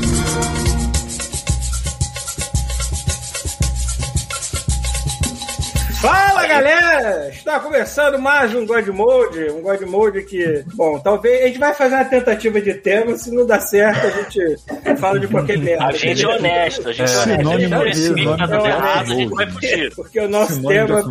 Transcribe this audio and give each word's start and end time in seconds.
Fala 6.02 6.46
galera! 6.47 7.29
Está 7.29 7.61
começando 7.61 8.20
mais 8.20 8.54
um 8.54 8.65
God 8.65 8.89
Mode, 8.89 9.52
um 9.52 9.61
God 9.61 9.82
Mode 9.84 10.23
que, 10.23 10.65
bom, 10.75 11.00
talvez 11.00 11.41
a 11.41 11.47
gente 11.47 11.60
vai 11.60 11.73
fazer 11.73 11.95
uma 11.95 12.04
tentativa 12.04 12.59
de 12.59 12.73
tema, 12.73 13.16
se 13.16 13.34
não 13.34 13.45
dá 13.45 13.61
certo 13.61 14.06
a 14.06 14.09
gente 14.09 14.57
fala 14.97 15.19
de 15.19 15.28
qualquer 15.28 15.57
merda. 15.57 15.86
A 15.86 15.92
gente 15.92 16.23
é 16.23 16.28
honesto, 16.28 16.89
a 16.89 16.92
gente 16.92 17.04
é, 17.04 17.07
sinônimo 17.07 17.75
honesto. 17.79 18.00
A 18.00 18.07
gente 18.07 18.15
de- 18.15 18.25
não 18.25 18.37
tá 18.37 18.46
dando 18.46 18.65
é, 18.65 18.69
errado, 18.69 18.97
a 19.11 19.14
é, 19.14 19.18
gente 19.18 19.29
vai 19.33 19.51
fugir. 19.51 19.96
Porque 19.96 20.19
o 20.19 20.29
nosso 20.29 20.61
tema, 20.68 21.01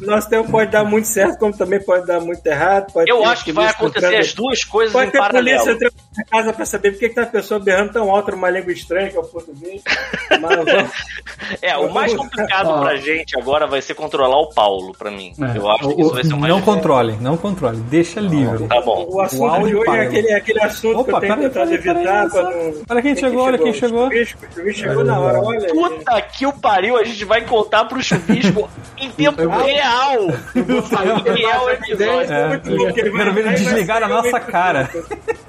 nosso 0.00 0.28
tema 0.30 0.44
pode 0.44 0.70
dar 0.70 0.84
muito 0.84 1.06
certo, 1.08 1.38
como 1.38 1.56
também 1.56 1.80
pode 1.80 2.06
dar 2.06 2.20
muito 2.20 2.44
errado. 2.46 2.92
Pode 2.92 3.10
Eu 3.10 3.24
acho 3.24 3.44
que 3.44 3.52
vai 3.52 3.66
acontecer 3.66 4.16
as 4.16 4.32
duas 4.34 4.64
coisas 4.64 4.92
Pode 4.92 5.08
em 5.08 5.12
ter 5.12 5.18
polícia 5.18 5.32
paralelo. 5.58 5.70
entrando 5.72 5.92
na 6.16 6.24
casa 6.24 6.52
pra 6.52 6.64
saber 6.66 6.90
por 6.92 6.98
que, 7.00 7.08
que 7.08 7.14
tá 7.14 7.22
a 7.22 7.26
pessoa 7.26 7.60
berrando 7.60 7.92
tão 7.92 8.10
alto 8.10 8.30
numa 8.32 8.50
língua 8.50 8.72
estranha, 8.72 9.08
que 9.10 9.16
é 9.16 9.20
o 9.20 9.24
português. 9.24 9.82
É, 11.62 11.76
o 11.76 11.92
mais 11.92 12.12
complicado 12.14 12.80
pra 12.80 12.96
gente 12.96 13.38
agora 13.38 13.66
vai 13.66 13.80
ser 13.80 13.94
controlar 13.94 14.38
o 14.38 14.48
Paulo, 14.52 14.92
pra 14.96 15.10
mim. 15.10 15.32
É, 15.40 15.56
Eu 15.58 15.70
acho 15.70 15.88
que 15.94 16.00
isso 16.02 16.12
vai 16.12 16.24
ser 16.24 16.34
o 16.34 16.38
mais 16.38 16.52
não 16.52 16.60
controle, 16.60 17.16
não 17.20 17.36
controle, 17.36 17.78
deixa 17.82 18.20
livre. 18.20 18.66
Tá 18.66 18.80
bom. 18.80 19.06
o 19.08 19.20
assunto 19.20 19.66
de 19.66 19.74
hoje 19.74 19.90
é 19.90 20.00
aquele, 20.02 20.32
aquele 20.32 20.62
assunto 20.62 21.04
que 21.04 21.10
eu 21.10 21.20
tenho 21.20 21.36
tentado 21.36 21.70
peraí, 21.70 21.74
evitar. 21.74 22.28
não- 22.28 22.82
Olha 22.90 23.00
quem 23.14 23.16
chegou, 23.16 23.42
olha 23.44 23.58
quem 23.58 23.72
chegou. 23.74 24.06
O 24.06 24.10
Chuvisco, 24.10 24.38
o 24.46 24.54
Chuvisco 24.54 24.80
chegou 24.80 25.04
na 25.04 25.18
hora, 25.18 25.40
olha 25.40 25.66
aí. 25.66 25.72
Puta 25.72 26.20
que 26.22 26.46
o 26.46 26.52
pariu, 26.52 26.96
a 26.96 27.04
gente 27.04 27.24
vai 27.24 27.42
contar 27.42 27.84
pro 27.84 28.02
chuvisco 28.02 28.68
em 28.98 29.10
tempo 29.10 29.48
real. 29.48 30.20
Em 30.54 31.32
real 31.40 31.70
episódio. 31.70 32.32
É, 32.32 32.48
Muito 32.48 32.70
bom, 32.76 32.84
porque 32.84 33.00
ele 33.00 33.10
vai 33.10 33.18
quero 33.22 33.34
ver 33.34 33.46
ele 33.46 33.54
desligar 33.56 33.96
a 33.98 34.00
sair 34.00 34.08
nossa 34.10 34.40
cara. 34.40 34.82
rápido. 34.82 35.06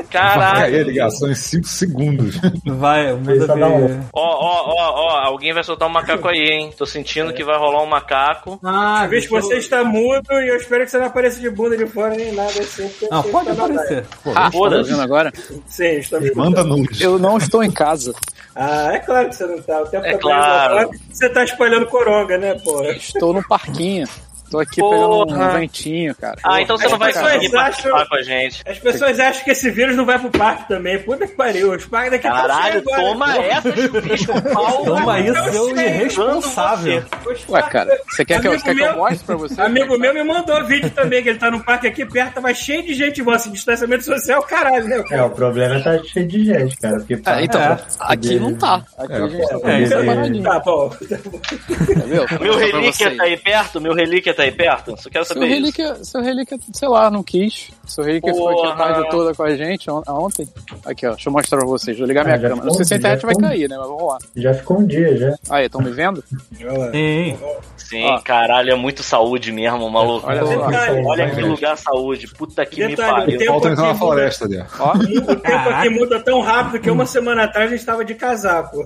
Vai 0.09 0.21
Caralho. 0.23 0.59
cair 0.61 0.81
a 0.81 0.83
ligação 0.85 1.29
em 1.29 1.35
5 1.35 1.67
segundos. 1.67 2.39
Vai, 2.65 3.13
um- 3.13 3.21
ver. 3.21 3.99
Ó, 4.11 4.21
ó, 4.21 4.63
ó, 4.67 4.93
ó, 4.95 5.27
alguém 5.27 5.53
vai 5.53 5.63
soltar 5.63 5.87
um 5.87 5.91
macaco 5.91 6.27
aí, 6.27 6.39
hein? 6.49 6.73
Tô 6.75 6.83
sentindo 6.85 7.31
que 7.31 7.43
vai 7.43 7.55
rolar 7.59 7.83
um 7.83 7.85
macaco. 7.85 8.59
Ah, 8.63 9.01
Chuvisco, 9.03 9.39
você 9.39 9.57
está 9.57 9.83
mudo 9.83 10.31
e 10.33 10.47
eu 10.49 10.55
espero 10.57 10.83
que 10.83 10.89
você 10.91 10.97
não 10.97 11.05
apareça 11.05 11.39
de 11.39 11.49
bunda 11.51 11.77
de 11.77 11.85
fora 11.85 12.15
nem 12.15 12.31
nada 12.31 12.49
assim. 12.49 12.89
Não, 13.11 13.21
pode 13.21 13.49
está 13.51 13.67
na 13.67 13.73
aparecer. 13.75 14.05
Ah, 14.35 14.51
Foda-se. 14.51 14.89
tá 14.89 14.95
vendo 14.95 15.03
agora? 15.03 15.31
live. 15.47 15.63
Sim, 15.67 15.97
estamos 15.99 16.33
Manda 16.35 16.63
nudes. 16.63 16.99
Eu 17.01 17.19
não 17.19 17.37
estou 17.49 17.63
em 17.63 17.71
casa. 17.71 18.13
Ah, 18.55 18.93
é 18.93 18.99
claro 18.99 19.29
que 19.29 19.35
você 19.35 19.45
não 19.45 19.61
tá. 19.61 19.81
O 19.81 19.87
tempo 19.87 20.05
É 20.05 20.13
tá 20.13 20.19
claro. 20.19 20.91
Você 21.11 21.29
tá 21.29 21.43
espalhando 21.43 21.85
coronga, 21.87 22.37
né, 22.37 22.55
porra? 22.59 22.91
Estou 22.91 23.33
no 23.33 23.45
parquinho. 23.47 24.07
Tô 24.49 24.59
aqui 24.59 24.79
Porra. 24.81 24.95
pegando 25.27 25.43
um 25.43 25.59
ventinho, 25.59 26.15
cara. 26.15 26.37
Ah, 26.43 26.61
então 26.61 26.77
você 26.77 26.85
As 26.85 26.91
não 26.91 26.99
vai 26.99 27.13
conseguir 27.13 27.51
participar 27.51 27.93
acham- 27.95 28.07
com 28.07 28.15
a 28.15 28.21
gente. 28.23 28.61
As 28.67 28.79
pessoas 28.79 29.19
acham 29.19 29.43
que 29.43 29.51
esse 29.51 29.69
vírus 29.69 29.95
não 29.95 30.05
vai 30.05 30.17
pro 30.19 30.29
parque 30.31 30.67
também. 30.67 30.99
Puta 30.99 31.27
que 31.27 31.35
pariu. 31.35 31.73
Os 31.73 31.85
parques 31.85 32.11
daqui 32.11 32.27
a 32.27 32.31
pouco 32.31 32.47
Caralho, 32.47 32.81
toma 32.83 33.37
essa, 33.37 33.75
chuvisco. 33.75 34.41
Paulo. 34.53 34.85
Toma 34.85 35.19
isso, 35.19 35.37
eu 35.37 35.53
seu 35.53 35.77
irresponsável. 35.77 37.03
Os 37.25 37.49
Ué, 37.49 37.61
cara, 37.63 37.99
você 38.09 38.25
quer 38.25 38.41
que 38.41 38.47
eu, 38.47 38.59
quer 38.59 38.75
que 38.75 38.81
eu 38.81 38.95
mostre 38.97 39.25
pra 39.25 39.35
você? 39.35 39.61
Amigo 39.61 39.97
meu 39.97 40.13
me 40.13 40.23
mandou 40.23 40.63
vídeo 40.65 40.89
também, 40.91 41.21
que 41.23 41.29
ele 41.29 41.39
tá 41.39 41.51
num 41.51 41.59
parque 41.59 41.87
aqui 41.87 42.05
perto, 42.05 42.35
tava 42.35 42.53
cheio 42.53 42.83
de 42.83 42.93
gente, 42.93 43.19
igual 43.21 43.35
assim, 43.35 43.51
distanciamento 43.51 44.03
social, 44.03 44.41
caralho, 44.43 44.85
né? 44.87 45.03
É, 45.11 45.21
o 45.21 45.29
problema 45.29 45.75
é 45.75 45.79
tá 45.81 46.03
cheio 46.03 46.27
de 46.27 46.45
gente, 46.45 46.77
cara. 46.77 46.97
Porque 46.97 47.19
Ah, 47.25 47.41
então, 47.43 47.61
É. 47.61 47.77
aqui 47.99 48.39
não 48.39 48.55
tá. 48.55 48.83
Aqui 48.97 49.13
É, 49.13 49.15
a 49.17 49.27
gente 49.27 49.47
tá 49.47 49.71
é, 49.71 49.81
isso 49.81 49.93
aí. 49.95 49.99
separadinho, 50.01 50.43
Tá 50.43 50.59
bom. 50.59 50.89
Vou 50.89 52.39
Meu 52.39 52.57
relíquia 52.57 53.15
tá 53.15 53.23
aí 53.23 53.37
perto? 53.37 53.81
Meu 53.81 53.93
relíquia 53.93 54.33
tá 54.39 54.43
aí 54.43 54.51
perto? 54.51 54.95
Só 55.01 55.09
quero 55.09 55.25
Seu 55.25 55.33
saber 55.35 55.47
isso. 55.47 55.55
relíquia, 55.59 55.95
seu 56.03 56.21
relíquia, 56.21 56.57
sei 56.73 56.87
lá, 56.87 57.09
não 57.11 57.21
quis. 57.23 57.71
Seu 57.85 58.03
relíquia 58.03 58.33
ficou 58.33 58.49
aqui 58.49 58.59
a 58.59 58.71
Porra. 58.75 58.77
tarde 58.93 59.09
toda 59.09 59.33
com 59.35 59.43
a 59.43 59.55
gente 59.55 59.89
on- 59.91 60.03
ontem. 60.07 60.47
Aqui, 60.85 61.05
ó, 61.07 61.11
deixa 61.11 61.29
eu 61.29 61.33
mostrar 61.33 61.57
pra 61.59 61.67
vocês. 61.67 61.97
Vou 61.97 62.07
ligar 62.07 62.23
minha 62.23 62.35
Ah, 62.35 62.39
já 62.39 62.49
câmera. 62.49 62.65
Não 62.67 62.73
sei 62.73 62.85
se 62.85 62.93
a 62.93 62.97
internet 62.97 63.21
vai 63.25 63.35
ficou. 63.35 63.49
cair, 63.49 63.69
né? 63.69 63.77
Mas 63.77 63.87
vamos 63.87 64.03
lá. 64.07 64.17
já 64.35 64.53
ficou 64.53 64.79
um 64.79 64.85
dia 64.85 65.17
já. 65.17 65.35
Aí, 65.49 65.65
estão 65.65 65.81
me 65.81 65.91
vendo? 65.91 66.23
Sim. 66.91 67.37
Sim, 67.77 68.05
Ó. 68.05 68.19
caralho, 68.21 68.71
é 68.71 68.75
muito 68.75 69.01
saúde 69.01 69.51
mesmo, 69.51 69.89
maluco. 69.89 70.27
Olha. 70.27 70.43
Detalhe, 70.43 71.03
Olha 71.05 71.29
que 71.33 71.41
lugar 71.41 71.75
saúde. 71.77 72.27
Puta 72.37 72.63
que 72.65 72.81
me 72.85 72.89
Detalhe, 72.95 73.11
pariu. 73.13 73.35
o 73.35 73.39
tempo 73.39 73.51
Falta 73.53 73.69
entrar 73.69 73.85
na 73.87 73.95
floresta 73.95 74.45
ali. 74.45 74.59
ó. 74.59 74.65
Ó, 74.79 74.93
O 74.93 75.35
tempo 75.35 75.69
aqui 75.69 75.89
muda 75.89 76.19
tão 76.19 76.39
rápido 76.41 76.79
que 76.81 76.91
uma 76.91 77.05
semana 77.05 77.45
atrás 77.45 77.71
a 77.71 77.75
gente 77.75 77.85
tava 77.85 78.05
de 78.05 78.13
casaco. 78.15 78.83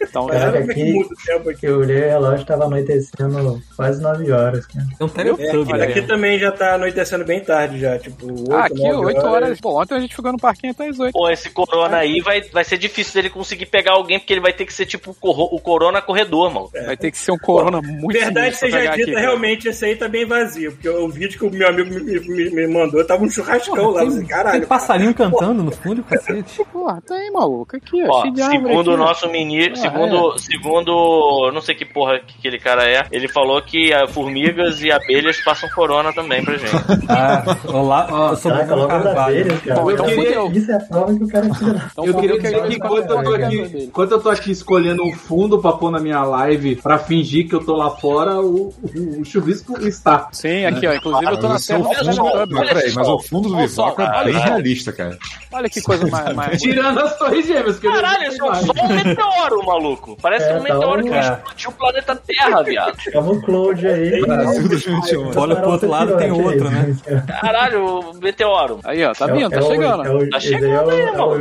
então, 0.00 0.26
Cara, 0.28 0.38
Caralho, 0.40 0.56
é 0.58 0.62
que 0.66 0.70
aqui- 0.70 0.92
muda 0.92 1.08
o 1.08 1.26
tempo 1.26 1.50
aqui? 1.50 1.60
Que 1.64 1.66
eu 1.66 1.78
olhei 1.78 1.96
o 2.04 2.08
relógio 2.10 2.44
tava 2.46 2.64
anoitecendo 2.64 3.62
quase 3.76 4.02
9 4.02 4.30
horas, 4.30 4.66
cara. 4.66 4.86
Tem 4.98 5.30
um. 5.32 5.34
Olha 5.72 5.84
aí. 5.84 5.90
Aqui 5.90 6.02
também 6.02 6.38
já 6.38 6.50
tá 6.52 6.74
anoitecendo 6.74 7.24
bem 7.24 7.40
tarde 7.40 7.78
já, 7.80 7.98
tipo 7.98 8.26
8, 8.26 8.52
ah, 8.54 8.64
aqui 8.66 8.82
9 8.82 9.06
8 9.06 9.26
horas. 9.26 9.60
Pô, 9.60 9.80
ontem 9.80 9.94
a 9.94 10.00
gente 10.00 10.14
ficou 10.14 10.32
no 10.32 10.38
parquinho 10.38 10.72
até 10.72 10.88
as 10.88 10.98
8. 10.98 11.12
Pô, 11.12 11.28
esse 11.30 11.50
corona 11.50 11.98
aí 11.98 12.20
vai, 12.20 12.42
vai 12.42 12.64
ser 12.64 12.78
difícil 12.78 13.14
dele 13.14 13.30
conseguir 13.30 13.66
pegar 13.66 13.92
alguém, 13.92 14.18
porque 14.18 14.32
ele 14.32 14.40
vai 14.40 14.52
ter 14.52 14.64
que 14.66 14.72
ser 14.72 14.86
tipo 14.86 15.16
o 15.20 15.60
corona 15.60 16.00
corredor, 16.02 16.52
mano. 16.52 16.70
Vai 16.86 16.96
ter 16.96 17.10
que 17.10 17.18
ser 17.18 17.32
um 17.32 17.38
corona 17.38 17.80
muito 17.82 18.12
Verdade 18.18 18.56
seja 18.56 18.80
dita, 18.80 18.92
aqui, 18.92 19.06
cara. 19.06 19.20
realmente 19.20 19.68
esse 19.68 19.84
aí 19.84 19.96
tá 19.96 20.08
bem 20.08 20.24
vazio. 20.26 20.72
Porque 20.72 20.88
o 20.88 21.08
vídeo 21.08 21.38
que 21.38 21.44
o 21.46 21.50
meu 21.50 21.68
amigo 21.68 21.90
me, 21.94 22.20
me- 22.20 22.50
me 22.50 22.66
mandou 22.66 23.04
tava 23.06 23.24
um 23.24 23.30
churrascão 23.30 23.90
lá. 23.90 24.02
Assim, 24.02 24.18
Tem, 24.18 24.26
caralho. 24.26 24.58
tem 24.60 24.68
passarinho 24.68 25.14
cantando 25.14 25.62
no 25.62 25.72
fundo, 25.72 26.02
cacete. 26.04 26.62
Porra, 26.72 27.00
tá 27.06 27.14
aí, 27.14 27.30
maluco. 27.30 27.76
Aqui, 27.76 28.02
ó. 28.08 28.22
Segundo 28.50 28.92
o 28.92 28.96
nosso 28.96 29.28
ministro, 29.30 29.72
Ah, 29.74 29.76
segundo, 29.76 30.38
segundo, 30.38 31.50
não 31.52 31.60
sei 31.60 31.74
que 31.74 31.84
porra 31.84 32.18
que 32.20 32.34
aquele 32.38 32.58
cara 32.58 32.88
é, 32.88 33.06
ele 33.10 33.28
falou 33.28 33.60
que 33.62 33.92
ah, 33.92 34.06
formigas 34.06 34.82
e 34.84 34.92
abelhas 34.92 35.40
passam 35.44 35.68
corona 35.70 36.12
também 36.12 36.44
pra 36.44 36.56
gente. 36.56 36.74
Ah, 37.08 37.44
olá, 37.66 38.08
eu 38.30 38.36
sou 38.36 38.50
Caraca, 38.50 38.74
logo 38.74 38.88
das 38.98 39.16
abelhas. 39.16 39.60
Bom, 39.62 39.90
então 39.90 40.08
Eu 40.08 40.16
queria- 40.16 40.34
fudeu. 40.40 40.52
Isso 40.52 40.70
é 40.70 40.74
a 40.74 40.80
prova 40.80 41.14
que 41.14 41.24
o 41.24 41.28
cara 41.28 41.50
tira. 41.50 41.88
Então, 41.92 42.04
Eu 42.06 42.12
por 42.14 42.20
queria 42.20 42.36
que 42.36 42.42
dizer 42.42 42.62
que 42.68 42.74
enquanto 42.74 43.10
eu, 43.10 43.22
tô 43.22 43.34
aqui, 43.34 43.84
enquanto 43.84 44.10
eu 44.12 44.20
tô 44.20 44.28
aqui 44.30 44.50
escolhendo 44.52 45.02
um 45.04 45.12
fundo 45.14 45.58
pra 45.60 45.72
pôr 45.72 45.90
na 45.90 46.00
minha 46.00 46.22
live 46.24 46.76
pra 46.76 46.98
fingir 46.98 47.48
que 47.48 47.54
eu 47.54 47.64
tô 47.64 47.76
lá 47.76 47.90
fora, 47.90 48.40
o, 48.40 48.68
o, 48.82 49.20
o 49.20 49.24
chuvisco 49.24 49.78
está. 49.86 50.28
Sim, 50.32 50.64
aqui, 50.66 50.86
ó. 50.86 50.94
Inclusive 50.94 51.30
eu 51.32 51.36
tô 51.36 51.42
na 51.48 51.54
Mas 51.54 51.62
o 51.62 51.64
seu 51.64 51.82
terra 51.82 52.46
peraí, 52.46 52.92
mas 52.94 53.08
o 53.08 53.18
fundo 53.20 53.48
do 53.48 53.68
só, 53.68 53.84
Vivoca 53.90 54.02
é 54.02 54.08
olha 54.18 54.24
bem 54.32 54.42
realista, 54.42 54.92
cara. 54.92 55.18
Olha 55.52 55.68
que 55.68 55.80
coisa 55.82 56.06
mais. 56.08 56.34
mais 56.34 56.60
Tirando 56.62 57.00
as 57.00 57.18
torres 57.18 57.46
gêmeas. 57.46 57.78
Que 57.78 57.86
eu 57.86 57.92
Caralho, 57.92 58.28
isso 58.28 58.44
é 58.44 58.54
só 58.54 58.72
um 58.72 58.88
meteoro, 58.88 59.66
maluco. 59.66 60.16
Parece 60.20 60.48
É, 60.50 60.56
um 60.56 60.62
meteoro 60.62 61.02
tá 61.04 61.10
que 61.10 61.16
um- 61.16 61.20
explodiu 61.20 61.70
o 61.70 61.72
planeta 61.74 62.16
Terra, 62.26 62.62
viado. 62.62 63.00
Chama 63.00 63.32
o 63.32 63.42
Cloud 63.42 63.86
aí. 63.86 64.20
Brasil 64.22 64.73
2021. 64.74 65.40
Olha 65.40 65.56
pro 65.56 65.70
outro 65.70 65.88
lado, 65.88 66.16
tem 66.16 66.30
outro, 66.32 66.70
né? 66.70 66.94
Caralho, 67.40 68.12
meteoro. 68.22 68.80
Aí, 68.84 69.04
ó, 69.04 69.12
tá 69.12 69.28
É 69.28 69.32
vindo, 69.32 69.50
tá 69.50 69.58
é 69.58 69.62
chegando. 69.62 70.22
é 70.22 70.28
Tá 70.30 70.40
chegando 70.40 70.90
aí, 70.90 71.00
é 71.00 71.04
irmão. 71.06 71.36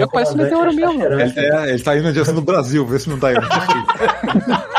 Eu 0.00 0.08
conheço 0.08 0.34
o 0.34 0.36
meteoro 0.36 0.72
mesmo. 0.74 1.02
É, 1.36 1.70
ele 1.70 1.82
tá 1.82 1.94
indo 1.96 2.04
na 2.04 2.12
direção 2.12 2.34
do 2.34 2.42
Brasil, 2.42 2.86
vê 2.86 2.98
se 2.98 3.08
não 3.08 3.18
tá 3.18 3.32
indo. 3.32 3.40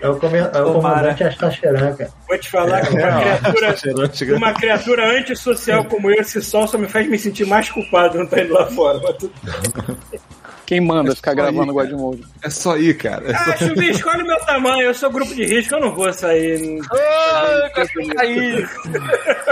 É 0.00 0.08
o, 0.08 0.16
come- 0.16 0.38
é 0.38 0.44
o 0.44 0.50
Tomara. 0.50 0.72
comandante 0.72 1.24
Astacheran, 1.24 1.94
cara. 1.94 2.10
Vou 2.28 2.38
te 2.38 2.50
falar 2.50 2.80
que 2.80 2.94
uma 2.96 3.02
criatura, 3.12 4.36
uma 4.36 4.52
criatura 4.52 5.18
antissocial 5.18 5.84
como 5.84 6.10
eu, 6.10 6.20
esse 6.20 6.42
sol 6.42 6.66
só 6.66 6.76
me 6.76 6.88
faz 6.88 7.08
me 7.08 7.18
sentir 7.18 7.46
mais 7.46 7.70
culpado 7.70 8.18
não 8.18 8.26
tá 8.26 8.40
indo 8.42 8.52
lá 8.54 8.66
fora. 8.66 8.98
Mas 9.02 9.16
tudo- 9.16 9.32
Quem 10.72 10.80
manda 10.80 11.14
ficar 11.14 11.32
Aí, 11.32 11.36
gravando 11.36 11.70
o 11.70 11.76
cara. 11.76 11.88
Godmode? 11.90 12.22
É 12.42 12.48
só 12.48 12.78
ir, 12.78 12.96
cara. 12.96 13.30
É 13.30 13.34
só... 13.36 13.50
Ah, 13.50 13.56
Chuvi, 13.58 13.90
escolhe 13.90 14.22
o 14.22 14.26
meu 14.26 14.38
tamanho, 14.40 14.80
eu 14.86 14.94
sou 14.94 15.10
grupo 15.10 15.34
de 15.34 15.44
risco, 15.44 15.74
eu 15.74 15.80
não 15.80 15.94
vou 15.94 16.10
sair. 16.14 16.80
Ai, 16.90 17.70
caí. 18.16 18.66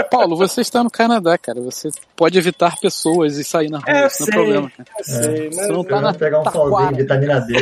Paulo, 0.09 0.35
você 0.35 0.61
está 0.61 0.83
no 0.83 0.89
Canadá, 0.89 1.37
cara. 1.37 1.61
Você 1.61 1.89
pode 2.15 2.37
evitar 2.39 2.75
pessoas 2.79 3.37
e 3.37 3.43
sair 3.43 3.69
na 3.69 3.77
rua. 3.77 3.85
É, 3.87 4.07
isso 4.07 4.21
não 4.21 4.25
sei, 4.25 4.33
é 4.33 4.35
problema, 4.35 4.71
cara. 4.75 4.89
eu 4.97 5.03
sei, 5.05 5.45
mas 5.45 5.55
Você 5.57 5.67
não 5.71 5.83
tá 5.83 6.01
na 6.01 6.13
pegar 6.13 6.39
um 6.41 6.51
solzinho 6.51 6.95
vitamina 6.95 7.39
D. 7.41 7.53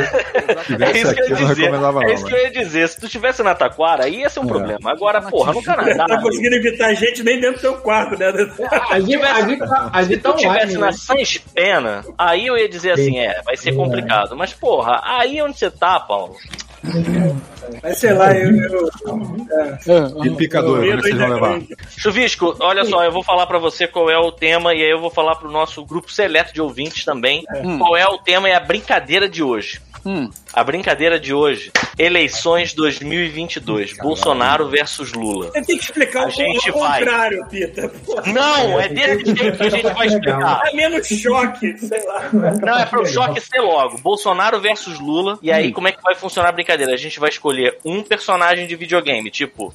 É 0.79 0.97
isso 1.01 1.13
que 1.13 1.19
eu 1.21 1.25
ia 1.25 1.29
não 1.41 1.47
dizer. 1.49 1.61
recomendava 1.63 2.03
É 2.03 2.05
não, 2.07 2.13
isso 2.13 2.25
que 2.25 2.31
né? 2.31 2.39
eu 2.39 2.43
ia 2.45 2.51
dizer. 2.51 2.87
Se 2.89 2.99
tu 2.99 3.09
tivesse 3.09 3.43
na 3.43 3.53
Taquara, 3.55 4.05
aí 4.05 4.21
ia 4.21 4.29
ser 4.29 4.39
um 4.39 4.45
É. 4.45 4.47
problema. 4.47 4.91
Agora, 4.91 5.21
porra, 5.21 5.51
no 5.53 5.61
Canadá. 5.61 5.95
tá 5.95 6.13
amigo. 6.13 6.21
conseguindo 6.21 6.55
evitar 6.55 6.93
gente 6.93 7.23
nem 7.23 7.39
dentro 7.41 7.55
do 7.57 7.61
teu 7.61 7.73
quarto, 7.75 8.17
né? 8.17 8.27
A 8.89 8.99
gente, 9.01 9.15
a 9.21 9.41
gente, 9.41 9.59
tá- 9.59 9.89
a 9.91 10.01
gente 10.03 10.15
Se 10.15 10.21
tá 10.21 10.31
tu 10.31 10.37
tivesse 10.37 10.57
online, 10.57 10.77
na 10.77 10.85
né? 10.87 10.91
Sans 10.93 11.37
Pena, 11.53 12.05
aí 12.17 12.47
eu 12.47 12.57
ia 12.57 12.69
dizer 12.69 12.91
assim, 12.91 13.03
Sim. 13.11 13.19
é, 13.19 13.41
vai 13.49 13.57
ser 13.57 13.71
complicado. 13.73 14.35
Mas, 14.37 14.53
porra, 14.53 15.01
aí 15.03 15.41
onde 15.41 15.57
você 15.57 15.71
tá, 15.71 15.99
Paulo? 15.99 16.35
Mas 17.83 17.97
sei 17.97 18.13
lá, 18.13 18.31
eu. 18.33 18.55
eu 18.55 18.89
É, 19.87 20.27
E 20.27 20.29
picadura, 20.35 20.85
eu- 20.85 20.93
é 20.93 20.95
que 20.97 21.01
vocês 21.01 21.17
vão 21.17 21.27
levar? 21.29 21.59
Chuvisco, 21.89 22.55
olha 22.59 22.85
só, 22.85 23.03
eu 23.03 23.11
vou 23.11 23.23
falar 23.23 23.47
pra 23.47 23.57
você 23.57 23.87
qual 23.87 24.09
é 24.09 24.17
o 24.17 24.31
tema 24.31 24.73
e 24.73 24.83
aí 24.83 24.89
eu 24.89 24.99
vou 25.01 25.09
falar 25.09 25.35
pro 25.35 25.51
nosso 25.51 25.83
grupo 25.83 26.11
seleto 26.11 26.53
de 26.53 26.61
ouvintes 26.61 27.03
também 27.03 27.43
qual 27.79 27.97
é 27.97 28.07
o 28.07 28.17
tema 28.19 28.47
e 28.49 28.53
a 28.53 28.59
brincadeira 28.59 29.27
de 29.27 29.41
hoje. 29.43 29.81
Hum. 30.09 30.27
A 30.51 30.63
brincadeira 30.63 31.19
de 31.19 31.31
hoje, 31.35 31.71
eleições 31.95 32.73
2022, 32.73 33.95
Bolsonaro 33.97 34.67
versus 34.67 35.13
Lula. 35.13 35.51
Você 35.51 35.61
tem 35.61 35.77
que 35.77 35.83
explicar 35.83 36.23
A 36.23 36.27
o, 36.27 36.31
gente 36.31 36.71
o 36.71 36.79
vai. 36.79 36.99
contrário, 36.99 37.45
Pita. 37.47 37.89
Pô, 37.89 38.19
Não, 38.25 38.79
é 38.79 38.87
desse 38.89 39.35
jeito 39.35 39.57
que 39.57 39.63
a 39.63 39.69
gente 39.69 39.93
vai 39.93 40.07
explicar. 40.07 40.63
Dá 40.63 40.71
menos 40.73 41.07
choque, 41.07 41.77
sei 41.77 42.03
lá. 42.07 42.29
Não, 42.33 42.79
é 42.79 42.85
pro 42.87 43.05
choque 43.05 43.39
ser 43.39 43.59
logo. 43.61 43.99
Bolsonaro 43.99 44.59
versus 44.59 44.99
Lula. 44.99 45.37
E 45.43 45.51
Hum. 45.51 45.53
aí, 45.53 45.71
como 45.71 45.87
é 45.87 45.91
que 45.91 46.01
vai 46.01 46.15
funcionar 46.15 46.49
a 46.49 46.53
brincadeira? 46.53 46.91
A 46.91 46.97
gente 46.97 47.19
vai 47.19 47.29
escolher 47.29 47.77
um 47.85 48.01
personagem 48.01 48.65
de 48.65 48.75
videogame, 48.75 49.29
tipo 49.29 49.71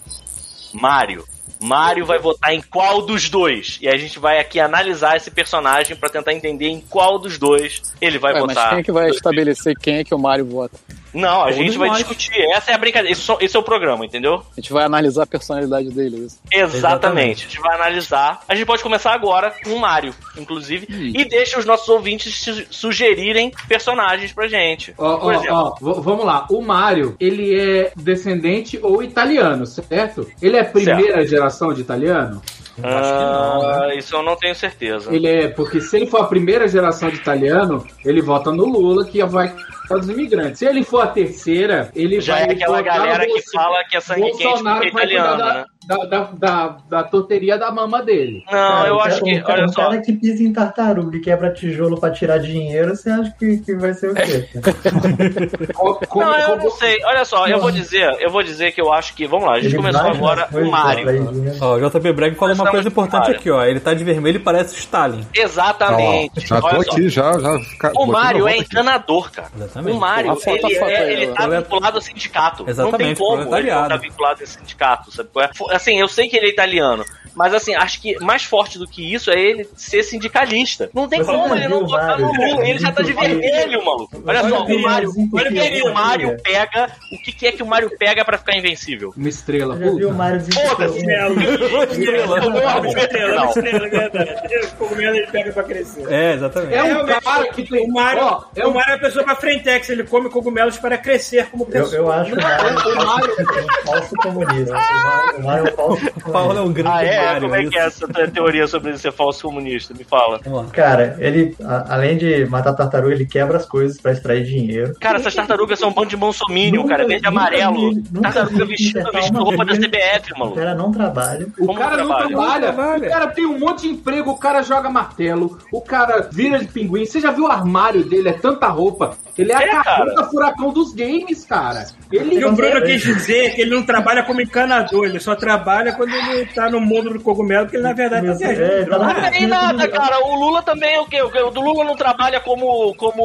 Mario, 0.72 1.24
Mário 1.64 2.04
vai 2.04 2.18
votar 2.18 2.52
em 2.54 2.60
qual 2.62 3.02
dos 3.02 3.28
dois? 3.28 3.78
E 3.80 3.88
a 3.88 3.96
gente 3.96 4.18
vai 4.18 4.38
aqui 4.38 4.60
analisar 4.60 5.16
esse 5.16 5.30
personagem 5.30 5.96
pra 5.96 6.08
tentar 6.08 6.32
entender 6.32 6.68
em 6.68 6.80
qual 6.80 7.18
dos 7.18 7.38
dois 7.38 7.82
ele 8.00 8.18
vai 8.18 8.34
Ué, 8.34 8.40
mas 8.40 8.48
votar. 8.54 8.70
quem 8.70 8.78
é 8.78 8.82
que 8.82 8.92
vai 8.92 9.10
estabelecer 9.10 9.74
quem 9.78 9.96
é 9.96 10.04
que 10.04 10.14
o 10.14 10.18
Mario 10.18 10.44
vota? 10.46 10.78
Não, 11.14 11.42
a 11.42 11.44
Todos 11.44 11.56
gente 11.56 11.78
vai 11.78 11.88
nós. 11.88 11.98
discutir. 11.98 12.34
Essa 12.52 12.72
é 12.72 12.74
a 12.74 12.78
brincadeira. 12.78 13.16
Esse, 13.40 13.56
é 13.56 13.58
o 13.58 13.62
programa, 13.62 14.04
entendeu? 14.04 14.42
A 14.56 14.60
gente 14.60 14.72
vai 14.72 14.84
analisar 14.84 15.22
a 15.22 15.26
personalidade 15.26 15.88
dele. 15.90 16.26
isso. 16.26 16.38
Exatamente. 16.52 17.46
A 17.46 17.48
gente 17.48 17.60
vai 17.60 17.74
analisar. 17.76 18.40
A 18.48 18.54
gente 18.54 18.66
pode 18.66 18.82
começar 18.82 19.12
agora 19.14 19.52
com 19.62 19.70
o 19.70 19.78
Mário, 19.78 20.14
inclusive. 20.36 20.86
E 20.90 21.24
deixa 21.24 21.58
os 21.58 21.64
nossos 21.64 21.88
ouvintes 21.88 22.34
su- 22.34 22.64
sugerirem 22.70 23.52
personagens 23.68 24.32
pra 24.32 24.48
gente. 24.48 24.92
Ó, 24.98 25.16
Por 25.18 25.32
ó, 25.32 25.36
exemplo. 25.36 25.56
ó, 25.56 25.70
v- 25.94 26.00
vamos 26.00 26.24
lá. 26.24 26.46
O 26.50 26.60
Mario, 26.60 27.14
ele 27.20 27.54
é 27.58 27.92
descendente 27.96 28.78
ou 28.82 29.02
italiano, 29.02 29.64
certo? 29.66 30.26
Ele 30.42 30.56
é 30.56 30.64
primeira 30.64 31.26
geração 31.26 31.72
de 31.72 31.80
italiano? 31.80 32.42
Ah, 32.82 33.90
Isso 33.96 34.14
eu 34.16 34.22
não 34.22 34.36
tenho 34.36 34.54
certeza. 34.54 35.14
Ele 35.14 35.28
é, 35.28 35.48
porque 35.48 35.80
se 35.80 35.96
ele 35.96 36.06
for 36.06 36.22
a 36.22 36.26
primeira 36.26 36.66
geração 36.66 37.08
de 37.08 37.16
italiano, 37.16 37.86
ele 38.04 38.20
vota 38.20 38.50
no 38.50 38.64
Lula, 38.64 39.04
que 39.04 39.22
vai 39.24 39.54
para 39.86 39.98
os 39.98 40.08
imigrantes. 40.08 40.58
Se 40.58 40.66
ele 40.66 40.82
for 40.82 41.00
a 41.04 41.08
terceira, 41.08 41.90
ele 41.94 42.20
Já 42.20 42.34
vai 42.34 42.42
é 42.44 42.52
aquela 42.52 42.82
galera 42.82 43.26
que 43.26 43.42
fala 43.52 43.84
que 43.88 43.96
é 43.96 44.00
sangue 44.00 44.22
quente 44.32 44.42
Bolsonaro 44.44 44.84
é 44.84 44.90
cuidar 44.90 45.04
italiano, 45.06 45.38
da, 45.38 45.54
né? 45.54 45.64
da, 45.86 45.96
da, 46.06 46.20
da, 46.32 46.76
da 46.88 47.02
torteria 47.04 47.58
da 47.58 47.70
mama 47.70 48.02
dele. 48.02 48.42
Não, 48.46 48.52
Cara, 48.52 48.88
eu 48.88 49.00
acho 49.00 49.20
cara- 49.20 49.24
que. 49.32 49.38
o 49.38 49.44
cara, 49.44 49.58
Olha 49.60 49.66
o 49.68 49.72
só. 49.72 49.82
cara 49.82 50.00
que 50.00 50.12
pisa 50.14 50.42
em 50.42 50.52
tartaruga 50.52 51.16
e 51.16 51.20
quebra 51.20 51.52
tijolo 51.52 52.00
pra 52.00 52.10
tirar 52.10 52.38
dinheiro, 52.38 52.96
você 52.96 53.10
acha 53.10 53.34
que, 53.38 53.58
que 53.58 53.74
vai 53.74 53.92
ser 53.94 54.10
o 54.10 54.14
quê? 54.14 54.48
Co- 55.74 56.00
como- 56.08 56.24
Não, 56.24 56.34
eu 56.38 56.50
como- 56.50 56.62
não 56.64 56.70
sei. 56.70 56.96
Olha 57.04 57.24
só, 57.24 57.46
eu 57.46 57.60
vou 57.60 57.70
dizer, 57.70 58.16
eu 58.20 58.30
vou 58.30 58.42
dizer 58.42 58.72
que 58.72 58.80
eu 58.80 58.92
acho 58.92 59.14
que. 59.14 59.26
Vamos 59.26 59.46
lá, 59.46 59.54
a 59.54 59.60
gente 59.60 59.68
Ele 59.68 59.76
começou 59.76 60.00
agora 60.06 60.48
o 60.52 60.74
atrair 60.74 61.22
dinheiro. 61.28 61.56
Ó, 61.60 61.76
o 61.76 61.90
JP 61.90 62.12
Bragg 62.12 62.34
falou 62.36 62.54
uma 62.54 62.70
coisa 62.70 62.88
importante 62.88 63.30
aqui, 63.30 63.50
ó. 63.50 63.62
Ele 63.64 63.80
tá 63.80 63.92
de 63.94 64.04
vermelho 64.04 64.36
e 64.36 64.40
parece 64.42 64.74
Stalin. 64.76 65.26
Exatamente. 65.34 66.46
Já 66.46 66.60
tô 66.60 66.66
aqui, 66.68 67.08
já. 67.08 67.32
já 67.38 67.58
O 67.96 68.06
meu 68.06 68.48
é 68.48 68.56
encanador, 68.56 69.30
cara. 69.30 69.48
Exatamente. 69.56 69.96
O 69.96 70.36
foto, 70.36 70.66
ele, 70.66 70.76
a 70.76 70.80
foto 70.80 70.90
é, 70.94 71.00
aí, 71.04 71.12
ele 71.12 71.30
ó. 71.30 71.34
tá 71.34 71.44
Ele 71.44 71.54
é- 71.54 71.60
vinculado 71.60 71.96
ao 71.96 72.02
sindicato. 72.02 72.58
não 72.58 72.64
tem 72.66 72.72
Exatamente, 72.72 73.18
como 73.18 73.56
ele 73.56 73.70
não 73.70 73.88
tá 73.88 73.96
vinculado 73.96 74.40
ao 74.40 74.46
sindicato, 74.46 75.10
sabe? 75.12 75.28
é? 75.36 75.74
Assim, 75.74 75.98
eu 76.00 76.08
sei 76.08 76.28
que 76.28 76.36
ele 76.36 76.46
é 76.46 76.50
italiano, 76.50 77.04
mas 77.34 77.52
assim, 77.54 77.74
acho 77.74 78.00
que 78.00 78.18
mais 78.22 78.44
forte 78.44 78.78
do 78.78 78.86
que 78.86 79.12
isso 79.14 79.30
é 79.30 79.40
ele 79.40 79.68
ser 79.76 80.02
sindicalista. 80.02 80.90
Não 80.94 81.08
tem 81.08 81.22
Você 81.22 81.32
como 81.32 81.54
ele 81.54 81.68
não 81.68 81.86
votar 81.86 82.18
no? 82.18 82.32
Lula, 82.32 82.66
ele 82.68 82.78
já 82.78 82.92
tá 82.92 83.02
de 83.02 83.12
vermelho, 83.12 83.84
maluco. 83.84 84.22
Olha 84.26 84.48
só, 84.48 84.62
o 84.64 84.74
o 84.74 84.82
Mario, 84.82 85.12
perigo, 85.12 85.36
olha 85.36 85.50
o 85.50 85.52
que 85.54 85.82
o 85.82 85.94
Mario 85.94 86.36
pega, 86.42 86.90
o 87.12 87.18
que 87.22 87.32
que 87.32 87.46
é 87.46 87.52
que 87.52 87.62
o 87.62 87.66
Mario 87.66 87.90
pega 87.98 88.24
pra 88.24 88.38
ficar 88.38 88.56
invencível? 88.56 89.12
Uma 89.16 89.28
estrela. 89.28 89.76
Eu 89.80 89.96
vi 89.96 90.04
o 90.04 90.12
Mario 90.12 90.40
Foda-se. 90.52 90.98
Estrela. 90.98 91.34
Estrela, 91.42 92.40
uma 92.80 92.86
estrela, 92.88 93.86
é 93.86 93.88
verdade. 93.88 94.34
O 94.66 94.76
cogumelo 94.76 95.16
ele 95.16 95.26
pega 95.28 95.52
pra 95.52 95.62
crescer. 95.62 96.04
É, 96.12 96.32
exatamente. 96.34 96.74
É 96.74 96.82
um 96.82 96.86
Realmente, 96.86 97.20
cara 97.24 97.48
que 97.52 97.62
tem. 97.64 97.84
O 97.88 97.92
Mario, 97.92 98.22
Ó, 98.22 98.44
é 98.56 98.90
é 98.90 98.94
a 98.94 98.98
pessoa 98.98 99.24
pra 99.24 99.36
frentex, 99.36 99.88
ele 99.88 100.04
come 100.04 100.28
cogumelos 100.28 100.76
para 100.78 100.98
crescer 100.98 101.46
como 101.50 101.64
Eu, 101.64 101.68
pessoa. 101.82 101.96
eu 101.96 102.12
acho 102.12 102.32
que 102.32 102.38
o 102.38 102.42
Mario 102.42 102.84
O 102.84 103.06
Mario- 103.06 103.34
é 103.38 103.62
um 103.62 103.86
falso 103.86 104.14
comunista. 104.16 104.74
O 104.74 104.76
Mario, 104.76 105.38
o 105.38 105.42
Mario 105.44 105.66
é 105.68 105.72
um 105.72 105.76
falso 105.76 106.06
O 106.06 106.30
Paulo 106.32 106.52
é 106.52 106.56
comunista. 106.56 106.62
um 106.62 106.72
grande 106.72 106.96
Ah, 106.98 107.04
é? 107.04 107.23
Como 107.40 107.54
é 107.54 107.64
que 107.66 107.78
é 107.78 107.86
essa 107.86 108.06
tua 108.08 108.28
teoria 108.28 108.66
sobre 108.66 108.90
ele 108.90 108.98
ser 108.98 109.12
falso 109.12 109.42
comunista? 109.42 109.94
Me 109.94 110.04
fala. 110.04 110.40
Cara, 110.72 111.16
ele, 111.18 111.54
a- 111.64 111.94
além 111.94 112.16
de 112.16 112.44
matar 112.46 112.72
tartaruga, 112.74 113.14
ele 113.14 113.26
quebra 113.26 113.56
as 113.56 113.66
coisas 113.66 114.00
pra 114.00 114.12
extrair 114.12 114.44
dinheiro. 114.44 114.94
Cara, 115.00 115.18
essas 115.18 115.34
tartarugas 115.34 115.78
são 115.78 115.88
um 115.88 115.92
bando 115.92 116.08
de 116.08 116.16
monsominion, 116.16 116.82
Nunca- 116.82 116.96
cara, 116.96 117.06
verde 117.08 117.24
e 117.24 117.28
amarelo. 117.28 117.94
vi- 117.94 118.02
Tartaruga 118.22 118.64
vestindo 118.66 119.08
uma 119.30 119.40
roupa 119.40 119.64
da. 119.64 119.74
CBF, 119.74 120.32
O 120.34 120.38
maluco. 120.38 120.56
cara 120.56 120.74
não 120.74 120.92
trabalha. 120.92 121.46
O 121.58 121.66
Como 121.66 121.78
cara 121.78 121.96
não 121.96 122.06
trabalha? 122.06 122.28
trabalha. 122.28 122.66
Não 122.68 122.74
trabalha. 122.74 123.06
O 123.06 123.10
cara 123.10 123.26
tem 123.28 123.46
um 123.46 123.58
monte 123.58 123.82
de 123.82 123.88
emprego, 123.88 124.30
o 124.30 124.38
cara 124.38 124.62
joga 124.62 124.88
martelo, 124.88 125.58
o 125.72 125.80
cara 125.80 126.28
vira 126.32 126.58
de 126.58 126.66
pinguim. 126.66 127.04
Você 127.04 127.20
já 127.20 127.30
viu 127.30 127.44
o 127.44 127.48
armário 127.50 128.04
dele? 128.04 128.28
É 128.28 128.32
tanta 128.32 128.66
roupa. 128.68 129.16
Ele 129.36 129.52
é, 129.52 129.56
É, 129.56 129.74
a 129.76 129.82
cara. 129.82 130.24
furacão 130.30 130.72
dos 130.72 130.94
games, 130.94 131.44
cara. 131.44 131.86
Ele 132.12 132.36
E 132.38 132.44
o 132.44 132.52
Bruno 132.52 132.76
é- 132.78 132.80
quis 132.82 133.02
dizer 133.02 133.54
que 133.54 133.62
ele 133.62 133.74
não 133.74 133.82
trabalha 133.82 134.22
como 134.22 134.40
encanador, 134.40 135.06
ele 135.06 135.18
só 135.18 135.34
trabalha 135.34 135.92
quando 135.92 136.14
ele 136.14 136.46
tá 136.46 136.70
no 136.70 136.80
mundo 136.80 137.13
do 137.14 137.20
cogumelo, 137.20 137.64
porque 137.64 137.76
ele 137.76 137.82
na 137.84 137.92
verdade 137.92 138.26
tá 138.26 138.32
É, 138.32 138.54
viajando. 138.54 138.90
tá 138.90 138.98
Não 138.98 139.30
tem 139.30 139.46
nada, 139.46 139.88
cara. 139.88 140.18
O 140.26 140.34
Lula 140.36 140.62
também 140.62 140.94
é 140.94 141.00
o 141.00 141.06
quê? 141.06 141.20
O 141.22 141.50
do 141.50 141.60
Lula 141.60 141.84
não 141.84 141.96
trabalha 141.96 142.40
como. 142.40 142.94
como. 142.96 143.22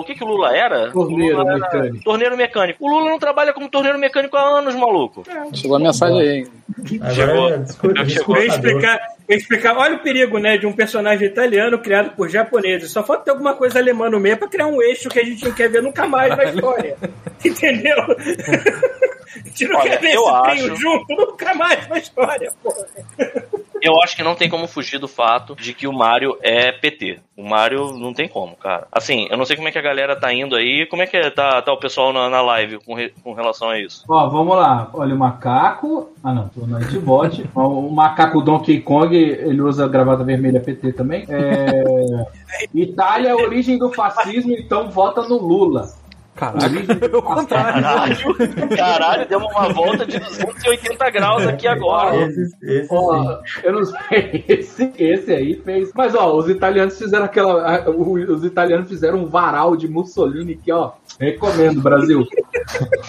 O 0.00 0.04
que, 0.04 0.14
que 0.14 0.22
o 0.24 0.26
Lula 0.26 0.56
era? 0.56 0.90
Torneiro 0.92 1.38
Lula 1.38 1.50
era 1.50 1.58
mecânico. 1.60 2.04
Torneiro 2.04 2.36
mecânico. 2.36 2.84
O 2.84 2.88
Lula 2.88 3.10
não 3.10 3.18
trabalha 3.18 3.52
como 3.52 3.68
torneiro 3.68 3.98
mecânico 3.98 4.36
há 4.36 4.58
anos, 4.58 4.74
maluco. 4.74 5.24
Chegou 5.52 5.76
a 5.76 5.80
mensagem 5.80 6.20
aí. 6.20 6.38
hein? 6.38 6.46
Chegou. 7.14 7.50
É 7.50 8.04
Chegou. 8.08 8.36
ia 8.36 8.46
explicar, 8.46 8.98
explicar, 9.28 9.76
olha 9.76 9.96
o 9.96 10.00
perigo, 10.00 10.38
né, 10.38 10.56
de 10.56 10.66
um 10.66 10.72
personagem 10.72 11.26
italiano 11.28 11.78
criado 11.78 12.10
por 12.16 12.28
japoneses. 12.28 12.90
Só 12.92 13.02
falta 13.02 13.24
ter 13.24 13.30
alguma 13.32 13.54
coisa 13.54 13.78
alemã 13.78 14.08
no 14.08 14.18
meio 14.20 14.36
pra 14.36 14.48
criar 14.48 14.66
um 14.66 14.80
eixo 14.82 15.08
que 15.08 15.20
a 15.20 15.24
gente 15.24 15.44
não 15.44 15.52
quer 15.52 15.68
ver 15.68 15.82
nunca 15.82 16.06
mais 16.06 16.36
na 16.36 16.44
história. 16.44 16.96
Entendeu? 17.44 17.96
Não 19.62 19.78
Olha, 19.80 20.00
eu 20.12 20.28
acho- 20.28 21.04
nunca 21.08 21.54
mais 21.54 21.88
na 21.88 21.98
história, 21.98 22.52
porra. 22.62 22.86
Eu 23.82 24.00
acho 24.02 24.16
que 24.16 24.22
não 24.22 24.34
tem 24.34 24.48
como 24.48 24.66
fugir 24.66 24.98
do 24.98 25.06
fato 25.06 25.54
de 25.54 25.74
que 25.74 25.86
o 25.86 25.92
Mario 25.92 26.38
é 26.40 26.72
PT. 26.72 27.18
O 27.36 27.44
Mario 27.46 27.92
não 27.92 28.14
tem 28.14 28.26
como, 28.26 28.56
cara. 28.56 28.86
Assim, 28.90 29.26
eu 29.30 29.36
não 29.36 29.44
sei 29.44 29.56
como 29.56 29.68
é 29.68 29.70
que 29.72 29.78
a 29.78 29.82
galera 29.82 30.16
tá 30.16 30.32
indo 30.32 30.56
aí. 30.56 30.86
Como 30.86 31.02
é 31.02 31.06
que 31.06 31.30
tá, 31.32 31.60
tá 31.60 31.70
o 31.70 31.76
pessoal 31.76 32.10
na, 32.10 32.30
na 32.30 32.40
live 32.40 32.78
com, 32.78 32.94
re- 32.94 33.12
com 33.22 33.34
relação 33.34 33.68
a 33.68 33.78
isso? 33.78 34.02
Ó, 34.08 34.26
vamos 34.30 34.56
lá. 34.56 34.88
Olha 34.94 35.14
o 35.14 35.18
macaco. 35.18 36.10
Ah, 36.22 36.32
não, 36.32 36.48
tô 36.48 36.62
no. 36.66 36.78
Ó, 37.54 37.68
o 37.68 37.92
macaco 37.92 38.40
Donkey 38.40 38.80
Kong, 38.80 39.14
ele 39.14 39.60
usa 39.60 39.86
gravata 39.86 40.24
vermelha 40.24 40.60
PT 40.60 40.94
também. 40.94 41.26
É... 41.28 42.24
Itália 42.72 43.28
é 43.28 43.32
a 43.32 43.36
origem 43.36 43.76
do 43.76 43.92
fascismo, 43.92 44.52
então 44.52 44.88
vota 44.90 45.20
no 45.28 45.36
Lula. 45.36 45.92
Caraca, 46.34 46.66
é 47.12 47.16
o 47.16 47.22
contrário. 47.22 47.82
Caralho, 47.82 48.76
caralho, 48.76 49.28
deu 49.28 49.38
uma 49.38 49.68
volta 49.72 50.04
de 50.04 50.18
280 50.18 51.10
graus 51.10 51.46
aqui 51.46 51.66
agora. 51.66 52.16
Esse, 52.16 52.50
esse. 52.62 52.88
Ó, 52.92 53.38
eu 53.62 53.72
não 53.72 53.84
sei, 53.84 54.44
esse, 54.48 54.92
esse 54.98 55.32
aí 55.32 55.54
fez. 55.64 55.90
Mas 55.94 56.14
ó, 56.14 56.34
os 56.36 56.48
italianos 56.48 56.98
fizeram 56.98 57.24
aquela. 57.24 57.88
Os 57.90 58.44
italianos 58.44 58.88
fizeram 58.88 59.18
um 59.20 59.26
varal 59.26 59.76
de 59.76 59.86
Mussolini 59.86 60.56
que, 60.56 60.72
ó, 60.72 60.92
recomendo, 61.20 61.80
Brasil. 61.80 62.26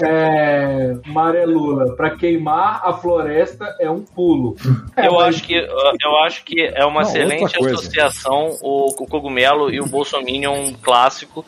É. 0.03 0.95
Maré 1.07 1.45
Lula, 1.45 1.95
pra 1.95 2.11
queimar 2.11 2.81
a 2.83 2.93
floresta 2.93 3.75
é 3.79 3.89
um 3.89 4.01
pulo. 4.01 4.55
É, 4.95 5.07
Eu 5.07 5.13
mas- 5.13 5.35
acho 5.35 5.43
que 5.43 5.55
eu 5.55 6.15
acho 6.23 6.43
que 6.43 6.61
é 6.61 6.85
uma 6.85 7.01
Não, 7.01 7.09
excelente 7.09 7.57
associação 7.57 8.51
o, 8.61 8.88
o 9.03 9.07
cogumelo 9.07 9.71
e 9.71 9.79
o 9.79 9.85
Bolsominion 9.88 10.73
clássico 10.81 11.45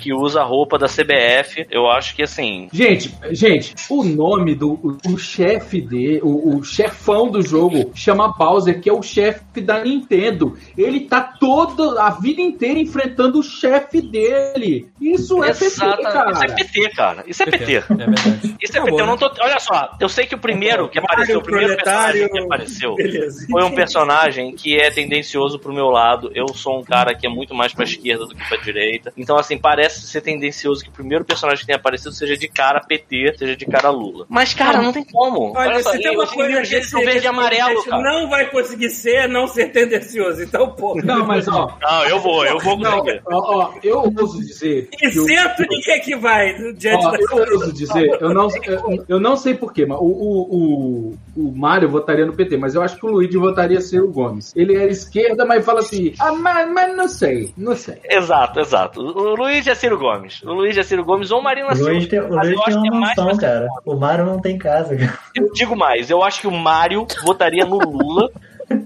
que 0.00 0.12
usa 0.12 0.40
a 0.40 0.44
roupa 0.44 0.78
da 0.78 0.86
CBF. 0.86 1.66
Eu 1.70 1.86
acho 1.88 2.16
que 2.16 2.22
assim, 2.22 2.68
Gente, 2.72 3.14
gente, 3.32 3.74
o 3.88 4.02
nome 4.02 4.54
do 4.54 4.70
o, 4.72 4.96
o 5.12 5.18
chefe 5.18 5.80
de, 5.80 6.20
o, 6.22 6.56
o 6.56 6.64
chefão 6.64 7.30
do 7.30 7.42
jogo 7.42 7.90
chama 7.94 8.32
Bowser, 8.36 8.80
que 8.80 8.88
é 8.88 8.92
o 8.92 9.02
chefe 9.02 9.60
da 9.60 9.82
Nintendo. 9.84 10.56
Ele 10.76 11.00
tá 11.00 11.20
toda 11.20 12.02
a 12.02 12.10
vida 12.10 12.40
inteira 12.40 12.78
enfrentando 12.78 13.38
o 13.38 13.42
chefe 13.42 14.00
dele. 14.00 14.88
Isso 15.00 15.42
é 15.44 15.52
PT, 15.52 15.64
exata, 15.64 16.02
cara. 16.02 16.30
isso 16.32 16.44
é 16.44 16.48
PT, 16.48 16.90
cara. 16.90 17.24
Isso 17.30 17.42
é 17.42 17.46
PT. 17.46 17.74
É 17.76 17.80
verdade. 17.80 18.56
Isso 18.60 18.76
é 18.76 18.80
Acabou, 18.80 18.98
PT. 18.98 19.02
Eu 19.02 19.06
não 19.06 19.14
né? 19.14 19.18
tô, 19.18 19.44
olha 19.44 19.60
só, 19.60 19.96
eu 20.00 20.08
sei 20.08 20.26
que 20.26 20.34
o 20.34 20.38
primeiro 20.38 20.88
que 20.88 20.98
apareceu, 20.98 21.38
o 21.38 21.42
primeiro 21.42 21.76
personagem 21.76 22.28
que 22.28 22.38
apareceu 22.38 22.94
Beleza. 22.94 23.46
foi 23.50 23.64
um 23.64 23.70
personagem 23.72 24.54
que 24.54 24.78
é 24.78 24.90
tendencioso 24.90 25.58
pro 25.58 25.72
meu 25.72 25.88
lado. 25.88 26.30
Eu 26.34 26.48
sou 26.48 26.78
um 26.78 26.84
cara 26.84 27.14
que 27.14 27.26
é 27.26 27.30
muito 27.30 27.54
mais 27.54 27.72
pra 27.72 27.84
esquerda 27.84 28.26
do 28.26 28.34
que 28.34 28.48
pra 28.48 28.58
direita. 28.58 29.12
Então, 29.16 29.36
assim, 29.36 29.58
parece 29.58 29.89
ser 29.90 30.20
tendencioso 30.20 30.82
que 30.82 30.88
o 30.88 30.92
primeiro 30.92 31.24
personagem 31.24 31.60
que 31.60 31.66
tenha 31.66 31.78
aparecido 31.78 32.12
seja 32.12 32.36
de 32.36 32.48
cara 32.48 32.80
PT, 32.80 33.34
seja 33.38 33.56
de 33.56 33.66
cara 33.66 33.90
Lula. 33.90 34.26
Mas, 34.28 34.54
cara, 34.54 34.80
não 34.80 34.92
tem 34.92 35.04
como. 35.04 35.52
Olha, 35.56 35.82
só, 35.82 35.92
se 35.92 35.98
tem 36.00 36.14
uma 36.16 36.26
coisa 36.26 36.62
que 36.62 36.74
esse, 36.76 36.96
verde 37.04 37.24
e 37.24 37.28
amarelo, 37.28 37.82
cara. 37.84 38.02
não 38.02 38.28
vai 38.28 38.50
conseguir 38.50 38.90
ser 38.90 39.28
não 39.28 39.46
ser 39.46 39.70
tendencioso. 39.72 40.42
Então, 40.42 40.70
pô. 40.72 40.94
Não, 41.02 41.26
mas 41.26 41.46
ó, 41.48 41.76
Não, 41.80 42.04
eu 42.06 42.20
vou, 42.20 42.44
eu 42.44 42.58
vou 42.58 42.76
não, 42.78 42.98
conseguir. 43.00 43.22
ó, 43.26 43.56
ó, 43.58 43.72
eu 43.82 43.98
ouso 44.20 44.40
dizer. 44.44 44.88
que 44.92 45.06
o- 45.06 45.10
Isento 45.10 45.62
ninguém 45.68 45.94
é 45.94 45.98
que 45.98 46.16
vai 46.16 46.52
diante 46.74 47.04
Ó, 47.06 47.10
da 47.10 47.18
eu 47.18 47.52
ouso 47.54 47.72
dizer, 47.72 48.18
eu 48.20 48.32
não, 48.34 48.48
eu, 48.66 49.04
eu 49.08 49.20
não 49.20 49.36
sei 49.36 49.54
porquê, 49.54 49.86
mas 49.86 49.98
o, 49.98 50.04
o, 50.04 51.14
o, 51.36 51.48
o 51.48 51.52
Mário 51.56 51.88
votaria 51.88 52.26
no 52.26 52.32
PT, 52.32 52.56
mas 52.56 52.74
eu 52.74 52.82
acho 52.82 52.96
que 52.96 53.06
o 53.06 53.10
Luigi 53.10 53.36
votaria 53.36 53.80
Ciro 53.80 54.08
Gomes. 54.10 54.52
Ele 54.54 54.76
é 54.76 54.86
esquerda, 54.86 55.44
mas 55.44 55.64
fala 55.64 55.80
assim, 55.80 56.14
ah, 56.18 56.32
mas, 56.32 56.70
mas 56.70 56.96
não 56.96 57.08
sei, 57.08 57.52
não 57.56 57.76
sei. 57.76 57.98
Exato, 58.04 58.60
exato. 58.60 59.00
O 59.00 59.34
Luiz 59.36 59.66
é 59.66 59.74
Ciro 59.80 59.98
Gomes. 59.98 60.42
O 60.42 60.52
Luiz 60.52 60.76
é 60.76 60.82
Ciro 60.82 61.04
Gomes 61.04 61.30
ou 61.30 61.40
Marina 61.42 61.72
O 61.72 61.74
Silva. 61.76 61.90
Luiz 61.92 62.06
tem, 62.06 62.20
o 62.20 62.28
Luiz 62.28 62.60
tem 62.64 62.74
é 62.74 62.78
uma 62.78 63.00
mansão, 63.00 63.26
pra- 63.28 63.38
cara. 63.38 63.68
O 63.84 63.96
Mario 63.96 64.24
não 64.26 64.38
tem 64.40 64.56
casa, 64.58 64.96
cara. 64.96 65.18
Eu 65.34 65.50
digo 65.52 65.74
mais, 65.76 66.10
eu 66.10 66.22
acho 66.22 66.40
que 66.40 66.46
o 66.46 66.52
Mário 66.52 67.06
votaria 67.24 67.64
no 67.64 67.78
Lula 67.78 68.30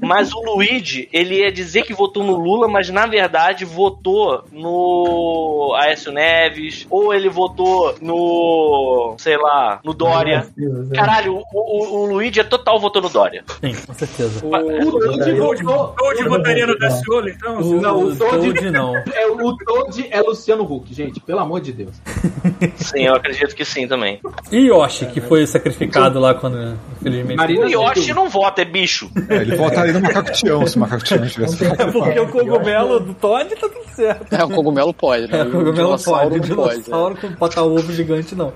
Mas 0.01 0.33
o 0.33 0.41
Luigi, 0.41 1.09
ele 1.13 1.41
ia 1.41 1.53
dizer 1.53 1.83
que 1.83 1.93
votou 1.95 2.23
no 2.25 2.37
Lula, 2.37 2.69
mas 2.69 2.89
na 2.91 3.07
verdade 3.07 3.65
votou 3.65 4.45
no 4.53 5.75
Aécio 5.79 6.13
Neves, 6.13 6.87
ou 6.91 7.13
ele 7.13 7.29
votou 7.29 7.95
no, 8.01 9.15
sei 9.19 9.37
lá, 9.37 9.81
no 9.85 9.93
Dória. 9.93 10.47
Caralho, 10.95 11.37
o, 11.37 11.43
o, 11.55 12.03
o 12.03 12.07
Luigi 12.07 12.41
é 12.41 12.45
total 12.45 12.79
votou 12.79 13.03
no 13.03 13.09
Dória. 13.09 13.45
Sim, 13.61 13.75
com 13.87 13.95
certeza. 13.95 14.45
O 14.47 14.51
Toad 14.51 15.33
votou. 15.33 15.89
Toad 15.97 16.25
votaria 16.29 16.67
no 16.67 16.79
Daciolo, 16.79 17.29
então? 17.29 17.61
O, 17.61 17.81
Não, 17.81 17.97
o 17.99 18.13
o 18.13 18.17
Toad- 18.17 18.53
Toad 18.55 18.71
não. 18.71 18.95
É, 19.15 19.27
o 19.27 19.57
Toad 19.57 20.07
é 20.11 20.21
Luciano 20.21 20.65
Huck, 20.65 20.93
gente, 20.95 21.21
pelo 21.21 21.41
amor 21.41 21.61
de 21.61 21.73
Deus. 21.73 21.93
Sim, 22.77 23.03
eu 23.07 23.15
acredito 23.15 23.55
que 23.55 23.65
sim 23.65 23.87
também. 23.87 24.21
E 24.51 24.57
Yoshi, 24.69 25.07
que 25.07 25.21
foi 25.21 25.47
sacrificado 25.47 26.19
lá 26.19 26.35
quando, 26.35 26.77
infelizmente. 27.01 27.37
Marina- 27.37 27.67
O 27.67 27.69
Yoshi 27.69 28.13
não 28.13 28.29
vota, 28.29 28.63
é 28.63 28.65
bicho. 28.65 29.11
É, 29.29 29.37
ele 29.37 29.57
votaria 29.75 29.93
no 29.93 30.01
macaco 30.01 30.33
Tião, 30.33 30.67
se 30.67 30.77
o 30.77 30.81
macaco 30.81 31.05
Tião 31.05 31.27
tivesse 31.27 31.65
É 31.65 31.91
porque 31.91 32.21
o 32.21 32.29
cogumelo 32.29 33.01
do 33.01 33.15
Todd 33.15 33.55
tá 33.57 33.69
tudo 33.69 33.89
certo. 33.95 34.33
É, 34.33 34.45
o 34.45 34.51
cogumelo 34.51 34.95
pode, 34.95 35.31
né? 35.31 35.41
É, 35.41 35.43
o 35.43 35.47
cogumelo 35.47 35.75
dinossauro 35.75 36.31
pode. 36.31 36.53
O 36.53 36.57
não 36.57 36.63
pode. 36.65 36.83
dinossauro 36.83 37.17
com 37.17 37.29
botar 37.33 37.63
ovo 37.63 37.93
gigante, 37.93 38.35
não. 38.35 38.53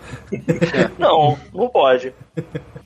Não, 0.99 1.39
não 1.55 1.69
pode. 1.69 2.13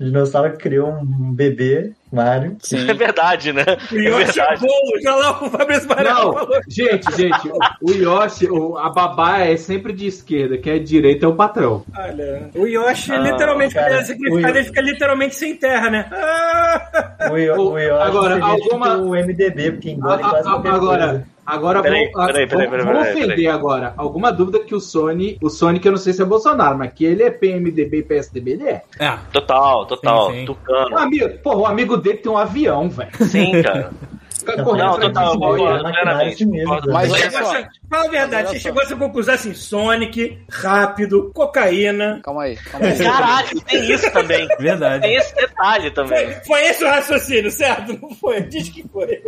O 0.01 0.05
dinossauro 0.05 0.57
criou 0.57 0.91
um 0.91 1.33
bebê, 1.33 1.93
Mario. 2.12 2.57
Sim. 2.61 2.88
É 2.90 2.95
verdade, 2.95 3.52
né? 3.52 3.64
O 3.90 3.97
É 3.97 4.02
Yoshi 4.02 4.38
é 4.40 4.45
verdade. 4.47 4.61
bolo, 4.61 5.00
já 5.02 5.14
lá 5.16 5.42
o 5.45 5.50
Fabrício 5.50 5.88
Não, 5.88 6.33
falou. 6.35 6.49
gente, 6.69 7.16
gente, 7.16 7.50
o 7.81 7.90
Yoshi, 7.90 8.47
o- 8.50 8.76
a 8.76 8.90
babá 8.90 9.38
é 9.40 9.57
sempre 9.57 9.92
de 9.92 10.07
esquerda, 10.07 10.59
que 10.59 10.69
é 10.69 10.78
direita 10.78 11.25
é 11.25 11.28
o 11.28 11.35
patrão. 11.35 11.85
Olha, 11.97 12.50
o 12.54 12.66
Yoshi, 12.66 13.16
literalmente, 13.16 13.75
cara, 13.75 14.04
quando 14.28 14.49
ele 14.49 14.59
é 14.59 14.64
fica 14.64 14.81
literalmente 14.83 15.35
sem 15.35 15.57
terra, 15.57 15.88
né? 15.90 16.07
Ah! 16.12 17.16
O, 17.31 17.33
O- 17.61 17.73
o 17.73 17.78
Yoshi 17.78 18.02
agora, 18.02 18.35
alguma- 18.45 18.90
tipo 18.97 19.02
o 19.09 19.16
MDB, 19.16 19.73
porque 19.73 19.90
engole 19.90 20.23
A- 20.23 20.26
a- 20.26 20.31
quase 20.31 20.49
a- 20.49 20.52
agora, 20.52 21.07
coisa. 21.09 21.26
Agora 21.45 21.83
Peraí, 21.83 22.11
vou, 22.13 22.27
peraí, 22.27 22.47
peraí, 22.47 22.69
peraí, 22.69 22.85
vou 22.85 23.03
ofender 23.03 23.49
agora. 23.49 23.95
Alguma 23.97 24.33
dúvida 24.33 24.61
que 24.61 24.75
o 24.75 24.81
Sony, 24.81 25.39
o 25.43 25.51
Sonic, 25.51 25.85
eu 25.85 25.93
não 25.93 25.99
sei 25.99 26.13
se 26.13 26.23
é 26.23 26.25
Bolsonaro, 26.25 26.79
mas 26.79 26.93
que 26.93 27.05
ele 27.05 27.23
é 27.23 27.31
PMDB 27.31 27.99
e 27.99 28.03
PSDB, 28.03 28.51
ele 28.53 28.69
é. 28.69 28.83
É. 28.99 29.19
Total, 29.33 29.87
total. 29.87 30.31
Sim, 30.31 30.39
sim. 30.41 30.45
Tucano. 30.47 30.99
amigo, 30.99 31.29
porra, 31.43 31.57
o 31.57 31.67
amigo 31.67 31.97
dele 31.97 32.19
tem 32.19 32.33
um 32.33 32.39
avião, 32.39 32.89
velho. 32.89 33.11
Sim, 33.21 33.63
cara. 33.63 33.91
Não, 34.47 34.77
Não, 34.77 34.91
essa 34.91 35.01
total, 35.01 35.27
eu 35.27 35.33
é 35.33 35.59
concordo. 35.59 36.93
Mas 36.93 37.11
né? 37.11 37.69
Fala 37.89 38.05
a 38.05 38.09
verdade, 38.09 38.49
você 38.49 38.61
chegou 38.61 38.81
a 38.81 38.85
essa 38.85 38.97
conclusão 38.97 39.35
assim: 39.35 39.55
Sonic, 39.55 40.39
rápido, 40.51 41.31
cocaína. 41.35 42.21
Calma 42.23 42.43
aí, 42.45 42.57
calma 42.57 42.87
aí. 42.87 42.99
Caralho, 42.99 43.61
tem 43.63 43.91
isso 43.93 44.13
também. 44.13 44.49
Verdade. 44.59 45.03
Tem 45.03 45.15
esse 45.17 45.35
detalhe 45.35 45.91
também. 45.91 46.27
Foi, 46.27 46.35
foi 46.45 46.67
esse 46.67 46.85
o 46.85 46.89
raciocínio, 46.89 47.51
certo? 47.51 47.99
Não 48.01 48.11
foi? 48.11 48.43
Diz 48.43 48.69
que 48.69 48.85
foi. 48.89 49.23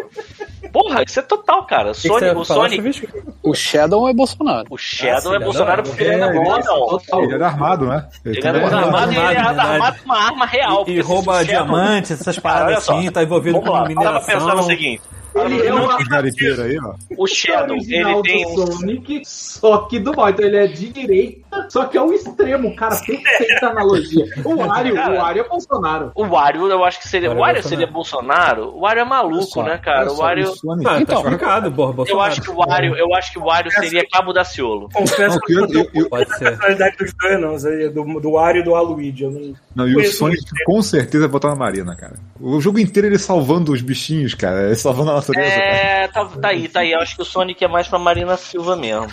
Porra, 0.72 1.02
isso 1.06 1.20
é 1.20 1.22
total, 1.22 1.66
cara. 1.66 1.90
O 1.90 1.94
Sonic, 1.94 2.36
o 2.36 2.44
Sonic? 2.44 3.08
O 3.42 3.54
Shadow 3.54 4.08
é 4.08 4.12
Bolsonaro. 4.12 4.66
o 4.70 4.76
Shadow 4.76 5.32
Ah, 5.32 5.36
é 5.36 5.38
Bolsonaro 5.38 5.82
não, 5.82 5.90
porque 5.90 6.04
ele 6.04 6.16
não 6.16 6.56
é 6.56 6.60
é, 6.60 6.64
não. 6.64 7.22
Ele 7.22 7.34
era 7.34 7.46
armado, 7.46 7.86
né? 7.86 8.08
Ele 8.24 8.40
também 8.40 8.62
era 8.62 8.76
armado, 8.76 8.86
armado 8.86 9.12
e 9.12 9.16
ele 9.16 9.26
era 9.26 9.62
armado 9.62 9.98
com 9.98 10.04
uma 10.06 10.18
arma 10.18 10.46
real. 10.46 10.84
E, 10.88 10.92
e 10.92 11.00
rouba 11.00 11.44
diamantes, 11.44 12.10
essas 12.10 12.38
paradas 12.38 12.88
assim, 12.88 13.10
tá 13.10 13.22
envolvido 13.22 13.60
com 13.60 13.70
lá, 13.70 13.84
para 13.84 13.94
pra 13.94 14.20
pensar 14.20 14.34
no 14.40 14.44
mineração. 14.46 14.62
seguinte. 14.64 15.02
Ele 15.34 15.66
é 15.66 15.74
uma 15.74 15.96
aí, 15.96 16.78
ó. 16.78 16.94
O 17.16 17.26
Shadow, 17.26 17.76
ele 17.76 18.22
tem 18.22 18.54
do 18.54 18.62
um... 18.62 18.66
Sonic, 18.72 19.22
só 19.24 19.78
que 19.86 19.98
do 19.98 20.14
mal. 20.14 20.30
Então 20.30 20.44
ele 20.44 20.56
é 20.56 20.66
de 20.66 20.88
direita, 20.92 21.66
só 21.68 21.84
que 21.86 21.96
é 21.96 22.02
o 22.02 22.12
extremo, 22.12 22.74
cara. 22.76 22.96
Perfeita 23.04 23.66
analogia. 23.68 24.24
O 24.44 24.54
Wario, 24.64 24.94
Cara. 24.94 25.12
o 25.12 25.16
Wario 25.16 25.42
é 25.44 25.48
Bolsonaro. 25.48 26.12
O 26.14 26.24
Wario, 26.26 26.66
eu 26.68 26.84
acho 26.84 27.00
que 27.00 27.08
seria. 27.08 27.28
O 27.30 27.32
Wario 27.32 27.42
Wario 27.44 27.58
é 27.60 27.62
seria 27.62 27.86
Bolsonaro? 27.86 28.68
O 28.76 28.80
Wario 28.80 29.00
é 29.02 29.04
maluco, 29.04 29.62
né, 29.62 29.78
cara? 29.78 30.06
O 30.06 30.16
só, 30.16 30.22
Wario. 30.22 30.50
o 30.50 30.56
Sonic- 30.56 30.86
Ah, 30.86 30.94
tá 30.94 31.00
Então, 31.00 31.18
explicado, 31.20 31.72
porra, 31.72 31.90
Eu 31.90 31.94
Bolsonaro. 31.96 32.30
acho 32.32 32.40
que 32.42 32.50
o 32.50 32.56
Wario, 32.56 32.96
eu 32.96 33.14
acho 33.14 33.32
que 33.32 33.38
o 33.38 33.44
Wario 33.44 33.70
seria 33.72 34.04
Cabo 34.10 34.32
da 34.32 34.44
Ciolo. 34.44 34.88
Confesso 34.92 35.40
que 35.40 35.52
eu 35.52 35.60
não 35.62 35.68
eu- 35.72 35.80
eu- 35.80 35.90
eu- 35.94 36.08
Pode 36.08 36.28
ser. 36.36 36.44
personalidade 36.50 36.96
dos 36.96 37.12
dois, 37.20 37.40
não. 37.40 37.58
Zé, 37.58 37.88
Do, 37.88 38.20
do 38.20 38.30
Wario 38.32 38.60
e 38.60 38.64
do 38.64 38.74
Aluigi. 38.74 39.24
Eu 39.24 39.30
não... 39.30 39.54
Não, 39.74 39.88
e 39.88 39.96
o 39.96 40.04
Sonic 40.12 40.42
com 40.66 40.80
certeza 40.82 41.24
vai 41.24 41.32
botar 41.32 41.48
na 41.48 41.56
Marina, 41.56 41.96
cara. 41.96 42.14
O 42.40 42.60
jogo 42.60 42.78
inteiro 42.78 43.08
ele 43.08 43.18
salvando 43.18 43.72
os 43.72 43.80
bichinhos, 43.80 44.34
cara. 44.34 44.66
Ele 44.66 44.76
salvando 44.76 45.10
a 45.10 45.14
natureza. 45.32 45.54
É, 45.54 46.08
tá, 46.08 46.24
tá 46.24 46.48
aí, 46.48 46.68
tá 46.68 46.80
aí. 46.80 46.92
Eu 46.92 47.00
acho 47.00 47.16
que 47.16 47.22
o 47.22 47.24
Sonic 47.24 47.64
é 47.64 47.68
mais 47.68 47.88
pra 47.88 47.98
Marina 47.98 48.36
Silva 48.36 48.76
mesmo. 48.76 49.08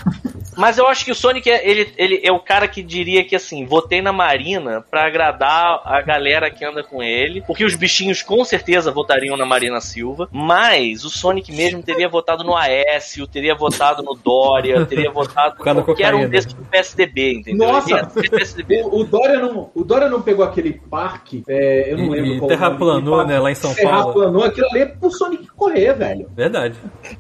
Mas 0.58 0.78
eu 0.78 0.88
acho 0.88 1.06
que 1.06 1.12
o 1.12 1.16
Sonic 1.16 1.50
é, 1.50 1.68
ele, 1.68 1.94
ele 1.98 2.20
é 2.24 2.32
o 2.32 2.40
cara 2.40 2.68
que 2.68 2.84
diria 2.84 3.24
que 3.24 3.36
assim, 3.36 3.66
votei 3.66 4.02
na 4.02 4.12
Marina 4.12 4.84
pra 4.92 5.06
agradar 5.06 5.82
a 5.86 6.02
galera 6.02 6.52
que 6.52 6.64
anda 6.66 6.84
com 6.84 7.02
ele, 7.02 7.42
porque 7.48 7.64
os 7.64 7.76
bichinhos 7.76 8.22
com 8.22 8.44
certeza 8.44 8.92
votariam 8.92 9.38
na 9.38 9.46
Marina 9.46 9.80
Silva, 9.80 10.28
mas 10.32 11.06
o 11.06 11.10
Sonic 11.10 11.52
mesmo 11.54 11.82
teria 11.82 12.10
votado 12.10 12.44
no 12.44 12.56
Aécio, 12.56 13.26
teria 13.28 13.56
votado 13.56 14.04
no 14.04 14.14
Dória, 14.14 14.86
teria 14.86 15.10
votado 15.10 15.64
da 15.64 15.82
qualquer 15.82 16.14
um 16.14 16.28
desses 16.28 16.54
do 16.54 16.64
PSDB, 16.66 17.36
entendeu? 17.36 17.68
Nossa! 17.72 18.12
PSDB. 18.30 18.82
O, 18.84 19.00
o 19.00 19.04
Dória 19.06 19.40
não, 19.40 19.72
o 19.74 19.84
Dória 19.86 20.10
não 20.10 20.22
pegou 20.22 20.44
aquele 20.44 20.74
parque, 20.74 21.44
é, 21.48 21.94
eu 21.94 21.98
não 21.98 22.06
E- 22.08 22.10
lembro 22.10 22.34
e 22.34 22.40
qual 22.40 22.50
terraplanou, 22.50 23.26
né, 23.26 23.40
lá 23.40 23.52
em 23.52 23.56
São 23.56 23.74
Paulo. 23.74 23.90
Terraplanou, 24.14 24.44
aquilo 24.44 24.68
ali 24.72 24.80
é 24.82 24.86
pro 24.86 25.10
Sonic 25.12 25.48
correr, 25.56 25.94
velho. 25.94 26.01
Verdade. 26.36 26.76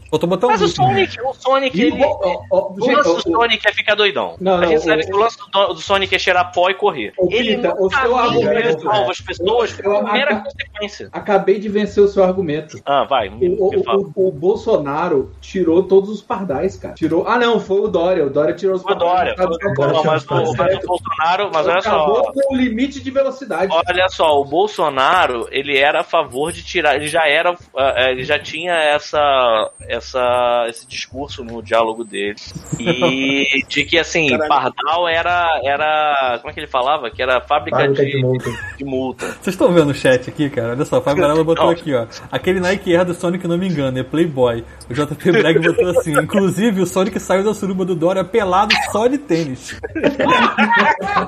Faltou 0.09 0.29
botar 0.29 0.47
um 0.47 0.49
Mas 0.51 0.61
o 0.61 0.65
né? 0.65 0.69
Sonic, 0.71 1.21
o 1.21 1.33
Sonic, 1.33 1.77
E 1.77 1.81
ele. 1.83 2.03
o, 2.03 2.73
O 2.73 2.75
gente, 2.85 2.95
lance 2.95 3.15
do 3.15 3.21
Sonic 3.31 3.67
é 3.67 3.73
ficar 3.73 3.95
doidão. 3.95 4.35
Não, 4.39 4.53
a 4.55 4.61
não, 4.61 4.67
gente 4.67 4.83
sabe 4.83 5.03
o- 5.03 5.05
que 5.05 5.13
o 5.13 5.17
lance 5.17 5.37
do, 5.37 5.67
do 5.73 5.81
Sonic 5.81 6.15
é 6.15 6.19
cheirar 6.19 6.51
pó 6.51 6.69
e 6.69 6.73
correr. 6.73 7.13
Ô, 7.17 7.27
ele 7.31 7.55
Pita, 7.57 7.73
o 7.79 7.89
seu 7.89 8.17
argumento, 8.17 8.81
salva 8.81 9.07
é- 9.07 9.11
as 9.11 9.21
pessoas 9.21 9.79
eu- 9.79 9.83
por 9.91 10.03
mera 10.11 10.35
a- 10.37 10.39
consequência. 10.41 11.09
acabei 11.11 11.59
de 11.59 11.69
vencer 11.69 12.03
o 12.03 12.07
seu 12.07 12.23
argumento. 12.23 12.77
Ah, 12.85 13.03
vai, 13.05 13.29
me, 13.29 13.49
O, 13.59 13.69
me 13.69 13.77
o- 13.77 14.11
o- 14.15 14.27
o 14.27 14.31
Bolsonaro 14.31 15.31
tirou 15.41 15.83
todos 15.83 16.09
os 16.09 16.21
pardais, 16.21 16.77
cara. 16.77 16.93
Tirou. 16.95 17.27
Ah, 17.27 17.37
não, 17.37 17.59
foi 17.59 17.81
o 17.81 17.87
Dória. 17.87 18.25
O 18.25 18.29
Dória 18.29 18.53
tirou 18.53 18.75
os 18.75 18.81
Foi 18.81 18.93
o 18.93 18.95
Dória. 18.95 19.35
Não, 19.37 19.47
mas, 19.47 20.25
o, 20.25 20.55
mas 20.57 20.83
o 20.83 20.87
Bolsonaro, 20.87 21.49
mas 21.53 21.67
olha 21.67 21.77
acabou 21.79 22.23
só. 22.25 22.31
com 22.33 22.53
o 22.53 22.57
limite 22.57 23.01
de 23.01 23.11
velocidade. 23.11 23.71
Olha 23.87 24.09
só, 24.09 24.39
o 24.39 24.45
Bolsonaro, 24.45 25.47
ele 25.51 25.77
era 25.77 26.01
a 26.01 26.03
favor 26.03 26.51
de 26.51 26.63
tirar, 26.63 26.95
ele 26.95 27.07
já 27.07 27.27
era, 27.27 27.55
ah, 27.77 28.09
ele 28.11 28.23
já 28.23 28.39
tinha 28.39 28.70
essa, 28.71 29.71
essa, 29.87 30.65
esse 30.69 30.87
discurso 30.87 31.43
no 31.43 31.61
diálogo 31.61 32.03
dele. 32.03 32.35
E 32.79 33.63
de 33.67 33.85
que, 33.85 33.97
assim, 33.97 34.37
Pardal 34.47 35.07
era, 35.07 35.59
era, 35.63 36.37
como 36.39 36.51
é 36.51 36.53
que 36.53 36.59
ele 36.59 36.67
falava? 36.67 37.09
Que 37.09 37.21
era 37.21 37.41
fábrica, 37.41 37.77
Fábrica 37.77 38.05
de, 38.05 38.11
de 38.11 38.21
multa. 38.21 38.49
de 38.77 38.85
multa. 38.85 39.25
Vocês 39.27 39.47
estão 39.47 39.71
vendo 39.71 39.91
o 39.91 39.93
chat 39.93 40.29
aqui, 40.29 40.49
cara? 40.49 40.71
Olha 40.71 40.85
só, 40.85 40.99
o 40.99 41.01
Fábio 41.01 41.43
botou 41.43 41.65
Não. 41.65 41.71
aqui, 41.71 41.93
ó. 41.93 42.05
Aquele 42.31 42.59
Nike 42.59 42.95
Air 42.95 43.05
do 43.05 43.13
Sonic, 43.13 43.47
não 43.47 43.57
me 43.57 43.67
engano, 43.67 43.97
é 43.97 44.03
Playboy. 44.03 44.63
O 44.89 44.93
JP 44.93 45.31
Bragg 45.31 45.59
botou 45.59 45.89
assim: 45.89 46.13
inclusive 46.13 46.81
o 46.81 46.85
Sonic 46.85 47.19
saiu 47.19 47.43
da 47.43 47.53
suruba 47.53 47.85
do 47.85 47.95
Dória 47.95 48.23
pelado 48.23 48.73
só 48.91 49.07
de 49.07 49.17
tênis. 49.17 49.79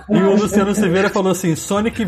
e 0.09 0.15
o 0.15 0.35
Luciano 0.35 0.73
Silveira 0.75 1.09
falou 1.09 1.31
assim: 1.31 1.55
Sonic 1.55 2.05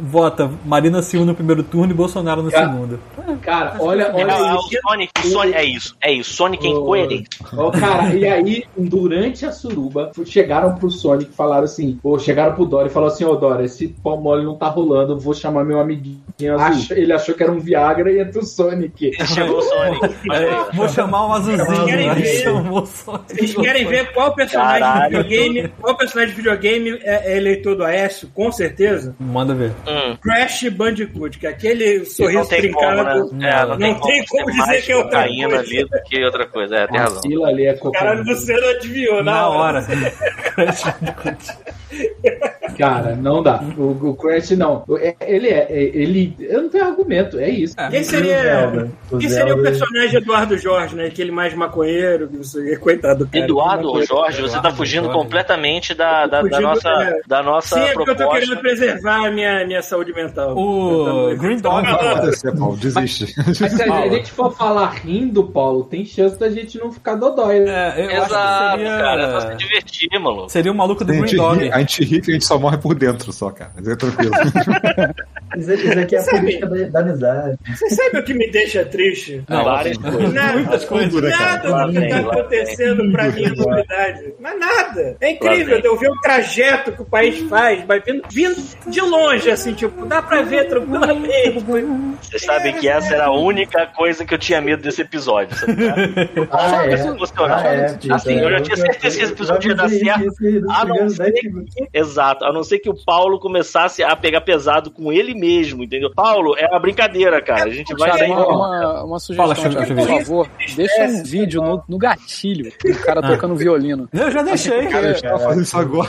vota 0.00 0.50
Marina 0.64 1.02
Silva 1.02 1.26
no 1.26 1.34
primeiro 1.34 1.62
turno 1.62 1.92
e 1.92 1.96
Bolsonaro 1.96 2.42
no 2.42 2.50
Cara, 2.50 2.66
segundo. 2.66 3.00
Cara, 3.42 3.76
olha, 3.78 4.10
olha 4.14 4.54
o 4.56 4.68
Sonic, 4.80 5.12
o 5.18 5.26
Sonic, 5.28 5.56
é 5.56 5.64
isso, 5.64 5.96
é 6.00 6.12
isso. 6.12 6.34
Sonic 6.34 6.66
é 6.66 6.70
incoerente. 6.70 7.38
Ó, 7.56 7.70
cara, 7.70 8.14
e 8.14 8.26
aí, 8.26 8.64
durante 8.76 9.46
a 9.46 9.52
suruba, 9.52 10.10
chegaram 10.24 10.74
pro 10.76 10.90
Sonic 10.90 11.30
e 11.30 11.34
falaram 11.34 11.64
assim, 11.64 11.98
ou 12.02 12.18
chegaram 12.18 12.54
pro 12.54 12.64
Dória 12.66 12.88
e 12.88 12.92
falaram 12.92 13.12
assim, 13.12 13.24
ô 13.24 13.34
Dória, 13.36 13.64
esse 13.64 13.88
pau 13.88 14.20
mole 14.20 14.44
não 14.44 14.56
tá 14.56 14.68
rolando, 14.68 15.18
vou 15.18 15.34
chamar 15.34 15.64
meu 15.64 15.80
amiguinho 15.80 16.22
azul. 16.58 16.96
ele 16.96 17.12
achou 17.12 17.34
que 17.34 17.42
era 17.42 17.52
um 17.52 17.58
Viagra 17.58 18.10
e 18.10 18.20
entra 18.20 18.40
o 18.40 18.44
Sonic. 18.44 19.12
Chegou 19.26 19.58
o 19.58 19.62
Sonic. 19.62 20.14
É, 20.32 20.72
vou 20.74 20.88
chamar 20.88 21.26
um 21.26 21.32
azulzinho, 21.32 21.84
querem 21.86 22.08
né? 22.08 22.14
ver? 22.14 22.48
O. 22.48 22.84
Vocês 22.84 23.54
querem 23.54 23.86
ver 23.86 24.12
qual 24.12 24.34
personagem 24.34 24.80
Caralho. 24.80 25.10
de 25.10 25.22
videogame, 25.22 25.68
qual 25.80 25.96
personagem 25.96 26.30
de 26.34 26.36
videogame 26.36 26.90
é, 27.02 27.32
é 27.32 27.36
eleitor 27.36 27.76
do 27.76 27.84
Aécio, 27.84 28.28
com 28.34 28.50
certeza? 28.50 29.14
Manda 29.18 29.54
ver. 29.54 29.72
Hum, 29.86 30.16
Crash 30.20 30.68
Bandicoot, 30.70 31.38
que 31.38 31.46
é 31.46 31.50
aquele 31.50 32.04
sorriso 32.04 32.38
não 32.40 32.46
tem 32.46 32.72
como, 32.72 32.86
trincado. 32.86 33.34
né? 33.34 33.50
É, 33.50 33.66
não, 33.66 33.76
tem 33.78 33.92
Não 33.92 34.00
tem 34.00 34.24
como 34.26 34.46
dizer 34.50 34.53
mais 34.56 34.84
que 34.84 34.92
é 34.92 34.96
outra 34.96 35.18
cocaína 35.18 35.48
coisa. 35.48 35.62
ali 35.62 35.84
do 35.84 36.02
que 36.02 36.24
outra 36.24 36.46
coisa. 36.46 36.76
É, 36.76 36.86
tem 36.86 36.98
razão. 36.98 37.20
É 37.24 37.28
Caralho, 37.92 38.24
você 38.24 38.60
não 38.60 38.68
adivinhou, 38.68 39.22
na, 39.22 39.32
Na 39.32 39.48
hora. 39.48 39.86
Cara, 42.78 43.14
não 43.16 43.42
dá. 43.42 43.62
O, 43.76 44.08
o 44.10 44.14
Crash 44.16 44.50
não. 44.52 44.84
É- 44.98 45.14
Ele 45.20 45.48
é, 45.48 45.66
é- 45.70 45.82
ele. 45.94 46.36
Eu 46.40 46.62
não 46.62 46.68
tenho 46.68 46.84
argumento, 46.84 47.38
é 47.38 47.48
isso. 47.48 47.74
Quem 47.90 48.02
seria, 48.02 48.42
Zelda. 48.42 48.90
O 49.10 49.18
quem 49.18 49.28
seria 49.28 49.44
o 49.54 49.56
Zelda- 49.56 49.62
personagem 49.70 50.16
Eduardo 50.16 50.58
Jorge, 50.58 50.96
né? 50.96 51.06
Aquele 51.06 51.30
mais 51.30 51.54
maconheiro, 51.54 52.28
que 52.28 52.36
você, 52.38 52.76
coitado 52.78 53.24
do 53.24 53.30
cara. 53.30 53.44
Eduardo 53.44 53.88
ou. 53.88 54.02
Jorge, 54.04 54.42
você 54.42 54.60
tá 54.60 54.70
fugindo 54.70 55.08
completamente 55.10 55.94
da, 55.94 56.26
da, 56.26 56.42
da 56.42 56.60
nossa, 56.60 56.88
é. 56.88 57.20
da 57.26 57.42
nossa 57.42 57.74
Sim, 57.76 57.82
é 57.82 57.92
porque 57.92 58.10
eu 58.10 58.16
tô 58.16 58.28
querendo 58.30 58.56
proposta. 58.56 58.76
preservar 58.76 59.26
a 59.26 59.30
minha, 59.30 59.66
minha 59.66 59.82
saúde 59.82 60.12
mental. 60.12 60.56
O 60.56 61.34
Green 61.36 61.58
Dog, 61.58 61.86
Paulo. 61.86 62.76
Desiste. 62.76 63.34
Mas 63.60 63.72
se 63.72 63.82
a 63.82 64.08
gente 64.08 64.30
for 64.32 64.54
falar 64.56 64.88
rindo, 64.90 65.44
Paulo, 65.44 65.84
tem 65.84 66.04
chance 66.04 66.38
da 66.38 66.48
gente 66.50 66.78
não 66.78 66.92
ficar 66.92 67.14
dodói, 67.14 67.60
né? 67.60 67.94
É, 67.96 68.00
eu 68.04 68.22
acho 68.22 68.28
que 68.28 68.34
Exato, 68.34 68.76
seria. 68.78 68.96
cara, 68.98 69.22
é 69.22 69.40
só 69.40 69.50
se 69.50 69.56
divertir, 69.56 70.20
maluco. 70.20 70.48
Seria 70.50 70.72
o 70.72 70.74
maluco 70.74 71.04
do 71.04 71.12
Green 71.12 71.36
Dog. 71.36 71.70
a 71.72 71.78
gente 71.78 72.04
ri 72.04 72.20
que 72.20 72.30
a 72.30 72.34
gente 72.34 72.44
só 72.44 72.58
morre 72.64 72.78
por 72.78 72.94
dentro 72.94 73.30
só, 73.30 73.50
cara. 73.50 73.72
Mas 73.76 73.86
é 73.88 73.94
tranquilo. 73.96 74.32
Isso, 75.56 75.70
isso 75.72 75.98
aqui 76.00 76.16
é 76.16 76.18
a 76.18 76.22
Sabe? 76.22 76.38
política 76.40 76.66
da, 76.68 76.88
da 76.88 77.00
amizade. 77.00 77.58
Você 77.76 77.90
sabe 77.90 78.18
o 78.18 78.24
que 78.24 78.34
me 78.34 78.50
deixa 78.50 78.84
triste? 78.86 79.44
Não, 79.48 79.62
Várias 79.64 79.96
coisas. 79.98 80.32
Nada, 80.32 80.52
Muitas 80.54 80.84
coisas. 80.84 81.22
nada 81.30 81.68
Lá 81.70 81.86
do 81.86 81.92
que 81.92 82.08
tá 82.08 82.20
lá 82.20 82.32
acontecendo 82.32 83.12
pra 83.12 83.28
mim 83.30 83.44
é 83.44 83.48
novidade. 83.50 84.34
Mas 84.40 84.58
nada. 84.58 85.16
É 85.20 85.30
incrível 85.30 85.78
eu 85.78 85.96
ver 85.96 86.08
o 86.10 86.20
trajeto 86.20 86.90
que 86.90 87.02
o 87.02 87.04
país 87.04 87.38
faz, 87.48 87.84
vai 87.86 88.00
vindo, 88.00 88.22
vindo 88.32 88.56
de 88.88 89.00
longe, 89.00 89.48
assim, 89.48 89.74
tipo, 89.74 90.04
dá 90.06 90.20
pra 90.20 90.42
ver 90.42 90.66
tranquilamente. 90.68 91.60
Vocês 92.20 92.42
sabem 92.42 92.74
que 92.74 92.88
essa 92.88 93.14
era 93.14 93.26
a 93.26 93.32
única 93.32 93.86
coisa 93.94 94.24
que 94.24 94.34
eu 94.34 94.38
tinha 94.38 94.60
medo 94.60 94.82
desse 94.82 95.02
episódio, 95.02 95.56
sabe? 95.56 95.72
Ah, 96.50 96.84
é. 96.86 96.94
Ah, 97.38 97.74
é, 97.74 98.12
Assim, 98.12 98.40
eu 98.40 98.50
já 98.50 98.60
tinha 98.60 98.76
certeza 98.76 99.16
que 99.16 99.22
esse 99.22 99.32
episódio 99.32 99.68
ia 99.70 99.76
dar 99.76 99.88
certo. 99.88 100.32
A 100.70 100.84
não 100.84 101.08
ser 101.08 101.32
Exato, 101.92 102.44
a 102.44 102.52
não 102.54 102.64
ser 102.64 102.78
que 102.78 102.88
o 102.88 102.94
Paulo 103.04 103.38
começasse 103.38 104.02
a 104.02 104.14
pegar 104.16 104.40
pesado 104.40 104.90
com 104.90 105.12
ele 105.12 105.34
mesmo, 105.34 105.82
entendeu? 105.84 106.10
Paulo, 106.14 106.56
é 106.56 106.66
uma 106.66 106.80
brincadeira, 106.80 107.42
cara. 107.42 107.64
A 107.64 107.74
gente 107.74 107.94
vai 107.94 108.12
sair. 108.16 108.30
uma, 108.30 108.46
uma, 108.46 109.04
uma 109.04 109.18
sugestão, 109.18 109.54
Fala, 109.54 109.86
eu 109.86 109.96
por 109.96 110.06
favor. 110.06 110.50
Deixa 110.76 111.04
um 111.04 111.22
vídeo 111.22 111.62
no, 111.62 111.82
no 111.88 111.98
gatilho 111.98 112.72
do 112.82 112.98
cara 113.00 113.20
tocando 113.22 113.54
violino. 113.54 114.08
Eu 114.12 114.30
já 114.30 114.42
deixei, 114.42 114.86
Cara, 114.86 115.14
cara. 115.14 115.38
Tá 115.38 115.38
fazendo 115.38 115.62
isso 115.62 115.76
agora. 115.76 116.08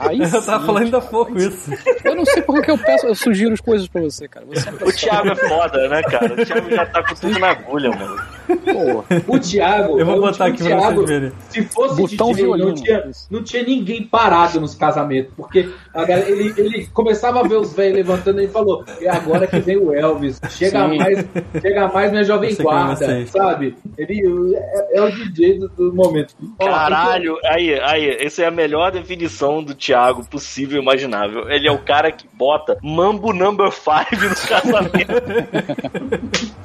Aí 0.00 0.20
Eu 0.20 0.42
tava 0.42 0.66
falando 0.66 0.84
ainda 0.84 1.00
pouco 1.00 1.36
isso. 1.38 1.70
Eu 2.04 2.14
não 2.14 2.24
sei 2.24 2.42
por 2.42 2.60
que 2.62 2.70
eu 2.70 2.78
peço, 2.78 3.06
eu 3.06 3.14
sugiro 3.14 3.52
as 3.52 3.60
coisas 3.60 3.86
pra 3.86 4.02
você, 4.02 4.26
cara. 4.28 4.44
Você 4.46 4.68
é 4.68 4.72
O 4.72 4.92
Thiago 4.92 5.28
é 5.28 5.36
foda, 5.36 5.88
né, 5.88 6.02
cara? 6.02 6.32
O 6.34 6.44
Thiago 6.44 6.70
já 6.70 6.86
tá 6.86 7.02
com 7.02 7.14
tudo 7.14 7.38
na 7.38 7.50
agulha, 7.50 7.90
mano. 7.90 8.16
Porra. 8.46 9.22
O 9.26 9.38
Thiago. 9.38 9.98
Eu 9.98 10.06
vou 10.06 10.18
o 10.18 10.20
botar 10.20 10.46
aqui 10.46 10.62
pra 10.64 10.90
vocês 10.90 11.08
verem. 11.08 11.32
Se 11.48 11.62
fosse 11.62 12.00
Botão 12.00 12.32
DJ, 12.32 12.46
não 12.46 12.74
tinha, 12.74 13.10
não 13.30 13.42
tinha 13.42 13.62
ninguém 13.62 14.02
parado 14.02 14.60
nos 14.60 14.74
casamentos. 14.74 15.32
Porque 15.36 15.70
galera, 16.04 16.28
ele, 16.28 16.52
ele 16.56 16.86
começava 16.86 17.40
a 17.40 17.42
ver 17.44 17.56
os 17.56 17.72
velhos 17.72 17.96
levantando 17.96 18.40
e 18.40 18.48
falou: 18.48 18.84
é 19.00 19.08
agora 19.08 19.46
que 19.46 19.60
vem 19.60 19.76
o 19.76 19.94
Elvis. 19.94 20.40
Chega 20.50 20.88
Sim. 20.88 20.98
mais, 20.98 21.26
chega 21.60 21.88
mais 21.88 22.10
minha 22.10 22.24
jovem 22.24 22.52
é 22.52 22.62
guarda, 22.62 23.26
sabe? 23.26 23.76
Ele 23.96 24.56
é, 24.56 24.98
é 24.98 25.02
o 25.02 25.10
DJ 25.10 25.58
do, 25.58 25.68
do 25.68 25.94
momento. 25.94 26.34
Ó, 26.58 26.64
Caralho, 26.66 27.38
aí, 27.44 27.78
aí, 27.80 28.16
essa 28.20 28.42
é 28.42 28.46
a 28.46 28.50
melhor 28.50 28.90
definição 28.90 29.62
do 29.62 29.74
Thiago 29.74 30.28
possível 30.28 30.78
e 30.78 30.82
imaginável. 30.82 31.48
Ele 31.48 31.68
é 31.68 31.72
o 31.72 31.78
cara 31.78 32.10
que 32.10 32.26
bota 32.32 32.76
Mambo 32.82 33.32
Number 33.32 33.70
5 33.70 33.94
no 34.10 34.48
casamento. 34.48 35.14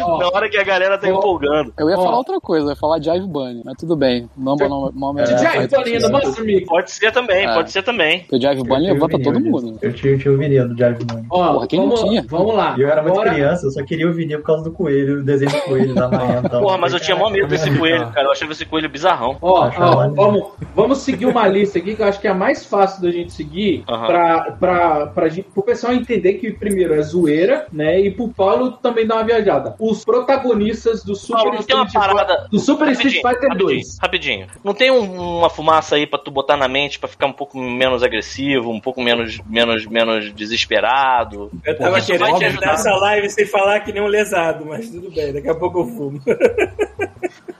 Ó. 0.00 0.18
Na 0.18 0.28
hora 0.28 0.48
que 0.48 0.58
a 0.58 0.64
galera 0.64 0.98
tá 0.98 1.08
Ó. 1.08 1.18
empolgando. 1.18 1.72
Eu 1.78 1.88
ia 1.88 1.96
Ó. 1.98 2.02
falar 2.04 2.18
outra 2.18 2.40
coisa, 2.40 2.66
eu 2.66 2.70
ia 2.70 2.76
falar 2.76 3.00
Jive 3.00 3.26
Bunny, 3.26 3.62
mas 3.64 3.76
tudo 3.78 3.96
bem. 3.96 4.28
Number, 4.36 4.68
number, 4.68 4.92
do 4.92 6.10
Monster 6.10 6.44
Mix. 6.44 6.68
Pode 6.68 6.90
ser 6.90 7.12
também, 7.12 7.46
É. 7.46 7.54
pode 7.54 7.70
ser 7.70 7.82
também. 7.82 8.26
O 8.48 8.54
Jive 8.54 8.68
Bunny 8.68 8.86
levanta 8.92 9.18
todo 9.18 9.40
mundo. 9.40 9.78
Eu 9.82 9.92
tinha, 9.92 10.12
eu 10.14 10.18
tinha 10.18 10.32
o 10.34 10.36
vinil 10.38 10.68
do 10.68 10.76
Jive 10.76 11.04
Bunny. 11.04 11.26
Ó, 11.30 11.52
Porra, 11.54 11.66
quem 11.66 11.78
não 11.80 11.88
vamos, 11.90 12.00
tinha? 12.02 12.24
vamos 12.28 12.54
lá. 12.54 12.74
Eu 12.78 12.88
era 12.88 13.02
muito 13.02 13.14
Agora- 13.14 13.32
criança, 13.34 13.66
eu 13.66 13.70
só 13.70 13.84
queria 13.84 14.08
o 14.08 14.12
vinil 14.12 14.38
por 14.40 14.46
causa 14.46 14.64
do 14.64 14.72
coelho, 14.72 15.20
o 15.20 15.24
desenho 15.24 15.50
do 15.50 15.60
coelho 15.62 15.94
da 15.94 16.08
manhã. 16.08 16.42
Então, 16.44 16.60
Porra, 16.62 16.78
mas 16.78 16.92
eu 16.92 17.00
tinha 17.00 17.16
mó 17.16 17.30
medo 17.30 17.46
desse 17.48 17.64
Caraca. 17.64 17.80
coelho, 17.80 18.10
cara. 18.12 18.26
Eu 18.26 18.32
achava 18.32 18.52
esse 18.52 18.64
coelho 18.66 18.88
bizarrão. 18.88 19.36
Ó, 19.40 19.68
ó, 19.76 19.94
maneiro. 19.96 20.14
vamos, 20.14 20.42
vamos 20.74 20.98
seguir 20.98 21.26
uma 21.26 21.46
lista 21.46 21.78
aqui 21.78 21.94
que 21.94 22.02
eu 22.02 22.06
acho 22.06 22.20
que 22.20 22.26
é 22.26 22.30
a 22.30 22.34
mais 22.34 22.64
fácil 22.64 23.02
da 23.02 23.10
gente 23.10 23.32
seguir 23.32 23.84
Aham. 23.88 24.06
pra, 24.06 24.40
pra, 24.58 25.06
pra 25.06 25.28
gente, 25.28 25.48
pro 25.52 25.62
pessoal 25.62 25.92
entender 25.92 26.34
que 26.34 26.50
primeiro 26.52 26.94
é 26.94 27.02
zoeira, 27.02 27.66
né? 27.72 28.00
E 28.00 28.10
pro 28.10 28.28
Paulo 28.28 28.72
também 28.72 29.06
dar 29.06 29.16
uma 29.16 29.24
viajada. 29.24 29.74
Os 29.78 30.04
protagonistas 30.04 31.04
do 31.04 31.14
Super 31.14 31.34
Paulo, 31.42 31.54
não 31.54 31.62
tem 31.62 31.76
uma 31.76 31.86
Street 31.86 32.04
parada. 32.06 32.32
Fighter- 32.34 32.50
do 32.50 32.58
Super 32.58 32.88
Street 32.92 33.14
Rapidinho, 33.16 33.34
Fighter 33.34 33.48
rapidinho, 33.50 33.68
2. 33.68 33.98
rapidinho. 34.00 34.46
Não 34.64 34.74
tem 34.74 34.90
um- 34.90 35.38
uma 35.38 35.50
fumaça 35.50 35.96
aí 35.96 36.06
pra 36.06 36.18
tu 36.18 36.30
botar 36.30 36.56
na 36.56 36.68
mente 36.68 36.98
pra 36.98 37.08
ficar 37.08 37.26
um 37.26 37.32
pouco 37.32 37.58
menos 37.58 38.02
agressivo, 38.02 38.31
um 38.70 38.80
pouco 38.80 39.02
menos, 39.02 39.40
menos, 39.46 39.86
menos 39.86 40.32
desesperado? 40.34 41.50
Eu 41.64 41.76
tava 41.78 41.98
Isso 41.98 42.06
querendo 42.08 42.24
ajudar. 42.26 42.38
terminar 42.40 42.72
essa 42.74 42.94
live 42.96 43.30
sem 43.30 43.46
falar 43.46 43.80
que 43.80 43.92
nem 43.92 44.02
um 44.02 44.06
lesado, 44.06 44.64
mas 44.66 44.88
tudo 44.88 45.10
bem, 45.10 45.32
daqui 45.32 45.48
a 45.48 45.54
pouco 45.54 45.80
eu 45.80 45.86
fumo. 45.86 46.20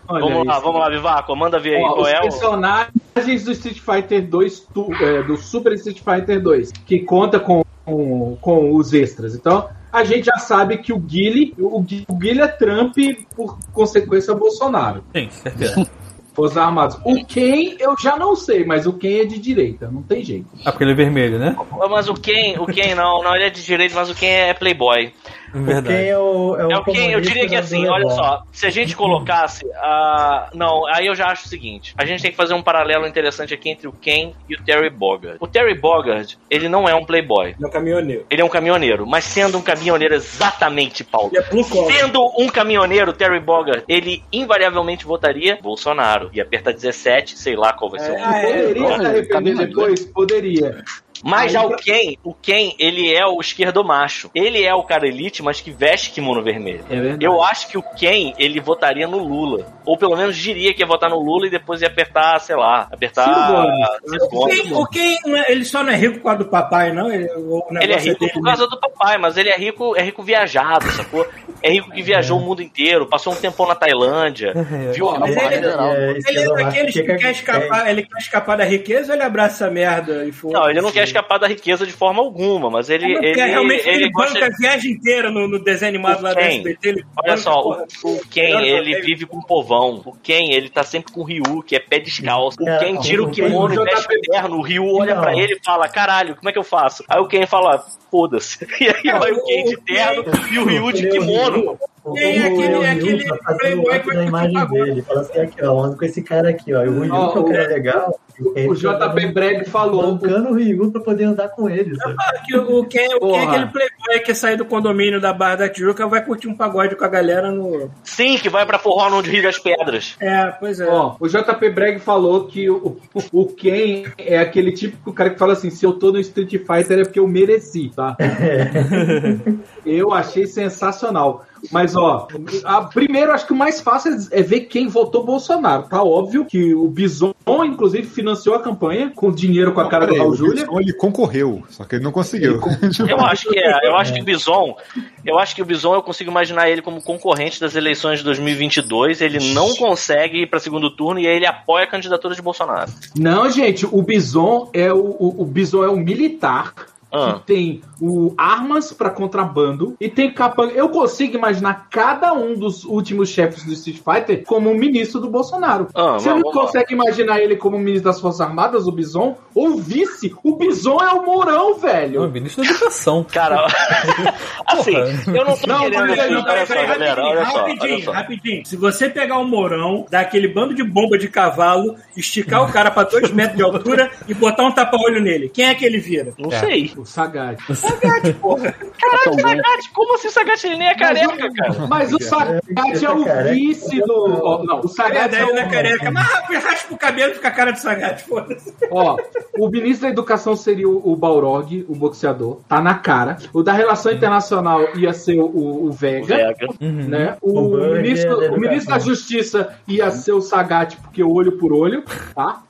Olha 0.08 0.24
Vamos 0.24 0.46
lá, 0.46 0.52
isso. 0.54 0.62
vamos 0.62 0.80
lá, 0.80 0.90
Vivaco, 0.90 1.36
manda 1.36 1.58
ver 1.58 1.76
aí 1.76 1.82
Ó, 1.82 1.92
qual 1.94 2.00
os 2.02 2.08
é 2.08 2.18
o. 2.18 2.22
personagens 2.22 3.44
do 3.44 3.52
Street 3.52 3.78
Fighter 3.80 4.26
2, 4.28 4.60
tu- 4.74 4.92
é, 5.00 5.22
do 5.22 5.36
Super 5.36 5.72
Street 5.74 6.00
Fighter 6.00 6.42
2, 6.42 6.72
que 6.84 6.98
conta 7.00 7.38
com, 7.40 7.64
com, 7.84 8.36
com 8.40 8.74
os 8.74 8.92
extras. 8.92 9.34
Então, 9.34 9.68
a 9.92 10.04
gente 10.04 10.24
já 10.26 10.36
sabe 10.38 10.78
que 10.78 10.92
o 10.92 10.98
Guile, 10.98 11.54
o, 11.58 11.78
o 12.08 12.14
Guile 12.16 12.40
é 12.42 12.48
Trump 12.48 12.96
por 13.34 13.58
consequência 13.72 14.34
Bolsonaro. 14.34 15.02
Sim, 15.14 15.30
certeza. 15.30 15.88
Forças 16.34 16.56
Armadas. 16.56 16.98
O 17.04 17.24
Ken 17.24 17.76
eu 17.78 17.94
já 18.00 18.16
não 18.16 18.34
sei, 18.34 18.64
mas 18.64 18.86
o 18.86 18.92
Ken 18.94 19.20
é 19.20 19.24
de 19.24 19.38
direita, 19.38 19.90
não 19.90 20.02
tem 20.02 20.24
jeito. 20.24 20.46
Ah, 20.64 20.72
porque 20.72 20.84
ele 20.84 20.92
é 20.92 20.96
vermelho, 20.96 21.38
né? 21.38 21.56
Mas 21.90 22.08
o 22.08 22.14
Ken, 22.14 22.58
o 22.58 22.66
Ken 22.66 22.94
não, 22.94 23.22
não, 23.22 23.34
ele 23.34 23.44
é 23.44 23.50
de 23.50 23.62
direito, 23.64 23.94
mas 23.94 24.10
o 24.10 24.14
Ken 24.14 24.28
é 24.28 24.54
playboy. 24.54 25.12
Quem 25.52 25.62
Verdade. 25.62 26.08
é 26.08 26.18
o, 26.18 26.56
é 26.56 26.66
o 26.66 26.70
É 26.70 26.76
o 26.78 26.84
Ken, 26.84 27.10
eu 27.10 27.20
diria 27.20 27.46
que 27.46 27.54
assim, 27.54 27.86
olha 27.86 28.08
só, 28.10 28.42
se 28.50 28.66
a 28.66 28.70
gente 28.70 28.96
colocasse 28.96 29.64
a. 29.76 30.50
Não, 30.54 30.86
aí 30.86 31.06
eu 31.06 31.14
já 31.14 31.26
acho 31.26 31.46
o 31.46 31.48
seguinte: 31.48 31.94
a 31.96 32.04
gente 32.04 32.22
tem 32.22 32.30
que 32.30 32.36
fazer 32.36 32.54
um 32.54 32.62
paralelo 32.62 33.06
interessante 33.06 33.52
aqui 33.52 33.68
entre 33.68 33.86
o 33.86 33.92
Ken 33.92 34.32
e 34.48 34.54
o 34.54 34.62
Terry 34.62 34.88
Bogard. 34.90 35.36
O 35.40 35.46
Terry 35.46 35.74
Bogard, 35.74 36.38
ele 36.48 36.68
não 36.68 36.88
é 36.88 36.94
um 36.94 37.04
playboy. 37.04 37.54
Meu 37.58 37.70
caminhoneiro. 37.70 38.26
Ele 38.30 38.40
é 38.40 38.44
um 38.44 38.48
caminhoneiro, 38.48 39.06
mas 39.06 39.24
sendo 39.24 39.58
um 39.58 39.62
caminhoneiro 39.62 40.14
exatamente, 40.14 41.04
Paulo. 41.04 41.30
Ele 41.32 41.44
é 41.44 41.48
blue. 41.48 41.64
Sendo 41.64 42.32
um 42.38 42.48
caminhoneiro, 42.48 43.12
Terry 43.12 43.40
Bogard, 43.40 43.84
ele 43.86 44.24
invariavelmente 44.32 45.04
votaria 45.04 45.58
Bolsonaro. 45.60 46.30
E 46.32 46.40
aperta 46.40 46.72
17, 46.72 47.38
sei 47.38 47.56
lá 47.56 47.72
qual 47.72 47.90
vai 47.90 48.00
ser 48.00 48.12
o 48.12 48.16
Ah, 48.24 48.38
é? 48.38 48.52
Poderia 48.52 48.86
se 48.86 49.06
arrepender 49.06 49.28
caminho, 49.28 49.58
depois? 49.58 50.04
Poderia. 50.06 50.84
Mas 51.22 51.52
já 51.52 51.62
o 51.64 51.76
Ken, 51.76 52.14
o 52.24 52.34
Ken, 52.34 52.74
ele 52.78 53.12
é 53.14 53.24
o 53.26 53.40
esquerdo 53.40 53.84
macho. 53.84 54.30
Ele 54.34 54.64
é 54.64 54.74
o 54.74 54.82
cara 54.82 55.06
elite, 55.06 55.42
mas 55.42 55.60
que 55.60 55.70
veste 55.70 56.10
kimono 56.10 56.42
vermelho. 56.42 56.84
É 56.90 56.96
verdade. 57.00 57.24
Eu 57.24 57.42
acho 57.42 57.68
que 57.68 57.78
o 57.78 57.82
Ken, 57.82 58.32
ele 58.38 58.60
votaria 58.60 59.06
no 59.06 59.18
Lula. 59.18 59.66
Ou 59.84 59.96
pelo 59.96 60.16
menos 60.16 60.36
diria 60.36 60.74
que 60.74 60.80
ia 60.80 60.86
votar 60.86 61.08
no 61.10 61.18
Lula 61.18 61.46
e 61.46 61.50
depois 61.50 61.80
ia 61.82 61.88
apertar, 61.88 62.38
sei 62.40 62.56
lá, 62.56 62.88
apertar. 62.90 63.24
Ciro 63.24 63.46
Gomes. 63.52 63.88
Ciro 64.10 64.24
O 64.24 64.28
Gomes. 64.28 64.60
Ken, 64.62 64.74
o 64.74 64.86
Ken 64.86 65.16
não 65.26 65.36
é- 65.36 65.52
ele 65.52 65.64
só 65.64 65.82
não 65.82 65.92
é 65.92 65.96
rico 65.96 66.16
por 66.18 66.24
causa 66.24 66.38
do 66.38 66.50
papai, 66.50 66.92
não? 66.92 67.10
Ele, 67.10 67.24
Ele 67.24 67.32
é 67.32 67.86
negócio 67.86 68.08
rico 68.10 68.20
dele- 68.20 68.32
por 68.32 68.42
causa 68.42 68.66
do 68.66 68.80
papai, 68.80 69.18
mas 69.18 69.36
ele 69.36 69.48
é 69.50 69.56
rico, 69.56 69.96
é 69.96 70.02
rico 70.02 70.22
viajado, 70.22 70.90
sacou? 70.92 71.26
É 71.62 71.70
rico 71.70 71.90
que 71.92 72.02
viajou 72.02 72.38
o 72.38 72.42
mundo 72.42 72.60
inteiro, 72.62 73.06
passou 73.06 73.32
um 73.32 73.36
tempão 73.36 73.66
na 73.66 73.74
Tailândia, 73.74 74.52
viu 74.92 75.06
Ó, 75.06 75.18
Mas 75.18 75.34
na 75.34 75.44
ele- 75.44 75.62
geral. 75.62 75.92
É, 75.92 76.10
Ele 76.26 76.38
é 76.40 76.54
daqueles 76.54 76.94
que 76.94 77.02
quer 77.02 77.30
escapar, 77.30 77.88
ele 77.90 78.02
quer 78.04 78.18
escapar 78.18 78.56
da 78.56 78.64
riqueza 78.64 79.12
ou 79.12 79.16
ele 79.16 79.22
abraça 79.22 79.64
essa 79.64 79.70
merda 79.72 80.24
e 80.24 80.32
foda 80.32 80.58
Não, 80.58 80.70
ele 80.70 80.80
não 80.80 80.90
quer 80.90 81.04
escapar 81.12 81.38
da 81.38 81.46
riqueza 81.46 81.86
de 81.86 81.92
forma 81.92 82.20
alguma, 82.22 82.70
mas 82.70 82.88
ele. 82.90 83.04
Ele, 83.04 83.26
ele, 83.28 83.42
realmente 83.44 83.88
ele 83.88 84.04
ele 84.04 84.10
gosta 84.12 84.34
banca 84.34 84.46
a 84.46 84.56
viagem 84.58 84.92
inteira 84.92 85.30
no, 85.30 85.46
no 85.48 85.58
desenho 85.62 85.90
animado 85.90 86.22
lá 86.22 86.30
do 86.32 86.36
Ken, 86.36 86.46
SBT. 86.58 86.88
Ele 86.88 87.04
Olha 87.22 87.36
só, 87.36 87.60
o, 87.60 87.72
o 88.04 88.20
Ken, 88.30 88.60
ele 88.60 89.00
vive 89.02 89.26
com 89.26 89.38
o 89.38 89.46
povão. 89.46 90.02
O 90.04 90.12
Ken, 90.12 90.52
ele 90.52 90.68
tá 90.68 90.82
sempre 90.82 91.12
com 91.12 91.20
o 91.20 91.24
Ryu, 91.24 91.62
que 91.62 91.76
é 91.76 91.80
pé 91.80 91.98
descalço. 91.98 92.58
O 92.60 92.64
Cara, 92.64 92.78
Ken 92.84 92.96
tira 93.00 93.22
o 93.22 93.26
o 93.26 93.30
kimono 93.30 93.74
e 93.74 93.84
veste 93.84 94.06
o 94.16 94.20
terno. 94.22 94.56
O 94.56 94.62
Ryu 94.62 94.84
olha 94.86 95.14
Não. 95.14 95.22
pra 95.22 95.36
ele 95.36 95.54
e 95.54 95.64
fala, 95.64 95.88
caralho, 95.88 96.36
como 96.36 96.48
é 96.48 96.52
que 96.52 96.58
eu 96.58 96.64
faço? 96.64 97.04
Aí 97.08 97.20
o 97.20 97.26
Ken 97.26 97.46
fala, 97.46 97.82
foda-se. 98.10 98.66
E 98.82 98.88
aí 98.88 99.18
vai 99.18 99.32
o 99.32 99.44
Ken 99.44 99.64
de 99.64 99.76
terno 99.82 100.24
e 100.50 100.58
o 100.58 100.64
Ryu 100.64 100.92
de 100.92 101.06
é 101.06 101.08
o 101.08 101.12
kimono. 101.12 101.78
O, 102.04 102.14
Quem 102.14 102.36
é 102.36 102.42
o- 102.42 102.46
aquele- 102.54 102.74
o 102.74 102.80
Ryu 102.80 102.90
aquele 102.90 103.24
tá 103.38 103.54
playboy 103.54 103.96
o 103.96 104.02
que 104.02 104.14
da 104.14 104.24
imagem 104.24 104.66
dele. 104.68 105.02
Fala 105.02 105.20
assim, 105.20 105.38
aqui, 105.40 105.64
ó, 105.64 105.80
ando 105.84 105.96
com 105.96 106.04
esse 106.04 106.20
cara 106.22 106.48
aqui, 106.50 106.74
ó. 106.74 106.82
E 106.82 106.88
o 106.88 107.00
Ryu, 107.00 107.32
que 107.32 107.38
é 107.38 107.40
o 107.40 107.44
cara 107.44 107.66
legal. 107.68 108.20
O 108.68 108.74
JP 108.74 109.26
Breg 109.32 109.64
falou. 109.68 110.16
Bancando 110.16 110.50
o 110.50 110.54
Ryu 110.54 110.90
pra 110.90 111.00
poder 111.00 111.24
andar 111.24 111.48
com 111.48 111.68
ele. 111.68 111.96
sabe? 111.96 112.16
Que 112.46 112.56
o, 112.56 112.84
Ken, 112.84 113.16
o 113.20 113.32
Ken 113.32 113.38
é 113.38 113.42
aquele 113.44 113.66
playboy 113.66 114.20
que 114.24 114.34
sair 114.34 114.56
do 114.56 114.64
condomínio 114.64 115.20
da 115.20 115.32
Barra 115.32 115.56
da 115.56 115.68
Tijuca 115.68 116.06
vai 116.06 116.24
curtir 116.24 116.48
um 116.48 116.56
pagode 116.56 116.96
com 116.96 117.04
a 117.04 117.08
galera 117.08 117.50
no. 117.50 117.90
Sim, 118.02 118.38
que 118.38 118.48
vai 118.48 118.66
pra 118.66 118.78
forró 118.78 119.10
no 119.10 119.20
Rio 119.20 119.42
das 119.42 119.58
Pedras. 119.58 120.16
É, 120.20 120.46
pois 120.46 120.80
é. 120.80 120.88
Ó, 120.88 121.16
o 121.18 121.28
JP 121.28 121.70
Breg 121.70 121.98
falou 122.00 122.46
que 122.46 122.68
o, 122.68 122.98
o, 123.14 123.42
o 123.42 123.46
Ken 123.46 124.04
é 124.18 124.38
aquele 124.38 124.72
típico 124.72 125.12
cara 125.12 125.30
que 125.30 125.38
fala 125.38 125.52
assim: 125.52 125.70
se 125.70 125.84
eu 125.84 125.92
tô 125.92 126.12
no 126.12 126.18
Street 126.20 126.50
Fighter 126.50 126.98
é 127.00 127.04
porque 127.04 127.20
eu 127.20 127.28
mereci, 127.28 127.90
tá? 127.94 128.16
eu 129.86 130.12
achei 130.12 130.46
sensacional. 130.46 131.46
Mas, 131.70 131.94
ó, 131.94 132.26
a, 132.64 132.82
primeiro, 132.82 133.32
acho 133.32 133.46
que 133.46 133.52
o 133.52 133.56
mais 133.56 133.80
fácil 133.80 134.16
é 134.30 134.42
ver 134.42 134.62
quem 134.62 134.88
votou 134.88 135.24
Bolsonaro. 135.24 135.84
Tá 135.84 136.02
óbvio 136.02 136.44
que 136.44 136.74
o 136.74 136.88
Bison, 136.88 137.34
inclusive, 137.64 138.06
financiou 138.06 138.54
a 138.54 138.62
campanha 138.62 139.12
com 139.14 139.30
dinheiro 139.30 139.72
com 139.72 139.80
a 139.80 139.88
cara 139.88 140.06
do 140.06 140.16
Raul 140.16 140.34
Júlia. 140.34 140.66
Ele 140.78 140.92
concorreu, 140.92 141.62
só 141.68 141.84
que 141.84 141.96
ele 141.96 142.04
não 142.04 142.12
conseguiu. 142.12 142.60
Eu 143.08 143.20
acho 143.20 143.48
que 143.48 143.58
é. 143.58 143.88
Eu 143.88 143.96
acho 143.96 144.12
que 144.12 144.20
o 144.20 144.24
Bison. 144.24 144.76
Eu 145.24 145.38
acho 145.38 145.54
que 145.54 145.62
o 145.62 145.64
Bison 145.64 145.94
eu 145.94 146.02
consigo 146.02 146.30
imaginar 146.30 146.68
ele 146.68 146.82
como 146.82 147.00
concorrente 147.00 147.60
das 147.60 147.76
eleições 147.76 148.18
de 148.18 148.24
2022. 148.24 149.20
Ele 149.20 149.52
não 149.52 149.74
consegue 149.76 150.42
ir 150.42 150.46
pra 150.46 150.58
segundo 150.58 150.90
turno 150.90 151.20
e 151.20 151.26
aí 151.26 151.36
ele 151.36 151.46
apoia 151.46 151.84
a 151.84 151.86
candidatura 151.86 152.34
de 152.34 152.42
Bolsonaro. 152.42 152.90
Não, 153.16 153.48
gente, 153.50 153.86
o 153.86 154.02
Bison 154.02 154.70
é 154.72 154.92
o, 154.92 155.16
o, 155.18 155.42
o 155.42 155.44
Bison 155.44 155.84
é 155.84 155.90
um 155.90 155.96
militar 155.96 156.74
Ah. 157.12 157.34
que 157.34 157.46
tem 157.46 157.82
o 158.00 158.32
armas 158.38 158.92
pra 158.92 159.10
contrabando 159.10 159.94
e 160.00 160.08
tem 160.08 160.32
capanga. 160.32 160.72
Eu 160.72 160.88
consigo 160.88 161.36
imaginar 161.36 161.88
cada 161.90 162.32
um 162.32 162.54
dos 162.54 162.84
últimos 162.84 163.28
chefes 163.28 163.64
do 163.64 163.72
Street 163.74 163.98
Fighter 164.02 164.44
como 164.46 164.70
um 164.70 164.74
ministro 164.74 165.20
do 165.20 165.28
Bolsonaro. 165.28 165.88
Ah, 165.94 166.12
Você 166.14 166.28
vamos 166.30 166.44
não 166.44 166.52
lá. 166.52 166.60
consegue 166.66 166.94
imaginar 166.94 167.40
ele 167.40 167.56
como 167.56 167.78
ministro 167.78 168.10
das 168.10 168.20
Forças 168.20 168.40
Armadas, 168.40 168.86
o 168.86 168.92
Bison? 168.92 169.36
Ou 169.54 169.76
vice? 169.76 170.34
O 170.42 170.56
Bison 170.56 170.98
é 171.00 171.12
o 171.12 171.24
Mourão, 171.24 171.70
Não, 171.70 171.78
velho. 171.78 172.30
ministro 172.30 172.64
da 172.64 172.70
Educação. 172.70 173.24
Cara, 173.30 173.66
assim, 174.66 174.94
eu 175.34 175.44
não 175.44 175.56
tô 175.56 175.66
Não, 175.66 175.80
querendo. 175.80 176.02
aí, 176.20 176.30
não, 176.30 176.44
Peraí, 176.44 177.18
olha 177.20 177.44
rapidinho, 177.44 178.04
só. 178.04 178.12
rapidinho. 178.12 178.66
Se 178.66 178.76
você 178.76 179.08
pegar 179.08 179.38
um 179.38 179.46
morão, 179.46 180.06
dar 180.10 180.20
aquele 180.20 180.48
bando 180.48 180.74
de 180.74 180.82
bomba 180.82 181.18
de 181.18 181.28
cavalo, 181.28 181.96
esticar 182.16 182.62
o 182.68 182.72
cara 182.72 182.90
pra 182.90 183.04
dois 183.04 183.30
metros 183.30 183.56
de 183.56 183.62
altura 183.62 184.10
e 184.28 184.34
botar 184.34 184.64
um 184.64 184.72
tapa-olho 184.72 185.20
nele, 185.20 185.48
quem 185.48 185.66
é 185.66 185.74
que 185.74 185.84
ele 185.84 185.98
vira? 185.98 186.32
Não 186.38 186.50
É. 186.52 186.58
sei. 186.60 186.92
O 187.02 187.04
Sagat. 187.04 187.58
Sagat, 187.74 188.32
porra. 188.34 188.72
Caraca, 188.72 189.32
Sagat, 189.40 189.90
como 189.92 190.14
assim 190.14 190.28
Sagat 190.30 190.64
ele 190.64 190.76
nem 190.76 190.88
é 190.88 190.94
careca, 190.94 191.52
cara? 191.52 191.86
Mas 191.88 192.12
o 192.12 192.22
Sagat 192.22 192.62
é 193.04 193.10
o 193.10 193.24
Careca. 193.24 193.54
vice 193.54 193.98
do. 194.00 194.40
ó, 194.44 194.62
não, 194.64 194.80
o 194.80 194.88
Sagat 194.88 195.34
é 195.34 195.40
é 195.40 195.44
o. 195.44 195.70
careca. 195.70 196.10
Mas 196.12 196.24
raspa- 196.28 196.58
raspa 196.60 196.94
o 196.94 196.98
cabelo 196.98 197.32
e 197.32 197.34
fica 197.34 197.48
a 197.48 197.50
cara 197.50 197.72
de 197.72 197.80
Sagat, 197.80 198.22
foda-se. 198.22 198.72
Ó, 198.90 199.16
o 199.58 199.68
ministro 199.68 200.06
da 200.06 200.12
Educação 200.12 200.54
seria 200.54 200.88
o, 200.88 201.12
o 201.12 201.16
Balrog, 201.16 201.84
o 201.88 201.94
boxeador. 201.96 202.60
Tá 202.68 202.80
na 202.80 202.94
cara. 202.94 203.36
O 203.52 203.62
da 203.64 203.72
Relação 203.72 204.12
Internacional 204.12 204.96
ia 204.96 205.12
ser 205.12 205.40
o, 205.40 205.86
o 205.86 205.90
Vega. 205.90 206.36
Vega. 206.36 206.66
Né? 206.80 207.36
O 207.42 207.58
O, 207.60 207.92
ministro, 207.96 208.40
da 208.40 208.52
o 208.52 208.60
ministro 208.60 208.92
da. 208.94 208.98
Justiça 209.00 209.74
ia 209.88 210.08
ser 210.12 210.32
o 210.32 210.40
Sagat, 210.40 210.96
porque 210.98 211.22
olho 211.24 211.58
por 211.58 211.72
olho, 211.72 212.04
tá? 212.32 212.62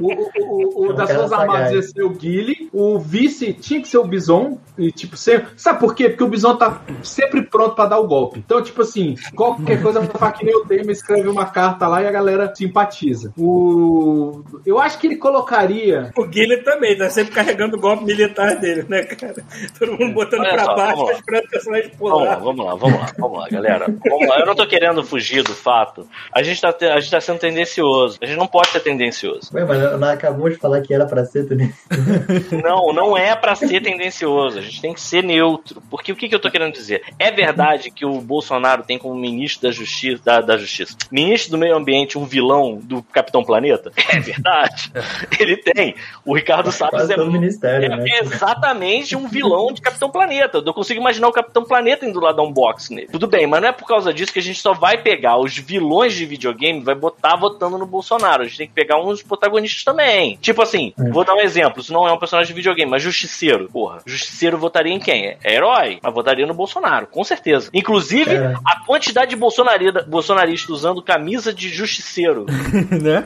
o, 0.00 0.12
o- 0.12 0.30
o- 0.38 0.88
o 0.88 0.92
das 0.92 1.10
Forças 1.12 1.32
Armadas 1.32 1.72
ia 1.72 1.82
ser 1.82 2.02
o 2.02 2.10
Guile. 2.10 2.55
O 2.72 2.98
vice 2.98 3.52
tinha 3.52 3.80
que 3.80 3.88
ser 3.88 3.98
o 3.98 4.04
Bison. 4.04 4.58
E, 4.78 4.92
tipo, 4.92 5.16
ser... 5.16 5.48
sabe 5.56 5.80
por 5.80 5.94
quê? 5.94 6.08
Porque 6.10 6.24
o 6.24 6.28
Bison 6.28 6.56
tá 6.56 6.82
sempre 7.02 7.42
pronto 7.42 7.74
pra 7.74 7.86
dar 7.86 7.98
o 7.98 8.06
golpe. 8.06 8.38
Então, 8.38 8.62
tipo 8.62 8.82
assim, 8.82 9.14
qualquer 9.34 9.80
coisa 9.80 10.00
vai 10.00 10.08
falar 10.08 10.32
que 10.32 10.44
nem 10.44 10.54
o 10.54 10.66
Temer 10.66 10.90
escreve 10.90 11.28
uma 11.28 11.46
carta 11.46 11.88
lá 11.88 12.02
e 12.02 12.06
a 12.06 12.10
galera 12.10 12.52
simpatiza. 12.54 13.32
O... 13.38 14.42
Eu 14.66 14.78
acho 14.78 14.98
que 14.98 15.06
ele 15.06 15.16
colocaria. 15.16 16.12
O 16.16 16.26
Guilherme 16.26 16.62
também, 16.64 16.96
tá 16.96 17.08
sempre 17.08 17.32
carregando 17.32 17.76
o 17.76 17.80
golpe 17.80 18.04
militar 18.04 18.56
dele, 18.56 18.84
né, 18.88 19.02
cara? 19.04 19.36
Todo 19.78 19.92
mundo 19.92 20.12
botando 20.12 20.40
Olha 20.40 20.52
pra 20.52 20.64
só, 20.64 20.74
baixo, 20.76 21.10
esperando 21.12 21.44
o 21.44 21.48
personagem 21.50 21.90
Vamos 21.98 22.22
lá, 22.22 22.36
pular. 22.36 22.38
vamos 22.40 22.66
lá, 22.66 22.74
vamos 22.74 23.00
lá, 23.00 23.12
vamos 23.18 23.38
lá, 23.38 23.48
galera. 23.48 23.86
Vamos 24.08 24.28
lá. 24.28 24.40
Eu 24.40 24.46
não 24.46 24.54
tô 24.54 24.66
querendo 24.66 25.02
fugir 25.04 25.42
do 25.42 25.54
fato. 25.54 26.06
A 26.32 26.42
gente 26.42 26.60
tá, 26.60 26.72
te- 26.72 26.84
a 26.86 27.00
gente 27.00 27.10
tá 27.10 27.20
sendo 27.20 27.38
tendencioso. 27.38 28.18
A 28.22 28.26
gente 28.26 28.38
não 28.38 28.46
pode 28.46 28.68
ser 28.68 28.80
tendencioso. 28.80 29.50
Ué, 29.54 29.64
mas 29.64 29.80
ela 29.80 30.12
acabou 30.12 30.48
de 30.50 30.56
falar 30.56 30.80
que 30.82 30.92
era 30.92 31.06
pra 31.06 31.24
ser 31.24 31.46
também. 31.48 31.72
Não, 32.52 32.92
não 32.92 33.16
é 33.16 33.34
pra 33.34 33.54
ser 33.54 33.80
tendencioso. 33.82 34.58
A 34.58 34.62
gente 34.62 34.80
tem 34.80 34.92
que 34.94 35.00
ser 35.00 35.22
neutro. 35.22 35.82
Porque 35.90 36.12
o 36.12 36.16
que, 36.16 36.28
que 36.28 36.34
eu 36.34 36.40
tô 36.40 36.50
querendo 36.50 36.72
dizer? 36.72 37.02
É 37.18 37.30
verdade 37.30 37.90
que 37.90 38.04
o 38.04 38.20
Bolsonaro 38.20 38.82
tem 38.82 38.98
como 38.98 39.14
ministro 39.14 39.68
da 39.68 39.72
Justiça, 39.74 40.22
da, 40.24 40.40
da 40.40 40.56
Justiça, 40.56 40.96
ministro 41.10 41.52
do 41.52 41.58
Meio 41.58 41.76
Ambiente, 41.76 42.18
um 42.18 42.24
vilão 42.24 42.78
do 42.82 43.02
Capitão 43.02 43.44
Planeta? 43.44 43.92
É 44.08 44.20
verdade. 44.20 44.90
Ele 45.38 45.56
tem. 45.56 45.94
O 46.24 46.34
Ricardo 46.34 46.70
Salles 46.72 47.10
é 47.10 47.14
É 47.14 47.88
né? 47.88 48.04
exatamente 48.20 49.16
um 49.16 49.26
vilão 49.28 49.72
de 49.72 49.80
Capitão 49.80 50.10
Planeta. 50.10 50.62
Eu 50.64 50.74
consigo 50.74 51.00
imaginar 51.00 51.28
o 51.28 51.32
Capitão 51.32 51.64
Planeta 51.64 52.06
indo 52.06 52.20
lá 52.20 52.32
dar 52.32 52.42
um 52.42 52.52
box 52.52 52.90
nele. 52.90 53.08
Tudo 53.10 53.26
bem, 53.26 53.46
mas 53.46 53.60
não 53.60 53.68
é 53.68 53.72
por 53.72 53.86
causa 53.86 54.12
disso 54.12 54.32
que 54.32 54.38
a 54.38 54.42
gente 54.42 54.60
só 54.60 54.72
vai 54.72 54.98
pegar 54.98 55.38
os 55.38 55.56
vilões 55.56 56.14
de 56.14 56.24
videogame 56.26 56.80
e 56.80 56.84
vai 56.84 56.94
botar 56.94 57.36
votando 57.36 57.78
no 57.78 57.86
Bolsonaro. 57.86 58.42
A 58.42 58.46
gente 58.46 58.58
tem 58.58 58.66
que 58.68 58.74
pegar 58.74 59.00
uns 59.00 59.22
protagonistas 59.22 59.84
também. 59.84 60.36
Tipo 60.40 60.62
assim, 60.62 60.92
É. 60.98 61.10
vou 61.10 61.24
dar 61.24 61.34
um 61.34 61.40
exemplo. 61.40 61.80
Isso 61.80 61.92
não 61.92 62.06
é 62.06 62.12
um 62.12 62.18
personagem 62.18 62.35
de 62.44 62.52
videogame, 62.52 62.90
mas 62.90 63.02
Justiceiro. 63.02 63.68
Porra, 63.72 64.00
Justiceiro 64.06 64.58
votaria 64.58 64.92
em 64.92 64.98
quem? 64.98 65.36
É 65.42 65.54
herói, 65.54 65.98
mas 66.02 66.12
votaria 66.14 66.46
no 66.46 66.54
Bolsonaro, 66.54 67.06
com 67.06 67.22
certeza. 67.24 67.70
Inclusive, 67.72 68.34
É. 68.34 68.54
a 68.64 68.84
quantidade 68.84 69.30
de 69.30 69.36
bolsonaristas 69.36 70.68
usando 70.70 71.02
camisa 71.02 71.52
de 71.52 71.68
Justiceiro 71.68 72.46
né? 73.02 73.24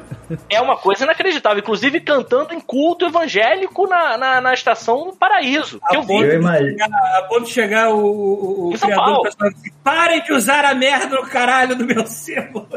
é 0.48 0.60
uma 0.60 0.76
coisa 0.76 1.04
inacreditável. 1.04 1.58
Inclusive 1.58 2.00
cantando 2.00 2.54
em 2.54 2.60
culto 2.60 3.06
evangélico 3.06 3.86
na, 3.86 4.16
na, 4.16 4.40
na 4.40 4.54
estação 4.54 5.06
do 5.06 5.12
Paraíso. 5.16 5.80
Que 5.88 5.96
eu 5.96 6.02
vi. 6.02 6.14
Eu 6.20 6.34
imagino. 6.40 6.76
A 7.18 7.22
ponto 7.28 7.44
de 7.44 7.50
chegar 7.52 7.90
o, 7.90 7.98
o, 7.98 8.68
o 8.68 8.72
Em 8.72 8.76
São 8.76 8.88
criador 8.88 9.04
Paulo. 9.04 9.18
do 9.18 9.22
personagem 9.22 9.58
assim, 9.58 9.70
parem 9.82 10.22
de 10.22 10.32
usar 10.32 10.64
a 10.64 10.74
merda 10.74 11.16
no 11.16 11.26
caralho 11.26 11.76
do 11.76 11.84
meu 11.84 12.06
símbolo. 12.06 12.68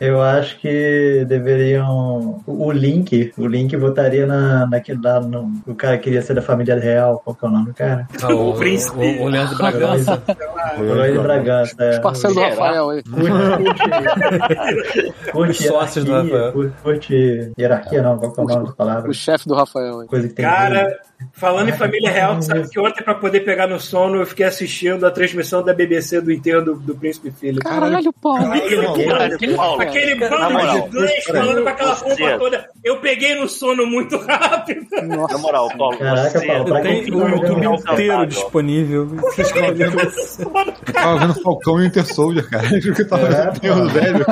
Eu 0.00 0.20
acho 0.20 0.58
que 0.58 1.24
deveriam. 1.26 2.42
O 2.46 2.70
Link, 2.70 3.32
o 3.38 3.46
Link 3.46 3.74
votaria 3.76 4.26
na, 4.26 4.66
naquele 4.66 5.00
lá. 5.02 5.20
No, 5.20 5.50
o 5.66 5.74
cara 5.74 5.96
que 5.96 6.04
queria 6.04 6.20
ser 6.22 6.34
da 6.34 6.42
família 6.42 6.78
real. 6.78 7.20
Qual 7.24 7.34
que 7.34 7.44
é 7.44 7.48
o 7.48 7.50
nome 7.50 7.66
do 7.66 7.74
cara? 7.74 8.06
Ah, 8.22 8.34
o, 8.34 8.50
O 8.50 8.54
príncipe. 8.56 8.98
o, 8.98 9.22
o 9.22 9.28
Leandro 9.28 9.56
Bragança. 9.56 10.22
O 10.78 11.12
de 11.12 11.18
Bragança. 11.18 11.74
É. 11.78 11.98
Parceiro 12.00 12.34
do 12.34 12.40
Será? 12.40 12.50
Rafael 12.50 12.90
aí. 12.90 13.02
Curte, 13.04 15.32
curte 15.32 15.50
Os 15.50 15.58
sócios 15.66 16.04
do 16.04 16.10
hierarquia, 16.10 16.38
Rafael. 16.46 16.72
curte, 16.82 17.52
hierarquia, 17.58 18.02
não. 18.02 18.18
Qual 18.18 18.32
que 18.32 18.40
é 18.40 18.42
o 18.42 18.46
nome 18.48 18.66
da 18.68 18.72
palavra? 18.74 19.10
O 19.10 19.14
chefe 19.14 19.48
do 19.48 19.54
Rafael 19.54 20.00
aí. 20.00 20.08
Coisa 20.08 20.28
que 20.28 20.34
tem. 20.34 20.44
Cara, 20.44 20.98
falando 21.32 21.68
em 21.68 21.72
família 21.72 22.10
real, 22.10 22.36
tu 22.36 22.44
sabe 22.44 22.68
que 22.68 22.78
ontem, 22.78 23.02
pra 23.02 23.14
poder 23.14 23.40
pegar 23.40 23.66
no 23.66 23.80
sono, 23.80 24.20
eu 24.20 24.26
fiquei 24.26 24.46
assistindo 24.46 25.04
a 25.06 25.10
transmissão 25.10 25.62
da 25.62 25.72
BBC 25.72 26.20
do 26.20 26.32
enterro 26.32 26.64
do, 26.64 26.74
do 26.76 26.94
Príncipe 26.94 27.30
Philip. 27.30 27.60
Caralho, 27.60 28.12
Paulo. 28.12 28.52
Aquele, 28.52 29.54
Paulo, 29.54 29.82
aquele 29.88 30.14
bando 30.14 30.36
de 30.58 30.78
inglês 30.78 31.24
falando 31.24 31.62
com 31.62 31.68
aquela 31.68 31.96
pompa 31.96 32.38
toda. 32.38 32.68
Eu 32.84 33.00
peguei 33.00 33.34
no 33.34 33.48
sono 33.48 33.86
muito 33.86 34.16
rápido. 34.18 34.86
Na 35.02 35.38
moral, 35.38 35.68
Paulo, 35.76 35.98
Caraca, 35.98 36.38
você 36.38 36.46
Paulo, 36.46 36.64
pra 36.66 36.80
Tem 36.80 37.04
quem 37.04 37.14
o 37.14 37.28
YouTube 37.28 37.66
é 37.66 37.92
inteiro 37.92 38.26
disponível. 38.26 39.06
Você 39.06 39.42
escolhe 39.42 39.70
o 39.84 39.90
que 39.90 39.96
você- 39.96 40.44
Tava 40.92 41.18
vendo 41.18 41.34
Falcão 41.42 41.78
e 41.80 41.82
o 41.82 41.86
Inter 41.86 42.06
Soldier, 42.14 42.48
cara. 42.48 42.66
Eu 42.86 42.94
que 42.94 43.04
tava 43.04 43.26
É, 43.28 43.50
vendo 43.60 43.88
velho. 43.90 44.24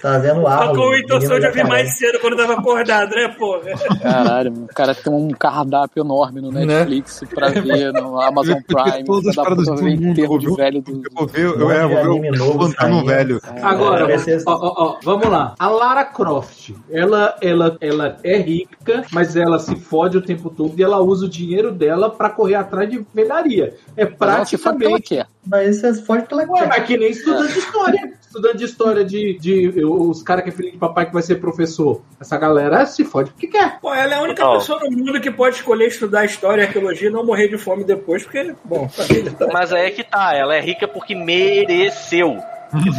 Tá 0.00 0.18
vendo 0.18 0.40
o 0.40 0.42
Só 0.42 0.48
Arlo. 0.48 0.74
com 0.76 0.80
o 0.88 0.94
Então 0.94 1.18
menino 1.18 1.34
eu 1.46 1.52
vi 1.52 1.64
mais 1.64 1.96
cedo 1.98 2.18
quando 2.20 2.34
eu 2.34 2.38
tava 2.46 2.60
acordado, 2.60 3.10
né, 3.10 3.28
porra? 3.36 3.60
Caralho, 4.00 4.52
o 4.52 4.66
cara 4.68 4.94
tem 4.94 5.12
um 5.12 5.28
cardápio 5.30 6.02
enorme 6.04 6.40
no 6.40 6.50
Netflix 6.52 7.22
pra 7.34 7.48
ver 7.48 7.92
no 7.92 8.20
Amazon 8.20 8.58
Prime. 8.66 9.04
Todas 9.04 9.26
as 9.28 9.34
pra 9.34 9.42
dar 9.44 9.50
paradas 9.50 9.66
pra 9.66 9.74
do 9.74 9.82
ver 9.82 9.90
mundo, 10.00 10.08
enterro 10.10 10.38
de 10.38 10.46
viu? 10.46 10.54
velho 10.54 10.80
do. 10.82 10.92
Eu 10.92 11.10
vou 11.14 11.26
ver, 11.26 11.44
eu, 11.44 11.66
Um 11.66 11.70
é, 11.72 11.82
eu 11.82 11.88
monte 11.88 11.98
de 11.98 12.04
vou 12.06 12.12
anime 12.12 12.30
ver 12.30 12.36
o 12.42 12.46
novo 12.46 12.58
Pantano 12.58 12.74
saindo. 12.94 13.06
velho. 13.06 13.40
Agora, 13.62 14.06
vai 14.06 14.17
ser- 14.17 14.17
ó, 14.46 14.52
ó, 14.52 14.74
ó, 14.76 14.98
vamos 15.02 15.28
lá. 15.28 15.54
A 15.58 15.68
Lara 15.68 16.04
Croft, 16.04 16.72
ela, 16.90 17.36
ela, 17.40 17.76
ela 17.80 18.16
é 18.22 18.36
rica, 18.36 19.04
mas 19.12 19.36
ela 19.36 19.58
se 19.58 19.76
fode 19.76 20.16
o 20.16 20.22
tempo 20.22 20.50
todo 20.50 20.74
e 20.78 20.82
ela 20.82 21.00
usa 21.00 21.26
o 21.26 21.28
dinheiro 21.28 21.72
dela 21.72 22.10
pra 22.10 22.30
correr 22.30 22.56
atrás 22.56 22.88
de 22.90 23.04
velharia. 23.14 23.74
É 23.96 24.06
praticamente. 24.06 25.08
quer. 25.08 25.26
Mas 25.46 25.82
isso 25.82 26.04
pode 26.04 26.26
pela 26.26 26.42
Ué, 26.42 26.66
mas 26.66 26.84
que 26.84 26.96
nem 26.96 27.10
estudante 27.10 27.52
de 27.54 27.58
história. 27.58 28.12
Estudante 28.20 28.56
de 28.58 28.64
história 28.64 29.04
de, 29.04 29.38
de 29.38 29.84
os 29.84 30.22
caras 30.22 30.44
que 30.44 30.50
é 30.50 30.52
filho 30.52 30.72
de 30.72 30.76
papai 30.76 31.06
que 31.06 31.12
vai 31.12 31.22
ser 31.22 31.36
professor. 31.36 32.02
Essa 32.20 32.36
galera 32.36 32.84
se 32.84 33.02
fode 33.04 33.30
porque 33.30 33.46
quer. 33.46 33.80
Pô, 33.80 33.94
ela 33.94 34.12
é 34.12 34.16
a 34.18 34.22
única 34.22 34.42
Total. 34.42 34.58
pessoa 34.58 34.80
no 34.80 34.90
mundo 34.90 35.20
que 35.20 35.30
pode 35.30 35.56
escolher 35.56 35.86
estudar 35.86 36.26
história 36.26 36.62
e 36.62 36.66
arqueologia 36.66 37.08
e 37.08 37.12
não 37.12 37.24
morrer 37.24 37.48
de 37.48 37.56
fome 37.56 37.82
depois, 37.82 38.24
porque, 38.24 38.54
bom, 38.62 38.88
família 38.88 39.32
tá. 39.38 39.46
Mas 39.50 39.72
aí 39.72 39.86
é 39.86 39.90
que 39.90 40.04
tá, 40.04 40.34
ela 40.34 40.54
é 40.54 40.60
rica 40.60 40.86
porque 40.86 41.14
mereceu. 41.14 42.38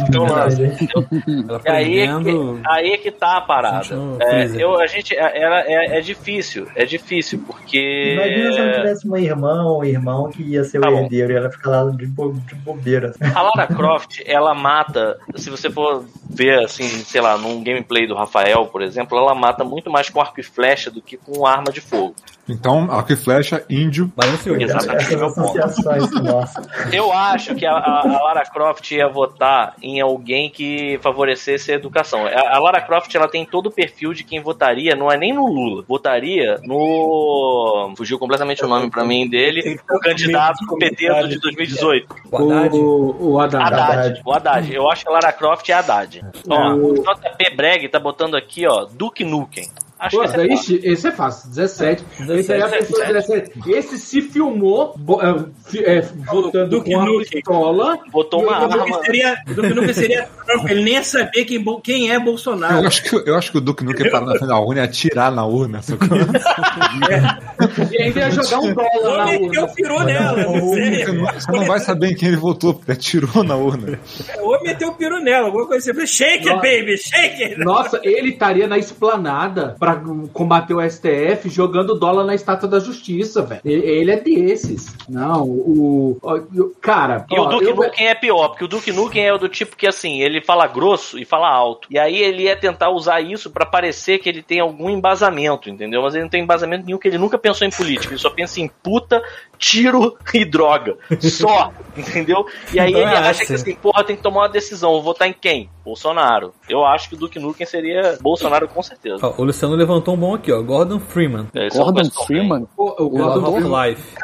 Então, 0.08 0.26
Ela 0.26 1.60
E 1.64 1.68
aí 1.70 1.98
é, 2.00 2.06
que, 2.06 2.60
aí 2.66 2.90
é 2.92 2.96
que 2.98 3.10
tá 3.10 3.36
a 3.36 3.40
parada. 3.40 3.86
É, 4.20 4.46
eu, 4.62 4.78
a 4.80 4.86
gente, 4.86 5.14
é, 5.14 5.40
ela- 5.42 5.60
é, 5.60 5.98
é 5.98 6.00
difícil, 6.00 6.66
é 6.74 6.84
difícil, 6.84 7.42
porque. 7.46 8.14
Imagina 8.18 8.52
se 8.52 8.58
ela 8.58 8.72
tivesse 8.74 9.06
uma 9.06 9.20
irmã 9.20 9.62
ou 9.64 9.80
um 9.80 9.84
irmão 9.84 10.30
que 10.30 10.42
ia 10.42 10.64
ser 10.64 10.80
Tá 10.80 10.88
o 10.88 10.92
bom. 10.92 11.02
herdeiro 11.02 11.32
e 11.32 11.36
ela 11.36 11.50
fica 11.50 11.70
lá 11.70 11.90
de, 11.90 12.06
bo 12.06 12.32
de 12.32 12.54
bobeira. 12.56 13.12
A 13.34 13.42
Lara 13.42 13.66
Croft, 13.66 14.20
ela 14.26 14.54
mata, 14.54 15.18
se 15.36 15.48
você 15.50 15.70
for 15.70 16.04
ver, 16.28 16.64
assim, 16.64 16.88
sei 16.88 17.20
lá, 17.20 17.36
num 17.38 17.62
gameplay 17.62 18.06
do 18.06 18.14
Rafael, 18.14 18.66
por 18.66 18.82
exemplo, 18.82 19.16
ela 19.18 19.34
mata 19.34 19.62
muito 19.64 19.90
mais 19.90 20.08
com 20.10 20.20
arco 20.20 20.40
e 20.40 20.42
flecha 20.42 20.90
do 20.90 21.00
que 21.00 21.16
com 21.16 21.46
arma 21.46 21.70
de 21.72 21.80
fogo. 21.80 22.14
Então, 22.50 22.90
arco 22.90 23.12
e 23.12 23.16
flecha, 23.16 23.64
índio. 23.70 24.12
Balanceou. 24.16 24.56
Exatamente, 24.60 26.22
nossa. 26.22 26.62
Eu 26.92 27.12
acho 27.12 27.54
que 27.54 27.64
a, 27.64 27.72
a- 27.76 28.22
Lara 28.24 28.42
Croft 28.44 28.90
ia 28.90 29.08
votar 29.08 29.74
em 29.82 30.00
alguém 30.00 30.50
que 30.50 30.98
favorecesse 31.02 31.70
a 31.72 31.74
educação. 31.76 32.26
A, 32.26 32.56
a 32.56 32.58
Lara 32.58 32.80
Croft 32.80 33.14
ela 33.14 33.28
tem 33.28 33.44
todo 33.44 33.66
o 33.66 33.70
perfil 33.70 34.12
de 34.12 34.24
quem 34.24 34.40
votaria, 34.40 34.94
não 34.96 35.10
é 35.10 35.16
nem 35.16 35.32
no 35.32 35.46
Lula, 35.46 35.84
votaria 35.86 36.58
no. 36.64 37.92
Fugiu 37.96 38.18
completamente 38.18 38.64
o 38.64 38.68
nome 38.68 38.90
pra 38.90 39.04
mim 39.04 39.28
dele, 39.28 39.78
o 39.90 39.98
candidato 40.00 40.64
do 40.66 40.76
PT 40.76 41.08
do 41.22 41.28
de 41.28 41.38
2018. 41.40 42.14
O 42.30 42.36
Haddad. 42.52 42.76
O, 42.76 43.16
o 43.32 43.40
Haddad. 43.40 43.64
Haddad, 43.64 43.90
Haddad. 43.92 44.22
o 44.24 44.32
Haddad. 44.32 44.74
Eu 44.74 44.90
acho 44.90 45.02
que 45.04 45.08
a 45.08 45.12
Lara 45.12 45.32
Croft 45.32 45.68
é 45.68 45.72
Haddad. 45.72 46.24
Ó, 46.48 46.72
o 46.74 46.94
JP 46.94 47.56
Breg 47.56 47.88
tá 47.88 47.98
botando 47.98 48.36
aqui, 48.36 48.66
ó, 48.66 48.84
Duke 48.90 49.24
Nukem. 49.24 49.68
Acho 50.00 50.16
Pô, 50.16 50.22
que 50.22 50.28
esse 50.28 50.40
é 50.40 50.46
esse, 50.46 50.56
fácil. 50.56 50.80
esse 50.92 51.06
é 51.08 51.12
fácil, 51.12 51.48
17. 51.50 52.04
Esse 52.30 52.52
aí 52.52 52.60
é 52.60 52.62
a 52.62 52.66
17. 52.68 52.86
pessoa 52.86 53.06
17. 53.06 53.70
Esse 53.70 53.98
se 53.98 54.22
filmou 54.22 54.94
é, 55.22 55.44
fi- 55.70 55.84
é, 55.84 56.00
votando 56.00 56.70
Duke 56.70 56.90
com 56.90 56.96
uma 56.96 57.04
Nukem. 57.06 57.30
pistola. 57.30 57.98
Botou 58.10 58.42
uma 58.42 58.64
O 58.64 58.68
Duque 58.68 58.80
arma. 58.92 59.04
seria, 59.04 59.36
Duque 59.46 59.74
nunca 59.74 59.92
seria 59.92 60.28
Trump, 60.46 60.70
ele 60.70 60.82
nem 60.84 60.94
ia 60.94 61.04
saber 61.04 61.44
quem, 61.44 61.62
quem 61.82 62.10
é 62.10 62.18
Bolsonaro. 62.18 62.80
Eu 62.80 62.86
acho, 62.88 63.02
que, 63.02 63.28
eu 63.30 63.36
acho 63.36 63.52
que 63.52 63.58
o 63.58 63.60
Duque 63.60 63.84
Nukem 63.84 64.06
ia 64.06 64.10
parar 64.10 64.24
na 64.26 64.32
frente 64.36 64.48
da 64.48 64.58
urna 64.58 64.80
e 64.80 64.84
atirar 64.84 65.30
na 65.30 65.44
urna. 65.44 65.82
sacou? 65.82 66.08
E 67.92 68.02
ainda 68.02 68.20
ia 68.20 68.30
jogar 68.30 68.58
um 68.60 68.74
dólar 68.74 68.90
Ou 69.02 69.16
na 69.18 69.24
meteu 69.26 69.46
urna. 69.48 69.64
o 69.64 69.74
peru 69.74 69.98
nela, 70.04 70.42
Você 70.44 71.52
não- 71.52 71.64
vai 71.66 71.78
saber 71.80 72.08
em 72.12 72.14
quem 72.14 72.28
ele 72.28 72.36
votou, 72.36 72.74
porque 72.74 72.92
atirou 72.92 73.42
na 73.44 73.54
urna. 73.56 73.98
Ou 74.40 74.62
meteu 74.62 74.88
o 74.88 74.94
peru 74.94 75.20
nela, 75.20 75.46
alguma 75.46 75.66
coisa 75.66 75.90
assim. 75.90 76.06
Shake 76.06 76.46
Nossa. 76.46 76.56
baby, 76.62 76.96
shake 76.96 77.42
it. 77.42 77.58
Nossa, 77.58 78.00
ele 78.02 78.30
estaria 78.30 78.66
na 78.66 78.78
esplanada 78.78 79.76
pra 79.78 79.89
combater 80.32 80.74
o 80.74 80.80
STF 80.90 81.48
jogando 81.48 81.98
dólar 81.98 82.24
na 82.24 82.34
estátua 82.34 82.68
da 82.68 82.78
justiça, 82.80 83.42
velho. 83.42 83.60
Ele, 83.64 84.10
é 84.10 84.16
desses. 84.20 84.94
Não, 85.08 85.42
o. 85.44 86.18
o- 86.22 86.70
cara, 86.80 87.26
E 87.30 87.38
ó, 87.38 87.44
o 87.46 87.48
Duke 87.48 87.64
eu- 87.66 87.76
Nukem 87.76 88.06
é 88.08 88.14
pior, 88.14 88.48
porque 88.48 88.64
o 88.64 88.68
Duke 88.68 88.92
Nukem 88.92 89.26
é 89.28 89.38
do 89.38 89.48
tipo 89.48 89.76
que 89.76 89.86
assim, 89.86 90.20
ele 90.20 90.40
fala 90.40 90.66
grosso 90.66 91.18
e 91.18 91.24
fala 91.24 91.48
alto. 91.48 91.88
E 91.90 91.98
aí 91.98 92.16
ele 92.18 92.44
ia 92.44 92.56
tentar 92.56 92.90
usar 92.90 93.20
isso 93.20 93.50
pra 93.50 93.66
parecer 93.66 94.18
que 94.18 94.28
ele 94.28 94.42
tem 94.42 94.60
algum 94.60 94.90
embasamento, 94.90 95.68
entendeu? 95.70 96.02
Mas 96.02 96.14
ele 96.14 96.24
não 96.24 96.30
tem 96.30 96.42
embasamento 96.42 96.84
nenhum, 96.86 96.98
que 96.98 97.08
ele 97.08 97.18
nunca 97.18 97.38
pensou 97.38 97.66
em 97.66 97.70
política, 97.70 98.12
ele 98.12 98.20
só 98.20 98.30
pensa 98.30 98.60
em 98.60 98.70
puta, 98.82 99.22
tiro 99.60 100.16
e 100.34 100.44
droga. 100.44 100.96
Só, 101.20 101.70
entendeu? 101.96 102.44
E 102.72 102.80
aí 102.80 102.90
Então 102.90 103.02
ele 103.02 103.10
é 103.14 103.18
acha 103.18 103.46
que 103.46 103.52
assim. 103.52 103.74
porra, 103.76 104.02
tem 104.02 104.16
que 104.16 104.22
tomar 104.22 104.40
uma 104.40 104.48
decisão, 104.48 104.90
vou 104.92 105.02
votar 105.02 105.28
em 105.28 105.32
quem? 105.32 105.70
Bolsonaro. 105.84 106.52
Eu 106.68 106.84
acho 106.84 107.08
que 107.08 107.14
o 107.14 107.18
Duke 107.18 107.38
Nukem 107.38 107.66
seria 107.66 108.18
Bolsonaro 108.20 108.66
com 108.66 108.82
certeza. 108.82 109.18
Ó, 109.24 109.34
o 109.40 109.44
Luciano 109.44 109.74
levantou 109.76 110.14
um 110.14 110.16
bom 110.18 110.34
aqui, 110.34 110.50
ó. 110.50 110.60
Gordon 110.62 110.98
Freeman. 110.98 111.46
É, 111.54 111.66
é 111.66 111.68
Gordon 111.68 112.10
Freeman? 112.26 112.66
o, 112.76 112.84
o 113.02 113.06
O 113.06 113.10
Gordon 113.10 113.52
Freeman- 113.52 113.70
Half-Life. 113.86 114.14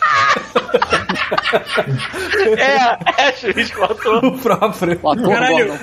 É, 2.58 3.28
é, 3.28 3.32
juiz 3.36 3.70
contou. 3.72 4.18
O 4.18 4.38
próprio. 4.38 4.98
O 5.02 5.10
ator 5.12 5.28
Caralho. 5.28 5.78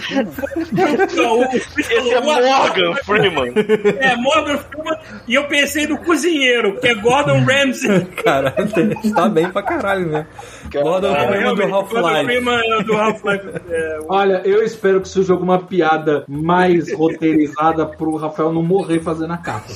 Não, 1.16 1.40
o- 1.40 1.44
Esse 1.56 1.94
é 2.14 2.22
Morgan 2.22 2.96
Freeman. 3.06 3.54
É, 4.00 4.16
Morgan 4.18 4.58
Freeman. 4.58 4.98
E 5.28 5.36
eu 5.36 5.48
pensei 5.48 5.88
no 5.88 5.98
cozinheiro, 5.98 6.80
que 6.80 6.88
é 6.88 6.96
Gordon 6.96 7.44
Ramsay. 7.44 8.06
Caralho, 8.24 8.56
está 9.04 9.30
bem 9.30 9.50
pra 9.50 9.64
caralho, 9.64 10.08
né? 10.08 10.26
Gordon 10.72 11.16
Freeman 11.16 11.56
do 11.56 11.76
Half-Life. 11.76 12.38
É 12.80 12.84
do 12.84 12.94
Half-Life. 12.98 13.48
É, 13.70 14.00
o- 14.02 14.06
Olha, 14.10 14.42
eu 14.46 14.64
espero 14.64 15.02
que 15.02 15.08
surja 15.10 15.34
alguma 15.34 15.60
piada 15.60 16.24
mais 16.28 16.94
roteirizada 16.94 17.86
pro 17.86 18.16
Rafael 18.16 18.52
não 18.52 18.64
morrer 18.64 19.00
fazendo 19.00 19.34
a 19.34 19.38
capa. 19.38 19.68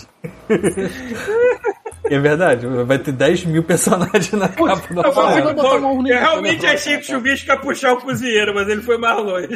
É 2.10 2.20
verdade, 2.20 2.66
vai 2.68 3.00
ter 3.00 3.12
10 3.12 3.46
mil 3.46 3.64
personagens 3.64 4.32
na 4.34 4.48
capa 4.50 4.94
do 4.94 5.00
Eu, 5.00 5.04
Rafael, 5.04 5.38
eu- 5.50 5.56
eu 5.56 6.16
aí, 6.18 6.20
realmente 6.20 6.64
né, 6.64 6.74
achei 6.74 6.98
que 6.98 7.04
o 7.04 7.06
Chuvisco 7.06 7.48
ia 7.50 7.58
puxar 7.58 7.94
o 7.94 7.98
cozinheiro, 7.98 8.54
mas 8.54 8.68
ele 8.70 8.82
foi 8.82 8.98
mais 8.98 9.18
longe. 9.24 9.48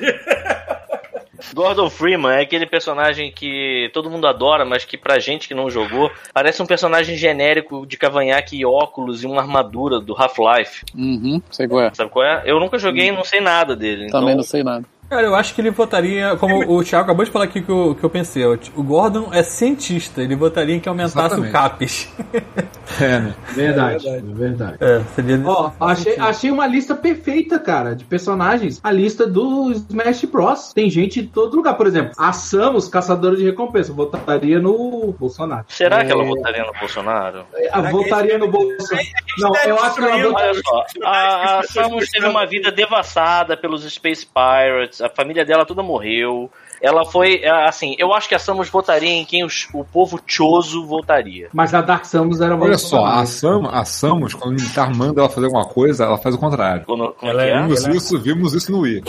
Gordon 1.54 1.90
Freeman 1.90 2.34
é 2.34 2.42
aquele 2.42 2.66
personagem 2.66 3.32
que 3.32 3.90
todo 3.94 4.10
mundo 4.10 4.28
adora, 4.28 4.66
mas 4.66 4.84
que 4.84 4.98
pra 4.98 5.20
gente 5.20 5.48
que 5.48 5.54
não 5.54 5.70
jogou, 5.70 6.12
parece 6.34 6.62
um 6.62 6.66
personagem 6.66 7.16
genérico 7.16 7.86
de 7.88 7.98
cavanhaque 7.98 8.58
e 8.58 8.66
óculos 8.66 9.24
e 9.24 9.28
uma 9.28 9.42
armadura 9.42 10.00
do 10.02 10.14
Half-Life. 10.14 10.84
Uhum, 10.94 11.42
sei 11.50 11.68
qual 11.68 11.82
é. 11.86 11.92
Sabe 11.94 12.10
qual 12.12 12.26
é? 12.26 12.44
Eu 12.46 12.60
nunca 12.60 12.78
joguei 12.78 13.08
e 13.08 13.12
não 13.12 13.24
sei 13.24 13.40
nada 13.40 13.76
dele. 13.76 14.08
Também 14.08 14.30
então, 14.30 14.36
não 14.38 14.44
sei 14.44 14.64
nada. 14.64 14.86
Cara, 15.10 15.24
eu 15.26 15.36
acho 15.36 15.56
que 15.56 15.62
ele 15.62 15.72
votaria, 15.72 16.36
como 16.38 16.60
o 16.72 16.84
Thiago 16.84 17.06
acabou 17.06 17.26
de 17.26 17.32
falar 17.32 17.46
aqui 17.46 17.62
que 17.62 17.70
eu, 17.72 17.96
que 18.00 18.04
eu 18.04 18.10
pensei, 18.10 18.46
o 18.46 18.84
Gordon 18.84 19.30
é 19.34 19.42
cientista, 19.42 20.22
ele 20.22 20.36
votaria 20.36 20.76
em 20.76 20.80
que 20.80 20.88
aumentasse 20.88 21.18
Exatamente. 21.36 21.50
o 21.50 21.52
CAPES. 21.52 22.14
É, 23.00 23.20
né? 23.20 23.36
Verdade, 23.54 24.04
verdade. 24.34 24.78
É, 24.82 25.00
seria 25.14 25.40
Ó, 25.46 25.72
achei, 25.80 26.18
achei 26.18 26.50
uma 26.50 26.66
lista 26.66 26.96
perfeita, 26.96 27.60
cara, 27.60 27.96
de 27.96 28.04
personagens. 28.04 28.80
A 28.84 28.92
lista 28.92 29.28
do 29.28 29.72
Smash 29.72 30.26
Bros. 30.26 30.74
Tem 30.74 30.90
gente 30.90 31.22
de 31.22 31.28
todo 31.28 31.56
lugar. 31.56 31.76
Por 31.78 31.86
exemplo, 31.86 32.12
a 32.18 32.34
Samus, 32.34 32.88
caçadora 32.90 33.36
de 33.38 33.46
recompensa, 33.46 33.94
votaria 33.94 34.60
no 34.60 35.14
Bolsonaro. 35.20 35.66
Será 35.70 36.04
que 36.04 36.12
ela 36.12 36.24
É, 36.24 36.28
votaria 36.28 36.64
no 36.66 36.74
Bolsonaro? 36.80 37.46
a- 37.72 37.82
Votaria 37.92 38.38
no 38.40 38.48
Bolsonaro. 38.48 39.08
Não, 39.38 39.56
eu 39.58 39.76
acho 39.78 39.96
que 39.96 40.02
ela 40.04 40.18
votaria. 40.24 40.50
Olha 40.52 40.62
só, 40.66 40.86
a, 41.06 41.60
a 41.60 41.64
Samus 41.64 42.10
teve 42.10 42.26
uma 42.28 42.46
vida 42.48 42.72
devassada 42.72 43.56
pelos 43.56 43.84
Space 43.94 44.26
Pirates, 44.26 44.99
a 45.02 45.10
família 45.10 45.46
dela 45.46 45.66
toda 45.66 45.82
morreu. 45.84 46.50
Ela 46.82 47.04
foi, 47.06 47.42
é, 47.44 47.68
assim, 47.68 47.94
eu 48.00 48.14
acho 48.14 48.30
que 48.30 48.36
a 48.36 48.40
Samus 48.40 48.70
votaria 48.70 49.10
em 49.10 49.26
quem 49.26 49.44
os- 49.44 49.68
o 49.74 49.84
povo 49.84 50.20
choso 50.26 50.86
votaria. 50.86 51.50
Mas 51.54 51.74
a 51.74 51.82
Dark 51.82 52.06
Samus 52.06 52.40
era 52.40 52.56
uma 52.56 52.64
Olha 52.66 52.78
só, 52.78 53.04
a, 53.06 53.26
Sam, 53.26 53.68
a 53.70 53.84
Samus, 53.84 54.34
quando 54.34 54.52
o 54.58 54.62
militar 54.62 54.96
manda 54.96 55.20
ela 55.20 55.30
fazer 55.30 55.48
alguma 55.48 55.66
coisa, 55.66 56.06
ela 56.06 56.18
faz 56.18 56.36
o 56.36 56.38
contrário. 56.38 56.86
Como, 56.86 57.10
como 57.14 57.32
Ela 57.32 57.44
é 57.44 57.50
é? 57.52 57.62
Vimos 57.64 57.86
isso, 57.88 58.20
vimos 58.20 58.54
isso 58.54 58.72
no 58.72 58.80
Wii. 58.82 59.04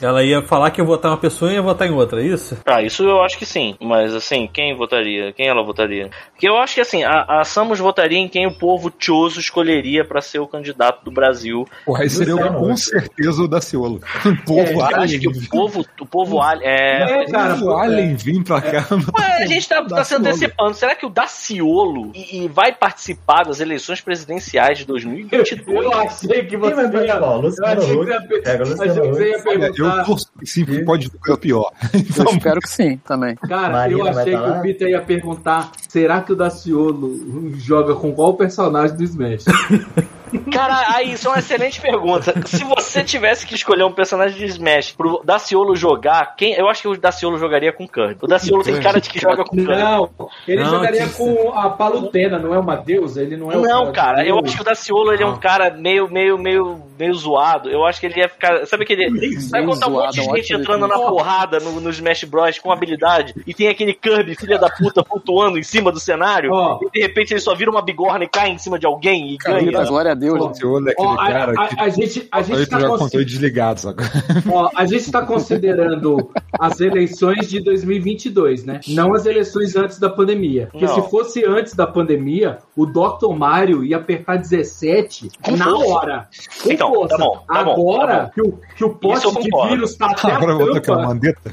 Ela 0.00 0.22
ia 0.24 0.42
falar 0.42 0.70
que 0.70 0.80
ia 0.80 0.84
votar 0.84 1.10
em 1.10 1.14
uma 1.14 1.20
pessoa 1.20 1.50
e 1.50 1.54
ia 1.54 1.62
votar 1.62 1.86
em 1.86 1.92
outra, 1.92 2.20
é 2.20 2.26
isso? 2.26 2.58
Ah, 2.66 2.82
isso 2.82 3.04
eu 3.04 3.22
acho 3.22 3.38
que 3.38 3.46
sim. 3.46 3.76
Mas 3.80 4.14
assim, 4.14 4.48
quem 4.52 4.76
votaria? 4.76 5.32
Quem 5.32 5.46
ela 5.46 5.62
votaria? 5.62 6.10
Porque 6.32 6.48
eu 6.48 6.56
acho 6.58 6.74
que 6.74 6.80
assim, 6.80 7.04
a, 7.04 7.40
a 7.40 7.44
Samus 7.44 7.78
votaria 7.78 8.18
em 8.18 8.28
quem 8.28 8.46
o 8.46 8.52
povo 8.54 8.92
choso 8.98 9.38
escolheria 9.38 10.04
pra 10.04 10.20
ser 10.20 10.40
o 10.40 10.46
candidato 10.46 11.04
do 11.04 11.10
Brasil. 11.10 11.66
Porra, 11.84 12.02
aí 12.02 12.10
seria 12.10 12.34
Luciano, 12.34 12.58
com 12.58 12.76
certeza 12.76 13.42
o 13.42 13.48
Daciolo. 13.48 14.00
Povo 14.46 14.60
É, 14.60 14.72
Eu 14.72 14.96
acho 15.02 15.18
que 15.20 15.28
o 15.28 15.48
povo, 15.48 15.84
o 16.00 16.06
povo 16.06 16.40
alien. 16.40 16.68
É, 16.68 17.22
É, 17.22 17.26
cara, 17.26 17.54
Povo 17.54 17.76
alien 17.76 18.16
vir 18.16 18.42
pra 18.42 18.60
cá. 18.60 18.86
Ué, 19.18 19.42
a 19.42 19.46
gente 19.46 19.68
tá, 19.68 19.84
tá 19.84 20.02
se 20.04 20.14
antecipando. 20.14 20.74
Será 20.74 20.94
que 20.94 21.06
o 21.06 21.10
Daciolo 21.10 22.10
e, 22.14 22.44
e 22.44 22.48
vai 22.48 22.72
participar 22.74 23.44
das 23.44 23.60
eleições 23.60 24.00
presidenciais 24.00 24.78
de 24.78 24.84
2022? 24.86 25.84
Eu 25.84 25.92
achei 25.92 26.44
que 26.44 26.56
você 26.56 26.74
Quem 26.74 26.84
vai 26.84 27.06
ia. 27.06 27.16
participar? 27.20 27.72
Eu 27.76 28.62
achei 28.62 28.88
que 28.88 29.08
você 29.08 29.50
ia 29.51 29.51
O. 29.56 29.62
Olha, 29.62 29.72
eu 29.76 30.04
torço 30.04 30.26
que 30.38 30.46
sim, 30.46 30.64
porque 30.64 30.84
pode 30.84 31.10
ser 31.24 31.32
o 31.32 31.38
pior. 31.38 31.72
Eu 31.92 32.00
Então, 32.00 32.26
espero 32.32 32.60
que 32.60 32.68
sim, 32.68 32.96
também. 32.98 33.34
Cara, 33.36 33.72
Marina 33.72 34.00
eu 34.00 34.08
achei 34.08 34.36
que 34.36 34.50
o 34.50 34.62
Peter 34.62 34.88
ia 34.88 35.00
perguntar: 35.00 35.72
será 35.88 36.20
que 36.20 36.32
o 36.32 36.36
Daciolo 36.36 37.52
joga 37.56 37.94
com 37.94 38.12
qual 38.12 38.34
personagem 38.34 38.96
do 38.96 39.04
Smash? 39.04 39.44
Cara, 40.52 40.84
aí, 40.94 41.12
isso 41.12 41.26
é 41.28 41.30
uma 41.30 41.38
excelente 41.38 41.80
pergunta. 41.80 42.34
Se 42.46 42.64
você 42.64 43.02
tivesse 43.04 43.46
que 43.46 43.54
escolher 43.54 43.84
um 43.84 43.92
personagem 43.92 44.36
de 44.38 44.44
Smash 44.46 44.92
pro 44.92 45.20
Daciolo 45.24 45.74
jogar, 45.76 46.34
quem? 46.36 46.54
Eu 46.54 46.68
acho 46.68 46.82
que 46.82 46.88
o 46.88 46.96
Daciolo 46.98 47.38
jogaria 47.38 47.72
com 47.72 47.86
Kirby. 47.86 48.16
O 48.22 48.26
Daciolo 48.26 48.62
tem 48.62 48.80
cara 48.80 49.00
de 49.00 49.08
que 49.10 49.18
joga 49.20 49.44
com 49.44 49.56
Kirby. 49.56 49.72
Não, 49.76 50.10
ele 50.46 50.62
Não, 50.62 50.70
jogaria 50.70 51.06
que- 51.08 51.14
com 51.14 51.52
a 51.54 51.70
Palutena, 51.70 52.38
não 52.38 52.54
é 52.54 52.58
uma 52.58 52.76
deusa? 52.76 53.22
Ele 53.22 53.36
não 53.36 53.50
é 53.52 53.56
o 53.56 53.60
Não, 53.62 53.92
cara, 53.92 54.24
eu 54.26 54.38
acho 54.38 54.56
que 54.56 54.62
o 54.62 54.64
Daciolo 54.64 55.12
ele 55.12 55.22
é 55.22 55.26
um 55.26 55.38
cara 55.38 55.70
meio, 55.70 56.10
meio, 56.10 56.38
meio, 56.38 56.80
meio 56.98 57.14
zoado. 57.14 57.68
Eu 57.70 57.84
acho 57.84 58.00
que 58.00 58.06
ele 58.06 58.18
ia 58.20 58.28
ficar. 58.28 58.66
Sabe 58.66 58.84
aquele. 58.84 59.40
Sabe 59.40 59.66
quando 59.66 59.80
tá 59.80 59.86
um 59.86 59.92
monte 59.92 60.14
de 60.14 60.22
gente 60.22 60.54
entrando 60.54 60.86
na 60.86 60.96
porrada 60.96 61.58
no, 61.60 61.80
no 61.80 61.90
Smash 61.90 62.24
Bros 62.24 62.58
com 62.58 62.72
habilidade 62.72 63.34
e 63.46 63.52
tem 63.54 63.68
aquele 63.68 63.92
Kirby, 63.94 64.34
filha 64.34 64.58
da 64.58 64.68
puta, 64.70 65.04
flutuando 65.04 65.58
em 65.58 65.62
cima 65.62 65.90
do 65.92 66.00
cenário 66.00 66.52
Ó. 66.52 66.78
e 66.82 66.90
de 66.90 67.00
repente 67.00 67.32
ele 67.32 67.40
só 67.40 67.54
vira 67.54 67.70
uma 67.70 67.82
bigorna 67.82 68.24
e 68.24 68.28
cai 68.28 68.50
em 68.50 68.58
cima 68.58 68.78
de 68.78 68.86
alguém 68.86 69.32
e 69.32 69.36
ganha. 69.36 69.84
glória 69.84 70.14
a 70.28 70.32
Deus. 70.32 70.40
Ó, 70.40 70.48
Daciolo 70.48 70.88
é 70.88 70.92
aquele 70.92 71.08
Ó, 71.08 71.16
cara 71.16 71.52
a- 71.62 71.66
que 71.68 71.80
a 71.80 71.88
gente, 71.88 72.28
a 72.30 72.42
gente 72.42 72.56
ele 72.56 72.66
tá 72.66 72.78
desligado? 73.24 73.94
Ó, 74.50 74.70
a 74.74 74.84
gente 74.86 75.00
está 75.02 75.22
considerando 75.24 76.30
as 76.58 76.80
eleições 76.80 77.48
de 77.48 77.60
2022, 77.60 78.64
né? 78.64 78.80
Não 78.88 79.14
as 79.14 79.26
eleições 79.26 79.76
antes 79.76 79.98
da 79.98 80.08
pandemia. 80.08 80.68
Porque 80.70 80.86
Não. 80.86 80.94
se 80.94 81.10
fosse 81.10 81.44
antes 81.44 81.74
da 81.74 81.86
pandemia, 81.86 82.58
o 82.76 82.86
Dr. 82.86 83.32
Mario 83.36 83.84
ia 83.84 83.96
apertar 83.96 84.36
17 84.36 85.28
Com 85.42 85.56
na 85.56 85.64
força. 85.66 85.86
hora. 85.94 86.28
Com 86.62 86.70
Então, 86.72 86.94
força. 86.94 87.16
tá 87.16 87.24
bom, 87.24 87.36
tá 87.46 87.54
Agora 87.60 88.16
tá 88.16 88.22
bom. 88.24 88.30
que 88.30 88.42
o, 88.42 88.60
que 88.76 88.84
o 88.84 88.90
pote 88.90 89.32
de 89.42 89.68
vírus 89.68 89.96
tá 89.96 90.06
até 90.06 90.30
a 90.30 90.36
Agora 90.36 90.52
eu 90.52 90.58
vou 90.58 90.72
tocar 90.74 90.92
uma 90.92 91.00
tampa. 91.02 91.14
mandeta. 91.14 91.52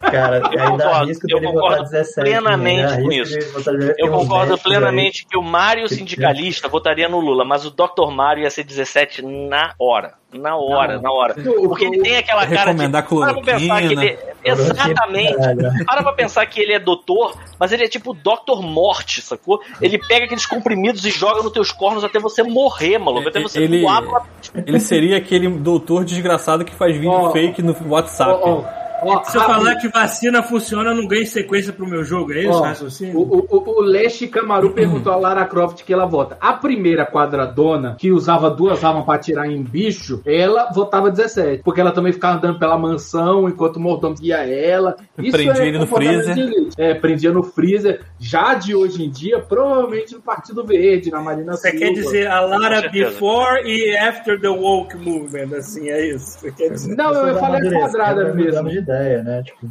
Cara, 0.00 0.36
Eu 0.38 0.44
ainda 0.60 0.70
concordo, 0.70 0.90
arrisco 1.04 1.26
eu 1.28 1.40
concordo 1.40 1.60
votar 1.76 1.84
17. 1.90 2.30
plenamente 2.30 2.94
né? 2.96 3.02
com 3.02 3.12
isso. 3.12 3.32
dele 3.34 3.44
votar 3.50 3.74
17, 3.74 4.00
Eu 4.02 4.10
concordo 4.10 4.48
10 4.48 4.62
por 4.62 4.68
aí. 4.72 4.76
plenamente 4.78 5.26
que 5.26 5.36
o 5.38 5.42
Mario 5.42 5.88
sindicalista 5.88 6.68
votaria 6.68 7.08
no 7.08 7.20
Lula, 7.20 7.44
mas 7.44 7.63
o 7.64 7.70
Dr. 7.70 8.10
Mario 8.12 8.44
ia 8.44 8.50
ser 8.50 8.64
17 8.64 9.22
na 9.22 9.74
hora. 9.78 10.14
Na 10.32 10.56
hora, 10.56 10.96
Não. 10.96 11.02
na 11.02 11.12
hora. 11.12 11.34
Porque 11.34 11.84
ele 11.84 12.00
tem 12.02 12.16
aquela 12.16 12.44
cara 12.46 12.74
de. 12.74 12.88
Para 12.90 13.02
pra 13.34 13.42
pensar 13.42 13.80
que 13.82 13.92
ele. 13.92 14.18
Exatamente. 14.44 15.36
Caralho. 15.36 15.84
Para 15.86 16.02
pra 16.02 16.12
pensar 16.12 16.46
que 16.46 16.60
ele 16.60 16.72
é 16.72 16.78
doutor, 16.78 17.36
mas 17.58 17.72
ele 17.72 17.84
é 17.84 17.88
tipo 17.88 18.10
o 18.10 18.14
Dr. 18.14 18.60
Morte, 18.62 19.22
sacou? 19.22 19.60
Ele 19.80 19.98
pega 19.98 20.24
aqueles 20.24 20.44
comprimidos 20.46 21.04
e 21.04 21.10
joga 21.10 21.42
nos 21.42 21.52
teus 21.52 21.70
cornos 21.70 22.02
até 22.04 22.18
você 22.18 22.42
morrer, 22.42 22.98
maluco. 22.98 23.28
Até 23.28 23.40
você 23.40 23.62
Ele- 23.62 23.82
voar 23.82 24.02
pra... 24.02 24.22
Ele 24.66 24.80
seria 24.80 25.16
aquele 25.18 25.48
doutor 25.48 26.04
desgraçado 26.04 26.64
que 26.64 26.74
faz 26.74 26.94
vídeo 26.94 27.10
Ó, 27.12 27.30
fake 27.30 27.62
no 27.62 27.74
WhatsApp. 27.88 28.40
Ó, 28.42 28.60
ó, 28.60 28.64
Ó, 29.04 29.22
Se 29.24 29.36
eu 29.36 29.40
rápido. 29.40 29.56
falar 29.56 29.76
que 29.76 29.88
vacina 29.88 30.42
funciona, 30.42 30.90
eu 30.90 30.94
não 30.96 31.06
ganho 31.06 31.26
sequência 31.26 31.72
pro 31.72 31.86
meu 31.86 32.04
jogo, 32.04 32.32
é 32.32 32.40
isso? 32.40 32.50
Ó, 32.50 32.60
o 32.60 32.62
raciocínio? 32.62 33.18
O, 33.18 33.46
o, 33.50 33.78
o 33.78 33.82
Leste 33.82 34.26
Camaru 34.26 34.70
perguntou 34.70 35.12
a 35.12 35.16
Lara 35.16 35.44
Croft 35.44 35.82
que 35.84 35.92
ela 35.92 36.06
vota. 36.06 36.36
A 36.40 36.52
primeira 36.54 37.06
quadradona, 37.06 37.96
que 37.98 38.10
usava 38.12 38.50
duas 38.50 38.82
armas 38.84 39.04
pra 39.04 39.14
atirar 39.14 39.46
em 39.46 39.62
bicho, 39.62 40.20
ela 40.24 40.70
votava 40.72 41.10
17. 41.10 41.62
Porque 41.62 41.80
ela 41.80 41.92
também 41.92 42.12
ficava 42.12 42.38
andando 42.38 42.58
pela 42.58 42.78
mansão 42.78 43.48
enquanto 43.48 43.76
o 43.76 43.80
mordomo 43.80 44.14
guia 44.16 44.36
ela. 44.48 44.96
Isso 45.18 45.32
Prendia 45.32 45.64
ele 45.64 45.78
no 45.78 45.86
freezer. 45.86 46.36
É, 46.76 46.94
prendia 46.94 47.32
no 47.32 47.42
freezer. 47.42 48.00
Já 48.18 48.54
de 48.54 48.74
hoje 48.74 49.04
em 49.04 49.10
dia, 49.10 49.38
provavelmente 49.40 50.14
no 50.14 50.20
Partido 50.20 50.64
Verde, 50.64 51.10
na 51.10 51.20
Marina 51.20 51.52
Você 51.52 51.70
Silva. 51.70 51.84
quer 51.86 51.92
dizer 51.92 52.26
a 52.26 52.40
Lara 52.40 52.88
before 52.88 53.62
e 53.64 53.96
after 53.96 54.40
the 54.40 54.48
woke 54.48 54.96
movement, 54.96 55.56
assim, 55.56 55.88
é 55.90 56.06
isso? 56.08 56.38
Você 56.40 56.52
quer 56.52 56.70
dizer? 56.70 56.94
Não, 56.96 57.12
eu 57.26 57.36
falei 57.38 57.68
a 57.68 57.72
quadrada 57.80 58.34
mesmo. 58.34 58.68
De 58.96 59.02
ideia, 59.02 59.22
né? 59.22 59.42
Tipo, 59.42 59.70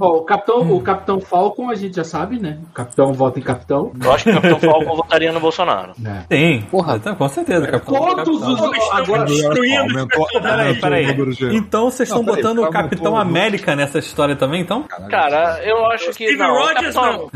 Ó, 0.00 0.18
o 0.18 0.24
Capitão, 0.24 0.72
o 0.72 0.80
Capitão 0.80 1.20
Falcon, 1.20 1.70
a 1.70 1.74
gente 1.74 1.96
já 1.96 2.04
sabe, 2.04 2.38
né? 2.40 2.58
O 2.70 2.74
Capitão 2.74 3.12
vota 3.12 3.38
em 3.38 3.42
Capitão. 3.42 3.92
Eu 4.02 4.12
acho 4.12 4.24
que 4.24 4.30
o 4.30 4.34
Capitão 4.34 4.60
Falcon 4.60 4.96
votaria 4.96 5.32
no 5.32 5.40
Bolsonaro. 5.40 5.92
Tem. 6.28 6.62
Porra, 6.62 6.98
tá, 6.98 7.14
com 7.14 7.28
certeza. 7.28 7.66
Capitão. 7.66 7.94
Todos 7.94 8.40
Capitão. 8.40 8.70
os. 8.70 8.90
Agora, 8.92 9.24
Destruindo 9.24 9.80
Aumentou, 9.80 10.26
Peraí, 10.32 10.68
aumentou 10.68 10.80
peraí. 10.80 11.34
de... 11.34 11.56
Então 11.56 11.90
vocês 11.90 12.08
estão 12.08 12.24
peraí, 12.24 12.42
botando 12.42 12.58
o 12.62 12.70
Capitão 12.70 13.16
América 13.16 13.76
nessa 13.76 13.98
história 13.98 14.36
também, 14.36 14.60
então? 14.62 14.84
Cara, 15.10 15.60
eu 15.64 15.84
acho 15.86 16.06
que. 16.12 16.24
Steve 16.24 16.36
não, 16.36 16.52
Rogers 16.52 16.94
não. 16.94 17.30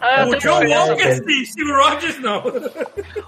Ah, 0.00 0.24
O 0.26 0.30
tenho 0.30 0.40
John. 0.40 0.66
Walker 0.66 1.12
sim, 1.14 1.44
Steve 1.44 1.72
Rogers 1.72 2.20
não. 2.20 2.42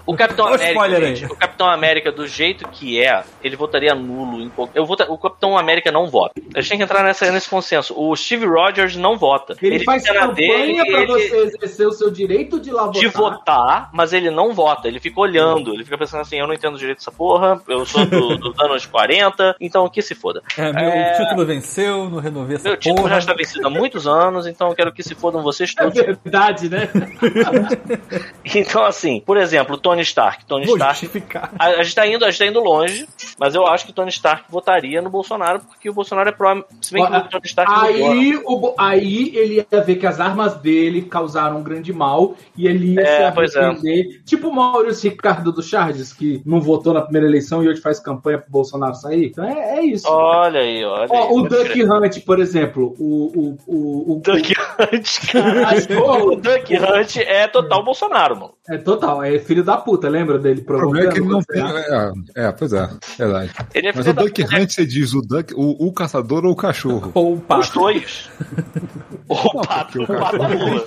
O 0.05 0.15
Capitão 0.15 0.47
América, 0.47 0.99
gente, 0.99 1.25
o 1.25 1.35
Capitão 1.35 1.69
América, 1.69 2.11
do 2.11 2.27
jeito 2.27 2.67
que 2.69 3.01
é, 3.01 3.23
ele 3.43 3.55
votaria 3.55 3.93
nulo 3.93 4.41
em 4.41 4.49
qualquer. 4.49 4.79
Eu 4.79 4.85
vota... 4.85 5.05
O 5.11 5.17
Capitão 5.17 5.57
América 5.57 5.91
não 5.91 6.07
vota. 6.07 6.33
A 6.55 6.61
gente 6.61 6.69
tem 6.69 6.77
que 6.77 6.83
entrar 6.83 7.03
nessa, 7.03 7.18
nesse 7.31 7.49
consenso. 7.49 7.93
O 7.97 8.15
Steve 8.15 8.45
Rogers 8.45 8.95
não 8.95 9.17
vota. 9.17 9.55
ele, 9.61 9.83
faz 9.83 10.03
fica 10.03 10.13
na 10.19 10.27
campanha 10.27 10.83
dele, 10.83 10.91
pra 10.91 11.01
ele- 11.01 11.07
você 11.07 11.35
exercer 11.37 11.87
o 11.87 11.91
seu 11.91 12.09
direito 12.11 12.59
de 12.59 12.71
lá 12.71 12.85
votar. 12.85 12.99
de 13.01 13.07
votar, 13.07 13.89
mas 13.93 14.13
ele 14.13 14.29
não 14.29 14.53
vota. 14.53 14.87
Ele 14.87 14.99
fica 14.99 15.19
olhando. 15.19 15.73
Ele 15.73 15.83
fica 15.83 15.97
pensando 15.97 16.21
assim: 16.21 16.37
eu 16.39 16.47
não 16.47 16.53
entendo 16.53 16.77
direito 16.77 16.99
dessa 16.99 17.11
porra, 17.11 17.61
eu 17.67 17.85
sou 17.85 18.05
do, 18.05 18.37
dos 18.37 18.59
anos 18.59 18.85
40, 18.85 19.55
então 19.59 19.87
que 19.89 20.01
se 20.01 20.15
foda. 20.15 20.41
É, 20.57 20.71
meu 20.71 20.83
É. 20.89 21.13
título 21.17 21.45
venceu, 21.45 22.09
não 22.09 22.19
renovei 22.19 22.55
essa 22.55 22.67
Meu 22.69 22.77
título 22.77 22.97
porra. 23.03 23.09
já 23.11 23.17
está 23.19 23.33
vencido 23.33 23.67
há 23.67 23.69
muitos 23.69 24.07
anos, 24.07 24.47
então 24.47 24.69
eu 24.69 24.75
quero 24.75 24.91
que 24.93 25.03
se 25.03 25.15
fodam 25.15 25.41
vocês 25.43 25.73
É 25.77 25.81
todos. 25.83 25.95
verdade, 26.01 26.69
né? 26.69 26.89
Então, 28.55 28.83
assim, 28.85 29.21
por 29.21 29.37
exemplo, 29.37 29.77
Tony 29.77 30.01
Stark. 30.01 30.45
Tony 30.45 30.65
Vou 30.65 30.75
Stark 30.75 30.99
justificar. 31.01 31.51
A, 31.57 31.65
a 31.67 31.83
gente 31.83 31.95
tá 31.95 32.07
indo, 32.07 32.25
a 32.25 32.29
gente 32.31 32.39
tá 32.39 32.45
indo 32.45 32.59
longe, 32.59 33.07
mas 33.37 33.53
eu 33.55 33.65
acho 33.67 33.85
que 33.85 33.93
Tony 33.93 34.09
Stark 34.09 34.45
votaria 34.49 35.01
no 35.01 35.09
Bolsonaro, 35.09 35.59
porque 35.59 35.89
o 35.89 35.93
Bolsonaro 35.93 36.29
é 36.29 36.31
pró. 36.31 36.63
Se 36.81 36.93
bem 36.93 37.03
Aí, 37.67 38.35
o, 38.45 38.73
aí 38.77 39.31
ele 39.35 39.65
ia 39.71 39.81
ver 39.81 39.95
que 39.95 40.07
as 40.07 40.19
armas 40.19 40.55
dele 40.55 41.01
causaram 41.03 41.59
um 41.59 41.63
grande 41.63 41.91
mal 41.91 42.35
e 42.55 42.67
ele 42.67 42.93
ia 42.93 43.01
É, 43.01 43.47
se 43.47 43.59
é. 43.59 44.03
Tipo 44.25 44.49
o 44.49 44.55
Maurício 44.55 45.09
Ricardo 45.09 45.51
do 45.51 45.61
Charles, 45.61 46.13
que 46.13 46.41
não 46.45 46.59
votou 46.59 46.93
na 46.93 47.01
primeira 47.01 47.27
eleição 47.27 47.63
e 47.63 47.69
hoje 47.69 47.81
faz 47.81 47.99
campanha 47.99 48.37
pro 48.37 48.51
Bolsonaro 48.51 48.95
sair. 48.95 49.27
Então 49.27 49.43
é, 49.45 49.79
é 49.79 49.85
isso. 49.85 50.07
Olha 50.09 50.61
aí, 50.61 50.83
olha 50.83 51.07
Ó, 51.09 51.23
aí. 51.23 51.29
o 51.31 51.47
pode 51.47 51.49
Duck. 51.49 51.83
Hunt, 51.83 52.25
por 52.25 52.39
exemplo, 52.39 52.95
o. 52.99 53.25
o, 53.35 53.57
o, 53.67 54.13
o 54.13 54.21
Duck 54.23 54.53
Hunt, 54.53 55.31
cara. 55.31 56.23
O 56.23 56.35
Duck 56.35 56.77
Hunt 56.77 57.17
é 57.17 57.47
total 57.47 57.83
Bolsonaro, 57.83 58.35
mano. 58.35 58.53
É 58.69 58.77
total, 58.77 59.23
é 59.23 59.39
filho 59.39 59.63
da 59.63 59.77
puta, 59.77 60.07
lembra 60.09 60.37
dele 60.37 60.61
O 60.61 60.65
problema 60.65 61.09
é 61.09 61.11
que 61.11 61.19
ele 61.19 61.27
não 61.27 61.41
tem. 61.41 61.61
provocando? 61.61 62.25
É, 62.35 62.45
é, 62.45 62.51
pois 62.51 62.71
é, 62.73 62.89
verdade. 63.17 63.51
Ele 63.73 63.87
é 63.87 63.93
Mas 63.95 64.07
o 64.07 64.13
Duck 64.13 64.43
puta, 64.43 64.55
Hunt, 64.57 64.69
você 64.71 64.85
diz 64.85 65.13
o, 65.13 65.21
duck, 65.21 65.53
o, 65.55 65.87
o 65.87 65.91
caçador 65.93 66.45
ou 66.45 66.51
o 66.51 66.55
cachorro? 66.55 67.11
Ou 67.15 67.31
o 67.31 67.33
Os 67.35 67.41
pato. 67.47 67.79
dois. 67.79 68.29
O 69.27 69.61
pato, 69.61 70.03
o 70.03 70.07
pato 70.07 70.37
pula. 70.37 70.85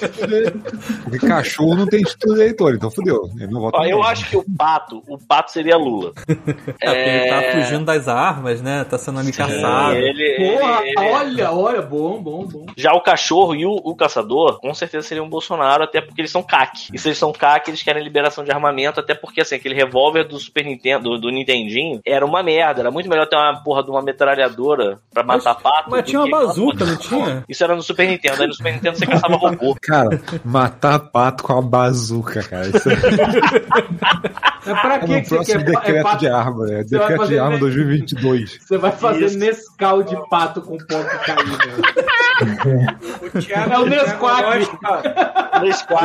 Porque 1.04 1.26
cachorro 1.26 1.74
não 1.76 1.86
tem 1.86 2.02
título 2.02 2.34
de 2.34 2.40
eleitor, 2.40 2.74
então 2.74 2.90
fudeu. 2.90 3.30
Ele 3.36 3.52
não 3.52 3.60
vota 3.60 3.78
Ó, 3.78 3.84
eu 3.84 4.02
acho 4.02 4.28
que 4.28 4.36
o 4.36 4.44
pato, 4.56 5.02
o 5.08 5.18
pato 5.18 5.50
seria 5.52 5.76
Lula. 5.76 6.12
É, 6.80 6.86
porque 6.86 7.08
ele 7.10 7.28
tá 7.28 7.52
fugindo 7.52 7.84
das 7.84 8.08
armas, 8.08 8.60
né? 8.60 8.84
Tá 8.84 8.98
sendo 8.98 9.18
ali 9.20 9.32
caçado. 9.32 9.94
Ele, 9.94 10.58
Porra, 10.58 10.80
ele- 10.84 10.98
olha, 11.00 11.52
olha, 11.52 11.82
bom, 11.82 12.20
bom, 12.22 12.46
bom. 12.46 12.66
Já 12.76 12.92
o 12.92 13.00
cachorro 13.00 13.54
e 13.54 13.64
o, 13.64 13.70
o 13.72 13.94
caçador, 13.94 14.60
com 14.60 14.72
certeza 14.74 15.06
seriam 15.06 15.28
Bolsonaro, 15.28 15.84
até 15.84 16.00
porque 16.00 16.20
eles 16.20 16.30
são 16.30 16.42
CAC. 16.42 16.88
E 16.92 16.98
se 16.98 17.08
eles 17.08 17.18
são 17.18 17.32
CAC, 17.32 17.70
eles 17.72 17.82
querem 17.82 18.02
liberação 18.02 18.44
de 18.44 18.50
armamento, 18.50 19.00
até 19.00 19.14
porque, 19.14 19.40
assim, 19.40 19.54
aquele 19.56 19.74
revólver 19.74 20.24
do 20.24 20.38
Super 20.38 20.64
Nintendo, 20.64 21.10
do, 21.10 21.18
do 21.18 21.30
Nintendinho, 21.30 22.00
era 22.06 22.24
uma 22.24 22.42
merda. 22.42 22.80
Era 22.80 22.90
muito 22.90 23.08
melhor 23.08 23.26
ter 23.26 23.36
uma 23.36 23.62
porra 23.62 23.82
de 23.82 23.90
uma 23.90 24.02
metralhadora 24.02 24.98
pra 25.12 25.22
matar 25.22 25.54
pato. 25.54 25.90
Mas 25.90 26.04
tinha 26.04 26.20
uma 26.20 26.30
bazuca, 26.30 26.84
não 26.84 26.96
tinha? 26.96 27.44
Isso 27.48 27.64
era 27.64 27.74
no 27.74 27.82
Super 27.82 28.06
Nintendo. 28.08 28.42
Aí 28.42 28.48
no 28.48 28.54
Super 28.54 28.72
Nintendo 28.74 28.98
você 28.98 29.06
caçava 29.06 29.36
robô. 29.36 29.76
Cara, 29.82 30.20
matar 30.44 30.98
pato 30.98 31.42
com 31.42 31.58
a 31.58 31.62
bazuca, 31.62 32.42
cara. 32.42 32.68
Isso 32.68 32.88
é, 32.90 32.94
É 34.64 34.74
pra 34.74 34.94
é 34.94 34.98
que, 35.00 35.06
no 35.08 35.22
que 35.22 35.28
você 35.28 35.34
próximo 35.34 35.64
quer? 35.64 35.70
decreto 35.72 36.06
é 36.08 36.16
de 36.16 36.28
arma, 36.28 36.64
é 36.70 36.84
decreto 36.84 37.08
de 37.10 37.16
fazer 37.16 37.38
arma 37.40 37.54
ne- 37.54 37.58
2022. 37.60 38.58
Você 38.60 38.78
vai 38.78 38.92
fazer 38.92 39.24
Isso. 39.26 39.38
Nescau 39.38 40.02
de 40.04 40.16
pato 40.28 40.62
com 40.62 40.78
ponto 40.78 40.86
caído. 41.24 41.58
O 43.34 43.40
Thiago, 43.40 43.72
É 43.72 43.78
o 43.78 43.84
Thiago 43.86 44.04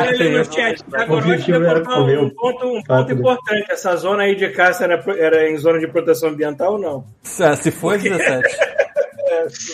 ali 0.09 0.37
no 0.37 0.45
chat, 0.45 0.83
Thiago 0.83 1.15
O 1.15 1.21
era 1.21 1.51
levantou 1.51 1.93
comer 1.93 2.19
um 2.19 2.25
o 2.27 2.31
ponto, 2.31 2.65
um 2.67 2.73
ponto 2.73 2.87
pato. 2.87 3.11
importante. 3.11 3.71
Essa 3.71 3.95
zona 3.95 4.23
aí 4.23 4.35
de 4.35 4.49
caça 4.49 4.83
era, 4.85 5.03
era 5.17 5.49
em 5.49 5.57
zona 5.57 5.79
de 5.79 5.87
proteção 5.87 6.29
ambiental 6.29 6.73
ou 6.73 6.79
não? 6.79 7.05
Se 7.23 7.55
se 7.55 7.71
for 7.71 7.97
17. 7.97 8.47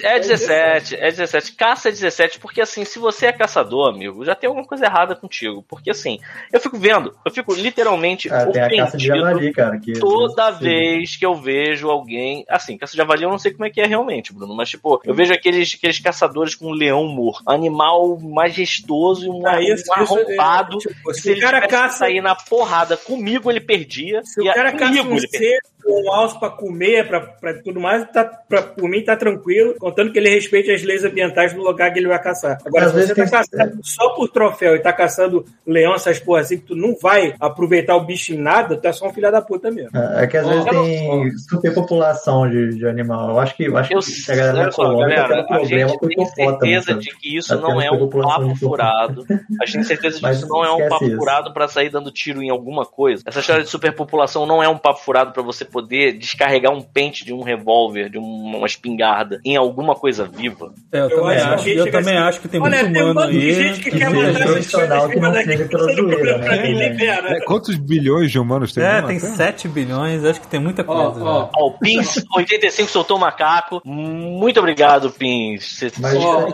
É 0.03 0.19
17, 0.19 0.95
é 0.95 1.09
17. 1.11 1.53
Caça 1.53 1.89
é 1.89 1.91
17, 1.91 2.39
porque 2.39 2.61
assim, 2.61 2.83
se 2.85 2.99
você 2.99 3.27
é 3.27 3.31
caçador, 3.33 3.89
amigo, 3.89 4.23
já 4.25 4.35
tem 4.35 4.47
alguma 4.47 4.65
coisa 4.65 4.85
errada 4.85 5.15
contigo. 5.15 5.63
Porque 5.67 5.91
assim, 5.91 6.19
eu 6.51 6.59
fico 6.59 6.77
vendo, 6.77 7.15
eu 7.25 7.31
fico 7.31 7.53
literalmente 7.53 8.31
Ah, 8.31 8.45
tem 8.47 8.61
a 8.61 8.69
caça 8.85 8.97
de 8.97 9.09
ofendido 9.11 9.27
javali, 9.29 9.53
cara. 9.53 9.79
Que 9.79 9.93
toda 9.93 10.53
Sim. 10.53 10.59
vez 10.63 11.15
que 11.15 11.25
eu 11.25 11.35
vejo 11.35 11.89
alguém. 11.89 12.45
Assim, 12.49 12.77
caça 12.77 12.91
de 12.93 12.97
javali 12.97 13.23
eu 13.23 13.29
não 13.29 13.39
sei 13.39 13.51
como 13.51 13.65
é 13.65 13.69
que 13.69 13.81
é 13.81 13.85
realmente, 13.85 14.33
Bruno, 14.33 14.55
mas 14.55 14.69
tipo, 14.69 15.01
eu 15.05 15.13
vejo 15.13 15.33
aqueles, 15.33 15.73
aqueles 15.77 15.99
caçadores 15.99 16.55
com 16.55 16.67
um 16.67 16.73
leão 16.73 17.05
morto. 17.07 17.43
Animal 17.47 18.17
majestoso 18.19 19.25
e 19.25 19.29
um, 19.29 19.45
Ah, 19.47 19.61
isso- 19.61 19.83
um 19.97 20.03
isso 20.03 20.17
é- 20.17 20.21
arrombado. 20.21 20.77
tipo, 20.79 21.13
se 21.13 21.21
se 21.21 21.29
o 21.29 21.31
ele 21.33 21.41
cara 21.41 21.67
caça- 21.67 21.99
sair 21.99 22.21
na 22.21 22.35
porrada 22.35 22.97
comigo, 22.97 23.49
ele 23.49 23.61
perdia. 23.61 24.21
Se 24.23 24.41
o 24.41 24.45
e 24.45 24.53
cara 24.53 24.71
caça 24.71 24.85
comigo 24.85 25.09
um 25.13 25.17
ele 25.17 25.27
perdia. 25.27 25.59
Um 25.87 26.11
alce 26.11 26.39
pra 26.39 26.49
comer, 26.49 27.07
pra, 27.07 27.19
pra 27.19 27.53
tudo 27.61 27.79
mais, 27.79 28.09
tá, 28.11 28.23
pra, 28.25 28.61
por 28.63 28.87
mim 28.89 29.03
tá 29.03 29.15
tranquilo, 29.15 29.75
contando 29.79 30.11
que 30.11 30.19
ele 30.19 30.29
respeite 30.29 30.71
as 30.71 30.83
leis 30.83 31.03
ambientais 31.03 31.53
do 31.53 31.61
lugar 31.61 31.91
que 31.91 31.99
ele 31.99 32.07
vai 32.07 32.21
caçar. 32.21 32.57
Agora, 32.65 32.85
Às 32.85 32.91
se 32.91 32.97
você 33.01 33.13
vezes 33.13 33.31
tá 33.31 33.43
tem- 33.43 33.59
caçando 33.59 33.79
só 33.83 34.09
por 34.15 34.29
troféu 34.29 34.75
e 34.75 34.79
tá 34.79 34.93
caçando 34.93 35.45
leão, 35.65 35.93
essas 35.95 36.19
porra 36.19 36.41
assim, 36.41 36.57
que 36.57 36.65
tu 36.67 36.75
não 36.75 36.95
vai 37.01 37.33
aproveitar 37.39 37.95
o 37.95 38.05
bicho 38.05 38.33
em 38.33 38.37
nada, 38.37 38.77
tu 38.77 38.87
é 38.87 38.91
só 38.91 39.07
um 39.07 39.13
filho 39.13 39.31
da 39.31 39.41
puta 39.41 39.69
mesmo. 39.71 39.89
É 39.97 40.27
que 40.27 40.37
às 40.37 40.47
vezes 40.47 40.65
tem 40.65 41.31
superpopulação 41.37 42.49
de, 42.49 42.75
de 42.77 42.87
animal. 42.87 43.29
Eu 43.31 43.39
acho 43.39 43.55
que, 43.55 43.63
eu 43.65 43.77
acho 43.77 43.93
Eu, 43.93 43.99
que 43.99 44.31
a 44.31 44.35
galera 44.35 44.71
só, 44.71 44.83
econômica 44.83 45.15
galera, 45.15 45.27
tem 45.27 45.37
um 45.37 45.43
a 45.43 45.59
problema 45.59 45.89
gente 45.89 45.99
com 45.99 46.07
tem 46.07 46.13
hipopótamo. 46.23 46.59
certeza 46.59 46.93
de 46.95 47.15
que 47.17 47.37
isso 47.37 47.55
não 47.59 47.81
é 47.81 47.91
um 47.91 48.09
papo 48.09 48.55
furado. 48.55 49.25
A 49.61 49.65
gente 49.65 49.73
tem 49.75 49.83
certeza 49.83 50.15
de 50.19 50.21
que 50.25 50.31
isso 50.31 50.47
não 50.47 50.63
é 50.65 50.71
um 50.71 50.89
papo 50.89 51.05
isso. 51.05 51.17
furado 51.17 51.53
pra 51.53 51.67
sair 51.67 51.89
dando 51.89 52.11
tiro 52.11 52.41
em 52.41 52.49
alguma 52.49 52.85
coisa. 52.85 53.23
Essa 53.25 53.39
história 53.39 53.63
de 53.63 53.69
superpopulação 53.69 54.45
não 54.45 54.61
é 54.61 54.67
um 54.67 54.77
papo 54.77 54.99
furado 54.99 55.31
pra 55.31 55.41
você 55.43 55.63
poder 55.73 56.13
descarregar 56.13 56.71
um 56.71 56.81
pente 56.81 57.25
de 57.25 57.33
um 57.33 57.41
revólver, 57.41 58.09
de 58.09 58.17
um- 58.17 58.55
uma 58.57 58.65
espingarda 58.67 59.39
em 59.43 59.57
alguma 59.57 59.95
coisa 59.95 60.23
viva. 60.25 60.71
É, 60.91 60.99
eu, 60.99 61.09
Eu 61.09 61.09
também 61.09 61.35
acho 61.35 61.43
que 61.45 61.53
acho. 61.53 61.53
a 61.53 61.57
gente 61.67 61.77
Eu 61.77 61.91
também 61.91 62.17
assim, 62.17 62.27
acho 62.27 62.41
que 62.41 62.47
tem 62.47 62.61
Olha, 62.61 62.79
muito 62.83 62.93
tem 62.93 63.01
um 63.03 63.11
humano 63.11 63.27
bando 63.27 63.39
de 63.39 63.45
aí. 63.49 63.53
gente 63.55 63.79
que 63.81 63.91
quer 63.91 63.97
seja 63.97 64.09
matar 64.11 64.29
essas 64.29 64.43
profissional 64.51 64.99
coisas 65.09 65.13
que 65.13 65.19
não 65.19 65.33
seja 65.33 65.67
zoeira, 65.95 66.39
pra 66.39 66.55
né? 66.55 66.95
É. 67.03 67.37
É, 67.37 67.41
quantos 67.45 67.75
bilhões 67.75 68.31
de 68.31 68.39
humanos 68.39 68.71
tem? 68.73 68.83
É, 68.83 69.01
tem 69.01 69.19
Terra? 69.19 69.35
7 69.35 69.67
bilhões, 69.67 70.23
acho 70.23 70.39
que 70.39 70.47
tem 70.47 70.59
muita 70.59 70.83
Ó, 70.87 71.11
coisa. 71.11 71.25
ó, 71.25 71.43
né? 71.43 71.49
Ó, 71.55 71.67
o 71.67 71.71
Pins 71.79 72.23
85 72.35 72.89
soltou 72.91 73.17
o 73.17 73.19
macaco. 73.19 73.81
Muito 73.83 74.59
obrigado, 74.59 75.09
Pins. 75.11 75.79
Você- 75.79 75.91
Mas 75.99 76.15
Ó, 76.15 76.47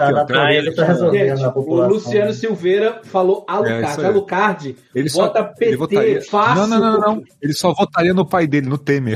resolvendo 0.86 1.38
Gente, 1.38 1.46
a 1.46 1.50
o. 1.50 1.88
Luciano 1.88 2.34
Silveira 2.34 3.02
falou 3.04 3.46
É, 3.48 3.52
Alucard. 3.52 4.06
Alucard 4.06 4.76
Ele 4.96 5.10
só 5.10 5.24
vota 5.24 5.44
PT 5.44 5.66
ele 5.66 5.78
votaria. 5.78 6.22
fácil. 6.22 6.56
Não, 6.56 6.68
não, 6.68 6.80
não, 6.80 7.00
não, 7.00 7.24
Ele 7.42 7.54
só 7.54 7.74
votaria 7.74 8.14
no 8.14 8.26
pai 8.26 8.48
dele, 8.48 8.68
no 8.70 8.78
Temer. 8.78 9.09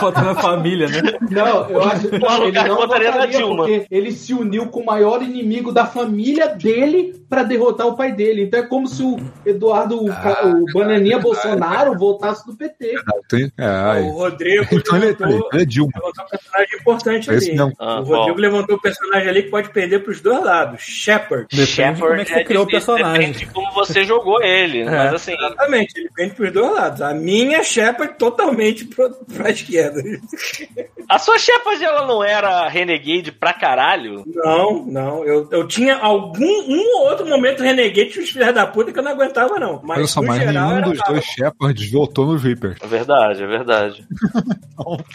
Falta 0.00 0.22
na 0.22 0.34
família, 0.34 0.88
né? 0.88 1.00
Não, 1.30 1.68
eu 1.68 1.82
acho 1.82 2.08
que 2.08 2.16
O 2.20 2.44
ele 2.44 2.68
não 2.68 2.76
votaria 2.76 3.10
na 3.10 3.26
Dilma. 3.26 3.64
porque 3.66 3.86
ele 3.90 4.12
se 4.12 4.32
uniu 4.34 4.66
com 4.66 4.80
o 4.80 4.86
maior 4.86 5.22
inimigo 5.22 5.72
da 5.72 5.86
família 5.86 6.48
dele 6.48 7.14
pra 7.28 7.42
derrotar 7.42 7.86
o 7.86 7.96
pai 7.96 8.12
dele. 8.12 8.42
Então 8.44 8.60
é 8.60 8.62
como 8.66 8.86
se 8.88 9.02
o 9.02 9.18
Eduardo, 9.44 10.02
o 10.04 10.08
Ca- 10.08 10.42
o 10.44 10.64
Bananinha 10.72 11.18
Bolsonaro 11.18 11.96
votasse 11.98 12.46
no 12.46 12.56
PT. 12.56 12.94
Tem- 13.28 13.52
É. 13.58 14.00
O 14.00 14.10
Rodrigo 14.10 14.66
Então 14.72 14.96
ele, 14.96 15.06
levantou, 15.06 15.48
ele 15.52 15.62
é 15.62 15.66
Dilma. 15.66 15.90
levantou 15.96 16.24
um 16.24 16.28
personagem 16.28 16.78
importante 16.80 17.30
Esse 17.32 17.48
ali. 17.50 17.56
não. 17.58 17.72
Ah, 17.78 18.00
o 18.00 18.04
Rodrigo 18.04 18.34
bom. 18.36 18.40
levantou 18.40 18.76
um 18.76 18.80
personagem 18.80 19.28
ali 19.28 19.42
que 19.44 19.50
pode 19.50 19.70
perder 19.70 20.00
pros 20.02 20.20
dois 20.20 20.42
lados. 20.44 20.80
Shepard. 20.82 21.46
Depende 21.50 21.94
de 21.94 22.00
como 22.00 22.14
é 22.14 22.24
que 22.24 22.32
você 22.32 22.44
criou 22.44 22.64
o 22.64 22.66
personagem. 22.66 23.12
Depende 23.12 23.38
de 23.38 23.46
como 23.46 23.72
você 23.72 24.04
jogou 24.04 24.42
ele. 24.42 24.84
Mas 24.84 25.14
assim, 25.14 25.32
Exatamente, 25.34 25.98
ele 25.98 26.10
perde 26.14 26.34
pros 26.34 26.52
dois 26.52 26.72
lados. 26.74 27.00
A 27.02 27.14
minha 27.14 27.62
Shepard 27.62 27.89
Shepard 27.90 28.14
totalmente 28.18 28.84
pro, 28.84 29.10
pra 29.36 29.50
esquerda. 29.50 30.00
A 31.08 31.18
sua 31.18 31.38
Shepard, 31.38 31.82
ela 31.84 32.06
não 32.06 32.22
era 32.22 32.68
Renegade 32.68 33.32
pra 33.32 33.52
caralho? 33.52 34.22
Não, 34.26 34.84
não. 34.86 35.24
Eu, 35.24 35.48
eu 35.50 35.66
tinha 35.66 35.96
algum 35.96 36.44
um 36.44 36.98
ou 36.98 37.08
outro 37.10 37.26
momento 37.26 37.62
Renegade 37.62 38.18
os 38.18 38.30
filhos 38.30 38.54
da 38.54 38.66
puta 38.66 38.92
que 38.92 38.98
eu 38.98 39.02
não 39.02 39.12
aguentava, 39.12 39.58
não. 39.58 39.80
Mas 39.82 39.98
Olha 39.98 40.06
só, 40.06 40.22
mas 40.22 40.38
geral, 40.42 40.68
nenhum 40.70 40.82
dos 40.90 41.00
dois 41.06 41.24
Shepards 41.24 41.90
voltou 41.90 42.26
no 42.26 42.36
Reaper. 42.36 42.76
É 42.80 42.86
verdade, 42.86 43.42
é 43.42 43.46
verdade. 43.46 44.04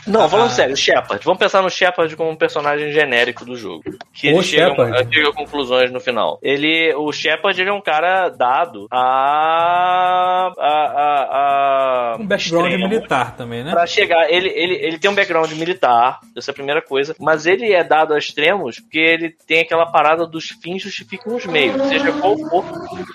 Não, 0.06 0.30
falando 0.30 0.52
sério, 0.52 0.78
Shepard. 0.78 1.24
Vamos 1.26 1.40
pensar 1.40 1.64
no 1.64 1.72
Shepard 1.72 2.16
como 2.16 2.30
um 2.30 2.36
personagem 2.36 2.92
genérico 2.92 3.44
do 3.44 3.56
jogo. 3.56 3.84
Que 4.14 4.28
O 4.28 4.36
ele 4.38 4.44
chega, 4.44 4.70
Shepard. 4.70 5.16
chega 5.16 5.30
a 5.30 5.34
conclusões 5.34 5.92
no 5.92 6.00
final. 6.00 6.38
Ele, 6.44 6.94
o 6.94 7.12
Shepard, 7.12 7.60
ele 7.60 7.72
é 7.72 7.74
um 7.74 7.82
cara 7.82 8.30
dado 8.30 8.88
a. 8.92 10.52
a. 10.56 10.62
a, 10.62 12.14
a 12.14 12.18
Um 12.20 12.28
background 12.28 12.65
extremo. 12.74 12.90
militar 12.90 13.36
também, 13.36 13.64
né? 13.64 13.72
Pra 13.72 13.86
chegar, 13.86 14.32
ele, 14.32 14.50
ele, 14.50 14.76
ele 14.76 15.00
tem 15.00 15.10
um 15.10 15.16
background 15.16 15.52
militar, 15.54 16.20
essa 16.36 16.52
é 16.52 16.54
a 16.54 16.56
primeira 16.56 16.82
coisa, 16.82 17.16
mas 17.20 17.46
ele 17.46 17.72
é 17.74 17.84
dado 17.84 18.14
a 18.14 18.18
extremos 18.18 18.80
porque 18.80 19.00
ele 19.00 19.36
tem 19.48 19.62
aquela 19.62 19.86
parada 19.86 20.26
dos 20.26 20.50
fins 20.62 20.82
justificam 20.82 21.36
os 21.36 21.46
meios, 21.46 21.82
seja 21.88 22.12
qual 22.14 22.38
for. 22.38 22.66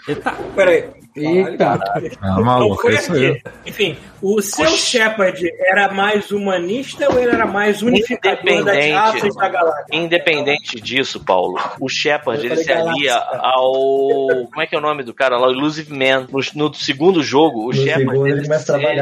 Eita, 0.09 0.33
Peraí. 0.55 0.85
Eita. 1.17 1.79
Ah, 2.21 2.41
maluco, 2.41 2.89
é 2.89 2.95
isso 2.95 3.13
aí. 3.13 3.27
aqui. 3.27 3.43
Enfim, 3.67 3.97
o 4.23 4.41
seu 4.41 4.69
Shepard 4.69 5.41
era 5.59 5.93
mais 5.93 6.31
humanista 6.31 7.11
ou 7.11 7.19
ele 7.19 7.33
era 7.33 7.47
mais 7.47 7.83
unificador 7.83 8.65
raças 8.93 9.35
da 9.35 9.49
galáxia? 9.49 9.85
Independente 9.93 10.81
disso, 10.81 11.25
Paulo, 11.25 11.59
o 11.81 11.89
Shepard 11.89 12.45
ele 12.45 12.57
se 12.57 12.73
alia 12.73 13.17
ao. 13.17 14.47
Como 14.47 14.63
é 14.63 14.67
que 14.67 14.75
é 14.75 14.79
o 14.79 14.83
nome 14.83 15.03
do 15.03 15.15
cara 15.15 15.37
lá? 15.37 15.49
O 15.49 15.53
Illusive 15.53 15.93
Man. 15.93 16.27
No, 16.31 16.41
no 16.55 16.75
segundo 16.75 17.23
jogo, 17.23 17.65
o 17.65 17.69
No 17.69 17.75
Shepard 17.75 18.11
segundo 18.11 18.27
ele 18.29 18.49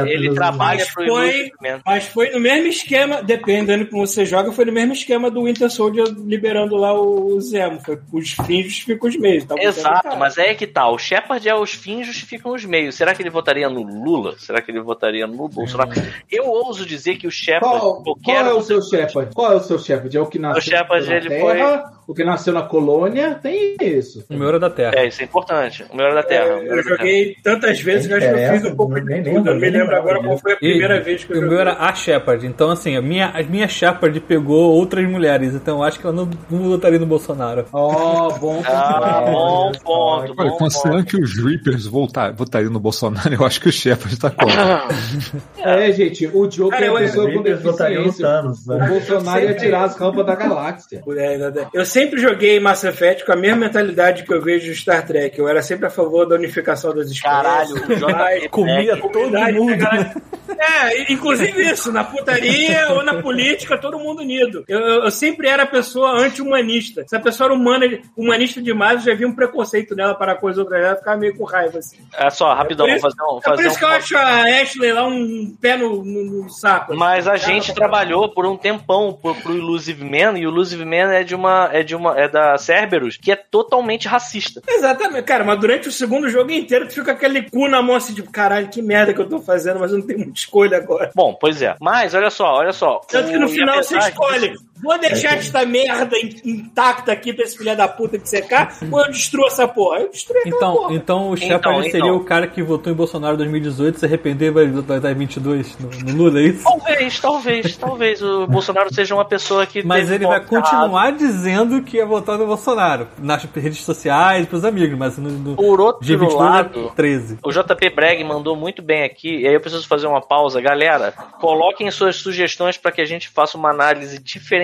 ele 0.09 0.28
Illusive 0.28 0.38
trabalha 0.39 0.78
Mas 0.78 0.89
foi-. 0.89 1.53
Mas 1.84 2.05
foi 2.07 2.30
no 2.30 2.41
mesmo 2.41 2.68
esquema, 2.68 3.22
dependendo 3.22 3.86
como 3.86 4.07
você 4.07 4.24
joga, 4.24 4.53
foi 4.53 4.64
no 4.64 4.72
mesmo 4.72 4.93
esquema 4.93 5.30
do 5.30 5.45
Winter 5.45 5.70
Soldier 5.70 6.07
liberando 6.09 6.76
lá 6.76 6.93
o 6.99 7.41
Zemo. 7.41 7.80
Foi 7.80 7.99
os 8.12 8.30
fins 8.30 8.66
justificam 8.66 9.09
os 9.09 9.16
meios. 9.16 9.45
Tá 9.45 9.55
Exato, 9.59 10.16
mas 10.16 10.39
aí 10.39 10.51
é 10.51 10.55
que 10.55 10.66
tá. 10.66 10.89
O 10.89 10.99
Shepard 10.99 11.49
é 11.49 11.55
os 11.55 11.72
fins 11.72 12.07
justificam 12.07 12.53
os 12.53 12.64
meios. 12.64 12.95
Será 12.95 13.14
que 13.14 13.22
ele 13.22 13.30
votaria 13.30 13.68
no 13.68 13.82
Lula? 13.82 14.36
Será 14.39 14.61
que 14.61 14.70
ele 14.70 14.80
votaria 14.80 15.26
no 15.26 15.49
Bolsonaro? 15.49 15.91
Eu 16.30 16.47
ouso 16.47 16.86
dizer 16.86 17.16
que 17.16 17.26
o 17.26 17.30
Shepard, 17.30 17.80
Qual, 17.80 18.03
qualquer. 18.03 18.45
qual 18.45 18.47
é 18.47 18.55
o 18.55 18.62
seu 18.62 18.82
Shepard? 18.82 19.34
Qual 19.34 19.53
é 19.53 19.57
o 19.57 19.61
seu 19.61 19.78
Shepard? 19.78 20.16
É 20.16 20.20
o 20.20 20.26
que 20.26 20.39
nasceu 20.39 20.62
Shepard, 20.62 21.07
na 21.07 21.14
ele 21.14 21.28
Terra, 21.28 21.93
o 21.93 21.97
que 22.14 22.24
nasceu 22.24 22.52
na 22.52 22.62
colônia? 22.62 23.38
Tem 23.42 23.76
isso. 23.80 24.24
o 24.30 24.34
meu 24.34 24.48
era 24.48 24.59
da 24.59 24.70
Terra. 24.70 24.92
É, 24.96 25.06
isso 25.09 25.20
é 25.20 25.24
importante. 25.24 25.84
O 25.92 25.96
melhor 25.96 26.14
da 26.14 26.22
Terra. 26.22 26.56
o 26.56 26.62
É, 26.62 26.78
eu 26.78 26.82
joguei 26.82 27.36
tantas 27.42 27.80
vezes 27.80 28.06
que 28.06 28.12
eu 28.12 28.16
acho 28.18 28.28
que 28.28 28.34
eu 28.34 28.52
fiz 28.52 28.64
um 28.64 28.76
pouco 28.76 29.00
de 29.00 29.22
tudo. 29.22 29.50
Eu 29.50 29.56
me 29.56 29.70
lembro 29.70 29.96
agora 29.96 30.22
qual 30.22 30.38
foi 30.38 30.52
a 30.52 30.56
E 30.56 30.59
primeira 30.59 31.00
vez 31.00 31.24
que 31.24 31.32
eu 31.32 31.36
o 31.36 31.40
joguei. 31.40 31.50
meu 31.50 31.61
era 31.61 31.72
a 31.78 31.94
Shepard, 31.94 32.46
então 32.46 32.70
assim, 32.70 32.96
a 32.96 33.02
minha, 33.02 33.28
a 33.28 33.42
minha 33.42 33.68
Shepard 33.68 34.18
pegou 34.20 34.72
outras 34.74 35.09
mulheres, 35.09 35.54
então 35.54 35.78
eu 35.78 35.82
acho 35.82 35.98
que 36.00 36.06
ela 36.06 36.14
não, 36.14 36.28
não 36.50 36.68
votaria 36.70 36.98
no 36.98 37.06
Bolsonaro. 37.06 37.66
Ó, 37.72 38.30
bom. 38.38 38.62
Ah, 38.66 39.22
bom 39.26 39.72
ponto. 39.84 40.34
Olha, 40.38 40.50
Bom 40.50 40.56
considerando 40.59 41.04
ponto. 41.04 41.16
que 41.16 41.22
os 41.22 41.36
Reapers 41.42 41.86
voltar, 41.86 42.32
votariam 42.32 42.70
no 42.70 42.80
Bolsonaro, 42.80 43.32
eu 43.34 43.44
acho 43.46 43.61
que 43.61 43.68
o 43.68 43.72
Shepard 43.72 44.18
tá 44.18 44.30
contra. 44.30 44.88
É, 45.59 45.92
gente, 45.92 46.26
o 46.32 46.46
Diogo 46.46 46.74
é 46.74 46.90
uma 46.90 47.00
pessoa 47.00 47.30
com 47.32 47.42
deficiência. 47.42 48.26
Thanos. 48.26 48.66
O 48.66 48.74
né? 48.74 48.88
Bolsonaro 48.88 49.44
ia 49.44 49.54
tirar 49.54 49.84
as 49.84 49.96
rampas 49.96 50.24
da 50.26 50.34
galáxia. 50.34 51.02
É, 51.16 51.68
Eu 51.74 51.84
sempre 51.99 52.20
joguei 52.20 52.61
Mass 52.61 52.84
Effect 52.84 53.24
com 53.24 53.32
a 53.32 53.36
mesma 53.36 53.57
mentalidade 53.57 54.22
que 54.24 54.32
eu 54.32 54.40
vejo 54.42 54.68
no 54.68 54.74
Star 54.74 55.05
Trek. 55.07 55.38
Eu 55.38 55.49
era 55.49 55.62
sempre 55.62 55.86
a 55.86 55.90
favor 55.90 56.26
da 56.26 56.36
unificação 56.36 56.94
das 56.94 57.11
espécies. 57.11 57.22
Caralho, 57.22 57.74
o 57.74 57.96
JP 58.40 58.49
Comia 58.51 58.96
Black. 58.96 59.12
todo 59.12 59.30
mundo. 59.53 59.76
né? 59.76 60.14
É, 60.61 61.12
inclusive 61.12 61.61
isso, 61.70 61.92
na 61.92 62.03
putaria 62.03 62.88
ou 62.90 63.03
na 63.05 63.20
política, 63.22 63.76
todo 63.78 63.99
mundo 63.99 64.22
unido. 64.22 64.64
Eu, 64.66 64.80
eu- 64.80 65.11
sempre 65.11 65.46
era 65.46 65.64
a 65.64 65.66
pessoa 65.66 66.18
anti-humanista. 66.18 67.05
Se 67.07 67.14
a 67.14 67.20
pessoa 67.20 67.49
era 67.49 67.55
humana, 67.55 67.86
humanista 68.16 68.61
demais, 68.61 69.07
eu 69.07 69.12
já 69.12 69.18
vi 69.18 69.26
um 69.26 69.34
preconceito 69.34 69.94
nela 69.94 70.14
para 70.14 70.34
coisas 70.34 70.59
outras, 70.59 70.82
ela 70.84 70.96
ficava 70.96 71.16
meio 71.18 71.36
com 71.36 71.44
raiva. 71.44 71.78
Assim. 71.78 71.99
É 72.16 72.30
só, 72.30 72.55
rapidão, 72.55 72.86
Por 72.86 72.99
vou 72.99 73.09
isso- 73.09 73.16
fazer 73.18 73.22
um. 73.30 73.36
É 73.38 73.40
por 73.40 73.42
Fazer 73.44 73.66
isso 73.68 73.78
que 73.78 73.84
eu 73.84 73.88
um... 73.88 73.92
acho 73.92 74.16
a 74.16 74.61
Ashley 74.62 74.92
lá 74.92 75.07
um 75.07 75.57
pé 75.61 75.76
no, 75.76 76.03
no- 76.03 76.24
no 76.44 76.51
saco. 76.51 76.92
assim. 76.92 76.99
Mas 76.99 77.28
a 77.28 77.36
gente 77.36 77.72
trabalhou 77.74 78.30
por 78.32 78.46
um 78.46 78.57
tempão 78.57 79.12
pro, 79.12 79.34
pro 79.36 79.55
Illusive 79.55 80.03
Man, 80.03 80.38
e 80.38 80.46
o 80.46 80.51
Illusive 80.51 80.84
Man 80.84 81.12
é 81.12 81.22
de 81.22 81.34
uma. 81.34 81.68
é 81.72 81.82
de 81.89 81.97
uma. 81.97 82.18
é 82.18 82.28
da 82.28 82.57
Cerberus, 82.59 83.16
que 83.16 83.32
é 83.32 83.36
totalmente 83.36 84.07
racista. 84.07 84.62
Exatamente, 84.68 85.24
cara, 85.24 85.43
mas 85.45 85.59
durante 85.59 85.89
o 85.89 85.93
segundo 85.93 86.28
jogo 86.28 86.51
inteiro 86.51 86.86
tu 86.86 86.95
fica 86.95 87.12
aquele 87.12 87.43
cu 87.51 87.66
na 87.68 87.82
mão 87.82 87.97
assim, 87.97 88.14
tipo, 88.14 88.30
caralho, 88.30 88.68
que 88.68 88.80
merda 88.82 89.12
que 89.14 89.20
eu 89.20 89.28
tô 89.28 89.41
fazendo, 89.41 89.80
mas 89.80 89.91
eu 89.93 89.99
não 89.99 90.07
tenho 90.07 90.18
muita 90.20 90.39
escolha 90.39 90.76
agora. 90.76 91.11
Bom, 91.14 91.34
pois 91.41 91.61
é. 91.62 91.74
Mas 91.80 92.14
olha 92.14 92.30
só, 92.30 92.55
olha 92.55 92.72
só. 92.72 93.01
Tanto 93.09 93.30
que 93.30 93.39
no 93.39 93.49
final 93.49 93.82
você 93.82 93.97
escolhe, 93.99 94.51
disso- 94.51 94.64
vou 94.82 94.98
deixar 94.98 95.36
esta 95.36 95.64
merda 95.66 96.16
in- 96.18 96.40
intacta 96.44 97.12
aqui 97.12 97.32
pra 97.32 97.44
esse 97.44 97.56
filho 97.58 97.76
da 97.76 97.88
puta 97.88 98.18
de 98.18 98.28
secar, 98.28 98.76
ou 98.90 99.00
eu 99.00 99.10
destruo 99.10 99.46
essa 99.46 99.66
porra? 99.66 100.00
Eu 100.00 100.10
aquela 100.10 100.42
Então, 100.46 100.74
porra. 100.74 100.94
então 100.94 101.30
o 101.30 101.36
Shepard 101.36 101.78
então. 101.80 101.90
seria 101.90 102.12
o 102.12 102.24
cara 102.24 102.46
que 102.46 102.62
votou 102.62 102.92
em 102.92 102.96
Bolsonaro 102.96 103.34
em 103.34 103.38
2018 103.38 103.98
se 103.98 104.04
arrepender 104.06 104.46
e 104.46 104.50
vai 104.50 104.66
votar 104.68 105.04
em 105.04 105.14
22 105.14 105.78
no, 105.78 105.90
no 106.12 106.16
Lula, 106.24 106.40
é 106.40 106.44
isso? 106.44 106.64
Talvez, 106.64 107.20
talvez, 107.20 107.76
talvez 107.76 108.22
o 108.22 108.46
Bolsonaro 108.46 108.92
seja 108.92 109.14
uma 109.14 109.24
pessoa 109.24 109.66
que. 109.66 109.82
Mas 109.82 110.10
ele 110.10 110.26
vai 110.26 110.40
continuar 110.44 111.12
dizendo 111.12 111.82
que 111.82 111.96
ia 111.96 112.06
votar 112.06 112.38
no 112.38 112.46
Bolsonaro 112.46 113.08
nas 113.18 113.44
redes 113.44 113.82
sociais, 113.82 114.46
pros 114.46 114.64
amigos, 114.64 114.96
mas 114.98 115.18
no, 115.18 115.30
no 115.30 115.56
Por 115.56 115.80
outro 115.80 116.04
dia 116.04 116.16
22 116.18 116.40
lado, 116.40 116.86
é 116.86 116.94
13. 116.94 117.38
O 117.42 117.50
JP 117.50 117.90
Breg 117.90 118.22
mandou 118.24 118.56
muito 118.56 118.82
bem 118.82 119.04
aqui, 119.04 119.40
e 119.42 119.46
aí 119.48 119.54
eu 119.54 119.60
preciso 119.60 119.86
fazer 119.86 120.06
uma 120.06 120.20
pausa. 120.20 120.60
Galera, 120.60 121.12
coloquem 121.40 121.90
suas 121.90 122.16
sugestões 122.16 122.76
para 122.76 122.92
que 122.92 123.00
a 123.00 123.04
gente 123.06 123.28
faça 123.28 123.56
uma 123.56 123.70
análise 123.70 124.18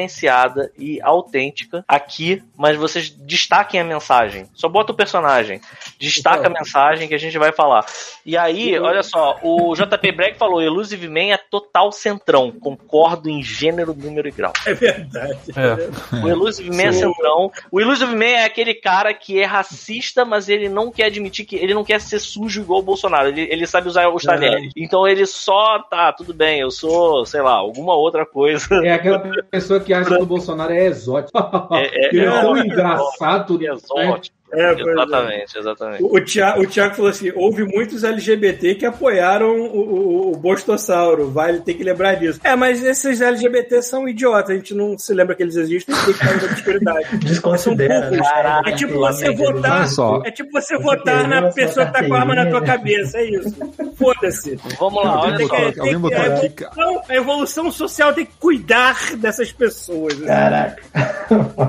diferenciada 0.05 0.71
e 0.79 1.01
autêntica 1.03 1.85
aqui, 1.89 2.43
mas 2.57 2.77
vocês 2.77 3.11
destaquem 3.11 3.81
a 3.81 3.85
mensagem. 3.85 4.47
Só 4.55 4.69
bota 4.69 4.93
o 4.93 4.95
personagem, 4.95 5.61
destaca 5.99 6.47
a 6.47 6.51
mensagem 6.51 7.09
que 7.09 7.15
a 7.15 7.19
gente 7.19 7.39
vai 7.39 7.53
falar. 7.53 7.85
E 8.25 8.37
aí, 8.37 8.79
olha 8.79 9.03
só, 9.03 9.39
o 9.43 9.75
JP 9.75 10.13
Breg 10.13 10.39
falou: 10.39 10.63
Elusive 10.63 11.09
Man 11.09 11.33
é 11.33 11.37
total 11.37 11.93
centrão. 11.93 12.51
Concordo 12.53 13.29
em 13.29 13.43
gênero, 13.43 13.95
número 13.95 14.29
e 14.29 14.31
grau. 14.31 14.53
É 14.67 14.75
verdade. 14.75 15.39
É. 15.57 16.17
O 16.25 16.29
Elusive 16.29 16.71
Man 16.71 16.85
é 16.85 16.93
centrão. 16.93 17.51
O 17.71 17.81
Elusive 17.81 18.15
Man 18.15 18.25
é 18.25 18.45
aquele 18.45 18.75
cara 18.75 19.13
que 19.13 19.39
é 19.39 19.45
racista, 19.45 20.25
mas 20.25 20.49
ele 20.49 20.69
não 20.69 20.91
quer 20.91 21.07
admitir 21.07 21.45
que 21.45 21.57
ele 21.57 21.75
não 21.75 21.85
quer 21.85 22.01
ser 22.01 22.19
sujo 22.19 22.63
igual 22.63 22.81
o 22.81 22.83
Bolsonaro. 22.83 23.29
Ele, 23.29 23.43
ele 23.51 23.67
sabe 23.67 23.89
usar 23.89 24.09
os 24.09 24.23
talheres. 24.23 24.73
Então 24.77 25.07
ele 25.07 25.27
só 25.27 25.79
tá, 25.79 26.13
tudo 26.13 26.33
bem, 26.33 26.61
eu 26.61 26.71
sou, 26.71 27.25
sei 27.27 27.43
lá, 27.43 27.53
alguma 27.53 27.95
outra 27.95 28.25
coisa. 28.25 28.67
É 28.85 28.93
aquela 28.93 29.19
pessoa 29.51 29.81
que 29.81 29.94
acha 29.95 30.17
que 30.17 30.23
o 30.23 30.27
Bolsonaro 30.27 30.73
é 30.73 30.87
exótico. 30.87 31.39
É, 31.73 31.87
é, 31.87 32.09
Ele 32.15 32.25
é, 32.25 32.29
é, 32.29 32.41
tão 32.41 32.57
é, 32.57 32.61
engraçado. 32.61 33.57
É 33.57 33.67
né? 33.67 33.75
exótico. 33.75 34.37
É, 34.55 34.73
é. 34.73 34.81
Exatamente, 34.93 35.59
exatamente. 35.59 36.03
O, 36.03 36.17
o, 36.17 36.21
Thiago, 36.25 36.63
o 36.63 36.67
Thiago 36.67 36.95
falou 36.95 37.11
assim: 37.11 37.33
houve 37.35 37.65
muitos 37.65 38.05
LGBT 38.05 38.75
que 38.77 38.87
apoiaram 38.87 39.51
o, 39.61 39.77
o, 39.77 40.33
o 40.33 40.37
Bostossauro. 40.37 41.31
Vale 41.31 41.61
ter 41.61 41.75
que 41.75 41.85
lembrar 41.85 42.15
disso. 42.15 42.41
É, 42.45 42.55
mas 42.57 42.85
esses 42.85 43.21
LGBT 43.21 43.83
são 43.83 44.09
idiotas. 44.09 44.51
A 44.51 44.55
gente 44.55 44.75
não 44.75 44.97
se 44.99 45.13
lembra 45.15 45.35
que 45.35 45.43
eles 45.43 45.57
existem 45.57 45.95
e 45.95 45.99
tem 45.99 46.05
que 46.05 46.11
estar 46.23 46.37
na 46.37 46.45
obscuridade. 46.45 47.17
Desconsidera. 47.25 48.11
né? 48.11 48.19
Caralho. 48.19 48.69
É 48.69 48.73
tipo 48.73 48.95
você 48.99 49.33
votar. 49.33 49.87
É 50.25 50.31
tipo 50.31 50.51
você 50.53 50.79
votar 50.79 51.29
na 51.29 51.51
pessoa 51.53 51.87
que 51.87 51.93
tá 51.93 52.05
com 52.05 52.15
a 52.15 52.21
arma 52.21 52.35
na 52.35 52.47
tua 52.47 52.63
cabeça. 52.63 53.19
É 53.19 53.25
isso. 53.31 53.55
Foda-se. 53.97 54.59
Vamos 54.79 55.05
lá, 55.05 55.21
olha 55.23 55.47
só. 55.47 55.71
que- 55.71 55.81
Alguém 55.81 55.99
botou 55.99 56.19
a, 56.21 56.25
aqui, 56.27 56.47
evolução, 56.47 57.03
a 57.09 57.15
evolução 57.17 57.71
social 57.71 58.13
tem 58.13 58.27
que 58.27 58.33
cuidar 58.39 59.17
dessas 59.17 59.53
pessoas. 59.53 60.15
assim. 60.15 60.27
Caraca. 60.27 60.83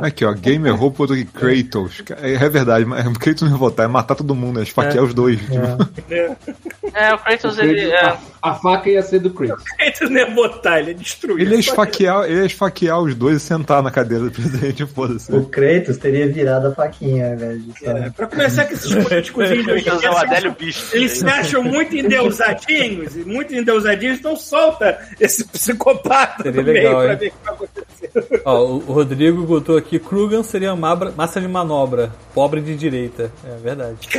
Aqui, 0.01 0.25
ó, 0.25 0.33
Gamer 0.33 0.75
Roupa 0.75 1.07
do 1.07 1.25
Kratos. 1.27 2.03
É, 2.21 2.33
é 2.33 2.37
verdade, 2.83 3.09
mas 3.09 3.17
Kratos 3.17 3.41
não 3.43 3.49
ia 3.51 3.57
votar, 3.57 3.85
é 3.85 3.87
matar 3.89 4.15
todo 4.15 4.33
mundo, 4.35 4.59
é 4.59 4.63
esfaquear 4.63 5.03
os 5.03 5.13
dois. 5.13 5.39
tipo. 5.39 5.55
É, 6.93 7.13
o 7.13 7.17
Kratos, 7.19 7.57
ele. 7.59 7.89
É, 7.91 8.05
A, 8.05 8.17
a 8.41 8.53
faca 8.55 8.89
ia 8.89 9.01
ser 9.01 9.19
do 9.19 9.29
Kratos. 9.31 9.63
Ele 9.79 10.09
não 10.13 10.21
é 10.21 10.33
votar, 10.33 10.79
ele 10.79 10.91
é 10.91 10.93
destruir. 10.93 11.41
Ele 11.41 11.55
ia, 11.55 11.59
esfaquear, 11.59 12.25
ele 12.25 12.39
ia 12.41 12.45
esfaquear 12.45 12.99
os 13.01 13.15
dois 13.15 13.37
e 13.37 13.39
sentar 13.39 13.81
na 13.81 13.91
cadeira 13.91 14.25
do 14.25 14.31
presidente, 14.31 14.85
foda-se. 14.93 15.33
O 15.33 15.45
Kratos 15.45 15.97
teria 15.97 16.27
virado 16.31 16.67
a 16.67 16.71
faquinha, 16.71 17.37
só- 17.83 17.91
É, 17.91 18.09
pra 18.11 18.27
começar 18.27 18.65
com 18.65 18.73
esses 18.73 18.93
políticos 18.93 19.47
Kratos 19.49 19.67
é 19.67 19.97
dia, 19.99 20.11
o 20.11 20.13
se 20.13 20.25
Adélio 20.25 20.51
Bispo. 20.57 20.95
Eles 20.95 21.11
se 21.13 21.25
acham 21.25 21.63
muito 21.63 21.95
endeusadinhos, 21.95 23.15
e 23.15 23.25
muito 23.25 23.53
endeusadinhos, 23.55 24.19
então 24.19 24.35
solta 24.35 24.99
esse 25.19 25.43
psicopata 25.47 26.43
Seria 26.43 26.61
no 26.61 26.71
meio 26.71 26.83
legal, 26.83 27.01
pra 27.03 27.13
hein? 27.13 27.17
ver 27.19 27.27
o 27.27 27.31
que 27.31 27.37
vai 27.43 27.53
acontecer. 27.53 28.41
Ó, 28.45 28.65
o 28.65 28.75
o 28.85 28.93
Rodrigo 28.93 29.43
botou 29.43 29.77
aqui: 29.77 29.97
Krugan 29.99 30.43
seria 30.43 30.75
massa 30.75 31.41
de 31.41 31.47
manobra, 31.47 32.11
pobre 32.33 32.54
de 32.61 32.75
direita. 32.75 33.31
É 33.45 33.57
verdade. 33.61 33.97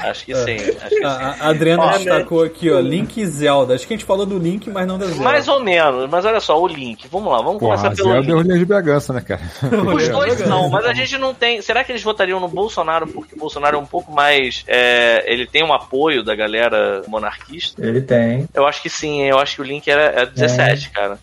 Acho 0.00 0.24
que 0.24 0.34
sim. 0.34 0.56
Acho 0.56 0.88
que 0.96 1.04
A, 1.04 1.34
sim. 1.34 1.40
a 1.40 1.48
Adriana 1.48 1.82
Ó, 1.84 1.90
destacou 1.96 2.42
aqui, 2.42 2.70
ó, 2.70 2.78
Link 2.80 3.20
e 3.20 3.26
Zelda. 3.26 3.74
Acho 3.74 3.86
que 3.86 3.94
a 3.94 3.96
gente 3.96 4.06
falou 4.06 4.26
do 4.26 4.38
Link, 4.38 4.70
mas 4.70 4.86
não 4.86 4.98
da 4.98 5.06
Zelda. 5.06 5.22
Mais 5.22 5.48
ou 5.48 5.62
menos, 5.62 6.08
mas 6.10 6.24
olha 6.24 6.40
só, 6.40 6.60
o 6.60 6.66
Link. 6.66 7.06
Vamos 7.10 7.30
lá, 7.32 7.38
vamos 7.38 7.58
Porra, 7.58 7.76
começar 7.76 7.94
pelo 7.96 8.08
Zelda 8.10 8.20
Link. 8.20 8.30
é 8.30 8.34
orelha 8.34 8.58
de 8.58 8.64
Bragança, 8.64 9.12
né, 9.12 9.20
cara? 9.20 9.40
Os 9.94 10.08
dois 10.08 10.46
não, 10.48 10.68
mas 10.68 10.84
a 10.86 10.92
gente 10.92 11.16
não 11.18 11.34
tem. 11.34 11.60
Será 11.62 11.84
que 11.84 11.92
eles 11.92 12.02
votariam 12.02 12.40
no 12.40 12.48
Bolsonaro 12.48 13.06
porque 13.06 13.34
o 13.34 13.38
Bolsonaro 13.38 13.76
é 13.76 13.80
um 13.80 13.86
pouco 13.86 14.12
mais 14.12 14.64
é, 14.66 15.24
é, 15.26 15.32
ele 15.32 15.46
tem 15.46 15.64
um 15.64 15.72
apoio 15.72 16.22
da 16.22 16.34
galera 16.34 17.02
monarquista? 17.08 17.84
Ele 17.84 18.00
tem. 18.00 18.46
Eu 18.54 18.66
acho 18.66 18.82
que 18.82 18.90
sim, 18.90 19.22
eu 19.22 19.38
acho 19.38 19.56
que 19.56 19.62
o 19.62 19.64
link 19.64 19.88
era, 19.90 20.22
é 20.22 20.26
17, 20.26 20.90
cara. 20.90 21.18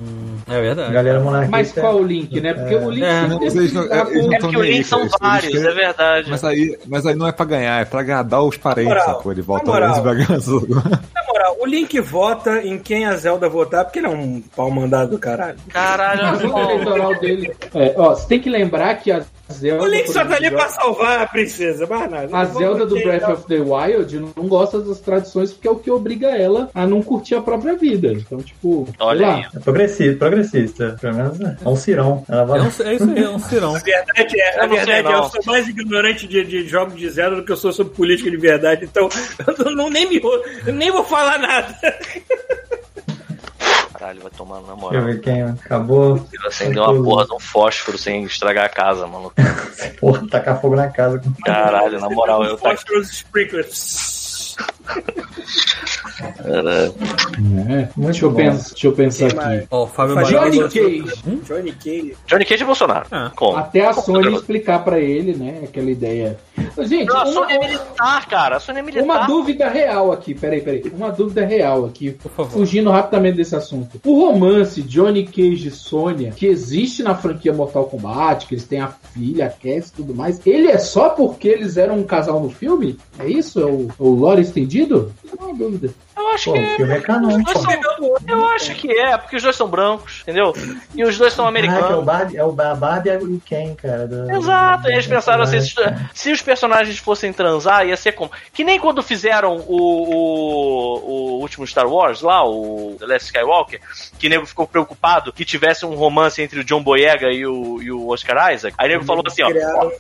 É 0.50 0.62
verdade. 0.62 0.94
Galera 0.94 1.20
monarquista. 1.20 1.58
Mas 1.58 1.72
qual 1.72 1.96
o 1.96 2.04
link, 2.04 2.40
né? 2.42 2.54
Porque 2.54 2.76
o 2.76 2.90
link 2.90 3.04
É, 3.04 3.28
não, 3.28 3.42
eles 3.42 3.74
não- 3.74 3.88
dá 3.88 4.03
É 4.04 4.40
porque 4.40 4.58
o 4.58 4.62
link 4.62 4.84
são. 4.84 5.00
Eles 5.02 5.12
vários, 5.20 5.52
querem- 5.54 5.68
é 5.68 5.74
verdade. 5.74 6.30
Mas 6.30 6.44
aí, 6.44 6.78
mas 6.88 7.06
aí 7.06 7.16
não 7.16 7.28
é 7.28 7.32
pra 7.32 7.46
ganhar, 7.46 7.82
é 7.82 7.86
pra 7.86 8.00
agradar 8.02 8.44
os 8.44 8.58
parentes, 8.58 8.90
moral, 8.94 9.06
sacou? 9.06 9.32
Ele 9.32 9.42
volta 9.42 9.66
moral. 9.72 9.90
longe 9.90 10.02
pra 10.02 10.14
ganhar. 10.14 10.30
Na 10.30 11.24
moral, 11.28 11.58
o 11.60 11.66
Link 11.66 12.00
vota 12.00 12.62
em 12.62 12.78
quem 12.78 13.06
a 13.06 13.16
Zelda 13.16 13.48
votar, 13.50 13.84
porque 13.86 14.00
ele 14.00 14.08
é 14.08 14.10
um 14.10 14.42
pau 14.56 14.70
mandado 14.72 15.12
do 15.12 15.20
caralho. 15.20 15.58
Caralho, 15.70 16.40
só. 16.50 16.60
eleitoral 16.72 17.20
dele. 17.20 17.54
É, 17.74 17.94
ó, 17.98 18.10
você 18.16 18.28
tem 18.28 18.40
que 18.40 18.50
lembrar 18.50 18.96
que 18.96 19.12
a 19.12 19.24
Zelda. 19.52 19.84
O 19.84 19.88
Link 19.88 20.08
só 20.12 20.26
tá 20.26 20.36
ali 20.36 20.50
pra 20.50 20.70
salvar 20.70 21.22
a 21.22 21.28
princesa, 21.28 21.86
mais 21.86 22.10
nada. 22.10 22.38
A 22.38 22.46
Zelda 22.46 22.86
do 22.86 22.96
Breath 22.96 23.30
of 23.30 23.48
the 23.48 23.60
Wild 23.60 24.20
não 24.36 24.48
gosta 24.48 24.80
das 24.80 25.00
tradições 25.00 25.52
porque 25.52 25.68
é 25.68 25.72
o 25.72 25.76
que 25.76 25.92
obriga 25.92 26.30
ela 26.30 26.70
a 26.74 26.88
não 26.88 27.02
curtir 27.02 27.36
a 27.36 27.42
própria 27.42 27.76
vida. 27.76 28.14
Então, 28.14 28.42
tipo, 28.42 28.88
Olha 29.00 29.28
lá. 29.28 29.50
É 29.56 29.60
progressista, 29.60 30.18
progressista. 30.18 30.98
Pelo 31.00 31.16
menos 31.16 31.42
é 31.42 31.58
um 31.66 31.76
cirão. 31.76 32.24
Ela 32.30 32.42
É, 32.42 32.46
vai... 32.46 32.60
um, 32.62 32.64
é 32.64 32.68
isso 32.68 32.84
aí, 32.84 33.24
é 33.24 33.30
um 33.30 33.40
cirão. 33.40 33.76
A 33.76 33.80
verdade 33.80 34.40
é, 34.40 34.60
a 34.60 34.64
Eu 34.64 34.68
não 34.70 34.76
sei, 34.76 34.86
verdade 34.86 35.16
é, 35.16 35.20
eu 35.20 35.24
sou 35.24 35.42
mais 35.46 35.68
ignorante 35.68 36.28
de, 36.28 36.44
de 36.44 36.68
jogos 36.68 36.96
de 36.96 37.10
Zelda 37.10 37.36
do 37.38 37.44
que 37.46 37.52
eu 37.52 37.58
sou 37.58 37.74
sobre 37.74 37.94
política 37.94 38.30
de 38.30 38.38
verdade, 38.38 38.86
então 38.86 39.10
eu 39.66 39.76
não, 39.76 39.90
nem, 39.90 40.08
me, 40.08 40.22
eu 40.66 40.74
nem 40.74 40.92
vou 40.92 41.04
falar 41.04 41.38
nada. 41.40 41.78
Caralho, 44.04 44.22
vai 44.22 44.32
tomar 44.32 44.56
na 44.56 44.62
Deixa 44.62 44.74
eu 44.74 44.78
moral. 44.82 45.06
ver 45.06 45.22
quem 45.22 45.42
acabou. 45.44 46.28
Eu 46.34 46.48
acendeu 46.48 46.84
uma 46.84 47.04
porra 47.04 47.26
de 47.26 47.34
um 47.34 47.40
fósforo 47.40 47.98
sem 47.98 48.26
estragar 48.26 48.66
a 48.66 48.70
casa, 48.70 49.08
mano. 49.08 49.32
Porra, 49.98 50.28
tacar 50.28 50.60
fogo 50.60 50.76
na 50.76 50.90
casa. 50.90 51.22
Caralho, 51.46 52.02
na 52.02 52.10
moral, 52.10 52.44
eu 52.44 52.58
tá. 52.58 52.72
Fósforos 52.72 53.10
sprinklers. 53.12 54.58
Caralho. 56.38 56.94
É. 57.70 57.90
Deixa 57.96 58.26
eu, 58.26 58.34
pensar, 58.34 58.70
deixa 58.70 58.88
eu 58.88 58.92
pensar 58.94 59.28
aqui. 59.28 59.68
Ó. 59.72 59.88
Johnny 60.24 60.60
Cage. 60.60 61.24
Johnny 61.44 61.72
Cage. 61.72 62.18
Johnny 62.28 62.46
Cage 62.46 62.64
e 62.64 62.66
Bolsonaro. 62.66 63.06
Ah. 63.12 63.32
Como? 63.36 63.58
Até 63.58 63.86
a 63.86 63.94
Como 63.94 64.22
Sony 64.24 64.36
explicar 64.36 64.84
pra 64.84 65.00
ele, 65.00 65.34
né? 65.34 65.62
Aquela 65.64 65.92
ideia. 65.92 66.38
Gente, 66.80 67.06
Não, 67.06 67.18
a 67.18 67.24
uma, 67.24 67.34
Sony 67.34 67.54
é 67.54 67.60
militar, 67.60 68.28
cara. 68.28 68.58
A 68.58 68.60
Sony 68.60 68.80
é 68.80 68.82
militar. 68.82 69.04
uma 69.04 69.28
dúvida 69.28 69.70
real 69.70 70.12
aqui. 70.12 70.34
Peraí, 70.34 70.62
peraí. 70.62 70.84
Uma 70.94 71.12
dúvida 71.12 71.46
real 71.46 71.86
aqui. 71.86 72.12
Por 72.12 72.32
favor. 72.32 72.52
Fugindo 72.52 72.90
rapidamente 72.90 73.38
desse 73.38 73.56
assunto. 73.56 74.00
O 74.06 74.26
romance 74.26 74.82
Johnny 74.82 75.26
Cage 75.26 75.68
e 75.68 75.72
Sônia, 75.72 76.32
que 76.32 76.46
existe 76.46 77.04
na 77.04 77.16
franquia 77.16 77.54
Mortal 77.54 77.86
Kombat, 77.86 78.48
que 78.48 78.56
eles 78.56 78.66
têm 78.66 78.82
a 78.82 78.88
filha, 78.88 79.46
a 79.46 79.50
Cass 79.50 79.90
e 79.90 79.94
tudo 79.94 80.16
mais, 80.16 80.40
ele 80.46 80.68
é 80.68 80.78
só 80.78 81.10
porque 81.10 81.48
eles 81.48 81.78
eram 81.78 82.00
um 82.00 82.04
casal 82.04 82.40
no 82.40 82.50
filme? 82.50 82.98
É 83.20 83.28
isso? 83.28 83.60
É 83.60 83.66
o, 83.66 83.88
o 84.00 84.10
lore 84.10 84.42
estendido? 84.42 85.14
Não 85.40 85.52
uma 85.52 85.54
dúvida. 85.78 85.94
Eu 86.16 86.28
acho 86.30 86.46
Pô, 86.46 86.54
que 86.54 86.60
o 86.60 86.64
é. 86.64 86.76
filme 86.76 86.94
é 86.94 87.00
pô. 87.00 87.60
são- 87.60 88.18
Eu 88.28 88.46
acho 88.50 88.76
que 88.76 88.92
é, 88.92 89.18
porque 89.18 89.36
os 89.36 89.42
dois 89.44 89.56
são 89.56 89.68
brancos, 89.68 90.20
entendeu? 90.22 90.54
E 90.94 91.04
os 91.04 91.18
dois 91.18 91.34
são 91.34 91.46
Caraca, 91.46 91.60
é 91.66 91.70
o 91.72 91.74
americanos. 91.76 92.06
Barbie, 92.06 92.38
é 92.38 92.44
o 92.44 92.52
Ba- 92.52 92.76
Barbie 92.76 93.10
e 93.10 93.16
o 93.18 93.42
Ken, 93.44 93.74
cara. 93.76 94.08
do- 94.08 94.32
Exato, 94.32 94.84
do- 94.84 94.90
e 94.90 94.94
eles 94.94 95.08
pensaram 95.08 95.44
assim, 95.44 95.60
se, 95.62 95.74
se 96.14 96.32
os 96.32 96.42
personagens 96.42 96.98
fossem 97.00 97.34
transar, 97.34 97.88
ia 97.88 97.98
ser 97.98 98.12
como. 98.12 98.32
Que 98.54 98.64
nem 98.64 98.80
quando 98.80 99.02
fizeram 99.02 99.58
o, 99.68 99.76
o, 99.78 100.98
o 101.38 101.40
último 101.42 101.66
Star 101.66 101.88
Wars 101.88 102.22
lá, 102.22 102.44
o 102.46 102.96
The 103.00 103.06
Last 103.06 103.26
Skywalker, 103.26 103.80
que 104.20 104.30
nego 104.30 104.46
ficou 104.46 104.68
preocupado 104.68 105.34
que 105.34 105.44
tivesse 105.46 105.86
um 105.86 105.96
romance 105.96 106.42
entre 106.42 106.60
o 106.60 106.64
John 106.64 106.84
Boyega 106.84 107.28
e 107.32 107.46
o, 107.46 107.82
e 107.82 107.92
o 107.92 108.10
Oscar 108.10 108.54
Isaac. 108.54 108.76
Aí 108.78 108.90
nego 108.90 109.04
falou 109.04 109.24
assim, 109.26 109.42
ó, 109.44 109.50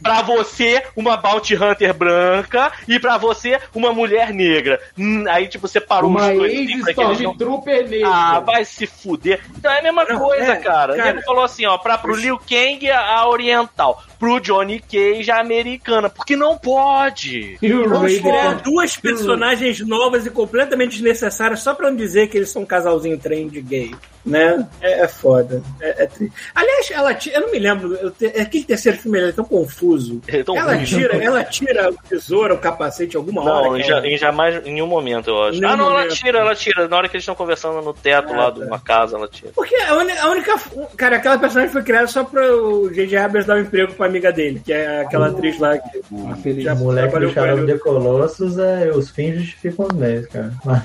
pra 0.01 0.21
você, 0.21 0.83
uma 0.95 1.17
Bounty 1.17 1.55
Hunter 1.55 1.93
branca, 1.93 2.71
e 2.87 2.99
pra 2.99 3.17
você, 3.17 3.59
uma 3.73 3.91
mulher 3.93 4.31
negra. 4.31 4.79
Hum, 4.97 5.25
aí, 5.27 5.47
tipo, 5.47 5.67
separou 5.67 6.02
Uma 6.07 6.33
dois 6.33 6.51
assim, 6.53 6.73
ex-Stormtrooper 6.73 7.89
negra. 7.89 8.07
ah, 8.07 8.39
vai 8.39 8.65
se 8.65 8.85
fuder. 8.87 9.41
Então 9.57 9.71
é 9.71 9.79
a 9.79 9.83
mesma 9.83 10.05
Não, 10.05 10.19
coisa, 10.19 10.43
é, 10.53 10.55
cara. 10.57 10.95
cara. 10.95 11.09
Ele 11.09 11.21
falou 11.21 11.43
assim, 11.43 11.65
ó, 11.65 11.77
pra, 11.77 11.97
pro 11.97 12.15
Liu 12.15 12.37
Kang 12.37 12.89
a 12.91 13.27
oriental, 13.27 14.03
pro 14.19 14.39
Johnny 14.39 14.79
Cage 14.79 15.29
a 15.31 15.39
americana, 15.39 16.09
porque 16.09 16.35
não 16.35 16.57
pode. 16.57 17.57
E 17.61 17.73
o 17.73 17.87
Vamos 17.89 18.17
criar 18.19 18.55
duas 18.55 18.95
personagens 18.97 19.79
novas 19.81 20.25
e 20.25 20.29
completamente 20.29 20.93
desnecessárias 20.93 21.61
só 21.61 21.73
pra 21.73 21.89
não 21.89 21.95
dizer 21.97 22.27
que 22.27 22.37
eles 22.37 22.49
são 22.49 22.63
um 22.63 22.65
casalzinho 22.65 23.17
trend 23.17 23.59
gay. 23.61 23.93
Né? 24.25 24.65
É, 24.81 25.01
é 25.01 25.07
foda. 25.07 25.61
É, 25.81 26.03
é 26.03 26.07
tri- 26.07 26.31
Aliás, 26.55 26.89
ela 26.91 27.13
tira, 27.13 27.35
eu 27.37 27.41
não 27.41 27.51
me 27.51 27.59
lembro. 27.59 27.93
Eu 27.95 28.09
te, 28.09 28.25
aquele 28.27 28.63
terceiro 28.63 28.97
filme 28.97 29.17
ele 29.19 29.29
é 29.29 29.31
tão 29.33 29.43
confuso. 29.43 30.21
É 30.27 30.41
tão 30.43 30.55
ela 30.55 30.75
ruim. 30.75 30.85
tira, 30.85 31.17
ela 31.21 31.43
tira 31.43 31.89
o 31.89 31.95
tesouro, 32.07 32.55
o 32.55 32.57
capacete 32.57 33.17
alguma 33.17 33.43
Não, 33.43 33.51
hora. 33.51 33.79
em, 33.79 33.85
cara. 33.87 34.01
ja- 34.01 34.07
em 34.07 34.17
jamais, 34.17 34.65
em 34.65 34.73
nenhum 34.73 34.87
momento, 34.87 35.29
eu 35.29 35.43
acho. 35.43 35.59
Nenhum 35.59 35.73
ah, 35.73 35.77
não, 35.77 35.89
ela 35.91 36.07
tira, 36.07 36.39
ela 36.39 36.55
tira. 36.55 36.87
Na 36.87 36.97
hora 36.97 37.09
que 37.09 37.15
eles 37.17 37.23
estão 37.23 37.35
conversando 37.35 37.81
no 37.81 37.93
teto 37.93 38.31
Ah, 38.33 38.37
lá 38.37 38.51
tá. 38.51 38.59
de 38.61 38.65
uma 38.65 38.79
casa, 38.79 39.17
ela 39.17 39.27
tira. 39.27 39.51
Porque 39.53 39.75
a, 39.75 39.95
uni- 39.97 40.17
a 40.17 40.29
única. 40.29 40.55
Cara, 40.95 41.17
aquela 41.17 41.37
personagem 41.37 41.73
foi 41.73 41.83
criada 41.83 42.07
só 42.07 42.23
pra 42.23 42.55
o 42.55 42.89
J.J. 42.93 43.17
Abrams 43.17 43.45
dar 43.47 43.55
um 43.57 43.59
emprego 43.61 43.93
pra 43.93 44.05
amiga 44.05 44.31
dele, 44.31 44.61
que 44.63 44.71
é 44.71 45.01
aquela 45.01 45.27
atriz 45.27 45.59
lá 45.59 45.77
que 45.77 46.01
A 46.31 46.35
feliz. 46.37 46.63
já 46.63 46.73
O 46.73 46.77
moleque 46.77 47.19
do 47.19 47.39
ele. 47.39 47.73
de 47.73 47.79
Colossus, 47.79 48.57
é, 48.57 48.89
os 48.89 49.09
fins 49.09 49.35
justificam 49.41 49.85
os 49.87 49.93
meios, 49.97 50.27
cara. 50.27 50.53
Mas- 50.63 50.83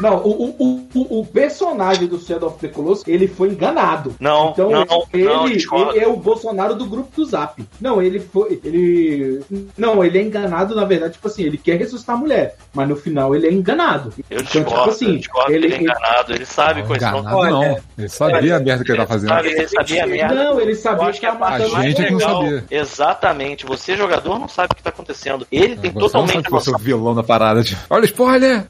Não, 0.00 0.16
o, 0.18 0.50
o, 0.58 0.88
o, 0.94 1.20
o 1.20 1.26
personagem 1.26 2.06
do 2.06 2.18
Shadow 2.20 2.43
of 2.46 2.58
the 2.58 2.68
Colossus, 2.68 3.04
ele 3.06 3.26
foi 3.28 3.48
enganado. 3.50 4.14
Não, 4.20 4.50
Então 4.50 4.70
não, 4.70 4.82
ele, 5.12 5.24
não, 5.24 5.48
ele 5.90 5.98
é 6.00 6.06
o 6.08 6.16
Bolsonaro 6.16 6.74
do 6.74 6.86
grupo 6.86 7.10
do 7.16 7.24
Zap. 7.24 7.64
Não, 7.80 8.00
ele 8.02 8.20
foi. 8.20 8.60
Ele. 8.64 9.40
Não, 9.76 10.04
ele 10.04 10.18
é 10.18 10.22
enganado, 10.22 10.74
na 10.74 10.84
verdade, 10.84 11.14
tipo 11.14 11.26
assim, 11.28 11.44
ele 11.44 11.56
quer 11.58 11.78
ressuscitar 11.78 12.16
a 12.16 12.18
mulher. 12.18 12.56
Mas 12.72 12.88
no 12.88 12.96
final 12.96 13.34
ele 13.34 13.46
é 13.46 13.52
enganado. 13.52 14.12
Eu 14.30 14.40
Então, 14.40 14.44
discordo, 14.62 14.70
tipo 14.82 14.90
assim, 14.90 15.06
eu 15.12 15.18
discordo 15.18 15.52
ele- 15.52 15.68
que 15.68 15.74
ele 15.74 15.74
é 15.74 15.80
enganado. 15.82 16.34
Ele 16.34 16.44
sabe 16.46 16.80
Não, 16.82 16.88
não 16.88 16.96
enganado 16.96 17.36
Olha, 17.36 17.50
não. 17.50 17.78
Ele 17.98 18.08
sabia 18.08 18.56
a 18.56 18.60
merda 18.60 18.84
que 18.84 18.90
ele 18.92 18.98
tá 18.98 19.06
fazendo. 19.06 19.28
Sabe, 19.28 19.48
ele 19.50 19.68
sabia 19.68 20.04
a 20.04 20.06
merda. 20.06 20.34
Não, 20.34 20.60
ele 20.60 20.72
Eu 20.72 20.76
sabia 20.76 21.04
acho 21.08 21.20
que 21.20 21.26
é 21.26 21.28
a 21.30 21.34
parte 21.36 21.62
A 21.64 21.68
mais 21.68 21.84
gente 21.86 22.00
é 22.00 22.04
que 22.06 22.10
não 22.12 22.18
legal. 22.18 22.42
sabia. 22.42 22.64
Exatamente. 22.70 23.66
Você, 23.66 23.96
jogador, 23.96 24.38
não 24.38 24.48
sabe 24.48 24.68
o 24.72 24.76
que 24.76 24.82
tá 24.82 24.90
acontecendo. 24.90 25.46
Ele 25.50 25.76
tem 25.76 25.90
Você 25.90 25.98
não 26.00 26.08
sabe 26.08 26.12
totalmente 26.26 26.44
que 26.44 26.50
você 26.50 26.70
é 26.70 26.72
noção. 26.72 26.74
o 26.74 26.84
vilão 26.84 27.14
da 27.14 27.22
parada. 27.22 27.62
Tipo, 27.62 27.80
Olha, 27.90 28.04
spoiler! 28.04 28.64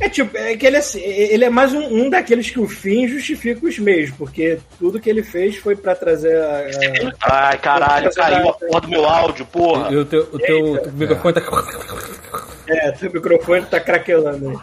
É 0.00 0.08
tipo, 0.08 0.36
é 0.36 0.56
que 0.56 0.66
ele 0.66 0.76
é, 0.76 0.82
ele 1.32 1.44
é 1.44 1.50
mais 1.50 1.72
um, 1.72 1.82
um 2.06 2.10
daqueles 2.10 2.50
que 2.50 2.60
o 2.60 2.68
fim 2.86 3.08
justifica 3.08 3.66
os 3.66 3.78
meios, 3.80 4.10
porque 4.12 4.58
tudo 4.78 5.00
que 5.00 5.10
ele 5.10 5.22
fez 5.24 5.56
foi 5.56 5.74
pra 5.74 5.92
trazer 5.96 6.36
a. 6.38 6.60
a- 7.28 7.48
Ai, 7.48 7.58
caralho, 7.58 8.14
caiu 8.14 8.48
a 8.48 8.52
porra 8.52 8.80
do 8.80 8.88
meu 8.88 9.04
áudio, 9.04 9.44
porra. 9.46 9.90
E 9.92 9.96
o 9.96 10.04
teu, 10.04 10.20
o 10.32 10.38
teu, 10.38 10.76
Eita. 10.76 10.90
microfone 10.92 11.34
tá. 11.34 11.42
É, 12.68 12.94
seu 12.94 13.12
microfone 13.12 13.66
tá 13.66 13.80
craquelando 13.80 14.50
aí. 14.50 14.56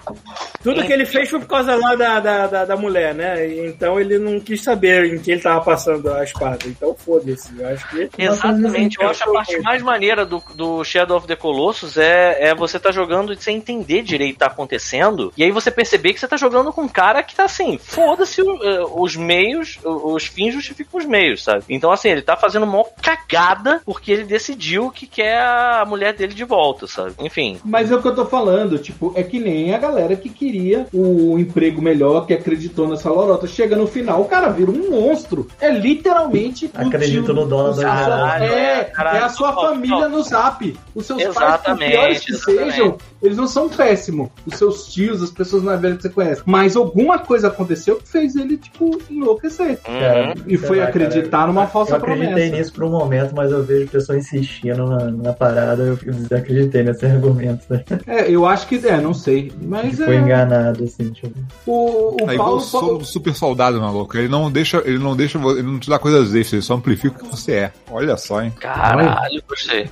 Tudo 0.64 0.84
que 0.84 0.93
ele 0.93 1.05
fez 1.05 1.30
foi 1.30 1.39
por 1.39 1.47
causa 1.47 1.76
lá 1.76 1.95
da, 1.95 2.20
da, 2.20 2.47
da, 2.47 2.66
da 2.66 2.76
mulher, 2.76 3.14
né? 3.14 3.45
Então 3.68 3.99
ele 3.99 4.18
não 4.18 4.39
quis 4.39 4.64
saber 4.64 5.14
em 5.14 5.20
que 5.20 5.32
ele 5.32 5.41
tava 5.41 5.61
passando 5.61 6.11
a 6.11 6.24
espada. 6.24 6.59
Então 6.66 6.95
foda-se. 6.95 7.49
Eu 7.57 7.68
acho 7.68 7.89
que. 7.89 8.09
Exatamente, 8.18 8.97
eu 8.99 9.09
acho 9.09 9.30
a 9.30 9.34
parte 9.34 9.59
mais 9.61 9.82
maneira 9.82 10.26
do, 10.26 10.41
do 10.55 10.84
Shadow 10.84 11.18
of 11.18 11.28
the 11.28 11.36
Colossus 11.36 11.97
é, 11.97 12.49
é 12.49 12.55
você 12.55 12.80
tá 12.80 12.91
jogando 12.91 13.36
sem 13.36 13.57
entender 13.57 14.01
direito 14.01 14.32
o 14.32 14.34
que 14.34 14.39
tá 14.39 14.47
acontecendo, 14.47 15.32
e 15.38 15.43
aí 15.43 15.51
você 15.51 15.70
perceber 15.70 16.14
que 16.14 16.20
você 16.20 16.28
tá 16.28 16.38
jogando 16.38 16.72
com 16.72 16.84
um 16.84 16.88
cara 16.88 17.22
que 17.22 17.36
tá 17.36 17.43
assim, 17.43 17.78
foda-se 17.78 18.41
eh, 18.41 18.84
os 18.95 19.16
meios, 19.16 19.80
os 19.84 20.26
fins 20.26 20.53
justificam 20.53 20.99
os 20.99 21.05
meios, 21.05 21.43
sabe? 21.43 21.66
Então 21.70 21.91
assim, 21.91 22.09
ele 22.09 22.22
tá 22.22 22.36
fazendo 22.36 22.64
uma 22.64 22.84
cagada 23.01 23.82
porque 23.86 24.11
ele 24.11 24.24
decidiu 24.24 24.89
que 24.89 25.05
quer 25.05 25.39
a 25.39 25.86
mulher 25.86 26.14
dele 26.14 26.34
de 26.34 26.43
volta, 26.43 26.88
sabe? 26.88 27.14
Enfim. 27.20 27.59
Mas 27.64 27.91
é 27.91 27.95
o 27.95 28.01
que 28.01 28.07
eu 28.07 28.16
tô 28.16 28.26
falando, 28.26 28.80
tipo, 28.80 29.14
é 29.16 29.24
que 29.24 29.39
nem 29.39 29.74
a 29.74 29.78
galera 29.78 30.16
que 30.16 30.30
queria 30.30 30.53
o 30.93 31.38
emprego 31.39 31.82
melhor, 31.82 32.26
que 32.26 32.34
acreditou 32.34 32.88
nessa 32.88 33.10
lorota. 33.10 33.47
Chega 33.47 33.76
no 33.76 33.88
final, 33.88 34.22
o 34.22 34.26
cara 34.26 34.49
vira 34.49 34.72
um 34.72 34.89
monstro. 34.91 35.47
É 35.60 35.72
literalmente 35.72 36.70
Acredito 36.74 37.26
tio- 37.26 37.34
no 37.34 37.45
dólar 37.45 37.72
o- 37.72 37.76
da 37.76 37.84
Caralho, 37.84 38.45
É, 38.45 38.84
caralho, 38.86 39.18
é 39.18 39.22
a 39.24 39.30
sua 39.30 39.54
família 39.54 40.08
no 40.10 40.22
zap. 40.24 40.78
Os 40.95 41.06
seus 41.06 41.22
pais, 41.24 41.36
por 41.36 41.43
Exatamente, 41.43 41.91
piores 41.91 42.20
que 42.26 42.32
exatamente. 42.34 42.72
sejam, 42.74 42.97
eles 43.22 43.38
não 43.38 43.47
são 43.47 43.70
péssimos. 43.70 44.30
Os 44.45 44.56
seus 44.58 44.88
tios, 44.93 45.22
as 45.24 45.32
pessoas 45.32 45.64
mais 45.64 45.80
velhas 45.80 45.97
que 45.97 46.04
você 46.04 46.10
conhece. 46.10 46.41
Mas 46.45 46.76
alguma 46.76 47.20
coisa 47.20 47.47
aconteceu 47.47 47.95
que 47.97 48.08
fez 48.08 48.36
ele, 48.36 48.58
tipo, 48.58 48.99
enlouquecer. 49.10 49.80
Uhum. 49.88 50.43
E 50.47 50.58
foi 50.58 50.78
lá, 50.80 50.86
acreditar 50.86 51.30
cara, 51.39 51.47
numa 51.47 51.68
falsa 51.68 51.93
Eu 51.93 51.97
acreditei 51.97 52.28
promessa. 52.34 52.56
nisso 52.58 52.74
por 52.74 52.84
um 52.84 52.89
momento, 52.91 53.34
mas 53.36 53.51
eu 53.51 53.64
vejo 53.64 53.88
pessoas 53.88 54.20
insistindo 54.20 54.86
na, 54.86 55.10
na 55.12 55.34
parada, 55.34 55.84
eu 55.84 55.95
desacreditei 55.95 56.84
nesse 56.84 57.06
argumento. 57.06 57.64
Né? 57.70 57.84
É, 58.08 58.30
eu 58.30 58.45
acho 58.45 58.68
que 58.68 58.76
é, 58.88 58.97
não 58.99 59.14
sei. 59.14 59.51
Mas 59.62 59.97
Foi 59.97 60.16
é. 60.16 60.20
Enganado, 60.46 60.84
assim, 60.84 61.10
tipo. 61.12 61.34
O, 61.66 62.16
o 62.24 62.30
É 62.30 62.34
igual 62.34 62.38
Paulo. 62.38 62.58
o 62.58 62.62
so- 62.62 62.98
o 62.98 63.06
super 63.06 63.34
soldado, 63.36 63.80
maluco. 63.80 64.18
Ele 64.18 64.28
não 64.28 64.52
deixa, 64.52 64.82
ele 64.86 65.00
não 65.00 65.16
deixa, 65.16 65.38
ele 65.39 65.64
não 65.64 65.80
te 65.80 65.89
dá 65.89 65.98
coisas 66.00 66.30
extras, 66.36 66.54
ele 66.54 66.62
só 66.62 66.76
amplifica 66.76 67.16
o 67.18 67.20
que 67.30 67.36
você 67.36 67.52
é. 67.54 67.72
Olha 67.91 68.16
só, 68.18 68.41
hein? 68.41 68.54
Caralho, 68.60 69.41
gostei. 69.48 69.89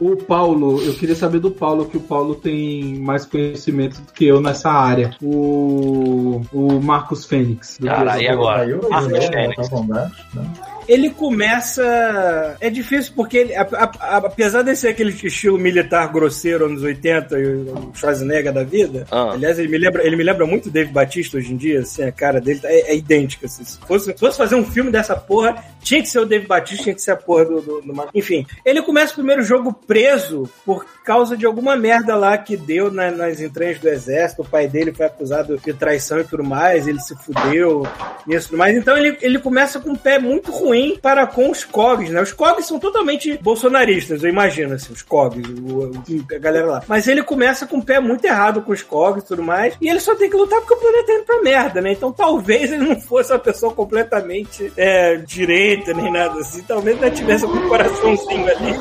O 0.00 0.16
Paulo, 0.16 0.80
eu 0.82 0.94
queria 0.94 1.14
saber 1.16 1.40
do 1.40 1.50
Paulo, 1.50 1.86
que 1.86 1.96
o 1.96 2.00
Paulo 2.00 2.34
tem 2.36 2.94
mais 3.00 3.24
conhecimento 3.24 4.00
do 4.00 4.12
que 4.12 4.24
eu 4.26 4.40
nessa 4.40 4.70
área. 4.70 5.10
O, 5.22 6.40
o 6.52 6.80
Marcos 6.82 7.24
Fênix. 7.24 7.78
Cara, 7.82 8.20
e 8.22 8.28
agora? 8.28 8.66
Marcos 8.88 9.12
né, 9.12 9.20
Fênix. 9.32 9.68
Kombat, 9.68 10.12
né? 10.34 10.44
Ele 10.88 11.10
começa. 11.10 12.56
É 12.60 12.70
difícil 12.70 13.12
porque 13.14 13.36
ele, 13.38 13.54
a- 13.54 13.62
a- 13.72 13.92
a- 14.00 14.16
apesar 14.18 14.62
de 14.62 14.74
ser 14.74 14.88
aquele 14.88 15.10
estilo 15.10 15.58
militar 15.58 16.10
grosseiro 16.12 16.66
anos 16.66 16.82
80 16.82 17.38
e 17.38 17.44
o 17.46 17.90
Schwarzenegger 17.94 18.52
da 18.52 18.64
vida, 18.64 19.06
Ah. 19.10 19.32
aliás, 19.32 19.58
ele 19.58 19.68
me 19.68 19.78
lembra, 19.78 20.06
ele 20.06 20.16
me 20.16 20.24
lembra 20.24 20.46
muito 20.46 20.70
Dave 20.70 20.90
Batista 20.92 21.36
hoje 21.36 21.52
em 21.52 21.56
dia, 21.56 21.80
assim, 21.80 22.02
a 22.02 22.12
cara 22.12 22.40
dele 22.40 22.60
tá- 22.60 22.68
é, 22.70 22.92
é 22.92 22.96
idêntica. 22.96 23.46
assim. 23.46 23.64
Se, 23.64 23.78
fosse, 23.80 24.12
se 24.12 24.18
fosse 24.18 24.38
fazer 24.38 24.54
um 24.54 24.64
filme 24.64 24.90
dessa 24.90 25.14
porra, 25.16 25.62
tinha 25.82 26.00
que 26.02 26.08
ser 26.08 26.20
o 26.20 26.26
Dave 26.26 26.46
Batista, 26.46 26.84
tinha 26.84 26.94
que 26.94 27.02
ser 27.02 27.10
a 27.12 27.16
porra 27.16 27.44
do. 27.44 27.60
do, 27.60 27.80
do 27.82 28.08
Enfim, 28.14 28.46
ele 28.64 28.80
começa 28.82 29.12
o 29.12 29.16
primeiro 29.16 29.42
jogo 29.42 29.72
preso 29.72 30.48
por 30.64 30.84
causa 31.04 31.36
de 31.36 31.44
alguma 31.46 31.76
merda 31.76 32.14
lá 32.16 32.36
que 32.38 32.56
deu 32.56 32.90
na- 32.90 33.10
nas 33.10 33.40
entranhas 33.40 33.78
do 33.78 33.88
exército. 33.88 34.42
O 34.42 34.44
pai 34.48 34.68
dele 34.68 34.92
foi 34.92 35.06
acusado 35.06 35.58
de 35.58 35.72
traição 35.72 36.20
e 36.20 36.24
tudo 36.24 36.44
mais, 36.44 36.86
ele 36.86 37.00
se 37.00 37.14
fudeu 37.16 37.86
e 38.26 38.34
isso 38.34 38.48
tudo 38.48 38.58
mais. 38.58 38.76
Então 38.76 38.96
ele, 38.96 39.16
ele 39.20 39.38
começa 39.38 39.80
com 39.80 39.90
um 39.90 39.96
pé 39.96 40.18
muito 40.18 40.50
ruim 40.78 40.98
para 41.00 41.26
com 41.26 41.50
os 41.50 41.64
COGs, 41.64 42.10
né? 42.12 42.22
Os 42.22 42.32
COGs 42.32 42.66
são 42.66 42.78
totalmente 42.78 43.38
bolsonaristas, 43.42 44.22
eu 44.22 44.30
imagino, 44.30 44.74
assim, 44.74 44.92
os 44.92 45.02
COGs, 45.02 45.48
o- 45.48 45.90
o- 45.90 46.34
a 46.34 46.38
galera 46.38 46.66
lá. 46.66 46.82
Mas 46.86 47.06
ele 47.08 47.22
começa 47.22 47.66
com 47.66 47.78
o 47.78 47.82
pé 47.84 48.00
muito 48.00 48.24
errado 48.24 48.62
com 48.62 48.72
os 48.72 48.82
COGs 48.82 49.24
e 49.24 49.26
tudo 49.26 49.42
mais, 49.42 49.74
e 49.80 49.88
ele 49.88 50.00
só 50.00 50.14
tem 50.14 50.30
que 50.30 50.36
lutar 50.36 50.60
porque 50.60 50.74
o 50.74 50.76
planeta 50.78 51.06
tá 51.06 51.12
indo 51.14 51.24
pra 51.24 51.42
merda, 51.42 51.80
né? 51.80 51.92
Então 51.92 52.12
talvez 52.12 52.72
ele 52.72 52.84
não 52.84 53.00
fosse 53.00 53.32
uma 53.32 53.38
pessoa 53.38 53.72
completamente 53.72 54.72
é, 54.76 55.16
direita, 55.16 55.92
nem 55.92 56.12
nada 56.12 56.38
assim. 56.40 56.62
Talvez 56.62 57.00
ele 57.00 57.10
tivesse 57.10 57.44
algum 57.44 57.68
coraçãozinho 57.68 58.46
ali. 58.48 58.78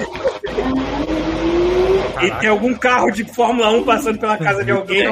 E 2.25 2.31
tem 2.39 2.49
algum 2.49 2.73
carro 2.73 3.11
de 3.11 3.23
Fórmula 3.33 3.69
1 3.71 3.83
passando 3.83 4.17
pela 4.19 4.37
casa 4.37 4.63
de 4.63 4.71
alguém. 4.71 5.07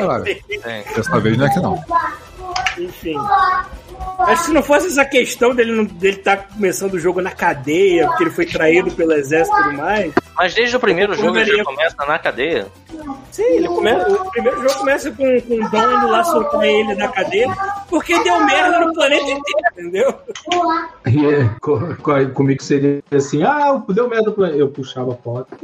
Dessa 0.95 1.19
vez 1.19 1.37
não 1.37 1.45
é 1.45 1.49
que 1.49 1.59
não. 1.59 1.83
Enfim. 2.77 3.15
Mas 4.19 4.39
se 4.39 4.51
não 4.51 4.61
fosse 4.63 4.87
essa 4.87 5.05
questão 5.05 5.53
dele 5.53 5.71
não, 5.71 5.85
dele 5.85 6.17
estar 6.17 6.47
começando 6.49 6.93
o 6.95 6.99
jogo 6.99 7.21
na 7.21 7.31
cadeia, 7.31 8.07
porque 8.07 8.23
ele 8.23 8.31
foi 8.31 8.45
traído 8.45 8.91
pelo 8.91 9.13
exército 9.13 9.57
e 9.59 9.63
tudo 9.63 9.77
mais. 9.77 10.13
Mas 10.37 10.53
desde 10.53 10.75
o 10.75 10.79
primeiro 10.79 11.13
jogo 11.13 11.37
ele 11.37 11.45
Comeria- 11.51 11.57
já 11.57 11.63
começa 11.63 11.95
na 12.05 12.19
cadeia. 12.19 12.67
Sim, 13.31 13.43
ele 13.43 13.67
começa, 13.67 14.09
o 14.11 14.31
primeiro 14.31 14.61
jogo 14.61 14.73
começa 14.79 15.11
com, 15.11 15.41
com 15.41 15.53
o 15.55 15.69
Dom 15.69 15.91
indo 15.97 16.07
lá 16.07 16.23
soltar 16.23 16.63
ele 16.65 16.95
da 16.95 17.07
cadeia, 17.07 17.53
porque 17.89 18.17
deu 18.23 18.43
merda 18.45 18.79
no 18.79 18.93
planeta 18.93 19.23
inteiro, 19.23 19.43
entendeu? 19.77 20.13
E 21.07 21.25
é, 21.25 21.49
co- 21.61 21.95
co- 22.01 22.29
comigo 22.33 22.61
seria 22.63 23.01
assim, 23.11 23.43
ah, 23.43 23.81
deu 23.89 24.09
merda 24.09 24.31
pra 24.31 24.49
Eu 24.49 24.69
puxava 24.69 25.11
a 25.13 25.15
porta. 25.15 25.55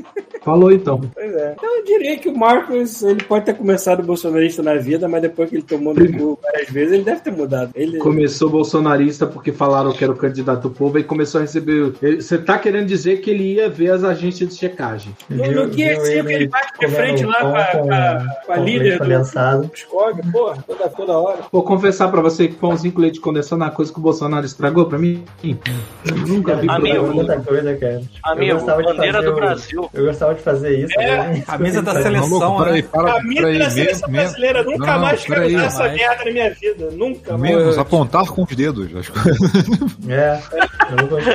Falou 0.43 0.71
então. 0.71 0.99
Pois 1.13 1.33
é. 1.35 1.53
Então 1.57 1.77
eu 1.77 1.83
diria 1.85 2.17
que 2.17 2.29
o 2.29 2.37
Marcos, 2.37 3.03
ele 3.03 3.23
pode 3.23 3.45
ter 3.45 3.53
começado 3.55 4.01
bolsonarista 4.03 4.63
na 4.63 4.75
vida, 4.75 5.07
mas 5.07 5.21
depois 5.21 5.49
que 5.49 5.55
ele 5.57 5.63
tomou 5.63 5.93
no 5.93 6.11
cu 6.17 6.39
várias 6.41 6.69
vezes, 6.69 6.80
ele 6.89 7.03
deve 7.03 7.21
ter 7.21 7.31
mudado. 7.31 7.71
Ele... 7.75 7.97
Começou 7.97 8.49
bolsonarista 8.49 9.27
porque 9.27 9.51
falaram 9.51 9.91
que 9.91 10.03
era 10.03 10.11
o 10.13 10.15
candidato 10.15 10.61
do 10.63 10.69
povo 10.69 10.97
e 10.97 11.03
começou 11.03 11.39
a 11.39 11.41
receber. 11.41 11.93
Você 12.19 12.37
tá 12.37 12.57
querendo 12.57 12.87
dizer 12.87 13.21
que 13.21 13.29
ele 13.29 13.53
ia 13.55 13.69
ver 13.69 13.91
as 13.91 14.03
agências 14.03 14.49
de 14.49 14.55
checagem. 14.55 15.15
No, 15.29 15.37
no 15.67 15.73
5 15.73 15.79
ele 16.31 16.47
bate 16.47 16.71
de 16.79 16.87
frente 16.87 17.25
lá 17.25 17.39
com 17.41 17.55
a, 17.55 17.63
com 17.65 17.91
a- 17.93 18.25
com 18.45 18.63
líder 18.63 18.99
do 18.99 19.05
porra, 20.31 20.63
toda, 20.65 20.89
toda 20.89 21.13
hora. 21.17 21.39
Vou 21.51 21.63
confessar 21.63 22.09
pra 22.09 22.21
você 22.21 22.47
que 22.47 22.55
pãozinho 22.55 22.93
com 22.93 23.01
leite 23.01 23.19
condensado 23.19 23.61
é 23.61 23.65
uma 23.65 23.71
coisa 23.71 23.91
que 23.91 23.99
o 23.99 24.01
Bolsonaro 24.01 24.45
estragou 24.45 24.85
pra 24.85 24.97
mim. 24.97 25.23
Eu 25.43 26.17
nunca 26.27 26.55
vi 26.55 26.69
Amigo. 26.69 27.07
Muita 27.07 27.39
coisa, 27.39 27.75
cara. 27.75 28.01
Amigo, 28.23 28.51
eu 28.51 28.55
gostava 28.55 28.81
de 28.81 28.87
bandeira 28.93 29.17
fazer 29.17 29.29
do 29.29 29.35
Brasil. 29.35 29.89
Eu 29.93 30.05
gostava 30.05 30.33
de 30.35 30.41
fazer 30.41 30.79
isso. 30.79 30.99
É, 30.99 31.17
né? 31.17 31.43
Camisa 31.45 31.81
da 31.81 31.93
seleção, 32.01 32.39
Maluco, 32.39 32.63
peraí, 32.63 32.81
né? 32.81 32.87
para, 32.91 33.13
Camisa 33.13 33.59
da 33.59 33.69
seleção 33.69 34.09
brasileira, 34.09 34.63
nunca 34.63 34.85
Não, 34.93 34.99
mais 34.99 35.23
quero 35.23 35.47
usar 35.47 35.63
essa 35.65 35.89
merda 35.89 36.25
na 36.25 36.31
minha 36.31 36.49
vida. 36.49 36.60
Nunca 36.93 37.37
mais. 37.37 37.55
Menos 37.55 37.77
apontar 37.77 38.25
com 38.27 38.43
os 38.43 38.55
dedos. 38.55 38.95
As 38.95 39.09
coisas. 39.09 39.39
É, 40.07 40.39
eu 40.91 40.95
não 40.97 41.07
gosto. 41.07 41.29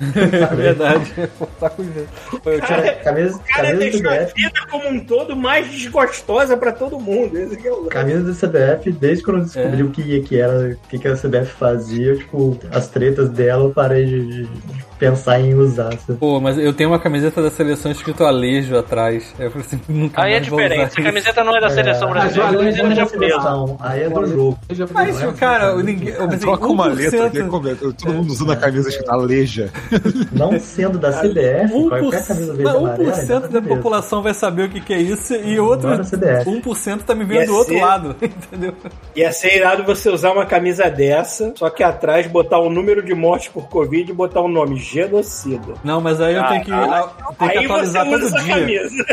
É 0.00 0.54
verdade. 0.54 1.12
Tá 1.58 1.70
com 1.70 1.82
jeito. 1.82 2.08
Eu 2.44 2.60
tinha- 2.60 2.94
Camisa, 2.96 3.36
O 3.36 3.40
cara 3.40 3.68
camisa 3.68 3.74
do 3.74 3.78
deixou 3.78 4.10
a 4.10 4.24
vida 4.24 4.66
como 4.70 4.88
um 4.88 5.00
todo 5.00 5.34
mais 5.36 5.68
desgostosa 5.70 6.56
pra 6.56 6.70
todo 6.72 7.00
mundo. 7.00 7.36
Esse 7.38 7.56
que 7.56 7.66
é 7.66 7.72
o 7.72 7.84
camisa 7.86 8.22
do 8.22 8.34
CBF, 8.34 8.92
desde 8.92 9.24
quando 9.24 9.38
eu 9.38 9.44
descobri 9.44 9.80
É. 9.80 9.84
o 9.84 9.90
que, 9.90 10.20
que 10.20 10.38
era, 10.40 10.70
o 10.84 10.88
que, 10.88 10.98
que 10.98 11.08
a 11.08 11.16
CBF 11.16 11.52
fazia, 11.58 12.16
tipo, 12.16 12.56
as 12.70 12.86
tretas 12.88 13.28
dela, 13.30 13.64
eu 13.64 13.70
parei 13.70 14.04
de, 14.06 14.26
de- 14.26 14.42
de 14.46 14.87
pensar 14.98 15.40
em 15.40 15.54
usar. 15.54 15.92
sabe? 15.98 16.18
Pô, 16.18 16.40
mas 16.40 16.58
eu 16.58 16.72
tenho 16.72 16.90
uma 16.90 16.98
camiseta 16.98 17.42
da 17.42 17.50
seleção 17.50 17.90
escrito 17.92 18.24
Alejo 18.24 18.76
atrás. 18.76 19.34
Eu 19.38 19.50
falei 19.50 19.66
assim, 19.66 19.80
nunca 19.88 20.22
Aí 20.22 20.34
é 20.34 20.40
diferente. 20.40 20.88
isso. 20.92 21.02
camiseta 21.02 21.44
não 21.44 21.56
é 21.56 21.60
da 21.60 21.70
seleção 21.70 22.10
brasileira, 22.10 22.48
é 22.48 22.52
da 22.52 22.58
Alejo 22.58 22.76
camiseta 22.82 22.92
é 22.92 23.04
japonesa. 23.04 23.32
seleção, 23.40 23.76
aí 23.80 24.02
é 24.02 24.08
do 24.10 24.26
jogo. 24.26 24.58
Mas, 24.92 25.22
cara, 25.38 25.76
ninguém. 25.76 26.08
Eu 26.08 26.24
pensei, 26.28 26.38
Troca 26.40 26.66
uma 26.66 26.86
letra, 26.86 27.28
1%, 27.28 27.30
que 27.30 27.38
é 27.38 27.44
como- 27.44 27.76
todo 27.92 28.14
mundo 28.14 28.30
usando 28.30 28.52
a 28.52 28.56
camisa 28.56 28.88
escrita 28.88 29.12
Aleja. 29.12 29.70
Não 30.32 30.58
sendo 30.58 30.98
da 30.98 31.12
CBF, 31.12 31.88
qualquer 31.88 32.26
camisa 32.26 32.52
1%, 32.52 32.56
verde 32.56 32.60
e 32.60 32.64
não, 32.64 32.78
amarela, 32.78 33.12
1% 33.12 33.44
é 33.44 33.48
da 33.48 33.62
população 33.62 34.22
vai 34.22 34.34
saber 34.34 34.62
o 34.64 34.68
que, 34.68 34.80
que 34.80 34.92
é 34.94 34.98
isso 35.00 35.34
e 35.34 35.58
outro 35.60 35.88
Bora 35.88 36.02
CBF. 36.04 36.44
1% 36.50 37.02
tá 37.02 37.14
me 37.14 37.24
vendo 37.24 37.46
do 37.46 37.56
outro 37.56 37.78
lado, 37.80 38.16
entendeu? 38.22 38.74
Ia 39.14 39.32
ser 39.32 39.56
irado 39.56 39.84
você 39.84 40.08
usar 40.10 40.32
uma 40.32 40.46
camisa 40.46 40.88
dessa, 40.90 41.52
só 41.56 41.68
que 41.70 41.82
atrás 41.82 42.26
botar 42.26 42.58
o 42.58 42.70
número 42.70 43.02
de 43.02 43.14
mortes 43.14 43.48
por 43.48 43.68
Covid 43.68 44.10
e 44.10 44.14
botar 44.14 44.40
o 44.40 44.48
nome 44.48 44.76
genocida. 44.90 45.74
Não, 45.84 46.00
mas 46.00 46.20
aí 46.20 46.34
eu 46.34 46.46
tenho 46.46 46.64
que, 46.64 46.70
Caralho. 46.70 47.10
tenho 47.38 47.50
que 47.50 47.58
atualizar 47.58 48.04
todo 48.04 48.30
dia. 48.30 48.54
camisa. 48.54 49.04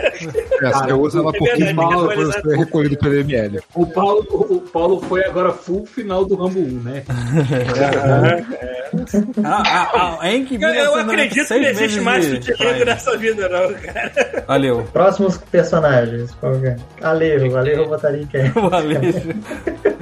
Essa 0.62 0.90
eu 0.90 1.02
uso 1.02 1.20
ela 1.20 1.30
é 1.30 1.38
pouquinho 1.38 1.58
verdade, 1.58 1.74
mal 1.74 1.90
tem 1.90 1.98
que 1.98 2.08
depois 2.08 2.28
de 2.28 2.42
ser 2.42 2.58
recolhido 2.58 2.98
pelo 2.98 3.16
ML. 3.16 3.60
O 3.74 3.86
Paulo, 3.88 4.26
o 4.30 4.62
Paulo 4.62 5.02
foi 5.02 5.26
agora 5.26 5.52
full 5.52 5.86
final 5.86 6.26
do 6.26 6.36
Rambo 6.36 6.60
1, 6.60 6.64
né? 6.82 7.04
Ah, 9.44 9.64
ah, 9.66 10.20
ah, 10.22 10.30
Eu, 10.30 10.40
eu 10.40 10.96
1996 10.96 11.12
acredito 11.12 11.48
que 11.48 11.60
não 11.60 11.70
existe 11.70 12.02
mais 12.02 12.26
futebol 12.26 12.86
nessa 12.86 13.18
vida, 13.18 13.50
não, 13.50 13.74
cara. 13.74 14.46
Valeu. 14.48 14.84
Próximos 14.94 15.38
personagens. 15.38 16.32
qual 16.40 16.58
que 16.60 16.68
é? 16.68 16.76
Alejo, 17.02 17.58
Alejo 17.58 17.82
eu 17.82 17.88
botaria 17.90 18.22
em 18.22 18.28
quem? 18.28 18.52
O 18.56 18.74
Alejo. 18.74 19.34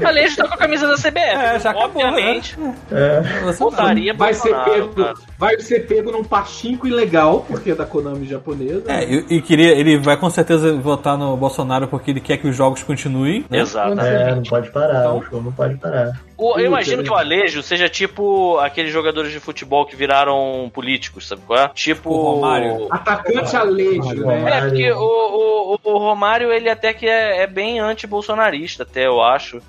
Alejo 0.07 0.35
tá 0.37 0.47
com 0.47 0.53
a 0.53 0.57
camisa 0.57 0.87
da 0.87 0.95
CBF. 0.95 1.17
É, 1.19 1.59
já 1.59 1.71
acabou, 1.71 1.85
Obviamente, 2.03 2.57
É, 2.91 3.21
Você 3.43 3.59
votaria 3.63 4.13
Vai 4.13 4.33
ser, 4.33 4.55
pego, 4.63 4.89
cara. 4.89 5.13
vai 5.37 5.59
ser 5.59 5.87
pego 5.87 6.11
num 6.11 6.23
pachinko 6.23 6.87
ilegal, 6.87 7.45
porque 7.47 7.71
é 7.71 7.75
da 7.75 7.85
Konami 7.85 8.25
japonesa. 8.27 8.83
É, 8.87 9.03
e, 9.03 9.25
e 9.37 9.41
queria, 9.41 9.71
ele 9.71 9.97
vai 9.97 10.17
com 10.17 10.29
certeza 10.29 10.73
votar 10.73 11.17
no 11.17 11.35
Bolsonaro 11.37 11.87
porque 11.87 12.11
ele 12.11 12.19
quer 12.21 12.37
que 12.37 12.47
os 12.47 12.55
jogos 12.55 12.83
continuem. 12.83 13.45
Né? 13.49 13.59
Exato. 13.59 13.99
é, 13.99 14.35
não 14.35 14.43
pode 14.43 14.69
parar, 14.71 15.13
o 15.13 15.21
show 15.23 15.41
não 15.41 15.51
pode 15.51 15.75
parar. 15.75 16.11
O- 16.37 16.57
eu 16.59 16.65
imagino 16.65 17.03
que 17.03 17.09
o 17.11 17.15
Alejo 17.15 17.61
seja 17.63 17.87
tipo 17.87 18.57
aqueles 18.59 18.91
jogadores 18.91 19.31
de 19.31 19.39
futebol 19.39 19.85
que 19.85 19.95
viraram 19.95 20.69
políticos, 20.73 21.27
sabe 21.27 21.41
qual 21.45 21.59
é? 21.59 21.67
Tipo. 21.69 22.09
O 22.09 22.33
Romário. 22.33 22.87
Atacante 22.89 23.55
Alejo, 23.55 24.25
né? 24.25 24.57
É, 24.57 24.61
porque 24.61 24.91
o, 24.91 24.97
o, 25.73 25.79
o 25.83 25.97
Romário, 25.97 26.51
ele 26.51 26.69
até 26.69 26.93
que 26.93 27.07
é, 27.07 27.43
é 27.43 27.47
bem 27.47 27.79
anti-bolsonarista, 27.79 28.83
até, 28.83 29.05
eu 29.05 29.21
acho. 29.21 29.61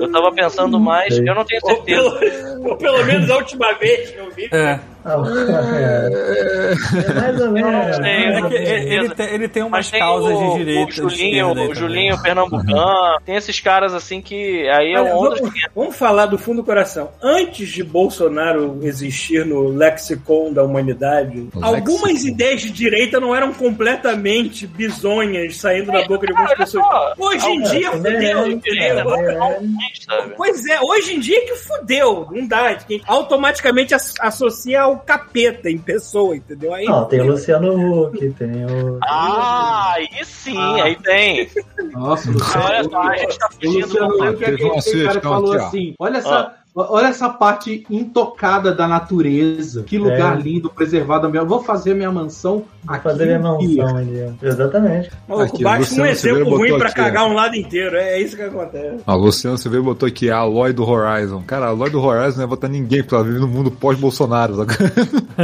Eu 0.00 0.10
tava 0.12 0.32
pensando 0.32 0.78
mais, 0.80 1.16
eu 1.16 1.34
não 1.34 1.44
tenho 1.44 1.60
Ou 1.64 1.70
certeza. 1.70 2.10
pelo, 2.18 2.68
ou 2.70 2.76
pelo 2.76 3.04
menos 3.04 3.30
a 3.30 3.36
última 3.36 3.72
vez 3.74 4.10
que 4.10 4.18
eu 4.18 4.30
vi. 4.30 4.48
É, 4.52 4.78
é. 5.04 6.70
É 7.10 7.12
mais 7.14 7.40
ou 7.40 7.50
menos. 7.50 7.98
é 7.98 8.42
que 8.48 8.54
ele, 8.54 9.08
tem, 9.14 9.26
ele 9.34 9.48
tem 9.48 9.62
umas 9.62 9.70
Mas 9.86 9.90
tem 9.90 10.00
causas 10.00 10.36
o, 10.36 10.52
de 10.52 10.58
direita. 10.64 10.90
o 10.90 10.92
Julinho, 11.10 11.46
o 11.46 11.54
também. 11.54 11.74
Julinho 11.74 12.22
Pernambucano, 12.22 13.20
tem 13.24 13.36
esses 13.36 13.58
caras 13.60 13.94
assim 13.94 14.20
que 14.20 14.68
aí 14.68 14.92
é 14.92 15.00
Olha, 15.00 15.14
onda 15.16 15.36
vamos, 15.36 15.52
vamos 15.74 15.96
falar 15.96 16.26
do 16.26 16.36
fundo 16.38 16.56
do 16.60 16.64
coração. 16.64 17.10
Antes 17.22 17.68
de 17.70 17.82
Bolsonaro 17.82 18.78
existir 18.82 19.44
no 19.46 19.68
lexicon 19.68 20.52
da 20.52 20.62
humanidade, 20.62 21.48
algumas 21.62 22.24
ideias 22.24 22.60
de 22.60 22.70
direita 22.70 23.18
não 23.20 23.34
eram 23.34 23.52
completamente 23.52 24.66
bizonhas 24.66 25.56
saindo 25.56 25.90
da 25.92 26.04
boca 26.06 26.26
de 26.26 26.32
algumas 26.32 26.54
pessoas. 26.54 26.84
só, 26.84 27.14
Hoje 27.18 27.46
em 27.48 27.62
dia 27.62 27.88
É, 27.88 27.90
fudeu, 27.92 28.44
é, 28.44 29.32
é. 29.34 30.28
Pois 30.36 30.66
é, 30.66 30.80
hoje 30.80 31.14
em 31.14 31.20
dia 31.20 31.40
que 31.46 31.54
fudeu, 31.56 32.26
não 32.30 32.46
dá. 32.46 32.76
automaticamente 33.06 33.94
as- 33.94 34.14
associa 34.20 34.80
ao 34.90 34.98
capeta 34.98 35.70
em 35.70 35.78
pessoa, 35.78 36.36
entendeu? 36.36 36.74
Aí, 36.74 36.84
Não, 36.84 37.04
tem 37.06 37.20
o 37.20 37.26
Luciano 37.32 38.04
Huck, 38.04 38.30
tem 38.30 38.64
o. 38.64 38.98
Ah, 39.02 39.94
aí 39.94 40.24
sim, 40.24 40.58
aí 40.80 40.96
tem. 40.96 41.48
Nossa, 41.92 42.28
o 42.30 42.32
Olha 42.32 42.82
Luciano 42.82 42.90
só, 42.90 43.00
a 43.00 43.16
gente 43.16 43.38
tá 43.38 43.48
O 43.48 43.54
fugindo 43.54 43.86
Luciano 43.86 44.14
Huck 44.14 44.44
é 44.44 44.46
Teve 44.46 44.70
que 44.70 44.80
sugestão 44.82 45.22
falou 45.22 45.52
aqui, 45.52 45.64
assim: 45.64 45.94
olha 45.98 46.18
essa. 46.18 46.54
Olha 46.88 47.08
essa 47.08 47.28
parte 47.28 47.84
intocada 47.90 48.72
da 48.74 48.86
natureza. 48.88 49.82
Que 49.82 49.98
lugar 49.98 50.38
É. 50.38 50.42
lindo, 50.42 50.70
preservado. 50.70 51.30
Vou 51.46 51.62
fazer 51.62 51.94
minha 51.94 52.10
mansão 52.10 52.64
Vou 52.84 52.94
aqui. 52.94 53.02
fazer 53.04 53.26
minha 53.26 53.38
mansão 53.38 53.96
ali. 53.96 54.32
Exatamente. 54.42 55.10
Maluco, 55.28 55.62
basta 55.62 56.00
um 56.00 56.06
exemplo 56.06 56.56
ruim 56.56 56.76
pra 56.78 56.86
aqui, 56.88 56.94
cagar 56.96 57.26
um 57.26 57.34
lado 57.34 57.54
inteiro. 57.56 57.96
É 57.96 58.20
isso 58.20 58.36
que 58.36 58.42
acontece. 58.42 59.02
A 59.06 59.14
Luciano 59.14 59.58
Silveira 59.58 59.84
botou 59.84 60.06
aqui 60.06 60.30
a 60.30 60.38
Aloy 60.38 60.72
do 60.72 60.88
Horizon. 60.88 61.42
Cara, 61.46 61.66
a 61.66 61.68
Aloy 61.70 61.90
do 61.90 62.00
Horizon 62.00 62.38
não 62.38 62.44
é 62.44 62.46
votar 62.46 62.70
ninguém, 62.70 63.02
porque 63.02 63.14
ela 63.14 63.24
vive 63.24 63.38
no 63.38 63.48
mundo 63.48 63.70
pós-Bolsonaro. 63.70 64.54
sabe? 64.56 64.74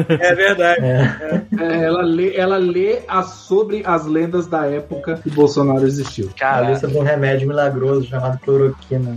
É 0.09 0.35
verdade. 0.35 0.81
É. 0.85 1.43
É, 1.59 1.85
ela 1.85 2.03
lê, 2.03 2.35
ela 2.37 2.57
lê 2.59 3.01
as- 3.09 3.27
sobre 3.47 3.83
as 3.85 4.07
lendas 4.07 4.47
da 4.47 4.67
época 4.67 5.21
que 5.23 5.31
Bolsonaro 5.31 5.87
existiu. 5.87 6.29
A 6.35 6.39
Cara, 6.39 6.71
lista 6.71 6.87
de 6.89 6.97
um 6.97 7.03
remédio 7.03 7.49
milagroso 7.49 8.07
chamado 8.07 8.39
cloroquina. 8.41 9.17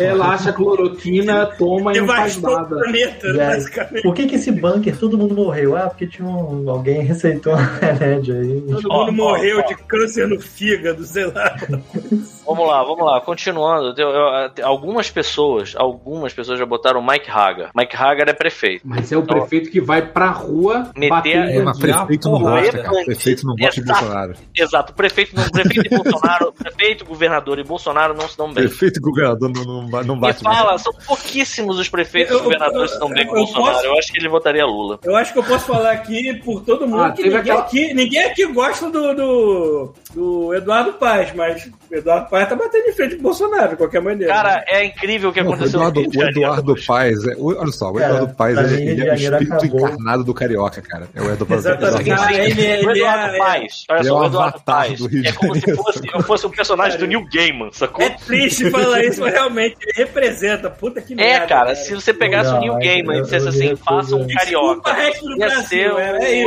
Ela 0.00 0.28
acha 0.34 0.52
cloroquina 0.52 1.23
China 1.32 1.46
toma 1.58 1.92
e 1.92 2.00
não 2.00 2.06
faz 2.06 2.36
Devastou 2.36 2.50
o 2.50 2.56
nada. 2.62 2.76
planeta, 2.76 3.26
E 3.26 3.30
aí, 3.30 3.36
basicamente. 3.36 4.02
por 4.02 4.14
que 4.14 4.26
que 4.26 4.34
esse 4.36 4.52
bunker 4.52 4.96
todo 4.98 5.18
mundo 5.18 5.34
morreu? 5.34 5.76
Ah, 5.76 5.88
porque 5.88 6.06
tinha 6.06 6.26
um, 6.28 6.68
alguém 6.70 7.00
receitou 7.02 7.52
um 7.54 7.56
remédio 7.80 8.34
aí. 8.40 8.60
Todo 8.60 8.82
mundo 8.82 8.88
ó, 8.90 9.10
morreu 9.12 9.58
ó. 9.60 9.62
de 9.66 9.74
câncer 9.76 10.28
no 10.28 10.40
fígado, 10.40 11.04
sei 11.04 11.26
lá. 11.26 11.56
Vamos 12.46 12.66
lá, 12.68 12.82
vamos 12.82 13.04
lá. 13.06 13.20
Continuando, 13.20 13.94
eu- 14.00 14.08
eu- 14.10 14.66
algumas 14.66 15.10
pessoas, 15.10 15.74
algumas 15.76 16.32
pessoas 16.32 16.58
já 16.58 16.66
botaram 16.66 17.00
o 17.00 17.06
Mike 17.06 17.30
Hagar. 17.30 17.70
Mike 17.74 17.96
Hagar 17.96 18.28
é 18.28 18.32
prefeito. 18.32 18.82
Mas 18.84 19.10
é 19.10 19.16
o 19.16 19.22
prefeito 19.22 19.70
que 19.70 19.80
vai 19.80 20.02
pra 20.02 20.30
rua 20.30 20.90
Meter- 20.94 21.08
bater 21.10 21.34
É, 21.36 21.56
É, 21.56 21.62
mas 21.62 21.78
prefeito 21.78 22.30
não 22.30 22.40
gosta, 22.40 22.78
cara. 22.82 23.04
Prefeito 23.04 23.46
não 23.46 23.56
gosta 23.56 23.80
de. 23.80 23.86
Bolsonaro. 23.86 24.34
Exato, 24.56 24.92
o 24.92 24.94
prefeito, 24.96 25.36
não, 25.36 25.44
o 25.44 25.50
prefeito 25.50 25.86
e 25.86 25.96
Bolsonaro, 25.96 26.52
prefeito, 26.58 27.04
governador 27.04 27.58
e 27.58 27.64
Bolsonaro 27.64 28.14
não 28.14 28.28
se 28.28 28.36
dão 28.36 28.46
bem. 28.52 28.64
Prefeito 28.66 28.98
e 28.98 29.00
governador 29.00 29.50
não, 29.50 29.86
não, 30.04 30.18
bate 30.18 30.42
fala, 30.42 30.76
são 30.78 30.92
pouquíssimos 31.06 31.78
os 31.78 31.88
prefeitos 31.88 32.36
e 32.36 32.40
governadores 32.42 32.92
que 32.92 32.98
dão 32.98 33.08
bem 33.08 33.26
com 33.26 33.34
Bolsonaro. 33.34 33.72
posso- 33.74 33.86
Eu 33.86 33.98
acho 33.98 34.12
que 34.12 34.18
ele 34.18 34.28
votaria 34.28 34.64
Lula. 34.66 34.98
Eu 35.02 35.16
acho 35.16 35.32
que 35.32 35.38
eu 35.38 35.44
posso 35.44 35.66
falar 35.66 35.92
aqui 35.92 36.34
por 36.44 36.62
todo 36.62 36.86
mundo 36.86 37.02
Ah, 37.02 37.12
que 37.12 37.22
ninguém, 37.22 37.38
aquela- 37.38 37.60
aqui, 37.60 37.94
ninguém 37.94 38.24
aqui 38.24 38.46
gosta 38.46 38.90
do, 38.90 39.14
do, 39.14 39.94
do 40.14 40.54
Eduardo 40.54 40.94
Paes, 40.94 41.32
mas 41.34 41.68
Eduardo 41.98 42.28
Paes 42.30 42.48
tá 42.48 42.56
batendo 42.56 42.84
de 42.84 42.92
frente 42.92 43.14
com 43.14 43.20
o 43.20 43.22
Bolsonaro, 43.24 43.68
de 43.70 43.76
qualquer 43.76 44.00
maneira. 44.00 44.32
Cara, 44.32 44.64
é 44.68 44.84
incrível 44.84 45.30
o 45.30 45.32
que 45.32 45.42
Não, 45.42 45.50
o 45.50 45.54
aconteceu 45.54 45.78
Eduardo, 45.80 46.00
no 46.02 46.10
Rio 46.10 46.10
de 46.12 46.18
o. 46.18 46.28
Eduardo 46.30 46.74
Paes, 46.86 47.26
é, 47.26 47.34
o- 47.36 47.58
olha 47.60 47.72
só, 47.72 47.90
o 47.90 47.94
Cara, 47.94 48.14
Eduardo 48.14 48.34
Paes 48.34 48.54
pra 48.58 48.64
ele, 48.68 48.76
mim, 48.76 48.82
ele 48.90 49.00
é 49.00 49.04
o 49.04 49.16
Janeiro 49.16 49.34
espírito 49.36 49.54
acabou. 49.66 49.88
encarnado 49.88 50.24
do 50.24 50.34
carioca, 50.34 50.82
cara. 50.82 51.08
É 51.14 51.20
o 51.20 51.24
Eduardo, 51.32 51.54
Exatamente. 51.54 52.10
Eduardo 52.10 52.24
Ah, 52.24 52.34
ele, 52.34 52.86
o 52.86 52.90
Eduardo 52.90 53.34
é, 53.34 53.38
Paes, 53.38 53.84
olha 53.90 54.04
só, 54.04 54.08
é 54.08 54.12
o 54.12 54.16
o 54.16 54.26
Eduardo 54.26 54.60
Paes 54.64 54.98
do 54.98 55.06
Rio 55.08 55.22
de 55.22 55.28
é 55.28 55.32
como 55.32 55.54
se 55.54 55.74
fosse, 55.74 56.00
eu 56.14 56.22
fosse 56.22 56.46
um 56.46 56.50
personagem 56.50 56.98
do 56.98 57.06
Neil 57.06 57.26
Gaiman, 57.32 57.70
sacou? 57.72 58.04
é 58.04 58.10
triste 58.10 58.70
falar 58.70 59.04
isso, 59.04 59.20
mas 59.20 59.32
realmente 59.32 59.76
ele 59.82 59.92
representa. 60.04 60.70
Puta 60.70 61.00
que 61.00 61.12
É, 61.14 61.16
merda. 61.16 61.46
cara, 61.46 61.74
se 61.74 61.94
você 61.94 62.12
pegasse 62.12 62.50
o 62.52 62.56
é, 62.78 62.84
Gaiman 62.84 63.18
e 63.18 63.22
dissesse 63.22 63.48
assim, 63.48 63.76
faça 63.76 64.16
um 64.16 64.26
carioca, 64.26 64.74
Desculpa, 64.74 64.92
resto 64.92 65.24
do 65.26 65.38
ia 65.38 65.62
ser 65.62 65.92
o, 65.92 65.96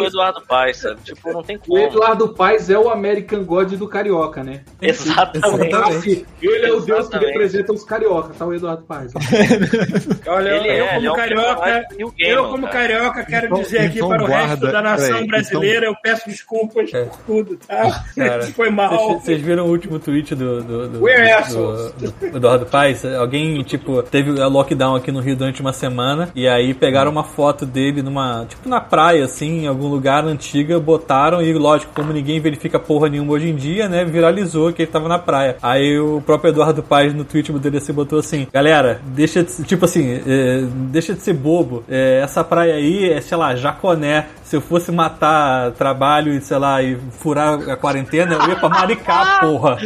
o. 0.02 0.06
Eduardo 0.06 0.42
Paes, 0.48 0.78
sabe? 0.78 0.98
Tipo, 1.04 1.32
não 1.34 1.44
tem 1.44 1.56
O 1.58 1.60
como. 1.60 1.78
Eduardo 1.80 2.30
Paes 2.34 2.70
é 2.70 2.78
o 2.78 2.90
American 2.90 3.44
God 3.44 3.74
do 3.74 3.88
carioca, 3.88 4.44
né? 4.44 4.62
Exatamente. 4.82 5.37
Exatamente. 5.38 6.26
Ele 6.42 6.66
é 6.66 6.74
o 6.74 6.80
Deus 6.82 7.08
que 7.08 7.18
representa 7.18 7.74
os 7.74 7.84
cariocas, 7.84 8.38
tá 8.38 8.46
o 8.46 8.54
Eduardo 8.54 8.84
Paes. 8.84 9.12
Olha, 10.28 10.50
Ele 10.50 10.68
eu, 10.70 10.86
é, 10.86 10.98
eu 10.98 10.98
ele 10.98 11.08
como 11.08 11.08
é 11.08 11.12
um 11.12 11.16
carioca, 11.16 11.62
Gaiman, 11.66 11.86
eu 12.20 12.44
como 12.50 12.68
cara. 12.68 12.74
carioca 12.74 13.26
quero 13.26 13.46
Então- 13.48 13.62
dizer 13.62 13.80
aqui 13.82 13.98
então 13.98 14.10
para 14.10 14.24
o 14.24 14.26
resto 14.28 14.68
da 14.68 14.82
nação 14.82 15.08
peraí, 15.14 15.28
brasileira, 15.28 15.86
eu 15.86 15.96
peço 16.02 16.28
desculpas 16.30 16.94
É. 16.94 17.04
por 17.04 17.18
tudo, 17.26 17.58
tá? 17.68 18.04
Cara, 18.16 18.42
Foi 18.58 18.70
mal. 18.70 19.20
Vocês 19.20 19.42
viram 19.42 19.66
o 19.66 19.70
último 19.70 20.00
tweet 20.00 20.34
do, 20.36 20.62
do, 20.64 20.88
do, 20.88 21.00
do- 21.00 21.00
do- 21.00 22.12
do 22.30 22.38
Eduardo 22.38 22.66
Paes? 22.66 23.04
Alguém, 23.06 23.62
tipo, 23.64 24.02
teve 24.04 24.40
a 24.42 24.48
lockdown 24.48 24.96
aqui 24.96 25.12
no 25.12 25.20
Rio 25.20 25.36
durante 25.36 25.62
uma 25.62 25.74
semana 25.74 26.30
e 26.36 26.48
aí 26.48 26.74
pegaram 26.74 27.12
uma 27.12 27.24
foto 27.24 27.66
dele 27.66 28.02
numa, 28.02 28.46
tipo, 28.48 28.68
na 28.68 28.80
praia, 28.82 29.26
assim, 29.26 29.64
em 29.64 29.68
algum 29.68 29.88
lugar 29.88 30.26
antiga, 30.26 30.80
botaram 30.80 31.42
e, 31.42 31.54
lógico, 31.54 31.92
como 31.94 32.14
ninguém 32.14 32.40
verifica 32.40 32.80
porra 32.80 33.10
nenhuma 33.10 33.34
hoje 33.34 33.50
em 33.50 33.56
dia, 33.56 33.88
né, 33.90 34.04
viralizou 34.06 34.72
que 34.74 34.82
ele 34.84 34.92
tava 34.92 35.08
na 35.08 35.20
praia. 35.28 35.58
Aí 35.62 36.00
o 36.00 36.22
próprio 36.22 36.52
Eduardo 36.52 36.82
Paes 36.82 37.14
no 37.14 37.26
tweet 37.26 37.52
dele 37.60 37.78
assim 37.78 37.92
botou 37.92 38.20
assim, 38.20 38.48
galera, 38.54 39.02
deixa 39.08 39.44
de, 39.44 39.64
tipo 39.64 39.84
assim, 39.84 40.22
é, 40.26 40.64
deixa 40.90 41.14
de 41.14 41.20
ser 41.20 41.34
bobo, 41.34 41.84
É, 41.90 42.22
essa 42.24 42.44
praia 42.44 42.76
aí 42.76 43.12
é, 43.12 43.20
sei 43.20 43.38
lá, 43.38 43.54
Jaconé, 43.56 44.28
se 44.48 44.56
eu 44.56 44.62
fosse 44.62 44.94
matar 44.94 45.74
trabalho 45.74 46.32
e, 46.34 46.40
sei 46.40 46.58
lá, 46.58 46.82
e 46.82 46.96
furar 47.12 47.70
a 47.70 47.76
quarentena, 47.76 48.36
eu 48.36 48.48
ia 48.48 48.56
pra 48.56 48.70
Maricá, 48.70 49.40
porra. 49.44 49.78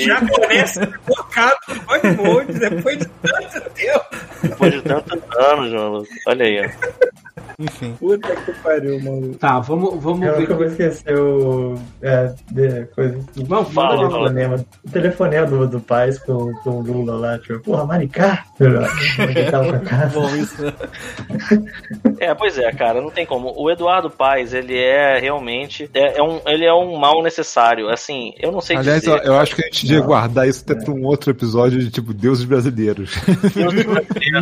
Já 0.00 0.20
começa 0.26 0.92
focado 1.06 1.56
no 2.16 2.44
depois 2.52 2.98
de 2.98 3.06
tanto 3.06 3.70
tempo. 3.70 4.04
depois 4.42 4.72
de 4.72 4.82
tantos 4.82 5.20
anos, 5.38 5.72
maluco. 5.72 6.08
Olha 6.26 6.44
aí, 6.44 6.66
ó. 6.66 7.10
Enfim. 7.60 7.94
Puta 8.00 8.34
que 8.34 8.52
pariu, 8.62 8.98
mano. 9.02 9.34
Tá, 9.34 9.60
vamos, 9.60 10.02
vamos 10.02 10.26
Eu 10.26 10.32
ver. 10.32 10.40
nunca 10.40 10.54
vou 10.54 10.64
esquecer 10.64 11.14
o. 11.18 11.78
É, 12.00 12.32
de, 12.50 12.86
coisa. 12.86 13.18
Não, 13.46 13.60
o 13.60 13.64
fala, 13.66 13.96
fala. 13.96 14.08
telefonema. 14.08 14.64
O 14.82 14.90
telefonema 14.90 15.46
do, 15.46 15.68
do 15.68 15.80
Paz 15.80 16.18
com, 16.18 16.54
com 16.64 16.70
o 16.70 16.82
Lula 16.82 17.14
lá, 17.16 17.38
tipo, 17.38 17.60
porra, 17.60 17.84
Maricá! 17.84 18.44
Bom, 20.14 20.36
isso. 20.36 20.62
É, 22.18 22.34
pois 22.40 22.58
é, 22.58 22.72
cara, 22.72 23.00
não 23.00 23.10
tem 23.10 23.24
como. 23.26 23.52
O 23.56 23.70
Eduardo 23.70 24.10
Paes, 24.10 24.52
ele 24.54 24.76
é 24.76 25.18
realmente. 25.20 25.88
É, 25.94 26.18
é 26.18 26.22
um, 26.22 26.40
ele 26.46 26.64
é 26.64 26.72
um 26.72 26.96
mal 26.96 27.22
necessário. 27.22 27.88
Assim, 27.90 28.32
eu 28.40 28.50
não 28.50 28.60
sei 28.60 28.76
Aliás, 28.78 29.00
dizer. 29.02 29.12
eu, 29.18 29.32
eu 29.34 29.36
acho 29.36 29.54
que 29.54 29.62
a 29.62 29.66
gente 29.66 29.86
devia 29.86 30.00
guardar 30.02 30.48
isso 30.48 30.64
até 30.64 30.74
pra 30.82 30.92
um 30.92 31.04
outro 31.04 31.30
episódio 31.30 31.78
de 31.78 31.90
tipo 31.90 32.12
deuses 32.14 32.44
brasileiros. 32.44 33.14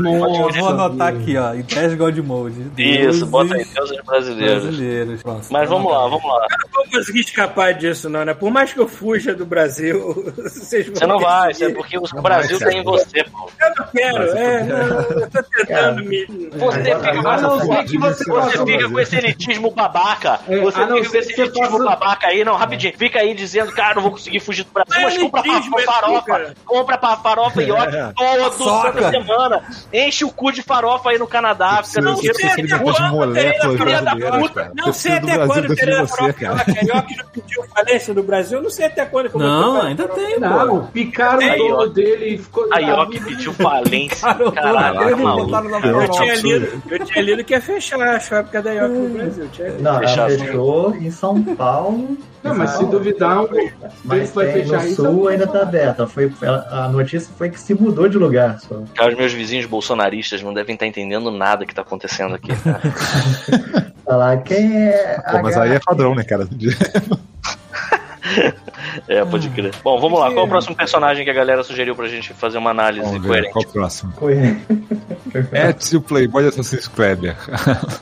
Vou, 0.02 0.52
vou 0.52 0.68
anotar 0.68 1.08
aqui, 1.08 1.36
ó, 1.36 1.54
em 1.54 1.62
10 1.62 1.94
God 1.94 2.18
Mode. 2.18 2.54
Isso, 2.76 3.26
bota 3.26 3.54
aí, 3.54 3.64
Deuses 3.64 3.74
deuses 3.74 4.04
brasileiros. 4.04 4.62
brasileiros. 4.64 5.22
Pronto. 5.22 5.46
Mas 5.50 5.68
vamos 5.68 5.90
lá, 5.92 5.98
vamos 6.08 6.24
lá. 6.24 6.46
Eu 6.50 6.58
não 6.58 6.68
vou 6.84 6.84
conseguir 6.92 7.20
escapar 7.20 7.74
disso, 7.74 8.08
não, 8.08 8.24
né? 8.24 8.34
Por 8.34 8.50
mais 8.50 8.72
que 8.72 8.78
eu 8.80 8.86
fuja 8.88 9.34
do 9.34 9.44
Brasil, 9.44 9.98
vocês 10.36 10.86
vão 10.86 10.94
Você 10.94 11.06
não 11.06 11.18
vai, 11.18 11.50
isso 11.50 11.64
é 11.64 11.70
porque 11.72 11.98
o 11.98 12.02
Brasil 12.22 12.58
vai, 12.58 12.68
tem 12.70 12.80
em 12.80 12.84
você, 12.84 13.24
pô. 13.24 13.50
Eu 13.60 13.74
não 13.76 13.86
quero, 13.92 14.22
é, 14.38 14.64
não, 14.64 15.00
eu 15.20 15.30
tô 15.30 15.42
tentando 15.42 16.04
me. 16.04 16.26
Você 16.26 16.56
Agora- 16.56 16.84
fica, 16.84 17.10
agora 17.18 17.48
que 17.88 17.98
você, 17.98 18.24
você 18.24 18.40
você 18.40 18.50
fica 18.50 18.78
pode 18.78 18.92
com 18.92 19.00
esse 19.00 19.16
elitismo 19.16 19.70
babaca. 19.70 20.40
É, 20.48 20.60
Você 20.60 20.80
ah, 20.80 20.86
não, 20.86 20.96
fica 20.98 21.10
com 21.10 21.16
esse 21.18 21.40
elitismo 21.40 21.78
passa- 21.78 21.84
babaca 21.84 22.26
aí, 22.28 22.44
não, 22.44 22.56
rapidinho. 22.56 22.94
Fica 22.96 23.18
aí 23.20 23.34
dizendo, 23.34 23.72
cara, 23.72 23.94
não 23.96 24.02
vou 24.02 24.10
conseguir 24.12 24.40
fugir 24.40 24.64
do 24.64 24.70
Brasil, 24.72 24.96
é 24.96 25.02
mas 25.04 25.18
compra 25.18 25.40
elitismo, 25.40 25.78
é 25.78 25.82
farofa. 25.82 26.54
Compra 26.64 26.98
farofa 27.16 27.62
e 27.62 27.66
iote 27.68 27.96
todo 28.14 28.58
toda 28.58 29.10
semana. 29.10 29.62
Enche 29.92 30.24
o 30.24 30.30
cu 30.30 30.52
de 30.52 30.62
farofa 30.62 31.10
aí 31.10 31.18
no 31.18 31.26
Canadá, 31.26 31.82
fica 31.82 32.00
Não 32.00 32.12
no 32.12 32.18
sei 32.18 32.30
até 32.30 32.78
quando 32.78 33.18
puta. 34.40 34.54
cara. 34.54 34.72
Não 34.74 34.92
sei 34.92 35.12
até 35.12 35.46
quando 35.46 35.68
você, 35.68 36.06
Farofa 36.08 36.64
carioca 36.64 37.08
não 37.16 37.26
pediu 37.32 37.64
falência 37.64 38.14
do 38.14 38.22
Brasil. 38.22 38.58
Eu 38.58 38.62
não 38.62 38.70
sei 38.70 38.86
até 38.86 39.04
quando 39.04 39.38
Não, 39.38 39.82
ainda 39.82 40.08
tem. 40.08 40.38
Não, 40.38 40.86
picaram 40.86 41.38
o 41.38 41.56
dono 41.56 41.88
dele 41.88 42.34
e 42.34 42.38
ficou. 42.38 42.68
Aí, 42.72 42.90
ó, 42.90 43.06
que 43.06 43.20
pediu 43.20 43.52
falência. 43.52 44.34
Cara, 44.34 44.50
Caralho, 44.52 45.18
maluco. 45.18 45.50
Eu 45.86 46.08
tinha, 46.10 46.34
lido, 46.36 46.82
eu 46.90 47.04
tinha 47.04 47.22
lido 47.22 47.44
que 47.44 47.54
ia 47.54 47.60
fechar 47.80 48.00
a 48.02 48.20
fábrica 48.20 48.60
da 48.60 48.72
Ioki 48.72 48.94
no 48.94 49.08
Brasil. 49.10 49.48
Tinha 49.52 49.68
lido. 49.68 49.82
Não, 49.82 50.02
ela 50.02 50.28
fechou 50.28 50.94
em 50.96 51.10
São 51.10 51.42
Paulo. 51.54 52.18
Não, 52.42 52.54
mas 52.54 52.70
se 52.70 52.84
duvidar, 52.86 53.44
o 53.44 53.48
Mas 54.04 54.32
vai 54.32 54.52
fechar 54.52 54.84
no 54.84 54.94
sul 54.94 55.28
ainda 55.28 55.46
tá 55.46 55.62
aberta. 55.62 56.06
Foi, 56.06 56.30
a 56.70 56.88
notícia 56.88 57.32
foi 57.36 57.50
que 57.50 57.58
se 57.58 57.74
mudou 57.74 58.08
de 58.08 58.18
lugar 58.18 58.58
só. 58.60 58.82
Cara, 58.94 59.10
os 59.10 59.18
meus 59.18 59.32
vizinhos 59.32 59.66
bolsonaristas 59.66 60.42
não 60.42 60.52
devem 60.52 60.74
estar 60.74 60.86
entendendo 60.86 61.30
nada 61.30 61.66
que 61.66 61.74
tá 61.74 61.82
acontecendo 61.82 62.34
aqui. 62.34 62.50
Falar 64.04 64.38
quem 64.38 64.88
é. 64.88 65.20
Pô, 65.30 65.42
mas 65.42 65.56
aí 65.56 65.72
é 65.72 65.80
padrão, 65.80 66.14
né, 66.14 66.24
cara? 66.24 66.48
É, 69.08 69.24
pode 69.24 69.48
crer. 69.50 69.72
Bom, 69.82 69.98
vamos 70.00 70.18
lá. 70.18 70.30
Qual 70.30 70.44
é 70.44 70.46
o 70.46 70.48
próximo 70.48 70.74
personagem 70.74 71.24
que 71.24 71.30
a 71.30 71.34
galera 71.34 71.62
sugeriu 71.62 71.94
pra 71.94 72.06
gente 72.08 72.32
fazer 72.32 72.58
uma 72.58 72.70
análise 72.70 73.04
Vamos 73.04 73.22
ver, 73.22 73.28
coerente? 73.28 73.52
qual 73.52 73.64
o 73.64 73.68
próximo? 73.68 74.12
Foi- 74.12 74.34
Ezio 75.52 76.00
Playboy 76.00 76.42
de 76.42 76.48
Assassin's 76.50 76.88
Creed. 76.88 77.34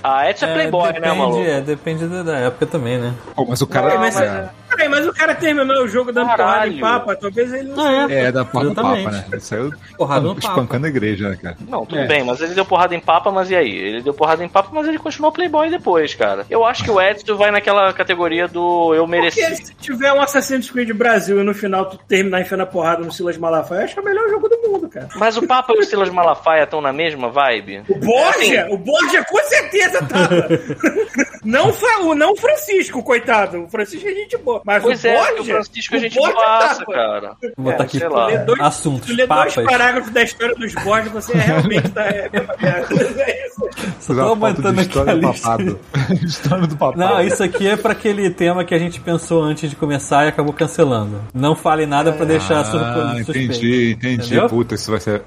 Ah, 0.03 0.29
Edson 0.29 0.47
é 0.47 0.53
Playboy, 0.55 0.87
depende, 0.89 1.07
né, 1.07 1.13
maluco? 1.13 1.43
É, 1.43 1.61
depende 1.61 2.07
da, 2.07 2.39
época 2.39 2.67
também, 2.67 2.99
né? 2.99 3.15
Pô, 3.35 3.47
mas 3.49 3.61
o 3.63 3.67
cara. 3.67 3.87
Peraí, 3.87 3.99
mas, 3.99 4.21
é, 4.21 4.51
peraí, 4.77 4.89
mas 4.89 5.07
o 5.07 5.13
cara 5.13 5.35
terminou 5.35 5.85
o 5.85 5.89
jogo 5.89 6.13
dando 6.13 6.29
porrada 6.37 6.69
em 6.69 6.79
papa. 6.79 7.17
Talvez 7.17 7.53
ele 7.53 7.71
não. 7.71 7.85
Ah, 7.85 8.07
é, 8.11 8.31
da 8.31 8.45
porra 8.45 8.65
do 8.67 8.73
Exatamente. 8.73 9.05
Papa, 9.05 9.17
né? 9.17 9.25
Ele 9.33 9.41
saiu 9.41 9.73
Porrada 9.97 10.21
no 10.27 10.35
Papa. 10.35 10.47
espancando 10.49 10.87
a 10.87 10.89
igreja, 10.89 11.29
né, 11.31 11.37
cara? 11.41 11.57
Não, 11.69 11.85
tudo 11.87 12.01
É. 12.01 12.07
bem, 12.07 12.25
mas 12.25 12.41
ele 12.41 12.55
deu 12.55 12.65
porrada 12.65 12.95
em 12.95 13.01
papa, 13.01 13.31
mas 13.31 13.51
e 13.51 13.57
aí? 13.57 13.71
Ele 13.75 14.03
deu 14.03 14.15
porrada 14.15 14.45
em 14.45 14.49
papa, 14.49 14.71
mas 14.73 14.87
ele 14.87 14.99
continuou 14.99 15.33
Playboy 15.33 15.71
depois, 15.71 16.15
cara. 16.15 16.45
Eu 16.51 16.65
acho 16.65 16.85
que 16.85 16.91
o 16.91 17.01
Edson 17.01 17.37
vai 17.37 17.51
naquela 17.51 17.93
categoria 17.93 18.47
do 18.49 18.95
eu 18.95 19.07
mereci. 19.07 19.41
Porque 19.41 19.57
se 19.57 19.75
tiver 19.75 20.13
um 20.13 20.21
Assassin's 20.21 20.71
Creed 20.71 20.91
Brasil 20.93 21.41
e 21.41 21.45
no 21.45 21.55
final 21.55 21.87
tu 21.87 21.99
terminar 22.09 22.41
enfiando 22.41 22.63
a 22.63 22.67
porrada 22.67 23.03
no 23.05 23.13
Silas 23.13 23.37
Malafaia, 23.37 23.85
acho 23.85 23.95
que 23.95 24.01
é 24.01 24.03
o 24.03 24.07
melhor 24.07 24.29
jogo 24.29 24.49
do 24.49 24.59
mundo, 24.69 24.89
cara. 24.89 25.09
Mas 25.17 25.37
o 25.37 25.47
Papa 25.47 25.73
e 25.75 25.79
o 25.81 25.85
Silas 25.85 26.11
Malafaia 26.11 26.65
estão 26.65 26.81
na 26.81 26.93
mesma 26.93 27.31
vibe? 27.31 27.83
O 27.89 27.99
Borgia, 27.99 28.67
o 28.71 28.77
Borgia 28.77 29.25
com 29.25 29.39
certeza 29.45 30.03
tava. 30.05 30.49
não, 31.45 31.71
o 31.71 32.15
não 32.15 32.33
o 32.33 32.37
Francisco, 32.37 33.03
coitado. 33.03 33.65
O 33.65 33.69
Francisco 33.69 34.09
é 34.09 34.13
gente 34.13 34.37
boa. 34.37 34.61
Mas 34.67 34.83
Pois 34.83 35.05
o 35.05 35.07
é, 35.07 35.41
o 35.41 35.45
Francisco 35.45 35.95
a 35.95 35.99
gente 35.99 36.15
Borgia 36.17 36.35
passa, 36.35 36.85
cara. 36.87 37.37
Vou 37.57 37.71
botar 37.71 37.85
É, 37.85 37.87
aqui 37.87 37.99
sei 38.01 38.09
lá. 38.09 38.27
Lê 38.27 38.39
dois- 38.39 38.61
assuntos, 38.61 39.07
Tu 39.07 39.13
lê 39.15 39.27
dois 39.27 39.55
papas. 39.55 39.71
parágrafos 39.71 40.11
da 40.13 40.23
história 40.25 40.55
dos 40.57 40.75
Borgia, 40.75 41.11
você 41.13 41.33
realmente 41.39 41.89
tá. 41.91 42.03
É, 42.05 42.29
é 42.61 43.47
isso. 43.47 43.69
Só 44.01 44.15
tô 44.15 44.21
aumentando 44.23 44.69
aqui 44.71 44.79
a 44.81 44.83
história 44.83 45.17
do 45.17 45.29
lista. 45.29 45.49
papado. 45.49 45.81
história 46.27 46.67
do 46.67 46.77
papado. 46.77 46.99
Não, 46.99 47.21
isso 47.23 47.43
aqui 47.45 47.69
é 47.69 47.77
pra 47.77 47.93
aquele 47.93 48.29
tema 48.31 48.65
que 48.65 48.75
a 48.75 48.79
gente 48.79 49.01
pensou 49.01 49.43
antes 49.43 49.71
de 49.71 49.77
começar 49.77 50.25
e 50.25 50.29
acabou 50.31 50.53
cancelando. 50.53 51.23
Não 51.33 51.55
fale 51.55 51.87
nada 51.87 52.13
pra 52.13 52.25
deixar 52.25 52.65
Ah, 52.65 53.15
entendi, 53.21 53.93
entendi. 53.93 54.15
Entendeu? 54.27 54.49
Puta, 54.49 54.75
isso 54.75 54.91
vai 54.91 54.99
ser. 54.99 55.23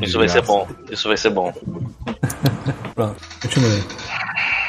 Isso 0.00 0.16
vai 0.18 0.28
ser 0.28 0.40
bom. 0.42 0.66
Isso 0.90 1.06
vai 1.06 1.16
ser 1.18 1.30
bom. 1.30 1.52
Pronto, 2.94 3.16
continue. 3.42 3.82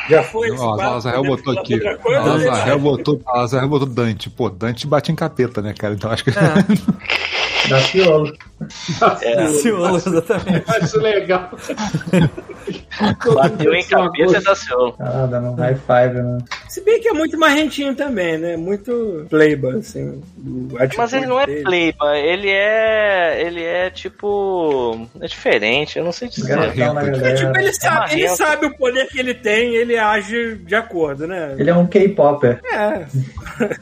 Já 0.09 0.23
foi 0.23 0.49
esse 0.49 0.59
Ó, 0.59 0.73
a 0.73 0.77
papo, 0.77 0.89
Lazarel 0.93 1.21
podemos 1.21 1.41
botou 1.45 1.61
aqui. 1.61 1.77
né? 1.77 1.97
Lazarel 2.03 2.79
botou, 2.79 3.21
Lazarel 3.25 3.69
botou 3.69 3.87
Dante. 3.87 4.29
Pô, 4.29 4.49
Dante 4.49 4.87
bate 4.87 5.11
em 5.11 5.15
capeta, 5.15 5.61
né, 5.61 5.73
cara? 5.73 5.93
Então 5.93 6.11
acho 6.11 6.23
que. 6.23 6.31
Daciolo. 7.69 8.33
É, 9.21 9.47
Ciolo, 9.53 9.97
exatamente. 9.97 10.63
Acho 10.67 10.99
legal. 10.99 11.49
bateu 13.33 13.73
em 13.73 13.83
cabeça 13.83 14.37
e 14.37 14.43
Daciolo. 14.43 14.95
Ah, 14.99 15.27
dando 15.29 15.51
um 15.51 15.55
high 15.55 15.75
five, 15.75 16.21
né? 16.21 16.37
Se 16.69 16.81
bem 16.81 16.99
que 16.99 17.09
é 17.09 17.13
muito 17.13 17.37
marrentinho 17.37 17.95
também, 17.95 18.37
né? 18.37 18.57
Muito 18.57 19.25
playboy, 19.29 19.79
assim. 19.79 20.21
do 20.37 20.77
Mas 20.97 21.13
ele 21.13 21.25
não 21.25 21.39
é 21.39 21.45
dele. 21.45 21.63
playboy, 21.63 22.19
ele 22.19 22.49
é. 22.49 23.41
Ele 23.41 23.63
é 23.63 23.89
tipo. 23.89 25.07
É 25.19 25.27
diferente, 25.27 25.97
eu 25.97 26.03
não 26.03 26.11
sei 26.11 26.27
dizer. 26.27 26.55
Garotão 26.55 26.93
na 26.93 27.01
É, 27.01 27.33
tipo, 27.33 27.57
ele 27.57 27.73
sabe, 27.73 28.13
ele 28.13 28.29
sabe 28.29 28.65
o 28.67 28.77
poder 28.77 29.07
que 29.07 29.19
ele 29.19 29.33
tem, 29.33 29.75
ele 29.75 29.97
age 29.97 30.55
de 30.55 30.75
acordo, 30.75 31.27
né? 31.27 31.55
Ele 31.57 31.69
é 31.69 31.75
um 31.75 31.87
K-Popper. 31.87 32.61
É. 32.71 33.05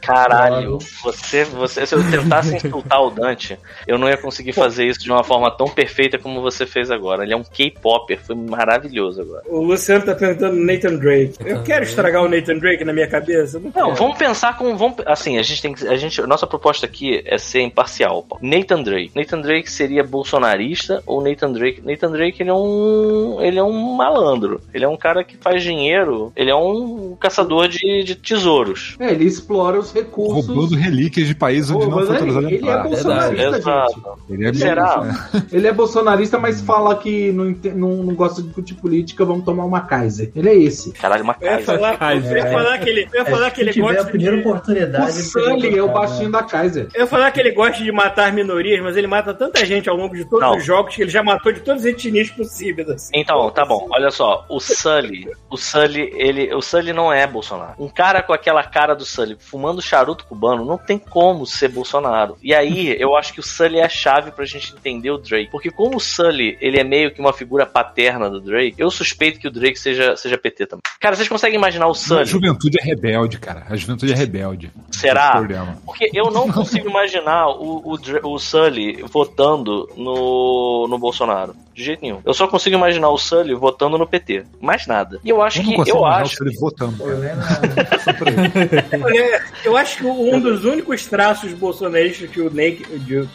Caralho, 0.00 0.78
você, 1.02 1.44
você, 1.44 1.86
se 1.86 1.94
eu 1.94 2.10
tentasse 2.10 2.54
insultar 2.56 3.02
o 3.02 3.10
Dante, 3.10 3.58
eu 3.86 3.98
não 3.98 4.08
ia 4.08 4.16
conseguir 4.16 4.52
fazer 4.52 4.69
isso 4.78 5.00
de 5.00 5.10
uma 5.10 5.24
forma 5.24 5.50
tão 5.50 5.66
perfeita 5.68 6.18
como 6.18 6.40
você 6.40 6.66
fez 6.66 6.90
agora. 6.90 7.24
Ele 7.24 7.32
é 7.32 7.36
um 7.36 7.42
K-Popper, 7.44 8.20
foi 8.24 8.36
maravilhoso 8.36 9.22
agora. 9.22 9.42
O 9.46 9.62
Luciano 9.62 10.04
tá 10.04 10.14
perguntando 10.14 10.56
Nathan 10.56 10.96
Drake. 10.96 11.34
Eu 11.44 11.62
quero 11.62 11.84
estragar 11.84 12.22
o 12.22 12.28
Nathan 12.28 12.58
Drake 12.58 12.84
na 12.84 12.92
minha 12.92 13.08
cabeça? 13.08 13.58
Não, 13.58 13.70
Não, 13.88 13.94
vamos 13.94 14.16
pensar 14.18 14.56
com. 14.56 14.76
Vamos, 14.76 14.96
assim, 15.06 15.38
a 15.38 15.42
gente 15.42 15.62
tem 15.62 15.72
que. 15.72 15.86
A 15.86 15.96
gente, 15.96 16.20
nossa 16.22 16.46
proposta 16.46 16.86
aqui 16.86 17.22
é 17.24 17.38
ser 17.38 17.60
imparcial. 17.60 18.26
Nathan 18.40 18.82
Drake. 18.82 19.12
Nathan 19.14 19.40
Drake 19.40 19.70
seria 19.70 20.04
bolsonarista 20.04 21.02
ou 21.06 21.22
Nathan 21.22 21.52
Drake? 21.52 21.82
Nathan 21.84 22.10
Drake 22.12 22.42
ele 22.42 22.50
é 22.50 22.54
um. 22.54 23.38
Ele 23.40 23.58
é 23.58 23.62
um 23.62 23.94
malandro. 23.94 24.60
Ele 24.72 24.84
é 24.84 24.88
um 24.88 24.96
cara 24.96 25.24
que 25.24 25.36
faz 25.36 25.62
dinheiro. 25.62 26.32
Ele 26.36 26.50
é 26.50 26.54
um 26.54 27.16
caçador 27.18 27.68
de, 27.68 28.02
de 28.04 28.14
tesouros. 28.14 28.96
É, 28.98 29.12
ele 29.12 29.24
explora 29.24 29.78
os 29.78 29.92
recursos. 29.92 30.46
Roubando 30.46 30.74
relíquias 30.76 31.26
de 31.26 31.34
países 31.34 31.70
onde 31.70 31.86
não 31.86 31.98
foi 31.98 32.08
autorizado 32.16 32.46
ele 32.46 32.54
é 32.54 32.58
entrar. 32.58 32.82
bolsonarista, 32.82 33.56
Exato. 33.56 34.18
gente. 34.28 34.40
Ele 34.40 34.46
é 34.46 34.52
Será? 34.60 35.42
Ele 35.52 35.66
é 35.66 35.72
bolsonarista, 35.72 36.38
mas 36.38 36.60
fala 36.60 36.96
que 36.96 37.32
não, 37.32 37.54
não, 37.74 38.02
não 38.04 38.14
gosta 38.14 38.40
de 38.40 38.48
discutir 38.48 38.74
política, 38.74 39.24
vamos 39.24 39.44
tomar 39.44 39.64
uma 39.64 39.80
Kaiser. 39.82 40.30
Ele 40.34 40.48
é 40.48 40.54
esse. 40.56 40.92
Caralho, 40.92 41.24
uma 41.24 41.36
Eu 41.40 41.50
ia 41.52 41.58
falar, 41.60 41.98
eu 42.14 42.36
ia 42.36 42.46
falar 42.50 42.78
que 42.78 42.88
ele, 42.88 43.08
eu 43.12 43.20
ia 43.20 43.24
falar 43.24 43.50
que 43.50 43.56
Se 43.56 43.62
ele 43.62 43.72
tiver 43.72 43.88
a 43.88 43.92
gosta 43.94 44.08
primeira 44.10 44.36
de, 44.36 44.42
O 44.42 44.48
oportunidade. 44.48 45.04
ele 45.12 45.22
Sully 45.22 45.78
é 45.78 45.82
o 45.82 45.88
baixinho 45.88 46.30
da 46.30 46.42
Kaiser. 46.42 46.88
eu 46.94 47.00
ia 47.02 47.06
falar 47.06 47.30
que 47.30 47.40
ele 47.40 47.52
gosta 47.52 47.82
de 47.82 47.92
matar 47.92 48.32
minorias, 48.32 48.82
mas 48.82 48.96
ele 48.96 49.06
mata 49.06 49.32
tanta 49.34 49.64
gente 49.64 49.88
ao 49.88 49.96
longo 49.96 50.14
de 50.14 50.24
todos 50.24 50.40
Não. 50.46 50.56
os 50.56 50.64
jogos 50.64 50.94
que 50.94 51.02
ele 51.02 51.10
já 51.10 51.22
matou 51.22 51.52
de 51.52 51.60
todas 51.60 51.82
as 51.82 51.86
etnias 51.86 52.30
possíveis. 52.30 52.88
Assim. 52.88 53.10
Então, 53.14 53.50
tá 53.50 53.64
bom, 53.64 53.86
olha 53.90 54.10
só, 54.10 54.44
o 54.48 54.60
Sully, 54.60 55.28
o 55.50 55.56
Sully, 55.56 56.12
ele, 56.16 56.54
o 56.54 56.60
Sully 56.62 56.92
não 56.92 57.12
é 57.12 57.26
Bolsonaro. 57.26 57.74
Um 57.78 57.88
cara 57.88 58.22
com 58.22 58.32
aquela 58.32 58.62
cara 58.62 58.94
do 58.94 59.04
Sully, 59.04 59.36
fumando 59.38 59.80
charuto 59.82 60.24
cubano, 60.26 60.64
não 60.64 60.78
tem 60.78 60.98
como 60.98 61.46
ser 61.46 61.68
Bolsonaro. 61.68 62.36
E 62.42 62.54
aí, 62.54 62.96
eu 62.98 63.16
acho 63.16 63.32
que 63.32 63.40
o 63.40 63.42
Sully 63.42 63.78
é 63.78 63.84
a 63.84 63.88
chave 63.88 64.30
pra 64.30 64.44
gente 64.50 64.74
entender 64.74 65.10
o 65.10 65.18
Drake. 65.18 65.50
Porque 65.50 65.70
como 65.70 65.96
o 65.96 66.00
Sully, 66.00 66.56
ele 66.60 66.78
é 66.78 66.84
meio 66.84 67.12
que 67.12 67.20
uma 67.20 67.32
figura 67.32 67.66
paterna 67.66 68.28
do 68.28 68.40
Drake, 68.40 68.74
eu 68.78 68.90
suspeito 68.90 69.38
que 69.38 69.48
o 69.48 69.50
Drake 69.50 69.78
seja, 69.78 70.16
seja 70.16 70.36
PT 70.38 70.66
também. 70.66 70.82
Cara, 71.00 71.16
vocês 71.16 71.28
conseguem 71.28 71.56
imaginar 71.56 71.86
o 71.86 71.92
A 71.92 71.94
Sully? 71.94 72.24
juventude 72.26 72.78
é 72.80 72.84
rebelde, 72.84 73.38
cara. 73.38 73.64
A 73.68 73.76
juventude 73.76 74.12
é 74.12 74.16
rebelde. 74.16 74.70
Será? 74.90 75.42
Porque 75.84 76.10
eu 76.12 76.30
não 76.30 76.50
consigo 76.50 76.88
imaginar 76.88 77.48
o, 77.48 77.94
o, 77.94 78.34
o 78.34 78.38
Sully 78.38 79.02
votando 79.02 79.88
no, 79.96 80.86
no 80.88 80.98
Bolsonaro. 80.98 81.54
De 81.80 81.86
jeito 81.86 82.02
nenhum. 82.02 82.20
Eu 82.26 82.34
só 82.34 82.46
consigo 82.46 82.76
imaginar 82.76 83.08
o 83.08 83.16
Sully 83.16 83.54
votando 83.54 83.96
no 83.96 84.06
PT. 84.06 84.44
Mais 84.60 84.86
nada. 84.86 85.18
E 85.24 85.30
eu 85.30 85.40
acho 85.40 85.60
Eu 85.62 85.82
que. 85.82 85.90
Eu 85.90 86.04
acho. 86.04 86.44
ele 86.44 86.54
votando. 86.58 86.98
Cara. 86.98 87.10
eu 87.10 87.18
lembro- 87.18 89.06
Olha, 89.06 89.42
Eu 89.64 89.76
acho 89.78 89.96
que 89.96 90.06
um 90.06 90.38
dos 90.38 90.64
únicos 90.64 91.06
traços 91.06 91.52
bolsonaristas 91.54 92.28
que 92.28 92.38
o, 92.40 92.50
Nate- 92.50 92.84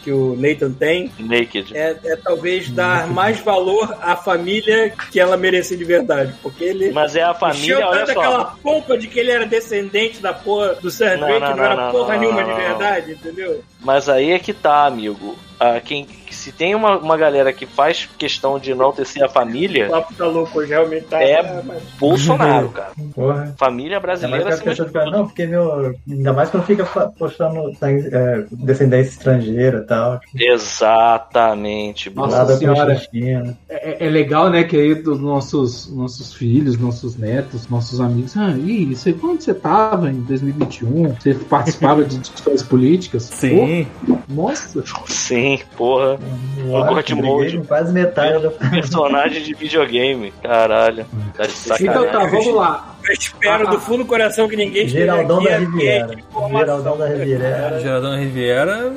que 0.04 0.12
o 0.12 0.36
Nathan 0.38 0.70
tem 0.72 1.10
Naked. 1.18 1.76
é, 1.76 1.96
é 2.04 2.16
talvez 2.16 2.70
dar 2.70 3.08
mais 3.08 3.40
valor 3.40 3.96
à 4.00 4.14
família 4.16 4.92
que 5.10 5.18
ela 5.18 5.36
merece 5.36 5.76
de 5.76 5.84
verdade. 5.84 6.32
Porque 6.40 6.62
ele 6.64 6.92
Mas 6.92 7.16
é 7.16 7.22
a 7.24 7.34
família, 7.34 7.78
olha 7.84 7.98
tanto 8.06 8.12
só. 8.14 8.20
aquela 8.20 8.44
pompa 8.62 8.96
de 8.96 9.08
que 9.08 9.18
ele 9.18 9.32
era 9.32 9.44
descendente 9.46 10.20
da 10.20 10.32
porra 10.32 10.74
do 10.76 10.88
Sir 10.90 11.18
Não, 11.18 11.26
Drake, 11.26 11.40
não, 11.40 11.50
que 11.52 11.56
não, 11.58 11.64
era 11.64 11.76
não, 11.76 11.84
não, 11.86 11.90
porra 11.92 12.14
não, 12.14 12.20
nenhuma 12.20 12.42
não, 12.42 12.54
de 12.54 12.60
verdade, 12.62 13.10
entendeu? 13.12 13.64
Mas 13.80 14.08
aí 14.08 14.30
é 14.32 14.38
que 14.38 14.52
tá, 14.52 14.86
amigo. 14.86 15.36
Ah, 15.58 15.80
quem, 15.80 16.06
se 16.30 16.52
tem 16.52 16.74
uma, 16.74 16.98
uma 16.98 17.16
galera 17.16 17.52
que 17.52 17.64
faz 17.66 18.08
questão 18.18 18.58
de 18.58 18.72
enaltecer 18.72 19.22
a 19.22 19.26
O 19.26 19.30
família, 19.30 19.88
papo 19.88 20.14
tá 20.14 20.26
louco, 20.26 20.60
realmente 20.60 21.06
tá. 21.06 21.22
É. 21.22 21.62
mas- 21.62 21.82
Bolsonaro, 21.98 22.68
cara. 22.76 22.90
Porra. 23.14 23.54
Família 23.58 23.96
Ainda 23.96 24.06
mais 24.06 24.20
brasileira 24.20 24.56
pessoas 24.58 24.88
ficam, 24.88 25.04
tudo. 25.04 25.16
não, 25.16 25.26
porque 25.26 25.46
meu. 25.46 25.94
Ainda 26.08 26.32
mais 26.32 26.50
quando 26.50 26.64
fica 26.64 26.84
postando 27.18 27.72
é, 27.82 28.44
descendência 28.50 29.10
estrangeira 29.10 29.78
e 29.78 29.86
tal. 29.86 30.20
Tipo, 30.20 30.42
Exatamente. 30.42 32.10
Nossa 32.10 32.36
nada 32.38 32.56
senhora. 32.56 32.94
Constantino. 32.94 33.56
É, 33.68 34.06
é 34.06 34.10
legal, 34.10 34.50
né, 34.50 34.64
que 34.64 34.76
aí 34.76 34.94
dos 34.94 35.20
nossos, 35.20 35.90
nossos 35.94 36.34
filhos, 36.34 36.78
nossos 36.78 37.16
netos, 37.16 37.68
nossos 37.68 38.00
amigos. 38.00 38.36
Ah, 38.36 38.50
e 38.50 38.94
você, 38.94 39.14
onde 39.22 39.42
você 39.44 39.54
tava 39.54 40.10
em 40.10 40.20
2021? 40.22 41.14
Você 41.14 41.34
participava 41.34 42.04
de 42.04 42.18
discussões 42.18 42.62
políticas? 42.62 43.24
Sim. 43.24 43.86
Pô, 44.06 44.15
nossa! 44.28 44.82
Sim, 45.06 45.60
porra. 45.76 46.18
Nossa, 46.58 46.94
God 46.94 47.10
Mode. 47.10 47.58
Quase 47.66 47.92
metade 47.92 48.42
da 48.42 48.50
Personagem 48.50 49.42
de 49.42 49.54
videogame. 49.54 50.32
Caralho. 50.42 51.06
Tá 51.36 51.46
de 51.46 51.52
sacanagem. 51.52 51.88
Então 51.88 52.12
tá, 52.12 52.26
vamos 52.26 52.54
lá. 52.54 52.96
Eu 53.04 53.12
espero 53.12 53.68
do 53.70 53.80
fundo 53.80 53.98
do 53.98 54.06
coração 54.06 54.48
que 54.48 54.56
ninguém 54.56 54.86
esteja 54.86 55.04
Geraldão 55.04 55.42
da 55.42 55.58
Riviera. 55.58 56.16
Geraldão 56.50 56.98
da 56.98 57.06
Riviera. 57.06 57.80
Geradão 57.80 58.18
Riviera. 58.18 58.92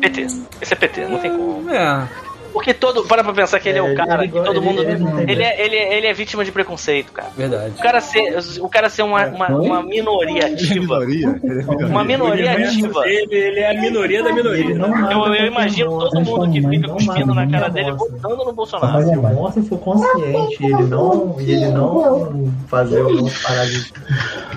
PT. 0.00 0.26
Esse 0.62 0.72
é 0.72 0.76
PT, 0.76 1.06
não 1.06 1.18
tem 1.18 1.30
como. 1.30 1.70
É. 1.70 2.08
Porque 2.52 2.74
todo. 2.74 3.04
Para 3.04 3.22
pra 3.22 3.32
pensar 3.32 3.60
que 3.60 3.68
ele 3.68 3.78
é, 3.78 3.80
É, 3.80 3.82
o 3.84 3.88
ele- 3.88 3.96
cara 3.96 4.22
ele 4.24 4.32
que 4.32 4.40
todo 4.40 4.60
mundo. 4.62 4.82
ele- 4.82 5.42
é, 5.42 5.62
ele, 5.64 5.76
é, 5.76 5.96
ele 5.98 6.06
é 6.06 6.12
vítima 6.12 6.44
de 6.44 6.50
preconceito, 6.52 7.12
cara. 7.12 7.28
Verdade. 7.36 7.74
O 7.78 7.82
cara 7.82 8.00
ser, 8.00 8.36
o 8.60 8.68
cara 8.68 8.88
ser 8.88 9.02
uma, 9.02 9.26
uma, 9.26 9.48
uma 9.48 9.82
minoria 9.82 10.42
é 10.48 10.52
ativa. 10.52 11.00
minoria. 11.00 11.40
É. 11.44 11.84
Uma 11.86 12.04
minoria 12.04 12.52
Ele, 12.54 12.64
ativa. 12.64 13.06
ele, 13.08 13.34
ele 13.34 13.60
é 13.60 13.70
a 13.76 13.80
minoria 13.80 14.22
da 14.22 14.32
minoria. 14.32 14.74
Eu, 14.74 15.34
eu 15.34 15.46
imagino 15.46 15.90
todo 15.98 16.20
mundo 16.20 16.50
que 16.50 16.60
fica 16.68 16.88
cuspindo 16.88 17.34
na 17.34 17.46
cara 17.48 17.68
dele 17.68 17.92
votando 17.92 18.44
no 18.44 18.52
Bolsonaro. 18.52 18.92
Mas 18.94 19.06
se 19.08 19.16
o 19.16 19.22
monstro 19.22 19.62
for 19.64 19.78
consciente 19.78 20.62
e 20.62 20.66
ele 20.66 20.82
não, 20.84 21.36
ele 21.38 21.68
não 21.68 22.52
fazer 22.68 23.00
algumas 23.00 23.38
paradas 23.42 23.92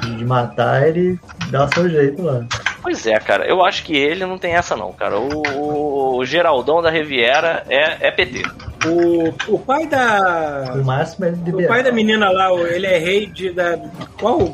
de, 0.02 0.16
de 0.18 0.26
matar, 0.26 0.88
ele 0.88 1.20
dá 1.50 1.66
o 1.66 1.74
seu 1.74 1.90
jeito 1.90 2.22
lá. 2.24 2.46
Pois 2.84 3.08
é, 3.08 3.18
cara. 3.20 3.48
Eu 3.48 3.64
acho 3.64 3.84
que 3.86 3.96
ele 3.96 4.26
não 4.26 4.38
tem 4.38 4.54
essa, 4.54 4.76
não, 4.76 4.92
cara. 4.94 5.18
O, 5.18 6.18
o 6.18 6.26
Geraldão 6.26 6.82
da 6.82 6.92
Riviera 6.92 7.64
é, 7.70 8.08
é 8.08 8.12
PT. 8.12 8.44
O, 8.86 9.56
o 9.56 9.58
pai 9.60 9.88
da. 9.88 10.74
O 10.76 10.84
máximo 10.84 11.26
é 11.26 11.30
O 11.64 11.68
pai 11.68 11.82
da 11.82 11.92
menina 11.92 12.30
lá, 12.30 12.52
o- 12.54 12.68
ele 12.68 12.86
é 12.86 12.98
rei 12.98 13.26
de. 13.26 13.50
Da, 13.52 13.80
qual, 14.20 14.52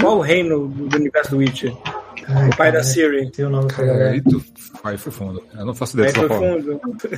qual 0.00 0.18
o 0.18 0.20
reino 0.20 0.66
do, 0.68 0.88
do 0.88 0.96
universo 0.96 1.30
do 1.30 1.36
Witcher? 1.38 1.72
O 1.72 2.56
pai 2.56 2.70
da 2.70 2.82
Siri. 2.82 3.30
Sei 3.34 3.44
o 3.44 3.50
nome 3.50 3.68
dessa 3.68 3.82
É, 3.82 3.86
galera. 3.86 4.10
aí 4.10 4.20
tu- 4.22 4.42
aí 4.84 4.96
foi 4.98 5.12
fundo. 5.12 5.42
Eu 5.56 5.64
não 5.66 5.74
faço 5.74 5.96
ideia 5.96 6.12
dessa 6.12 6.28
forma. 6.28 6.58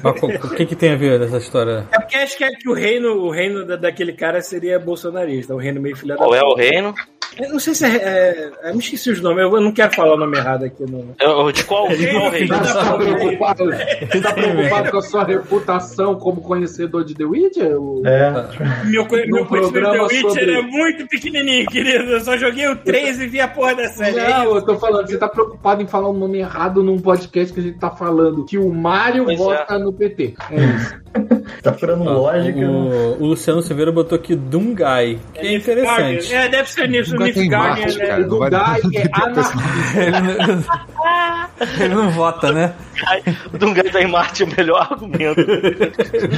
Mas 0.02 0.44
o 0.44 0.54
que, 0.54 0.66
que 0.66 0.76
tem 0.76 0.92
a 0.92 0.96
ver 0.96 1.18
nessa 1.20 1.38
história? 1.38 1.86
É 1.92 1.98
porque 2.00 2.16
acho 2.16 2.36
que, 2.36 2.44
é 2.44 2.50
que 2.50 2.68
o 2.68 2.72
reino, 2.74 3.08
o 3.16 3.30
reino 3.30 3.66
da, 3.66 3.76
daquele 3.76 4.12
cara 4.14 4.40
seria 4.40 4.78
bolsonarista, 4.78 5.54
o 5.54 5.58
reino 5.58 5.80
meio 5.80 5.96
filha 5.96 6.14
da 6.14 6.18
Qual 6.18 6.34
é 6.34 6.42
o 6.42 6.54
reino? 6.54 6.94
Eu 7.38 7.48
não 7.50 7.58
sei 7.58 7.74
se 7.74 7.84
é, 7.84 7.88
é. 7.96 8.50
Eu 8.64 8.72
me 8.74 8.78
esqueci 8.80 9.10
os 9.10 9.20
nomes, 9.20 9.42
eu 9.42 9.60
não 9.60 9.72
quero 9.72 9.92
falar 9.94 10.14
o 10.14 10.18
nome 10.18 10.36
errado 10.36 10.64
aqui. 10.64 10.82
No... 10.82 11.14
Eu- 11.20 11.50
De 11.52 11.64
qual, 11.64 11.88
de 11.88 12.06
qual 12.10 12.30
reino? 12.30 12.54
Você 12.56 12.72
tá 12.72 12.94
preocupado, 12.96 13.70
tá 14.22 14.32
preocupado 14.34 14.90
com 14.90 14.96
a 14.98 15.02
sua 15.02 15.24
reputação 15.24 16.14
como 16.16 16.40
conhecedor 16.42 17.04
de 17.04 17.14
The 17.14 17.24
Witcher? 17.24 17.76
O- 17.80 18.02
É, 18.06 18.30
Meu, 18.84 19.04
meu 19.04 19.06
conhecimento 19.06 19.48
programa 19.48 19.96
do 19.98 20.04
Witcher 20.04 20.20
sobre- 20.30 20.52
é 20.58 20.62
muito 20.62 21.06
pequenininho, 21.08 21.66
querido. 21.66 22.04
Eu 22.12 22.20
só 22.20 22.36
joguei 22.36 22.68
o 22.68 22.76
3 22.76 23.20
e 23.20 23.26
vi 23.26 23.40
a 23.40 23.48
porra 23.48 23.74
da 23.76 23.88
série. 23.88 24.18
É 24.18 24.28
Não, 24.28 24.54
eu 24.56 24.62
tô 24.62 24.78
falando, 24.78 25.06
você 25.08 25.16
tá 25.18 25.28
preocupado 25.28 25.82
em 25.82 25.86
falar 25.86 26.08
o 26.08 26.12
nome 26.12 26.38
errado 26.38 26.82
num 26.82 26.98
podcast 26.98 27.52
que 27.52 27.60
a 27.60 27.62
gente 27.62 27.78
tá 27.78 27.90
falando 27.90 28.44
que 28.44 28.58
o 28.58 28.68
Mário 28.72 29.24
Pois 29.24 29.38
vota 29.38 29.78
no 29.78 29.92
PT. 29.92 30.34
É 30.50 30.56
isso. 30.56 31.02
tá 31.62 31.72
procurando 31.72 32.04
lógica. 32.04 32.58
né? 32.60 32.66
O, 32.66 33.22
o 33.22 33.26
Luciano 33.26 33.62
Silveira 33.62 33.92
botou 33.92 34.16
aqui 34.16 34.34
Dungai, 34.34 35.18
que 35.34 35.40
é 35.40 35.54
interessante. 35.54 36.34
É, 36.34 36.48
deve 36.48 36.70
ser 36.70 36.88
nisso, 36.88 37.14
Marte, 37.50 37.98
né? 37.98 38.06
cara. 38.06 38.22
O 38.22 38.28
Não 38.28 38.38
vai 38.38 38.50
é. 38.50 40.22
Ele 41.84 41.94
não, 41.94 42.10
vota, 42.10 42.50
né? 42.52 42.72
O 43.52 43.58
Dungai 43.58 43.84
tá 43.84 44.00
em 44.02 44.06
Marte 44.08 44.42
é 44.42 44.46
o 44.46 44.48
melhor 44.56 44.88
argumento. 44.90 45.40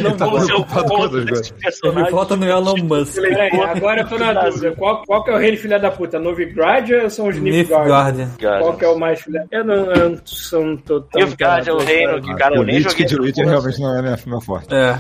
Não 0.02 0.16
tá 0.16 0.26
vamos 0.26 0.44
ser 0.46 0.54
o 0.54 0.64
contra. 0.64 1.20
Ele 1.20 2.10
vota 2.10 2.36
no 2.36 2.44
Elon 2.46 2.76
Musk. 2.82 3.20
Peraí, 3.20 3.50
agora 3.60 4.00
eu 4.02 4.08
tô 4.08 4.18
na 4.18 4.32
dúvida. 4.32 4.72
Qual, 4.72 5.02
qual 5.06 5.24
que 5.24 5.30
é 5.30 5.34
o 5.34 5.38
reino 5.38 5.56
filha 5.56 5.78
da 5.78 5.90
puta? 5.90 6.18
Novigrad 6.18 6.90
ou 7.02 7.10
são 7.10 7.28
os 7.28 7.36
Nilfgaard? 7.36 8.28
Qual 8.38 8.76
que 8.76 8.84
é 8.84 8.88
o 8.88 8.98
mais 8.98 9.20
filha? 9.20 9.46
Eu 9.50 9.64
não, 9.64 9.74
eu 9.92 10.10
não 10.10 10.18
sou- 10.24 10.64
não 10.64 10.76
tô 10.76 11.00
tão. 11.00 11.20
Nilfgaard 11.22 11.68
é 11.68 11.72
o 11.72 11.78
reino 11.78 12.20
que, 12.20 12.34
cara, 12.34 12.56
eu 12.56 12.62
nem 12.64 12.82
Política 12.82 13.08
joguei. 13.08 13.32
realmente 13.44 13.80
não 13.80 13.98
é 13.98 14.02
minha, 14.02 14.18
meu 14.26 14.40
forte. 14.40 14.68
forte. 14.68 14.74
É. 14.74 14.98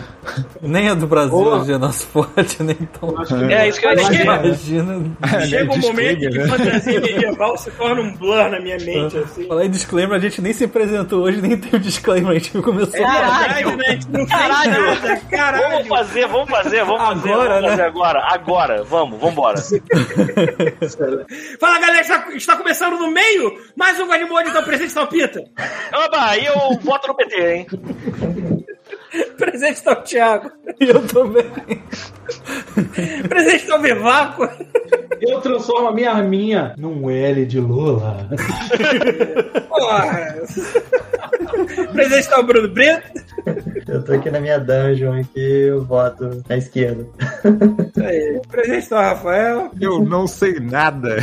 Nem 0.62 0.88
a 0.88 0.94
do 0.94 1.06
Brasil 1.06 1.34
hoje 1.36 1.72
é 1.72 1.78
nosso 1.78 2.06
forte, 2.06 2.62
nem 2.62 2.76
tão. 2.76 3.14
É 3.50 3.68
isso 3.68 3.80
que 3.80 3.86
eu. 3.86 3.92
Imagina. 3.92 5.02
Chega 5.48 5.73
um 5.78 5.80
momento 5.80 6.18
que 6.18 6.28
né? 6.30 6.46
fantasia 6.46 7.00
medieval 7.00 7.56
se 7.56 7.70
torna 7.72 8.00
um 8.00 8.12
blur 8.14 8.48
na 8.50 8.60
minha 8.60 8.78
mente, 8.78 9.18
assim. 9.18 9.46
Falar 9.46 9.64
em 9.64 9.70
disclaimer, 9.70 10.16
a 10.16 10.20
gente 10.20 10.40
nem 10.40 10.52
se 10.52 10.64
apresentou 10.64 11.22
hoje, 11.22 11.40
nem 11.40 11.56
tem 11.56 11.78
o 11.78 11.82
disclaimer, 11.82 12.30
a 12.30 12.34
gente 12.34 12.50
começou. 12.62 12.94
É 12.94 13.02
né? 13.02 13.08
A 13.08 13.90
gente 13.92 14.08
não 14.10 14.26
fez 14.26 14.38
nada, 14.38 15.16
caralho. 15.30 15.68
Vamos 15.70 15.88
fazer, 15.88 16.26
vamos 16.26 16.50
fazer, 16.50 16.84
vamos 16.84 17.02
fazer. 17.02 17.32
Agora, 17.32 17.48
vamos 17.48 17.70
fazer 17.70 17.82
né? 17.82 17.88
agora, 17.88 18.20
agora. 18.32 18.84
Vamos, 18.84 19.20
vambora. 19.20 19.60
Fala, 21.60 21.78
galera, 21.78 22.00
está, 22.00 22.28
está 22.34 22.56
começando 22.56 22.98
no 22.98 23.10
meio 23.10 23.58
mais 23.76 23.98
um 24.00 24.06
Guanimode, 24.06 24.50
então 24.50 24.62
presente 24.62 24.94
tal 24.94 25.06
Pita. 25.06 25.44
Oba, 25.92 26.36
e 26.36 26.46
eu 26.46 26.78
voto 26.82 27.08
no 27.08 27.14
PT, 27.14 27.54
hein? 27.54 27.66
Presente 29.36 29.82
tal 29.82 30.02
Thiago. 30.02 30.50
E 30.80 30.88
eu 30.88 31.06
também. 31.06 31.44
Presente 33.28 33.66
tal 33.66 33.80
Vivaco. 33.80 34.48
Eu 35.26 35.40
transformo 35.40 35.88
a 35.88 35.92
minha 35.92 36.10
arminha 36.12 36.74
num 36.76 37.08
L 37.10 37.44
de 37.46 37.60
Lula. 37.60 38.28
Porra. 39.68 40.34
Presente 41.92 42.28
tal 42.28 42.42
Bruno 42.42 42.68
Brito. 42.68 43.02
Eu 43.86 44.02
tô 44.02 44.12
aqui 44.14 44.30
na 44.30 44.40
minha 44.40 44.58
dungeon 44.58 45.20
aqui, 45.20 45.40
eu 45.68 45.84
voto 45.84 46.42
na 46.48 46.56
esquerda. 46.56 47.06
Aí. 48.02 48.40
Presente 48.50 48.88
tal 48.88 49.00
Rafael. 49.02 49.70
Eu 49.80 50.02
não 50.04 50.26
sei 50.26 50.58
nada. 50.60 51.16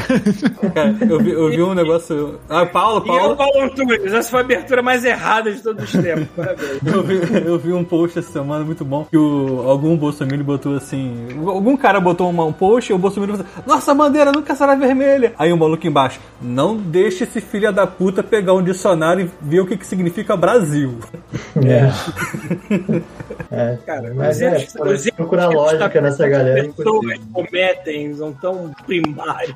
Cara, 0.74 0.96
eu 1.10 1.20
vi, 1.20 1.32
eu 1.32 1.50
vi 1.50 1.62
um 1.64 1.74
negócio. 1.74 2.40
Ah, 2.50 2.66
Paulo, 2.66 3.04
E 3.06 3.10
eu, 3.10 3.16
Paulo. 3.18 3.36
Paulo 3.38 3.62
Antunes. 3.64 4.14
Essa 4.14 4.30
foi 4.30 4.40
a 4.42 4.44
abertura 4.44 4.82
mais 4.84 5.04
errada 5.04 5.52
de 5.52 5.62
todos 5.62 5.84
os 5.84 6.02
tempos. 6.02 6.28
Parabéns. 6.36 6.80
Eu 6.86 7.04
vi, 7.04 7.46
eu 7.46 7.60
vi 7.60 7.74
um 7.74 7.84
post 7.84 8.20
essa 8.20 8.32
semana 8.32 8.64
muito 8.64 8.86
bom 8.86 9.06
que 9.10 9.18
o, 9.18 9.64
algum 9.68 9.98
bolsominion 9.98 10.44
botou 10.46 10.76
assim. 10.76 11.28
Algum 11.46 11.76
cara 11.76 12.00
botou 12.00 12.30
uma- 12.30 12.46
um 12.46 12.54
post 12.54 12.92
e 12.92 12.96
o 12.96 12.98
bolsominion 13.00 13.38
falou 13.38 13.50
assim, 13.52 13.64
Nossa 13.68 13.91
bandeira 13.94 14.32
nunca 14.32 14.56
será 14.56 14.76
vermelha. 14.76 15.34
Aí 15.38 15.52
um 15.52 15.58
maluco 15.58 15.86
embaixo: 15.86 16.20
Não 16.42 16.78
deixe 16.78 17.24
esse 17.24 17.42
filho 17.42 17.72
da 17.72 17.88
puta 17.88 18.24
pegar 18.24 18.54
um 18.54 18.64
dicionário 18.64 19.26
e 19.26 19.50
ver 19.50 19.62
o 19.62 19.66
que, 19.66 19.78
que 19.78 19.86
significa 19.86 20.36
Brasil. 20.36 21.00
É. 21.56 21.92
Cara, 23.86 24.14
Mas 24.14 24.42
é, 24.42 24.56
erros 24.56 25.10
procurar 25.16 25.50
lógica 25.50 25.86
as 25.86 26.04
nessa 26.04 26.28
galera 26.28 26.60
é 26.60 26.64
pessoas 26.64 27.20
cometem 27.34 28.14
são 28.16 28.34
tão 28.34 28.72
primários. 28.86 29.56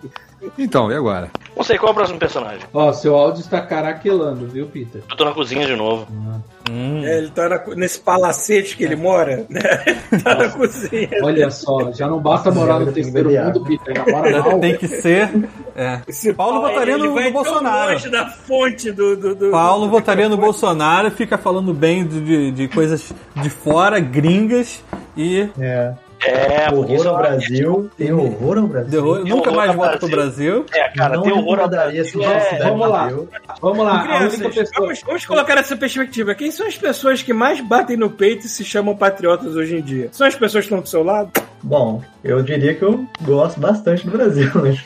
Então, 0.57 0.91
e 0.91 0.95
agora? 0.95 1.29
Não 1.55 1.63
sei 1.63 1.77
qual 1.77 1.89
é 1.89 1.91
o 1.91 1.95
próximo 1.95 2.19
personagem. 2.19 2.61
Ó, 2.73 2.91
seu 2.93 3.15
áudio 3.15 3.41
está 3.41 3.61
caraquelando, 3.61 4.45
viu, 4.47 4.67
Peter? 4.67 5.01
Eu 5.09 5.15
tô 5.15 5.25
na 5.25 5.31
cozinha 5.31 5.65
de 5.65 5.75
novo. 5.75 6.05
É, 7.03 7.17
ele 7.19 7.29
tá 7.29 7.47
na 7.47 7.61
nesse 7.75 7.99
palacete 7.99 8.75
que 8.75 8.83
ele 8.83 8.95
mora, 8.95 9.45
né? 9.49 9.61
tá 10.23 10.35
na 10.35 10.49
cozinha. 10.49 11.09
Olha 11.23 11.49
só, 11.51 11.91
já 11.93 12.07
não 12.07 12.19
basta 12.19 12.51
morar 12.51 12.79
no 12.79 12.91
terceiro 12.91 13.29
mundo, 13.31 13.63
Peter. 13.63 13.93
Mal. 14.11 14.59
Tem 14.59 14.75
que 14.77 14.87
ser. 14.87 15.29
É. 15.75 16.01
Esse 16.07 16.33
Paulo 16.33 16.61
pau, 16.61 16.69
votaria 16.69 16.97
no- 16.97 17.13
no 17.15 17.31
Bolsonaro. 17.31 17.91
longe 17.93 18.09
da 18.09 18.25
fonte 18.27 18.91
do... 18.91 19.15
do, 19.15 19.35
do 19.35 19.51
Paulo 19.51 19.85
do- 19.85 19.91
votaria 19.91 20.27
no 20.27 20.37
Bolsonaro, 20.37 21.11
fica 21.11 21.37
falando 21.37 21.73
bem 21.73 22.05
de, 22.05 22.19
de, 22.21 22.51
de 22.51 22.67
coisas 22.67 23.13
de 23.35 23.49
fora, 23.49 23.99
gringas 23.99 24.83
e. 25.15 25.47
É. 25.59 25.93
É, 26.25 26.69
Horror 26.73 27.07
ao 27.07 27.17
Brasil. 27.17 27.91
Tem 27.97 28.11
horror 28.11 28.57
ao 28.57 28.67
Brasil. 28.67 28.91
Derrou, 28.91 29.25
nunca 29.25 29.49
horror 29.49 29.55
mais 29.55 29.69
ao 29.69 29.75
volta 29.75 29.97
pro 29.97 30.09
Brasil. 30.09 30.65
É, 30.73 30.89
cara, 30.89 31.15
não 31.15 31.23
tem 31.23 31.33
horror 31.33 31.59
ao 31.59 31.69
Brasil. 31.69 32.23
É, 32.23 32.63
vamos 32.63 32.89
lá. 32.89 33.09
Vamos 33.61 33.85
lá, 33.85 34.03
Crianças, 34.03 34.55
pessoa. 34.55 34.65
vamos, 34.79 35.01
vamos 35.01 35.25
colocar 35.25 35.57
essa 35.57 35.75
perspectiva. 35.75 36.35
Quem 36.35 36.51
são 36.51 36.67
as 36.67 36.77
pessoas 36.77 37.21
que 37.21 37.33
mais 37.33 37.61
batem 37.61 37.97
no 37.97 38.09
peito 38.09 38.45
e 38.45 38.49
se 38.49 38.63
chamam 38.63 38.95
patriotas 38.95 39.55
hoje 39.55 39.77
em 39.77 39.81
dia? 39.81 40.09
São 40.11 40.27
as 40.27 40.35
pessoas 40.35 40.65
que 40.65 40.73
estão 40.73 40.81
do 40.81 40.89
seu 40.89 41.03
lado? 41.03 41.31
Bom, 41.67 42.03
eu 42.23 42.43
diria 42.43 42.75
que 42.75 42.83
eu 42.83 43.05
gosto 43.23 43.59
bastante 43.59 44.05
do 44.05 44.11
Brasil. 44.15 44.51
Né? 44.61 44.77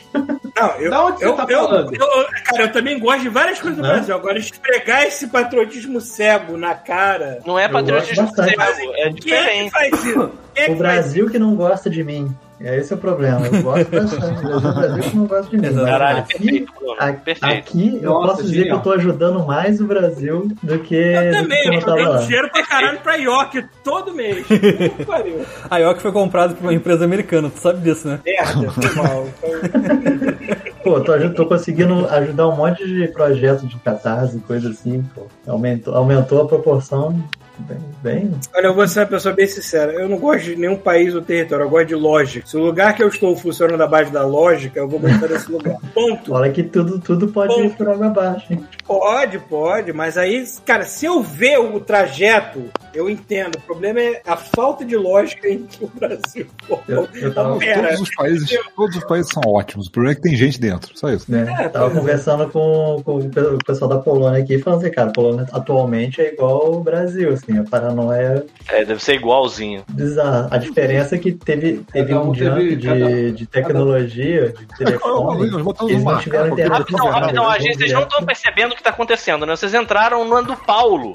Não, 0.56 0.70
eu, 0.76 0.90
Da 0.90 1.06
onde 1.06 1.18
você 1.18 1.24
eu, 1.26 1.32
tá 1.36 1.46
eu- 1.48 1.58
falando? 1.60 1.94
eu- 1.94 2.26
cara, 2.44 2.62
eu 2.64 2.72
também 2.72 2.98
gosto 2.98 3.22
de 3.22 3.28
várias 3.30 3.60
coisas 3.60 3.78
do 3.78 3.84
Hã? 3.86 3.92
Brasil. 3.94 4.14
Agora, 4.14 4.38
esfregar 4.38 5.04
esse 5.04 5.26
patriotismo 5.28 6.00
cego 6.00 6.56
na 6.56 6.74
cara. 6.74 7.40
Não 7.46 7.58
é 7.58 7.66
patriotismo 7.68 8.28
cego, 8.34 8.50
é 8.50 8.56
Quem 8.56 9.02
é 9.04 9.08
que 9.12 9.20
diferente. 9.20 9.70
faz 9.70 10.04
isso? 10.04 10.30
Quem 10.54 10.64
é 10.64 10.66
que 10.66 10.72
O 10.72 10.76
faz 10.76 10.78
Brasil 10.78 11.30
que 11.30 11.38
não 11.38 11.54
gosta 11.54 11.88
de 11.88 12.02
mim. 12.04 12.34
É 12.62 12.76
esse 12.76 12.92
é 12.92 12.96
o 12.96 12.98
problema. 12.98 13.46
Eu 13.46 13.62
gosto 13.62 13.90
bastante. 13.90 14.44
Mas 14.44 14.64
o 14.64 14.72
Brasil 14.74 15.02
que 15.02 15.16
não 15.16 15.26
gosta 15.26 15.56
de 15.56 15.56
mim. 15.70 15.74
Caralho, 15.84 16.18
aqui, 16.18 16.38
perfeito, 16.38 16.72
a- 16.98 17.12
Perfeito. 17.12 17.44
aqui 17.58 17.98
eu 18.02 18.10
Nossa, 18.10 18.28
posso 18.28 18.42
dizer 18.42 18.54
genial. 18.58 18.80
que 18.82 18.88
eu 18.88 18.92
tô 18.92 18.98
ajudando 18.98 19.46
mais 19.46 19.80
o 19.80 19.86
Brasil 19.86 20.46
do 20.62 20.78
que, 20.80 20.94
Eu 20.94 21.22
do 21.22 21.30
que 21.30 21.42
também, 21.42 21.74
eu 21.74 22.08
lá. 22.10 22.16
dinheiro 22.18 22.50
pra 22.50 22.62
caralho 22.66 23.00
pra 23.00 23.14
York 23.14 23.64
todo 23.82 24.12
mês. 24.12 24.46
Pariu. 25.06 25.40
A 25.70 25.78
IOC 25.78 26.00
foi 26.02 26.12
comprada 26.12 26.52
por 26.54 26.62
uma 26.64 26.74
empresa 26.74 27.02
americana, 27.04 27.48
tu 27.48 27.60
sabe 27.60 27.80
disso, 27.80 28.06
né? 28.06 28.20
Merda, 28.26 28.70
foi 28.70 28.94
mal. 28.94 29.26
Pô, 30.82 31.00
tô, 31.00 31.30
tô 31.30 31.46
conseguindo 31.46 32.06
ajudar 32.06 32.48
um 32.48 32.56
monte 32.56 32.84
de 32.86 33.08
projeto 33.08 33.66
de 33.66 33.76
catarse, 33.78 34.38
coisa 34.40 34.70
assim, 34.70 35.02
pô. 35.14 35.26
Aumentou, 35.46 35.94
aumentou 35.94 36.42
a 36.42 36.46
proporção 36.46 37.22
bem, 37.60 37.78
bem. 38.02 38.30
Olha, 38.54 38.66
eu 38.66 38.74
vou 38.74 38.86
ser 38.86 39.00
uma 39.00 39.06
pessoa 39.06 39.34
bem 39.34 39.46
sincera. 39.46 39.92
Eu 39.92 40.08
não 40.08 40.18
gosto 40.18 40.44
de 40.44 40.56
nenhum 40.56 40.76
país 40.76 41.14
ou 41.14 41.22
território, 41.22 41.64
eu 41.64 41.70
gosto 41.70 41.88
de 41.88 41.94
lógica. 41.94 42.46
Se 42.46 42.56
o 42.56 42.64
lugar 42.64 42.94
que 42.94 43.02
eu 43.02 43.08
estou 43.08 43.36
funciona 43.36 43.76
na 43.76 43.86
base 43.86 44.10
da 44.10 44.24
lógica, 44.24 44.80
eu 44.80 44.88
vou 44.88 44.98
gostar 44.98 45.26
desse 45.26 45.50
lugar. 45.50 45.76
Ponto. 45.94 46.32
Olha 46.32 46.50
que 46.50 46.62
tudo, 46.62 46.98
tudo 46.98 47.28
pode 47.28 47.54
Bom. 47.54 47.64
ir 47.64 47.70
por 47.70 47.88
água 47.88 48.06
abaixo, 48.06 48.52
hein? 48.52 48.64
Pode, 48.86 49.38
pode, 49.40 49.92
mas 49.92 50.16
aí, 50.16 50.44
cara, 50.64 50.84
se 50.84 51.06
eu 51.06 51.22
ver 51.22 51.58
o 51.58 51.80
trajeto, 51.80 52.64
eu 52.94 53.08
entendo. 53.08 53.56
O 53.56 53.60
problema 53.62 54.00
é 54.00 54.22
a 54.26 54.36
falta 54.36 54.84
de 54.84 54.96
lógica 54.96 55.48
em 55.48 55.64
que 55.64 55.84
o 55.84 55.88
Brasil. 55.88 56.46
Eu, 56.88 57.08
eu 57.14 57.34
tava. 57.34 57.58
Todos 57.58 58.00
os 58.00 58.14
países, 58.14 58.58
todos 58.74 58.96
os 58.96 59.04
países 59.04 59.32
são 59.32 59.42
ótimos. 59.46 59.86
O 59.86 59.90
problema 59.90 60.12
é 60.12 60.16
que 60.16 60.22
tem 60.22 60.36
gente 60.36 60.60
dentro. 60.60 60.69
Só 60.94 61.08
isso. 61.10 61.30
né, 61.30 61.46
É, 61.58 61.68
tava 61.68 61.86
é. 61.86 61.90
conversando 61.90 62.48
com, 62.50 63.02
com 63.04 63.16
o 63.18 63.28
pe- 63.30 63.40
o 63.40 63.58
pessoal 63.58 63.88
da 63.88 63.98
Polônia 63.98 64.42
aqui, 64.42 64.58
falando 64.58 64.80
assim, 64.82 64.90
cara, 64.90 65.08
a 65.10 65.12
Polônia 65.12 65.46
atualmente 65.52 66.20
é 66.20 66.32
igual 66.32 66.74
o 66.74 66.80
Brasil, 66.80 67.32
assim, 67.32 67.58
a 67.58 67.64
paranoia 67.64 68.44
É, 68.68 68.84
deve 68.84 69.02
ser 69.02 69.14
igualzinho. 69.14 69.82
bizarra. 69.88 70.48
A 70.50 70.58
diferença 70.58 71.14
é 71.14 71.18
que 71.18 71.32
teve, 71.32 71.84
teve 71.92 72.14
um 72.14 72.30
um 72.30 72.34
jump 72.34 72.56
teve- 72.60 72.76
de, 72.76 72.86
cada- 72.86 73.32
de 73.32 73.46
tecnologia, 73.46 74.52
de 74.58 74.66
telefone. 74.78 75.42
Eles 75.88 76.04
não 76.04 76.18
tiveram 76.18 76.48
internet. 76.52 76.78
Rapidão, 76.78 77.06
rapidão, 77.08 77.48
a 77.50 77.58
gente, 77.58 77.76
vocês 77.78 77.92
não 77.92 78.02
estão 78.02 78.22
percebendo 78.24 78.72
o 78.72 78.76
que 78.76 78.82
tá 78.82 78.90
acontecendo, 78.90 79.46
né? 79.46 79.56
Vocês 79.56 79.74
entraram 79.74 80.24
no 80.24 80.36
ano 80.36 80.48
do 80.48 80.56
Paulo. 80.56 81.14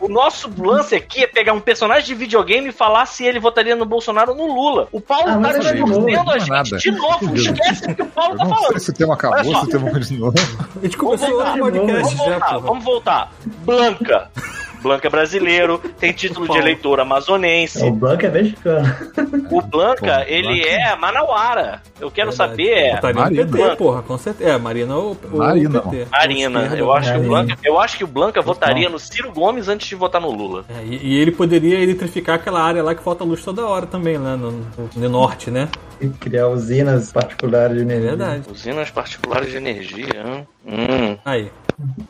O 0.00 0.08
nosso 0.08 0.50
lance 0.62 0.94
aqui 0.94 1.24
é 1.24 1.26
pegar 1.26 1.52
um 1.52 1.60
personagem 1.60 2.04
de 2.06 2.14
videogame 2.14 2.68
e 2.68 2.72
falar 2.72 3.06
se 3.06 3.24
ele 3.24 3.38
votaria 3.40 3.74
no 3.74 3.84
Bolsonaro 3.86 4.32
ou 4.32 4.36
no 4.36 4.46
Lula. 4.54 4.88
O 4.92 5.00
Paulo 5.00 5.24
Ah, 5.28 5.32
tá 5.32 5.38
mas 5.40 5.56
é 5.66 5.72
de 5.72 5.80
novo, 5.80 5.92
distorcendo 6.06 6.20
a 6.20 6.24
não 6.24 6.32
é 6.34 6.38
gente 6.40 6.48
nada. 6.50 6.76
de 6.78 6.90
novo. 6.90 7.36
Esquece 7.36 7.90
o 7.90 7.94
que 7.94 8.02
o 8.02 8.06
Paulo 8.06 8.36
tá 8.36 8.46
falando. 8.46 8.76
Se 8.92 9.02
o 9.02 9.06
tema 9.06 9.14
acabou, 9.14 9.38
Olha 9.38 9.52
só. 9.52 9.60
se 9.60 9.66
o 9.66 9.70
tema 9.70 9.90
continuou. 9.90 10.34
A 10.76 10.84
gente 10.84 10.96
começou 10.96 11.28
Vamos 11.28 11.46
outro 11.46 11.62
voltar, 11.62 11.80
podcast 11.82 12.02
Vamos 12.02 12.24
já, 12.26 12.38
voltar, 12.38 12.58
vamos 12.58 12.84
voltar. 12.84 13.32
Blanca. 13.64 14.30
Blanca 14.82 15.06
é 15.06 15.10
brasileiro, 15.10 15.78
tem 15.98 16.12
título 16.12 16.48
de 16.48 16.58
eleitor 16.58 17.00
amazonense. 17.00 17.82
O 17.84 17.92
Blanco 17.92 18.26
é 18.26 18.30
mexicano. 18.30 18.94
O 19.50 19.60
Blanca, 19.62 20.16
Pô, 20.18 20.22
ele 20.32 20.60
Blanca. 20.60 20.68
é 20.70 20.96
manauara. 20.96 21.82
Eu 22.00 22.10
quero 22.10 22.30
Verdade. 22.30 22.50
saber 22.50 22.70
é 22.72 22.94
Votaria 22.96 23.14
no 23.14 23.20
Marina. 23.20 23.46
PT, 23.46 23.76
porra, 23.76 24.02
com 24.02 24.18
certeza. 24.18 24.50
É, 24.50 24.58
Marina 24.58 24.96
ou, 24.96 25.16
ou 25.30 25.38
Marina, 25.38 25.80
PT. 25.80 26.06
Marina. 26.10 26.60
Eu 26.76 26.92
acho 26.92 27.12
que 27.12 27.18
o 27.18 27.20
Marina. 27.22 27.28
Blanca, 27.46 27.58
eu 27.64 27.80
acho 27.80 27.96
que 27.98 28.04
o 28.04 28.06
Blanca 28.06 28.40
votaria 28.42 28.88
no 28.88 28.98
Ciro 28.98 29.30
Gomes 29.32 29.68
antes 29.68 29.86
de 29.88 29.94
votar 29.94 30.20
no 30.20 30.30
Lula. 30.30 30.64
É, 30.68 30.84
e, 30.84 30.98
e 31.14 31.18
ele 31.18 31.30
poderia 31.30 31.78
eletrificar 31.80 32.36
aquela 32.36 32.60
área 32.62 32.82
lá 32.82 32.94
que 32.94 33.02
falta 33.02 33.22
luz 33.24 33.44
toda 33.44 33.64
hora 33.66 33.86
também, 33.86 34.18
né? 34.18 34.36
No, 34.36 34.50
no- 34.50 34.62
no 34.96 35.08
norte, 35.08 35.50
né? 35.50 35.68
E 36.00 36.08
criar 36.08 36.48
usinas 36.48 37.12
particulares 37.12 37.76
de 37.76 37.82
É 37.82 37.84
energia. 37.84 38.08
verdade. 38.10 38.42
Usinas 38.50 38.90
particulares 38.90 39.50
de 39.50 39.56
energia. 39.56 40.24
hein? 40.26 40.46
Hum. 40.66 41.16
Aí. 41.24 41.50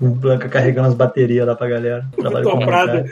O 0.00 0.08
Blanca 0.08 0.48
carregando 0.48 0.88
as 0.88 0.94
baterias 0.94 1.46
lá 1.46 1.54
pra 1.54 1.68
galera. 1.68 2.04
Trabalho 2.16 2.44
Vitor 2.44 2.64
Prado. 2.64 3.04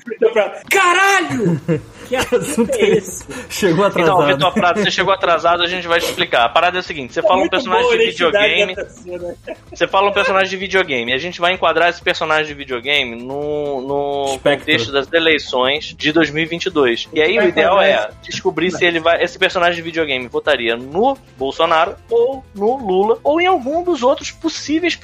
Caralho! 0.70 1.60
Que 2.10 2.16
assunto 2.16 2.74
é 2.74 2.88
esse? 2.88 3.24
Chegou 3.48 3.86
Então, 3.86 4.02
atrasado. 4.02 4.26
Vitor 4.26 4.52
Prado, 4.52 4.80
você 4.80 4.90
chegou 4.90 5.14
atrasado, 5.14 5.62
a 5.62 5.68
gente 5.68 5.86
vai 5.86 6.00
te 6.00 6.06
explicar. 6.06 6.44
A 6.44 6.48
parada 6.48 6.78
é 6.78 6.80
o 6.80 6.82
seguinte: 6.82 7.14
você 7.14 7.22
fala 7.22 7.44
um 7.44 7.48
personagem 7.48 7.84
boa 7.84 7.94
a 7.94 7.98
de 7.98 8.06
videogame. 8.06 8.76
Você 9.72 9.86
fala 9.86 10.10
um 10.10 10.12
personagem 10.12 10.50
de 10.50 10.56
videogame. 10.56 11.12
A 11.12 11.18
gente 11.18 11.40
vai 11.40 11.52
enquadrar 11.52 11.88
esse 11.88 12.02
personagem 12.02 12.46
de 12.46 12.54
videogame 12.54 13.14
no, 13.14 13.80
no 13.82 14.24
Espectro. 14.34 14.58
contexto 14.58 14.92
das 14.92 15.12
eleições 15.12 15.94
de 15.96 16.10
2022. 16.10 17.08
E 17.12 17.22
aí 17.22 17.38
o 17.38 17.44
ideal 17.44 17.80
é 17.80 18.10
descobrir 18.22 18.72
se 18.72 18.84
ele 18.84 18.98
vai, 18.98 19.22
esse 19.22 19.38
personagem 19.38 19.76
de 19.76 19.82
videogame 19.82 20.26
votaria 20.26 20.76
no 20.76 21.16
Bolsonaro 21.38 21.94
ou 22.10 22.44
no 22.56 22.76
Lula 22.76 23.18
ou 23.22 23.40
em 23.40 23.46
algum 23.46 23.84
dos 23.84 24.02
outros 24.02 24.32
possíveis 24.32 24.96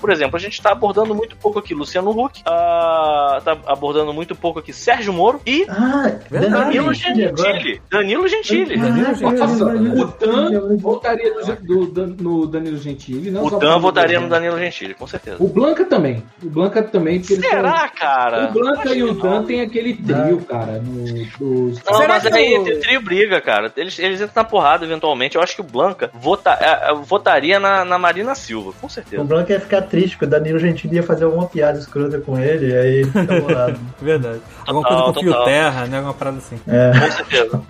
Por 0.00 0.10
exemplo, 0.10 0.36
a 0.36 0.40
gente 0.40 0.54
está 0.54 0.72
abordando 0.72 1.14
muito 1.14 1.36
pouco 1.36 1.58
aqui 1.58 1.74
Luciano 1.74 2.10
Huck, 2.10 2.42
ah, 2.46 3.40
tá 3.44 3.56
abordando 3.66 4.12
muito 4.12 4.34
pouco 4.34 4.58
aqui 4.58 4.72
Sérgio 4.72 5.12
Moro 5.12 5.40
e 5.46 5.64
Ah? 5.68 6.12
Danilo 6.30 6.92
Gentili? 6.92 7.32
Gentili. 7.36 7.82
Danilo 7.90 8.28
Gentili. 8.28 8.76
Danilo 8.78 9.14
Gentili. 9.14 10.00
O 10.00 10.04
Dan 10.04 10.76
votaria 10.78 11.32
no, 11.34 11.86
do- 11.86 12.06
no 12.22 12.46
Danilo 12.46 12.78
Gentili. 12.78 13.30
Não 13.30 13.44
O 13.44 13.50
Dan 13.58 13.78
votaria 13.78 14.20
no 14.20 14.28
Danilo 14.28 14.58
Gentili, 14.58 14.94
com 14.94 15.06
certeza. 15.06 15.36
O 15.40 15.48
Blanca 15.48 15.84
também. 15.84 16.22
O 16.42 16.48
Blanca 16.50 16.82
também, 16.82 17.22
Será, 17.22 17.78
são- 17.78 17.88
cara? 17.96 18.48
O 18.48 18.52
Blanca 18.52 18.94
e 18.94 19.02
o. 19.02 19.14
Dan 19.14 19.44
tem 19.44 19.60
aquele 19.60 19.94
trio, 19.94 20.38
cara, 20.48 20.80
no, 20.80 21.04
dos... 21.38 21.82
Não, 21.84 21.94
Será 21.94 22.14
mas 22.14 22.22
que 22.28 22.34
aí 22.34 22.58
o- 22.58 22.80
trio 22.80 23.00
briga, 23.00 23.40
cara. 23.40 23.72
Eles, 23.76 23.98
eles 23.98 24.20
entram 24.20 24.32
na 24.36 24.44
porrada 24.44 24.84
eventualmente. 24.84 25.36
Eu 25.36 25.42
acho 25.42 25.54
que 25.54 25.60
o 25.60 25.64
Blanca 25.64 26.10
vota, 26.14 26.50
é, 26.60 26.90
é, 26.90 26.94
votaria 26.94 27.58
na, 27.60 27.84
na 27.84 27.98
Marina 27.98 28.34
Silva, 28.34 28.72
com 28.80 28.86
O 28.86 28.90
certeza. 28.90 29.22
Branco 29.36 29.52
ia 29.52 29.60
ficar 29.60 29.82
triste, 29.82 30.10
porque 30.10 30.24
o 30.24 30.28
Danilo 30.28 30.58
Gentili 30.58 30.96
ia 30.96 31.02
fazer 31.02 31.24
alguma 31.24 31.46
piada 31.46 31.78
escrota 31.78 32.18
com 32.20 32.38
ele, 32.38 32.72
e 32.72 32.76
aí 32.76 33.04
fica 33.04 33.40
bolado. 33.40 33.78
Verdade. 34.00 34.40
Alguma 34.66 34.88
Total, 34.88 35.04
coisa 35.04 35.14
com 35.14 35.20
fio 35.20 35.32
total. 35.32 35.44
terra, 35.44 35.86
né? 35.86 35.96
Alguma 35.98 36.14
parada 36.14 36.38
assim. 36.38 36.58
É. 36.66 36.92
Com 36.98 37.10
certeza. 37.12 37.62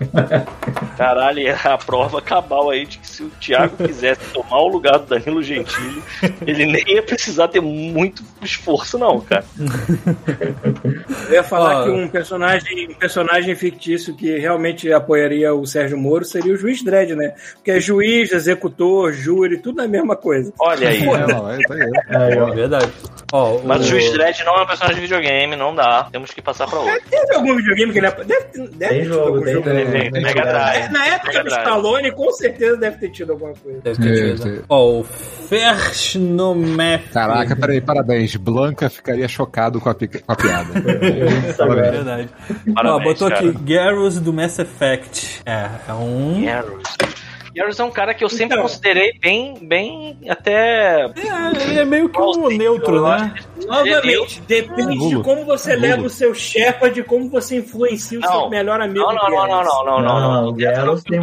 Caralho, 0.97 1.47
é 1.47 1.51
a 1.53 1.79
prova 1.79 2.23
cabal 2.23 2.71
aí 2.71 2.87
de 2.87 2.99
que 2.99 3.07
se 3.07 3.23
o 3.23 3.31
Thiago 3.41 3.77
quisesse 3.77 4.21
tomar 4.33 4.61
o 4.61 4.69
lugar 4.69 4.99
do 4.99 5.07
Danilo 5.07 5.43
Gentili, 5.43 6.03
ele 6.47 6.67
nem 6.67 6.85
ia 6.87 7.03
precisar 7.03 7.49
ter 7.49 7.61
muito 7.61 8.23
esforço, 8.43 8.99
não, 8.99 9.21
cara. 9.21 9.45
Eu 11.29 11.35
ia 11.35 11.43
falar 11.45 11.83
Ó. 11.83 11.85
que 11.85 11.91
um 11.91 12.09
personagem, 12.09 12.89
um 12.91 12.95
personagem 12.95 13.55
fictício 13.55 14.15
que 14.15 14.39
realmente 14.39 14.91
apoiaria 14.93 15.53
o 15.55 15.67
Sérgio 15.67 15.99
Moro 15.99 16.25
seria 16.25 16.55
o 16.55 16.57
juiz 16.57 16.83
Dredd, 16.83 17.15
né? 17.15 17.35
Porque 17.55 17.73
é 17.73 17.81
juiz, 17.81 18.33
executor, 18.33 19.13
júri, 19.13 19.59
tudo 19.59 19.81
a 19.83 19.89
mesma 19.89 20.17
coisa. 20.17 20.53
Olha 20.59 20.89
aí. 20.89 21.03
É, 21.03 21.27
não, 21.27 21.51
é, 21.51 21.56
tá 21.63 21.75
aí. 21.75 22.33
Aí, 22.33 22.39
ó. 22.39 22.55
Verdade. 22.55 22.89
Ó, 23.33 23.59
Mas 23.65 23.81
o 23.81 23.85
Juiz 23.89 24.13
Dredd 24.13 24.45
não 24.45 24.55
é 24.57 24.63
um 24.63 24.67
personagem 24.67 24.97
de 24.97 25.03
videogame, 25.09 25.57
não 25.57 25.75
dá. 25.75 26.07
Temos 26.13 26.31
que 26.31 26.41
passar 26.41 26.67
pra 26.69 26.79
outro. 26.79 27.01
Teve 27.11 27.35
algum 27.35 27.57
videogame 27.57 27.93
que 27.93 27.99
ele 27.99 28.07
ap- 28.07 28.25
deve, 28.25 28.45
ter- 28.45 28.69
deve 28.69 28.95
Tem 28.95 29.05
jogo, 29.05 29.27
algum 29.27 29.43
tem 29.43 29.55
jogo. 29.55 29.69
jogo. 29.69 29.91
Tem, 29.93 30.11
tem 30.13 30.23
Mega. 30.23 30.43
Drive. 30.43 30.83
É, 30.85 30.89
Na 30.91 31.07
época 31.07 31.43
do. 31.43 31.49
Stallone, 31.49 32.13
com 32.13 32.31
certeza 32.33 32.77
deve 32.77 32.99
ter 32.99 33.11
tido 33.11 33.33
alguma 33.33 33.53
coisa. 33.55 33.81
Deve 33.83 34.01
ter 34.03 34.33
É, 34.33 34.35
tido. 34.37 34.65
Ó, 34.69 35.01
o 35.01 35.05
Fershnomef. 35.05 37.09
Caraca, 37.13 37.57
peraí, 37.57 37.81
parabéns. 37.81 38.37
Blanca 38.37 38.89
ficaria 38.89 39.27
chocado 39.29 39.81
com 39.81 39.91
a, 39.91 39.95
com 39.95 40.05
a 40.29 40.37
piada. 40.37 40.73
Agora. 41.59 41.83
Verdade. 41.91 42.29
Parabéns, 42.75 42.95
Ó, 42.95 43.01
botou 43.01 43.29
cara. 43.29 43.49
aqui 43.49 43.59
Garrus 43.65 44.21
do 44.21 44.33
Mass 44.33 44.59
Effect. 44.59 45.43
É, 45.45 45.69
é 45.89 45.93
um. 45.93 46.45
Garrus. 46.45 46.83
Garrus 47.57 47.81
é 47.81 47.85
um 47.85 47.91
cara 47.91 48.15
que 48.15 48.23
eu 48.23 48.29
sempre 48.29 48.57
Então. 48.57 48.63
considerei 48.63 49.13
bem, 49.21 49.55
bem 49.61 50.19
até. 50.29 51.05
É, 51.07 51.63
ele 51.69 51.81
é 51.81 51.85
meio 51.85 52.09
que 52.09 52.21
um 52.21 52.49
neutro, 52.49 52.97
eu 52.97 53.03
né? 53.03 53.33
acho. 53.35 53.57
Novamente, 53.67 54.41
depende 54.43 55.09
de 55.09 55.23
como 55.23 55.45
você 55.45 55.75
leva 55.75 56.03
o 56.03 56.11
seu 56.11 56.33
Sherpa, 56.35 56.89
de 56.91 57.03
como 57.03 57.29
você 57.29 57.57
influencia 57.57 58.19
o 58.19 58.21
Não. 58.23 58.29
seu 58.43 58.51
melhor 58.51 58.81
amigo. 58.81 59.01
Não, 59.01 59.13
não, 59.15 59.31
não, 59.31 59.47
não, 59.49 59.85
não, 59.85 60.01
não, 60.03 60.43
não. 60.45 60.53
Garrus 60.55 61.03
tem 61.03 61.21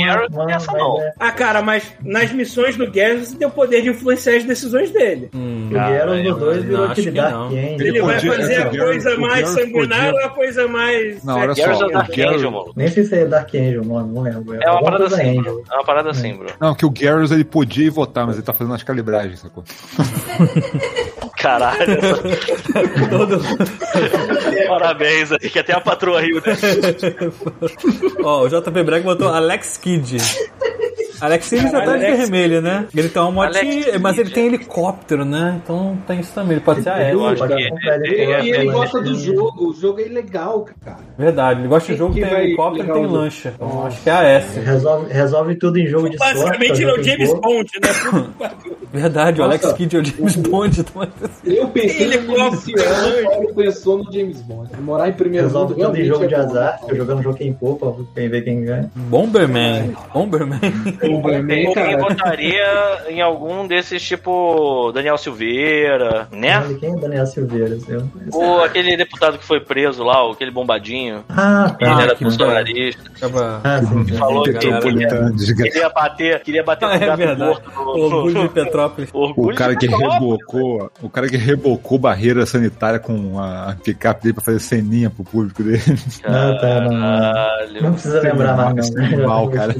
essa, 0.52 0.72
não. 0.74 0.98
Ah, 1.20 1.32
cara, 1.32 1.62
mas 1.62 1.84
nas 2.04 2.32
missões 2.34 2.76
do 2.76 2.90
Garrus 2.92 3.30
você 3.30 3.38
tem 3.38 3.48
o 3.48 3.52
poder 3.52 3.82
de 3.82 3.90
influenciar 3.90 4.36
as 4.38 4.44
decisões 4.44 4.92
dele. 4.92 5.30
Hum, 5.34 5.68
O 5.70 5.74
Garros 5.74 6.18
eu 6.18 6.24
dos 6.24 6.40
dois 6.40 6.58
não 6.58 6.64
virou 6.70 6.86
aquele 6.86 7.12
que 7.12 7.18
Dark. 7.18 7.52
Ele 7.52 8.02
vai 8.02 8.20
fazer 8.20 8.54
é, 8.54 8.58
a 8.64 8.70
coisa 8.70 9.10
Garrus- 9.10 9.20
mais 9.30 9.42
Garrus 9.42 9.50
sanguinária 9.62 10.14
ou 10.14 10.20
a 10.26 10.30
coisa 10.30 10.68
mais. 10.68 11.24
Não, 11.24 11.36
olha 11.36 11.54
Garrus 11.54 11.60
é 11.60 11.74
só. 11.76 11.86
o 11.86 11.92
Dark 11.92 12.10
o 12.10 12.16
Garrus- 12.18 12.36
Angel, 12.36 12.52
mano. 12.52 12.74
Nem 12.76 12.88
sei 12.90 13.04
se 13.04 13.16
é 13.16 13.26
Dark 13.26 13.54
Angel 13.56 13.82
o 13.82 13.86
nome, 13.86 14.14
não 14.14 14.22
lembro. 14.24 14.58
É 14.62 14.70
uma 14.72 14.84
parada 14.84 15.06
assim. 15.06 15.38
É 15.72 15.76
uma 15.76 15.84
parada 15.86 16.10
assim, 16.10 16.22
bro. 16.32 16.47
Não, 16.59 16.76
que 16.76 16.86
o 16.86 16.89
Garrus 16.89 17.32
ele 17.32 17.43
podia 17.43 17.88
ir 17.88 17.89
votar, 17.89 18.26
mas 18.26 18.36
ele 18.36 18.45
tá 18.45 18.53
fazendo 18.53 18.74
as 18.74 18.84
calibragens, 18.84 19.39
sacou? 19.39 19.63
Caralho. 21.38 21.99
Todo... 23.09 23.41
Parabéns 24.67 25.32
aí, 25.32 25.49
que 25.49 25.59
até 25.59 25.74
a 25.74 25.82
patroa 25.82 26.21
riu, 26.21 26.38
né? 26.38 26.53
Ó, 28.24 28.43
o 28.43 28.47
JP 28.47 28.84
Brag 28.84 29.03
botou 29.03 29.28
Alex 29.30 29.78
Kidd. 29.78 30.17
Alex 31.26 31.49
Kidd 31.49 31.63
já 31.63 31.71
tá 31.71 31.97
de 31.97 32.05
Alex 32.05 32.17
vermelho, 32.19 32.61
né? 32.61 32.86
Ele 32.95 33.09
tem 33.09 33.21
uma 33.21 33.45
Alex 33.45 33.63
motinha, 33.65 33.99
mas 33.99 34.17
ele 34.17 34.30
tem 34.30 34.45
helicóptero, 34.47 35.24
né? 35.26 35.59
Então 35.63 35.97
tem 36.07 36.19
isso 36.19 36.34
também. 36.34 36.53
Ele 36.53 36.61
pode 36.61 36.82
ser 36.84 36.89
aéreo. 36.89 37.19
E 37.19 37.36
coloca 37.38 37.59
ele 37.61 38.71
gosta 38.71 39.01
do 39.01 39.11
nesse- 39.11 39.26
jogo, 39.26 39.69
o 39.69 39.74
jogo 39.74 40.01
é 40.01 40.05
legal, 40.05 40.65
cara. 40.84 40.97
Verdade, 41.17 41.61
ele 41.61 41.67
gosta 41.67 41.91
de 41.93 41.97
Quem 41.97 41.97
jogo 41.97 42.13
tem 42.13 42.24
helicóptero 42.45 42.89
e 42.89 42.93
tem 42.93 43.05
lancha. 43.07 43.53
Então 43.55 43.86
acho 43.86 44.01
que 44.01 44.09
é 44.09 44.13
a 44.13 44.24
S. 44.24 44.59
Resolve, 44.59 45.13
resolve 45.13 45.55
tudo 45.55 45.78
em 45.80 45.88
jogo 45.88 46.09
de 46.09 46.17
sorte. 46.17 46.34
Basicamente 46.34 46.82
ele 46.82 46.91
é 46.91 46.93
o 46.93 47.03
James. 47.03 47.34
Bond, 47.34 47.71
né? 47.82 48.53
Verdade, 48.93 49.41
o 49.41 49.43
Alex. 49.43 49.74
Kidd 49.74 49.95
é 49.95 49.99
o 49.99 50.05
James 50.05 50.36
Bond. 50.36 50.80
Então... 50.82 51.07
Eu 51.45 51.67
pensei 51.69 52.03
Ele 52.03 52.17
no 52.17 52.28
cobra- 52.36 52.47
Iniciano, 52.47 53.19
o 53.19 53.24
Paulo 53.24 53.53
pensou 53.55 53.97
no 53.97 54.11
James 54.13 54.41
Bond. 54.41 54.69
Morar 54.82 55.09
em 55.09 55.13
primeiro 55.13 55.47
Resolve 55.47 55.74
mundo 55.74 55.86
tudo 55.88 55.97
em 55.99 56.05
jogo 56.05 56.28
de 56.28 56.34
é 56.34 56.38
bom, 56.38 56.43
azar. 56.43 56.80
Fica 56.82 56.95
jogando 56.95 57.24
jogo 57.24 57.38
quem 57.38 57.53
for, 57.55 57.76
pra 57.78 57.91
quem 58.15 58.30
ver 58.30 58.41
quem 58.43 58.63
ganha. 58.65 58.91
Bomberman. 58.95 59.93
Bomberman. 60.13 60.59
Bomberman, 61.22 61.66
quem 61.66 61.74
cara. 61.74 61.97
votaria 61.97 62.64
em 63.09 63.22
algum 63.22 63.68
desses, 63.68 64.01
tipo 64.01 64.91
Daniel 64.93 65.18
Silveira, 65.18 66.28
né? 66.32 66.64
Quem 66.80 66.91
é 66.93 66.95
Daniel 66.99 67.26
Silveira? 67.26 67.78
Eu. 67.88 68.07
Ou 68.32 68.64
aquele 68.64 68.95
deputado 68.97 69.38
que 69.38 69.45
foi 69.45 69.59
preso 69.59 70.03
lá, 70.03 70.30
aquele 70.32 70.51
bombadinho. 70.51 71.24
Ah, 71.30 71.76
Ele 71.80 71.89
tá. 71.95 72.01
era 72.01 72.16
que 72.16 72.24
bolsonarista. 72.24 73.01
Acaba... 73.18 73.61
Ah, 73.64 73.82
sim. 73.82 74.05
Falou 74.18 74.43
que 74.43 74.51
desgraçado. 74.53 75.55
queria 75.55 75.89
bater, 75.89 76.39
queria 76.41 76.64
bater 76.64 76.86
Ah, 76.86 76.89
no 76.89 76.95
é 76.95 76.99
gato 77.07 77.18
verdade. 77.18 77.41
morto 77.43 77.72
O 77.80 77.84
no, 78.09 78.16
orgulho 78.18 78.41
de 78.43 78.49
Petrópolis. 78.49 79.09
Orgulho 79.14 79.53
O 79.53 79.55
cara 79.55 79.76
de 79.76 79.88
que 79.88 79.95
rebocou, 79.95 80.91
o 81.01 81.09
cara 81.09 81.28
que 81.30 81.38
rebocou 81.38 81.97
barreira 81.97 82.45
sanitária 82.45 82.99
com 82.99 83.39
a 83.39 83.76
picape 83.84 84.22
dele 84.24 84.34
pra 84.34 84.43
fazer 84.43 84.59
ceninha 84.59 85.09
pro 85.09 85.24
público 85.24 85.64
dele. 85.64 85.82
Tá, 86.22 86.32
não, 86.82 86.91
não. 86.91 86.99
Não 86.99 87.32
Caralho. 87.34 87.91
precisa 87.93 88.22
lembrar 88.22 88.55
mais, 88.74 88.86
Isso 88.88 88.93
não. 88.97 89.03
é 89.03 89.07
animal, 89.07 89.49
cara. 89.49 89.76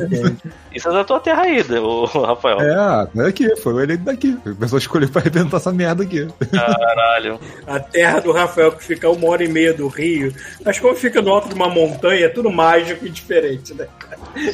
Isso 0.74 0.90
é 0.90 0.92
da 0.94 1.04
tua 1.04 1.20
terra 1.24 1.42
aí, 1.44 1.62
o 1.80 2.06
Rafael. 2.22 2.62
É, 2.62 3.08
é 3.16 3.24
daqui, 3.24 3.56
foi 3.58 3.74
o 3.74 3.80
eleito 3.82 4.04
daqui. 4.04 4.38
O 4.46 4.56
pessoal 4.56 4.80
escolheu 4.80 5.10
pra 5.10 5.22
arrebentar 5.22 5.58
essa 5.58 5.72
merda 5.72 6.04
aqui. 6.04 6.28
Caralho. 6.52 7.40
A 7.68 7.80
terra 7.80 8.20
do 8.20 8.32
Rafael, 8.32 8.72
que 8.72 8.84
fica 8.84 9.10
uma 9.10 9.28
hora 9.30 9.44
e 9.44 9.48
meia 9.48 9.74
do 9.74 9.88
Rio. 9.88 10.34
Mas 10.66 10.80
como 10.80 10.96
fica 10.96 11.22
no 11.22 11.32
alto 11.32 11.50
de 11.50 11.56
uma 11.56 11.70
montanha, 11.70 12.26
é 12.26 12.30
tudo 12.30 12.52
mágico 12.52 13.06
e 13.06 13.10
diferente, 13.10 13.74
né? 13.74 13.88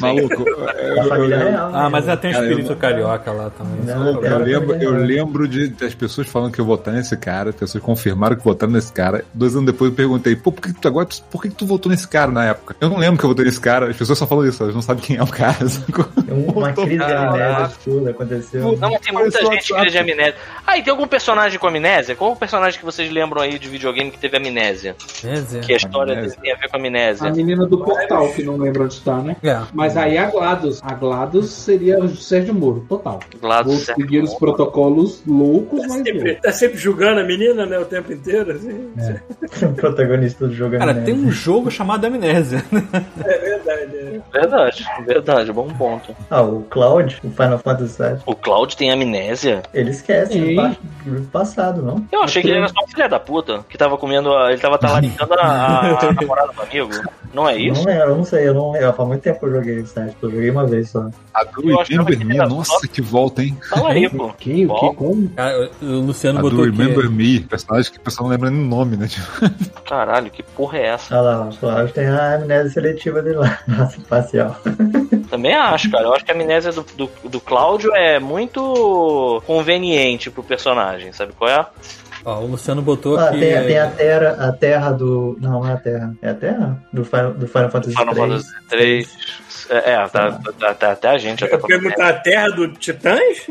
Maluco, 0.00 0.44
A 0.68 0.72
eu, 0.72 1.08
família 1.08 1.36
eu- 1.36 1.48
real. 1.50 1.70
Ah, 1.74 1.82
né? 1.84 1.88
mas 1.90 2.04
já 2.04 2.16
tem 2.16 2.30
um 2.30 2.34
Cara, 2.34 2.46
espírito 2.46 2.72
eu- 2.72 2.76
carioca 2.76 3.32
lá 3.32 3.50
também. 3.50 3.80
Não, 3.84 4.06
eu 4.08 4.20
Cara, 4.20 4.36
lembro, 4.38 4.74
eu 4.76 4.92
lembro 4.92 5.48
de 5.48 5.68
das 5.68 5.94
pessoas 5.94 6.26
falando 6.28 6.52
que 6.52 6.60
eu 6.60 6.64
votar 6.64 6.92
nesse 6.92 7.16
cara, 7.16 7.52
pessoas 7.52 7.82
confirmaram 7.82 8.36
que 8.36 8.44
votaram 8.44 8.72
nesse 8.72 8.92
cara. 8.92 9.24
Dois 9.32 9.54
anos 9.54 9.66
depois 9.66 9.90
eu 9.90 9.96
perguntei, 9.96 10.36
pô, 10.36 10.52
por 10.52 10.60
que 10.60 10.72
tu 10.72 10.86
agora 10.88 11.08
por 11.30 11.40
que 11.42 11.48
tu 11.48 11.64
votou 11.66 11.90
nesse 11.90 12.06
cara 12.06 12.30
na 12.30 12.44
época? 12.46 12.76
Eu 12.80 12.90
não 12.90 12.98
lembro 12.98 13.18
que 13.18 13.24
eu 13.24 13.28
votei 13.30 13.44
nesse 13.46 13.60
cara, 13.60 13.88
as 13.88 13.96
pessoas 13.96 14.18
só 14.18 14.26
falam 14.26 14.46
isso, 14.46 14.62
elas 14.62 14.74
não 14.74 14.82
sabem 14.82 15.02
quem 15.02 15.16
é 15.16 15.22
o 15.22 15.26
cara. 15.26 15.66
sacou? 15.68 16.06
Uma 16.54 16.72
crise 16.72 16.98
de 16.98 17.02
amnésia 17.12 17.56
absurda 17.56 18.10
aconteceu. 18.10 18.76
Não, 18.76 18.98
tem 18.98 19.12
muita 19.12 19.40
gente 19.44 19.66
que 19.68 19.74
cria 19.74 19.90
de 19.90 19.98
amnésia. 19.98 20.34
Ah, 20.66 20.78
e 20.78 20.82
tem 20.82 20.90
algum 20.90 21.06
personagem 21.06 21.58
com 21.58 21.66
amnésia? 21.66 22.14
Qual 22.14 22.32
o 22.32 22.36
personagem 22.36 22.78
que 22.78 22.84
vocês 22.84 23.10
lembram 23.10 23.42
aí 23.42 23.58
de 23.58 23.68
videogame 23.68 24.10
que 24.10 24.18
teve 24.18 24.36
amnésia? 24.36 24.94
Beleza. 25.22 25.60
Que 25.60 25.72
a 25.72 25.76
história 25.76 26.14
Amnésia. 26.14 26.38
tem 26.40 26.52
a 26.52 26.56
ver 26.56 26.68
com 26.68 26.76
amnésia? 26.76 27.28
A 27.28 27.32
menina 27.32 27.66
do 27.66 27.78
portal, 27.78 28.32
que 28.32 28.42
não 28.42 28.56
lembra 28.56 28.84
onde 28.84 29.00
tá, 29.00 29.16
né? 29.16 29.36
É. 29.42 29.60
Mas 29.72 29.96
aí 29.96 30.16
a 30.18 30.26
GLaDOS. 30.30 30.80
A 30.82 30.94
GLaDOS 30.94 31.50
seria 31.50 31.98
o 31.98 32.08
Sérgio 32.16 32.54
Moro, 32.54 32.84
total. 32.88 33.20
Glado 33.40 33.70
Vou 33.70 33.78
seguir 33.78 34.22
os 34.22 34.34
protocolos 34.34 35.22
loucos, 35.26 35.80
mas 35.86 36.00
Sempre, 36.00 36.34
tá 36.36 36.52
sempre 36.52 36.78
julgando 36.78 37.20
a 37.20 37.24
menina, 37.24 37.66
né? 37.66 37.78
O 37.78 37.84
tempo 37.84 38.12
inteiro, 38.12 38.52
assim. 38.52 38.90
O 39.70 39.74
protagonista 39.74 40.46
do 40.46 40.54
jogo 40.54 40.76
é 40.76 40.78
Cara, 40.78 40.92
amnésia. 40.92 41.14
tem 41.14 41.24
um 41.24 41.30
jogo 41.30 41.70
chamado 41.70 42.04
Amnésia. 42.06 42.64
É 43.24 43.38
verdade. 43.38 43.96
É. 43.96 44.40
Verdade, 44.40 44.86
verdade, 45.06 45.52
bom 45.52 45.68
ponto. 45.68 46.14
Ah, 46.30 46.39
o 46.42 46.62
Cloud, 46.70 47.18
o 47.24 47.30
Final 47.30 47.58
Fantasy 47.58 48.02
VII, 48.02 48.18
O 48.26 48.34
Cloud 48.34 48.76
tem 48.76 48.90
amnésia? 48.90 49.62
ele 49.74 49.90
esquece 49.90 50.38
do 50.38 50.54
pa- 50.56 50.76
do 51.04 51.22
passado, 51.28 51.82
não? 51.82 52.04
Eu 52.12 52.22
achei 52.22 52.42
que 52.42 52.48
ele 52.48 52.58
era 52.58 52.68
só 52.68 52.84
um 52.84 52.88
filho 52.88 53.08
da 53.08 53.18
puta, 53.20 53.64
que 53.68 53.76
tava 53.78 53.96
comendo, 53.96 54.34
a, 54.34 54.50
ele 54.52 54.60
tava 54.60 54.78
talaricando 54.78 55.34
a, 55.34 55.38
a, 55.42 56.08
a 56.08 56.12
namorada 56.14 56.52
do 56.52 56.62
amigo. 56.62 56.90
Não 57.32 57.48
é 57.48 57.56
isso? 57.56 57.80
Não 57.84 57.92
lembro, 57.92 58.08
eu 58.10 58.16
não 58.16 58.24
sei, 58.24 58.48
eu 58.48 58.54
não 58.54 58.72
lembro. 58.72 58.92
Faz 58.92 59.08
muito 59.08 59.22
tempo 59.22 59.38
que 59.38 59.46
eu 59.46 59.52
joguei 59.52 59.78
esse 59.78 59.92
site, 59.94 60.16
eu 60.20 60.30
joguei 60.30 60.50
uma 60.50 60.66
vez 60.66 60.90
só. 60.90 61.08
A 61.32 61.44
que 61.44 61.62
Remember 61.92 62.24
Me, 62.26 62.36
era 62.36 62.48
nossa, 62.48 62.88
que 62.88 63.00
volta, 63.00 63.42
hein? 63.42 63.56
Talarico. 63.70 64.34
Quem? 64.38 64.66
O 64.66 64.74
que? 64.74 64.94
Como? 64.96 65.28
Cara, 65.30 65.70
o 65.80 65.86
Luciano 65.86 66.40
A 66.40 66.42
botou 66.42 66.64
Remember. 66.64 67.08
Me, 67.08 67.40
personagem 67.40 67.92
que 67.92 67.98
o 67.98 68.00
pessoal 68.00 68.24
não 68.28 68.32
lembra 68.32 68.50
nem 68.50 68.60
o 68.60 68.66
nome, 68.66 68.96
né? 68.96 69.06
Tipo, 69.06 69.26
Caralho, 69.88 70.28
que 70.30 70.42
porra 70.42 70.78
é 70.78 70.86
essa? 70.88 71.14
Olha 71.16 71.22
lá, 71.36 71.48
o 71.48 71.56
Cloud 71.56 71.92
tem 71.92 72.06
a 72.08 72.34
amnésia 72.34 72.70
seletiva 72.70 73.22
dele 73.22 73.36
lá, 73.38 73.58
nossa, 73.68 74.00
facial. 74.08 74.56
Também 75.30 75.54
acho, 75.54 75.88
cara. 75.90 76.04
Eu 76.04 76.14
acho 76.14 76.24
que 76.24 76.29
a 76.30 76.34
amnésia 76.34 76.72
do, 76.72 76.82
do, 76.96 77.10
do 77.28 77.40
Cláudio 77.40 77.94
é 77.94 78.18
muito 78.18 79.42
conveniente 79.46 80.30
pro 80.30 80.42
personagem, 80.42 81.12
sabe 81.12 81.32
qual 81.38 81.50
é? 81.50 81.66
Ó, 82.24 82.38
o 82.40 82.46
Luciano 82.46 82.82
botou 82.82 83.16
Ah, 83.18 83.30
aqui. 83.30 83.40
tem, 83.40 83.50
é, 83.52 83.62
tem 83.62 83.78
a 83.78 83.86
terra, 83.90 84.36
a 84.48 84.52
terra 84.52 84.90
do. 84.92 85.38
Não, 85.40 85.52
não 85.52 85.68
é 85.68 85.72
a 85.72 85.76
terra. 85.78 86.14
É 86.20 86.28
a 86.30 86.34
terra? 86.34 86.82
Do 86.92 87.02
Final, 87.04 87.32
do 87.32 87.46
Final 87.48 87.70
Fantasy 87.70 87.96
Final 87.96 88.14
3. 88.14 88.28
Fantasy 88.28 88.52
3. 88.68 89.16
É, 89.70 89.92
é, 89.92 90.08
tá, 90.08 90.32
tá- 90.58 90.74
tá- 90.74 90.90
até 90.90 91.08
a 91.08 91.16
gente 91.18 91.46
tá 91.46 91.54
Eu 91.56 91.60
perguntar 91.60 92.08
a 92.08 92.12
terra 92.14 92.48
do 92.48 92.66
Titãs? 92.72 93.46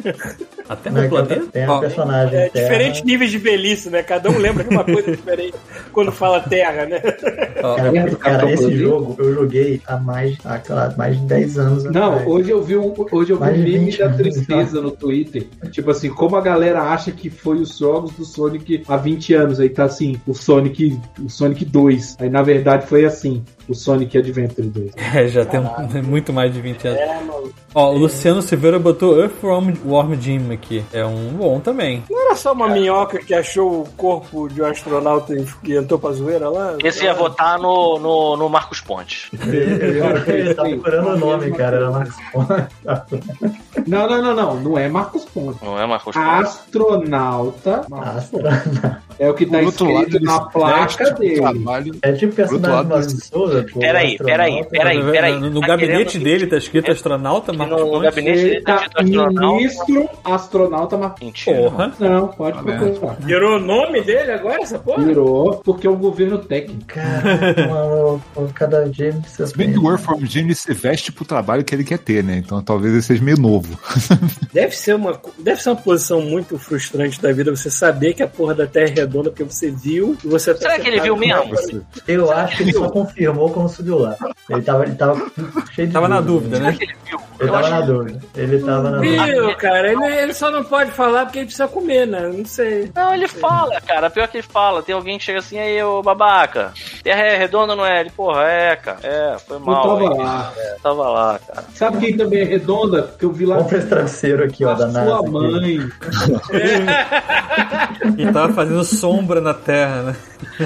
Até 0.67 0.89
no 0.89 1.01
é 1.03 1.07
planeta. 1.07 1.45
tem 1.51 1.63
a 1.63 1.71
Ó, 1.73 1.79
personagem 1.79 2.37
É, 2.37 2.49
terra. 2.49 2.63
diferentes 2.65 3.03
níveis 3.03 3.31
de 3.31 3.37
velhice, 3.37 3.89
né? 3.89 4.03
Cada 4.03 4.29
um 4.29 4.37
lembra 4.37 4.63
de 4.65 4.69
uma 4.69 4.83
coisa 4.83 5.09
diferente 5.15 5.55
quando 5.93 6.11
fala 6.11 6.41
terra, 6.41 6.85
né? 6.85 6.99
Cara, 7.59 8.15
cara, 8.17 8.51
esse 8.51 8.75
jogo 8.77 9.15
eu 9.17 9.33
joguei 9.33 9.81
há 9.87 9.97
mais, 9.97 10.37
há, 10.45 10.61
lá, 10.69 10.93
mais 10.97 11.17
de 11.19 11.25
10 11.25 11.57
anos 11.57 11.83
Não, 11.85 12.11
atrás. 12.13 12.27
hoje 12.27 12.49
eu 12.51 12.61
vi 12.63 12.75
um, 12.77 12.93
hoje 13.11 13.31
eu 13.31 13.37
vi 13.37 13.41
Mais 13.41 13.55
um 13.57 13.63
meme 13.63 13.79
20 13.85 13.97
da 13.99 14.05
anos, 14.05 14.17
tristeza 14.17 14.81
no 14.81 14.91
Twitter. 14.91 15.47
Tipo 15.71 15.91
assim, 15.91 16.09
como 16.09 16.35
a 16.35 16.41
galera 16.41 16.81
acha 16.81 17.11
que 17.11 17.29
foi 17.29 17.57
os 17.59 17.77
jogos 17.77 18.11
do 18.11 18.25
Sonic 18.25 18.83
há 18.87 18.97
20 18.97 19.33
anos. 19.33 19.59
Aí 19.59 19.69
tá 19.69 19.85
assim, 19.85 20.19
o 20.27 20.33
Sonic, 20.33 20.99
o 21.23 21.29
Sonic 21.29 21.63
2. 21.65 22.17
Aí 22.19 22.29
na 22.29 22.41
verdade 22.41 22.85
foi 22.87 23.05
assim, 23.05 23.43
o 23.69 23.75
Sonic 23.75 24.17
Adventure 24.17 24.67
2. 24.67 24.91
É, 25.15 25.27
já 25.27 25.45
tem 25.45 25.61
muito 26.03 26.31
mais 26.33 26.53
de 26.53 26.61
20 26.61 26.87
anos. 26.87 26.99
Ó, 27.73 27.91
o 27.93 27.97
Luciano 27.97 28.41
Silveira 28.41 28.79
botou 28.79 29.19
Earthworm 29.19 29.73
Worm 29.85 30.13
Jim 30.19 30.51
aqui. 30.51 30.83
É 30.91 31.05
um 31.05 31.29
bom 31.29 31.59
também. 31.59 32.03
Não 32.09 32.25
era 32.25 32.35
só 32.35 32.51
uma 32.53 32.67
minhoca 32.67 33.19
que 33.19 33.33
achou 33.33 33.81
o 33.81 33.89
corpo 33.95 34.47
de 34.49 34.61
um 34.61 34.65
astronauta 34.65 35.35
e 35.63 35.75
entrou 35.75 35.99
pra 35.99 36.11
zoeira 36.11 36.49
lá? 36.49 36.75
Esse 36.83 37.03
ia 37.05 37.13
votar 37.13 37.59
no, 37.59 37.99
no, 37.99 38.37
no 38.37 38.49
Marcos 38.49 38.81
Pontes. 38.81 39.29
Ele 40.27 40.53
tá 40.55 40.63
procurando 40.63 41.09
o 41.09 41.17
nome, 41.17 41.51
cara. 41.51 41.77
Era 41.77 41.91
Marcos 41.91 42.15
Pontes. 42.31 42.67
Não, 43.87 44.07
não, 44.09 44.21
não, 44.21 44.35
não. 44.35 44.59
Não 44.61 44.77
é 44.77 44.87
Marcos 44.89 45.25
Pontes. 45.25 45.61
Não 45.61 45.79
é 45.79 45.85
Marcos 45.85 46.15
Pontes? 46.15 46.49
Astronauta. 46.49 47.85
Astra- 47.91 49.01
É 49.19 49.29
o 49.29 49.33
que 49.33 49.45
tá 49.45 49.61
escrito 49.61 50.19
na 50.23 50.39
placa 50.41 51.11
dele. 51.15 51.99
É 52.01 52.11
tipo 52.13 52.33
personagem 52.35 53.15
do 53.15 53.23
Souza. 53.25 53.58
Peraí, 53.63 54.17
peraí, 54.17 54.65
peraí, 54.69 55.03
peraí. 55.11 55.39
No, 55.39 55.49
no 55.49 55.61
Tá 55.61 55.67
gabinete 55.67 56.11
querendo- 56.19 56.23
dele 56.23 56.47
tá 56.47 56.57
escrito 56.57 56.91
astronauta 56.91 57.53
Marcos 57.53 57.79
No 57.79 57.87
Pontes. 57.89 58.01
gabinete 58.03 58.39
Ele 58.39 58.49
dele 58.49 58.61
tá 58.61 58.75
tá 58.77 58.81
escrito 58.85 58.99
astronauta. 59.19 59.55
ministro 59.57 60.09
astronauta 60.23 60.97
Marcos. 60.97 61.21
Mentira. 61.21 61.57
Porra. 61.57 61.93
Não, 61.99 62.27
pode 62.29 62.57
Tá 62.57 62.63
procurar. 62.63 63.15
Virou 63.19 63.57
o 63.57 63.59
nome 63.59 64.01
dele 64.01 64.31
agora, 64.31 64.61
essa 64.61 64.79
porra? 64.79 65.03
Virou 65.03 65.61
porque 65.63 65.87
é 65.87 65.89
um 65.89 65.95
governo 65.97 66.37
técnico. 66.39 66.79
Maluco, 67.69 68.53
cada 68.53 68.87
dia 68.89 69.11
me 69.13 69.21
Se 69.27 69.57
bem 69.57 69.71
que 69.73 69.79
o 69.79 70.25
Jim 70.25 70.45
ele 70.45 70.55
se 70.55 70.73
veste 70.73 71.11
pro 71.11 71.25
trabalho 71.25 71.63
que 71.63 71.73
ele 71.73 71.83
quer 71.83 71.99
ter, 71.99 72.23
né? 72.23 72.37
Então 72.43 72.61
talvez 72.61 72.93
ele 72.93 73.01
seja 73.01 73.23
meio 73.23 73.37
novo. 73.37 73.77
Deve 74.53 74.75
ser, 74.75 74.95
uma, 74.95 75.19
deve 75.37 75.61
ser 75.61 75.69
uma 75.69 75.75
posição 75.75 76.21
muito 76.21 76.57
frustrante 76.57 77.21
da 77.21 77.31
vida 77.31 77.51
você 77.55 77.69
saber 77.69 78.13
que 78.13 78.23
a 78.23 78.27
porra 78.27 78.53
da 78.55 78.65
Terra 78.67 78.87
é 78.89 78.99
redonda 79.01 79.29
porque 79.29 79.43
você 79.43 79.69
viu 79.71 80.17
e 80.23 80.27
você 80.27 80.53
tá 80.53 80.61
Será 80.61 80.79
que 80.79 80.87
ele 80.87 80.99
viu 81.01 81.15
mesmo? 81.15 81.49
Você- 81.49 81.81
Eu 82.07 82.31
acho 82.31 82.57
que 82.57 82.63
ele 82.63 82.73
só 82.73 82.89
confirmou 82.89 83.48
quando 83.49 83.69
subiu 83.69 83.99
lá. 83.99 84.15
Ele 84.49 84.61
tava, 84.61 84.83
ele 84.83 84.95
tava 84.95 85.15
cheio 85.73 85.87
de 85.87 85.93
Tava 85.93 86.07
na 86.07 86.21
dúvida, 86.21 86.59
né? 86.59 86.77
Ele 86.79 86.93
Eu 87.39 87.47
tava 87.47 87.59
acho 87.59 87.69
na 87.69 87.81
dúvida. 87.81 88.19
Ele 88.35 88.59
tava 88.59 88.89
na 88.89 88.97
dúvida. 88.97 89.25
Viu, 89.25 89.55
cara? 89.57 89.91
Ele, 89.91 90.05
ele 90.05 90.33
só 90.33 90.51
não 90.51 90.63
pode 90.63 90.91
falar 90.91 91.25
porque 91.25 91.39
ele 91.39 91.45
precisa 91.45 91.67
comer, 91.67 92.05
né? 92.07 92.27
Não 92.33 92.45
sei. 92.45 92.91
Não, 92.95 93.13
ele 93.13 93.27
fala, 93.27 93.79
cara. 93.81 94.09
Pior 94.09 94.27
que 94.27 94.37
ele 94.37 94.47
fala. 94.47 94.83
Tem 94.83 94.93
alguém 94.95 95.17
que 95.17 95.23
chega 95.23 95.39
assim, 95.39 95.57
aí, 95.57 95.81
ô 95.83 96.01
babaca. 96.01 96.73
Terra 97.03 97.21
é 97.21 97.37
redonda, 97.37 97.75
não 97.75 97.85
é? 97.85 98.01
Ele, 98.01 98.09
porra, 98.09 98.43
é, 98.43 98.75
cara. 98.75 98.99
É, 99.03 99.37
foi 99.39 99.57
Eu 99.57 99.61
mal. 99.61 99.83
tava 99.83 100.03
hein? 100.03 100.17
lá. 100.17 100.53
É, 100.57 100.75
tava 100.81 101.09
lá, 101.09 101.39
cara. 101.47 101.63
Sabe 101.73 101.97
quem 101.99 102.17
também 102.17 102.41
é 102.41 102.45
redonda? 102.45 103.13
Que 103.17 103.25
eu 103.25 103.31
vi 103.31 103.45
lá 103.45 103.57
Compra 103.57 103.77
esse 103.77 103.87
travesseiro 103.87 104.43
aqui, 104.43 104.65
ó, 104.65 104.73
da 104.73 104.87
NASA. 104.87 105.05
sua 105.05 105.19
aqui. 105.21 105.29
mãe. 105.29 105.89
E 108.17 108.31
tava 108.31 108.53
fazendo 108.53 108.83
sombra 108.83 109.39
na 109.41 109.53
terra, 109.53 110.01
né? 110.03 110.15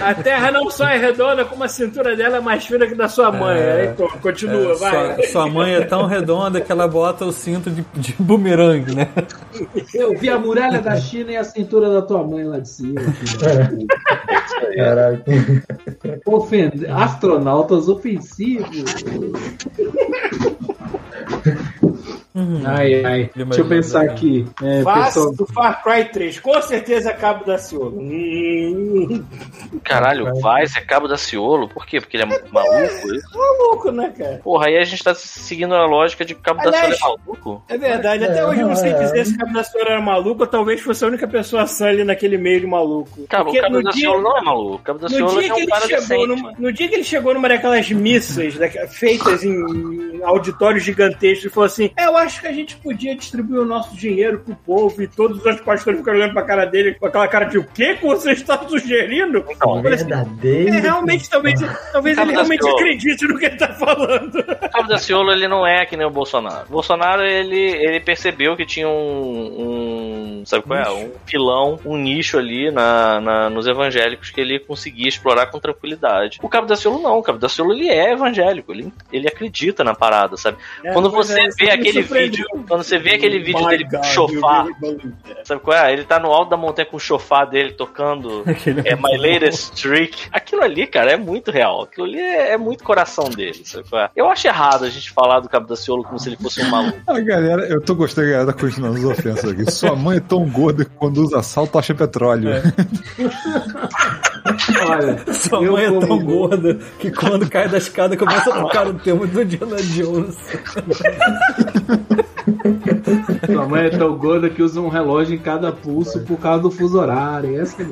A 0.02 0.14
Terra 0.14 0.52
não 0.52 0.70
só 0.70 0.88
é 0.88 0.98
redonda, 0.98 1.46
como 1.46 1.64
a 1.64 1.68
cintura 1.68 2.16
dela 2.16 2.38
é 2.38 2.40
mais 2.40 2.66
fina 2.74 2.88
que 2.88 2.96
da 2.96 3.08
sua 3.08 3.32
mãe. 3.32 3.58
É. 3.60 3.82
Aí, 3.82 3.88
pô, 3.90 4.10
continua, 4.22 4.72
É, 4.72 4.76
vai. 4.76 5.16
sua, 5.16 5.28
sua 5.28 5.50
mãe 5.50 5.74
é 5.76 5.82
tão 5.82 6.06
redonda 6.06 6.60
que 6.60 6.72
ela 6.72 6.88
bota 6.88 7.26
o 7.26 7.32
cinto 7.32 7.70
de, 7.70 7.86
de 7.94 8.16
bumerangue, 8.20 8.96
né? 8.96 9.10
Eu 9.94 10.18
vi 10.18 10.30
a 10.30 10.40
muralha 10.40 10.82
da 10.82 10.96
China 10.98 11.32
e 11.32 11.38
a 11.38 11.44
cintura 11.44 11.90
da 11.90 12.02
tua 12.02 12.24
mãe 12.24 12.44
lá 12.44 12.60
de 12.60 12.70
cima. 12.70 13.00
filho. 13.02 13.88
Caraca. 14.76 15.24
Ofende... 16.26 16.88
Astronautas 16.88 17.88
ofensivos. 17.88 19.04
Ai, 22.66 23.06
ai. 23.06 23.30
Deixa 23.36 23.62
eu 23.62 23.68
pensar 23.68 24.02
aqui. 24.04 24.46
É, 24.64 24.82
Faz 24.82 25.06
pessoal- 25.14 25.34
do 25.36 25.46
Far 25.46 25.84
Cry 25.84 26.06
3. 26.06 26.40
Com 26.40 26.60
certeza 26.62 27.12
é 27.12 27.14
Cabo 27.14 27.46
da 27.46 27.58
Ciolo. 27.58 28.00
Hum, 28.00 29.24
Caralho, 29.84 30.40
vai, 30.42 30.64
é 30.64 30.82
cabo 30.82 31.08
da 31.08 31.18
Ciolo. 31.18 31.68
Por 31.70 31.86
quê? 31.86 32.00
Porque 32.00 32.18
ele 32.18 32.24
é 32.24 32.42
maluco? 32.52 32.84
isso? 33.14 33.30
maluco, 33.38 33.92
né, 33.92 34.14
cara? 34.18 34.40
Porra, 34.44 34.68
aí 34.68 34.78
a 34.78 34.84
gente 34.84 35.04
tá 35.04 35.14
seguindo 35.14 35.76
a 35.76 35.86
lógica 35.86 36.24
de 36.26 36.34
que 36.36 36.42
Cabo 36.42 36.62
da 36.62 36.70
Aliás, 36.70 36.98
Ciolo 36.98 37.16
é 37.16 37.28
maluco. 37.28 37.64
É 37.70 37.78
verdade. 37.78 38.24
Até 38.26 38.40
É, 38.40 38.46
hoje 38.46 38.62
eu 38.62 38.68
não 38.68 38.76
sei 38.76 38.92
é. 38.92 39.00
dizer 39.00 39.26
se 39.26 39.34
o 39.36 39.38
Cabo 39.38 39.54
da 39.54 39.64
Ciolo 39.64 39.88
era 39.90 40.02
maluco 40.02 40.42
ou 40.42 40.48
talvez 40.48 40.82
fosse 40.82 41.04
a 41.04 41.08
única 41.08 41.28
pessoa 41.28 41.68
sã 41.68 41.88
ali 41.88 42.04
naquele 42.04 42.38
meio 42.38 42.62
de 42.62 42.68
maluco. 42.68 43.28
Cara, 43.28 43.44
Porque 43.44 43.60
o 43.60 43.62
Cabo 43.62 43.76
no 43.78 43.84
da 43.84 43.92
dia- 43.92 44.02
Ciolo 44.02 44.22
não 44.24 44.38
é 44.38 44.42
maluco. 44.42 44.76
O 44.76 44.80
Cabo 44.80 45.00
da 45.00 45.08
No 45.10 45.16
Ciolo 45.16 45.32
dia, 45.32 45.40
é 45.42 45.44
que 45.46 45.54
um 45.54 45.58
ele 45.58 45.68
cara 45.68 45.82
chegou 45.82 46.00
decente. 46.00 46.28
numa, 46.28 46.54
no 46.58 46.74
dia 46.74 46.88
que 46.88 46.96
ele 46.96 47.04
chegou 47.04 47.34
numa 47.34 47.50
daquelas 47.50 47.92
missas 47.92 48.56
daque- 48.58 48.88
feitas 48.88 49.44
em 49.44 49.54
auditórios 50.24 50.84
gigantescos 50.84 51.46
e 51.46 51.50
falou 51.50 51.66
assim: 51.68 51.92
"É, 51.98 52.06
Eu 52.08 52.18
acho 52.24 52.42
que 52.42 52.48
a 52.48 52.52
gente 52.52 52.76
podia 52.78 53.16
distribuir 53.16 53.62
o 53.62 53.66
nosso 53.66 53.96
dinheiro 53.96 54.40
pro 54.40 54.56
povo 54.56 55.02
e 55.02 55.08
todos 55.08 55.40
os 55.40 55.46
outros 55.46 55.64
pastores 55.64 56.00
ficaram 56.00 56.18
olhando 56.20 56.34
pra 56.34 56.44
cara 56.44 56.66
dele 56.66 56.96
com 56.96 57.06
aquela 57.06 57.28
cara 57.28 57.46
de 57.46 57.58
o 57.58 57.64
que 57.64 57.94
você 58.02 58.32
está 58.32 58.58
sugerindo? 58.68 59.46
Então, 59.50 59.74
assim, 59.74 59.82
Verdadeiro. 59.82 60.74
é, 60.76 60.80
realmente, 60.80 61.30
talvez, 61.30 61.60
talvez 61.92 62.18
ele 62.18 62.32
realmente 62.32 62.64
Ciolo. 62.64 62.76
acredite 62.78 63.28
no 63.28 63.38
que 63.38 63.46
ele 63.46 63.56
tá 63.58 63.68
falando. 63.74 64.40
O 64.40 64.70
Cabo 64.70 64.88
da 64.88 64.98
Ciolo, 64.98 65.32
ele 65.32 65.48
não 65.48 65.66
é 65.66 65.86
que 65.86 65.96
nem 65.98 66.06
o 66.06 66.10
Bolsonaro. 66.10 66.66
O 66.68 66.72
Bolsonaro, 66.72 67.22
ele, 67.24 67.60
ele 67.60 68.00
percebeu 68.00 68.56
que 68.56 68.66
tinha 68.66 68.88
um, 68.88 70.42
um 70.42 70.44
sabe 70.46 70.64
qual 70.64 70.80
é? 70.80 70.92
Um 70.92 71.12
filão, 71.26 71.80
um 71.86 71.98
nicho 71.98 72.38
ali 72.38 72.72
na, 72.72 73.20
na- 73.22 73.50
nos 73.50 73.68
evangélicos 73.68 74.30
que 74.30 74.42
ele 74.42 74.60
conseguia 74.60 75.08
explorar 75.08 75.48
com 75.48 75.60
tranquilidade. 75.60 76.40
O 76.42 76.50
Cabo 76.50 76.68
da 76.68 76.76
Ciolo 76.76 77.02
não. 77.02 77.18
O 77.18 77.24
Cabo 77.24 77.38
da 77.40 77.50
Ciolo, 77.50 77.74
ele 77.74 77.90
é 77.90 78.12
evangélico. 78.14 78.72
Ele, 78.72 78.92
ele 79.12 79.28
acredita 79.28 79.84
na 79.84 79.94
parada, 79.94 80.38
sabe? 80.38 80.58
quando 80.94 81.12
pois 81.12 81.28
você 81.28 81.40
é, 81.42 81.48
vê 81.58 81.72
aquele. 81.72 82.04
Vídeo, 82.14 82.46
quando 82.68 82.84
você 82.84 82.98
vê 82.98 83.16
aquele 83.16 83.40
vídeo 83.40 83.64
My 83.64 83.70
dele 83.70 83.84
God, 83.86 84.16
com 84.16 84.42
that. 84.42 85.14
sabe 85.44 85.62
qual 85.62 85.78
é? 85.78 85.94
Ele 85.94 86.04
tá 86.04 86.20
no 86.20 86.32
alto 86.32 86.50
da 86.50 86.58
montanha 86.58 86.86
com 86.86 86.98
o 86.98 87.00
chofar 87.00 87.50
dele 87.50 87.74
tocando 87.74 88.44
é 88.86 88.96
My 88.96 89.18
Latest 89.18 89.82
Trick. 89.82 90.28
Aquilo 90.32 90.64
ali, 90.64 90.88
cara, 90.88 91.12
é 91.12 91.18
muito 91.18 91.52
real. 91.52 91.84
Aquilo 91.84 92.06
ali 92.06 92.20
é, 92.20 92.54
é 92.54 92.58
muito 92.58 92.84
coração 92.84 93.30
dele, 93.30 93.62
sabe 93.66 93.90
qual 93.90 94.04
é? 94.04 94.10
Eu 94.16 94.30
acho 94.30 94.48
errado 94.48 94.86
a 94.86 94.90
gente 94.90 95.12
falar 95.12 95.40
do 95.40 95.50
Cabo 95.50 95.68
da 95.68 95.76
Ciolo 95.76 96.04
como 96.04 96.20
se 96.20 96.30
ele 96.30 96.38
fosse 96.38 96.62
um 96.62 96.70
maluco. 96.70 97.00
A 97.08 97.20
galera, 97.20 97.64
eu 97.68 97.82
tô 97.82 97.96
gostando 97.96 98.28
da 98.28 98.34
galera 98.34 98.54
tá 98.54 98.60
continuando 98.60 98.98
as 98.98 99.04
ofensas 99.04 99.52
aqui. 99.52 99.70
Sua 99.72 99.96
mãe 99.96 100.18
é 100.18 100.22
tão 100.22 100.48
gorda 100.50 100.86
que 100.86 100.92
quando 100.92 101.18
usa 101.18 101.42
salto 101.42 101.78
acha 101.78 101.94
petróleo. 101.94 102.50
É. 102.50 102.64
Olha, 104.88 105.24
Sua 105.34 105.64
eu 105.64 105.74
mãe 105.74 105.86
é 105.86 106.00
tão 106.00 106.20
gorda 106.20 106.80
que 107.00 107.12
quando 107.12 107.50
cai 107.50 107.70
da 107.70 107.78
escada 107.78 108.18
começa 108.18 108.54
a 108.54 108.62
tocar 108.62 108.88
o 108.88 108.94
tema 108.96 109.26
do 109.26 109.42
Indiana 109.42 109.78
Jones. 109.82 110.38
Sua 113.46 113.68
mãe 113.68 113.86
é 113.86 113.90
tão 113.90 114.16
gorda 114.18 114.50
que 114.50 114.62
usa 114.62 114.82
um 114.82 114.90
relógio 114.90 115.36
em 115.36 115.40
cada 115.40 115.72
pulso 115.72 116.22
por 116.22 116.38
causa 116.40 116.64
do 116.64 116.72
fuso 116.72 117.00
horário. 117.00 117.60
Essa 117.60 117.82
é 117.82 117.86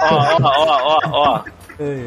Ó, 0.00 0.14
ó, 0.14 0.38
ó, 0.42 0.80
ó, 0.84 1.00
ó. 1.12 1.44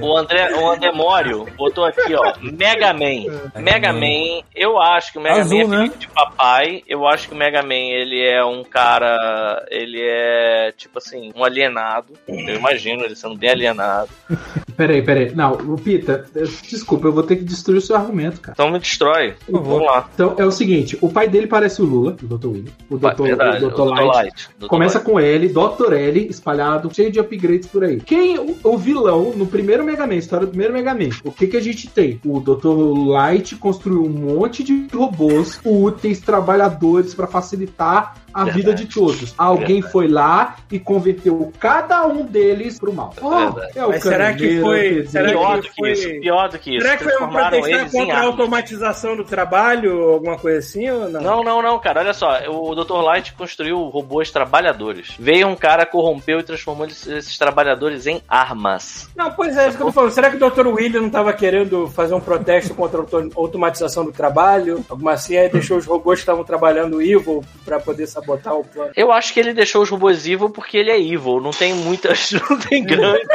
O 0.01 0.17
André, 0.17 0.55
o 0.55 0.69
André 0.69 0.91
Mório 0.91 1.45
botou 1.57 1.85
aqui, 1.85 2.13
ó, 2.13 2.33
Mega 2.41 2.93
Man. 2.93 3.61
Mega 3.61 3.93
Man, 3.93 4.43
eu 4.55 4.79
acho 4.79 5.11
que 5.11 5.17
o 5.17 5.21
Mega 5.21 5.41
Azul, 5.41 5.67
Man 5.67 5.75
é 5.75 5.77
né? 5.77 5.83
filho 5.85 5.99
de 5.99 6.07
papai. 6.09 6.83
Eu 6.87 7.07
acho 7.07 7.27
que 7.27 7.33
o 7.33 7.37
Mega 7.37 7.61
Man, 7.61 7.73
ele 7.73 8.21
é 8.21 8.43
um 8.43 8.63
cara, 8.63 9.65
ele 9.69 10.01
é, 10.01 10.73
tipo 10.77 10.97
assim, 10.97 11.31
um 11.35 11.43
alienado. 11.43 12.13
Eu 12.27 12.55
imagino 12.55 13.03
ele 13.03 13.15
sendo 13.15 13.35
bem 13.35 13.51
alienado. 13.51 14.09
Peraí, 14.75 15.01
peraí. 15.01 15.33
Não, 15.33 15.53
o 15.53 15.77
Pita, 15.77 16.25
eh, 16.35 16.43
desculpa, 16.69 17.07
eu 17.07 17.13
vou 17.13 17.23
ter 17.23 17.37
que 17.37 17.43
destruir 17.43 17.77
o 17.77 17.81
seu 17.81 17.95
argumento, 17.95 18.41
cara. 18.41 18.55
Então 18.55 18.69
me 18.69 18.79
destrói. 18.79 19.33
Vamos 19.47 19.85
lá. 19.85 20.09
Então 20.13 20.35
é 20.37 20.45
o 20.45 20.51
seguinte: 20.51 20.97
o 21.01 21.09
pai 21.09 21.27
dele 21.27 21.47
parece 21.47 21.81
o 21.81 21.85
Lula, 21.85 22.15
o 22.21 22.37
Dr. 22.37 22.47
William. 22.47 22.71
O 22.89 22.97
Dr. 22.97 23.23
Verdade, 23.23 23.65
o 23.65 23.69
Dr. 23.69 23.83
Light. 23.83 24.15
Light. 24.15 24.49
Dr. 24.59 24.67
Começa 24.67 24.97
Light. 24.97 25.09
com 25.09 25.19
L, 25.19 25.47
Dr. 25.47 25.93
L, 25.93 26.27
espalhado, 26.27 26.93
cheio 26.93 27.11
de 27.11 27.19
upgrades 27.19 27.67
por 27.67 27.83
aí. 27.83 27.99
Quem 28.01 28.37
o, 28.37 28.57
o 28.63 28.77
vilão 28.77 29.31
no 29.35 29.47
primeiro 29.47 29.64
Mega 29.65 30.05
Man, 30.05 30.15
história 30.15 30.45
do 30.45 30.49
primeiro 30.49 30.73
Mega 30.73 30.93
Man? 30.93 31.09
O 31.23 31.31
que 31.31 31.47
que 31.47 31.57
a 31.57 31.61
gente 31.61 31.89
tem? 31.89 32.19
O 32.25 32.39
Dr. 32.39 33.07
Light 33.07 33.55
construiu 33.55 34.05
um 34.05 34.09
monte 34.09 34.63
de 34.63 34.87
robôs 34.93 35.59
úteis, 35.63 36.19
trabalhadores 36.19 37.13
pra 37.13 37.27
facilitar 37.27 38.24
a 38.35 38.43
Verdade. 38.43 38.57
vida 38.57 38.73
de 38.75 38.85
todos. 38.93 39.33
Alguém 39.37 39.81
foi 39.81 40.09
lá 40.09 40.57
e 40.69 40.77
converteu 40.77 41.53
cada 41.57 42.05
um 42.05 42.25
deles 42.25 42.77
pro 42.77 42.91
mal. 42.93 43.13
Oh, 43.21 43.29
Verdade. 43.29 43.71
é 43.79 43.85
o 43.85 43.89
Mas 43.89 44.03
será 44.03 44.33
que 44.33 44.59
foi- 44.59 45.07
será 45.07 45.29
Pior 45.29 45.55
que 45.55 45.61
do 45.61 45.69
que 45.69 45.75
foi- 45.79 45.91
isso, 45.93 46.09
pior 46.19 46.49
do 46.49 46.59
que 46.59 46.75
isso. 46.75 46.85
Será 46.85 46.97
que 46.97 47.03
foi 47.05 47.23
um 47.23 47.29
protestar 47.29 47.89
contra 47.91 48.17
a 48.17 48.23
automatização 48.23 49.15
do 49.15 49.23
trabalho, 49.23 50.09
alguma 50.09 50.37
coisa 50.37 50.59
assim 50.59 50.89
ou 50.89 51.07
não? 51.09 51.21
Não, 51.21 51.43
não, 51.43 51.61
não, 51.61 51.79
cara. 51.79 52.01
Olha 52.01 52.13
só, 52.13 52.39
o 52.49 52.75
Dr. 52.75 52.95
Light 53.01 53.33
construiu 53.33 53.81
robôs 53.85 54.29
trabalhadores. 54.31 55.15
Veio 55.17 55.47
um 55.47 55.55
cara, 55.55 55.85
corrompeu 55.85 56.39
e 56.39 56.43
transformou 56.43 56.85
esses, 56.87 57.37
trabalhadores 57.37 58.05
em 58.05 58.21
armas. 58.27 59.09
Não, 59.15 59.31
pois 59.31 59.55
é, 59.55 59.67
isso 59.69 59.77
que 59.77 59.83
eu 59.83 59.87
tô 59.87 59.93
falando. 59.93 60.11
Será 60.11 60.29
que 60.29 60.35
o 60.35 60.49
Dr. 60.49 60.67
William 60.67 60.99
não 61.01 61.07
estava 61.07 61.31
querendo 61.31 61.87
fazer 61.87 62.13
um 62.13 62.19
protesto 62.19 62.73
contra 62.75 62.97
a 62.99 63.01
auto- 63.01 63.31
automatização 63.35 64.03
do 64.03 64.11
trabalho? 64.11 64.83
Alguma 64.89 65.13
assim, 65.13 65.37
aí 65.37 65.47
deixou 65.49 65.77
os 65.77 65.85
robôs 65.85 66.19
que 66.19 66.23
estavam 66.23 66.43
trabalhando 66.43 67.01
evil 67.01 67.43
pra 67.63 67.79
poder 67.79 68.07
sabotar 68.25 68.55
o 68.55 68.63
plano. 68.63 68.91
Eu 68.95 69.11
acho 69.11 69.33
que 69.33 69.39
ele 69.39 69.53
deixou 69.53 69.81
os 69.83 69.89
robôs 69.89 70.25
evil 70.27 70.49
porque 70.49 70.77
ele 70.77 70.91
é 70.91 70.99
evil. 70.99 71.39
Não 71.39 71.51
tem 71.51 71.73
muitas. 71.73 72.31
Não 72.49 72.57
tem 72.59 72.83
grandes. 72.83 73.27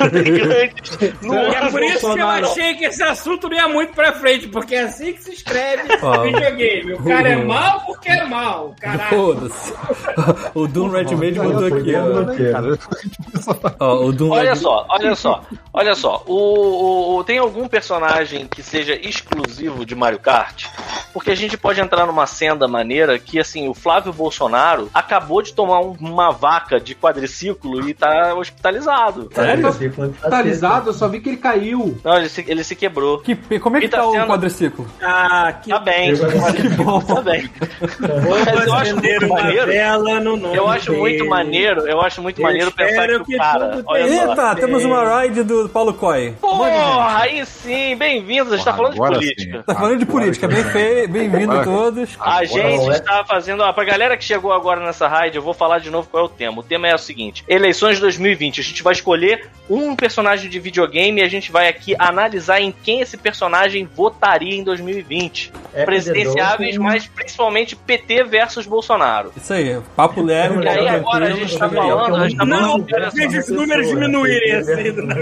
não 0.00 0.10
tem 0.10 0.24
grandes. 0.24 0.98
Não 1.22 1.36
é 1.52 1.70
por 1.70 1.82
isso 1.82 2.12
que 2.14 2.20
eu 2.20 2.28
achei 2.28 2.74
que 2.74 2.84
esse 2.84 3.02
assunto 3.02 3.48
não 3.48 3.56
ia 3.56 3.68
muito 3.68 3.92
pra 3.94 4.12
frente, 4.12 4.48
porque 4.48 4.74
é 4.74 4.82
assim 4.82 5.12
que 5.12 5.22
se 5.22 5.32
escreve 5.32 5.82
videogame. 6.24 6.92
O 6.94 7.04
cara 7.04 7.28
é 7.30 7.36
mal 7.36 7.80
porque 7.86 8.08
é 8.08 8.24
mal, 8.24 8.74
caralho. 8.80 9.08
Foda-se. 9.10 9.72
O 10.54 10.66
Doom 10.66 10.88
Redmade 10.90 11.38
botou 11.38 11.66
aqui, 11.66 11.94
ó. 11.94 12.24
Bloqueiro. 12.24 12.78
Ó, 13.80 14.04
o 14.06 14.12
Doom 14.12 14.30
Olha 14.30 14.50
Red- 14.50 14.56
só, 14.60 14.86
olha 14.88 15.14
só, 15.14 15.42
olha 15.72 15.94
só. 15.94 16.22
O, 16.26 16.34
o- 16.34 17.16
o- 17.18 17.24
tem 17.24 17.38
algum 17.38 17.68
personagem 17.68 18.46
que 18.46 18.62
seja 18.62 18.94
exclusivo 18.94 19.84
de 19.84 19.94
Mario 19.94 20.18
Kart? 20.18 20.66
Porque 21.12 21.30
a 21.30 21.34
gente 21.34 21.56
pode 21.56 21.80
entrar 21.80 22.06
numa 22.06 22.26
senda 22.26 22.66
maneira 22.68 23.18
que, 23.18 23.38
assim, 23.38 23.68
o 23.68 23.74
Flávio 23.76 24.12
Bolsonaro 24.12 24.90
acabou 24.92 25.40
de 25.42 25.52
tomar 25.52 25.80
um- 25.80 25.96
uma 26.00 26.30
vaca 26.32 26.80
de 26.80 26.94
quadriciclo 26.94 27.88
e 27.88 27.94
tá 27.94 28.34
hospitalizado. 28.34 29.28
Sério? 29.32 29.72
Ciclo 29.72 30.08
de 30.08 30.18
Totalizado, 30.18 30.90
eu 30.90 30.94
só 30.94 31.08
vi 31.08 31.20
que 31.20 31.28
ele 31.28 31.36
caiu. 31.36 31.98
Não, 32.04 32.16
ele 32.16 32.28
se, 32.28 32.44
ele 32.48 32.64
se 32.64 32.74
quebrou. 32.74 33.18
Que, 33.20 33.34
como 33.58 33.76
é 33.76 33.80
que 33.80 33.88
tá 33.88 33.98
tá 33.98 34.06
o 34.06 34.12
sendo- 34.12 34.26
quadriciclo? 34.26 34.86
Ah, 35.02 35.52
que 35.62 35.70
Tá 35.70 35.78
bem, 35.80 36.14
tá 36.16 37.20
bem. 37.22 37.50
Mas 38.56 38.66
eu 38.66 38.74
acho 38.74 38.94
muito 38.96 39.28
maneiro. 39.28 39.72
Eu 40.54 40.68
acho 40.68 40.92
muito 40.92 41.18
dele. 41.18 41.28
maneiro, 41.28 41.80
eu 41.86 42.00
acho 42.00 42.22
muito 42.22 42.40
Eu 42.40 42.44
maneiro 42.46 42.72
pensar 42.72 42.86
que 42.88 42.92
espero 42.94 43.22
o 43.22 43.24
que 43.26 43.36
cara. 43.36 43.84
Eita, 43.96 44.54
temos 44.56 44.84
uma 44.84 45.20
ride 45.22 45.42
do 45.42 45.68
Paulo 45.68 45.92
Coy. 45.94 46.32
Porra, 46.40 47.20
aí 47.20 47.44
sim, 47.46 47.96
bem-vindos. 47.96 48.52
A 48.52 48.56
gente 48.56 48.64
tá 48.64 48.72
falando 48.74 48.92
de 48.92 48.98
política. 48.98 49.56
sim. 49.58 49.62
Tá 49.66 49.74
falando 49.74 49.98
de 49.98 50.06
política, 50.06 50.48
bem 50.48 50.64
feio, 50.64 51.08
bem-vindo 51.08 51.52
Agora- 51.52 51.64
todos. 51.64 52.10
A 52.20 52.44
gente 52.44 52.90
é? 52.90 52.96
está 52.96 53.24
fazendo. 53.24 53.62
Ó, 53.66 53.72
pra 53.72 53.84
galera 53.84 54.16
que 54.16 54.22
chegou 54.22 54.52
agora 54.52 54.80
nessa 54.84 55.08
raid, 55.08 55.36
eu 55.36 55.42
vou 55.42 55.52
falar 55.52 55.80
de 55.80 55.90
novo 55.90 56.08
qual 56.08 56.22
é 56.22 56.26
o 56.26 56.28
tema. 56.28 56.60
O 56.60 56.62
tema 56.62 56.86
é 56.86 56.94
o 56.94 56.98
seguinte: 56.98 57.44
eleições 57.48 57.96
de 57.96 58.02
2020. 58.02 58.60
A 58.60 58.64
gente 58.64 58.82
vai 58.82 58.92
escolher 58.92 59.48
um 59.68 59.96
personagem 59.96 60.48
de 60.48 60.60
videogame 60.60 61.20
e 61.20 61.24
a 61.24 61.28
gente 61.28 61.50
vai 61.50 61.66
aqui 61.66 61.96
analisar 61.98 62.60
em 62.60 62.72
quem 62.72 63.00
esse 63.00 63.16
personagem 63.16 63.84
votaria 63.84 64.54
em 64.54 64.62
2020. 64.62 65.52
É 65.74 65.84
Presidenciáveis, 65.84 66.76
mas 66.76 67.06
principalmente 67.08 67.74
PT 67.74 68.22
versus 68.24 68.66
Bolsonaro. 68.66 69.32
Isso 69.36 69.52
aí, 69.52 69.80
papo 69.96 70.22
leve. 70.22 70.62
E 70.62 70.68
aí 70.68 70.88
agora 70.88 71.26
a 71.26 71.30
gente 71.32 71.58
tá 71.58 71.68
falando, 71.68 72.16
a 72.16 72.28
gente 72.28 72.38
tá 72.38 72.44
Não, 72.44 72.86
falando. 72.86 72.88
só, 72.88 73.10
veja 73.10 73.40
os 73.40 73.48
números 73.48 73.88
diminuírem 73.88 74.52
assim 74.52 74.92
do 74.92 75.02
né? 75.02 75.16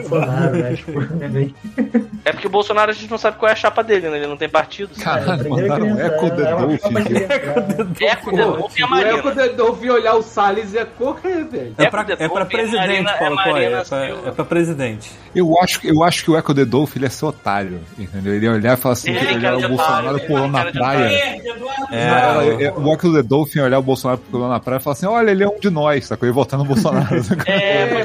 É 2.25 2.33
porque 2.33 2.47
o 2.47 2.51
Bolsonaro 2.51 2.91
a 2.91 2.95
gente 2.95 3.11
não 3.11 3.19
sabe 3.19 3.39
qual 3.39 3.49
é 3.49 3.53
a 3.53 3.57
chapa 3.57 3.83
dele, 3.83 4.09
né? 4.09 4.19
Ele 4.19 4.27
não 4.27 4.37
tem 4.37 4.49
partido. 4.49 4.95
Caralho, 5.03 5.49
mandaram 5.49 5.95
criança, 5.95 6.15
Echo 6.15 6.27
é 6.27 7.01
de. 7.01 8.05
Eco 8.05 8.24
É 8.31 8.47
o. 8.47 9.19
Eco 9.19 9.31
de 9.33 9.49
Dolphin 9.51 9.89
olhar 9.91 10.15
o 10.15 10.23
Salles 10.23 10.73
ia 10.73 10.85
correr, 10.87 11.45
velho. 11.45 11.75
É 11.79 11.87
pra, 11.91 12.03
Eco 12.03 12.13
é 12.13 12.17
pra 12.17 12.27
Dolphin, 12.29 12.57
presidente, 12.57 13.09
é 13.09 13.19
Paulo. 13.19 13.35
Marina 13.37 13.79
É 13.79 14.31
pra, 14.31 14.45
é 14.45 14.47
presidente. 14.47 15.11
Eu 15.35 15.61
acho, 15.61 15.81
que- 15.81 15.89
eu 15.91 16.03
acho 16.05 16.25
que 16.25 16.31
o 16.31 16.39
Echo 16.39 16.55
the 16.55 16.65
Dolphin 16.65 16.99
ele 17.01 17.07
é 17.07 17.11
seu 17.11 17.29
otário, 17.29 17.81
entendeu? 17.99 18.35
Ele 18.35 18.47
ia 18.47 18.53
olhar 18.53 18.75
e 18.79 18.81
falar 18.81 18.93
assim, 18.93 19.11
Ele 19.11 19.35
olhar 19.37 19.57
o 19.57 19.69
Bolsonaro 19.69 20.07
otário, 20.17 20.27
pulando 20.29 20.53
na 20.53 20.65
de 20.65 20.73
praia. 20.79 21.09
É, 21.09 21.41
é- 21.93 22.65
é- 22.67 22.73
o 22.73 22.93
Echo 22.93 23.13
the 23.13 23.23
Dolphin 23.23 23.59
ia 23.59 23.65
olhar 23.65 23.79
o 23.79 23.83
Bolsonaro 23.83 24.21
pulando 24.31 24.51
na 24.51 24.61
praia 24.61 24.79
e 24.79 24.83
falar 24.83 24.93
assim, 24.95 25.07
olha, 25.07 25.31
ele 25.31 25.43
é 25.43 25.49
um 25.49 25.59
de 25.59 25.71
nós, 25.71 26.07
sacou? 26.07 26.29
E 26.29 26.33
votar 26.33 26.59
no 26.59 26.65
Bolsonaro. 26.65 27.05
É, 27.47 27.83
É, 27.83 28.03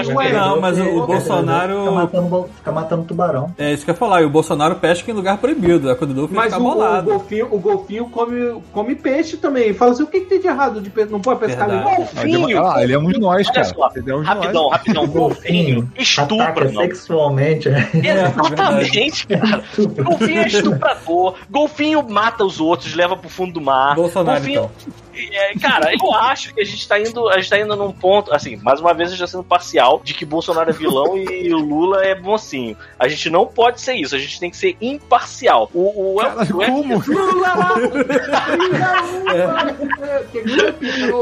assim, 0.00 0.14
que. 0.16 0.32
Não, 0.32 0.60
mas 0.60 0.78
o- 0.78 1.06
Bolsonaro- 1.06 2.48
fica 2.56 2.72
matando 2.72 3.04
tubarão. 3.04 3.54
É 3.58 3.72
isso 3.72 3.84
que 3.84 3.90
eu 3.90 3.94
ia 3.94 3.98
falar. 3.98 4.22
E 4.22 4.24
o 4.24 4.30
Bolsonaro 4.30 4.76
pesca 4.76 5.10
em 5.10 5.14
lugar 5.14 5.38
proibido. 5.38 5.90
É 5.90 5.92
o 5.92 6.06
Dolphin 6.06 6.34
Mas 6.34 6.52
fica 6.52 6.58
bolado. 6.64 7.10
golfinho, 7.10 7.48
o 7.50 7.58
golfinho 7.58 8.08
come, 8.08 8.62
come 8.72 8.94
peixe 8.94 9.36
também. 9.36 9.59
Fala 9.74 9.92
assim, 9.92 10.02
o 10.02 10.06
que, 10.06 10.20
que 10.20 10.26
tem 10.26 10.40
de 10.40 10.46
errado 10.46 10.80
de 10.80 10.90
pe- 10.90 11.04
não 11.06 11.20
pode 11.20 11.40
pescar 11.40 11.68
Verdade. 11.68 11.90
legal? 11.90 11.96
Golfinho! 12.06 12.64
Ah, 12.66 12.82
ele 12.82 12.92
é 12.92 12.98
um 12.98 13.08
de 13.08 13.18
nós, 13.20 13.46
Olha 13.46 13.54
cara. 13.54 13.64
só, 13.64 13.90
Ele 13.94 14.10
é 14.10 14.14
um 14.16 14.20
de 14.22 14.26
rapidão, 14.26 14.62
nós. 14.64 14.72
rapidão. 14.72 15.06
Golfinho 15.10 15.92
estupra, 15.96 16.68
sexualmente. 16.72 17.68
é. 17.70 17.88
Exatamente, 17.94 19.26
cara. 19.26 19.62
Golfinho 20.02 20.40
é 20.42 20.46
estuprador. 20.46 21.34
Golfinho 21.50 22.08
mata 22.08 22.44
os 22.44 22.60
outros, 22.60 22.94
leva 22.94 23.16
pro 23.16 23.28
fundo 23.28 23.52
do 23.54 23.60
mar. 23.60 23.94
Bolsonaro, 23.94 24.38
Golfinho. 24.40 24.70
então. 24.78 24.92
É, 25.14 25.58
cara, 25.58 25.92
eu 25.92 26.14
acho 26.14 26.54
que 26.54 26.60
a 26.60 26.64
gente 26.64 26.86
tá 26.86 26.98
indo, 26.98 27.28
a 27.28 27.36
gente 27.38 27.50
tá 27.50 27.58
indo 27.58 27.74
num 27.76 27.92
ponto, 27.92 28.32
assim, 28.32 28.56
mais 28.56 28.80
uma 28.80 28.94
vez 28.94 29.10
eu 29.10 29.16
já 29.16 29.26
sendo 29.26 29.42
parcial, 29.44 30.00
de 30.04 30.14
que 30.14 30.24
Bolsonaro 30.24 30.70
é 30.70 30.72
vilão 30.72 31.16
e 31.16 31.52
o 31.52 31.58
Lula 31.58 32.04
é 32.04 32.14
mocinho. 32.14 32.76
A 32.98 33.08
gente 33.08 33.28
não 33.30 33.46
pode 33.46 33.80
ser 33.80 33.94
isso, 33.94 34.14
a 34.14 34.18
gente 34.18 34.38
tem 34.38 34.50
que 34.50 34.56
ser 34.56 34.76
imparcial. 34.80 35.70
O, 35.74 36.14
o, 36.14 36.16
Caralho, 36.16 36.56
o- 36.56 36.64
como? 36.66 37.02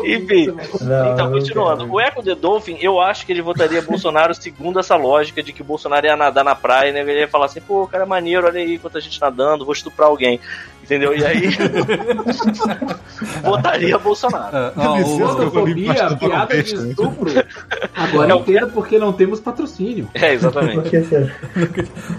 Enfim, 0.04 0.46
Não, 0.80 1.12
então, 1.12 1.30
continuando. 1.32 1.90
O 1.92 2.00
Echo 2.00 2.22
the 2.22 2.34
Dolphin, 2.34 2.78
eu 2.80 3.00
acho 3.00 3.24
que 3.26 3.32
ele 3.32 3.42
votaria 3.42 3.82
Bolsonaro 3.82 4.34
segundo 4.34 4.78
essa 4.78 4.96
lógica 4.96 5.42
de 5.42 5.52
que 5.52 5.62
o 5.62 5.64
Bolsonaro 5.64 6.06
ia 6.06 6.16
nadar 6.16 6.44
na 6.44 6.54
praia, 6.54 6.92
né? 6.92 7.00
Ele 7.00 7.20
ia 7.20 7.28
falar 7.28 7.46
assim, 7.46 7.60
pô, 7.60 7.86
cara 7.86 8.04
é 8.04 8.06
maneiro, 8.06 8.46
olha 8.46 8.60
aí 8.60 8.78
quanta 8.78 9.00
gente 9.00 9.20
nadando, 9.20 9.64
vou 9.64 9.72
estuprar 9.74 10.08
alguém. 10.08 10.40
Entendeu? 10.88 11.14
E 11.14 11.22
aí. 11.22 11.42
votaria 13.44 13.98
Bolsonaro. 13.98 14.56
É, 14.56 14.72
ó, 14.74 15.18
pastor 15.18 15.50
piada 16.18 16.62
de 16.62 16.74
né? 16.76 16.88
estupro. 16.88 17.30
Agora 17.94 18.30
eu 18.30 18.36
entendo 18.38 18.68
porque 18.72 18.98
não 18.98 19.12
temos 19.12 19.38
patrocínio. 19.38 20.08
É, 20.14 20.32
exatamente. 20.32 20.90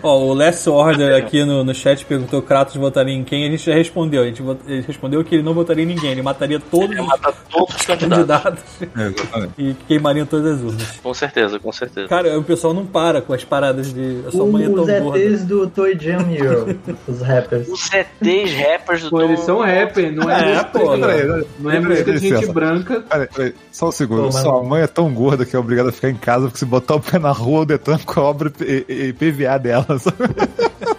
Ó, 0.03 0.19
o 0.19 0.33
Last 0.33 0.69
Order 0.69 1.15
aqui 1.17 1.43
no, 1.43 1.63
no 1.63 1.73
chat 1.73 2.05
perguntou 2.05 2.43
Kratos 2.43 2.75
votaria 2.75 3.15
em 3.15 3.23
quem, 3.23 3.47
a 3.47 3.49
gente 3.49 3.65
já 3.65 3.73
respondeu. 3.73 4.21
A 4.21 4.25
gente 4.25 4.43
vot- 4.43 4.61
ele 4.67 4.81
respondeu 4.81 5.23
que 5.23 5.33
ele 5.33 5.43
não 5.43 5.55
votaria 5.55 5.83
em 5.83 5.87
ninguém, 5.87 6.11
ele 6.11 6.21
mataria 6.21 6.59
todos 6.59 6.95
os 6.99 7.05
matar 7.07 7.33
todos 7.49 7.75
os 7.75 7.81
candidatos. 7.81 8.63
candidatos 8.93 9.29
É, 9.35 9.47
e 9.57 9.73
queimaria 9.87 10.27
todas 10.27 10.57
as 10.57 10.61
urnas. 10.63 10.99
Com 11.01 11.13
certeza, 11.15 11.59
com 11.59 11.71
certeza. 11.71 12.07
Cara, 12.07 12.37
o 12.37 12.43
pessoal 12.43 12.71
não 12.73 12.85
para 12.85 13.19
com 13.19 13.33
as 13.33 13.43
paradas 13.43 13.91
de. 13.91 14.23
A 14.27 14.31
sua 14.31 14.45
mãe 14.45 14.65
é 14.65 14.69
tão 14.69 14.83
Os 14.83 14.91
gorda. 14.91 15.19
ETs 15.19 15.43
do 15.45 15.67
Toy 15.67 15.97
Jam 15.99 16.19
Hero, 16.31 16.77
os 17.07 17.21
rappers. 17.21 17.67
Os 17.67 17.89
ETs 17.91 18.58
rappers 18.63 19.03
do 19.03 19.09
Pô, 19.09 19.21
eles 19.21 19.39
são 19.41 19.59
rapper, 19.59 20.11
não 20.13 20.29
é, 20.29 20.39
É, 20.41 20.45
música 20.53 20.65
pô. 20.65 20.97
peraí, 20.99 21.45
não 21.59 21.71
é 21.71 21.79
música 21.79 22.13
de 22.13 22.19
gente 22.29 22.47
branca. 22.51 23.01
Peraí, 23.01 23.27
peraí, 23.27 23.53
só 23.71 23.89
um 23.89 23.91
segundo. 23.91 24.23
Pô, 24.23 24.31
Sua 24.31 24.63
mãe 24.63 24.81
é 24.83 24.87
tão 24.87 25.13
gorda 25.13 25.45
que 25.45 25.55
é 25.55 25.59
obrigada 25.59 25.89
a 25.89 25.91
ficar 25.91 26.09
em 26.09 26.15
casa 26.15 26.45
porque 26.45 26.59
se 26.59 26.65
botar 26.65 26.95
o 26.95 26.99
pé 26.99 27.19
na 27.19 27.31
rua, 27.31 27.61
o 27.61 27.65
Detran 27.65 27.97
cobra 28.05 28.51
e- 28.61 28.85
e- 28.87 29.03
e 29.07 29.13
PVA 29.13 29.57
dela. 29.57 29.85
sabe? 29.99 30.17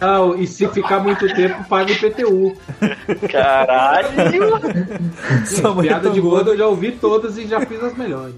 Não, 0.00 0.34
e 0.34 0.46
se 0.46 0.66
ficar 0.68 1.00
muito 1.00 1.26
tempo, 1.34 1.62
paga 1.68 1.92
IPTU. 1.92 2.56
Caralho! 3.30 4.08
Sua 5.46 5.74
mãe 5.74 5.86
é 5.86 5.88
Piada 5.88 6.04
tão 6.04 6.12
de 6.12 6.20
gorda. 6.20 6.36
gordo 6.44 6.50
eu 6.52 6.58
já 6.58 6.66
ouvi 6.66 6.92
todas 6.92 7.36
e 7.36 7.46
já 7.46 7.60
fiz 7.66 7.82
as 7.82 7.96
melhores. 7.96 8.34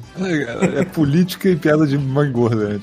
É 0.77 0.85
política 0.85 1.49
e 1.49 1.57
piada 1.57 1.87
de 1.87 1.97
mãe 1.99 2.31
gorda. 2.33 2.69
né? 2.71 2.81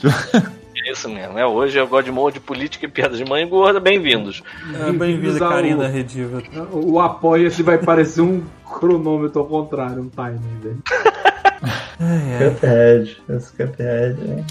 É 0.85 0.91
isso 0.91 1.09
mesmo, 1.09 1.37
é 1.37 1.45
hoje 1.45 1.77
eu 1.77 1.87
gosto 1.87 2.05
de 2.05 2.11
morro 2.11 2.31
de 2.31 2.39
política 2.39 2.85
e 2.85 2.89
piada 2.89 3.15
de 3.17 3.25
mãe 3.25 3.47
gorda, 3.47 3.79
bem-vindos. 3.79 4.41
É, 4.73 4.89
o- 4.89 5.39
Karina 5.49 5.87
Rediva. 5.87 6.41
O 6.71 6.99
apoia-se 6.99 7.61
vai 7.63 7.77
parecer 7.77 8.21
um 8.21 8.41
cronômetro 8.65 9.39
ao 9.41 9.45
contrário, 9.47 10.01
um 10.03 10.09
timer, 10.09 10.39
velho. 10.61 10.83
Cuphead, 12.51 13.21
esse 13.29 13.51
Cuphead, 13.51 14.17
hein? 14.21 14.45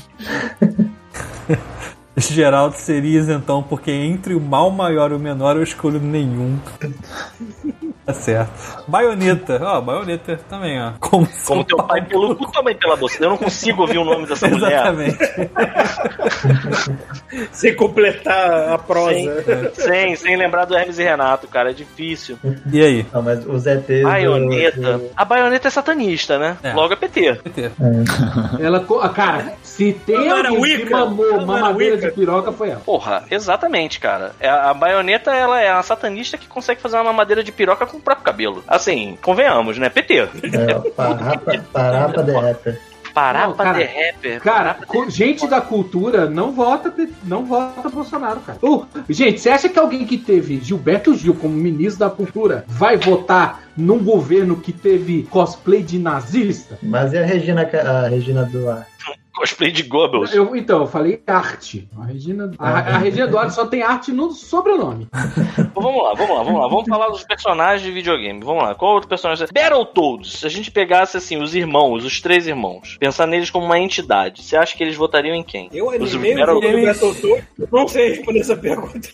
Geraldo 2.32 2.76
seria 2.76 3.18
isentão, 3.18 3.62
porque 3.62 3.90
entre 3.90 4.34
o 4.34 4.40
mal 4.40 4.70
maior 4.70 5.10
e 5.10 5.14
o 5.14 5.18
menor 5.18 5.56
eu 5.56 5.62
escolho 5.62 6.00
nenhum. 6.00 6.58
Tá 8.08 8.14
certo. 8.14 8.84
Baioneta. 8.88 9.60
Ó, 9.62 9.82
baioneta 9.82 10.40
também, 10.48 10.80
ó. 10.80 10.92
Como, 10.98 11.28
Como 11.46 11.62
teu 11.62 11.76
pai 11.76 12.00
pelo 12.06 12.34
cu, 12.34 12.50
mãe 12.64 12.74
pela 12.74 12.96
bolsa. 12.96 13.22
Eu 13.22 13.28
não 13.28 13.36
consigo 13.36 13.82
ouvir 13.82 13.98
o 13.98 14.04
nome 14.06 14.24
dessa 14.26 14.48
mulher. 14.48 14.72
Exatamente. 14.72 15.18
Sem 17.52 17.76
completar 17.76 18.72
a 18.72 18.78
prosa. 18.78 19.12
Sem, 19.74 19.84
sem, 19.84 20.16
sem 20.16 20.36
lembrar 20.38 20.64
do 20.64 20.74
Hermes 20.74 20.98
e 20.98 21.02
Renato, 21.04 21.46
cara, 21.48 21.68
é 21.68 21.74
difícil. 21.74 22.38
E 22.72 22.80
aí? 22.82 23.06
Não, 23.12 23.20
mas 23.20 23.44
os 23.46 23.66
ETs 23.66 24.02
Baioneta. 24.02 24.98
do... 24.98 25.10
A 25.14 25.24
baioneta 25.26 25.68
é 25.68 25.70
satanista, 25.70 26.38
né? 26.38 26.56
É. 26.62 26.72
Logo 26.72 26.94
é 26.94 26.96
PT. 26.96 27.34
PT. 27.44 27.70
Ela, 28.58 28.80
co- 28.80 29.00
ah, 29.00 29.10
cara, 29.10 29.52
se 29.62 29.92
tem 29.92 30.28
Ela 30.28 30.38
era 30.38 30.52
Wicca. 30.54 30.96
mamou 30.96 31.26
Ela 31.26 31.42
uma 31.44 31.68
madeira 32.08 32.10
de 32.10 32.16
piroca, 32.16 32.52
foi 32.52 32.70
ela. 32.70 32.80
Porra, 32.80 33.24
exatamente, 33.30 34.00
cara. 34.00 34.32
É, 34.40 34.48
A 34.48 34.74
baioneta, 34.74 35.32
ela 35.34 35.60
é 35.60 35.72
uma 35.72 35.82
satanista 35.82 36.38
que 36.38 36.46
consegue 36.46 36.80
fazer 36.80 36.96
uma 36.96 37.04
mamadeira 37.04 37.42
de 37.42 37.52
piroca 37.52 37.86
com 37.86 37.98
o 37.98 38.00
próprio 38.00 38.24
cabelo. 38.24 38.64
Assim, 38.66 39.18
convenhamos, 39.22 39.78
né? 39.78 39.88
PT. 39.88 40.18
É, 40.18 40.90
parapa, 40.90 41.64
parapa 41.72 42.22
de 42.22 42.32
rapper. 42.32 42.80
Parar 43.14 43.48
Não, 43.48 43.56
pra 43.56 43.64
cara, 43.64 43.78
The 43.78 44.10
Rapper. 44.12 44.40
Cara, 44.40 44.76
gente 45.08 45.48
da 45.48 45.60
cultura 45.60 46.30
não 46.30 46.52
vota, 46.52 46.94
não 47.24 47.44
vota 47.44 47.88
Bolsonaro, 47.88 48.38
cara. 48.40 48.58
Uh, 48.62 48.86
gente, 49.08 49.40
você 49.40 49.50
acha 49.50 49.68
que 49.68 49.76
alguém 49.76 50.06
que 50.06 50.18
teve 50.18 50.60
Gilberto 50.60 51.16
Gil 51.16 51.34
como 51.34 51.52
ministro 51.54 52.00
da 52.00 52.10
cultura 52.10 52.64
vai 52.68 52.96
votar 52.96 53.62
num 53.76 53.98
governo 54.04 54.56
que 54.60 54.72
teve 54.72 55.24
cosplay 55.24 55.82
de 55.82 55.98
nazista? 55.98 56.78
Mas 56.80 57.12
e 57.12 57.18
a 57.18 57.24
Regina, 57.24 57.62
a 57.62 58.06
Regina 58.06 58.44
Duarte? 58.44 58.86
Cosplay 59.38 59.70
de 59.70 59.84
Goebbels. 59.84 60.34
Eu, 60.34 60.56
então, 60.56 60.80
eu 60.80 60.86
falei 60.86 61.22
arte. 61.26 61.88
A 61.96 62.04
Regina, 62.06 62.50
a, 62.58 62.68
a 62.70 62.98
Regina 62.98 63.26
Duarte 63.28 63.54
só 63.54 63.64
tem 63.66 63.82
arte 63.82 64.10
no 64.12 64.32
sobrenome. 64.32 65.06
Vamos 65.74 66.02
lá, 66.02 66.12
vamos 66.14 66.36
lá, 66.36 66.42
vamos 66.42 66.60
lá. 66.60 66.68
Vamos 66.68 66.88
falar 66.88 67.08
dos 67.08 67.22
personagens 67.22 67.82
de 67.82 67.92
videogame. 67.92 68.40
Vamos 68.42 68.64
lá. 68.64 68.74
Qual 68.74 68.94
outro 68.94 69.08
personagem? 69.08 69.46
Battletoads. 69.52 70.32
Se 70.40 70.46
a 70.46 70.48
gente 70.48 70.70
pegasse 70.72 71.16
assim, 71.16 71.40
os 71.40 71.54
irmãos, 71.54 72.04
os 72.04 72.20
três 72.20 72.48
irmãos, 72.48 72.96
pensar 72.98 73.26
neles 73.28 73.48
como 73.48 73.64
uma 73.64 73.78
entidade, 73.78 74.42
você 74.42 74.56
acha 74.56 74.76
que 74.76 74.82
eles 74.82 74.96
votariam 74.96 75.36
em 75.36 75.42
quem? 75.44 75.68
Eu 75.72 75.86
Os 75.86 76.12
animei 76.14 76.34
o 76.34 76.38
Battle- 76.38 76.60
do 76.60 76.82
Battletoads. 76.86 77.44
Não 77.70 77.86
sei 77.86 78.08
responder 78.10 78.40
essa 78.40 78.56
pergunta. 78.56 79.08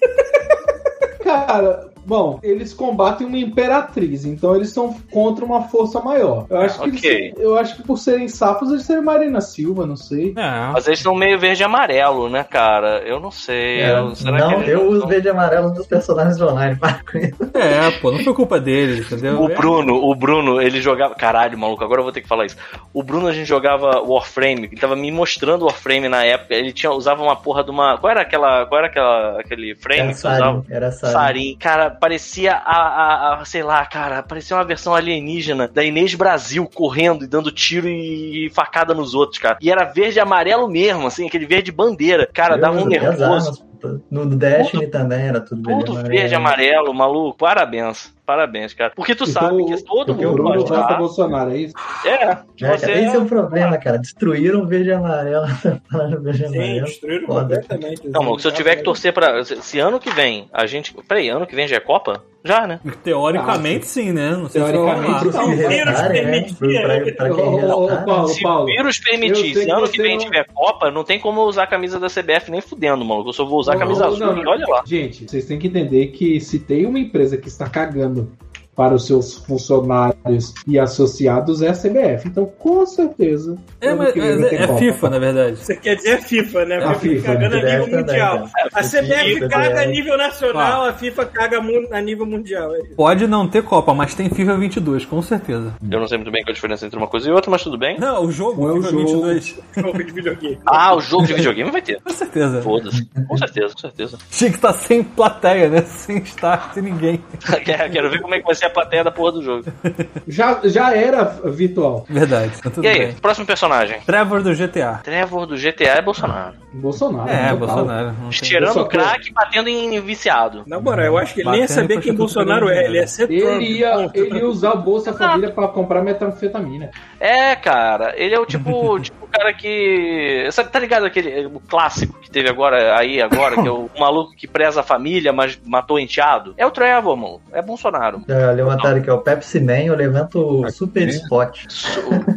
Cara, 1.23 1.91
bom, 2.07 2.39
eles 2.43 2.73
combatem 2.73 3.27
uma 3.27 3.39
imperatriz, 3.39 4.25
então 4.25 4.55
eles 4.55 4.71
são 4.71 4.95
contra 5.11 5.45
uma 5.45 5.63
força 5.69 6.01
maior. 6.01 6.47
Eu 6.51 6.59
acho 6.61 6.81
que, 6.83 6.89
Ok. 6.91 7.11
eles- 7.11 7.35
eu 7.39 7.57
acho 7.59 7.77
que 7.77 7.83
por 7.83 7.99
serem 7.99 8.29
sapos, 8.29 8.71
eles 8.71 8.85
seriam 8.85 9.05
Marina 9.05 9.41
Silva, 9.41 9.87
não 9.87 9.97
sei. 9.97 10.35
É. 10.37 10.71
Mas 10.73 10.87
eles 10.87 11.01
são 11.01 11.15
meio 11.15 11.39
verde 11.39 11.63
e 11.63 11.65
amarelo, 11.65 12.29
né, 12.29 12.45
cara? 12.45 13.03
Eu 13.07 13.21
não 13.21 13.31
sei. 13.31 13.81
É, 13.83 13.99
eu- 13.99 14.15
será 14.15 14.39
não, 14.39 14.63
eu 14.63 14.79
não 14.81 14.89
uso 14.89 15.01
são- 15.01 15.09
verde 15.09 15.27
e 15.29 15.31
amarelo 15.31 15.71
dos 15.73 15.87
personagens 15.87 16.41
online. 16.41 16.77
para 16.77 17.01
com 17.11 17.19
isso. 17.19 17.51
É, 17.55 17.91
pô, 18.01 18.11
não 18.11 18.19
foi 18.21 18.35
culpa 18.35 18.59
deles, 18.61 19.07
entendeu? 19.07 19.41
O 19.41 19.51
É. 19.51 19.55
Bruno, 19.55 19.95
o 19.95 20.15
Bruno, 20.15 20.61
ele 20.61 20.81
jogava. 20.81 21.15
Caralho, 21.15 21.59
maluco, 21.59 21.83
agora 21.85 22.01
eu 22.01 22.05
vou 22.05 22.13
ter 22.13 22.21
que 22.21 22.29
falar 22.29 22.47
isso. 22.47 22.57
O 22.93 23.03
Bruno, 23.03 23.27
a 23.29 23.33
gente 23.33 23.47
jogava 23.47 24.01
Warframe, 24.01 24.65
ele 24.67 24.77
tava 24.81 24.97
me 24.97 25.11
mostrando 25.13 25.63
o 25.63 25.67
Warframe 25.67 26.09
na 26.09 26.25
época. 26.25 26.55
Ele 26.55 26.73
tinha, 26.73 26.91
usava 26.93 27.23
uma 27.23 27.37
porra 27.37 27.63
de 27.65 27.71
uma. 27.71 27.97
Qual 27.99 28.11
era 28.11 28.21
aquela. 28.23 28.67
Qual 28.67 28.79
era 28.79 28.89
aquela, 28.89 29.41
aquele 29.41 29.75
frame 29.75 30.01
Era 30.01 30.09
que 30.11 30.15
você 30.19 30.27
usava? 30.27 30.45
Sarin, 30.63 30.65
era 30.71 30.93
Sarin. 30.93 31.13
Sarin. 31.13 31.57
Cara, 31.61 31.91
parecia 31.95 32.55
a, 32.55 32.77
a, 32.77 33.41
a- 33.41 33.45
Sei 33.45 33.63
lá, 33.63 33.85
cara, 33.87 34.23
parecia 34.23 34.57
uma 34.57 34.65
versão 34.65 34.95
alienígena 34.95 35.69
da 35.69 35.85
Inês 35.85 36.15
Brasil 36.15 36.69
correndo 36.73 37.25
e 37.25 37.27
dando 37.29 37.51
tiro 37.51 37.89
e, 37.89 38.51
facada 38.55 38.95
nos 38.95 39.15
outros, 39.15 39.39
cara. 39.39 39.59
E 39.61 39.71
era 39.71 39.85
verde 39.85 40.19
e 40.19 40.21
amarelo 40.21 40.69
mesmo, 40.69 41.07
assim, 41.07 41.27
aquele 41.27 41.47
verde 41.47 41.71
bandeira. 41.73 42.29
Cara, 42.33 42.57
dava 42.57 42.77
um 42.79 42.83
e 42.83 42.99
nervoso. 42.99 43.65
No 44.11 44.25
Destiny 44.25 44.87
também 44.87 45.27
era 45.27 45.41
tudo 45.41 45.63
verde 45.63 45.85
Tudo 45.85 46.01
e 46.01 46.09
verde 46.09 46.33
e 46.33 46.37
amarelo, 46.37 46.95
maluco. 46.95 47.37
Parabéns. 47.37 48.14
Parabéns, 48.27 48.73
cara. 48.73 48.93
Porque 48.97 49.15
tu 49.15 49.27
sabe 49.27 49.65
que 49.67 49.83
todo 49.85 50.07
porque 50.15 50.25
o 50.25 50.31
mundo 50.31 50.43
Bruno. 50.43 50.97
Bolsonaro, 50.97 51.51
é 51.51 51.59
isso? 51.59 51.75
É, 52.07 52.09
É, 52.11 52.37
você. 52.79 52.87
cara, 52.87 53.01
esse 53.01 53.17
é 53.17 53.19
o 53.19 53.27
problema, 53.27 53.77
cara. 53.77 53.99
Destruíram 53.99 54.63
o 54.63 54.67
verde 54.67 54.89
e 54.89 54.93
amarelo. 54.93 55.47
Verde 56.23 56.49
Sim, 56.49 56.55
amarelo. 56.57 56.87
destruíram 56.87 57.27
completamente. 57.27 58.09
Não, 58.09 58.23
maluco, 58.23 58.41
se 58.41 58.49
eu 58.49 58.53
tiver 58.53 58.77
que 58.77 58.83
torcer 58.83 59.13
pra. 59.13 59.45
Se 59.45 59.79
ano 59.79 60.01
que 60.01 60.11
vem 60.11 60.49
a 60.53 60.65
gente. 60.67 60.95
Peraí, 61.07 61.29
ano 61.29 61.47
que 61.47 61.55
vem 61.55 61.69
já 61.69 61.77
é 61.77 61.81
Copa? 61.81 62.23
Já, 62.47 62.67
né? 62.67 62.79
Teoricamente 63.03 63.87
sim, 63.87 64.13
né? 64.13 64.33
Não 64.37 64.51
sei 64.51 64.61
se 64.63 64.71
vai 64.73 64.73
Teoricamente, 64.73 66.53
se 66.55 66.61
vírus 66.67 66.83
né? 66.83 67.33
ô, 67.33 67.87
restar, 67.87 68.05
Paulo, 68.05 68.29
Se 68.29 68.47
o 68.47 68.65
vírus 68.67 68.99
permitir, 68.99 69.55
se 69.55 69.71
ano 69.71 69.89
que 69.89 70.03
vem 70.03 70.17
não- 70.19 70.25
tiver 70.25 70.47
Copa, 70.53 70.91
não 70.91 71.05
tem 71.05 71.19
como 71.19 71.41
eu 71.41 71.45
usar 71.45 71.63
a 71.63 71.67
camisa 71.67 71.99
da 71.99 72.09
CBF 72.09 72.51
nem 72.51 72.61
fudendo, 72.61 73.03
maluco. 73.03 73.31
Eu 73.31 73.33
só 73.33 73.47
vou 73.47 73.59
usar 73.59 73.75
a 73.75 73.79
camisa 73.79 74.01
Não, 74.01 74.09
azul 74.13 74.27
não, 74.27 74.39
e 74.39 74.45
não. 74.45 74.53
olha 74.53 74.67
lá. 74.69 74.83
Gente, 74.85 75.25
vocês 75.27 75.47
têm 75.47 75.59
que 75.59 75.69
entender 75.69 76.09
que 76.09 76.39
se 76.39 76.59
tem 76.59 76.85
uma 76.85 76.99
empresa 76.99 77.39
que 77.39 77.49
está 77.49 77.67
cagando 77.67 78.31
para 78.75 78.95
os 78.95 79.07
seus 79.07 79.35
funcionários 79.35 80.55
e 80.67 80.79
associados 80.79 81.63
é 81.63 81.69
a 81.69 81.73
CBF. 81.73 82.29
Então, 82.29 82.47
com 82.59 82.85
certeza. 82.87 83.57
É, 83.81 83.95
mas, 83.95 84.15
mas 84.15 84.53
é 84.53 84.67
Copa. 84.67 84.79
FIFA, 84.79 85.11
na 85.11 85.19
verdade. 85.19 85.57
Você 85.57 85.77
quer 85.77 85.97
dizer 85.97 86.15
a 86.15 86.23
FIFA, 86.23 86.65
né? 86.65 86.77
A 86.77 86.93
Porque 86.93 87.09
FIFA, 87.11 87.27
cagando 87.27 87.57
a 87.57 87.63
né? 87.63 87.65
nível 87.65 87.85
Também, 87.85 88.01
mundial. 88.01 88.49
A 88.73 88.83
CBF 88.83 89.35
FIFA, 89.35 89.49
caga 89.49 89.83
a 89.83 89.87
nível 89.87 90.19
nacional, 90.19 90.85
a 90.85 90.93
FIFA 90.93 91.27
caga 91.27 91.59
a 91.93 92.01
nível 92.01 92.27
mundial. 92.27 92.75
É. 92.75 92.81
Pode 92.97 93.27
não 93.27 93.49
ter 93.49 93.63
Copa, 93.63 93.95
mas 93.95 94.15
tem 94.15 94.29
FIFA 94.29 94.57
22, 94.57 95.05
com 95.07 95.23
certeza. 95.23 95.75
Eu 95.91 96.01
não 96.01 96.07
sei 96.07 96.19
muito 96.19 96.31
bem 96.31 96.43
qual 96.43 96.51
a 96.51 96.55
diferença 96.55 96.87
entre 96.87 96.99
uma 96.99 97.07
coisa 97.07 97.29
e 97.29 97.33
outra, 97.33 97.51
mas 97.51 97.63
tudo 97.63 97.79
bem. 97.79 97.99
Não, 97.99 98.25
o 98.25 98.31
jogo, 98.31 98.63
Não 98.63 98.77
é 98.77 98.79
o 98.79 98.83
FIFA 98.83 98.91
jogo. 98.91 99.05
22, 99.05 99.61
Jogo 99.77 100.05
de 100.05 100.13
videogame. 100.13 100.59
Ah, 100.67 100.95
o 100.95 101.01
jogo 101.01 101.27
de 101.27 101.35
videogame 101.35 101.71
vai 101.71 101.83
ter. 101.83 102.01
com 102.03 102.11
certeza. 102.11 102.63
Foda-se. 102.63 103.05
Com 103.29 103.37
certeza, 103.37 103.75
com 103.75 103.81
certeza. 103.81 104.19
Tinha 104.31 104.51
que 104.51 104.57
estar 104.57 104.73
sem 104.73 105.03
plateia, 105.03 105.69
né? 105.69 105.83
Sem 105.83 106.19
estar, 106.19 106.73
sem 106.75 106.83
ninguém. 106.83 107.23
Quero 107.65 107.91
quero 107.93 108.11
ver 108.11 108.21
como 108.21 108.35
é 108.35 108.41
que 108.41 108.45
vai 108.47 108.55
ser 108.55 108.64
a 108.67 108.71
plateia 108.71 109.05
da 109.05 109.11
porra 109.11 109.33
do 109.33 109.43
jogo. 109.43 109.65
Já, 110.27 110.61
já 110.65 110.95
era 110.95 111.25
virtual. 111.45 112.05
Verdade, 112.09 112.61
tá 112.63 112.71
tudo 112.71 112.85
E 112.85 112.89
aí, 112.89 112.99
bem. 112.99 113.13
próximo 113.15 113.47
personagem. 113.47 114.01
Trevor 114.07 114.43
do 114.43 114.55
GTA. 114.55 115.01
Trevor 115.05 115.47
do 115.47 115.57
GTA 115.57 115.99
é 115.99 116.03
Bolsonaro. 116.03 116.55
Bolsonaro. 116.73 117.29
É, 117.31 117.51
total. 117.51 117.57
Bolsonaro. 117.59 118.15
Cheirando 118.31 118.87
crack 118.87 119.29
e 119.29 119.33
batendo 119.33 119.69
em 119.69 120.01
viciado. 120.01 120.63
Na 120.67 120.81
moral, 120.81 121.07
eu 121.07 121.19
acho 121.19 121.35
que 121.35 121.41
ele 121.41 121.51
nem 121.51 121.61
ia 121.61 121.69
saber 121.69 122.01
quem 122.01 122.15
Bolsonaro 122.15 122.69
é. 122.69 122.85
Ele 122.85 122.99
ia 122.99 123.07
ser 123.07 123.27
Trump. 123.29 123.41
Ele 123.41 123.79
ia, 123.79 124.11
ele 124.15 124.39
ia 124.39 124.47
usar 124.47 124.73
o 124.73 124.79
Bolsa 124.79 125.13
Família 125.13 125.51
pra 125.51 125.69
comprar 125.69 126.03
metanfetamina. 126.03 126.91
É, 127.21 127.55
cara, 127.55 128.15
ele 128.17 128.35
é 128.35 128.41
o 128.41 128.47
tipo, 128.47 128.99
tipo 129.01 129.24
cara 129.37 129.53
que. 129.53 130.49
Sabe, 130.53 130.71
tá 130.71 130.79
ligado 130.79 131.05
aquele 131.07 131.47
o 131.47 131.61
clássico 131.61 132.19
que 132.21 132.31
teve 132.31 132.49
agora 132.49 132.97
aí 132.97 133.21
agora, 133.21 133.61
que 133.61 133.69
é 133.69 133.71
o 133.71 133.91
maluco 133.99 134.35
que 134.35 134.47
preza 134.47 134.81
a 134.81 134.85
família, 134.85 135.33
mas 135.33 135.59
matou 135.65 135.97
o 135.97 136.01
enteado? 136.01 136.55
É 136.57 136.67
o 136.67 136.71
Trevor, 136.71 137.17
mano. 137.17 137.41
É 137.53 137.61
Bolsonaro. 137.63 138.23
É, 138.29 138.53
levantaram 138.53 138.99
aqui, 138.99 139.11
ó. 139.11 139.19
Pepsi 139.19 139.61
Man, 139.61 139.81
eu 139.85 139.95
levanto 139.97 140.39
o 140.65 140.71
Super 140.71 141.09
Spot. 141.09 141.59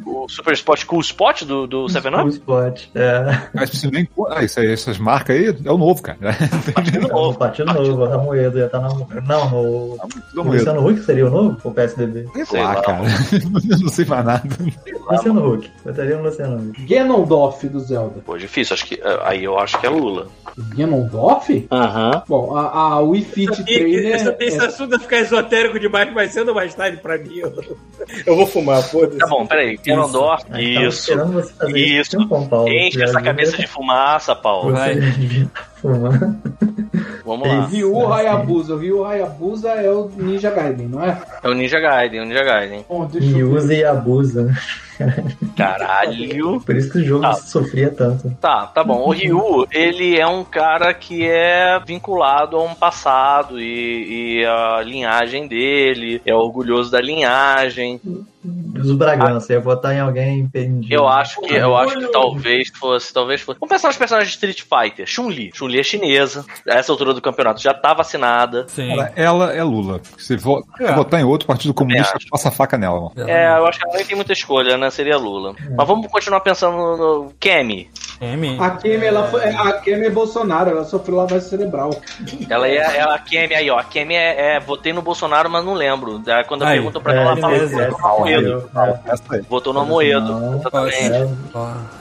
O, 0.05 0.23
o 0.25 0.29
Super 0.29 0.53
Spot 0.53 0.85
Cool 0.85 1.01
Spot 1.01 1.43
do, 1.43 1.67
do 1.67 1.89
Seven 1.89 2.11
Cool 2.11 2.21
Up? 2.21 2.31
Spot. 2.31 2.81
É. 2.95 3.47
Mas 3.53 3.69
se 3.71 3.91
nem. 3.91 4.07
Ah, 4.29 4.43
isso 4.43 4.59
aí, 4.59 4.71
essas 4.71 4.97
marcas 4.97 5.35
aí 5.35 5.55
é 5.65 5.71
o 5.71 5.77
novo, 5.77 6.01
cara. 6.01 6.17
Partido 6.73 7.05
O 7.07 7.09
novo. 7.09 7.37
partido 7.37 7.73
novo, 7.73 8.03
o 8.03 8.09
Ramoedo 8.09 8.57
ia 8.57 8.65
estar 8.65 8.79
na. 8.79 8.89
Não, 8.89 9.53
o. 9.53 9.97
Tudo 10.29 10.41
O 10.41 10.43
novo. 10.43 10.51
Luciano 10.53 10.87
Huck 10.87 10.99
seria 11.01 11.27
o 11.27 11.29
novo? 11.29 11.57
O 11.63 11.71
PSDB? 11.71 12.27
Sei 12.33 12.45
Sei 12.45 12.61
lá, 12.61 12.73
lá, 12.75 12.81
cara. 12.81 13.03
Eu 13.69 13.79
não 13.79 13.89
sei 13.89 14.05
mais 14.05 14.25
nada. 14.25 14.43
Luciano 15.11 15.53
Huck. 15.53 15.71
Votaria 15.85 16.17
no 16.17 16.23
Luciano 16.23 16.69
Huck. 16.69 16.85
Ganondorf 16.87 17.67
do 17.67 17.79
Zelda. 17.79 18.21
Pô, 18.25 18.37
difícil, 18.37 18.73
acho 18.73 18.85
que. 18.85 18.95
eh, 18.95 19.19
Aí 19.23 19.43
eu 19.43 19.57
acho 19.59 19.79
que 19.79 19.85
é 19.85 19.89
Lula. 19.89 20.27
Ganondorf? 20.75 21.67
Aham. 21.71 22.23
Bom, 22.27 22.55
a, 22.55 22.93
a 22.93 22.99
Wii 23.01 23.23
Fit 23.25 23.55
Sabia 23.55 23.65
que 23.65 23.79
Trainer. 23.79 24.13
essa, 24.15 24.35
esse 24.39 24.57
assunto 24.65 24.89
vai 24.91 24.99
ficar 24.99 25.17
esotérico 25.19 25.79
demais 25.79 26.11
mais 26.13 26.31
cedo 26.31 26.49
ou 26.49 26.55
mais 26.55 26.73
tarde 26.73 26.97
pra 26.97 27.17
mim. 27.17 27.37
Eu, 27.37 27.53
eu 28.25 28.35
vou 28.35 28.47
fumar, 28.47 28.81
foda-se. 28.81 29.17
Tá 29.19 29.27
bom, 29.27 29.45
peraí. 29.45 29.77
Ganondorf, 29.77 30.45
Aí 30.49 30.73
tava 30.75 30.87
isso. 30.87 31.11
Isso. 31.75 32.17
isso. 32.17 32.27
Paulo. 32.49 32.69
Enche 32.69 33.03
essa 33.03 33.21
cabeça 33.21 33.57
de 33.57 33.67
fumaça, 33.67 34.35
Paulo. 34.35 34.71
Você 34.71 34.77
Vai. 34.77 35.47
fumando. 35.81 36.35
Vamos 37.25 37.47
lá. 37.47 37.65
Ryu 37.67 38.11
Hayabusa. 38.13 38.73
O 38.73 38.77
Ryu 38.79 39.05
Hayabusa 39.05 39.69
é 39.71 39.91
o 39.91 40.09
Ninja 40.15 40.49
Gaiden, 40.49 40.87
não 40.87 41.03
é? 41.03 41.21
É 41.43 41.49
o 41.49 41.53
Ninja 41.53 41.79
Gaiden, 41.79 42.21
o 42.21 42.25
Ninja 42.25 42.43
Gaiden. 42.43 42.85
Bom, 42.87 43.05
deixa 43.05 43.27
E 43.27 43.39
eu 43.41 43.51
usa 43.53 43.73
e 43.73 43.83
abusa. 43.83 44.51
Caralho. 45.55 46.61
Por 46.61 46.75
isso 46.75 46.91
que 46.91 46.99
o 46.99 47.05
jogo 47.05 47.25
Ah. 47.25 47.33
sofria 47.33 47.89
tanto. 47.91 48.29
Tá, 48.41 48.67
tá 48.67 48.83
bom. 48.83 49.07
O 49.07 49.11
Ryu, 49.11 49.67
ele 49.71 50.19
é 50.19 50.27
um 50.27 50.43
cara 50.43 50.93
que 50.93 51.25
é 51.27 51.79
vinculado 51.85 52.57
a 52.57 52.63
um 52.63 52.73
passado 52.75 53.59
e, 53.59 54.39
e 54.41 54.45
a 54.45 54.81
linhagem 54.81 55.47
dele, 55.47 56.21
é 56.25 56.33
orgulhoso 56.33 56.91
da 56.91 57.01
linhagem. 57.01 57.99
Os 58.43 58.91
Bragança, 58.93 59.51
ia 59.53 59.59
votar 59.59 59.93
em 59.93 59.99
alguém 59.99 60.39
impedido. 60.39 60.93
Eu 60.93 61.07
acho 61.07 61.41
que 61.41 61.53
eu 61.53 61.75
acho 61.75 61.97
que 61.97 62.07
talvez 62.11 62.69
fosse, 62.69 63.11
talvez 63.13 63.41
fosse. 63.41 63.59
Vamos 63.59 63.73
pensar 63.73 63.87
nos 63.89 63.97
personagens 63.97 64.29
de 64.29 64.35
Street 64.35 64.61
Fighter. 64.61 65.05
Chun-Li. 65.07 65.51
Chun-Li 65.53 65.79
é 65.79 65.83
chinesa. 65.83 66.45
A 66.69 66.75
essa 66.75 66.91
altura 66.91 67.13
do 67.13 67.21
campeonato 67.21 67.59
já 67.61 67.73
tá 67.73 67.93
vacinada. 67.93 68.65
Sim. 68.69 68.95
Cara, 68.95 69.11
ela 69.15 69.53
é 69.53 69.63
Lula. 69.63 69.99
Se 70.17 70.37
vo- 70.37 70.63
É. 70.79 70.93
votar 70.93 71.19
em 71.19 71.23
outro 71.23 71.47
partido 71.47 71.73
comunista, 71.73 72.15
acho. 72.15 72.27
passa 72.29 72.49
a 72.49 72.51
faca 72.51 72.77
nela, 72.77 73.01
mano. 73.01 73.29
É, 73.29 73.57
eu 73.57 73.65
acho 73.65 73.79
que 73.79 73.87
ela 73.87 73.97
nem 73.97 74.05
tem 74.05 74.15
muita 74.15 74.33
escolha, 74.33 74.77
né? 74.77 74.89
Seria 74.91 75.17
Lula. 75.17 75.55
Mas 75.75 75.87
vamos 75.87 76.07
continuar 76.07 76.39
pensando 76.41 76.77
no, 76.77 76.97
no 77.25 77.33
Kemi. 78.19 78.47
M. 78.47 78.57
A 78.59 78.71
Kemi, 78.71 79.05
ela 79.05 79.27
foi, 79.27 79.43
a 79.43 79.73
Kemi 79.73 80.05
é 80.05 80.09
Bolsonaro, 80.09 80.69
ela 80.69 80.83
sofreu 80.83 81.17
lavagem 81.17 81.47
cerebral. 81.47 81.91
Ela 82.49 82.67
é, 82.67 82.97
ela, 82.97 83.15
a 83.15 83.19
Kemi 83.19 83.53
aí, 83.55 83.69
ó. 83.69 83.77
A 83.77 83.83
Kemi 83.83 84.15
é, 84.15 84.55
é, 84.55 84.59
votei 84.59 84.91
no 84.93 85.01
Bolsonaro, 85.01 85.49
mas 85.49 85.63
não 85.63 85.73
lembro. 85.73 86.19
Daí 86.19 86.43
Quando 86.45 86.63
Aí, 86.63 86.77
perguntam 86.77 87.01
pra 87.01 87.13
ela, 87.13 87.31
ela 87.31 87.37
fala 87.37 87.57
Amoedo. 88.13 88.69
Aí. 89.29 89.41
Votou 89.49 89.73
no 89.73 89.81
Amoedo. 89.81 90.57
Exatamente. 90.59 91.37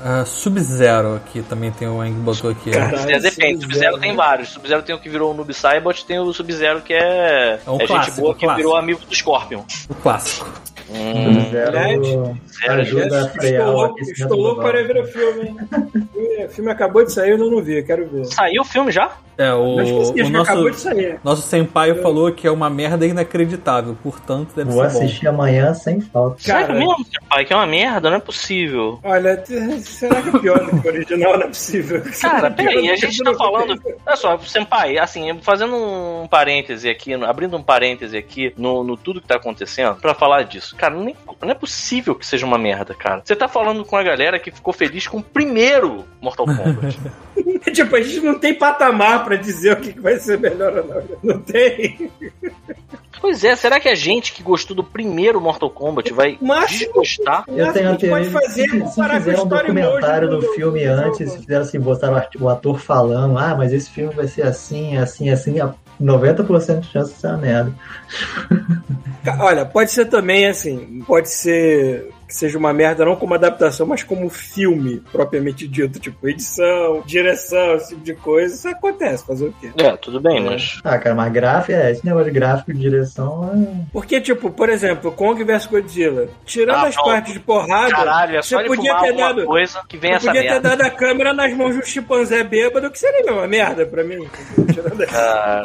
É, 0.05 0.24
Sub-Zero 0.24 1.16
aqui 1.16 1.43
também 1.43 1.70
tem 1.70 1.88
o 1.88 2.05
Eng 2.05 2.14
botou 2.14 2.51
aqui. 2.51 2.70
Caralho. 2.70 3.20
Depende, 3.20 3.62
Sub-Zero 3.62 3.98
tem 3.98 4.10
né? 4.10 4.16
vários. 4.16 4.48
Sub-Zero 4.51 4.82
tem 4.82 4.94
o 4.94 4.98
que 4.98 5.09
virou 5.09 5.32
o 5.32 5.34
Noob 5.34 5.52
Saibot, 5.52 6.05
tem 6.05 6.18
o 6.18 6.32
Sub-Zero 6.32 6.80
que 6.80 6.94
é, 6.94 7.60
É 7.66 7.70
um 7.70 7.76
é 7.76 7.78
gente 7.80 7.88
clássico, 7.88 8.20
boa 8.20 8.34
que 8.34 8.40
clássico. 8.40 8.56
virou 8.56 8.76
amigo 8.76 9.01
do 9.06 9.14
Scorpion. 9.14 9.62
O 9.88 9.94
clássico. 9.94 10.51
Hum, 10.88 11.44
fizeram 11.47 12.36
sério, 12.47 12.80
ajuda 12.80 13.24
a 13.24 13.28
frear 13.30 13.60
Estou 13.60 13.66
o 13.66 13.76
louco, 13.76 13.94
aquecimento 13.94 14.22
estou 14.22 14.38
louco 14.38 14.55
global. 14.60 14.72
para 14.72 14.84
ver 14.84 15.02
o 15.02 15.06
filme, 15.06 15.48
hein? 15.48 15.56
O 16.15 16.49
filme 16.49 16.70
acabou 16.70 17.05
de 17.05 17.12
sair, 17.12 17.31
eu 17.31 17.39
não 17.39 17.62
vi, 17.62 17.83
quero 17.83 18.07
ver. 18.09 18.24
Saiu 18.27 18.62
o 18.62 18.65
filme 18.65 18.93
já? 18.93 19.12
É, 19.39 19.53
o, 19.53 19.78
esqueci, 19.83 20.12
o 20.19 20.23
acho 20.23 20.31
que 20.33 20.37
acabou 20.39 20.65
de 20.65 20.70
nosso, 20.70 20.83
sair. 20.83 21.20
nosso 21.23 21.43
senpai 21.43 21.95
falou 21.97 22.33
que 22.33 22.47
é 22.47 22.51
uma 22.51 22.70
merda 22.70 23.05
inacreditável, 23.07 23.95
portanto 24.03 24.55
deve 24.57 24.70
Vou 24.70 24.83
ser 24.89 24.93
bom. 24.99 25.05
assistir 25.05 25.28
amanhã 25.28 25.74
sem 25.74 26.01
falta. 26.01 26.43
Sério 26.43 26.69
Cara. 26.69 26.78
mesmo, 26.78 27.07
pai? 27.28 27.45
Que 27.45 27.53
é 27.53 27.57
uma 27.57 27.66
merda, 27.66 28.09
não 28.09 28.16
é 28.16 28.20
possível. 28.20 28.99
Olha, 29.05 29.45
será 29.83 30.23
que 30.23 30.28
é 30.37 30.39
pior 30.39 30.59
do 30.65 30.81
que 30.81 30.89
o 30.89 30.91
original? 30.91 31.35
Não 31.37 31.43
é 31.45 31.49
possível. 31.49 32.03
Cara, 32.20 32.47
é 32.47 32.51
peraí, 32.51 32.91
a 32.91 32.97
gente 32.97 33.23
tá 33.23 33.35
falando. 33.35 33.78
Olha 34.07 34.16
só, 34.16 34.39
Senpai, 34.39 34.97
assim, 34.97 35.39
fazendo 35.43 35.74
um 35.77 36.27
parêntese 36.28 36.89
aqui, 36.89 37.12
abrindo 37.12 37.57
um 37.59 37.62
parêntese 37.62 38.16
aqui 38.16 38.55
no, 38.57 38.83
no 38.83 38.97
tudo 38.97 39.20
que 39.20 39.28
tá 39.28 39.37
acontecendo, 39.37 39.97
pra 39.97 40.15
falar 40.15 40.45
disso. 40.45 40.74
Cara, 40.77 40.95
nem- 40.95 41.16
não 41.43 41.51
é 41.51 41.55
possível 41.55 42.15
que 42.15 42.24
seja 42.27 42.47
uma 42.47 42.57
merda, 42.57 42.95
cara. 42.95 43.20
Você 43.23 43.37
tá 43.37 43.49
falando 43.49 43.85
com 43.85 43.97
a 43.97 44.03
galera 44.03 44.39
que 44.39 44.51
ficou 44.51 44.73
feliz 44.73 45.07
com 45.07 45.19
o 45.19 45.23
primeiro 45.23 45.95
Mortal 46.20 46.47
Kombat. 46.47 46.98
Tipo, 47.73 47.97
a 47.97 48.01
gente 48.01 48.20
não 48.20 48.39
tem 48.39 48.55
patamar 48.55 49.24
pra 49.24 49.36
dizer 49.36 49.73
o 49.73 49.77
que 49.81 49.98
vai 50.01 50.18
ser 50.18 50.39
melhor 50.39 50.78
ou 50.78 50.85
não. 50.86 51.02
Não 51.23 51.40
tem. 51.40 52.10
pois 53.20 53.43
é, 53.44 53.55
será 53.56 53.81
que 53.81 53.89
a 53.89 53.94
gente 53.94 54.32
que 54.32 54.43
gostou 54.43 54.74
do 54.74 54.85
primeiro 54.85 55.40
Mortal 55.40 55.68
Kombat 55.70 56.12
vai 56.12 56.39
Mas- 56.40 56.70
desgostar? 56.70 57.44
Eu 57.48 57.73
tenho 57.73 57.86
a 57.86 57.90
a 57.90 57.93
gente 57.93 58.09
pode 58.09 58.28
teoria 58.28 58.31
fazer 58.31 58.64
que 58.68 58.81
se, 58.81 58.94
se 58.94 59.02
fizeram 59.09 59.44
um 59.44 59.48
documentário 59.48 60.28
emoji 60.28 60.47
do 60.47 60.52
filme 60.55 60.85
do 60.85 60.90
antes, 60.90 61.32
se 61.32 61.39
fizeram 61.39 61.62
assim, 61.62 61.81
botaram 61.81 62.23
o 62.40 62.48
ator 62.48 62.78
falando, 62.78 63.36
ah, 63.36 63.55
mas 63.56 63.73
esse 63.73 63.90
filme 63.90 64.14
vai 64.14 64.28
ser 64.28 64.43
assim, 64.43 64.97
assim, 64.97 65.28
assim, 65.31 65.60
a 65.60 65.74
90% 66.01 66.81
de 66.81 66.89
chance 66.89 67.12
de 67.14 67.20
ser 67.20 67.27
uma 67.28 67.36
merda. 67.39 67.73
Olha, 69.40 69.64
pode 69.64 69.90
ser 69.90 70.06
também 70.06 70.47
assim, 70.47 71.02
pode 71.06 71.31
ser 71.31 72.10
que 72.27 72.35
seja 72.35 72.59
uma 72.59 72.73
merda 72.73 73.05
não 73.05 73.15
como 73.16 73.35
adaptação, 73.35 73.86
mas 73.86 74.03
como 74.03 74.28
filme 74.28 75.03
propriamente 75.12 75.66
dito, 75.69 75.98
tipo 76.01 76.28
edição, 76.28 77.03
direção, 77.07 77.74
esse 77.77 77.90
tipo 77.90 78.03
de 78.03 78.15
coisa. 78.15 78.55
Isso 78.55 78.69
acontece, 78.69 79.24
fazer 79.27 79.47
o 79.47 79.53
quê? 79.61 79.70
É, 79.78 79.97
tudo 79.97 80.20
bem, 80.20 80.43
mas. 80.43 80.81
Ah, 80.85 80.98
cara, 80.98 81.15
mas 81.15 81.32
gráfico, 81.32 81.73
é, 81.73 81.90
esse 81.93 82.05
negócio 82.05 82.27
de 82.32 82.32
gráfico 82.39 82.73
de 82.73 82.81
direção 82.81 83.51
é... 83.55 83.85
Porque, 83.93 84.20
tipo, 84.20 84.51
por 84.51 84.69
exemplo, 84.69 85.12
Kong 85.12 85.43
vs 85.44 85.66
Godzilla, 85.66 86.28
tirando 86.44 86.77
Ah, 86.78 86.89
as 86.89 86.97
partes 86.97 87.32
de 87.32 87.40
porrada, 87.40 87.90
Caralho, 87.90 88.36
é 88.39 88.43
só 88.43 88.59
você 88.61 88.65
podia 88.66 88.94
ter 88.97 89.09
alguma 89.11 89.28
dado. 89.35 89.44
coisa 89.47 89.81
que 89.89 89.97
vem 89.97 90.11
Você 90.12 90.16
essa 90.16 90.27
podia 90.27 90.43
ter 90.43 90.48
merda. 90.51 90.69
dado 90.70 90.81
a 90.82 90.90
câmera 90.90 91.32
nas 91.32 91.55
mãos 91.55 91.73
de 91.74 91.78
um 91.81 91.85
chimpanzé 91.85 92.43
bêbado, 92.43 92.90
que 92.90 92.98
seria 92.98 93.32
uma 93.32 93.47
merda 93.47 93.86
pra 93.86 94.03
mim. 94.03 94.27
Tirando 94.73 95.01
essa- 95.03 95.62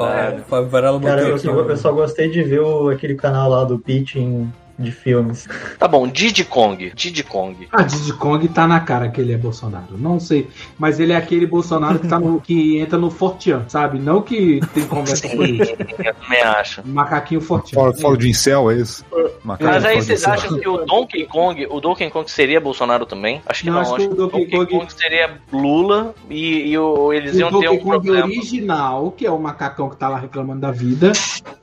Varela 0.69 0.99
botou 0.99 1.09
Cara, 1.15 1.21
eu 1.21 1.37
eu 1.71 1.77
só 1.77 1.91
gostei 1.91 2.29
de 2.29 2.43
ver 2.43 2.59
o- 2.61 2.89
aquele 2.89 3.15
canal 3.15 3.49
lá 3.49 3.63
do 3.63 3.79
pitching 3.79 4.51
de 4.81 4.91
filmes. 4.91 5.47
Tá 5.79 5.87
bom, 5.87 6.07
Diddy 6.07 6.43
Kong. 6.45 6.91
Diddy 6.95 7.23
Kong. 7.23 7.67
Ah, 7.71 7.83
Diddy 7.83 8.13
Kong 8.13 8.47
tá 8.49 8.67
na 8.67 8.79
cara 8.79 9.09
que 9.09 9.21
ele 9.21 9.33
é 9.33 9.37
Bolsonaro. 9.37 9.97
Não 9.97 10.19
sei. 10.19 10.47
Mas 10.77 10.99
ele 10.99 11.13
é 11.13 11.15
aquele 11.15 11.45
Bolsonaro 11.45 11.99
que, 11.99 12.07
tá 12.07 12.19
no, 12.19 12.41
que 12.41 12.77
entra 12.79 12.97
no 12.97 13.09
Fortean, 13.11 13.65
sabe? 13.67 13.99
Não 13.99 14.21
que 14.21 14.59
tem 14.73 14.85
conversa 14.87 15.27
política. 15.29 15.87
Eu 16.03 16.13
também 16.15 16.41
acho. 16.41 16.85
Macaquinho 16.87 17.41
Fortean. 17.41 17.79
Fala, 17.79 17.93
fala 17.95 18.17
de 18.17 18.29
incel, 18.29 18.71
é 18.71 18.75
isso? 18.75 19.05
Macaco 19.43 19.71
Mas 19.71 19.85
aí 19.85 20.01
vocês 20.01 20.23
acham 20.25 20.57
que 20.59 20.67
o 20.67 20.85
Donkey 20.85 21.25
Kong, 21.25 21.65
o 21.69 21.79
Donkey 21.79 22.09
Kong 22.09 22.29
seria 22.29 22.59
Bolsonaro 22.59 23.05
também? 23.05 23.41
Acho 23.45 23.63
que 23.63 23.67
Não, 23.69 23.75
não. 23.75 23.81
acho 23.81 23.95
Acho, 23.95 24.07
que 24.07 24.13
o 24.13 24.15
Donkey 24.17 24.45
Donkey 24.45 24.57
Kong- 24.57 24.79
Kong 24.79 24.93
seria 24.93 25.37
Lula 25.51 26.13
e, 26.29 26.69
e 26.71 26.77
o- 26.77 27.11
eles 27.13 27.35
O 27.35 27.39
iam 27.39 27.49
ter 27.49 27.53
Donkey 27.53 27.69
um 27.69 27.79
Kong 27.79 27.89
problema. 28.05 28.25
original, 28.25 29.11
que 29.11 29.25
é 29.25 29.31
o 29.31 29.39
macacão 29.39 29.89
que 29.89 29.95
tá 29.97 30.07
lá 30.09 30.17
reclamando 30.19 30.61
da 30.61 30.71
vida, 30.71 31.11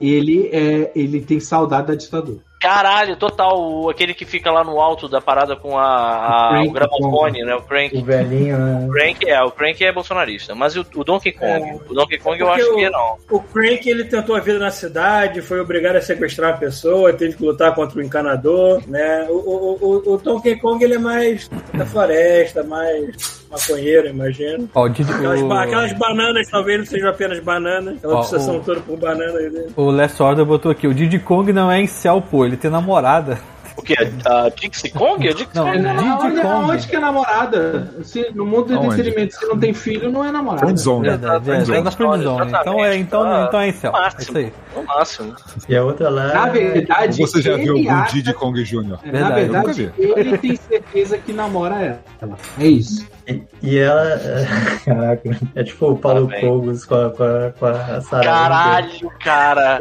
ele 0.00 0.48
é, 0.52 0.90
ele 0.94 1.20
tem 1.20 1.40
saudade 1.40 1.88
da 1.88 1.94
ditadura. 1.94 2.38
Caralho, 2.60 3.16
total. 3.16 3.60
o- 3.60 3.88
Aquele 3.88 4.12
que 4.14 4.24
fica 4.24 4.50
lá 4.50 4.64
no 4.64 4.80
alto 4.80 5.08
da 5.08 5.20
parada 5.20 5.54
com 5.56 5.78
a, 5.78 5.86
a- 5.86 6.48
Crank 6.50 6.68
o 6.68 6.72
gramofone, 6.72 7.42
né? 7.42 7.54
O 7.54 7.58
O 7.58 7.62
Crank. 7.62 8.02
velhinho, 8.02 8.58
né? 8.58 8.86
O 8.86 8.90
Crank 8.92 9.28
é, 9.30 9.42
o 9.42 9.50
Crank 9.50 9.84
é 9.84 9.92
bolsonarista. 9.92 10.54
Mas 10.54 10.76
o, 10.76 10.84
o 10.96 11.04
Donkey 11.04 11.32
Kong, 11.32 11.80
o 11.88 11.94
Donkey 11.94 12.18
Kong 12.18 12.40
eu 12.40 12.46
Porque 12.46 12.60
acho 12.62 12.72
o- 12.72 12.76
que 12.76 12.84
é 12.84 12.90
não. 12.90 13.16
O 13.30 13.40
Crank, 13.40 13.88
ele 13.88 14.04
tentou 14.04 14.34
a 14.36 14.40
vida 14.40 14.58
na 14.58 14.70
cidade, 14.70 15.40
foi 15.42 15.60
obrigado 15.60 15.96
a 15.96 16.00
sequestrar 16.00 16.52
uma 16.52 16.58
pessoa, 16.58 17.12
teve 17.12 17.36
que 17.36 17.44
lutar 17.44 17.74
contra 17.74 17.98
o 17.98 18.02
encanador, 18.02 18.82
né? 18.88 19.26
O, 19.30 19.34
o, 19.34 19.78
o, 19.80 20.14
o 20.14 20.18
Donkey 20.18 20.56
Kong, 20.56 20.82
ele 20.82 20.94
é 20.94 20.98
mais 20.98 21.48
da 21.72 21.86
floresta, 21.86 22.62
mais 22.64 23.37
maconheiro, 23.50 24.08
imagino. 24.08 24.68
Ó, 24.74 24.84
o 24.84 24.88
Didi- 24.88 25.12
Aquelas, 25.12 25.40
o- 25.42 25.52
aquelas 25.52 25.92
bananas 25.94 26.48
talvez 26.48 26.78
não 26.78 26.86
sejam 26.86 27.08
apenas 27.10 27.40
bananas, 27.40 27.96
aquela 27.98 28.14
Ó, 28.14 28.18
obsessão 28.20 28.56
o- 28.58 28.60
toda 28.60 28.80
por 28.80 28.96
banana. 28.98 29.38
O 29.76 29.90
Last 29.90 30.22
Order 30.22 30.44
botou 30.44 30.70
aqui, 30.70 30.86
o 30.86 30.94
Diddy 30.94 31.18
Kong 31.18 31.52
não 31.52 31.70
é 31.70 31.80
incel, 31.80 32.22
pô, 32.22 32.44
ele 32.44 32.56
tem 32.56 32.70
namorada. 32.70 33.38
O 33.76 33.80
que? 33.82 33.94
A 33.94 34.48
Dixie 34.48 34.90
Kong? 34.90 35.28
A 35.28 35.30
Dixie 35.32 35.48
Não, 35.54 35.66
Kong? 35.66 35.78
Diddy 35.78 35.88
Onde, 36.26 36.40
Kong. 36.42 36.70
onde 36.72 36.88
que 36.88 36.96
é 36.96 36.98
namorada? 36.98 37.94
Se, 38.02 38.28
no 38.34 38.44
mundo 38.44 38.66
do 38.66 38.74
Aonde? 38.74 38.86
entretenimento, 38.94 39.36
se 39.36 39.46
não 39.46 39.56
tem 39.56 39.72
filho, 39.72 40.10
não 40.10 40.24
é 40.24 40.32
namorada. 40.32 40.66
Friendzone. 40.66 41.08
Verdade, 41.08 41.48
é, 41.52 41.54
é 41.78 41.82
da 41.82 41.90
friendzone. 41.92 42.50
Então 42.60 42.84
é, 42.84 42.96
então, 42.96 43.44
então 43.44 43.60
é 43.60 43.68
incel. 43.68 43.92
É 43.96 44.20
isso 44.20 44.36
aí. 44.36 44.52
No 44.74 44.82
máximo. 44.82 45.32
E 45.68 45.76
a 45.76 45.84
outra 45.84 46.08
lá. 46.10 46.26
Na 46.34 46.46
verdade, 46.48 47.18
Você 47.22 47.40
já 47.40 47.56
viu 47.56 47.76
algum 47.76 47.88
acha- 47.92 48.12
Diddy 48.14 48.34
Kong 48.34 48.64
Jr.? 48.64 48.82
Na 48.82 48.96
Verdade, 49.12 49.40
eu 49.42 49.46
nunca 49.46 49.72
verdade, 49.72 49.92
ele 49.96 50.38
tem 50.38 50.56
certeza 50.56 51.16
que 51.18 51.32
namora 51.32 52.00
ela. 52.20 52.36
É 52.58 52.66
isso. 52.66 53.06
E, 53.28 53.42
e 53.62 53.78
ela. 53.78 54.12
é- 54.12 54.78
Caraca, 54.84 55.30
é 55.54 55.62
tipo 55.62 55.90
o 55.90 55.98
Paulo 55.98 56.26
Parabéns. 56.28 56.48
Cogos 56.50 56.84
com 56.86 56.94
a, 56.94 57.10
com 57.10 57.22
a, 57.24 57.52
com 57.58 57.66
a 57.66 58.00
Sarah. 58.00 58.24
Caralho, 58.24 59.10
cara. 59.22 59.80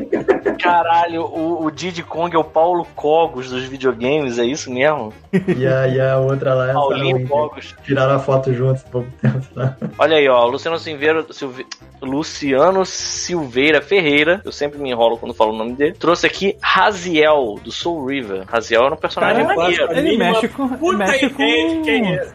Caralho, 0.62 1.22
o, 1.24 1.64
o 1.66 1.72
Diddy 1.72 2.04
Kong 2.04 2.36
é 2.36 2.40
o 2.40 2.44
Paulo 2.44 2.86
Cogos 2.96 3.50
dos 3.50 3.64
videogames, 3.64 4.38
é 4.38 4.44
isso 4.46 4.72
mesmo? 4.72 5.14
E 5.34 5.66
a, 5.66 5.88
e 5.88 6.00
a 6.02 6.18
outra 6.18 6.54
lá 6.54 6.70
é 6.70 6.74
Paulinho. 6.74 7.28
Cogos. 7.28 7.74
Tiraram 7.84 8.16
a 8.16 8.20
foto 8.20 8.54
juntos 8.54 8.84
há 8.86 8.90
pouco 8.90 9.08
tempo. 9.22 9.38
Tá? 9.56 9.78
Olha 9.98 10.18
aí, 10.18 10.28
ó, 10.28 10.46
Luciano 10.46 10.78
Silveira, 10.78 11.26
Silve... 11.32 11.66
Luciano 12.02 12.86
Silveira 12.86 13.82
Ferreira, 13.82 14.42
eu 14.46 14.52
sempre 14.52 14.78
me 14.80 14.90
enrolo 14.92 15.18
quando 15.18 15.34
falo 15.34 15.52
o 15.54 15.58
nome 15.58 15.74
dele, 15.74 15.94
trouxe 15.94 16.28
aqui 16.28 16.58
Raziel, 16.62 17.56
do 17.64 17.72
Soul 17.72 18.06
River. 18.06 18.44
Raziel 18.48 18.84
era 18.84 18.94
um 18.94 18.98
personagem 18.98 19.44
Cara, 19.46 19.56
maneiro. 19.56 19.86
quase- 19.88 20.00
Ele 20.00 20.18
mexe 20.18 20.48
com, 20.50 20.66
ele 20.66 20.78
Puta 20.78 20.98
mexe 20.98 21.26
ideia 21.26 21.70
de 21.70 21.82
quem 21.82 22.14
é. 22.16 22.28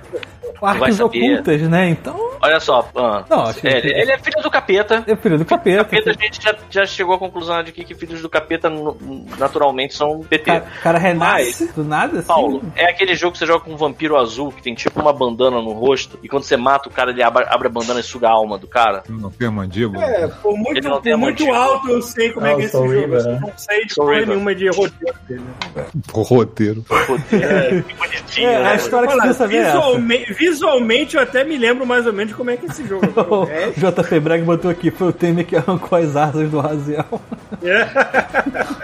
com 0.58 0.66
saber. 0.68 1.01
Ocultas, 1.02 1.60
né? 1.62 1.88
Então, 1.90 2.32
Olha 2.44 2.58
só, 2.58 2.88
ah, 2.96 3.24
Não, 3.30 3.42
acho 3.42 3.60
que- 3.60 3.68
é, 3.68 3.78
ele, 3.78 4.10
é 4.10 4.18
filho 4.18 4.42
do 4.42 4.50
capeta. 4.50 5.04
é 5.06 5.14
filho 5.14 5.38
do 5.38 5.44
capeta. 5.44 5.84
Capeta, 5.84 6.10
a 6.10 6.12
gente 6.12 6.42
já, 6.42 6.54
já 6.68 6.84
chegou 6.86 7.14
à 7.14 7.18
conclusão 7.18 7.62
de 7.62 7.70
que, 7.70 7.84
que 7.84 7.94
filhos 7.94 8.20
do 8.20 8.28
capeta 8.28 8.68
naturalmente 9.38 9.94
são 9.94 10.20
PT. 10.20 10.44
Cara, 10.46 10.66
cara 10.82 10.98
renasce 10.98 11.72
do 11.72 11.84
nada, 11.84 12.18
assim. 12.18 12.26
Paulo, 12.26 12.62
é 12.74 12.86
aquele 12.90 13.14
jogo 13.14 13.32
que 13.32 13.38
você 13.38 13.46
joga 13.46 13.60
com 13.64 13.72
um 13.72 13.76
vampiro 13.76 14.16
azul 14.16 14.50
que 14.50 14.60
tem 14.62 14.74
tipo 14.74 15.00
uma 15.00 15.12
bandana 15.12 15.60
no 15.62 15.72
rosto 15.72 16.18
e 16.22 16.28
quando 16.28 16.42
você 16.42 16.56
mata 16.56 16.88
o 16.88 16.92
cara, 16.92 17.10
ele 17.12 17.22
abre, 17.22 17.44
abre 17.48 17.68
a 17.68 17.70
bandana 17.70 18.00
e 18.00 18.02
suga 18.02 18.26
a 18.28 18.32
alma 18.32 18.58
do 18.58 18.66
cara. 18.66 19.04
Não 19.08 19.30
tem 19.30 19.46
a 19.46 19.50
mandíbula? 19.52 20.04
É, 20.04 20.26
por 20.26 20.56
muito, 20.56 20.78
Ele 20.78 20.88
não 20.88 21.00
tem 21.00 21.12
por 21.12 21.18
muito 21.20 21.52
alto 21.52 21.90
eu 21.90 22.02
sei 22.02 22.30
como 22.32 22.44
Ah, 22.46 22.50
é 22.50 22.54
o 22.54 22.56
que 22.56 22.62
é 22.62 22.66
esse 22.66 22.76
jogo. 22.76 22.90
River, 22.90 23.18
Eu 23.20 23.24
né? 23.32 23.38
não 23.40 23.52
sei 23.56 23.84
de 23.86 23.94
River. 24.00 24.26
nenhuma 24.28 24.54
de 24.54 24.68
roteiro 24.68 25.18
dele. 25.28 25.42
O 26.12 26.22
roteiro. 26.22 26.84
É, 27.32 27.82
que 27.82 27.94
bonitinho, 27.94 28.48
É, 28.48 28.62
né? 28.62 28.70
a 28.70 28.74
história 28.74 29.08
que 29.08 29.14
você 29.16 29.34
saber 29.34 29.56
é 29.58 29.62
visualmente, 29.64 30.32
visualmente 30.92 31.16
eu 31.16 31.22
até 31.22 31.44
me 31.44 31.56
lembro 31.56 31.86
mais 31.86 32.06
ou 32.06 32.12
menos 32.12 32.30
de 32.32 32.36
como 32.36 32.50
é 32.50 32.56
que 32.56 32.66
é 32.66 32.68
esse 32.68 32.86
jogo. 32.86 33.02
O 33.32 33.48
É, 33.48 33.70
JP 33.70 34.20
Bragg 34.20 34.42
botou 34.44 34.70
aqui, 34.70 34.90
foi 34.90 35.08
o 35.08 35.12
Temer 35.12 35.46
que 35.46 35.56
arrancou 35.56 35.98
as 35.98 36.14
asas 36.16 36.50
do 36.50 36.60
Raziel. 36.60 37.04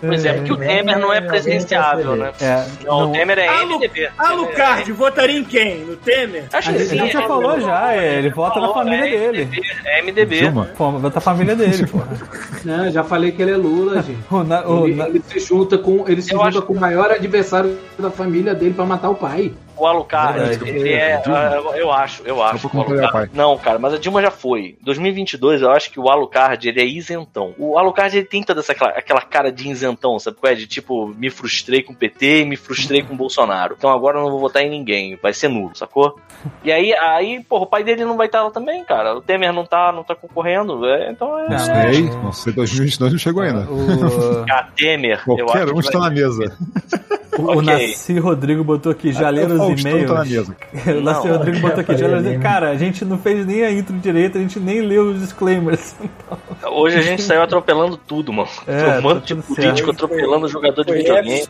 Pois 0.00 0.24
é, 0.24 0.34
porque 0.34 0.52
o 0.52 0.56
Temer 0.56 0.98
não 0.98 1.12
é 1.12 1.20
presidenciável, 1.20 2.14
né? 2.14 2.30
É, 2.40 2.66
Não, 2.84 3.08
o 3.08 3.12
Temer 3.12 3.38
é 3.38 3.48
Alu- 3.48 3.78
MDB. 3.78 4.10
Alucard, 4.18 4.92
votaria 4.92 5.38
em 5.38 5.44
quem? 5.44 5.78
No 5.78 5.96
Temer? 5.96 6.44
Acho 6.52 6.68
a 6.70 6.72
que 6.74 6.78
gente, 6.80 6.88
sim. 6.90 6.98
a 7.00 7.02
gente 7.04 7.12
já 7.14 7.22
é- 7.22 7.26
falou 7.26 7.58
já, 7.60 7.92
é, 7.94 8.18
ele 8.18 8.28
vota 8.30 8.60
na 8.60 8.68
falou, 8.68 8.74
família 8.74 9.06
é 9.06 9.10
dele. 9.32 9.44
MDB, 9.46 9.62
É 9.86 10.02
MDB. 10.02 10.38
Dilma? 10.40 10.68
Pô, 10.76 10.90
vota 10.92 11.14
na 11.14 11.20
família 11.20 11.56
dele, 11.56 11.86
pô. 11.86 12.00
Não, 12.66 12.84
eu 12.86 12.92
já 12.92 13.02
falei 13.02 13.32
que 13.32 13.40
ele 13.40 13.52
é 13.52 13.56
Lula, 13.56 14.02
gente. 14.02 14.18
O 14.30 14.44
na- 14.44 14.66
o 14.66 14.86
Ele, 14.86 14.94
na- 14.96 15.08
ele 15.08 15.22
se 15.26 15.40
junta 15.40 15.78
com, 15.78 16.04
ele 16.06 16.20
se 16.20 16.32
Eu 16.34 16.38
junta 16.38 16.48
acho- 16.50 16.62
com 16.62 16.74
o 16.74 16.80
maior 16.80 17.10
adversário 17.10 17.78
da 17.98 18.10
família 18.10 18.54
dele 18.54 18.74
pra 18.74 18.84
matar 18.84 19.08
o 19.08 19.14
pai. 19.14 19.52
O 19.76 19.86
Alucard, 19.86 20.38
Verdade. 20.38 20.70
ele 20.70 20.92
é. 20.92 21.22
ah, 21.26 21.60
eu 21.74 21.90
acho, 21.90 22.22
eu 22.24 22.42
acho. 22.42 22.68
Alucard-. 22.76 23.30
Não, 23.34 23.56
cara, 23.58 23.78
mas 23.78 23.94
a 23.94 23.98
Dilma 23.98 24.20
já 24.22 24.30
foi. 24.30 24.76
2022, 24.82 25.62
eu 25.62 25.70
acho 25.70 25.90
que 25.90 25.98
o 25.98 26.08
Alucard, 26.08 26.68
ele 26.68 26.80
é 26.80 26.84
isentão. 26.84 27.54
O 27.58 27.78
Alucard, 27.78 28.16
ele 28.16 28.26
tem 28.26 28.42
toda 28.42 28.60
essa, 28.60 28.72
aquela, 28.72 28.90
aquela 28.90 29.20
cara 29.22 29.50
de 29.50 29.68
isentão, 29.68 30.18
sabe 30.18 30.36
qual 30.36 30.52
é? 30.52 30.54
De 30.54 30.66
tipo, 30.66 31.08
me 31.08 31.30
frustrei 31.30 31.82
com 31.82 31.92
o 31.92 31.96
PT 31.96 32.42
e 32.42 32.44
me 32.44 32.56
frustrei 32.56 33.02
com 33.02 33.14
o 33.14 33.16
Bolsonaro. 33.16 33.74
Então 33.76 33.90
agora 33.90 34.18
eu 34.18 34.22
não 34.22 34.30
vou 34.30 34.40
votar 34.40 34.62
em 34.62 34.70
ninguém, 34.70 35.18
vai 35.22 35.32
ser 35.32 35.48
nulo, 35.48 35.74
sacou? 35.74 36.18
E 36.62 36.70
aí, 36.70 36.92
aí 36.94 37.42
porra, 37.42 37.62
o 37.64 37.66
pai 37.66 37.82
dele 37.82 38.04
não 38.04 38.16
vai 38.16 38.26
estar 38.26 38.42
lá 38.42 38.50
também, 38.50 38.84
cara. 38.84 39.16
O 39.16 39.20
Temer 39.22 39.52
não 39.52 39.64
tá, 39.64 39.90
não 39.92 40.04
tá 40.04 40.14
concorrendo, 40.14 40.84
é, 40.86 41.10
então 41.10 41.38
é. 41.38 41.48
Não 41.48 41.58
sei, 41.58 42.02
não. 42.02 42.22
não 42.24 42.32
sei, 42.32 42.52
2022 42.52 43.12
não 43.12 43.18
chegou 43.18 43.42
ainda. 43.42 43.66
o, 43.70 44.44
A 44.50 44.62
Temer, 44.76 45.22
eu 45.26 45.36
Qualquer 45.46 45.62
acho 45.62 45.72
um 45.72 45.74
que 45.80 45.86
está 45.86 45.98
vai- 45.98 46.08
na 46.10 46.14
mesa. 46.14 46.56
O 47.38 47.44
Ok. 47.44 47.62
Nasci 47.62 48.18
Rodrigo 48.18 48.62
botou 48.62 48.92
aqui, 48.92 49.10
já 49.10 49.30
leram 49.30 49.56
Até 49.62 49.72
o 49.72 49.74
os 49.74 49.82
Faustão 49.82 49.90
e-mails. 49.92 50.10
tá 50.10 50.18
na 50.18 50.24
mesa. 50.24 50.56
O. 51.32 51.32
Rodrigo 51.38 51.58
botou 51.60 51.80
aqui, 51.80 51.96
Falei 51.98 52.14
ali. 52.16 52.38
Cara, 52.38 52.70
a 52.70 52.76
gente 52.76 53.04
não 53.04 53.18
fez 53.18 53.46
nem 53.46 53.62
a 53.64 53.70
intro 53.70 53.96
direito, 53.98 54.38
a 54.38 54.40
gente 54.40 54.58
nem 54.60 54.80
leu 54.80 55.10
os 55.10 55.20
disclaimers. 55.20 55.94
Hoje 56.70 56.98
a 56.98 57.02
gente 57.02 57.22
saiu 57.22 57.42
atropelando 57.42 57.96
tudo, 57.96 58.32
mano. 58.32 58.48
É, 58.66 58.98
um 58.98 59.02
monte 59.02 59.34
tá 59.34 59.40
de 59.40 59.46
político 59.46 59.90
atropelando 59.90 60.48
jogador 60.48 60.84
de 60.84 60.92
videogame. 60.92 61.46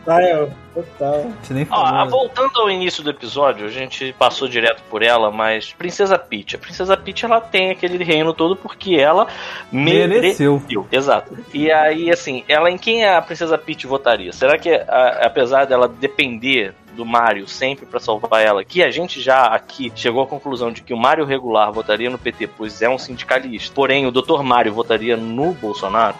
total. 0.73 1.31
Ó, 1.69 1.85
ah, 1.85 2.05
voltando 2.05 2.59
ao 2.59 2.69
início 2.69 3.03
do 3.03 3.09
episódio, 3.09 3.65
a 3.65 3.69
gente 3.69 4.13
passou 4.17 4.47
direto 4.47 4.81
por 4.89 5.03
ela, 5.03 5.31
mas 5.31 5.71
Princesa 5.73 6.17
Peach. 6.17 6.55
A 6.55 6.59
Princesa 6.59 6.97
Peach, 6.97 7.25
ela 7.25 7.39
tem 7.39 7.69
aquele 7.71 8.03
reino 8.03 8.33
todo 8.33 8.55
porque 8.55 8.95
ela 8.95 9.27
Mereceu. 9.71 10.53
mereceu. 10.59 10.87
Exato. 10.91 11.37
E 11.53 11.71
aí, 11.71 12.09
assim, 12.11 12.43
ela 12.47 12.69
em 12.69 12.77
quem 12.77 13.05
a 13.05 13.21
Princesa 13.21 13.57
Peach 13.57 13.85
votaria? 13.87 14.33
Será 14.33 14.57
que, 14.57 14.69
a- 14.73 15.19
apesar 15.23 15.65
dela 15.65 15.87
depender 15.87 16.73
do 16.95 17.05
Mario 17.05 17.47
sempre 17.47 17.85
pra 17.85 17.99
salvar 17.99 18.41
ela, 18.41 18.63
que 18.63 18.83
a 18.83 18.91
gente 18.91 19.21
já 19.21 19.45
aqui 19.47 19.91
chegou 19.95 20.23
à 20.23 20.27
conclusão 20.27 20.71
de 20.71 20.81
que 20.81 20.93
o 20.93 20.97
Mario 20.97 21.25
regular 21.25 21.71
votaria 21.71 22.09
no 22.09 22.17
PT, 22.17 22.47
pois 22.47 22.81
é 22.81 22.89
um 22.89 22.97
sindicalista, 22.97 23.71
porém 23.73 24.05
o 24.05 24.11
Dr. 24.11 24.41
Mario 24.43 24.73
votaria 24.73 25.17
no 25.17 25.53
Bolsonaro? 25.53 26.15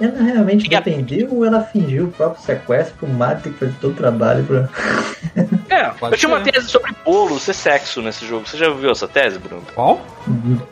Ela 0.00 0.22
realmente 0.22 0.68
E 0.70 0.74
a- 0.76 0.82
ou 1.30 1.44
ela 1.44 1.60
fingiu 1.62 2.04
o 2.04 2.12
próprio 2.12 2.42
sequestro 2.42 2.94
pro 2.98 3.08
Mario 3.08 3.42
ter 3.42 3.52
que 3.52 3.58
fazer 3.58 3.74
todo 3.80 3.92
o 3.92 3.96
trabalho 3.96 4.44
pra. 4.44 4.68
É, 5.68 5.84
Pode 5.90 6.14
eu 6.14 6.18
tinha 6.18 6.28
uma 6.34 6.40
tese 6.40 6.68
sobre 6.68 6.92
bolo 7.04 7.38
ser 7.38 7.52
sexo 7.52 8.00
nesse 8.00 8.26
jogo. 8.26 8.46
Você 8.48 8.56
já 8.56 8.70
viu 8.70 8.90
essa 8.90 9.06
tese, 9.06 9.38
Bruno? 9.38 9.62
Qual? 9.74 10.00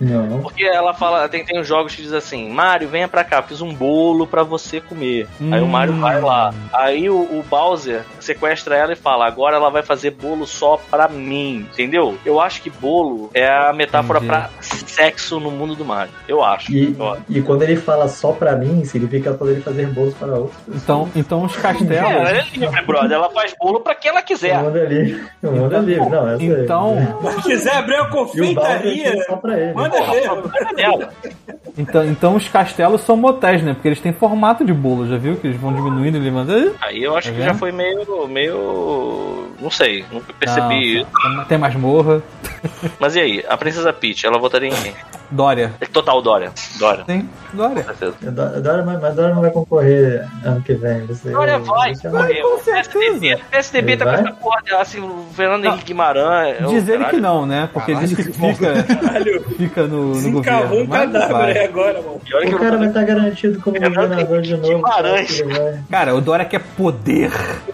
Não. 0.00 0.40
Porque 0.40 0.64
ela 0.64 0.94
fala, 0.94 1.28
tem, 1.28 1.44
tem 1.44 1.60
uns 1.60 1.66
jogos 1.66 1.94
que 1.94 2.02
diz 2.02 2.12
assim, 2.12 2.48
Mario, 2.50 2.88
venha 2.88 3.06
pra 3.06 3.22
cá, 3.22 3.42
fiz 3.42 3.60
um 3.60 3.72
bolo 3.74 4.26
pra 4.26 4.42
você 4.42 4.80
comer. 4.80 5.28
Aí 5.52 5.60
o 5.60 5.64
Hum. 5.64 5.68
Mario 5.68 6.00
vai 6.00 6.20
lá. 6.20 6.52
Aí 6.72 7.08
o, 7.10 7.16
o 7.16 7.44
Bowser 7.48 8.04
sequestra 8.26 8.76
ela 8.76 8.92
e 8.92 8.96
fala, 8.96 9.26
agora 9.26 9.56
ela 9.56 9.70
vai 9.70 9.82
fazer 9.82 10.10
bolo 10.10 10.46
só 10.46 10.76
pra 10.90 11.08
mim, 11.08 11.66
entendeu? 11.72 12.16
Eu 12.24 12.40
acho 12.40 12.60
que 12.62 12.68
bolo 12.70 13.30
é 13.32 13.48
a 13.48 13.72
metáfora 13.72 14.18
Entendi. 14.18 14.32
pra 14.32 14.50
sexo 14.60 15.38
no 15.40 15.50
mundo 15.50 15.74
do 15.74 15.84
Mario. 15.84 16.12
Eu 16.28 16.42
acho. 16.42 16.70
E, 16.72 16.94
Eu 16.98 17.16
e 17.28 17.40
quando 17.42 17.62
ele 17.62 17.76
fala 17.76 18.08
só 18.08 18.32
pra 18.32 18.56
mim, 18.56 18.84
significa 18.84 19.32
poder 19.34 19.62
fazer 19.62 19.86
bolos 19.88 20.14
para 20.14 20.34
outros. 20.34 20.56
Então, 20.68 21.08
então 21.14 21.44
os 21.44 21.56
É, 21.56 21.60
castelos. 21.60 21.96
ela 21.96 22.30
é 22.30 22.44
livre, 22.54 22.82
brother. 22.82 23.12
Ela 23.12 23.30
faz 23.30 23.54
bolo 23.58 23.80
pra 23.80 23.94
quem 23.94 24.10
ela 24.10 24.22
quiser. 24.22 24.62
mundo 24.62 24.78
é 24.78 24.84
livre. 24.86 25.24
O 25.42 25.50
mundo 25.50 25.76
é 25.76 25.80
livre. 25.80 26.08
Não, 26.08 26.28
essa 26.28 26.42
Então, 26.44 26.96
Se 27.36 27.42
quiser 27.42 27.76
abrir 27.76 27.94
uma 28.00 28.10
confeitaria, 28.10 29.08
é 29.08 29.22
só 29.24 29.36
pra 29.36 29.58
ele. 29.58 29.72
manda 29.74 30.00
ver. 30.02 30.24
É 30.70 30.74
dela. 30.74 31.08
então, 31.78 32.04
então 32.04 32.34
os 32.36 32.48
castelos 32.48 33.00
são 33.02 33.16
motéis, 33.16 33.62
né? 33.62 33.74
Porque 33.74 33.88
eles 33.88 34.00
têm 34.00 34.12
formato 34.12 34.64
de 34.64 34.72
bolo, 34.72 35.06
já 35.08 35.16
viu? 35.16 35.36
Que 35.36 35.46
eles 35.46 35.60
vão 35.60 35.72
diminuindo 35.72 36.16
e 36.16 36.20
levando. 36.20 36.74
Aí 36.80 37.02
eu 37.02 37.16
acho 37.16 37.28
Tá 37.28 37.32
que 37.34 37.40
vendo? 37.40 37.48
já 37.48 37.54
foi 37.54 37.72
meio. 37.72 37.96
Meio. 38.28 39.46
Não 39.60 39.70
sei, 39.70 40.04
nunca 40.12 40.32
percebi 40.32 40.98
isso. 41.00 41.06
Não, 41.34 41.44
tem 41.44 41.58
masmorra. 41.58 42.22
Mas 42.98 43.14
e 43.16 43.20
aí, 43.20 43.44
a 43.48 43.56
Princesa 43.56 43.92
Peach, 43.92 44.26
ela 44.26 44.38
votaria 44.38 44.68
em 44.68 44.72
quem? 44.74 44.92
Dória. 45.30 45.72
Total 45.92 46.20
Dória. 46.22 46.52
Dória. 46.78 47.04
Tem 47.04 47.28
Dória. 47.52 47.82
Com 47.82 47.94
certeza. 47.94 48.14
Eu 48.22 48.32
Dória- 48.62 48.84
mas 48.84 49.00
mas 49.00 49.14
Dória 49.14 49.34
não 49.34 49.40
vai 49.40 49.50
concorrer 49.50 50.24
ano 50.44 50.60
que 50.62 50.74
vem. 50.74 51.04
Você, 51.06 51.30
Dória 51.30 51.58
vai, 51.58 51.94
você 51.94 52.08
vai, 52.08 52.34
com 52.34 52.56
o 52.56 52.58
PSDB. 52.60 53.34
O 53.34 53.38
PSDB 53.50 53.96
tá 53.96 54.04
com 54.04 54.10
Ele 54.12 54.20
essa 54.20 54.32
porra, 54.36 54.60
assim, 54.80 55.00
o 55.00 55.26
Fernando 55.34 55.62
Não. 55.64 55.70
Henrique 55.72 55.86
Guimarães. 55.86 56.58
Diz 56.58 56.86
o 56.86 56.90
ele 56.92 57.04
que 57.04 57.10
caralho. 57.10 57.20
não, 57.20 57.46
né? 57.46 57.68
Porque 57.72 57.90
ele 57.92 58.00
diz 58.06 58.14
que 58.16 58.24
fica, 58.32 58.82
Caralho, 58.84 59.44
fica 59.56 59.82
no, 59.84 60.14
no 60.14 60.30
governo. 60.32 60.74
um 60.76 60.86
Mas 60.86 61.00
cadáver 61.12 61.32
vai. 61.32 61.52
aí 61.58 61.64
agora, 61.64 62.02
mano. 62.02 62.20
E 62.26 62.34
olha 62.34 62.46
que 62.46 62.54
O 62.54 62.58
cara 62.58 62.70
não 62.72 62.78
vai 62.78 62.88
estar 62.88 63.04
garantido 63.04 63.60
como 63.60 63.80
governador 63.80 64.42
de 64.42 64.56
novo. 64.56 64.74
Guimarães. 64.76 65.40
Vai- 65.40 65.80
Cara, 65.90 66.14
o 66.14 66.20
Dória 66.20 66.44
quer 66.44 66.60
poder. 66.76 67.30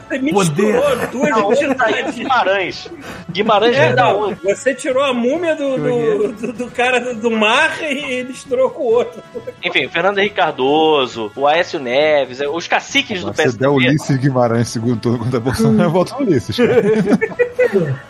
Você 0.08 0.18
Poder. 0.32 1.76
tá 1.76 1.86
aí 1.86 2.02
entidades. 2.02 2.14
Guimarães. 2.14 2.90
Guimarães 3.30 3.76
É, 3.76 3.86
é 3.86 3.92
da 3.92 4.04
não, 4.04 4.28
onde? 4.28 4.40
você 4.42 4.74
tirou 4.74 5.02
a 5.02 5.12
múmia 5.12 5.54
do, 5.54 5.76
do, 5.76 6.32
do, 6.32 6.52
do 6.52 6.70
cara 6.70 7.14
do, 7.14 7.30
mar 7.30 7.82
e 7.82 8.24
misturou 8.24 8.70
com 8.70 8.82
o 8.82 8.86
outro. 8.86 9.22
Enfim, 9.62 9.88
Fernando 9.88 10.18
Henrique 10.18 10.36
Cardoso, 10.36 11.30
o 11.36 11.46
Aécio 11.46 11.78
Neves, 11.78 12.40
os 12.40 12.66
caciques 12.66 13.22
do 13.22 13.30
Se 13.30 13.36
der 13.36 13.42
PSDB. 13.44 13.72
Ulisses 13.72 14.16
Guimarães 14.16 14.68
segundo 14.68 15.00
turno 15.00 15.18
contra 15.18 15.40
Bolsonaro, 15.40 15.82
eu 15.82 15.90
voto 15.90 16.14
no 16.14 16.26
Ulisses. 16.26 16.56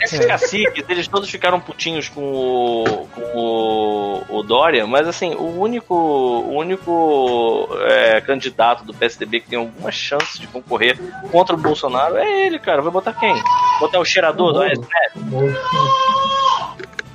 Esses 0.01 0.25
caciques, 0.25 0.85
eles 0.89 1.07
todos 1.07 1.31
ficaram 1.31 1.61
putinhos 1.61 2.09
com 2.09 2.21
o, 2.21 3.09
com 3.15 3.23
o, 3.35 4.39
o 4.39 4.43
Dória, 4.43 4.87
mas 4.87 5.07
assim, 5.07 5.35
o 5.35 5.61
único, 5.61 5.95
o 5.95 6.57
único 6.57 7.69
é, 7.83 8.21
candidato 8.21 8.85
do 8.85 8.93
PSDB 8.93 9.41
que 9.41 9.51
tem 9.51 9.59
alguma 9.59 9.93
chance 9.93 10.41
de 10.41 10.47
concorrer 10.47 10.99
contra 11.31 11.55
o 11.55 11.59
Bolsonaro 11.59 12.12
é 12.17 12.47
ele, 12.47 12.59
cara. 12.59 12.83
Vai 12.83 12.91
botar 12.93 13.13
quem? 13.15 13.35
Botar 13.81 13.99
o 14.01 14.05
cheirador 14.05 14.53
do 14.53 14.61
Aécio 14.63 14.85
Neves? 15.15 15.57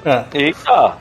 É, 0.06 0.24
Eita! 0.34 0.72
rola. 0.72 0.98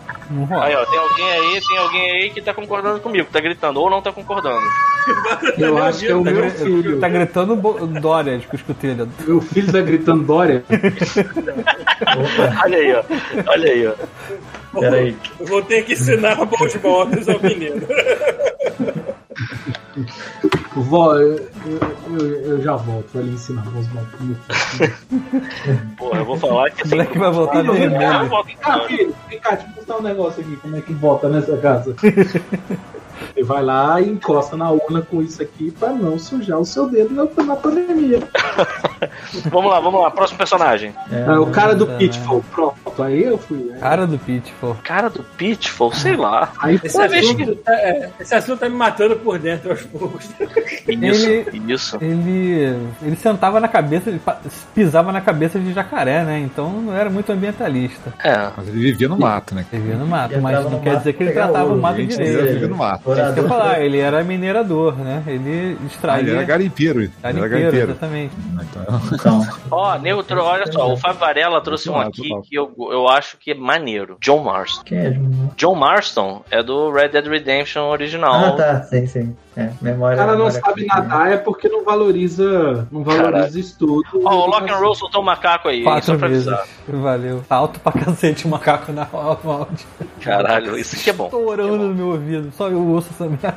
Aí, 0.65 0.75
ó, 0.75 0.85
tem 0.87 0.99
alguém 0.99 1.31
aí, 1.31 1.61
tem 1.69 1.79
alguém 1.79 2.11
aí 2.11 2.31
que 2.31 2.43
tá 2.43 2.53
concordando 2.53 2.99
comigo, 2.99 3.29
tá 3.33 3.39
gritando, 3.39 3.81
ou 3.81 3.89
não 3.89 4.03
tá 4.03 4.11
concordando. 4.11 4.59
Eu 5.57 5.79
acho 5.79 6.01
que 6.01 6.09
é 6.09 6.17
o 6.17 6.25
Tá, 6.25 6.31
meu 6.33 6.51
filho. 6.51 6.99
tá 7.01 7.09
gritando 7.09 7.55
Dória 8.01 8.37
de 8.39 8.49
escutelha. 8.53 9.07
Meu 9.21 9.41
filho 9.41 9.71
tá 9.73 9.81
gritando 9.81 10.25
Dória. 10.25 10.65
Olha 12.65 12.79
aí, 12.79 12.93
ó. 12.95 13.05
Olha 13.53 13.71
aí, 13.73 13.87
ó. 13.87 13.95
Peraí. 14.81 15.17
Eu 15.39 15.47
vou 15.47 15.63
ter 15.63 15.85
que 15.85 15.93
ensinar 15.93 16.35
bons 16.45 16.75
modos 16.83 17.29
ao 17.29 17.39
menino. 17.41 17.87
Vó, 20.77 21.15
eu, 21.17 21.49
eu, 22.11 22.27
eu- 22.43 22.63
já 22.63 22.77
volto 22.77 23.19
ali 23.19 23.31
ensinar 23.33 23.65
os 23.69 23.89
malucos. 23.93 24.37
Porra, 25.97 26.19
eu 26.19 26.25
vou 26.25 26.37
falar 26.37 26.71
que 26.71 26.83
O 26.83 26.85
assim. 26.87 26.91
moleque 26.97 27.19
vai 27.19 27.31
voltar 27.33 27.65
eu 27.65 27.73
vermelho. 27.73 28.29
voto 28.29 28.51
em 28.51 28.57
Ah, 28.63 28.81
filho, 28.81 29.15
vem 29.29 29.39
cá, 29.41 29.51
deixa 29.53 29.67
eu 29.71 29.75
mostrar 29.77 29.97
um 29.97 30.03
negócio 30.03 30.43
aqui, 30.43 30.57
como 30.57 30.77
é 30.77 30.81
que 30.83 30.93
vota 30.93 31.29
nessa 31.29 31.57
casa. 31.57 31.95
Você 33.35 33.43
vai 33.43 33.63
lá 33.63 34.01
e 34.01 34.09
encosta 34.11 34.57
na 34.57 34.71
urna 34.71 35.03
com 35.03 35.23
isso 35.23 35.43
aqui 35.43 35.71
pra 35.71 35.91
não 35.91 36.19
sujar 36.19 36.59
o 36.59 36.65
seu 36.65 36.89
dedo 36.89 37.15
na, 37.15 37.45
na 37.45 37.57
pandemia. 37.57 38.21
Vamos 39.51 39.71
lá, 39.71 39.81
vamos 39.81 40.01
lá. 40.01 40.11
Próximo 40.11 40.39
personagem. 40.39 40.95
É, 41.11 41.25
Ah, 41.27 41.41
o 41.41 41.47
cara 41.51 41.75
do. 41.75 41.87
Pitfall, 41.87 42.43
pronto, 42.53 43.03
aí 43.03 43.23
eu 43.25 43.37
fui. 43.39 43.71
Aí, 43.75 43.81
Cara 43.81 44.07
do 44.07 44.19
Pitfall. 44.19 44.77
Cara 44.83 45.09
do 45.11 45.23
Pitfall, 45.23 45.93
sei 45.93 46.17
lá. 46.17 46.53
aí 46.61 46.81
Esse 46.83 47.01
assunto, 47.01 47.57
tá, 47.57 47.73
é, 47.75 48.11
esse 48.21 48.35
assunto 48.35 48.59
tá 48.61 48.69
me 48.69 48.75
matando 48.77 49.17
por 49.17 49.39
dentro 49.39 49.71
aos 49.71 49.83
poucos. 49.83 50.29
Isso, 50.89 51.27
Ele- 51.29 51.73
isso. 51.73 51.99
Ele, 52.01 52.77
ele 53.03 53.17
sentava 53.17 53.59
na 53.61 53.67
cabeça, 53.69 54.09
ele 54.09 54.21
pisava 54.75 55.11
na 55.13 55.21
cabeça 55.21 55.59
de 55.59 55.73
jacaré, 55.73 56.23
né? 56.25 56.39
Então 56.39 56.71
não 56.71 56.95
era 56.95 57.11
muito 57.11 57.31
ambientalista. 57.33 58.15
É. 58.23 58.51
Mas 58.57 58.69
ele 58.69 58.79
vivia 58.79 59.09
no 59.09 59.19
mato, 59.19 59.55
né? 59.55 59.67
Ele 59.73 59.83
vivia 59.83 59.97
no 59.99 60.07
mato, 60.07 60.33
Ele 60.35 60.41
mas 60.41 60.65
não 60.65 60.79
quer 60.81 60.91
mato 60.91 60.99
dizer 60.99 61.13
que 61.15 61.23
ele 61.25 61.33
tratava 61.33 61.73
o 61.73 61.77
mato 61.81 61.97
direito. 62.05 62.21
ele 62.39 62.53
vivia 62.53 62.69
no 62.69 62.77
mato. 62.77 63.06
É 63.09 63.13
isso 63.13 63.35
que 63.35 63.41
eu 63.41 63.45
Orador. 63.45 63.49
falar, 63.49 63.81
ele 63.81 63.99
era 63.99 64.23
minerador, 64.25 64.97
né? 64.97 65.23
Ele 65.27 65.39
Ah, 65.41 65.41
ele 65.41 65.61
era 65.71 65.87
extraía 65.87 66.43
garimpeiro. 66.45 67.01
Ele 67.01 67.13
era 67.23 67.33
garimpeiro, 67.33 67.61
garimpeiro. 67.63 67.91
exatamente. 67.93 68.35
Então, 69.13 69.47
Ó, 69.71 69.99
neutro, 69.99 70.43
olha 70.43 70.71
só, 70.71 70.93
o 70.93 70.97
Fábio 70.97 71.19
Varela 71.21 71.61
trouxe 71.61 71.89
um 71.91 71.99
aqui 71.99 72.29
que 72.43 72.55
eu, 72.57 72.75
eu 72.91 73.09
acho 73.09 73.37
que 73.39 73.53
é 73.53 73.55
maneiro. 73.55 74.17
John 74.21 74.43
Marston. 74.43 74.83
quem 74.85 74.99
é? 74.99 75.13
João? 75.13 75.51
John 75.57 75.75
Marston 75.75 76.43
é 76.51 76.63
do 76.63 76.91
Red 76.91 77.09
Dead 77.11 77.27
Redemption 77.27 77.89
original. 77.89 78.35
Ah, 78.35 78.53
tá. 78.53 78.83
Sim, 78.85 79.07
sim. 79.07 79.37
É, 79.57 79.71
memória. 79.81 80.17
o 80.17 80.19
cara 80.19 80.33
não 80.33 80.45
memória 80.47 80.61
sabe 80.61 80.83
afetiva. 80.83 80.97
nadar 81.09 81.33
é 81.33 81.37
porque 81.39 81.69
não 81.69 81.83
valoriza, 81.83 82.87
não 82.93 83.03
valoriza 83.03 83.59
estudo. 83.59 84.03
Ó, 84.25 84.35
o 84.45 84.47
Lock 84.47 84.71
and 84.71 84.77
Roll 84.77 84.95
soltou 84.95 85.23
um 85.23 85.25
macaco 85.25 85.69
aí, 85.69 85.83
só 85.83 85.91
Quatro 85.91 86.19
pra 86.19 86.29
vezes. 86.29 86.47
avisar. 86.49 86.67
Valeu. 86.89 87.43
Tá 87.49 87.57
alto 87.57 87.81
pra 87.81 87.93
cacete 87.93 88.47
o 88.47 88.51
macaco 88.51 88.93
na 88.93 89.09
áudio. 89.13 89.87
Caralho, 90.21 90.77
isso 90.79 90.97
aqui 90.97 91.11
é 91.11 91.13
bom. 91.13 91.25
Estourando 91.25 91.77
no 91.89 91.95
meu 91.95 92.09
ouvido. 92.09 92.51
Só 92.53 92.69
eu 92.69 92.87
ouço 92.87 93.09
essa 93.13 93.25
merda. 93.29 93.57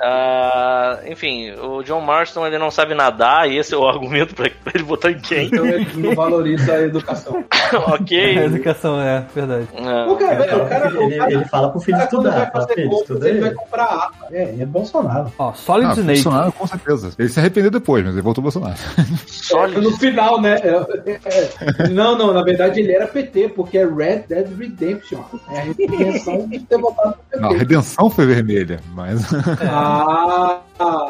Ah, 0.00 0.98
enfim, 1.06 1.50
o 1.52 1.82
John 1.82 2.00
Marston 2.00 2.46
ele 2.46 2.58
não 2.58 2.70
sabe 2.70 2.94
nadar 2.94 3.50
e 3.50 3.56
esse 3.58 3.72
é 3.74 3.76
o 3.76 3.88
argumento 3.88 4.34
pra, 4.34 4.48
pra 4.62 4.72
ele 4.74 4.84
botar 4.84 5.10
em 5.10 5.18
quem. 5.18 5.46
Então 5.46 5.64
ele 5.66 5.86
não 5.96 6.14
valoriza 6.14 6.72
a 6.74 6.82
educação. 6.82 7.44
A 7.72 7.94
ok. 7.94 8.38
educação 8.38 9.00
é 9.00 9.24
verdade. 9.34 9.66
Ah, 9.76 10.06
O 10.08 10.16
cara, 10.16 10.34
Ele 10.34 10.44
velho, 10.44 10.62
o 10.62 10.66
fala, 10.66 10.68
cara, 10.68 10.80
pro 10.80 10.90
filho- 10.90 11.00
o 11.00 11.06
ele, 11.10 11.16
cara, 11.18 11.32
ele 11.32 11.44
fala 11.46 11.68
pro 11.70 11.80
filho 11.80 11.96
cara 11.98 12.10
quando 12.10 12.22
vai 12.30 12.42
estudar. 12.44 12.52
Fazer 12.66 12.88
compras, 12.88 13.22
ele 13.24 13.40
vai 13.40 13.50
comprar 13.50 13.84
arma. 13.84 14.26
É, 14.30 14.42
é 14.60 14.66
Bolsonaro. 14.66 15.30
Ó, 15.38 15.52
Solid 15.52 15.86
ah, 15.86 15.92
Snake. 15.92 16.22
Bolsonaro, 16.22 16.52
com 16.52 16.66
certeza. 16.66 17.10
Ele 17.18 17.28
se 17.28 17.38
arrependeu 17.38 17.70
depois, 17.70 18.04
mas 18.04 18.14
ele 18.14 18.22
voltou 18.22 18.42
Bolsonaro. 18.42 18.76
sólido. 19.26 19.82
No 19.82 19.90
final, 19.98 20.40
né? 20.40 20.56
É, 20.62 21.10
é, 21.10 21.50
é. 21.84 21.88
Não, 21.88 22.16
não, 22.16 22.32
na 22.32 22.42
verdade 22.42 22.80
ele 22.80 22.92
era 22.92 23.06
PT, 23.06 23.50
porque 23.50 23.78
é 23.78 23.86
Red 23.86 24.24
Dead 24.28 24.48
Redemption. 24.58 25.20
É 25.50 25.60
a 25.60 25.64
redenção 25.64 26.48
de 26.48 26.58
ter 26.60 26.78
votado 26.78 27.08
no 27.08 27.14
PT. 27.14 27.40
Não, 27.40 27.50
a 27.50 27.56
redenção 27.56 28.10
foi 28.10 28.26
vermelha, 28.26 28.80
mas, 28.94 29.22
Ah, 29.60 30.60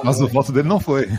mas 0.02 0.20
o 0.20 0.28
voto 0.28 0.52
dele 0.52 0.68
não 0.68 0.80
foi. 0.80 1.08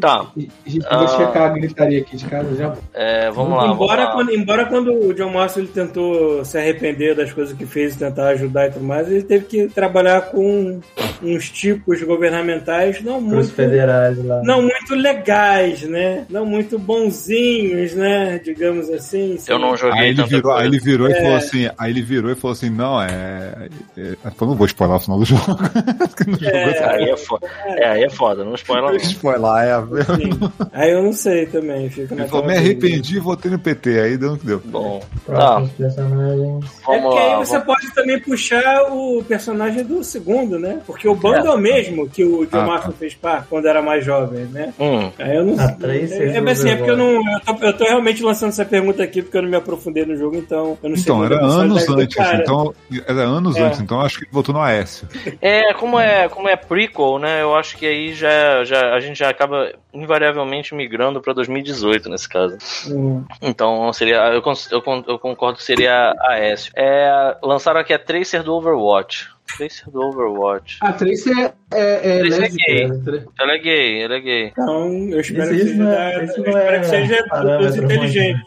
Tá, 0.00 0.26
Gente, 0.64 0.86
vou 0.88 1.08
checar 1.08 1.42
a 1.42 1.48
gritaria 1.48 2.00
aqui 2.00 2.16
de 2.16 2.24
casa 2.26 2.54
já. 2.54 2.76
é, 2.94 3.32
vamos 3.32 3.56
lá. 3.56 3.66
embora, 3.66 3.76
vamos 3.76 3.96
lá. 3.96 4.12
Quando, 4.12 4.32
embora 4.32 4.66
quando 4.66 4.92
o 4.92 5.12
John 5.12 5.32
Marston 5.32 5.60
ele 5.60 5.68
tentou 5.68 6.44
se 6.44 6.56
arrepender 6.56 7.16
das 7.16 7.32
coisas 7.32 7.56
que 7.56 7.66
fez 7.66 7.96
e 7.96 7.98
tentar 7.98 8.28
ajudar 8.28 8.68
e 8.68 8.70
tudo 8.70 8.84
mais, 8.84 9.10
ele 9.10 9.24
teve 9.24 9.46
que 9.46 9.66
trabalhar 9.66 10.30
com 10.30 10.80
uns 11.20 11.50
tipos 11.50 11.77
governamentais 12.02 13.02
não 13.02 13.20
muito 13.20 13.52
federais 13.52 14.22
lá. 14.24 14.42
não 14.42 14.62
muito 14.62 14.94
legais, 14.94 15.82
né? 15.82 16.24
Não 16.28 16.44
muito 16.46 16.78
bonzinhos, 16.78 17.94
né? 17.94 18.40
Digamos 18.42 18.88
assim. 18.90 19.38
Eu 19.46 19.58
não 19.58 19.76
joguei 19.76 20.00
Aí 20.00 20.08
ele 20.10 20.22
virou, 20.24 20.42
coisa. 20.52 20.58
aí 20.60 20.66
ele 20.68 20.78
virou 20.78 21.08
e 21.08 21.12
É. 21.12 21.22
falou 21.22 21.36
assim, 21.36 21.68
aí 21.78 21.90
ele 21.90 22.02
virou 22.02 22.30
e 22.30 22.34
falou 22.34 22.52
assim, 22.52 22.70
não, 22.70 23.00
é. 23.02 23.68
é 23.96 24.16
eu 24.40 24.46
não 24.46 24.54
vou 24.54 24.66
spoiler 24.66 24.96
o 24.96 25.00
final 25.00 25.18
do 25.18 25.24
jogo. 25.24 25.42
Esse 26.40 26.82
Aí 26.84 27.10
é 27.10 27.16
foda. 27.16 27.46
É, 27.66 27.88
aí 27.88 28.02
é 28.04 28.10
foda, 28.10 28.44
não 28.44 28.54
spoiler 28.54 28.90
não. 28.90 28.96
spoiler, 28.96 29.50
é. 29.64 30.04
Sim. 30.16 30.30
Aí 30.72 30.90
eu 30.92 31.02
não 31.02 31.12
sei 31.12 31.46
também. 31.46 31.88
Fico 31.90 32.14
Ele 32.14 32.26
falou, 32.28 32.46
me 32.46 32.56
arrependi 32.56 33.16
e 33.16 33.20
votei 33.20 33.50
no 33.50 33.58
PT. 33.58 34.00
Aí 34.00 34.16
deu 34.16 34.32
no 34.32 34.38
que 34.38 34.46
deu. 34.46 34.60
Bom, 34.64 35.02
tá, 35.26 35.62
personagens. 35.76 36.64
É 36.88 36.98
porque 37.00 37.18
aí 37.18 37.28
lá. 37.30 37.36
você 37.38 37.52
vamos- 37.58 37.66
pode 37.66 37.94
também 37.94 38.20
puxar 38.20 38.82
o 38.92 39.22
personagem 39.24 39.84
do 39.84 40.02
segundo, 40.04 40.58
né? 40.58 40.80
Porque 40.86 41.08
o 41.08 41.14
bando 41.14 41.48
é, 41.48 41.50
mesmo 41.72 42.08
que 42.08 42.24
o 42.24 42.46
John 42.46 42.60
Ah, 42.60 42.66
Martin 42.66 42.92
fez 42.92 43.14
par 43.14 43.46
quando 43.48 43.66
era 43.66 43.82
mais 43.82 44.04
jovem, 44.04 44.44
né? 44.46 44.72
Hum, 44.78 45.10
Aí 45.18 45.36
eu 45.36 45.44
não 45.44 45.58
A 45.62 45.68
três 45.72 46.10
É, 46.12 46.36
é, 46.36 46.50
assim, 46.50 46.70
é 46.70 46.76
porque 46.76 46.90
eu 46.90 46.96
não. 46.96 47.08
Eu 47.16 47.40
tô, 47.40 47.64
eu 47.64 47.72
tô 47.72 47.84
realmente 47.84 48.22
lançando 48.22 48.50
essa 48.50 48.64
pergunta 48.64 49.02
aqui 49.02 49.22
porque 49.22 49.36
eu 49.36 49.42
não 49.42 49.48
me 49.48 49.56
aprofundei 49.56 50.04
no 50.04 50.16
jogo, 50.16 50.36
então 50.36 50.78
eu 50.82 50.90
não 50.90 50.96
sei. 50.96 51.02
Então, 51.04 51.24
era 51.24 51.36
anos 51.44 51.88
antes. 51.88 52.16
Então, 52.40 52.74
era 53.06 53.20
anos 53.22 53.56
É. 53.56 53.62
antes. 53.62 53.80
Então, 53.80 54.00
acho 54.00 54.18
que 54.18 54.24
ele 54.24 54.32
votou 54.32 54.54
no 54.54 54.60
Aécio. 54.60 55.06
É, 55.40 55.72
como 55.74 55.98
é, 55.98 56.28
como 56.28 56.48
é 56.48 56.56
prequel, 56.56 57.18
né? 57.18 57.42
Eu 57.42 57.54
acho 57.54 57.76
que 57.76 57.86
aí 57.86 58.12
já, 58.14 58.64
já 58.64 58.94
a 58.94 59.00
gente 59.00 59.18
já 59.18 59.28
acaba 59.28 59.72
invariavelmente 59.92 60.74
migrando 60.74 61.20
pra 61.20 61.32
2018 61.32 62.08
nesse 62.08 62.28
caso. 62.28 62.56
Hum. 62.88 63.24
Então 63.42 63.92
seria, 63.92 64.16
eu, 64.32 64.42
eu, 64.70 65.04
eu 65.08 65.18
concordo 65.18 65.58
que 65.58 65.64
seria 65.64 66.14
a 66.18 66.32
Aécio. 66.32 66.72
É, 66.76 67.36
lançaram 67.42 67.80
aqui 67.80 67.92
a 67.92 67.98
Tracer 67.98 68.42
do 68.42 68.54
Overwatch. 68.54 69.28
Tracer 69.56 69.90
do 69.90 70.00
Overwatch. 70.00 70.78
A 70.82 70.92
Tracy 70.92 71.30
é, 71.32 71.54
é, 71.74 72.18
é 72.18 72.18
Tracy 72.20 72.36
é 72.36 72.40
lésbica. 72.40 72.64
gay. 72.66 72.88
né? 72.88 73.24
Ela 73.40 73.52
é 73.52 73.58
gay, 73.58 74.02
ela 74.02 74.14
é 74.14 74.20
gay. 74.20 74.46
Então, 74.52 75.08
eu 75.10 75.20
espero 75.20 75.54
Isso- 75.54 75.64
que 75.64 75.70
isso 75.70 75.74
seja, 75.76 75.82
não 75.84 75.92
é- 75.92 76.24
isso 76.24 76.36
eu 76.40 76.44
espero 76.46 76.76
é 76.76 76.78
que 76.80 76.86
seja 76.86 77.16
dos 77.22 77.28
parâmetro 77.28 77.84
inteligentes. 77.84 78.42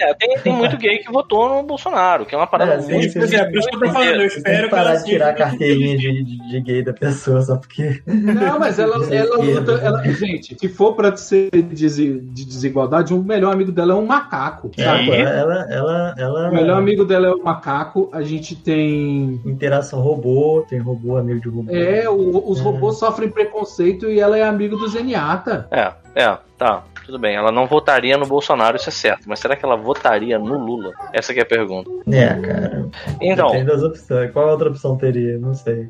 É, 0.00 0.14
tem, 0.14 0.38
tem 0.38 0.52
muito 0.54 0.76
gay 0.78 0.98
que 0.98 1.12
votou 1.12 1.48
no 1.48 1.62
Bolsonaro, 1.62 2.24
que 2.26 2.34
é 2.34 2.38
uma 2.38 2.46
parada 2.46 2.74
É, 2.74 2.76
muito. 2.78 2.94
é, 3.18 3.44
por 3.44 3.58
isso 3.58 3.68
que 3.68 3.76
eu 3.76 3.80
tô 3.80 3.90
falando, 3.92 4.20
eu 4.20 4.26
espero 4.26 4.68
que 4.68 4.74
ela 4.74 4.84
parar 4.84 4.96
de 4.96 5.04
tirar 5.04 5.28
a 5.30 5.34
carteirinha 5.34 5.96
de, 5.98 6.24
de, 6.24 6.48
de 6.48 6.60
gay 6.60 6.82
da 6.82 6.92
pessoa 6.92 7.40
só 7.42 7.56
porque. 7.56 8.00
Não, 8.06 8.58
mas 8.58 8.78
ela, 8.78 8.96
ela 9.14 9.36
luta. 9.36 9.72
Ela, 9.72 10.02
gente, 10.12 10.56
se 10.58 10.68
for 10.68 10.94
pra 10.94 11.14
ser 11.16 11.50
de 11.50 12.44
desigualdade, 12.44 13.12
o 13.14 13.22
melhor 13.22 13.52
amigo 13.52 13.72
dela 13.72 13.92
é 13.92 13.96
um 13.96 14.06
macaco. 14.06 14.70
É, 14.78 14.82
sabe? 14.84 15.10
ela, 15.10 15.66
ela, 15.70 16.14
ela. 16.16 16.50
O 16.50 16.54
melhor 16.54 16.78
amigo 16.78 17.04
dela 17.04 17.26
é 17.28 17.30
o 17.32 17.42
macaco. 17.42 18.08
A 18.12 18.22
gente 18.22 18.54
tem. 18.56 19.40
Interação 19.44 20.00
robô, 20.20 20.64
tem 20.68 20.78
robô, 20.78 21.16
amigo 21.16 21.40
de 21.40 21.48
robô. 21.48 21.72
É, 21.72 22.08
o- 22.08 22.50
os 22.50 22.60
robôs 22.60 22.98
sofrem 22.98 23.28
preconceito 23.30 24.08
e 24.08 24.20
ela 24.20 24.36
é 24.38 24.42
amigo 24.42 24.76
do 24.76 24.88
Zenyatta. 24.88 25.66
É, 25.70 25.92
é, 26.14 26.38
tá. 26.58 26.84
Tudo 27.10 27.18
bem, 27.18 27.34
ela 27.34 27.50
não 27.50 27.66
votaria 27.66 28.16
no 28.16 28.24
Bolsonaro, 28.24 28.76
isso 28.76 28.88
é 28.88 28.92
certo. 28.92 29.22
Mas 29.26 29.40
será 29.40 29.56
que 29.56 29.64
ela 29.64 29.74
votaria 29.74 30.38
no 30.38 30.56
Lula? 30.56 30.92
Essa 31.12 31.34
que 31.34 31.40
é 31.40 31.42
a 31.42 31.46
pergunta. 31.46 31.90
É, 32.08 32.26
cara. 32.40 32.88
Então, 33.20 33.48
Depende 33.48 33.66
das 33.66 33.82
opções. 33.82 34.30
Qual 34.30 34.48
outra 34.48 34.68
opção 34.70 34.96
teria? 34.96 35.36
Não 35.36 35.52
sei. 35.52 35.88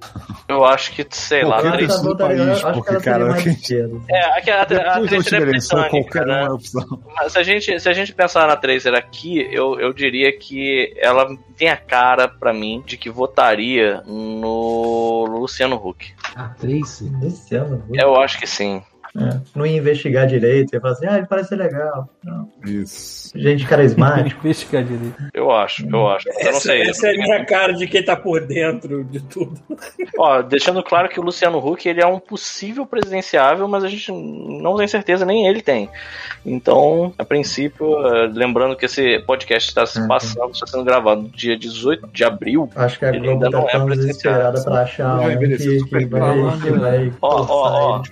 eu 0.48 0.64
acho 0.64 0.92
que, 0.92 1.06
sei 1.10 1.44
lá, 1.44 1.60
Qualquer 1.60 1.76
Tracer- 1.78 1.86
do 1.88 1.92
ela 1.92 2.02
votaria- 2.16 2.36
país, 2.46 2.48
acho 2.64 2.66
que 2.66 2.72
porque, 2.72 3.04
cara, 3.04 3.26
mais 3.26 3.42
que- 3.42 3.48
esquerda. 3.50 4.00
É, 4.08 4.18
a, 4.18 4.28
a, 4.28 4.58
a, 4.58 4.62
a 4.62 4.64
Depois 4.64 5.10
da 5.10 5.16
Tracer 5.18 5.42
é 5.42 5.44
britânica, 5.44 5.90
qualquer 5.90 6.26
né? 6.26 6.42
é 6.44 6.48
opção. 6.50 7.02
Mas 7.16 7.32
se 7.32 7.38
a 7.38 7.42
gente, 7.42 7.80
se 7.80 7.88
a 7.88 7.92
gente 7.92 8.14
pensar 8.14 8.46
na 8.48 8.56
Tracer 8.56 8.94
aqui, 8.94 9.46
eu, 9.52 9.78
eu 9.78 9.92
diria 9.92 10.32
que 10.38 10.94
ela 10.98 11.26
tem 11.54 11.68
a 11.68 11.76
cara, 11.76 12.28
pra 12.28 12.54
mim, 12.54 12.82
de 12.86 12.96
que 12.96 13.10
votaria 13.10 14.00
no 14.06 15.26
Luciano 15.28 15.76
Huck. 15.76 16.14
A 16.34 16.44
Tracy? 16.48 17.12
Esse 17.22 17.56
ano. 17.56 17.84
Eu 17.92 18.16
acho 18.18 18.38
que 18.40 18.46
sim. 18.46 18.82
É. 19.18 19.40
Não 19.56 19.66
ia 19.66 19.76
investigar 19.78 20.26
direito, 20.26 20.72
ia 20.72 20.80
falar 20.80 20.92
assim, 20.92 21.06
ah, 21.06 21.18
ele 21.18 21.26
parece 21.26 21.54
legal. 21.56 22.08
Não. 22.24 22.48
Isso. 22.64 23.36
Gente 23.36 23.66
carismática. 23.66 24.38
Investigar 24.44 24.84
direito. 24.84 25.16
Eu 25.34 25.50
acho, 25.50 25.86
eu 25.88 26.08
acho. 26.08 26.28
Eu 26.28 26.34
não 26.34 26.40
Essa, 26.50 26.60
sei. 26.60 26.82
essa 26.82 27.06
é 27.08 27.10
a 27.10 27.14
minha 27.18 27.44
cara 27.44 27.72
de 27.72 27.86
quem 27.86 28.04
tá 28.04 28.14
por 28.16 28.40
dentro 28.46 29.04
de 29.04 29.20
tudo. 29.20 29.54
Ó, 30.18 30.42
deixando 30.42 30.82
claro 30.82 31.08
que 31.08 31.18
o 31.18 31.22
Luciano 31.22 31.58
Huck 31.58 31.88
ele 31.88 32.00
é 32.00 32.06
um 32.06 32.18
possível 32.20 32.86
presidenciável, 32.86 33.66
mas 33.66 33.82
a 33.84 33.88
gente 33.88 34.12
não 34.12 34.76
tem 34.76 34.86
certeza, 34.86 35.24
nem 35.26 35.46
ele 35.48 35.60
tem. 35.62 35.88
Então, 36.46 37.12
a 37.18 37.24
princípio, 37.24 37.86
lembrando 38.32 38.76
que 38.76 38.86
esse 38.86 39.18
podcast 39.20 39.68
está 39.68 39.84
se 39.86 40.00
Uhum. 40.00 40.08
passando, 40.08 40.52
está 40.52 40.66
sendo 40.66 40.84
gravado 40.84 41.22
no 41.22 41.28
dia 41.28 41.56
18 41.56 42.06
de 42.12 42.24
abril. 42.24 42.70
Acho 42.76 42.98
que 42.98 43.04
a 43.04 43.08
Ele 43.08 43.18
Globo 43.20 43.44
ainda 43.44 43.50
não 43.50 43.64
tá 43.64 43.68
é 43.68 43.72
tão 43.72 43.86
presidenciável. 43.86 44.64
pra 44.64 44.82
achar 44.82 45.20
um 45.20 45.58
super 45.80 46.06
vai, 46.08 46.34
bem. 46.34 46.60
que 46.60 46.70
vai 46.70 47.12
Ó, 47.20 47.46
ó, 47.48 47.98
ó. 47.98 48.02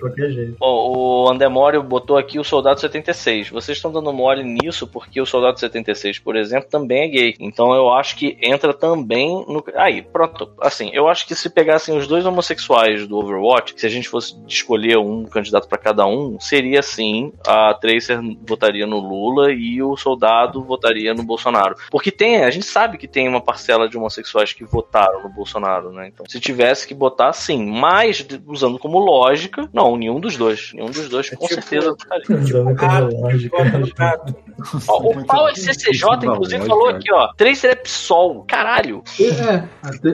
O 0.89 1.29
Andemório 1.29 1.83
botou 1.83 2.17
aqui 2.17 2.39
o 2.39 2.43
Soldado 2.43 2.79
76. 2.79 3.49
Vocês 3.49 3.77
estão 3.77 3.91
dando 3.91 4.11
mole 4.11 4.43
nisso 4.43 4.87
porque 4.87 5.21
o 5.21 5.25
Soldado 5.25 5.59
76, 5.59 6.19
por 6.19 6.35
exemplo, 6.35 6.69
também 6.69 7.03
é 7.03 7.07
gay. 7.07 7.35
Então 7.39 7.73
eu 7.73 7.93
acho 7.93 8.15
que 8.15 8.37
entra 8.41 8.73
também 8.73 9.29
no. 9.47 9.63
Aí, 9.75 10.01
pronto. 10.01 10.51
Assim, 10.59 10.89
eu 10.93 11.07
acho 11.07 11.27
que 11.27 11.35
se 11.35 11.49
pegassem 11.49 11.95
os 11.95 12.07
dois 12.07 12.25
homossexuais 12.25 13.07
do 13.07 13.17
Overwatch, 13.17 13.73
se 13.77 13.85
a 13.85 13.89
gente 13.89 14.09
fosse 14.09 14.35
escolher 14.47 14.97
um 14.97 15.25
candidato 15.25 15.67
pra 15.67 15.77
cada 15.77 16.05
um, 16.07 16.39
seria 16.39 16.79
assim: 16.79 17.31
a 17.45 17.73
Tracer 17.73 18.19
votaria 18.45 18.87
no 18.87 18.99
Lula 18.99 19.51
e 19.51 19.81
o 19.83 19.95
Soldado 19.95 20.63
votaria 20.63 21.13
no 21.13 21.23
Bolsonaro. 21.23 21.75
Porque 21.91 22.11
tem, 22.11 22.43
a 22.43 22.49
gente 22.49 22.65
sabe 22.65 22.97
que 22.97 23.07
tem 23.07 23.27
uma 23.27 23.41
parcela 23.41 23.87
de 23.87 23.97
homossexuais 23.97 24.53
que 24.53 24.63
votaram 24.63 25.23
no 25.23 25.29
Bolsonaro, 25.29 25.91
né? 25.91 26.07
Então, 26.07 26.25
se 26.27 26.39
tivesse 26.39 26.87
que 26.87 26.93
botar, 26.93 27.33
sim. 27.33 27.65
Mas, 27.65 28.25
usando 28.47 28.79
como 28.79 28.99
lógica, 28.99 29.69
não, 29.71 29.95
nenhum 29.95 30.19
dos 30.19 30.35
dois. 30.35 30.73
Nenhum 30.79 30.91
dos 30.91 31.09
dois, 31.09 31.29
com 31.29 31.45
tipo- 31.45 31.61
certeza, 31.61 31.93
rato. 33.97 34.35
Ó, 34.87 34.97
o 35.11 35.13
bom. 35.13 35.55
CCJ, 35.55 35.91
Isso 35.91 36.25
inclusive, 36.25 36.65
falou 36.65 36.87
aqui, 36.87 37.11
ó. 37.11 37.33
Tracer 37.35 37.71
é 37.71 37.75
PSOL. 37.75 38.45
Caralho. 38.47 39.03
É, 39.19 39.63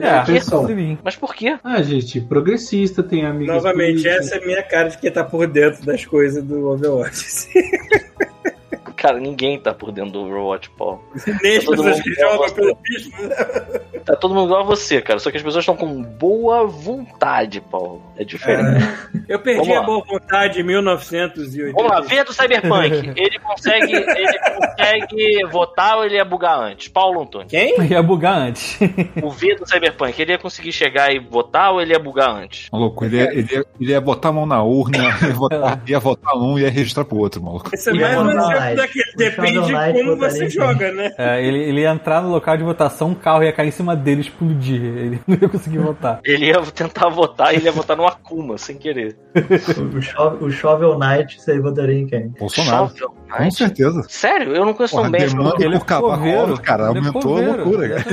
É. 0.04 0.98
Mas 1.04 1.14
por 1.14 1.32
quê? 1.36 1.56
Ah, 1.62 1.80
gente, 1.82 2.20
progressista, 2.20 3.00
tem 3.04 3.24
amigos. 3.24 3.54
Novamente, 3.54 4.08
essa 4.08 4.34
é 4.34 4.42
a 4.42 4.44
minha 4.44 4.62
cara 4.64 4.88
de 4.88 4.98
quem 4.98 5.10
tá 5.12 5.22
por 5.22 5.46
dentro 5.46 5.86
das 5.86 6.04
coisas 6.04 6.42
do 6.42 6.68
Overwatch. 6.70 7.46
Cara, 8.96 9.20
ninguém 9.20 9.58
tá 9.58 9.74
por 9.74 9.92
dentro 9.92 10.12
do 10.12 10.20
Overwatch, 10.22 10.70
Paulo. 10.70 11.04
Nem 11.42 11.58
as 11.58 11.64
pessoas 11.64 12.00
que 12.00 12.14
jogam 12.14 12.54
pelo 12.54 12.74
bicho. 12.76 13.10
Tá 14.04 14.16
todo 14.16 14.34
mundo 14.34 14.46
igual 14.46 14.62
a 14.62 14.64
você, 14.64 15.02
cara. 15.02 15.18
Só 15.18 15.30
que 15.30 15.36
as 15.36 15.42
pessoas 15.42 15.62
estão 15.62 15.76
com 15.76 16.02
boa 16.02 16.66
vontade, 16.66 17.60
Paulo. 17.60 18.02
É 18.16 18.24
diferente. 18.24 18.86
Eu 19.28 19.38
perdi 19.40 19.60
Vamos 19.60 19.74
lá. 19.74 19.82
a 19.82 19.86
boa 19.86 20.04
vontade 20.04 20.60
em 20.60 20.62
1980. 20.62 21.72
Vamos 21.72 21.90
lá, 21.90 22.00
V 22.00 22.24
do 22.24 22.32
Cyberpunk. 22.32 23.12
Ele 23.16 23.38
consegue, 23.40 23.92
ele 23.92 24.38
consegue 24.38 25.46
votar 25.50 25.96
ou 25.96 26.04
ele 26.04 26.16
ia 26.16 26.24
bugar 26.24 26.58
antes? 26.58 26.88
Paulo 26.88 27.22
Antônio. 27.22 27.48
Quem? 27.48 27.74
Ia 27.90 28.02
bugar 28.02 28.38
antes. 28.38 28.78
O 29.22 29.30
V 29.30 29.56
do 29.56 29.66
Cyberpunk, 29.66 30.20
ele 30.20 30.32
ia 30.32 30.38
conseguir 30.38 30.72
chegar 30.72 31.12
e 31.12 31.18
votar 31.18 31.72
ou 31.72 31.80
ele 31.80 31.92
ia 31.92 31.98
bugar 31.98 32.30
antes? 32.30 32.68
Maluco, 32.70 33.04
ele 33.04 33.16
ia, 33.16 33.32
ele, 33.32 33.48
ia, 33.50 33.64
ele 33.80 33.90
ia 33.90 34.00
botar 34.00 34.28
a 34.28 34.32
mão 34.32 34.46
na 34.46 34.62
urna, 34.62 34.98
ia 35.22 35.32
votar, 35.32 35.82
ia 35.86 35.98
votar 35.98 36.36
um 36.36 36.58
e 36.58 36.62
ia 36.62 36.70
registrar 36.70 37.04
pro 37.04 37.18
outro, 37.18 37.42
maluco. 37.42 37.70
Esse 37.72 37.90
é 37.90 37.94
mais 37.94 38.16
o 38.16 38.22
um 38.22 38.30
exemplo 38.30 38.48
Knight? 38.48 38.76
Daquele. 38.86 39.10
O 39.12 39.16
Depende 39.16 39.60
de 39.66 40.02
como 40.04 40.16
você 40.16 40.50
joga, 40.50 40.92
né? 40.92 41.12
É, 41.18 41.42
ele, 41.44 41.58
ele 41.62 41.80
ia 41.80 41.90
entrar 41.90 42.22
no 42.22 42.30
local 42.30 42.56
de 42.56 42.62
votação, 42.64 43.08
um 43.08 43.14
carro 43.14 43.42
ia 43.42 43.52
cair 43.52 43.68
em 43.68 43.72
cima 43.72 43.96
dele 43.96 44.20
e 44.20 44.24
explodir. 44.24 44.82
Ele 44.82 45.20
não 45.26 45.36
ia 45.40 45.48
conseguir 45.48 45.78
votar. 45.78 46.20
Ele 46.24 46.46
ia 46.46 46.60
tentar 46.62 47.08
votar 47.08 47.52
e 47.52 47.56
ele 47.56 47.66
ia 47.66 47.72
votar 47.72 47.96
no 47.96 48.06
Akuma, 48.06 48.58
sem 48.58 48.76
querer. 48.76 49.16
O, 49.96 50.00
Shovel, 50.00 50.38
o 50.46 50.50
Shovel 50.50 50.98
Knight, 50.98 51.40
você 51.40 51.58
votaria 51.60 51.98
em 51.98 52.06
quem? 52.06 52.28
Bolsonaro. 52.38 52.88
Shovel 52.96 53.14
Com 53.30 53.38
Knight? 53.42 53.54
certeza. 53.56 54.02
Sério? 54.08 54.54
Eu 54.54 54.64
não 54.64 54.74
conheço 54.74 54.94
tão 54.96 55.10
bem. 55.10 55.22
Ele 55.58 55.76
é 55.76 55.80
cavalo, 55.80 56.16
coveiro. 56.18 56.60
cara, 56.60 56.90
Ele 56.90 56.98
é 56.98 56.98
aumentou 56.98 57.22
coveiro, 57.22 57.52
a 57.52 57.56
loucura, 57.56 57.88
cara. 57.88 58.04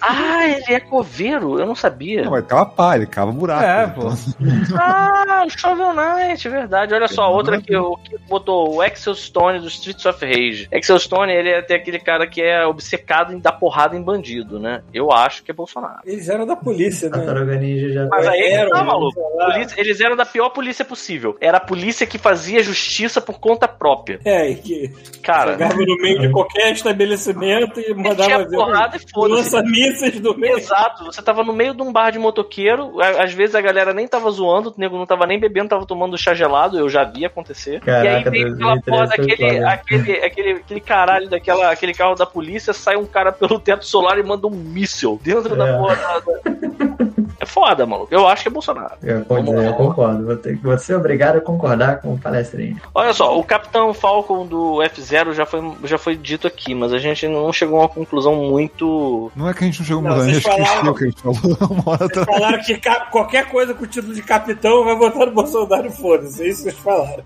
Ah, 0.00 0.46
ele 0.48 0.64
é 0.74 0.80
coveiro? 0.80 1.58
Eu 1.58 1.66
não 1.66 1.74
sabia. 1.74 2.24
Não, 2.24 2.42
ter 2.42 2.54
uma 2.54 2.66
pá, 2.66 2.96
ele 2.96 3.06
cava 3.06 3.32
buraco. 3.32 3.64
É, 3.64 3.84
Então, 3.84 3.94
pô. 4.10 4.76
Ah, 4.78 5.44
o 5.46 5.50
Shovel 5.50 5.92
Knight, 5.94 6.46
é 6.46 6.50
verdade. 6.50 6.94
Olha 6.94 7.08
só, 7.08 7.32
outra 7.32 7.60
que, 7.60 7.74
eu, 7.74 7.96
que 8.04 8.16
botou 8.28 8.74
o 8.74 8.80
Axel 8.82 9.14
Stone 9.14 9.60
do 9.60 9.68
Streets 9.68 10.04
of 10.06 10.11
Rage. 10.20 10.68
Axel 10.72 10.98
Stone, 10.98 11.32
ele 11.32 11.50
é 11.50 11.58
até 11.58 11.74
aquele 11.76 11.98
cara 11.98 12.26
que 12.26 12.40
é 12.42 12.64
obcecado 12.66 13.32
em 13.32 13.38
dar 13.38 13.52
porrada 13.52 13.96
em 13.96 14.02
bandido, 14.02 14.58
né? 14.58 14.82
Eu 14.92 15.10
acho 15.12 15.42
que 15.42 15.50
é 15.50 15.54
Bolsonaro. 15.54 16.00
Eles 16.04 16.28
eram 16.28 16.46
da 16.46 16.56
polícia, 16.56 17.08
né? 17.08 17.16
Tartaruga 17.18 17.56
Ninja 17.56 17.88
já 17.90 18.06
Mas 18.06 18.26
aí 18.26 18.40
Eram, 18.52 18.70
tá 18.70 18.84
maluco. 18.84 19.20
Polícia- 19.20 19.80
eles 19.80 20.00
eram 20.00 20.16
da 20.16 20.24
pior 20.26 20.50
polícia 20.50 20.84
possível. 20.84 21.36
Era 21.40 21.58
a 21.58 21.60
polícia 21.60 22.06
que 22.06 22.18
fazia 22.18 22.62
justiça 22.62 23.20
por 23.20 23.38
conta 23.40 23.66
própria. 23.68 24.20
É, 24.24 24.50
e 24.50 24.54
que 24.56 24.92
Cara, 25.22 25.52
chegava 25.52 25.74
no 25.76 25.96
meio 25.96 26.18
de 26.20 26.30
qualquer 26.30 26.72
estabelecimento 26.72 27.80
e 27.80 27.94
mandava 27.94 28.22
tinha 28.24 28.38
ver 28.38 28.50
porrada 28.56 28.96
e 28.96 29.00
foda-se. 29.12 29.34
lança-mísseis 29.54 30.20
do 30.20 30.36
meio. 30.36 30.56
Exato, 30.58 31.04
você 31.04 31.22
tava 31.22 31.42
no 31.44 31.52
meio 31.52 31.74
de 31.74 31.82
um 31.82 31.92
bar 31.92 32.10
de 32.10 32.18
motoqueiro, 32.18 33.00
às 33.00 33.32
vezes 33.32 33.54
a 33.54 33.60
galera 33.60 33.92
nem 33.92 34.06
tava 34.06 34.30
zoando, 34.30 34.70
o 34.70 34.74
nego 34.76 34.96
não 34.96 35.06
tava 35.06 35.26
nem 35.26 35.38
bebendo, 35.38 35.68
tava 35.68 35.86
tomando 35.86 36.16
chá 36.18 36.34
gelado, 36.34 36.78
eu 36.78 36.88
já 36.88 37.04
vi 37.04 37.24
acontecer. 37.24 37.80
e 37.86 37.90
aí 37.90 38.02
Caraca, 38.24 38.30
vem 38.30 38.42
aquela 38.42 38.74
2013 38.76 38.82
porra 38.84 39.06
daquele, 39.06 39.36
foda. 39.58 39.70
Aquele, 40.02 40.24
aquele, 40.26 40.50
aquele 40.52 40.80
caralho 40.80 41.28
daquela, 41.28 41.70
aquele 41.70 41.94
carro 41.94 42.14
da 42.14 42.26
polícia, 42.26 42.72
sai 42.72 42.96
um 42.96 43.06
cara 43.06 43.32
pelo 43.32 43.58
teto 43.58 43.84
solar 43.86 44.18
e 44.18 44.22
manda 44.22 44.46
um 44.46 44.50
míssil 44.50 45.20
dentro 45.22 45.56
da 45.56 45.68
É. 45.68 45.76
porra 45.78 45.96
da. 45.96 46.18
da- 46.20 47.12
É 47.40 47.44
foda, 47.46 47.84
maluco. 47.84 48.14
Eu 48.14 48.28
acho 48.28 48.42
que 48.42 48.48
é 48.48 48.52
Bolsonaro. 48.52 48.94
Eu, 49.02 49.24
pode 49.24 49.44
dizer, 49.46 49.66
eu 49.66 49.72
concordo. 49.74 50.24
Vou, 50.24 50.36
ter, 50.36 50.56
vou 50.58 50.78
ser 50.78 50.94
obrigado 50.94 51.38
a 51.38 51.40
concordar 51.40 52.00
com 52.00 52.14
o 52.14 52.18
palestrinho. 52.18 52.80
Olha 52.94 53.12
só, 53.12 53.36
o 53.36 53.42
Capitão 53.42 53.92
Falcon 53.92 54.46
do 54.46 54.76
F0 54.76 55.32
já 55.32 55.44
foi, 55.44 55.60
já 55.82 55.98
foi 55.98 56.14
dito 56.14 56.46
aqui, 56.46 56.72
mas 56.72 56.92
a 56.92 56.98
gente 56.98 57.26
não 57.26 57.52
chegou 57.52 57.78
a 57.78 57.82
uma 57.82 57.88
conclusão 57.88 58.36
muito. 58.36 59.32
Não 59.34 59.48
é 59.48 59.54
que 59.54 59.64
a 59.64 59.66
gente 59.66 59.80
não 59.80 59.86
chegou 59.86 59.98
a 60.00 60.02
Não, 60.04 60.10
mudar, 60.10 60.22
a 60.22 60.24
vocês 60.24 60.36
gente 60.36 60.48
esqueceu 60.48 60.66
falaram- 60.76 60.92
o 60.92 60.94
que 60.94 61.02
a 61.04 61.06
gente 61.08 61.20
falou 61.22 61.36
uma 61.70 61.82
hora 61.90 62.04
atrás. 62.04 62.26
Falaram 62.26 62.62
que 62.62 62.80
qualquer 63.10 63.48
coisa 63.50 63.74
com 63.74 63.82
o 63.82 63.86
título 63.88 64.14
de 64.14 64.22
capitão 64.22 64.84
vai 64.84 64.94
votar 64.94 65.26
no 65.26 65.32
Bolsonaro, 65.32 65.90
foda-se. 65.90 66.44
É 66.44 66.48
isso 66.48 66.62
que 66.62 66.70
vocês 66.70 66.78
falaram. 66.84 67.24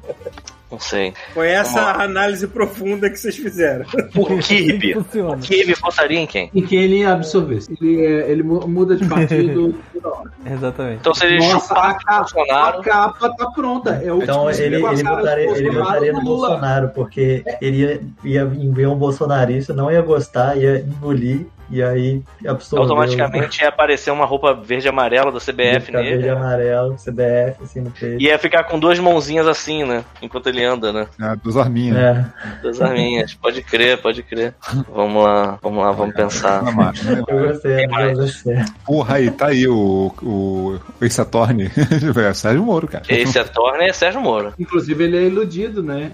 Não 0.71 0.81
sei. 0.81 1.15
Foi 1.33 1.49
essa 1.49 1.93
análise 2.03 2.47
profunda 2.49 3.09
que 3.09 3.17
vocês 3.17 3.37
fizeram. 3.37 3.87
O 4.17 4.39
Kirby. 4.39 4.95
Funciona. 4.95 5.37
O 5.37 5.39
Kirby 5.39 5.75
votaria 5.75 6.19
em 6.19 6.27
quem? 6.27 6.51
Em 6.53 6.63
quem 6.63 6.81
ele 6.83 7.05
absorvesse. 7.05 7.73
Ele, 7.81 8.05
é- 8.05 8.31
ele 8.31 8.43
mu- 8.43 8.67
muda 8.67 8.97
de 8.97 9.07
partido. 9.09 9.75
Exatamente. 10.45 10.99
Então 11.01 11.15
seria 11.15 11.39
Nossa, 11.39 11.69
chupar 11.69 11.91
a 11.91 11.95
capa, 11.95 12.19
Bolsonaro. 12.35 12.81
a 12.81 12.83
capa 12.83 13.31
tá 13.37 13.51
pronta. 13.51 13.91
É 14.05 14.13
o 14.13 14.23
Então 14.23 14.51
ele, 14.51 14.63
ele, 14.77 14.79
votaria, 14.79 15.45
ele 15.45 15.71
Bolsonaro 15.71 15.85
votaria 15.85 16.13
no. 16.13 16.21
Bolsonaro, 16.23 16.89
porque 16.91 17.45
ele 17.61 17.77
ia, 17.79 18.01
ia 18.25 18.45
ver 18.47 18.89
um 18.89 18.97
bolsonarista, 18.97 19.73
não 19.73 19.91
ia 19.91 20.03
gostar, 20.03 20.57
ia 20.57 20.81
engolir 20.81 21.47
e 21.71 21.83
aí 21.83 22.23
absorver. 22.47 22.83
Automaticamente 22.83 23.63
ia 23.63 23.69
aparecer 23.69 24.11
uma 24.11 24.25
roupa 24.25 24.55
verde 24.55 24.87
e 24.87 24.89
amarela 24.89 25.31
da 25.31 25.39
o- 25.39 25.41
CBF 25.41 25.87
ficar 25.87 25.99
verde 26.03 26.15
e 26.15 26.17
nele. 26.19 26.29
amarelo, 26.31 26.97
CBF, 26.97 27.63
assim 27.63 27.81
no 27.81 27.91
peito. 27.91 28.21
E 28.23 28.27
ia 28.27 28.39
ficar 28.39 28.65
com 28.65 28.79
duas 28.79 28.99
mãozinhas 28.99 29.47
assim, 29.47 29.85
né? 29.85 30.05
Enquanto 30.23 30.49
ele 30.49 30.65
anda, 30.65 30.93
né? 30.93 31.07
Ah, 31.21 31.35
dos 31.35 31.57
arminhas. 31.57 31.97
É. 31.97 32.25
Duas 32.63 32.81
arminhas. 32.81 33.35
Pode 33.35 33.63
crer, 33.63 33.99
pode 34.01 34.23
crer. 34.23 34.55
Vamos 34.93 35.23
lá, 35.25 35.59
vamos 35.63 35.85
lá, 35.85 35.93
vamos 35.93 36.15
pensar. 36.15 36.63
Né? 36.63 36.93
Eu 37.29 37.49
gostei, 37.49 37.85
eu 37.85 38.15
gostei. 38.15 38.57
Porra, 38.85 39.17
aí, 39.17 39.31
tá 39.31 39.47
aí 39.49 39.67
o, 39.69 40.13
o, 40.23 40.79
o 41.01 41.05
Ace 41.05 41.21
Attorney. 41.21 41.71
é 41.77 42.35
Sérgio 42.35 42.63
Moro, 42.63 42.87
cara. 42.89 43.05
Esse 43.09 43.39
ator 43.39 43.81
é 43.81 43.93
Sérgio 43.93 44.21
Moro. 44.21 44.55
Inclusive, 44.59 45.05
ele 45.05 45.17
é 45.17 45.23
iludido, 45.23 45.83
né? 45.83 46.13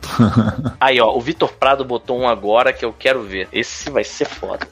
Aí, 0.80 1.00
ó, 1.00 1.14
o 1.16 1.20
Vitor 1.20 1.52
Prado 1.52 1.84
botou 1.84 2.18
um 2.18 2.28
agora 2.28 2.72
que 2.72 2.84
eu 2.84 2.94
quero 2.96 3.22
ver. 3.22 3.48
Esse 3.52 3.90
vai 3.90 4.04
ser 4.04 4.24
foda. 4.26 4.66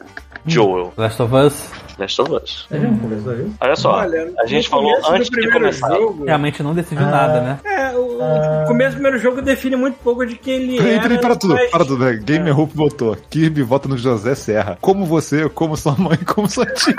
Joel, 0.46 0.92
Last 0.96 1.22
of 1.22 1.34
Us 1.34 1.70
Last 1.98 2.22
of 2.22 2.32
Us. 2.32 2.66
Conversou 2.70 3.34
isso? 3.34 3.54
Olha 3.60 3.76
só, 3.76 3.92
Olha, 3.98 4.32
a 4.38 4.46
gente 4.46 4.68
falou 4.70 4.90
antes 5.10 5.28
de 5.28 5.50
começar. 5.50 5.88
Jogo, 5.94 6.24
realmente 6.24 6.62
não 6.62 6.74
decidiu 6.74 7.04
Ah. 7.06 7.10
nada, 7.10 7.40
né? 7.42 7.58
é, 7.64 7.94
o, 7.94 8.18
Ah. 8.22 8.62
o 8.64 8.68
começo 8.68 8.90
do 8.92 8.94
primeiro 8.94 9.18
jogo 9.18 9.42
define 9.42 9.76
muito 9.76 9.96
pouco 10.02 10.24
de 10.24 10.34
quem 10.36 10.54
ele 10.54 10.76
Peraí, 10.78 10.92
era. 10.94 11.02
peraí, 11.02 11.18
para 11.18 11.36
tudo, 11.36 11.54
mas- 11.54 11.70
para 11.70 11.84
tudo. 11.84 11.98
velho. 12.04 12.22
Gamer 12.22 12.58
Hope 12.58 12.74
votou. 12.74 13.16
Kirby 13.28 13.62
vota 13.62 13.86
no 13.88 13.98
José 13.98 14.34
Serra. 14.34 14.78
Como 14.80 15.04
você, 15.04 15.46
como 15.50 15.76
sua 15.76 15.94
mãe, 15.98 16.16
como 16.24 16.48
sua 16.48 16.64
tia. 16.66 16.94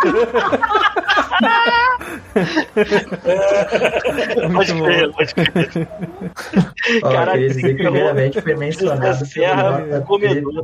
Pode 4.53 4.73
crer, 4.73 5.11
pode 5.11 5.33
crer. 5.33 5.87
Caraca, 7.01 7.37
primeiramente 7.59 8.41
foi 8.41 8.55
mencionado 8.55 9.25
Serra, 9.25 10.01
comedor. 10.05 10.63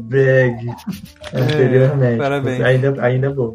Anteriormente. 1.33 2.17
parabéns. 2.17 2.61
Ainda, 2.67 2.95
ainda 3.01 3.29
bom. 3.29 3.53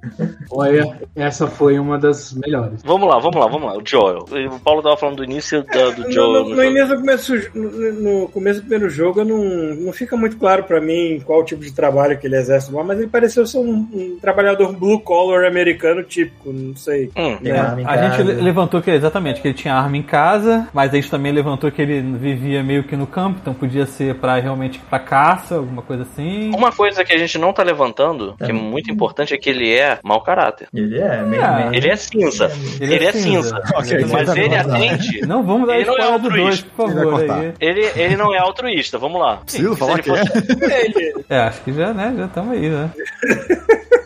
Olha, 0.51 0.97
essa 1.17 1.47
foi 1.47 1.79
uma 1.79 1.99
das 1.99 2.33
melhores. 2.33 2.83
Vamos 2.85 3.09
lá, 3.09 3.19
vamos 3.19 3.37
lá, 3.41 3.47
vamos 3.47 3.67
lá. 3.67 3.77
O 3.79 3.83
Joel. 3.85 4.25
O 4.51 4.61
Paulo 4.61 4.83
tava 4.83 4.97
falando 4.97 5.17
do 5.17 5.25
início 5.25 5.63
da- 5.65 5.91
do 5.91 6.03
No, 6.05 6.13
Joel. 6.13 6.45
no, 6.45 6.49
no 6.51 6.57
no 6.57 6.65
início 6.65 6.89
do 6.89 6.97
começo, 7.01 7.35
no, 7.55 7.93
no 8.21 8.29
começo 8.29 8.61
do 8.61 8.63
primeiro 8.69 8.89
jogo, 8.91 9.25
não, 9.25 9.45
não 9.77 9.93
fica 9.93 10.17
muito 10.17 10.37
claro 10.37 10.65
pra 10.65 10.81
mim 10.81 11.21
qual 11.25 11.45
tipo 11.45 11.63
de 11.63 11.73
trabalho 11.73 12.19
que 12.19 12.27
ele 12.27 12.37
exerce 12.37 12.73
lá, 12.73 12.83
mas 12.85 12.99
ele 12.99 13.09
pareceu 13.09 13.47
ser 13.47 13.59
um, 13.59 13.87
um 13.93 14.19
trabalhador 14.21 14.73
blue 14.73 15.01
collar 15.01 15.45
americano 15.47 16.03
típico, 16.03 16.53
não 16.53 16.77
sei. 16.77 17.11
Hum, 17.17 17.37
Tem 17.43 17.53
É, 17.53 17.59
arma 17.59 17.81
em 17.83 17.87
A 17.87 17.97
gente 17.97 18.11
casa. 18.19 18.23
le- 18.25 18.41
levantou 18.43 18.81
que 18.83 18.91
exatamente 18.91 19.41
que 19.41 19.49
ele 19.49 19.55
tinha 19.55 19.75
arma 19.75 19.97
em 19.97 20.03
casa, 20.03 20.69
mas 20.73 20.93
a 20.93 20.97
gente 20.97 21.11
também 21.11 21.33
levantou 21.33 21.71
que 21.71 21.81
ele 21.83 22.01
vivia 22.19 22.63
meio 22.63 22.85
que 22.85 22.97
no 22.97 23.07
campo, 23.07 23.39
então 23.41 23.53
podia 23.55 23.87
ser 23.87 24.15
para 24.17 24.39
realmente 24.39 24.79
pra 24.89 24.99
caça, 24.99 25.57
alguma 25.57 25.83
coisa 25.83 26.03
assim. 26.03 26.51
Uma 26.55 26.71
coisa 26.73 27.05
que 27.05 27.13
a 27.13 27.19
gente 27.19 27.39
não 27.39 27.53
tá 27.53 27.63
levantando, 27.63 28.35
que 28.39 28.51
é 28.51 28.53
muito 28.53 28.91
importante, 28.91 29.02
é 29.35 29.37
que 29.39 29.51
ele 29.51 29.73
é 29.73 29.99
mau 30.03 30.23
caráter. 30.23 30.69
Ele 30.75 30.99
é, 30.99 31.23
meio, 31.23 31.55
meio- 31.55 31.75
Ele 31.75 31.89
é 31.91 31.97
cinza. 31.97 32.51
Ele 32.81 32.95
Ele, 32.95 33.05
é 33.05 33.09
é 33.09 33.13
cinza. 33.13 33.49
cinza. 33.57 33.63
Ok, 33.75 34.07
Mas 34.11 34.27
tá 34.27 34.37
ele 34.39 34.49
bom, 34.49 34.75
atende. 34.75 35.21
Não 35.27 35.43
vamos 35.43 35.67
dar 35.67 35.77
Ele 35.77 35.85
não 35.87 35.95
é 35.97 36.01
spoiler 36.01 36.21
do 36.21 36.29
2, 36.31 36.41
altruísta. 36.43 36.71
por 36.77 36.91
favor. 36.91 37.55
Ele, 37.61 37.91
ele 37.97 38.17
não 38.17 38.35
é 38.35 38.39
altruísta, 38.39 38.99
vamos 38.99 39.21
lá. 39.21 39.37
Preciso 39.39 39.73
Se 39.75 39.79
falar 39.79 39.93
ele 39.95 40.03
que 40.03 40.11
é. 40.11 40.17
fosse- 40.17 40.33
Ele, 40.85 41.15
É, 41.29 41.39
acho 41.41 41.61
que 41.63 41.73
já, 41.73 41.93
né? 41.95 42.15
Já 42.17 42.25
estamos 42.27 42.53
aí, 42.53 42.69
né? 42.69 42.91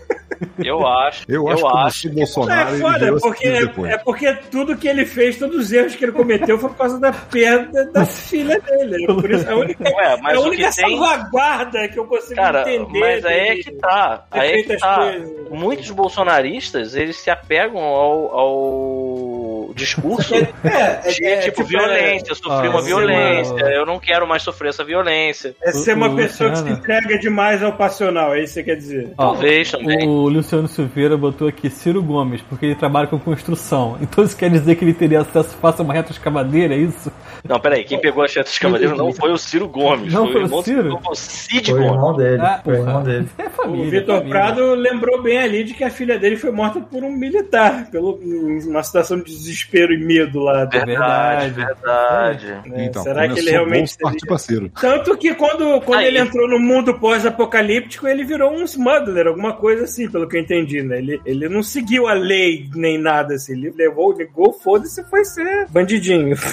Eu 0.58 0.86
acho. 0.86 1.24
Eu 1.28 1.48
acho 1.48 2.10
que 2.10 2.26
sou 2.26 2.44
Bolsonaro 2.44 2.76
é 2.76 2.78
foda, 2.80 2.98
virou 2.98 3.20
porque, 3.20 3.50
depois. 3.50 3.92
é 3.92 3.98
porque 3.98 4.32
tudo 4.50 4.76
que 4.76 4.88
ele 4.88 5.04
fez, 5.06 5.38
todos 5.38 5.56
os 5.56 5.72
erros 5.72 5.94
que 5.96 6.04
ele 6.04 6.12
cometeu 6.12 6.58
foi 6.58 6.70
por 6.70 6.76
causa 6.76 6.98
da 7.00 7.12
perda 7.12 7.84
da 7.92 8.04
filha 8.06 8.60
dele. 8.60 9.06
Por 9.06 9.30
isso, 9.30 9.48
a 9.50 9.56
única, 9.56 9.84
Ué, 9.84 10.16
mas 10.22 10.36
a 10.36 10.40
o 10.40 10.44
única 10.44 10.68
que 10.70 10.76
tem- 10.76 10.98
salvaguarda 10.98 11.88
que 11.88 11.98
eu 11.98 12.04
consigo 12.06 12.34
Cara, 12.36 12.60
entender. 12.72 12.98
mas 13.00 13.24
aí 13.24 13.38
é 13.48 13.54
que 13.56 13.72
tá. 13.72 14.24
Aí 14.30 14.50
é 14.50 14.62
que 14.62 14.76
tá. 14.76 15.12
Muitos 15.50 15.90
bolsonaristas, 15.90 16.94
eles 16.94 17.16
se 17.16 17.30
apegam 17.30 17.78
ao, 17.82 18.34
ao 18.38 19.35
discurso 19.74 20.34
É, 20.34 21.10
de, 21.10 21.24
é, 21.24 21.36
tipo, 21.40 21.56
tipo, 21.56 21.64
violência, 21.64 22.30
eu 22.30 22.34
sofri 22.34 22.66
Ah, 22.66 22.70
uma 22.70 22.82
violência, 22.82 23.54
mano. 23.54 23.68
eu 23.68 23.86
não 23.86 23.98
quero 23.98 24.26
mais 24.26 24.42
sofrer 24.42 24.68
essa 24.70 24.84
violência. 24.84 25.54
É 25.62 25.72
ser 25.72 25.94
uma 25.94 26.08
O- 26.08 26.12
o 26.12 26.16
pessoa 26.16 26.50
que 26.50 26.58
se 26.58 26.68
entrega 26.70 27.18
demais 27.18 27.62
ao 27.62 27.72
passional, 27.72 28.34
é 28.34 28.42
isso 28.42 28.54
que 28.54 28.60
você 28.60 28.64
quer 28.64 28.76
dizer. 28.76 29.12
Ó, 29.18 29.26
Talvez 29.32 29.70
também. 29.70 30.06
O 30.08 30.28
Luciano 30.28 30.68
Silveira 30.68 31.16
botou 31.16 31.48
aqui 31.48 31.68
Ciro 31.70 32.02
Gomes, 32.02 32.40
porque 32.42 32.66
ele 32.66 32.74
trabalha 32.74 33.06
com 33.06 33.18
construção. 33.18 33.96
Então 34.00 34.24
isso 34.24 34.36
quer 34.36 34.50
dizer 34.50 34.74
que 34.76 34.84
ele 34.84 34.94
teria 34.94 35.20
acesso 35.20 35.56
fácil 35.60 35.82
a 35.82 35.84
uma 35.84 35.94
reta 35.94 36.12
escavadeira, 36.12 36.74
é 36.74 36.78
isso? 36.78 37.10
Não, 37.48 37.60
peraí, 37.60 37.84
quem 37.84 38.00
pegou 38.00 38.24
a 38.24 38.28
cheta 38.28 38.50
de 38.50 38.58
cavaleiro 38.58 38.96
não 38.96 39.12
foi 39.12 39.30
o 39.32 39.36
Ciro 39.38 39.68
Gomes, 39.68 40.12
Não 40.12 40.24
foi, 40.24 40.32
foi 40.32 40.42
o 40.42 40.46
o 40.46 40.48
do 40.48 40.62
Ciro? 40.62 40.82
Ciro, 40.82 41.00
foi 41.02 41.12
o 41.12 41.14
Cid 41.14 41.70
Foi 41.70 41.80
o 41.80 41.82
Gomes. 41.82 41.94
irmão 41.96 42.16
dele. 42.16 42.40
Ah, 42.42 42.60
foi 42.64 42.74
o 42.74 42.76
porra. 42.78 42.88
irmão 42.88 43.02
dele. 43.04 43.28
É 43.38 43.46
O 43.46 43.50
família. 43.50 43.90
Vitor 43.90 44.16
família. 44.18 44.30
Prado 44.38 44.74
lembrou 44.74 45.22
bem 45.22 45.38
ali 45.38 45.64
de 45.64 45.74
que 45.74 45.82
a 45.84 45.90
filha 45.90 46.18
dele 46.18 46.36
foi 46.36 46.50
morta 46.50 46.80
por 46.80 47.02
um 47.04 47.10
militar, 47.12 47.88
pelo, 47.90 48.18
uma 48.66 48.82
situação 48.82 49.18
de 49.20 49.32
desespero 49.56 49.92
e 49.94 49.98
medo 49.98 50.40
lá. 50.40 50.64
Verdade, 50.66 51.50
verdade. 51.50 52.46
né? 52.66 52.84
Então, 52.86 53.02
Será 53.02 53.28
que 53.28 53.38
ele 53.38 53.50
realmente. 53.50 53.96
Partiu 53.98 54.28
Parceiro. 54.28 54.70
Tanto 54.80 55.16
que 55.16 55.34
quando, 55.34 55.80
quando 55.80 56.00
Aí. 56.00 56.06
ele 56.08 56.18
entrou 56.18 56.48
no 56.48 56.58
mundo 56.58 56.94
pós-apocalíptico, 56.98 58.06
ele 58.06 58.24
virou 58.24 58.50
um 58.52 58.62
smuggler, 58.64 59.26
alguma 59.26 59.52
coisa 59.54 59.84
assim, 59.84 60.08
pelo 60.08 60.28
que 60.28 60.36
eu 60.36 60.40
entendi, 60.40 60.82
né? 60.82 60.98
Ele, 60.98 61.20
ele 61.24 61.48
não 61.48 61.62
seguiu 61.62 62.06
a 62.06 62.12
lei 62.12 62.68
nem 62.74 62.98
nada 62.98 63.34
assim. 63.34 63.52
Ele 63.52 63.72
levou, 63.76 64.12
ligou, 64.12 64.52
foda-se 64.52 65.00
e 65.00 65.04
foi 65.04 65.24
ser 65.24 65.66
bandidinho. 65.70 66.36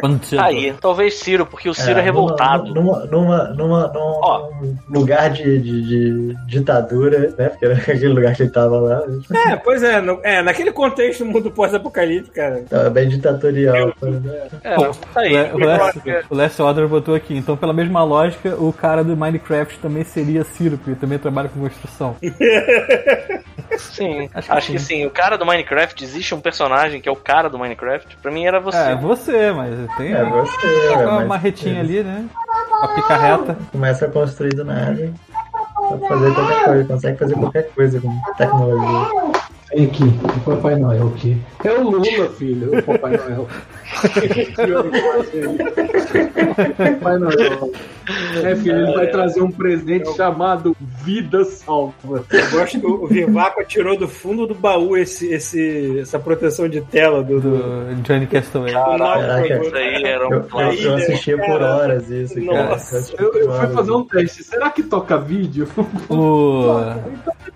Bandido. 0.00 0.40
Aí, 0.42 0.72
talvez 0.80 1.14
Ciro, 1.14 1.46
porque 1.46 1.68
o 1.68 1.74
Ciro 1.74 1.90
é, 1.90 1.94
numa- 1.94 2.02
revoltado. 2.02 2.74
Numa, 2.74 3.04
numa, 3.06 3.44
numa, 3.50 3.88
num, 3.88 4.00
Ó. 4.00 4.50
lugar 4.88 5.30
de, 5.30 5.58
de, 5.58 5.82
de 5.82 6.36
ditadura, 6.46 7.32
né? 7.38 7.48
Porque 7.50 7.64
era 7.64 7.74
aquele 7.78 8.08
lugar 8.08 8.34
que 8.34 8.42
ele 8.42 8.50
tava 8.50 8.80
lá. 8.80 9.02
é, 9.48 9.56
pois 9.56 9.82
é, 9.82 10.00
no- 10.00 10.20
é, 10.22 10.42
naquele 10.42 10.72
contexto, 10.72 11.24
mundo 11.24 11.50
pós-apocalíptico, 11.50 11.92
cara. 12.20 12.62
Tava 12.68 12.90
bem 12.90 13.08
ditatorial. 13.08 13.92
É, 14.62 14.76
Bom, 14.76 14.90
tá 15.12 15.20
aí. 15.20 15.32
O 16.30 16.34
Last, 16.34 16.60
Order 16.62 16.88
botou 16.88 17.14
aqui. 17.14 17.36
Então, 17.36 17.56
pela 17.56 17.72
mesma 17.72 18.02
lógica, 18.04 18.54
o 18.56 18.72
cara 18.72 19.02
do 19.02 19.16
Minecraft 19.16 19.78
também 19.78 20.04
seria 20.04 20.44
Ciro, 20.44 20.76
porque 20.76 20.90
ele 20.90 20.98
também 21.00 21.18
trabalha 21.18 21.48
com 21.48 21.60
construção. 21.60 22.16
Sim, 23.78 24.28
Acho 24.34 24.52
acho, 24.52 24.66
que 24.66 24.72
que, 24.74 24.78
sim. 24.78 24.96
sim. 24.98 25.06
O 25.06 25.10
cara 25.10 25.36
do 25.38 25.46
Minecraft, 25.46 26.04
existe 26.04 26.34
um 26.34 26.40
personagem 26.40 27.00
que 27.00 27.08
é 27.08 27.12
o 27.12 27.16
cara 27.16 27.48
do 27.48 27.58
Minecraft. 27.58 28.16
Pra 28.18 28.30
mim 28.30 28.44
era 28.44 28.60
você. 28.60 28.76
É, 28.76 28.94
você, 28.96 29.50
mas 29.52 29.74
tem 29.96 30.12
É 30.12 30.24
você, 30.24 30.88
Tá 30.88 30.94
com 30.94 31.02
uma 31.04 31.18
mas 31.20 31.28
marretinha 31.28 31.80
ali, 31.80 32.02
né? 32.02 32.26
Uma 32.78 32.94
picarreta. 32.94 33.56
começa 33.70 34.04
a 34.06 34.10
construir 34.10 34.54
do 34.54 34.64
nada. 34.64 35.10
Pode 35.88 36.06
fazer 36.08 36.34
qualquer 36.34 36.64
coisa, 36.64 36.84
consegue 36.84 37.18
fazer 37.18 37.34
qualquer 37.34 37.70
coisa 37.70 38.00
com 38.00 38.20
tecnologia. 38.36 39.08
Vem 39.74 39.86
aqui, 39.86 40.04
o 40.22 40.40
Papai 40.40 40.76
Noel 40.76 41.08
aqui. 41.08 41.36
É 41.64 41.72
o 41.72 41.82
Lula, 41.82 42.28
filho, 42.30 42.78
o 42.78 42.82
Papai 42.82 43.16
Noel. 43.16 43.48
Papai 46.76 47.18
Noel. 47.18 47.72
É, 48.42 48.56
filho, 48.56 48.76
ele 48.76 48.92
vai 48.92 49.06
trazer 49.08 49.40
um 49.42 49.50
presente 49.50 50.12
chamado 50.16 50.76
Vida 51.04 51.44
Salva. 51.44 52.24
Eu 52.30 52.50
gosto 52.50 52.80
que 52.80 52.86
o 52.86 53.06
Vivaco 53.06 53.64
tirou 53.64 53.96
do 53.96 54.08
fundo 54.08 54.46
do 54.46 54.54
baú 54.54 54.96
esse, 54.96 55.32
esse, 55.32 56.00
essa 56.00 56.18
proteção 56.18 56.68
de 56.68 56.80
tela 56.80 57.22
do. 57.22 57.40
do... 57.40 57.50
Do 57.52 58.02
Johnny 58.02 58.26
Castaway. 58.26 58.72
Caraca. 58.72 59.62
isso 59.62 59.76
aí 59.76 60.04
era 60.04 60.26
um 60.26 60.32
Eu, 60.32 60.38
eu, 60.38 60.44
clássico. 60.44 60.82
eu 60.84 60.94
assistia 60.94 61.38
por 61.38 61.62
horas 61.62 62.10
isso, 62.10 62.34
cara. 62.44 62.68
Nossa. 62.68 63.14
Eu, 63.18 63.32
eu 63.34 63.52
fui 63.52 63.68
fazer 63.68 63.92
um 63.92 64.04
teste. 64.04 64.44
Será 64.44 64.70
que 64.70 64.82
toca 64.82 65.18
vídeo? 65.18 65.68
O, 66.08 66.66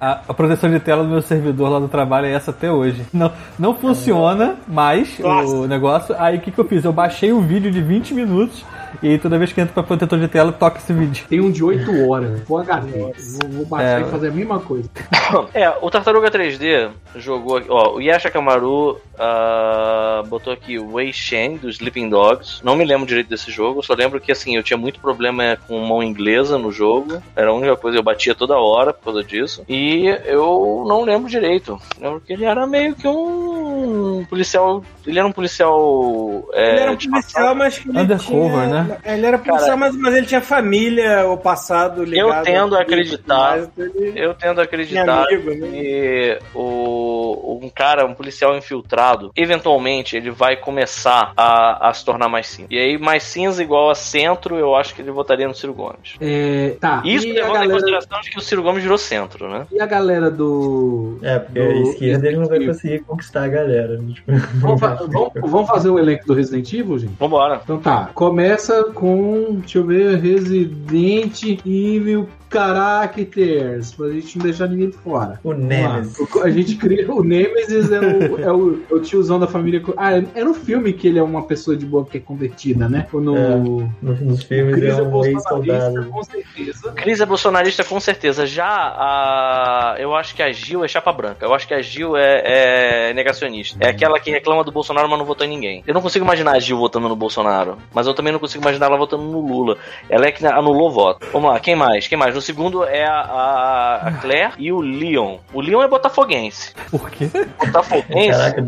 a, 0.00 0.20
a 0.28 0.34
proteção 0.34 0.70
de 0.70 0.80
tela 0.80 1.02
do 1.02 1.08
meu 1.08 1.22
servidor 1.22 1.70
lá 1.70 1.78
do 1.78 1.88
trabalho 1.88 2.26
é 2.26 2.32
essa 2.32 2.50
até 2.50 2.70
hoje. 2.70 3.02
Não, 3.12 3.32
não 3.58 3.74
funciona 3.74 4.56
mais 4.66 5.18
Nossa. 5.18 5.54
o 5.54 5.66
negócio. 5.66 6.14
Aí 6.18 6.36
o 6.36 6.40
que, 6.40 6.50
que 6.50 6.58
eu 6.58 6.64
fiz? 6.64 6.84
Eu 6.84 6.92
baixei 6.92 7.32
um 7.32 7.40
vídeo 7.40 7.70
de 7.70 7.80
20 7.80 8.14
minutos 8.14 8.64
E 9.02 9.08
aí 9.08 9.18
toda 9.18 9.38
vez 9.38 9.52
que 9.52 9.60
entra 9.60 9.72
pra 9.74 9.82
protetor 9.82 10.18
de 10.18 10.28
tela, 10.28 10.52
toca 10.52 10.78
esse 10.78 10.92
vídeo. 10.92 11.24
Tem 11.28 11.40
um 11.40 11.50
de 11.50 11.62
8 11.64 12.08
horas, 12.08 12.40
Full 12.42 12.58
HD. 12.58 12.90
Vou, 12.98 13.12
vou 13.50 13.66
baixar 13.66 14.00
É. 14.00 14.02
e 14.02 14.10
fazer 14.10 14.28
a 14.28 14.32
mesma 14.32 14.58
coisa. 14.60 14.88
É, 15.52 15.68
o 15.82 15.90
Tartaruga 15.90 16.30
3D 16.30 16.88
jogou 17.16 17.56
aqui. 17.56 17.66
Ó, 17.68 17.94
o 17.96 18.00
Yasha 18.00 18.30
Kamaru 18.30 18.96
ah, 19.18 20.22
botou 20.28 20.52
aqui 20.52 20.78
o 20.78 20.92
Wei 20.94 21.12
Shen 21.12 21.56
do 21.56 21.68
Sleeping 21.68 22.08
Dogs. 22.08 22.60
Não 22.62 22.76
me 22.76 22.84
lembro 22.84 23.06
direito 23.06 23.28
desse 23.28 23.50
jogo, 23.50 23.82
só 23.82 23.94
lembro 23.94 24.20
que 24.20 24.30
assim, 24.30 24.54
eu 24.56 24.62
tinha 24.62 24.76
muito 24.76 25.00
problema 25.00 25.58
com 25.66 25.78
mão 25.80 26.00
inglesa 26.02 26.56
no 26.58 26.70
jogo. 26.70 27.20
Era 27.34 27.50
a 27.50 27.54
única 27.54 27.76
coisa, 27.76 27.98
eu 27.98 28.02
batia 28.04 28.36
toda 28.36 28.56
hora 28.56 28.92
por 28.92 29.04
causa 29.06 29.24
disso. 29.24 29.64
E 29.68 30.06
eu 30.26 30.84
não 30.86 31.02
lembro 31.02 31.28
direito. 31.28 31.76
Lembro 32.00 32.20
que 32.20 32.32
ele 32.32 32.44
era 32.44 32.64
meio 32.66 32.94
que 32.94 33.08
um 33.08 34.24
policial. 34.30 34.84
Ele 35.04 35.18
era 35.18 35.26
um 35.26 35.32
policial. 35.32 36.48
É, 36.52 36.70
Ele 36.72 36.80
era 36.80 36.92
um 36.92 36.96
policial, 36.96 37.54
mas 37.54 37.78
que 37.78 37.88
ele 37.88 37.98
Undercover, 37.98 38.50
tinha- 38.68 38.85
né? 38.86 38.98
Ele 39.04 39.26
era 39.26 39.38
policial, 39.38 39.60
Cara, 39.64 39.76
mas, 39.76 39.96
mas 39.96 40.14
ele 40.14 40.26
tinha 40.26 40.40
família 40.40 41.26
ou 41.26 41.36
passado 41.36 42.04
ligado. 42.04 42.38
Eu 42.38 42.42
tendo 42.42 42.76
a 42.76 42.80
acreditar. 42.82 43.58
mas 43.58 43.70
ele 43.78 44.12
Eu 44.16 44.34
tendo 44.34 44.60
a 44.60 44.64
acreditar 44.64 45.24
amigo, 45.26 45.50
né? 45.50 45.68
que 45.70 46.38
o, 46.54 47.58
um 47.62 47.68
cara, 47.68 48.04
um 48.06 48.14
policial 48.14 48.56
infiltrado, 48.56 49.30
eventualmente 49.36 50.16
ele 50.16 50.30
vai 50.30 50.56
começar 50.56 51.32
a, 51.36 51.88
a 51.88 51.92
se 51.92 52.04
tornar 52.04 52.28
mais 52.28 52.46
cinza. 52.46 52.68
E 52.70 52.78
aí, 52.78 52.98
mais 52.98 53.22
cinza 53.22 53.62
igual 53.62 53.90
a 53.90 53.94
centro, 53.94 54.56
eu 54.56 54.74
acho 54.74 54.94
que 54.94 55.02
ele 55.02 55.10
votaria 55.10 55.46
no 55.48 55.54
Ciro 55.54 55.74
Gomes. 55.74 56.14
É, 56.20 56.76
tá. 56.80 57.02
Isso 57.04 57.26
e 57.26 57.30
a, 57.30 57.34
levando 57.34 57.50
em 57.50 57.54
galera, 57.54 57.72
consideração 57.72 58.20
de 58.20 58.30
que 58.30 58.38
o 58.38 58.40
Ciro 58.40 58.62
Gomes 58.62 58.82
virou 58.82 58.98
centro, 58.98 59.48
né? 59.48 59.66
e 59.70 59.80
a 59.80 59.86
galera 59.86 60.30
do. 60.30 61.18
É, 61.22 61.38
porque 61.38 61.58
a 61.60 61.64
do 61.64 61.82
esquerda 61.90 62.28
ele 62.28 62.36
não 62.38 62.46
vai 62.46 62.64
conseguir 62.64 63.00
conquistar 63.00 63.44
a 63.44 63.48
galera. 63.48 63.96
né? 63.98 64.12
Tipo, 64.14 64.32
Vamos, 64.56 64.80
fa- 64.80 64.94
vamos- 65.08 65.32
vamos 65.36 65.68
fazer 65.68 65.90
o 65.90 65.98
elenco 65.98 66.26
do 66.26 66.34
Resident 66.34 66.72
Evil, 66.72 66.98
gente? 66.98 67.14
Vambora. 67.18 67.60
Então 67.62 67.78
tá, 67.78 68.10
começa 68.14 68.65
com, 68.92 69.56
deixa 69.60 69.78
eu 69.78 69.86
ver, 69.86 70.18
Resident 70.18 71.42
Evil 71.64 72.28
Characters, 72.52 73.92
pra 73.92 74.08
gente 74.10 74.38
não 74.38 74.44
deixar 74.44 74.68
ninguém 74.68 74.90
de 74.90 74.96
fora. 74.96 75.38
O. 75.42 75.52
Nemesis. 75.52 76.16
A 76.42 76.50
gente 76.50 76.76
cria. 76.76 77.10
O 77.12 77.22
Nemesis 77.22 77.90
é 77.90 78.00
o, 78.00 78.40
é 78.40 78.52
o, 78.52 78.80
é 78.90 78.94
o 78.94 79.00
tiozão 79.00 79.38
da 79.38 79.46
família. 79.46 79.82
Ah, 79.96 80.12
é 80.34 80.44
no 80.44 80.54
filme 80.54 80.92
que 80.92 81.08
ele 81.08 81.18
é 81.18 81.22
uma 81.22 81.42
pessoa 81.42 81.76
de 81.76 81.84
boa 81.84 82.04
que 82.04 82.18
é 82.18 82.20
convertida, 82.20 82.88
né? 82.88 83.06
Ou 83.12 83.20
no. 83.20 83.36
É. 83.36 83.56
No- 83.56 83.92
Nos 84.02 84.42
filmes 84.44 84.74
Cris 84.76 84.94
é 84.94 84.98
é 84.98 85.02
um 85.02 85.10
bolsonarista, 85.10 86.02
com 86.10 86.22
certeza. 86.22 86.92
Cris 86.92 87.20
é 87.20 87.26
bolsonarista 87.26 87.84
com 87.84 88.00
certeza. 88.00 88.46
Já 88.46 88.66
a. 88.68 89.96
Eu 89.98 90.14
acho 90.14 90.34
que 90.34 90.42
a 90.42 90.52
Gil 90.52 90.84
é 90.84 90.88
chapa 90.88 91.12
branca. 91.12 91.44
Eu 91.44 91.54
acho 91.54 91.66
que 91.66 91.74
a 91.74 91.82
Gil 91.82 92.16
é, 92.16 93.10
é 93.10 93.14
negacionista. 93.14 93.76
É 93.80 93.88
aquela 93.88 94.20
que 94.20 94.30
reclama 94.30 94.62
do 94.64 94.72
Bolsonaro, 94.72 95.08
mas 95.08 95.18
não 95.18 95.26
votou 95.26 95.46
em 95.46 95.50
ninguém. 95.50 95.82
Eu 95.86 95.94
não 95.94 96.02
consigo 96.02 96.24
imaginar 96.24 96.52
a 96.52 96.58
Gil 96.58 96.78
votando 96.78 97.08
no 97.08 97.16
Bolsonaro. 97.16 97.78
Mas 97.92 98.06
eu 98.06 98.14
também 98.14 98.32
não 98.32 98.38
consigo 98.40 98.62
imaginar 98.62 98.86
ela 98.86 98.96
votando 98.96 99.22
no 99.24 99.40
Lula. 99.40 99.76
Ela 100.08 100.26
é 100.26 100.32
que 100.32 100.46
anulou 100.46 100.88
o 100.88 100.92
voto. 100.92 101.26
Vamos 101.32 101.50
lá, 101.50 101.58
quem 101.60 101.74
mais? 101.74 102.06
Quem 102.06 102.16
mais? 102.18 102.35
No 102.36 102.42
segundo 102.42 102.84
é 102.84 103.02
a, 103.02 104.02
a, 104.08 104.12
Claire 104.20 104.52
e 104.58 104.70
o 104.70 104.82
Leon. 104.82 105.38
O 105.54 105.62
Leon 105.62 105.82
é 105.82 105.88
botafoguense. 105.88 106.74
Por 106.90 107.10
quê? 107.10 107.30
Botafoguense? 107.58 108.38
Caraca. 108.38 108.62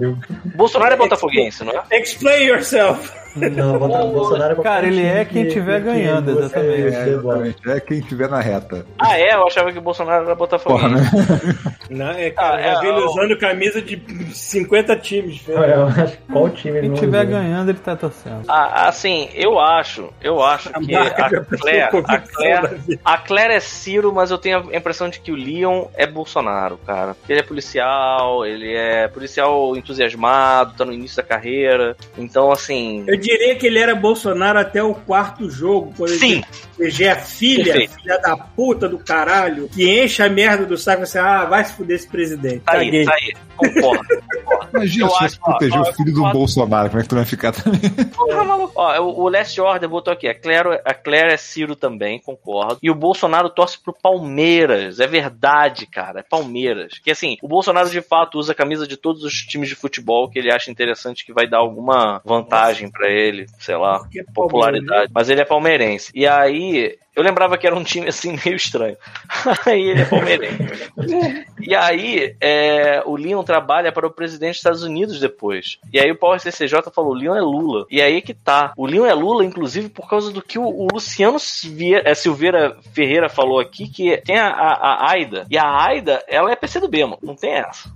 Bolsonaro 0.57 0.95
é 0.95 0.97
botafoguense, 0.97 1.63
não 1.63 1.75
é? 1.75 2.01
Explain 2.01 2.47
yourself. 2.47 3.13
Não, 3.39 3.79
votar 3.79 4.05
no 4.05 4.13
Bolsonaro 4.13 4.61
é 4.61 4.63
Cara, 4.63 4.87
ele 4.87 5.05
é 5.05 5.25
quem 5.25 5.45
que- 5.47 5.53
tiver 5.53 5.79
que 5.81 5.85
ganhando, 5.87 6.31
exatamente. 6.31 6.95
É, 6.95 7.09
exatamente. 7.09 7.71
É 7.71 7.81
quem 7.81 8.01
tiver 8.01 8.29
na 8.29 8.41
reta. 8.41 8.85
Ah, 8.99 9.19
é? 9.19 9.35
Eu 9.35 9.47
achava 9.47 9.73
que 9.73 9.79
o 9.79 9.83
Bolsonaro 9.83 10.25
era 10.25 10.35
botafoguense. 10.35 11.11
Porra, 11.11 11.37
né? 11.37 11.55
Não, 11.91 12.11
é, 12.11 12.31
cara, 12.31 12.57
Ah, 12.57 12.85
é, 12.85 12.89
ele 12.89 13.01
usando 13.01 13.39
camisa 13.39 13.81
de 13.81 14.01
50 14.35 14.97
times. 14.97 15.41
Não, 15.47 15.63
Eu 15.65 15.87
acho 15.87 16.17
que 16.17 16.33
qual 16.33 16.51
time 16.51 16.73
ele 16.79 16.81
Quem 16.81 16.89
não 16.91 16.97
tiver 16.97 17.19
usa? 17.27 17.27
ganhando, 17.31 17.71
ele 17.71 17.79
tá 17.79 17.97
torcendo. 17.97 18.43
Ah, 18.49 18.89
assim, 18.89 19.29
eu 19.35 19.59
acho, 19.59 20.13
eu 20.23 20.43
acho 20.43 20.71
que 20.73 20.95
a 20.95 21.09
de 21.29 21.41
pessoa 21.41 21.59
Claire, 21.59 21.81
a 22.07 22.19
Claire, 22.19 23.01
a 23.05 23.19
Claire 23.19 23.55
é 23.55 23.61
Ciro, 23.61 24.13
mas 24.13 24.31
eu 24.31 24.39
tenho 24.39 24.69
a 24.71 24.77
impressão 24.77 25.09
de 25.09 25.19
que 25.21 25.33
o 25.33 25.37
Leon 25.37 25.87
é 25.95 26.07
Bolsonaro, 26.07 26.79
cara. 26.87 27.17
Ele 27.29 27.41
é 27.41 27.43
policial, 27.43 28.45
ele 28.45 28.75
é 28.77 29.09
policial 29.09 29.75
entusiasmado, 29.77 30.75
tá 30.77 30.85
no 30.85 30.93
início 30.93 31.17
da 31.17 31.23
carreira. 31.23 31.97
Então, 32.17 32.53
assim, 32.53 33.05
Eu 33.07 33.17
diria 33.29 33.55
que 33.57 33.67
ele 33.67 33.79
era 33.79 33.95
Bolsonaro 33.95 34.59
até 34.59 34.83
o 34.83 34.95
quarto 34.95 35.51
jogo, 35.51 35.93
sim, 36.19 36.37
ele 36.37 36.45
já 36.81 37.11
é 37.13 37.15
filha, 37.17 37.65
Perfeito. 37.65 37.95
filha 37.95 38.19
da 38.19 38.37
puta 38.37 38.89
do 38.89 38.99
caralho, 38.99 39.69
que 39.69 39.89
enche 40.03 40.23
a 40.23 40.29
merda 40.29 40.65
do 40.67 40.77
saco 40.77 41.03
e 41.03 41.07
você, 41.07 41.19
ah, 41.19 41.45
vai 41.45 41.65
se 41.65 41.73
fuder 41.73 41.97
esse 41.97 42.09
presidente. 42.09 42.61
tá 42.61 42.73
Caguei. 42.73 43.01
aí, 43.01 43.05
tá 43.05 43.15
aí, 43.15 43.35
concordo. 43.57 44.05
concordo. 44.45 44.69
Imagina 44.75 45.07
Eu 45.07 45.11
se 45.11 45.19
fosse 45.19 45.41
proteger 45.41 45.79
ó, 45.79 45.83
o 45.83 45.93
filho 45.95 46.13
do 46.13 46.25
ó, 46.25 46.33
Bolsonaro, 46.33 46.89
como 46.89 47.01
é 47.01 47.03
que 47.03 47.09
tu 47.09 47.15
vai 47.15 47.25
ficar 47.25 47.53
também? 47.53 47.81
Porra, 48.15 48.45
maluco. 48.45 48.73
Ó, 48.77 49.01
o 49.01 49.29
Last 49.29 49.61
Order 49.61 49.89
botou 49.89 50.13
aqui. 50.13 50.29
A 50.29 50.35
Claire, 50.35 50.81
a 50.85 50.95
Claire 50.95 51.33
é 51.33 51.37
Ciro 51.37 51.75
também, 51.75 52.21
concordo. 52.21 52.79
E 52.83 52.91
o 52.91 52.95
Bolsonaro 52.95 53.49
torce 53.51 53.79
pro 53.83 53.93
Palmeiras. 53.93 55.01
É 55.01 55.07
verdade, 55.07 55.87
cara. 55.87 56.21
É 56.21 56.23
Palmeiras. 56.23 56.99
Que 57.03 57.11
assim, 57.11 57.37
o 57.43 57.49
Bolsonaro 57.49 57.89
de 57.89 58.01
fato 58.01 58.39
usa 58.39 58.53
a 58.53 58.55
camisa 58.55 58.87
de 58.87 58.97
todos 58.97 59.25
os 59.25 59.35
times 59.35 59.69
de 59.69 59.75
futebol 59.75 60.29
que 60.29 60.39
ele 60.39 60.53
acha 60.53 60.71
interessante 60.71 61.25
que 61.25 61.33
vai 61.33 61.49
dar 61.49 61.59
alguma 61.59 62.21
vantagem 62.25 62.91
pra 62.91 63.11
ele, 63.11 63.47
sei 63.59 63.77
lá, 63.77 64.07
é 64.17 64.23
popularidade. 64.35 65.11
Mas 65.15 65.29
ele 65.31 65.41
é 65.41 65.45
palmeirense. 65.45 66.13
E 66.15 66.27
aí. 66.27 66.68
Yeah. 66.75 66.89
Eu 67.19 67.25
lembrava 67.25 67.59
que 67.59 67.67
era 67.67 67.75
um 67.75 67.83
time 67.83 68.07
assim 68.07 68.39
meio 68.45 68.55
estranho. 68.55 68.97
aí 69.67 69.91
ele 69.91 70.03
é 70.03 70.05
palmeirense. 70.05 71.47
E 71.61 71.75
aí, 71.75 72.37
é, 72.41 73.03
o 73.05 73.17
Leon 73.17 73.43
trabalha 73.43 73.91
para 73.91 74.07
o 74.07 74.11
presidente 74.11 74.51
dos 74.51 74.59
Estados 74.59 74.83
Unidos 74.85 75.19
depois. 75.19 75.79
E 75.93 75.99
aí 75.99 76.09
o 76.13 76.17
Power 76.17 76.39
CCJ 76.39 76.81
falou: 76.95 77.13
Leon 77.13 77.35
é 77.35 77.41
Lula. 77.41 77.87
E 77.91 78.01
aí 78.01 78.23
que 78.23 78.33
tá. 78.33 78.73
O 78.77 78.87
Leon 78.87 79.05
é 79.05 79.13
Lula, 79.15 79.45
inclusive, 79.45 79.89
por 79.89 80.09
causa 80.09 80.31
do 80.31 80.41
que 80.41 80.61
o, 80.61 80.63
o 80.63 80.87
Luciano 80.93 81.41
Silveira, 81.41 82.09
é, 82.09 82.15
Silveira 82.15 82.77
Ferreira 82.93 83.29
falou 83.29 83.59
aqui, 83.59 83.89
que 83.89 84.17
tem 84.19 84.39
a, 84.39 84.51
a, 84.51 84.73
a 84.75 85.11
Aida. 85.11 85.45
E 85.51 85.59
a 85.59 85.69
Aida, 85.69 86.23
ela 86.29 86.53
é 86.53 86.57
PCdoB, 86.57 87.03
mano. 87.03 87.19
Não 87.21 87.35
tem 87.35 87.55
essa. 87.55 87.91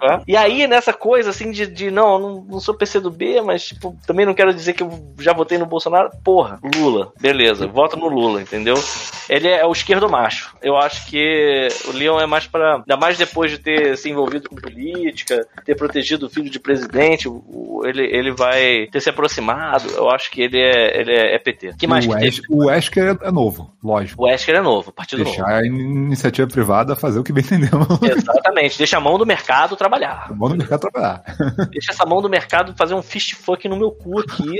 Tá? 0.00 0.22
E 0.26 0.36
aí, 0.36 0.66
nessa 0.66 0.92
coisa 0.92 1.30
assim 1.30 1.52
de, 1.52 1.64
de 1.64 1.92
não, 1.92 2.18
não, 2.18 2.40
não 2.40 2.60
sou 2.60 2.74
PCdoB, 2.74 3.40
mas 3.42 3.66
tipo, 3.66 3.96
também 4.04 4.26
não 4.26 4.34
quero 4.34 4.52
dizer 4.52 4.72
que 4.72 4.82
eu 4.82 4.90
já 5.20 5.32
votei 5.32 5.58
no 5.58 5.66
Bolsonaro. 5.66 6.10
Porra, 6.24 6.58
Lula. 6.76 7.12
Beleza, 7.20 7.68
voto 7.68 7.96
no 7.96 8.08
Lula, 8.08 8.15
entendeu? 8.40 8.74
Ele 9.28 9.48
é 9.48 9.64
o 9.66 9.72
esquerdo 9.72 10.08
macho. 10.08 10.54
Eu 10.62 10.76
acho 10.76 11.06
que 11.06 11.68
o 11.86 11.92
Leon 11.92 12.20
é 12.20 12.26
mais 12.26 12.46
para 12.46 12.76
Ainda 12.76 12.96
mais 12.96 13.18
depois 13.18 13.50
de 13.50 13.58
ter 13.58 13.96
se 13.96 14.08
envolvido 14.10 14.48
com 14.48 14.56
política, 14.56 15.46
ter 15.64 15.74
protegido 15.74 16.26
o 16.26 16.30
filho 16.30 16.50
de 16.50 16.58
presidente, 16.60 17.28
ele, 17.84 18.04
ele 18.04 18.32
vai 18.32 18.86
ter 18.90 19.00
se 19.00 19.10
aproximado. 19.10 19.88
Eu 19.90 20.08
acho 20.10 20.30
que 20.30 20.42
ele 20.42 20.58
é, 20.60 21.00
ele 21.00 21.12
é, 21.12 21.34
é 21.34 21.38
PT. 21.38 21.74
que 21.78 21.86
mais 21.86 22.06
o, 22.06 22.16
que 22.16 22.42
o 22.48 22.66
Wesker 22.66 23.18
é, 23.22 23.30
novo, 23.30 23.72
lógico. 23.82 24.22
O 24.22 24.26
Wesker 24.26 24.56
é 24.56 24.60
novo, 24.60 24.92
partido 24.92 25.24
novo. 25.24 25.30
Deixar 25.36 25.48
a 25.62 25.66
in- 25.66 26.06
iniciativa 26.06 26.48
privada 26.48 26.94
fazer 26.96 27.18
o 27.18 27.24
que 27.24 27.32
bem 27.32 27.44
entender. 27.44 27.70
Exatamente, 28.02 28.78
deixa 28.78 28.96
a 28.96 29.00
mão 29.00 29.18
do 29.18 29.26
mercado 29.26 29.76
trabalhar. 29.76 30.28
É 30.30 30.32
bom 30.34 30.48
no 30.48 30.56
mercado 30.56 30.80
trabalhar. 30.80 31.22
Deixa 31.70 31.92
essa 31.92 32.04
mão 32.06 32.22
do 32.22 32.28
mercado 32.28 32.74
fazer 32.76 32.94
um 32.94 33.02
fist 33.02 33.34
fuck 33.34 33.68
no 33.68 33.76
meu 33.76 33.90
cu 33.90 34.20
aqui. 34.20 34.56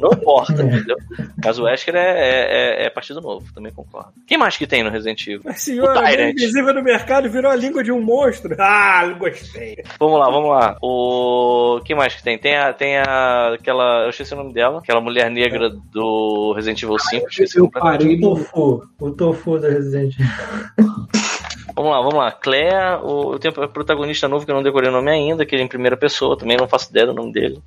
Não 0.00 0.12
importa, 0.12 0.62
entendeu? 0.62 0.96
Mas 1.44 1.58
o 1.58 1.64
Wesker 1.64 1.94
é, 1.94 2.00
é, 2.00 2.86
é 2.86 2.90
partido 2.94 3.20
novo, 3.20 3.44
também 3.54 3.72
concordo. 3.72 4.10
Quem 4.26 4.38
mais 4.38 4.56
que 4.56 4.66
tem 4.66 4.82
no 4.82 4.90
Resident 4.90 5.20
Evil? 5.26 5.40
Mas, 5.44 5.60
senhor, 5.62 5.84
O 5.88 5.98
a 5.98 6.02
Tyrant. 6.02 6.30
invisível 6.32 6.72
do 6.72 6.82
mercado 6.82 7.28
virou 7.28 7.50
a 7.50 7.56
língua 7.56 7.82
de 7.84 7.92
um 7.92 8.00
monstro. 8.00 8.54
Ah, 8.64 9.06
gostei. 9.18 9.82
Vamos 9.98 10.18
lá, 10.18 10.30
vamos 10.30 10.50
lá. 10.50 10.76
O 10.82 11.80
que 11.84 11.94
mais 11.94 12.14
que 12.14 12.22
tem? 12.22 12.38
Tem 12.38 12.56
a, 12.56 12.72
tem 12.72 12.96
a 12.98 13.54
aquela, 13.54 14.04
eu 14.04 14.10
esqueci 14.10 14.32
o 14.32 14.36
nome 14.36 14.52
dela, 14.54 14.78
aquela 14.78 15.00
mulher 15.00 15.30
negra 15.30 15.70
do 15.70 16.52
Resident 16.54 16.82
Evil 16.82 16.98
5, 16.98 17.28
esqueci 17.28 17.58
Eu 17.58 17.70
parei 17.70 18.16
O 18.16 18.20
no. 18.20 18.36
tofu. 18.36 18.82
O 19.00 19.10
tofu 19.10 19.58
do 19.58 19.66
Resident 19.68 20.14
Evil. 20.14 20.94
Vamos 21.76 21.90
lá, 21.90 21.96
vamos 21.98 22.14
lá. 22.14 22.30
Claire, 22.32 23.00
o, 23.02 23.32
eu 23.34 23.38
tenho 23.38 23.52
um 23.56 23.68
protagonista 23.68 24.28
novo 24.28 24.44
que 24.44 24.50
eu 24.50 24.54
não 24.54 24.62
decorei 24.62 24.88
o 24.88 24.92
nome 24.92 25.10
ainda, 25.10 25.44
que 25.44 25.54
ele 25.54 25.62
é 25.62 25.64
em 25.64 25.68
primeira 25.68 25.96
pessoa, 25.96 26.38
também 26.38 26.56
não 26.56 26.68
faço 26.68 26.90
ideia 26.90 27.06
do 27.06 27.14
nome 27.14 27.32
dele. 27.32 27.60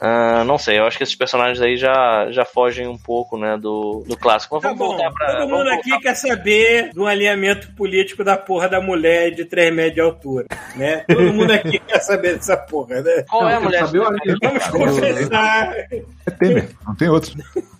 Ah, 0.00 0.44
não 0.44 0.58
sei, 0.58 0.78
eu 0.78 0.84
acho 0.84 0.96
que 0.98 1.02
esses 1.04 1.14
personagens 1.14 1.60
aí 1.60 1.76
já, 1.76 2.30
já 2.30 2.44
fogem 2.44 2.86
um 2.86 2.98
pouco, 2.98 3.38
né, 3.38 3.56
do, 3.56 4.04
do 4.06 4.16
clássico. 4.16 4.54
Mas 4.56 4.62
Tá 4.62 4.68
vamos 4.68 4.78
bom, 4.78 4.88
voltar 4.96 5.10
pra. 5.12 5.36
todo 5.36 5.48
mundo 5.48 5.68
aqui 5.70 5.88
voltar- 5.90 6.02
quer 6.08 6.14
saber 6.14 6.90
do 6.92 7.06
alinhamento 7.06 7.72
político 7.74 8.22
da 8.22 8.36
porra 8.36 8.68
da 8.68 8.80
mulher 8.80 9.30
de 9.30 9.44
3 9.44 9.74
metros 9.74 9.94
de 9.94 10.00
altura, 10.00 10.46
né? 10.76 11.04
Todo 11.08 11.32
mundo 11.32 11.50
aqui 11.52 11.78
quer 11.86 12.00
saber 12.00 12.34
dessa 12.36 12.56
porra, 12.56 13.00
né? 13.00 13.24
Qual 13.28 13.48
é 13.48 13.54
a 13.54 13.56
Não, 13.56 13.62
mulher? 13.64 13.86
saber 13.86 14.02
anime. 14.06 14.38
Vamos 14.42 14.66
confessar. 14.68 15.74
É 15.76 16.30
Temer, 16.38 16.68
não 16.86 16.94
tem 16.94 17.08
outro. 17.08 17.32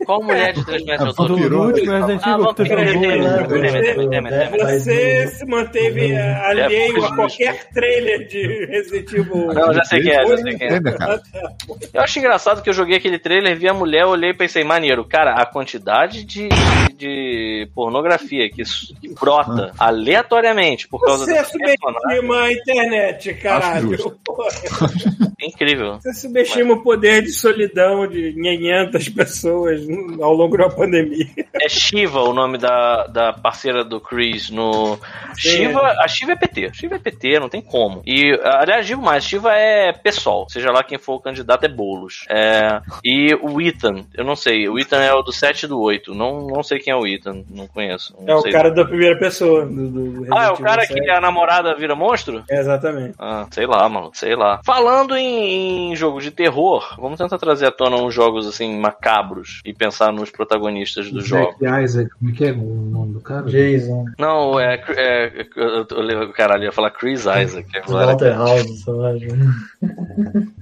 Qual 0.07 0.23
mulher 0.23 0.53
de 0.55 0.65
3 0.65 0.85
metros 0.85 1.15
de 1.15 1.23
Ah, 1.23 1.27
Do 1.27 1.33
altura? 1.33 1.43
Virou. 1.43 1.67
último 1.67 1.93
Resident 1.93 2.23
Ah, 2.25 2.31
Evil 2.31 2.47
que 2.47 2.55
tu 2.55 2.63
vampiro, 2.69 2.93
jogou. 2.93 4.09
Temer, 4.11 4.33
né? 4.33 4.51
Você 4.59 5.27
se 5.29 5.45
manteve 5.47 6.13
eh, 6.13 6.35
alheio 6.45 7.03
É, 7.05 7.07
a 7.07 7.15
qualquer 7.15 7.69
trailer 7.71 8.27
de 8.29 8.67
Resident 8.67 9.13
Evil. 9.13 9.47
Não, 9.53 9.75
já 9.75 9.85
sei 9.85 10.01
quem 10.03 10.13
é, 10.13 10.27
já 10.27 10.37
sei 10.39 10.57
quem 10.57 10.69
é. 10.69 10.81
Eu 11.93 12.01
acho 12.03 12.19
engraçado 12.19 12.63
que 12.63 12.69
eu 12.71 12.75
joguei 12.75 12.97
aquele 12.97 13.19
trailer, 13.19 13.57
vi 13.57 13.69
a 13.69 13.75
mulher, 13.75 14.07
olhei 14.07 14.31
e 14.31 14.35
pensei, 14.35 14.63
maneiro, 14.65 15.05
cara, 15.05 15.35
a 15.35 15.45
quantidade 15.47 16.25
de, 16.25 16.49
de 16.97 17.69
pornografia 17.75 18.49
que, 18.49 18.63
que 19.01 19.09
brota 19.15 19.73
aleatoriamente 19.79 20.89
por 20.89 21.01
causa 21.05 21.25
Você 21.25 21.35
personagem 21.35 21.77
subestima 21.77 22.41
a 22.43 22.53
internet, 22.53 23.35
caralho. 23.35 23.97
incrível. 25.41 25.99
Você 26.01 26.13
subestima 26.15 26.75
o 26.75 26.83
poder 26.83 27.23
de 27.23 27.31
solidão 27.33 28.07
de 28.07 28.33
500 28.33 29.09
pessoas 29.11 29.87
ao 30.21 30.33
longo 30.33 30.57
da 30.57 30.69
pandemia. 30.69 31.27
É 31.55 31.69
Shiva 31.69 32.21
o 32.21 32.33
nome 32.33 32.59
da, 32.59 33.07
da 33.07 33.33
parceira 33.33 33.85
do 33.85 34.01
Chris 34.01 34.51
no. 34.51 34.99
Shiva, 35.37 35.81
a 35.81 36.09
Shiva 36.09 36.33
é 36.33 36.37
PT. 36.37 36.71
Shiva 36.75 36.97
é 36.97 36.99
PT, 36.99 37.41
não 37.41 37.49
tem 37.49 37.61
como. 37.61 38.03
E, 38.07 38.39
aliás, 38.43 38.87
digo 38.87 39.03
mais, 39.03 39.25
Shiva 39.25 39.53
é 39.55 39.93
PSOL. 39.93 40.49
Seja 40.49 40.71
lá 40.71 40.83
quem 40.83 40.99
for 40.99 41.15
o 41.15 41.21
candidato, 41.21 41.65
é 41.65 41.69
Boulos. 41.69 42.25
É, 42.29 42.81
e 43.05 43.35
o 43.43 43.61
Ethan, 43.61 44.05
eu 44.15 44.25
não 44.25 44.37
sei. 44.37 44.69
O 44.69 44.79
Ethan 44.79 45.03
é 45.03 45.13
o 45.13 45.23
do 45.23 45.33
7 45.33 45.65
e 45.65 45.69
do 45.69 45.81
8. 45.81 46.15
Não, 46.15 46.47
não 46.47 46.63
sei 46.63 46.79
quem 46.79 46.93
é 46.93 46.97
o 46.97 47.07
Ethan, 47.07 47.45
não 47.51 47.67
conheço. 47.67 48.15
não 48.21 48.35
É 48.35 48.37
o 48.37 48.51
cara 48.51 48.71
da 48.71 48.85
primeira 48.85 49.19
pessoa. 49.19 49.67
Do, 49.67 49.89
do 49.89 50.27
Ah, 50.35 50.47
é 50.47 50.51
o 50.51 50.57
cara 50.57 50.87
que 50.87 50.95
7. 50.95 51.11
a 51.11 51.21
namorada 51.21 51.75
vira 51.75 51.95
monstro? 51.95 52.45
É, 52.49 52.59
exatamente. 52.59 53.15
Ah, 53.19 53.47
sei 53.51 53.67
lá, 53.67 53.89
mano, 53.89 54.11
sei 54.15 54.35
lá. 54.35 54.61
Falando 54.65 55.17
em, 55.17 55.93
em 55.93 55.97
jogo 55.97 56.21
de 56.21 56.31
terror, 56.31 56.95
vamos 56.99 57.19
tentar 57.19 57.39
trazer 57.39 57.67
à 57.67 57.71
tona 57.71 57.97
uns 57.97 58.15
jogos 58.15 58.47
assim 58.47 58.79
macabros 58.79 59.61
e 59.65 59.73
pensar 59.73 59.86
nos 60.13 60.31
protagonistas 60.31 61.11
do 61.11 61.21
jogo. 61.21 61.57
Zack 61.61 61.85
Isaac, 61.85 62.11
como 62.19 62.31
é 62.31 62.35
que 62.35 62.45
é 62.45 62.53
o 62.53 62.57
nome 62.57 63.13
do 63.15 63.21
cara? 63.21 63.43
Jason, 63.47 64.05
Não, 64.19 64.59
é. 64.59 64.83
é, 64.97 65.47
eu, 65.57 65.87
eu, 65.91 66.11
eu, 66.11 66.33
caralho, 66.33 66.65
ia 66.65 66.73
falar 66.73 66.91
Chris 66.91 67.21
Isaac. 67.21 67.67
Walter 67.89 68.35
House, 68.37 68.83
sei 68.85 68.93
lá. 68.93 69.11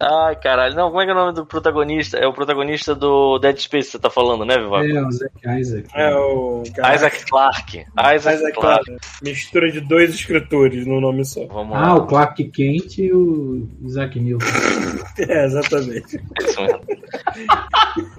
Ai, 0.00 0.34
caralho. 0.36 0.74
Não, 0.74 0.88
como 0.88 1.00
é 1.00 1.04
que 1.04 1.10
é 1.12 1.14
o 1.14 1.16
nome 1.16 1.32
do 1.32 1.46
protagonista? 1.46 2.16
É 2.18 2.26
o 2.26 2.32
protagonista 2.32 2.92
do 2.92 3.38
Dead 3.38 3.56
Space 3.56 3.86
que 3.86 3.92
você 3.92 3.98
tá 4.00 4.10
falando, 4.10 4.44
né, 4.44 4.58
Vivaco? 4.58 4.84
É, 4.84 5.00
o 5.06 5.10
Zack 5.12 5.60
Isaac. 5.60 5.88
É 5.94 6.14
o. 6.16 6.62
cara- 6.74 6.94
Isaac 6.96 7.24
Clarke. 7.26 7.84
Isaac, 8.16 8.36
Isaac 8.36 8.52
Clarke. 8.58 8.84
Clarke. 8.86 9.06
Mistura 9.22 9.70
de 9.70 9.80
dois 9.80 10.12
escritores 10.12 10.84
no 10.86 11.00
nome 11.00 11.24
só. 11.24 11.46
Vamos 11.46 11.76
Ah, 11.76 11.80
lá. 11.80 11.94
o 11.94 12.06
Clark 12.06 12.42
Kent 12.50 12.98
e 12.98 13.12
o 13.12 13.68
Isaac 13.84 14.18
Newton. 14.18 14.44
É, 15.16 15.44
exatamente. 15.44 16.20
Isso 16.40 16.60
mesmo. 16.60 16.80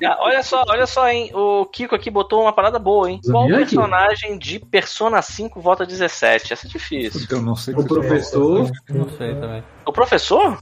Ah, 0.05 0.17
olha 0.35 0.43
só, 0.43 0.63
olha 0.67 0.85
só, 0.87 1.07
hein? 1.09 1.31
O 1.33 1.65
Kiko 1.65 1.95
aqui 1.95 2.09
botou 2.11 2.41
uma 2.41 2.53
parada 2.53 2.77
boa, 2.77 3.09
hein? 3.09 3.19
Qual 3.23 3.43
Zamiaki? 3.43 3.65
personagem 3.65 4.37
de 4.37 4.59
Persona 4.59 5.21
5 5.21 5.59
vota 5.59 5.85
17? 5.85 6.53
Essa 6.53 6.67
é 6.67 6.69
difícil. 6.69 7.25
Eu 7.29 7.41
não 7.41 7.55
sei 7.55 7.73
O 7.73 7.85
professor, 7.85 8.69
Não 8.89 9.09
sei 9.09 9.33
também. 9.35 9.63
O 9.85 9.91
professor? 9.91 10.57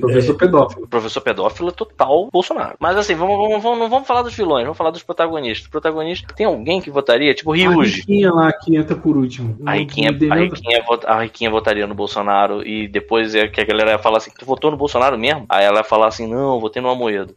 professor 0.00 0.34
pedófilo. 0.34 0.84
O 0.84 0.88
professor 0.88 1.20
pedófilo 1.20 1.68
é 1.68 1.72
total 1.72 2.28
Bolsonaro. 2.32 2.74
Mas 2.80 2.96
assim, 2.96 3.14
vamos, 3.14 3.36
vamos, 3.36 3.62
vamos- 3.62 3.78
não 3.78 3.88
vamos 3.88 4.06
falar 4.08 4.22
dos 4.22 4.34
vilões, 4.34 4.64
vamos 4.64 4.76
falar 4.76 4.90
dos 4.90 5.02
protagonistas. 5.02 5.68
Protagonista, 5.68 6.34
tem 6.34 6.44
alguém 6.46 6.80
que 6.80 6.90
votaria? 6.90 7.32
Tipo 7.34 7.52
A 7.52 7.56
Ryuji. 7.56 8.00
Riquinha 8.00 8.32
lá, 8.32 8.52
que 8.52 8.76
entra 8.76 8.96
por 8.96 9.16
último. 9.16 9.56
A 9.64 9.74
Riquinha, 9.74 10.10
O 10.10 10.32
a, 10.32 10.36
Riquinha, 10.36 10.82
vota- 10.86 11.06
a 11.08 11.20
Riquinha 11.22 11.50
votaria 11.50 11.86
no 11.86 11.94
Bolsonaro 11.94 12.66
e 12.66 12.88
depois 12.88 13.34
é 13.34 13.46
que 13.46 13.60
a 13.60 13.64
galera 13.64 13.92
ia 13.92 13.98
falar 13.98 14.16
assim, 14.18 14.32
tu 14.36 14.44
votou 14.44 14.70
no 14.72 14.76
Bolsonaro 14.76 15.16
mesmo? 15.16 15.46
Aí 15.48 15.64
ela 15.64 15.78
ia 15.78 15.84
falar 15.84 16.08
assim, 16.08 16.26
não, 16.26 16.58
votei 16.60 16.82
no 16.82 16.90
Amoedo. 16.90 17.36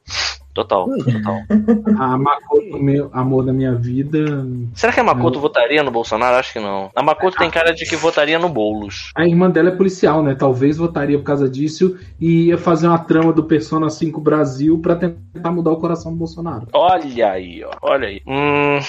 Total, 0.57 0.87
total. 0.87 1.43
A 2.01 2.17
Makoto, 2.17 2.79
meu 2.79 3.11
amor 3.13 3.45
da 3.45 3.53
minha 3.53 3.75
vida. 3.75 4.17
Será 4.73 4.91
que 4.91 4.99
a 4.99 5.03
Makoto 5.03 5.39
votaria 5.39 5.83
no 5.83 5.91
Bolsonaro? 5.91 6.35
Acho 6.35 6.53
que 6.53 6.59
não. 6.59 6.89
A 6.95 7.03
Makoto 7.03 7.37
tem 7.37 7.51
cara 7.51 7.71
de 7.75 7.85
que 7.85 7.95
votaria 7.95 8.39
no 8.39 8.49
Boulos. 8.49 9.11
A 9.15 9.23
irmã 9.23 9.51
dela 9.51 9.69
é 9.69 9.75
policial, 9.75 10.23
né? 10.23 10.33
Talvez 10.33 10.77
votaria 10.77 11.15
por 11.19 11.25
causa 11.25 11.47
disso 11.47 11.95
e 12.19 12.47
ia 12.47 12.57
fazer 12.57 12.87
uma 12.87 12.97
trama 12.97 13.31
do 13.31 13.43
Persona 13.43 13.87
5 13.87 14.19
Brasil 14.19 14.79
pra 14.79 14.95
tentar 14.95 15.51
mudar 15.51 15.69
o 15.69 15.77
coração 15.77 16.11
do 16.11 16.17
Bolsonaro. 16.17 16.67
Olha 16.73 17.29
aí, 17.29 17.63
ó. 17.63 17.69
Olha 17.83 18.07
aí. 18.07 18.19
Hum. 18.25 18.79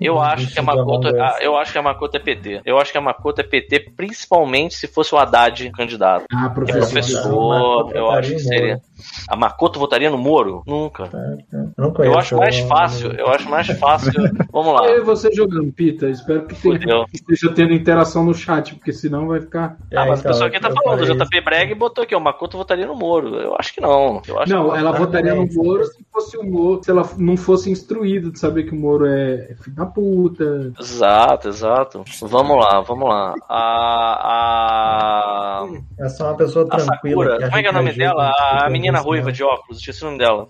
Eu 0.00 0.20
acho 0.20 0.52
que 0.52 0.58
a 0.58 0.62
Makoto, 0.62 1.08
ah, 1.08 1.38
eu 1.40 1.56
acho 1.56 1.72
que 1.72 1.78
a 1.78 1.82
Makoto 1.82 2.16
é 2.16 2.20
PT. 2.20 2.62
Eu 2.64 2.78
acho 2.78 2.92
que 2.92 2.98
a 2.98 3.00
Makoto 3.00 3.40
é 3.40 3.44
PT, 3.44 3.92
principalmente 3.96 4.74
se 4.74 4.86
fosse 4.86 5.14
o 5.14 5.18
Haddad 5.18 5.70
candidato. 5.70 6.24
Ah, 6.32 6.48
Que 6.48 6.54
professor. 6.54 6.90
professor, 6.90 7.92
eu 7.94 8.10
acho 8.10 8.32
que 8.32 8.38
seria. 8.40 8.80
A 9.28 9.36
Makoto 9.36 9.78
votaria 9.78 10.10
no 10.10 10.18
Moro? 10.18 10.62
Nunca. 10.66 11.04
Eu 11.52 11.70
não 11.76 11.92
conheço. 11.92 12.14
Eu 12.14 12.18
acho 12.18 12.36
mais 12.36 12.58
o- 12.60 12.66
fácil, 12.68 13.12
eu 13.12 13.28
acho 13.28 13.48
mais 13.50 13.66
fácil. 13.78 14.12
Vamos 14.52 14.74
lá. 14.74 14.86
Eu 14.88 14.98
e 14.98 15.04
você 15.04 15.30
jogando, 15.32 15.72
Pita. 15.72 16.08
Espero 16.08 16.46
que, 16.46 16.54
tenha, 16.54 17.04
que 17.06 17.16
esteja 17.16 17.52
tendo 17.52 17.72
interação 17.72 18.24
no 18.24 18.34
chat, 18.34 18.74
porque 18.74 18.92
senão 18.92 19.28
vai 19.28 19.40
ficar. 19.40 19.76
É, 19.90 19.96
Ah, 19.98 20.06
mas 20.06 20.18
o 20.18 20.20
então, 20.20 20.32
pessoal 20.32 20.48
aqui 20.48 20.60
tá 20.60 20.68
eu 20.68 20.74
falando, 20.74 21.02
o 21.02 21.24
JP 21.24 21.40
Breg 21.40 21.74
botou 21.74 22.04
aqui, 22.04 22.14
o 22.14 22.20
Makoto 22.20 22.56
votaria 22.56 22.86
no 22.86 22.94
Moro. 22.94 23.34
Eu 23.36 23.56
acho 23.58 23.72
que 23.74 23.80
não. 23.80 24.22
Eu 24.26 24.38
acho 24.40 24.52
Não, 24.52 24.70
que 24.70 24.78
ela 24.78 24.90
Ah, 24.90 24.98
votaria 24.98 25.34
no. 25.34 25.46
Moro 25.54 25.84
se 25.84 26.04
fosse 26.12 26.36
o 26.36 26.44
Moro, 26.44 26.80
se 26.82 26.90
ela 26.90 27.08
não 27.18 27.36
fosse 27.36 27.70
instruída 27.70 28.30
de 28.30 28.38
saber 28.38 28.64
que 28.64 28.72
o 28.72 28.76
Moro 28.78 29.06
é 29.06 29.34
é 29.50 29.54
filho 29.56 29.76
da 29.76 29.86
puta. 29.86 30.72
Exato, 30.78 31.48
exato. 31.48 32.04
Vamos 32.22 32.56
lá, 32.64 32.80
vamos 32.80 33.08
lá. 33.08 33.34
A. 33.48 35.64
a... 35.64 35.68
É 35.98 36.08
só 36.08 36.26
uma 36.28 36.36
pessoa 36.36 36.64
A 36.70 36.76
tranquila. 36.76 37.24
Sakura, 37.24 37.46
como 37.46 37.56
é 37.58 37.62
que 37.62 37.68
é 37.68 37.70
o 37.70 37.74
nome 37.74 37.92
dela? 37.92 38.30
A 38.30 38.70
tem 38.70 38.80
menina 38.94 39.00
ruiva 39.00 39.32
de 39.32 39.42
óculos, 39.42 39.78
esqueci 39.78 40.02
o 40.02 40.06
nome 40.06 40.18
dela. 40.18 40.48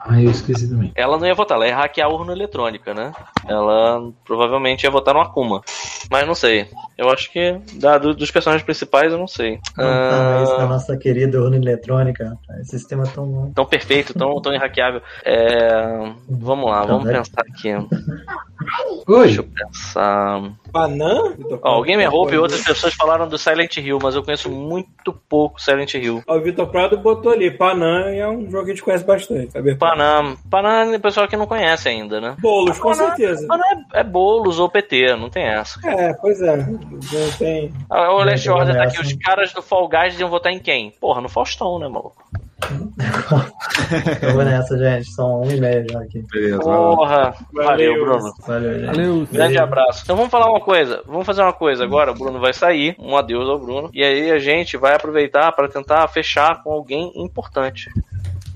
Ah, 0.00 0.20
eu 0.20 0.30
esqueci 0.30 0.68
também. 0.68 0.92
Ela 0.94 1.16
não 1.18 1.26
ia 1.26 1.34
votar, 1.34 1.56
ela 1.56 1.66
ia 1.66 1.74
hackear 1.76 2.06
a 2.08 2.12
urna 2.12 2.32
eletrônica, 2.32 2.92
né? 2.92 3.12
Ela 3.48 4.10
provavelmente 4.24 4.84
ia 4.84 4.90
votar 4.90 5.14
no 5.14 5.20
Akuma. 5.20 5.62
Mas 6.10 6.26
não 6.26 6.34
sei. 6.34 6.68
Eu 6.98 7.08
acho 7.10 7.32
que 7.32 7.58
da, 7.74 7.96
do- 7.96 8.14
dos 8.14 8.30
personagens 8.30 8.64
principais 8.64 9.10
eu 9.10 9.18
não 9.18 9.26
sei. 9.26 9.58
Ah, 9.78 10.40
isso 10.42 10.56
da 10.56 10.64
Ah, 10.64 10.66
nossa 10.66 10.96
querida 10.98 11.40
urna 11.40 11.56
eletrônica. 11.56 12.36
Esse 12.60 12.78
sistema 12.78 13.04
é 13.04 13.06
tão 13.06 13.26
bom. 13.26 13.52
tão 13.54 13.64
perfeito, 13.64 14.12
tão, 14.12 14.40
tão 14.40 14.52
irrackeável. 14.54 15.00
É, 15.24 16.12
vamos 16.28 16.70
lá, 16.70 16.84
vamos 16.84 17.08
pensar 17.10 17.40
aqui. 17.40 17.72
Oi, 19.06 19.24
Deixa 19.26 19.40
eu 19.40 19.44
pensar. 19.44 20.42
Panã? 20.72 21.34
Ó, 21.62 21.80
o 21.80 21.82
Game 21.82 22.06
Hope 22.06 22.34
e 22.34 22.38
outras 22.38 22.62
pessoas 22.62 22.94
falaram 22.94 23.28
do 23.28 23.36
Silent 23.38 23.76
Hill, 23.76 23.98
mas 24.02 24.14
eu 24.14 24.22
conheço 24.22 24.50
muito 24.50 25.12
pouco 25.28 25.60
Silent 25.60 25.94
Hill. 25.94 26.22
Ó, 26.26 26.36
O 26.36 26.40
Vitor 26.40 26.66
Prado 26.68 26.96
botou 26.98 27.32
ali. 27.32 27.50
Panã 27.50 28.10
é 28.10 28.28
um 28.28 28.50
jogo 28.50 28.64
que 28.66 28.70
a 28.72 28.74
gente 28.74 28.82
conhece 28.84 29.04
bastante. 29.04 29.53
Panam. 29.78 30.36
Panam 30.50 30.92
é 30.92 30.96
o 30.96 31.00
pessoal 31.00 31.28
que 31.28 31.36
não 31.36 31.46
conhece 31.46 31.88
ainda, 31.88 32.20
né? 32.20 32.36
Bolos, 32.40 32.78
com 32.78 32.92
certeza. 32.92 33.46
Panam 33.46 33.64
é, 33.92 34.00
é 34.00 34.04
bolos 34.04 34.58
ou 34.58 34.68
PT, 34.68 35.16
não 35.16 35.30
tem 35.30 35.44
essa. 35.44 35.78
É, 35.88 36.12
pois 36.14 36.40
é. 36.42 36.56
Não 36.56 37.30
tem. 37.38 37.72
Ah, 37.88 38.12
O 38.12 38.24
Last 38.24 38.48
Não, 38.48 38.56
Order 38.56 38.76
tá 38.76 38.84
aqui, 38.84 39.00
os 39.00 39.12
caras 39.14 39.52
do 39.52 39.62
Fall 39.62 39.88
Guys 39.88 40.18
iam 40.18 40.28
votar 40.28 40.52
em 40.52 40.58
quem? 40.58 40.90
Porra, 41.00 41.20
no 41.20 41.28
Faustão, 41.28 41.78
né, 41.78 41.88
maluco? 41.88 42.24
Eu 44.22 44.32
vou 44.34 44.44
nessa, 44.44 44.78
gente. 44.78 45.10
São 45.10 45.42
um 45.42 45.50
e 45.50 45.60
meio 45.60 45.84
já 45.90 46.00
aqui. 46.00 46.24
Beleza. 46.32 46.60
Porra, 46.60 47.34
valeu, 47.52 47.94
Bruno. 48.04 48.32
Valeu, 48.46 48.74
gente. 48.74 48.86
Valeu. 48.86 49.28
Grande 49.30 49.58
abraço. 49.58 50.02
Então 50.04 50.16
vamos 50.16 50.30
falar 50.30 50.50
uma 50.50 50.60
coisa. 50.60 51.02
Vamos 51.06 51.26
fazer 51.26 51.42
uma 51.42 51.52
coisa 51.52 51.84
agora. 51.84 52.12
O 52.12 52.14
Bruno 52.14 52.40
vai 52.40 52.52
sair. 52.52 52.96
Um 52.98 53.16
adeus 53.16 53.48
ao 53.48 53.58
Bruno. 53.58 53.90
E 53.92 54.02
aí 54.02 54.30
a 54.30 54.38
gente 54.38 54.76
vai 54.76 54.94
aproveitar 54.94 55.52
para 55.52 55.68
tentar 55.68 56.06
fechar 56.08 56.62
com 56.62 56.72
alguém 56.72 57.12
importante. 57.16 57.90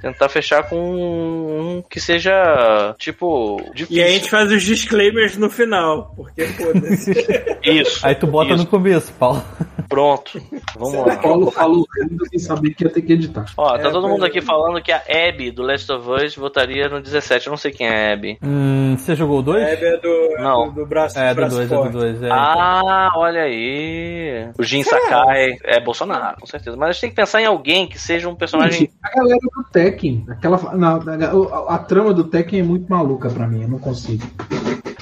Tentar 0.01 0.29
fechar 0.29 0.69
com 0.69 0.77
um 0.79 1.83
que 1.89 2.01
seja, 2.01 2.95
tipo, 2.99 3.61
difícil. 3.75 3.97
E 3.97 4.03
aí 4.03 4.11
a 4.11 4.15
gente 4.15 4.31
faz 4.31 4.51
os 4.53 4.63
disclaimers 4.63 5.37
no 5.37 5.51
final. 5.51 6.13
Porque, 6.17 6.45
foda-se. 6.47 7.13
Isso. 7.65 8.07
Aí 8.07 8.15
tu 8.15 8.27
bota 8.27 8.51
isso. 8.55 8.63
no 8.63 8.67
começo, 8.67 9.13
Paulo. 9.15 9.43
Pronto. 9.89 10.41
Vamos 10.79 10.95
lá. 11.07 11.15
o 11.15 11.19
Paulo 11.21 11.51
falou 11.51 11.87
sem 12.29 12.39
saber 12.39 12.75
que 12.75 12.85
ia 12.85 12.91
ter 12.91 13.01
que 13.03 13.13
editar. 13.15 13.47
Ó, 13.57 13.77
tá 13.79 13.89
É, 13.89 13.91
todo 13.91 14.07
mundo 14.09 14.25
aqui 14.25 14.39
é. 14.39 14.43
falando 14.43 14.83
que 14.83 14.93
a 14.93 14.99
Abby 15.09 15.51
do 15.51 15.63
Last 15.63 15.91
of 15.91 16.09
Us 16.11 16.37
votaria 16.37 16.89
no 16.89 17.01
17. 17.01 17.47
Eu 17.47 17.51
não 17.53 17.57
sei 17.57 17.73
quem 17.73 17.87
é 17.89 18.11
a 18.11 18.13
Abby. 18.13 18.39
Hum, 18.43 18.97
você 18.99 19.15
jogou 19.15 19.39
o 19.39 19.43
2? 19.43 19.63
É, 19.63 19.73
é 19.95 19.97
do, 19.97 20.35
Não. 20.39 20.69
do, 20.69 20.81
do 20.83 20.87
braço 20.87 21.19
É, 21.19 21.31
do 21.31 21.37
braço 21.37 21.57
2, 21.57 21.73
é 21.73 21.75
do 21.75 21.81
forte. 21.81 21.93
2. 21.93 22.23
É, 22.23 22.29
Ah, 22.31 23.11
olha 23.17 23.43
aí. 23.43 24.49
O 24.59 24.63
Jin 24.63 24.83
Sakai 24.83 25.57
é 25.65 25.81
Bolsonaro, 25.81 26.39
com 26.39 26.47
certeza. 26.47 26.77
Mas 26.77 26.91
a 26.91 26.93
gente 26.93 27.01
tem 27.01 27.11
que 27.11 27.17
pensar 27.17 27.41
em 27.41 27.47
alguém 27.47 27.87
que 27.89 27.99
seja 27.99 28.29
um 28.29 28.35
personagem. 28.35 28.81
Gente, 28.81 28.93
a 29.03 29.11
galera 29.17 29.39
do 29.41 29.51
Tekken, 29.91 30.25
aquela, 30.29 30.77
não, 30.77 31.01
a, 31.01 31.73
a- 31.73 31.75
a 31.75 31.79
trama 31.79 32.13
do 32.13 32.25
Tekken 32.25 32.61
é 32.61 32.63
muito 32.63 32.87
maluca 32.89 33.31
pra 33.31 33.47
mim, 33.49 33.63
eu 33.63 33.69
não 33.69 33.79
consigo. 33.79 34.25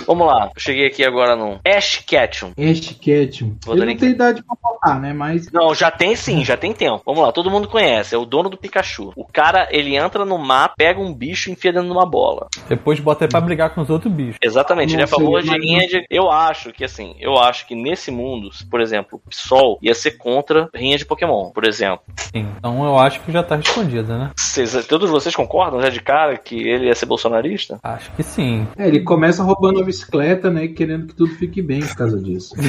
Vamos 0.06 0.26
lá, 0.26 0.50
eu 0.54 0.60
cheguei 0.60 0.86
aqui 0.86 1.04
agora 1.04 1.34
no 1.36 1.58
Ash 1.66 2.02
Ketchum. 2.06 2.52
Ash 2.58 2.96
Ketchum. 3.00 3.56
Vou 3.64 3.74
Ele 3.76 3.86
não 3.86 3.92
em- 3.92 3.96
tem 3.96 4.10
idade 4.10 4.42
pra 4.42 4.56
votar, 4.62 5.00
né? 5.00 5.12
Mas 5.12 5.50
Não, 5.52 5.74
já 5.74 5.90
tem 5.90 6.14
sim, 6.16 6.44
já 6.44 6.56
tem 6.56 6.72
tempo. 6.72 7.02
Vamos 7.04 7.22
lá, 7.22 7.32
todo 7.32 7.50
mundo 7.50 7.68
conhece, 7.68 8.14
é 8.14 8.18
o 8.18 8.24
dono 8.24 8.48
do 8.48 8.56
Pikachu. 8.56 9.12
O 9.16 9.24
cara, 9.24 9.68
ele 9.70 9.96
entra 9.96 10.24
no 10.24 10.38
mar, 10.38 10.72
pega 10.76 11.00
um 11.00 11.12
bicho 11.12 11.48
e 11.48 11.52
enfia 11.52 11.72
dentro 11.72 11.88
de 11.88 11.92
uma 11.92 12.06
bola. 12.06 12.46
Depois 12.68 13.00
bota 13.00 13.24
ele 13.24 13.30
pra 13.30 13.40
brigar 13.40 13.70
com 13.70 13.80
os 13.80 13.90
outros 13.90 14.12
bichos. 14.12 14.36
Exatamente, 14.42 14.94
ele 14.94 15.02
é 15.02 15.04
a 15.04 15.08
favor 15.08 15.42
de 15.42 15.50
rinha 15.50 15.86
de. 15.86 16.04
Eu 16.10 16.30
acho 16.30 16.72
que 16.72 16.84
assim, 16.84 17.14
eu 17.18 17.36
acho 17.38 17.66
que 17.66 17.74
nesse 17.74 18.10
mundo, 18.10 18.50
por 18.70 18.80
exemplo, 18.80 19.20
o 19.26 19.34
Sol 19.34 19.78
ia 19.82 19.94
ser 19.94 20.12
contra 20.12 20.68
rinha 20.74 20.96
de 20.96 21.04
Pokémon, 21.04 21.50
por 21.50 21.66
exemplo. 21.66 22.00
Sim. 22.16 22.46
Então 22.58 22.84
eu 22.84 22.98
acho 22.98 23.20
que 23.20 23.32
já 23.32 23.42
tá 23.42 23.56
respondido, 23.56 24.16
né? 24.16 24.30
Vocês- 24.36 24.86
todos 24.86 25.10
vocês 25.10 25.34
concordam 25.34 25.80
já 25.80 25.88
de 25.88 26.00
cara 26.00 26.36
que 26.36 26.56
ele 26.56 26.86
ia 26.86 26.94
ser 26.94 27.06
bolsonarista? 27.06 27.78
Acho 27.82 28.10
que 28.12 28.22
sim. 28.22 28.66
é, 28.76 28.86
ele 28.88 29.00
começa 29.00 29.42
roubando 29.42 29.80
a 29.80 29.84
bicicleta, 29.96 30.50
né? 30.50 30.68
Querendo 30.68 31.06
que 31.06 31.14
tudo 31.14 31.34
fique 31.34 31.62
bem 31.62 31.80
por 31.80 31.96
causa 31.96 32.20
disso. 32.20 32.54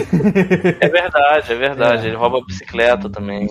É 0.79 0.89
verdade, 0.89 1.51
é 1.51 1.55
verdade. 1.55 2.07
Ele 2.07 2.15
rouba 2.15 2.39
a 2.39 2.45
bicicleta 2.45 3.09
também. 3.09 3.47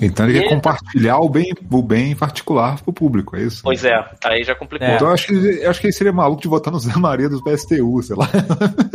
Então 0.00 0.28
ele 0.28 0.38
E- 0.38 0.42
quer 0.42 0.48
compartilhar 0.48 1.18
o 1.18 1.28
bem, 1.28 1.52
o 1.70 1.82
bem 1.82 2.14
particular 2.14 2.80
pro 2.82 2.92
público, 2.92 3.36
é 3.36 3.42
isso? 3.42 3.62
Pois 3.62 3.84
é, 3.84 4.04
aí 4.24 4.44
já 4.44 4.54
complicou. 4.54 4.86
É. 4.86 4.94
Então 4.94 5.08
eu 5.08 5.14
acho 5.14 5.26
que, 5.26 5.34
eu 5.34 5.70
acho 5.70 5.80
que 5.80 5.86
ele 5.86 5.92
seria 5.92 6.12
maluco 6.12 6.40
de 6.42 6.48
votar 6.48 6.72
no 6.72 6.78
Zé 6.78 6.96
Maria 6.98 7.28
dos 7.28 7.42
PSTU, 7.42 8.02
sei 8.02 8.16
lá. 8.16 8.28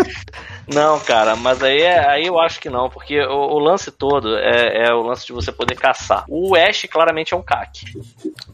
Não, 0.73 0.97
cara, 1.01 1.35
mas 1.35 1.61
aí, 1.61 1.81
é- 1.81 2.07
aí 2.09 2.25
eu 2.25 2.39
acho 2.39 2.59
que 2.61 2.69
não, 2.69 2.89
porque 2.89 3.19
o, 3.19 3.33
o 3.55 3.59
lance 3.59 3.91
todo 3.91 4.37
é, 4.37 4.85
é 4.87 4.93
o 4.93 5.01
lance 5.01 5.25
de 5.27 5.33
você 5.33 5.51
poder 5.51 5.75
caçar. 5.75 6.23
O 6.29 6.55
Ash 6.55 6.87
claramente 6.89 7.33
é 7.33 7.37
um 7.37 7.41
caque. 7.41 7.85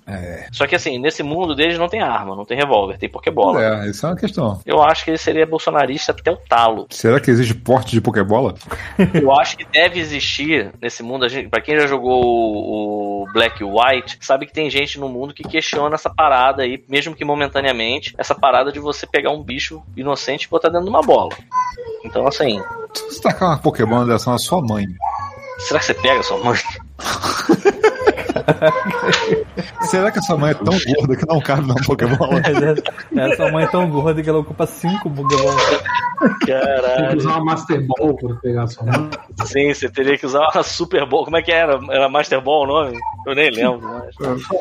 É, 0.08 0.48
Só 0.52 0.66
que 0.66 0.74
assim, 0.76 0.98
nesse 0.98 1.22
mundo 1.22 1.54
deles 1.56 1.78
não 1.78 1.88
tem 1.88 2.02
arma, 2.02 2.36
não 2.36 2.46
tem 2.46 2.58
revólver, 2.58 2.98
tem 2.98 3.08
pokebola. 3.08 3.64
é, 3.86 3.90
isso 3.92 4.06
é 4.08 4.10
uma 4.10 4.16
questão. 4.16 4.60
Eu 4.66 4.82
acho 4.82 5.06
que 5.06 5.12
ele 5.12 5.20
seria 5.20 5.46
bolsonarista 5.46 6.12
até 6.12 6.32
o 6.32 6.38
talo. 6.38 6.88
Será 6.90 7.20
que 7.20 7.30
existe 7.30 7.54
porte 7.54 7.92
de 7.92 8.02
Pokébola? 8.02 8.56
Eu 9.14 9.32
acho 9.40 9.56
que 9.56 9.66
deve 9.66 10.00
existir 10.00 10.72
nesse 10.82 11.04
mundo. 11.04 11.26
A 11.26 11.28
gente, 11.30 11.48
pra 11.48 11.62
quem 11.62 11.80
já 11.80 11.86
jogou 11.86 12.39
o, 12.40 13.24
o 13.24 13.34
Black 13.34 13.64
White, 13.64 14.18
sabe 14.22 14.46
que 14.46 14.54
tem 14.54 14.70
gente 14.70 15.00
no 15.00 15.10
mundo 15.10 15.34
que 15.34 15.44
questiona 15.44 15.96
essa 15.96 16.10
parada 16.10 16.64
aí, 16.64 16.84
mesmo 16.88 17.16
que 17.16 17.26
momentaneamente, 17.26 18.14
essa 18.18 18.34
parada 18.34 18.72
de 18.72 18.80
você 18.80 19.06
pegar 19.06 19.32
um 19.32 19.44
bicho 19.44 19.82
inocente 19.96 20.44
e 20.44 20.50
botar 20.50 20.70
dentro 20.70 20.86
de 20.86 20.90
uma 20.90 21.02
bola. 21.02 21.36
Então, 22.04 22.28
assim, 22.28 22.62
Se 22.94 23.04
você 23.04 23.22
tacar 23.22 23.50
uma 23.50 23.58
Pokébola 23.58 24.06
dessa 24.06 24.32
na 24.32 24.38
sua 24.38 24.62
mãe, 24.62 24.86
será 25.60 25.80
que 25.80 25.86
você 25.86 25.94
pega 25.94 26.24
sua 26.24 26.38
mãe? 26.38 26.58
será 29.90 30.12
que 30.12 30.20
a 30.20 30.22
sua 30.22 30.38
mãe 30.38 30.52
é 30.52 30.54
tão 30.54 30.78
gorda 30.96 31.16
que 31.16 31.26
não 31.28 31.40
cabe 31.42 31.62
numa 31.68 31.76
Pokébola? 31.86 32.42
É, 33.16 33.32
Essa 33.32 33.52
mãe 33.52 33.64
é 33.64 33.68
tão 33.68 33.90
gorda 33.90 34.22
que 34.22 34.30
ela 34.30 34.40
ocupa 34.40 34.66
cinco 34.68 35.10
Pokémon. 35.10 35.56
Tem 36.20 36.30
que 36.40 36.48
Caralho. 36.48 37.18
usar 37.18 37.30
uma 37.38 37.46
Master 37.46 37.86
Ball 37.88 38.16
pra 38.16 38.36
pegar 38.36 38.64
a 38.64 38.68
sua 38.68 38.84
mão. 38.86 39.10
Sim, 39.46 39.74
você 39.74 39.90
teria 39.90 40.18
que 40.18 40.26
usar 40.26 40.48
uma 40.54 40.64
Super 40.64 41.06
Bowl. 41.08 41.24
Como 41.26 41.38
é 41.38 41.42
que 41.42 41.52
era? 41.52 41.80
Era 41.90 42.08
Master 42.10 42.42
Ball 42.42 42.64
o 42.64 42.68
nome? 42.68 42.98
Eu 43.26 43.34
nem 43.36 43.50
lembro. 43.50 43.82
mais. 43.82 44.16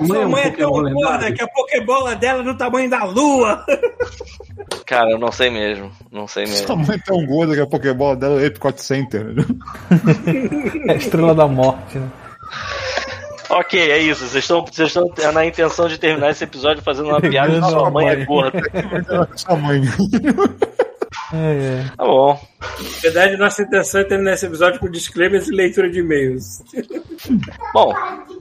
Sua 0.07 0.29
mãe 0.29 0.45
é 0.45 0.51
tão 0.51 0.71
Pokémon 0.71 0.93
gorda 0.95 1.11
lendário. 1.19 1.37
que 1.37 1.43
a 1.43 1.49
Pokébola 1.49 2.17
dela 2.17 2.41
é 2.41 2.45
do 2.45 2.57
tamanho 2.57 2.89
da 2.91 3.05
lua. 3.05 3.65
Cara, 4.87 5.11
eu 5.11 5.19
não 5.19 5.31
sei 5.31 5.51
mesmo. 5.51 5.91
Não 6.11 6.27
sei 6.27 6.47
Sua 6.47 6.75
mesmo. 6.77 6.89
mãe 6.89 6.97
é 6.97 7.03
tão 7.05 7.27
gorda 7.27 7.55
que 7.55 7.61
a 7.61 7.67
Pokébola 7.67 8.17
dela 8.17 8.41
é 8.41 8.47
Epcot 8.47 8.81
Center. 8.81 9.35
É 10.89 10.93
a 10.93 10.97
estrela 10.97 11.35
da 11.35 11.47
morte, 11.47 11.99
né? 11.99 12.09
Ok, 13.51 13.91
é 13.91 13.99
isso. 13.99 14.21
Vocês 14.27 14.45
estão, 14.45 14.65
vocês 14.65 14.89
estão 14.89 15.33
na 15.33 15.47
intenção 15.47 15.89
de 15.89 15.99
terminar 15.99 16.31
esse 16.31 16.45
episódio 16.45 16.83
fazendo 16.83 17.09
uma 17.09 17.21
piada 17.23 17.49
de 17.49 17.55
Pegando 17.55 17.71
sua 17.71 17.89
a 17.89 17.91
mãe 17.91 18.07
é 18.09 18.17
mãe. 18.17 18.25
gorda. 18.27 18.61
sua 19.37 19.57
mãe. 19.57 19.81
É, 21.33 21.37
é. 21.37 21.85
Tá 21.97 22.05
bom. 22.05 22.41
Na 22.61 23.01
verdade, 23.03 23.37
nossa 23.37 23.63
intenção 23.63 24.01
é 24.01 24.05
terminar 24.05 24.33
esse 24.33 24.47
episódio 24.47 24.81
com 24.81 24.91
disclaimers 24.91 25.47
e 25.49 25.53
leitura 25.53 25.91
de 25.91 26.01
e-mails. 26.01 26.63
Bom, 27.73 27.93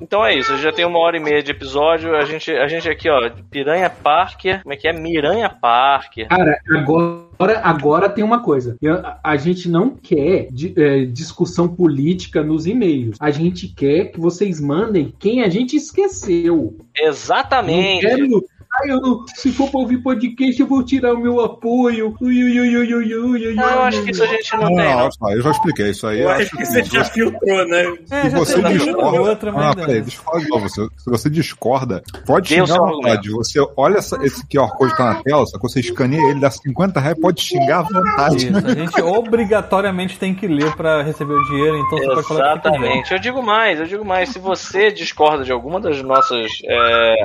então 0.02 0.26
é 0.26 0.36
isso. 0.36 0.58
Já 0.58 0.72
tem 0.72 0.86
uma 0.86 1.00
hora 1.00 1.18
e 1.18 1.20
meia 1.20 1.44
de 1.44 1.52
episódio. 1.52 2.16
A 2.16 2.24
gente, 2.26 2.50
a 2.52 2.68
gente 2.68 2.90
aqui, 2.90 3.10
ó, 3.10 3.30
Piranha 3.52 3.90
Parker. 3.90 4.62
Como 4.64 4.74
é 4.74 4.78
que 4.78 4.88
é? 4.88 4.94
Miranha 4.94 5.50
Parker. 5.50 6.28
Cara, 6.30 6.60
agora, 6.72 7.60
agora 7.64 8.10
tem 8.10 8.24
uma 8.24 8.42
coisa. 8.42 8.78
Eu- 8.82 8.96
a, 9.06 9.20
a 9.24 9.36
gente 9.38 9.70
não 9.70 9.90
quer 9.96 10.48
di- 10.52 10.74
é, 10.78 11.06
discussão 11.06 11.68
política 11.68 12.42
nos 12.44 12.66
e-mails. 12.66 13.18
A 13.20 13.30
gente 13.32 13.68
quer 13.68 14.06
que 14.06 14.20
vocês 14.20 14.60
mandem 14.62 15.14
quem 15.20 15.44
a 15.44 15.50
gente 15.50 15.76
esqueceu. 15.76 16.76
Não 16.98 17.08
Exatamente. 17.08 18.06
quero. 18.06 18.44
Ai, 18.82 18.92
eu 18.92 19.26
se 19.36 19.52
for 19.52 19.70
pra 19.72 19.80
ouvir 19.80 19.98
podcast, 19.98 20.60
eu 20.62 20.68
vou 20.68 20.84
tirar 20.84 21.14
o 21.14 21.20
meu 21.20 21.40
apoio. 21.42 22.16
Ui, 22.22 22.44
ui, 22.44 22.60
ui, 22.60 22.78
ui, 22.78 22.94
ui, 22.96 23.16
ui, 23.16 23.48
ui, 23.48 23.56
Não, 23.56 23.64
eu 23.70 23.82
acho 23.84 24.04
que 24.04 24.12
isso 24.12 24.24
a 24.24 24.28
gente 24.28 24.54
não 24.54 24.60
Não, 24.62 24.68
tem, 24.76 24.78
não, 24.96 25.10
não. 25.22 25.32
eu 25.32 25.42
já 25.42 25.52
expliquei 25.52 25.90
isso 25.90 26.06
aí. 26.08 26.22
Eu 26.22 26.30
acho 26.30 26.42
acho 26.42 26.52
que 26.52 26.58
que 26.58 26.66
você 26.66 26.84
já 26.84 27.04
filtrou, 27.06 27.68
né? 27.68 27.98
É, 28.12 28.22
Se 28.30 28.36
você 28.36 28.62
discorda. 28.62 29.22
outra, 29.22 29.52
Ah, 29.56 29.76
peraí, 29.76 30.02
deixa 30.02 30.18
eu 30.18 30.24
falar 30.24 30.40
de 30.44 30.50
novo. 30.50 30.70
Se, 30.70 30.88
você 31.08 31.30
discorda, 31.30 32.04
pode 32.26 32.50
xingar 32.50 32.76
à 32.76 32.78
vontade. 32.78 33.30
Você 33.32 33.60
olha 33.76 33.98
essa- 33.98 34.18
esse 34.24 34.46
QR 34.48 34.70
Code 34.78 34.92
que 34.92 34.98
tá 34.98 35.14
na 35.14 35.24
tela, 35.24 35.46
só 35.46 35.58
que 35.58 35.64
você 35.64 35.80
escaneia 35.80 36.30
ele, 36.30 36.40
dá 36.40 36.52
50 36.52 37.00
reais, 37.00 37.18
pode 37.20 37.42
xingar 37.42 37.80
à 37.80 37.82
vontade. 37.84 38.48
Isso, 38.48 38.58
a 38.68 38.74
gente 38.76 39.02
obrigatoriamente 39.02 40.18
tem 40.20 40.36
que 40.36 40.48
ler 40.48 40.76
pra 40.76 41.02
receber 41.02 41.34
o 41.34 41.44
dinheiro, 41.46 41.78
então 41.80 41.98
você 42.00 42.08
pode 42.08 42.28
falar. 42.28 42.52
Exatamente. 42.54 43.12
Eu 43.14 43.20
digo 43.20 43.42
mais, 43.42 43.80
eu 43.80 43.86
digo 43.86 44.04
mais. 44.06 44.30
Se 44.30 44.40
você 44.40 44.92
discorda 44.92 45.44
de 45.44 45.52
alguma 45.52 45.80
das 45.80 46.02
nossas 46.02 46.52
é, 46.66 47.16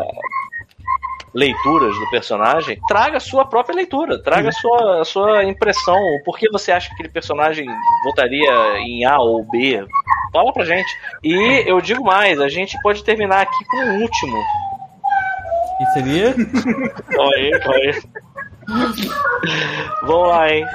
leituras 1.34 1.94
do 1.98 2.10
personagem, 2.10 2.78
traga 2.86 3.16
a 3.16 3.20
sua 3.20 3.44
própria 3.44 3.74
leitura, 3.74 4.22
traga 4.22 4.50
a 4.50 4.52
sua, 4.52 5.00
a 5.00 5.04
sua 5.04 5.44
impressão. 5.44 5.96
O 5.96 6.22
porquê 6.24 6.48
você 6.50 6.72
acha 6.72 6.88
que 6.88 6.94
aquele 6.94 7.08
personagem 7.08 7.66
votaria 8.04 8.78
em 8.78 9.04
A 9.04 9.18
ou 9.18 9.44
B? 9.50 9.84
Fala 10.32 10.52
pra 10.52 10.64
gente. 10.64 10.88
E 11.22 11.64
eu 11.66 11.80
digo 11.80 12.04
mais, 12.04 12.40
a 12.40 12.48
gente 12.48 12.80
pode 12.82 13.02
terminar 13.04 13.42
aqui 13.42 13.64
com 13.64 13.76
o 13.76 14.00
último. 14.00 14.36
E 15.80 15.86
seria? 15.92 16.34
Calma 17.10 17.32
aí, 17.34 17.60
calma 17.60 17.76
aí. 17.76 18.02
Vamos 20.02 20.28
lá, 20.28 20.50
hein? 20.50 20.66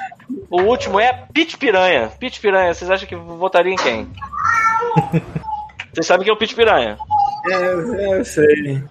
O 0.49 0.61
último 0.63 0.99
é 0.99 1.13
Pit 1.33 1.57
Piranha. 1.57 2.11
Pit 2.19 2.39
Piranha, 2.39 2.73
vocês 2.73 2.89
acham 2.89 3.07
que 3.07 3.15
votaria 3.15 3.73
em 3.73 3.77
quem? 3.77 4.07
Vocês 5.93 6.05
sabem 6.05 6.25
quem 6.25 6.31
é 6.31 6.35
o 6.35 6.37
Pit 6.37 6.53
Piranha? 6.53 6.95
É, 7.49 8.19
eu 8.19 8.23
sei. 8.23 8.83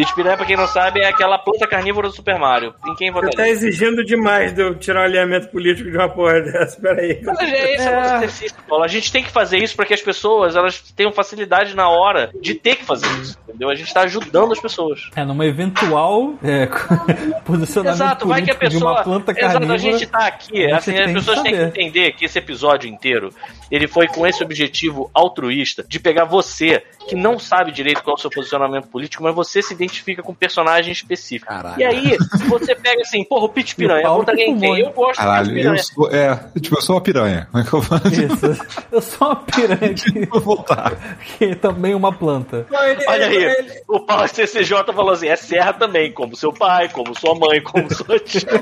Pit 0.00 0.14
Piranha, 0.14 0.36
pra 0.38 0.46
quem 0.46 0.56
não 0.56 0.66
sabe, 0.66 1.00
é 1.00 1.08
aquela 1.08 1.36
planta 1.38 1.66
carnívora 1.66 2.08
do 2.08 2.14
Super 2.14 2.38
Mario. 2.38 2.74
Em 2.86 2.94
quem 2.94 3.10
Você 3.12 3.20
tá 3.20 3.26
votaria? 3.26 3.52
exigindo 3.52 4.02
demais 4.02 4.54
de 4.54 4.62
eu 4.62 4.74
tirar 4.74 5.00
um 5.00 5.04
alinhamento 5.04 5.48
político 5.48 5.90
de 5.90 5.96
uma 5.96 6.08
porra 6.08 6.40
dessa. 6.40 6.80
Peraí. 6.80 7.20
Mas 7.22 7.38
é 7.40 7.74
esse 7.74 7.86
é 7.86 7.90
o 7.90 8.00
nosso 8.00 8.14
exercício, 8.14 8.56
Paulo. 8.66 8.82
A 8.84 8.88
gente 8.88 9.12
tem 9.12 9.22
que 9.22 9.30
fazer 9.30 9.58
isso 9.58 9.76
para 9.76 9.84
que 9.84 9.92
as 9.92 10.00
pessoas 10.00 10.56
elas 10.56 10.80
tenham 10.96 11.12
facilidade 11.12 11.76
na 11.76 11.90
hora 11.90 12.30
de 12.40 12.54
ter 12.54 12.76
que 12.76 12.84
fazer 12.86 13.08
isso, 13.20 13.38
entendeu? 13.46 13.68
A 13.68 13.74
gente 13.74 13.92
tá 13.92 14.00
ajudando 14.00 14.52
as 14.52 14.60
pessoas. 14.60 15.10
É, 15.14 15.22
numa 15.22 15.44
eventual 15.44 16.32
é, 16.42 16.66
posicionamento 17.44 17.94
Exato, 17.96 18.26
vai 18.26 18.40
que 18.40 18.50
a 18.50 18.54
político 18.54 18.78
de 18.78 18.82
uma 18.82 18.96
pessoa. 18.96 19.04
planta 19.04 19.32
Exato, 19.32 19.52
carnívora. 19.52 19.74
a 19.74 19.78
gente 19.78 20.06
tá 20.06 20.26
aqui. 20.26 20.56
gente 20.56 20.72
Assim, 20.72 20.98
as 20.98 21.12
pessoas 21.12 21.42
têm 21.42 21.52
que 21.52 21.62
entender 21.62 22.12
que 22.12 22.24
esse 22.24 22.38
episódio 22.38 22.88
inteiro 22.88 23.28
ele 23.70 23.86
foi 23.86 24.06
com 24.08 24.26
esse 24.26 24.42
objetivo 24.42 25.10
altruísta 25.12 25.84
de 25.86 26.00
pegar 26.00 26.24
você 26.24 26.82
que 27.06 27.14
não 27.14 27.38
sabe 27.38 27.70
direito 27.70 28.02
qual 28.02 28.16
é 28.16 28.18
o 28.18 28.20
seu 28.20 28.30
posicionamento 28.30 28.88
político, 28.88 29.22
mas 29.22 29.34
você 29.34 29.60
se 29.62 29.74
identifica 29.74 29.89
com 30.22 30.32
um 30.32 30.34
personagem 30.34 30.92
específico. 30.92 31.52
E 31.78 31.84
aí, 31.84 32.16
você 32.48 32.74
pega 32.74 33.02
assim, 33.02 33.24
porra, 33.24 33.44
o 33.46 33.48
Pit 33.48 33.74
Piranha, 33.74 34.06
em 34.08 34.24
que 34.24 34.32
quem? 34.36 34.54
fumou, 34.54 34.76
Eu 34.76 34.90
gosto 34.90 35.00
do 35.02 35.06
Pit 35.06 35.16
Caralho, 35.18 35.50
eu 35.50 35.54
Piranha. 35.54 35.82
sou. 35.82 36.10
É, 36.10 36.34
tipo, 36.60 36.76
eu 36.76 36.82
sou 36.82 36.94
uma 36.96 37.02
piranha. 37.02 37.48
Como 37.50 37.62
é 37.62 37.66
que 37.66 37.72
eu 37.74 37.82
faço? 37.82 38.06
Isso. 38.08 38.66
Eu 38.92 39.00
sou 39.00 39.28
uma 39.28 39.36
piranha 39.36 39.94
que, 39.94 40.26
Vou 40.26 40.40
voltar. 40.40 40.92
que 41.38 41.44
é 41.44 41.54
também 41.54 41.94
uma 41.94 42.12
planta. 42.12 42.66
Não, 42.70 42.82
ele- 42.84 43.04
Olha 43.06 43.24
ele- 43.24 43.46
aí, 43.46 43.54
ele- 43.58 43.82
o 43.88 44.00
Paulo 44.00 44.26
CCJ 44.28 44.92
falou 44.92 45.10
assim: 45.10 45.28
é 45.28 45.36
serra 45.36 45.72
também, 45.72 46.12
como 46.12 46.36
seu 46.36 46.52
pai, 46.52 46.88
como 46.88 47.18
sua 47.18 47.34
mãe, 47.34 47.60
como 47.60 47.92
sua 47.94 48.18
tia. 48.18 48.40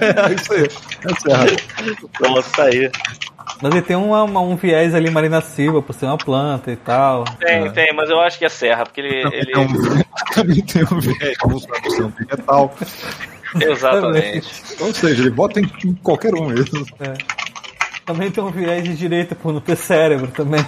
É, 0.00 0.32
isso 0.34 0.52
aí. 0.54 0.62
É 0.64 1.20
certo. 1.20 2.08
Pronto, 2.12 2.50
tá 2.52 2.64
aí. 2.64 2.90
Mas 3.62 3.72
ele 3.72 3.82
tem 3.82 3.96
uma- 3.96 4.22
uma- 4.24 4.40
um 4.40 4.56
viés 4.56 4.94
ali 4.94 5.10
Marina 5.10 5.40
Silva, 5.40 5.80
por 5.82 5.94
ser 5.94 6.06
uma 6.06 6.18
planta 6.18 6.70
e 6.70 6.76
tal. 6.76 7.24
Tem, 7.38 7.70
tem, 7.72 7.92
mas 7.94 8.08
eu 8.10 8.20
acho 8.20 8.38
que 8.38 8.44
é 8.44 8.48
serra, 8.48 8.84
porque 8.84 9.00
ele. 9.00 9.22
ele... 9.34 9.52
Tem 9.52 9.56
um- 9.58 10.02
Também 10.34 10.60
tem 10.62 10.82
um 10.84 11.00
viés, 11.00 11.36
como 11.38 11.58
se 11.58 11.66
fosse 11.68 12.02
um 12.02 12.08
vegetal. 12.08 12.74
Exatamente. 13.60 14.48
Ou 14.80 14.94
seja, 14.94 15.22
ele 15.22 15.30
bota 15.30 15.60
em 15.60 15.94
qualquer 16.02 16.34
um 16.34 16.46
mesmo. 16.46 16.86
Também 18.04 18.30
tem 18.30 18.42
um 18.42 18.50
viés 18.50 18.82
de 18.82 18.96
direita 18.96 19.34
por 19.34 19.52
não 19.52 19.60
ter 19.60 19.76
cérebro 19.76 20.28
também. 20.28 20.64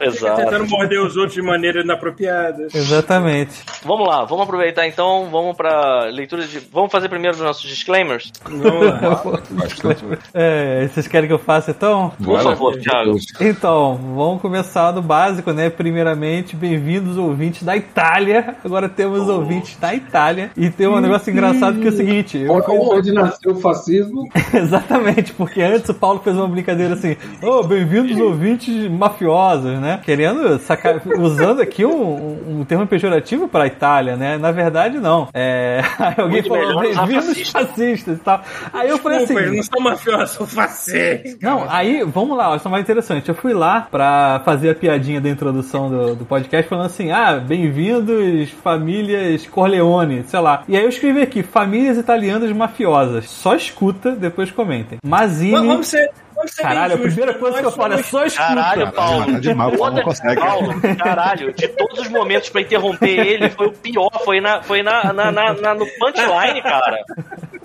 Exato. 0.00 0.42
tentando 0.42 0.68
morder 0.68 1.00
os 1.00 1.16
outros 1.16 1.34
de 1.34 1.42
maneira 1.42 1.80
inapropriada. 1.80 2.68
Exatamente. 2.72 3.62
Vamos 3.84 4.06
lá, 4.06 4.24
vamos 4.24 4.44
aproveitar 4.44 4.86
então, 4.86 5.28
vamos 5.30 5.56
pra 5.56 6.04
leitura 6.04 6.46
de. 6.46 6.58
Vamos 6.72 6.92
fazer 6.92 7.08
primeiro 7.08 7.36
os 7.36 7.42
nossos 7.42 7.68
disclaimers? 7.68 8.32
Vamos 8.44 8.86
lá. 8.86 9.32
É, 10.34 10.86
vocês 10.88 11.06
querem 11.06 11.26
que 11.26 11.32
eu 11.32 11.38
faça 11.38 11.70
então? 11.70 12.12
Por 12.22 12.40
favor, 12.40 12.76
Thiago. 12.78 13.16
Então, 13.40 13.96
vamos 14.14 14.40
começar 14.40 14.92
do 14.92 15.00
básico, 15.00 15.52
né? 15.52 15.70
Primeiramente, 15.70 16.54
bem-vindos 16.54 17.16
ouvintes 17.16 17.62
da 17.62 17.76
Itália. 17.76 18.56
Agora 18.64 18.88
temos 18.88 19.28
ouvintes 19.28 19.76
da 19.78 19.94
Itália. 19.94 20.50
E 20.56 20.70
tem 20.70 20.86
um 20.86 21.00
negócio 21.00 21.30
engraçado 21.30 21.80
que 21.80 21.86
é 21.86 21.90
o 21.90 21.96
seguinte: 21.96 22.38
eu 22.38 22.52
Onde, 22.52 22.66
onde 22.70 23.12
nasceu 23.12 23.52
o 23.52 23.56
fascismo? 23.56 24.28
Exatamente, 24.52 25.32
porque 25.32 25.62
antes 25.62 25.88
o 25.88 25.94
Paulo 25.94 26.20
fez 26.22 26.36
uma 26.36 26.48
brincadeira 26.48 26.65
assim: 26.92 27.16
Ô, 27.42 27.62
bem-vindos 27.62 28.18
ouvintes 28.20 28.90
mafiosos, 28.90 29.78
né? 29.78 30.00
Querendo 30.04 30.58
sacar, 30.58 31.00
usando 31.18 31.60
aqui 31.60 31.84
um, 31.84 32.60
um 32.60 32.64
termo 32.64 32.86
pejorativo 32.86 33.48
para 33.48 33.64
a 33.64 33.66
Itália, 33.66 34.16
né? 34.16 34.36
Na 34.38 34.50
verdade, 34.50 34.98
não. 34.98 35.28
É, 35.32 35.82
aí 35.98 36.14
alguém 36.18 36.42
Muito 36.42 36.48
falou: 36.48 36.80
bem-vindos 36.80 37.26
fascista. 37.26 37.66
fascistas 37.66 38.18
e 38.18 38.20
tal. 38.20 38.42
Aí 38.72 38.88
eu 38.88 38.98
falei 38.98 39.18
Desculpa, 39.18 39.42
assim: 39.42 39.56
não 39.56 39.62
são 39.62 39.80
mafiosos, 39.80 40.30
são 40.30 40.46
fascistas. 40.46 41.38
não, 41.40 41.66
aí, 41.68 42.02
vamos 42.04 42.36
lá, 42.36 42.56
isso 42.56 42.66
é 42.66 42.70
mais 42.70 42.82
interessante. 42.82 43.28
Eu 43.28 43.34
fui 43.34 43.52
lá 43.52 43.86
pra 43.90 44.40
fazer 44.44 44.70
a 44.70 44.74
piadinha 44.74 45.20
da 45.20 45.28
introdução 45.28 45.88
do, 45.88 46.16
do 46.16 46.24
podcast 46.24 46.68
falando 46.68 46.86
assim: 46.86 47.10
ah, 47.10 47.36
bem-vindos, 47.36 48.50
famílias 48.62 49.46
Corleone, 49.46 50.24
sei 50.26 50.40
lá. 50.40 50.64
E 50.68 50.76
aí 50.76 50.82
eu 50.82 50.88
escrevi 50.88 51.22
aqui: 51.22 51.42
famílias 51.42 51.96
italianas 51.96 52.50
mafiosas. 52.52 53.28
Só 53.28 53.54
escuta, 53.54 54.12
depois 54.12 54.50
comentem. 54.50 54.98
Mazini. 55.04 55.52
Vamos 55.52 55.88
ser 55.88 56.10
Caralho, 56.56 56.94
a 56.94 56.98
primeira 56.98 57.34
coisa 57.34 57.58
que 57.60 57.66
eu 57.66 57.70
falo 57.70 57.94
é 57.94 58.02
só 58.02 58.24
escuta. 58.24 58.46
Caralho, 58.48 58.92
Paulo. 58.92 59.40
Demais, 59.40 59.74
o 59.74 59.78
Paulo 59.78 59.94
não 59.96 60.02
consegue. 60.02 60.40
Paulo, 60.40 60.74
caralho, 60.98 61.52
de 61.52 61.68
todos 61.68 61.98
os 62.00 62.08
momentos 62.08 62.48
pra 62.50 62.60
interromper 62.60 63.18
ele, 63.26 63.48
foi 63.50 63.66
o 63.68 63.72
pior. 63.72 64.10
Foi, 64.24 64.40
na, 64.40 64.62
foi 64.62 64.82
na, 64.82 65.12
na, 65.12 65.30
na- 65.32 65.52
na- 65.54 65.74
no 65.74 65.86
punchline, 65.98 66.62
cara. 66.62 66.98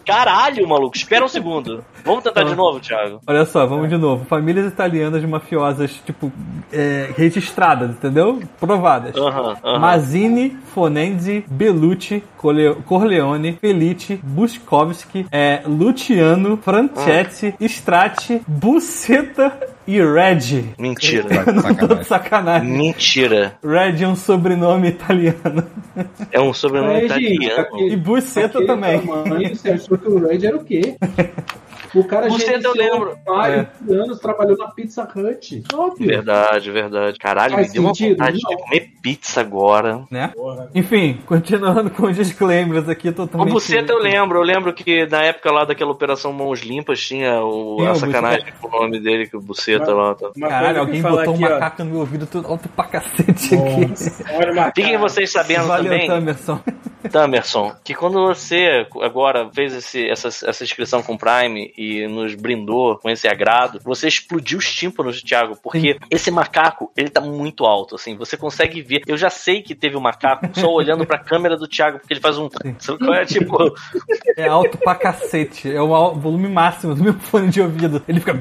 Caralho, 0.06 0.68
maluco. 0.68 0.96
Espera 0.98 1.24
um 1.24 1.28
segundo. 1.28 1.84
Vamos 2.04 2.24
tentar 2.24 2.44
de 2.44 2.56
novo, 2.56 2.80
Thiago. 2.80 3.20
Olha 3.28 3.46
só, 3.46 3.66
vamos 3.68 3.88
de 3.90 3.98
novo. 3.98 4.26
Famílias 4.26 4.66
italianas 4.66 5.24
mafiosas, 5.24 5.92
tipo, 6.06 6.32
é, 6.74 7.12
registradas, 7.16 7.92
entendeu? 7.92 8.42
Provadas. 8.60 9.16
Aham, 9.16 9.56
aham. 9.64 9.80
Mazzini, 9.80 10.58
Fonenzi, 10.74 11.46
Bellucci, 11.48 12.24
Corleone, 12.86 13.58
Felice, 13.62 14.20
Buskovski, 14.24 15.28
é, 15.32 15.62
Luciano, 15.66 16.58
Franchetti, 16.58 17.54
Strati, 17.62 18.42
Buceta 18.76 19.60
e 19.86 20.00
Red. 20.02 20.64
Mentira. 20.80 21.28
De 22.00 22.06
sacanagem. 22.08 22.70
Mentira. 22.72 23.58
Red 23.62 24.02
é 24.04 24.08
um 24.08 24.16
sobrenome 24.16 24.88
italiano. 24.88 25.64
É 26.32 26.40
um 26.40 26.54
sobrenome 26.54 26.94
É, 27.06 27.10
gente, 27.10 27.34
italiano. 27.36 27.62
aquele- 27.62 27.94
E 27.94 27.96
Buceta 27.98 28.46
aquele 28.48 28.66
também. 28.68 29.00
tamanho, 29.02 29.56
você 29.56 29.72
achou 29.72 29.98
que 29.98 30.08
o 30.08 30.26
Red 30.26 30.46
era 30.46 30.56
o 30.56 30.64
quê? 30.64 30.96
O 31.94 32.04
cara 32.04 32.28
Buceta 32.28 32.68
eu 32.68 32.74
lembro. 32.74 33.18
vários 33.26 33.68
anos, 33.90 34.20
trabalhou 34.20 34.58
na 34.58 34.68
Pizza 34.72 35.04
Hut. 35.04 35.64
Óbvio. 35.74 36.08
Verdade, 36.08 36.72
verdade. 36.72 37.18
Caralho, 37.20 37.54
Faz 37.56 37.68
me 37.68 37.74
deu 37.74 37.82
uma 37.84 37.94
sentido? 37.94 38.18
vontade 38.18 38.40
Não. 38.42 38.50
de 38.50 38.64
comer 38.64 38.90
pizza 39.02 39.42
agora. 39.42 40.04
Né? 40.10 40.32
Enfim, 40.76 41.20
continuando 41.26 41.90
com 41.90 42.08
os 42.08 42.16
disclaimers 42.16 42.88
aqui, 42.88 43.10
O 43.10 43.14
totalmente. 43.14 43.52
Buceta 43.54 43.92
eu 43.92 44.00
lembro, 44.00 44.40
eu 44.40 44.44
lembro 44.44 44.74
que 44.74 45.06
na 45.08 45.22
época 45.24 45.52
lá 45.52 45.66
daquela 45.66 45.92
Operação 45.92 46.32
Mãos 46.32 46.62
Limpas 46.62 47.00
tinha 47.02 47.42
o, 47.42 47.78
Tinha 47.78 47.90
a 47.90 47.94
o 47.94 47.96
sacanagem 47.96 48.54
com 48.62 48.68
o 48.68 48.82
nome 48.82 49.00
dele, 49.00 49.28
que 49.28 49.36
o 49.36 49.42
Buceta 49.42 49.94
lá. 49.94 50.16
Tá. 50.16 50.32
Uma 50.36 50.48
Caralho, 50.48 50.80
alguém 50.82 51.02
botou 51.02 51.34
um 51.34 51.36
aqui, 51.36 51.46
ó. 51.46 51.50
macaco 51.50 51.84
no 51.84 51.90
meu 51.92 52.00
ouvido 52.00 52.26
tudo 52.26 52.48
alto 52.48 52.70
pra 52.70 52.86
cacete 52.86 53.56
aqui. 53.56 54.34
Olha 54.36 54.52
o 54.52 54.56
macaco. 54.56 54.72
Fiquem 54.76 54.98
vocês 54.98 55.32
sabendo 55.32 55.68
Valeu, 55.68 55.92
também, 55.92 56.08
Tamerson. 56.08 56.60
Tamerson, 57.10 57.74
que 57.84 57.94
quando 57.94 58.26
você 58.26 58.86
agora 59.02 59.50
fez 59.54 59.74
esse- 59.74 60.08
essa, 60.10 60.28
essa 60.28 60.64
inscrição 60.64 61.02
com 61.02 61.14
o 61.14 61.18
Prime 61.18 61.74
e 61.78 62.08
nos 62.08 62.36
brindou 62.36 62.98
com 62.98 63.10
esse 63.10 63.28
agrado, 63.28 63.80
você 63.84 64.08
explodiu 64.08 64.58
os 64.60 64.72
tímpanos, 64.74 65.22
Thiago, 65.22 65.58
porque 65.62 65.98
esse 66.10 66.30
macaco, 66.32 66.92
ele 66.96 67.10
tá 67.10 67.22
muito 67.22 67.66
alto, 67.66 67.96
assim, 67.96 68.16
você 68.16 68.36
consegue 68.38 68.82
ver. 68.82 69.02
Eu 69.08 69.18
já 69.18 69.30
sei 69.30 69.62
que 69.62 69.74
teve 69.76 69.96
um 69.98 70.02
macaco 70.02 70.48
só 70.54 70.68
olhando 70.72 71.06
pra 71.06 71.18
câmera 71.18 71.58
do 71.58 71.68
Thiago, 71.68 72.00
porque 72.00 72.14
ele 72.14 72.22
faz 72.22 72.38
um. 72.38 72.50
É? 73.14 73.26
Tipo, 73.26 73.74
É 74.38 74.48
alto 74.48 74.78
pra 74.78 74.96
cacete. 74.96 75.72
É 75.74 75.82
o 75.82 76.14
volume 76.16 76.48
máximo 76.48 76.96
do 76.96 77.04
meu 77.04 77.14
fone 77.20 77.50
de 77.50 77.62
ouvido. 77.62 78.02
Ele 78.08 78.20
fica 78.20 78.34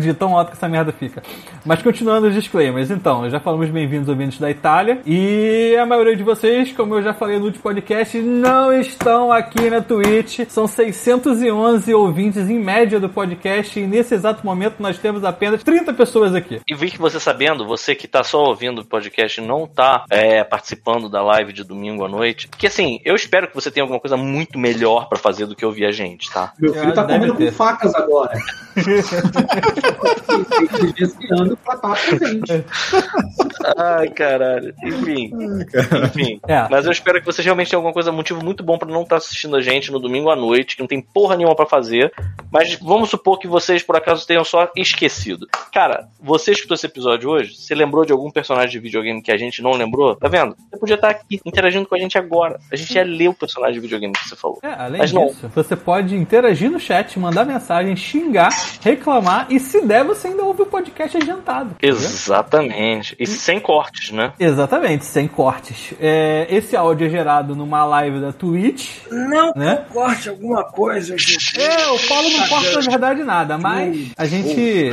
de 0.00 0.14
tão 0.14 0.36
alto 0.36 0.50
que 0.50 0.56
essa 0.56 0.68
merda 0.68 0.92
fica. 0.92 1.22
Mas 1.64 1.82
continuando 1.82 2.26
os 2.28 2.34
disclaimers, 2.34 2.90
então, 2.90 3.28
já 3.30 3.38
falamos 3.40 3.68
bem-vindos 3.70 4.08
ouvintes 4.08 4.38
da 4.38 4.50
Itália. 4.50 5.00
E 5.06 5.76
a 5.80 5.86
maioria 5.86 6.16
de 6.16 6.22
vocês, 6.22 6.72
como 6.72 6.94
eu 6.96 7.02
já 7.02 7.12
falei 7.14 7.38
no 7.38 7.46
último 7.46 7.57
podcast, 7.58 8.18
não 8.18 8.72
estão 8.72 9.32
aqui 9.32 9.68
na 9.70 9.80
Twitch. 9.80 10.40
São 10.48 10.66
611 10.66 11.92
ouvintes 11.94 12.48
em 12.48 12.58
média 12.58 12.98
do 13.00 13.08
podcast. 13.08 13.78
E 13.78 13.86
nesse 13.86 14.14
exato 14.14 14.44
momento 14.44 14.76
nós 14.80 14.98
temos 14.98 15.24
apenas 15.24 15.62
30 15.62 15.92
pessoas 15.94 16.34
aqui. 16.34 16.60
E 16.68 16.74
vi 16.74 16.90
que 16.90 16.98
você 16.98 17.18
sabendo, 17.20 17.66
você 17.66 17.94
que 17.94 18.08
tá 18.08 18.22
só 18.22 18.44
ouvindo 18.44 18.80
o 18.80 18.84
podcast 18.84 19.40
e 19.40 19.44
não 19.46 19.66
tá 19.66 20.04
é, 20.10 20.42
participando 20.44 21.08
da 21.08 21.22
live 21.22 21.52
de 21.52 21.64
domingo 21.64 22.04
à 22.04 22.08
noite. 22.08 22.48
Porque 22.48 22.66
assim, 22.66 23.00
eu 23.04 23.14
espero 23.14 23.48
que 23.48 23.54
você 23.54 23.70
tenha 23.70 23.84
alguma 23.84 24.00
coisa 24.00 24.16
muito 24.16 24.58
melhor 24.58 25.08
pra 25.08 25.18
fazer 25.18 25.46
do 25.46 25.54
que 25.56 25.64
ouvir 25.64 25.86
a 25.86 25.92
gente, 25.92 26.30
tá? 26.30 26.52
Meu 26.58 26.72
filho 26.72 26.92
tá 26.94 27.04
Deve 27.04 27.20
comendo 27.20 27.38
ter. 27.38 27.50
com 27.50 27.56
facas 27.56 27.94
agora. 27.94 28.38
Desviando 30.96 31.56
pra 31.56 31.74
estar 31.74 31.94
presente. 31.94 32.64
Ai, 33.76 34.08
caralho. 34.10 34.74
Enfim. 34.84 35.30
Enfim. 36.04 36.40
É. 36.46 36.66
Mas 36.70 36.86
eu 36.86 36.92
espero 36.92 37.18
que 37.20 37.26
vocês 37.26 37.44
realmente 37.48 37.70
tenham 37.70 37.80
alguma 37.80 37.92
coisa, 37.92 38.12
motivo 38.12 38.44
muito 38.44 38.62
bom 38.62 38.78
pra 38.78 38.88
não 38.88 39.02
estar 39.02 39.16
assistindo 39.16 39.56
a 39.56 39.60
gente 39.60 39.90
no 39.90 39.98
domingo 39.98 40.30
à 40.30 40.36
noite, 40.36 40.76
que 40.76 40.82
não 40.82 40.88
tem 40.88 41.00
porra 41.00 41.36
nenhuma 41.36 41.54
pra 41.54 41.66
fazer. 41.66 42.12
Mas 42.50 42.74
vamos 42.76 43.10
supor 43.10 43.38
que 43.38 43.48
vocês, 43.48 43.82
por 43.82 43.96
acaso, 43.96 44.26
tenham 44.26 44.44
só 44.44 44.70
esquecido. 44.76 45.46
Cara, 45.72 46.08
você 46.20 46.52
escutou 46.52 46.74
esse 46.74 46.86
episódio 46.86 47.30
hoje? 47.30 47.54
Você 47.54 47.74
lembrou 47.74 48.04
de 48.04 48.12
algum 48.12 48.30
personagem 48.30 48.70
de 48.70 48.78
videogame 48.78 49.22
que 49.22 49.32
a 49.32 49.36
gente 49.36 49.62
não 49.62 49.72
lembrou? 49.72 50.16
Tá 50.16 50.28
vendo? 50.28 50.56
Você 50.70 50.78
podia 50.78 50.94
estar 50.94 51.10
aqui 51.10 51.40
interagindo 51.44 51.86
com 51.86 51.94
a 51.94 51.98
gente 51.98 52.16
agora. 52.18 52.58
A 52.72 52.76
gente 52.76 52.94
ia 52.94 53.04
ler 53.04 53.28
o 53.28 53.34
personagem 53.34 53.74
de 53.74 53.80
videogame 53.80 54.12
que 54.12 54.28
você 54.28 54.36
falou. 54.36 54.58
É, 54.62 54.72
além 54.72 54.98
Mas 54.98 55.12
não. 55.12 55.26
disso, 55.26 55.50
você 55.54 55.76
pode 55.76 56.14
interagir 56.16 56.70
no 56.70 56.80
chat, 56.80 57.18
mandar 57.18 57.44
mensagem, 57.44 57.94
xingar, 57.96 58.50
reclamar 58.80 59.46
e 59.50 59.58
se 59.58 59.84
der, 59.84 60.04
você 60.04 60.28
ainda 60.28 60.44
ouve 60.44 60.62
o 60.62 60.66
podcast 60.66 61.16
adiantado. 61.16 61.76
Exatamente. 61.82 63.16
E 63.18 63.26
sem 63.26 63.60
cortes, 63.60 64.10
né? 64.10 64.32
Exatamente, 64.38 65.04
sem 65.04 65.28
cortes. 65.28 65.94
É, 66.00 66.46
esse 66.50 66.76
áudio 66.76 67.06
é 67.06 67.10
gerado 67.10 67.37
numa 67.42 67.84
live 67.84 68.20
da 68.20 68.32
Twitch, 68.32 68.90
Não 69.10 69.52
né? 69.54 69.84
corte 69.92 70.28
alguma 70.28 70.64
coisa, 70.64 71.16
gente. 71.16 71.60
É, 71.60 71.88
o 71.90 71.98
Paulo 72.08 72.28
não 72.30 72.48
corta 72.48 72.72
na 72.74 72.80
verdade 72.90 73.24
nada, 73.24 73.58
mas 73.58 74.12
a 74.16 74.26
gente. 74.26 74.92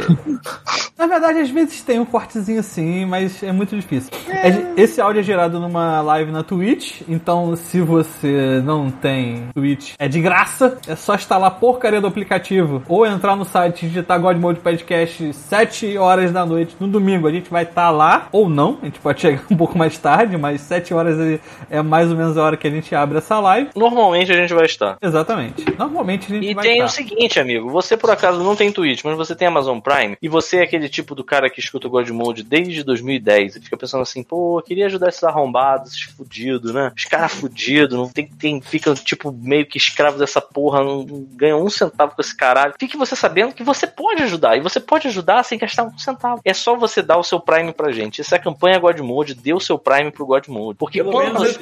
Na 0.97 1.07
verdade, 1.07 1.39
às 1.39 1.49
vezes 1.49 1.81
tem 1.81 1.99
um 1.99 2.05
cortezinho 2.05 2.59
assim, 2.59 3.05
mas 3.05 3.43
é 3.43 3.51
muito 3.51 3.75
difícil. 3.75 4.11
É, 4.29 4.81
Esse 4.81 5.01
áudio 5.01 5.19
é 5.19 5.23
gerado 5.23 5.59
numa 5.59 6.01
live 6.01 6.31
na 6.31 6.43
Twitch, 6.43 7.01
então 7.07 7.55
se 7.55 7.81
você 7.81 8.61
não 8.63 8.89
tem 8.89 9.49
Twitch, 9.53 9.93
é 9.99 10.07
de 10.07 10.21
graça. 10.21 10.77
É 10.87 10.95
só 10.95 11.15
instalar 11.15 11.47
a 11.49 11.51
porcaria 11.51 11.99
do 11.99 12.07
aplicativo 12.07 12.81
ou 12.87 13.05
entrar 13.05 13.35
no 13.35 13.43
site 13.45 13.85
e 13.85 13.89
digitar 13.89 14.19
God 14.19 14.37
Mode 14.37 14.59
Podcast 14.61 15.33
7 15.33 15.97
horas 15.97 16.31
da 16.31 16.45
noite 16.45 16.75
no 16.79 16.87
domingo. 16.87 17.27
A 17.27 17.31
gente 17.31 17.49
vai 17.49 17.63
estar 17.63 17.89
lá, 17.89 18.27
ou 18.31 18.47
não, 18.49 18.77
a 18.81 18.85
gente 18.85 18.99
pode 18.99 19.19
chegar 19.21 19.41
um 19.51 19.57
pouco 19.57 19.77
mais 19.77 19.97
tarde, 19.97 20.37
mas 20.37 20.61
7 20.61 20.93
horas 20.93 21.19
é- 21.19 21.39
é 21.69 21.81
mais 21.81 22.09
ou 22.09 22.15
menos 22.15 22.34
a 22.37 22.43
hora 22.43 22.57
que 22.57 22.67
a 22.67 22.71
gente 22.71 22.93
abre 22.95 23.17
essa 23.17 23.39
live. 23.39 23.69
Normalmente 23.75 24.31
a 24.31 24.35
gente 24.35 24.53
vai 24.53 24.65
estar. 24.65 24.97
Exatamente. 25.01 25.63
Normalmente 25.77 26.31
a 26.31 26.35
gente 26.35 26.49
E 26.49 26.53
vai 26.53 26.63
tem 26.63 26.73
estar. 26.75 26.85
o 26.85 26.89
seguinte, 26.89 27.39
amigo. 27.39 27.69
Você 27.69 27.95
por 27.97 28.09
acaso 28.11 28.43
não 28.43 28.55
tem 28.55 28.71
Twitch, 28.71 29.03
mas 29.03 29.17
você 29.17 29.35
tem 29.35 29.47
Amazon 29.47 29.79
Prime 29.79 30.17
e 30.21 30.27
você 30.29 30.57
é 30.57 30.63
aquele 30.63 30.89
tipo 30.89 31.15
do 31.15 31.23
cara 31.23 31.49
que 31.49 31.59
escuta 31.59 31.87
o 31.87 31.89
God 31.89 32.09
Mode 32.09 32.43
desde 32.43 32.83
2010 32.83 33.55
e 33.55 33.61
fica 33.61 33.77
pensando 33.77 34.01
assim, 34.01 34.23
pô, 34.23 34.59
eu 34.59 34.63
queria 34.63 34.85
ajudar 34.85 35.09
esses 35.09 35.23
arrombados, 35.23 35.91
esses 35.91 36.01
fudidos, 36.03 36.73
né? 36.73 36.91
Os 36.95 37.05
caras 37.05 37.33
fudidos, 37.33 37.97
não 37.97 38.09
tem, 38.09 38.27
tem, 38.27 38.61
ficam 38.61 38.93
tipo 38.93 39.31
meio 39.31 39.65
que 39.65 39.77
escravos 39.77 40.19
dessa 40.19 40.41
porra, 40.41 40.83
não, 40.83 41.03
não 41.03 41.25
ganham 41.35 41.63
um 41.63 41.69
centavo 41.69 42.15
com 42.15 42.21
esse 42.21 42.35
caralho. 42.35 42.73
Fique 42.79 42.97
você 42.97 43.15
sabendo 43.15 43.53
que 43.53 43.63
você 43.63 43.87
pode 43.87 44.23
ajudar 44.23 44.57
e 44.57 44.61
você 44.61 44.79
pode 44.79 45.07
ajudar 45.07 45.43
sem 45.43 45.57
gastar 45.57 45.83
um 45.83 45.97
centavo. 45.97 46.41
É 46.43 46.53
só 46.53 46.75
você 46.75 47.01
dar 47.01 47.17
o 47.17 47.23
seu 47.23 47.39
Prime 47.39 47.71
pra 47.73 47.91
gente. 47.91 48.21
Essa 48.21 48.35
é 48.35 48.37
a 48.37 48.41
campanha 48.41 48.79
God 48.79 48.99
Mode, 48.99 49.33
dê 49.35 49.53
o 49.53 49.59
seu 49.59 49.77
Prime 49.77 50.11
pro 50.11 50.25
God 50.25 50.47
Mode. 50.47 50.77
Porque 50.77 50.99
Pelo 50.99 51.11
quando 51.11 51.39
menos 51.39 51.55
o 51.55 51.59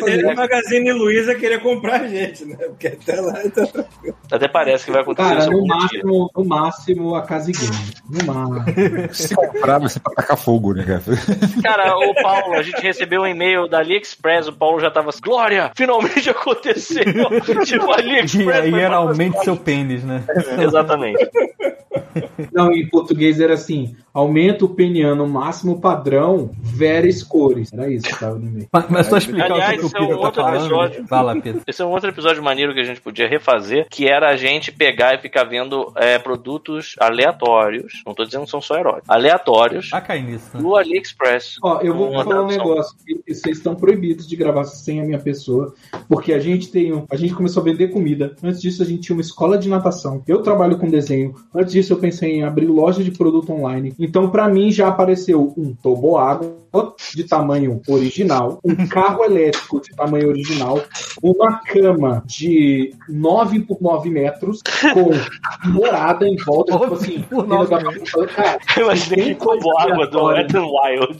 Magazine 0.64 0.92
Luiza 0.94 1.36
querer 1.36 1.62
comprar 1.62 2.02
a 2.02 2.08
gente, 2.08 2.46
né? 2.46 2.56
Porque 2.56 2.88
até 2.88 3.20
lá 3.20 3.34
tá 3.50 3.66
tranquilo. 3.66 4.16
até 4.32 4.48
parece 4.48 4.86
que 4.86 4.92
vai 4.92 5.02
acontecer 5.02 5.30
Cara, 5.30 5.42
isso 5.42 5.52
no 5.52 5.68
máximo, 5.68 6.32
no 6.36 6.46
máximo 6.46 7.16
a 7.16 7.22
casa 7.22 7.52
game. 7.52 7.94
No 8.10 8.34
máximo. 8.34 9.14
Se 9.14 9.36
comprar, 9.36 9.80
vai 9.80 9.90
ser 9.90 10.00
pra 10.00 10.14
tacar 10.16 10.38
fogo, 10.38 10.74
né, 10.74 10.84
cara? 10.84 11.04
Cara, 11.62 11.98
o 11.98 12.14
Paulo, 12.22 12.56
a 12.56 12.64
gente 12.64 12.82
recebeu 12.82 13.22
um 13.22 13.28
e-mail 13.28 13.68
da 13.68 13.80
AliExpress, 13.80 14.48
o 14.48 14.54
Paulo 14.54 14.80
já 14.80 14.90
tava 14.90 15.10
assim, 15.10 15.22
Glória, 15.24 15.72
finalmente 15.76 16.30
aconteceu! 16.30 17.04
tipo, 17.66 17.92
E 17.92 17.94
AliExpress. 17.94 18.48
aí 18.50 18.72
foi 18.72 18.82
era 18.82 18.96
aumente 18.98 19.44
seu 19.44 19.58
pênis, 19.58 20.04
né? 20.04 20.24
Exatamente. 20.60 21.30
Não, 22.52 22.72
em 22.72 22.88
português 22.88 23.40
era 23.40 23.54
assim: 23.54 23.96
aumenta 24.14 24.66
o 24.66 24.70
peniano 24.70 25.28
máximo 25.28 25.80
padrão, 25.80 26.52
veres 26.62 27.24
cores. 27.24 27.72
Era 27.74 27.90
isso 27.90 28.06
que 28.06 28.20
tava 28.20 28.36
no 28.36 28.50
meio. 28.52 28.68
Mas, 28.72 28.90
mas 28.90 29.08
só 29.08 29.18
explicar 29.18 29.52
Aliás, 29.52 29.84
o 29.84 29.90
que 29.90 29.98
o 30.02 30.04
é 30.04 30.08
Pita 30.08 30.14
tá 30.14 30.20
outro 30.20 30.42
falando. 30.42 30.53
Episódio. 30.56 31.08
Fala, 31.08 31.34
Pita. 31.40 31.62
Esse 31.68 31.82
é 31.82 31.86
um 31.86 31.92
outro 31.92 32.10
episódio 32.10 32.44
maneiro 32.44 32.74
que 32.74 32.80
a 32.80 32.84
gente 32.84 33.02
podia 33.02 33.28
refazer, 33.28 33.88
que 33.90 34.08
era 34.08 34.30
a 34.30 34.36
gente 34.38 34.72
pegar 34.72 35.14
e 35.16 35.18
ficar 35.18 35.44
vendo 35.44 35.92
é, 35.96 36.18
produtos 36.20 36.96
aleatórios. 37.00 38.02
Não 38.06 38.14
tô 38.14 38.24
dizendo 38.24 38.46
que 38.46 38.52
são 38.52 38.62
só 38.62 38.78
heróis. 38.78 39.04
Aleatórios. 39.08 39.90
Vai 39.90 40.02
cair 40.04 40.24
nisso, 40.24 40.50
né? 40.54 40.62
Do 40.62 40.76
AliExpress. 40.76 41.58
Ó, 41.64 41.80
eu 41.82 41.94
vou 41.96 42.12
falar 42.24 42.44
um 42.44 42.48
negócio. 42.48 42.96
Vocês 43.28 43.58
estão 43.58 43.76
proibidos 43.76 44.28
de 44.28 44.36
gravar 44.36 44.64
sem 44.66 45.00
a 45.02 45.04
minha 45.04 45.20
pessoa, 45.20 45.74
porque 46.08 46.34
a 46.34 46.40
gente 46.40 46.70
tem, 46.72 46.94
um- 46.94 47.06
a 47.10 47.16
gente 47.16 47.34
começou 47.34 47.62
a 47.62 47.64
vender 47.64 47.90
comida. 47.90 48.36
Antes 48.44 48.62
disso 48.62 48.82
a 48.84 48.86
gente 48.86 49.02
tinha 49.02 49.16
uma 49.16 49.22
escola 49.22 49.58
de 49.58 49.70
natação. 49.70 50.24
Eu 50.28 50.42
trabalho 50.42 50.78
com 50.78 50.90
desenho. 50.90 51.36
Antes 51.54 51.74
disso 51.74 51.94
eu 51.94 51.98
pensei 51.98 52.32
em 52.38 52.44
abrir 52.44 52.66
loja 52.68 53.04
de 53.04 53.12
produto 53.12 53.52
online. 53.52 53.94
Então 54.00 54.30
pra 54.30 54.48
mim 54.48 54.72
já 54.72 54.88
apareceu 54.88 55.54
um 55.58 55.74
toboágua 55.76 56.64
de 57.14 57.24
tamanho 57.24 57.80
original, 57.88 58.60
um 58.64 58.88
carro 58.88 59.24
elétrico 59.24 59.80
de 59.80 59.92
tamanho 59.96 60.30
original, 60.34 60.82
uma 61.22 61.60
cama 61.60 62.24
de 62.26 62.94
9 63.08 63.62
por 63.62 63.82
9 63.82 64.10
metros 64.10 64.62
com 64.94 65.12
morada 65.70 66.28
em 66.28 66.36
volta, 66.38 66.78
tipo 66.78 66.94
assim, 66.94 67.22
por 67.30 67.48
dentro 67.48 67.68
da- 67.68 67.82
nove 67.82 68.00
cara, 68.36 68.60
Eu 68.78 68.84
imaginei 68.86 69.36
como 69.36 69.80
água 69.80 70.08
do 70.08 70.24
Wet 70.26 70.54
n 70.56 70.60
Wild. 70.66 71.18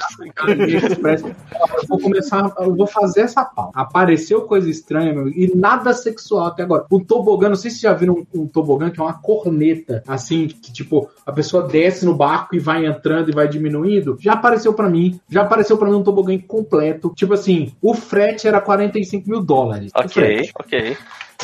Vou 1.88 2.00
começar, 2.00 2.52
eu 2.60 2.76
vou 2.76 2.88
fazer 2.88 3.22
essa 3.22 3.44
pauta. 3.46 3.80
Apareceu 3.80 4.42
coisa 4.42 4.70
estranha, 4.70 5.14
meu, 5.14 5.28
e 5.30 5.52
nada 5.56 5.94
sexual 5.94 6.48
até 6.48 6.64
agora. 6.64 6.86
O 6.90 7.00
tobogã, 7.00 7.50
não 7.50 7.56
sei 7.56 7.72
se 7.72 7.78
vocês 7.80 7.92
já 7.92 7.98
viram 7.98 8.26
um, 8.34 8.42
um 8.42 8.48
tobogã 8.48 8.90
que 8.90 9.00
é 9.00 9.04
uma 9.04 9.14
corneta, 9.14 10.04
assim, 10.08 10.48
que 10.48 10.72
tipo, 10.72 11.10
a 11.26 11.32
pessoa 11.32 11.64
desce 11.68 12.06
no 12.06 12.16
barco 12.16 12.56
e 12.56 12.60
vai 12.60 12.86
entrando 12.86 13.30
e 13.30 13.34
vai 13.34 13.48
diminuindo. 13.48 14.18
Já 14.20 14.34
apareceu 14.34 14.74
pra 14.74 14.90
mim, 14.90 15.20
já 15.30 15.42
apareceu 15.42 15.78
pra 15.78 15.88
mim 15.90 15.96
um 15.96 16.04
tobogã 16.04 16.38
completo. 16.40 17.12
Tipo 17.16 17.34
assim, 17.34 17.74
o 17.82 17.94
frete 17.94 18.48
era 18.48 18.60
45 18.62 19.03
mil 19.26 19.46
dólares. 19.46 19.92
Ok, 19.96 20.12
frete. 20.12 20.52
ok. 20.56 20.98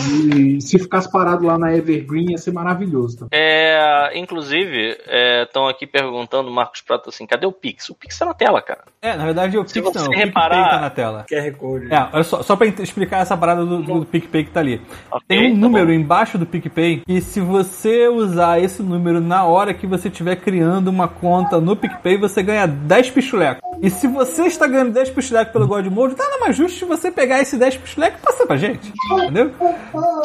E 0.08 0.62
se 0.62 0.80
ficasse 0.80 1.12
parado 1.12 1.46
lá 1.46 1.58
na 1.58 1.76
Evergreen 1.76 2.32
ia 2.32 2.38
ser 2.38 2.52
maravilhoso. 2.52 3.18
Tá? 3.20 3.28
É, 3.32 4.12
inclusive, 4.18 4.98
estão 5.44 5.68
aqui 5.68 5.86
perguntando, 5.86 6.50
Marcos 6.52 6.82
Prata, 6.82 7.10
assim, 7.10 7.26
cadê 7.26 7.46
o 7.46 7.52
Pix? 7.52 7.90
O 7.90 7.96
Pix 7.96 8.18
tá 8.18 8.26
na 8.26 8.34
tela, 8.34 8.62
cara. 8.62 8.82
É, 9.02 9.16
na 9.16 9.26
verdade 9.26 9.58
o 9.58 9.68
Se 9.68 9.74
Pix 9.82 9.94
você 9.94 10.00
não, 10.00 10.08
o 10.08 10.12
reparar- 10.12 10.50
PicPay 10.58 10.70
tá 10.70 10.82
na 10.82 10.90
tela. 10.90 11.26
QR 11.30 11.52
Code. 11.58 11.88
É, 11.94 12.24
só, 12.24 12.42
só 12.44 12.56
pra 12.56 12.68
explicar 12.68 13.20
essa 13.22 13.36
parada 13.38 13.66
do, 13.66 13.82
do 13.82 14.06
PicPay 14.06 14.44
que 14.46 14.52
tá 14.52 14.60
ali. 14.60 14.82
Ok, 15.12 15.26
Tem 15.28 15.52
um 15.52 15.56
tá 15.56 15.60
número 15.60 15.88
bom. 15.88 15.92
embaixo 15.94 16.38
do 16.38 16.46
PicPay 16.46 17.04
e 17.08 17.22
se 17.22 17.40
você 17.42 18.08
usar 18.08 18.60
esse 18.62 18.82
número 18.82 19.20
na 19.20 19.44
hora 19.46 19.74
que 19.74 19.88
você 19.88 20.08
estiver 20.08 20.36
criando 20.38 20.88
uma 20.90 21.08
conta 21.08 21.60
no 21.60 21.76
PicPay, 21.76 22.18
você 22.18 22.42
ganha 22.44 22.68
10 22.68 23.12
pichulecos. 23.12 23.68
E 23.82 23.90
se 23.90 24.08
você 24.08 24.44
está 24.48 24.68
ganhando 24.68 24.92
10 24.92 25.10
pichulecos 25.12 25.54
pelo 25.54 25.66
God 25.68 25.86
Mode, 25.88 26.16
nada 26.18 26.38
mais 26.40 26.56
justo 26.58 26.86
você 26.86 27.10
pegar 27.10 27.40
esse 27.42 27.56
10 27.58 27.78
pichulecos 27.78 28.20
e 28.20 28.26
passar 28.26 28.46
pra 28.46 28.58
gente. 28.58 28.92
Entendeu? 29.14 29.52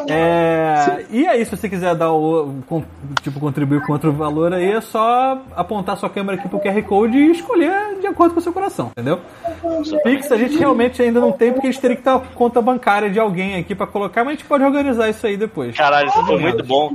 É, 0.09 1.05
e 1.11 1.27
aí, 1.27 1.45
se 1.45 1.57
você 1.57 1.69
quiser 1.69 1.95
dar 1.95 2.12
o, 2.12 2.55
tipo, 3.23 3.41
contribuir 3.41 3.82
com 3.82 3.93
outro 3.93 4.12
valor 4.12 4.53
aí, 4.53 4.73
é 4.73 4.81
só 4.81 5.41
apontar 5.57 5.97
sua 5.97 6.11
câmera 6.11 6.39
aqui 6.39 6.49
pro 6.49 6.61
QR 6.61 6.82
Code 6.82 7.16
e 7.16 7.31
escolher 7.31 7.99
de 8.01 8.07
acordo 8.07 8.35
com 8.35 8.41
o 8.41 8.43
seu 8.43 8.53
coração, 8.53 8.91
entendeu? 8.93 9.20
Pix 10.03 10.31
a 10.31 10.36
gente 10.36 10.57
realmente 10.57 11.03
ainda 11.03 11.20
não 11.20 11.32
tem, 11.32 11.53
porque 11.53 11.69
a 11.69 11.70
gente 11.70 11.81
teria 11.81 11.97
que 11.97 12.03
ter 12.03 12.11
uma 12.11 12.20
conta 12.20 12.61
bancária 12.61 13.11
de 13.11 13.19
alguém 13.19 13.57
aqui 13.57 13.74
pra 13.74 13.86
colocar, 13.86 14.24
mas 14.24 14.35
a 14.35 14.36
gente 14.36 14.47
pode 14.47 14.65
organizar 14.65 15.09
isso 15.09 15.27
aí 15.27 15.36
depois. 15.36 15.77
Caralho, 15.77 16.09
isso 16.09 16.27
foi 16.27 16.39
muito 16.39 16.65
bom. 16.65 16.91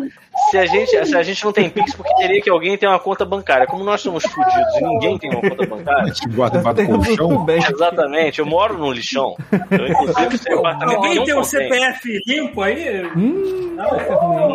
Se 0.52 0.58
a, 0.58 0.66
gente, 0.66 1.06
se 1.06 1.16
a 1.16 1.22
gente 1.24 1.44
não 1.46 1.52
tem 1.52 1.70
Pix, 1.70 1.94
porque 1.96 2.14
teria 2.16 2.42
que 2.42 2.50
alguém 2.50 2.78
ter 2.78 2.88
uma 2.88 3.00
conta 3.00 3.24
bancária. 3.26 3.68
Como 3.68 3.84
nós 3.84 4.02
somos 4.02 4.24
fudidos 4.24 4.76
e 4.76 4.82
ninguém 4.84 5.18
tem 5.18 5.30
uma 5.32 5.42
conta 5.42 5.66
bancária. 5.66 6.12
Te 6.12 6.28
guarda 6.30 6.60
embaixo 6.60 6.82
do 6.88 6.96
colchão. 6.98 7.16
tudo 7.30 7.40
bem. 7.44 7.58
Exatamente, 7.64 8.40
eu 8.40 8.46
moro 8.46 8.78
num 8.78 8.92
lixão. 8.92 9.36
Eu, 9.52 9.88
inclusive, 9.88 10.54
apartamento 10.58 10.96
Alguém 10.98 11.24
tem 11.24 11.38
um. 11.38 11.44
CPF 11.44 12.20
limpo 12.28 12.62
aí? 12.62 13.06
Hum, 13.16 13.76
Não 13.76 13.86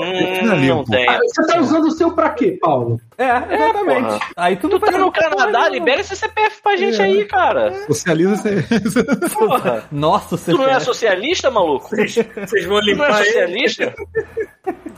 é 0.02 0.68
não 0.68 0.84
tem. 0.84 1.06
Você 1.06 1.46
tá 1.46 1.60
usando 1.60 1.84
o 1.86 1.90
seu 1.90 2.10
pra 2.12 2.30
quê, 2.30 2.58
Paulo? 2.60 3.00
É, 3.16 3.54
exatamente. 3.54 4.02
porra. 4.02 4.18
aí 4.36 4.56
tu 4.56 4.68
não 4.68 4.78
Tu 4.78 4.86
tá 4.86 4.98
no 4.98 5.12
Canadá, 5.12 5.68
libera 5.68 6.00
esse 6.00 6.16
CPF 6.16 6.60
pra 6.62 6.76
gente 6.76 7.00
aí, 7.00 7.24
cara. 7.24 7.72
Socializa 7.86 8.36
você. 8.36 8.64
Porra. 9.34 9.84
Nossa, 9.90 10.36
Tu 10.36 10.52
não 10.56 10.64
é 10.64 10.68
CPF. 10.80 10.84
socialista, 10.84 11.50
maluco? 11.50 11.88
Vocês, 11.90 12.16
vão 12.16 12.46
Tu 12.46 12.68
não 12.68 12.78
é 12.78 12.84
limpar 12.84 13.14
socialista? 13.24 13.94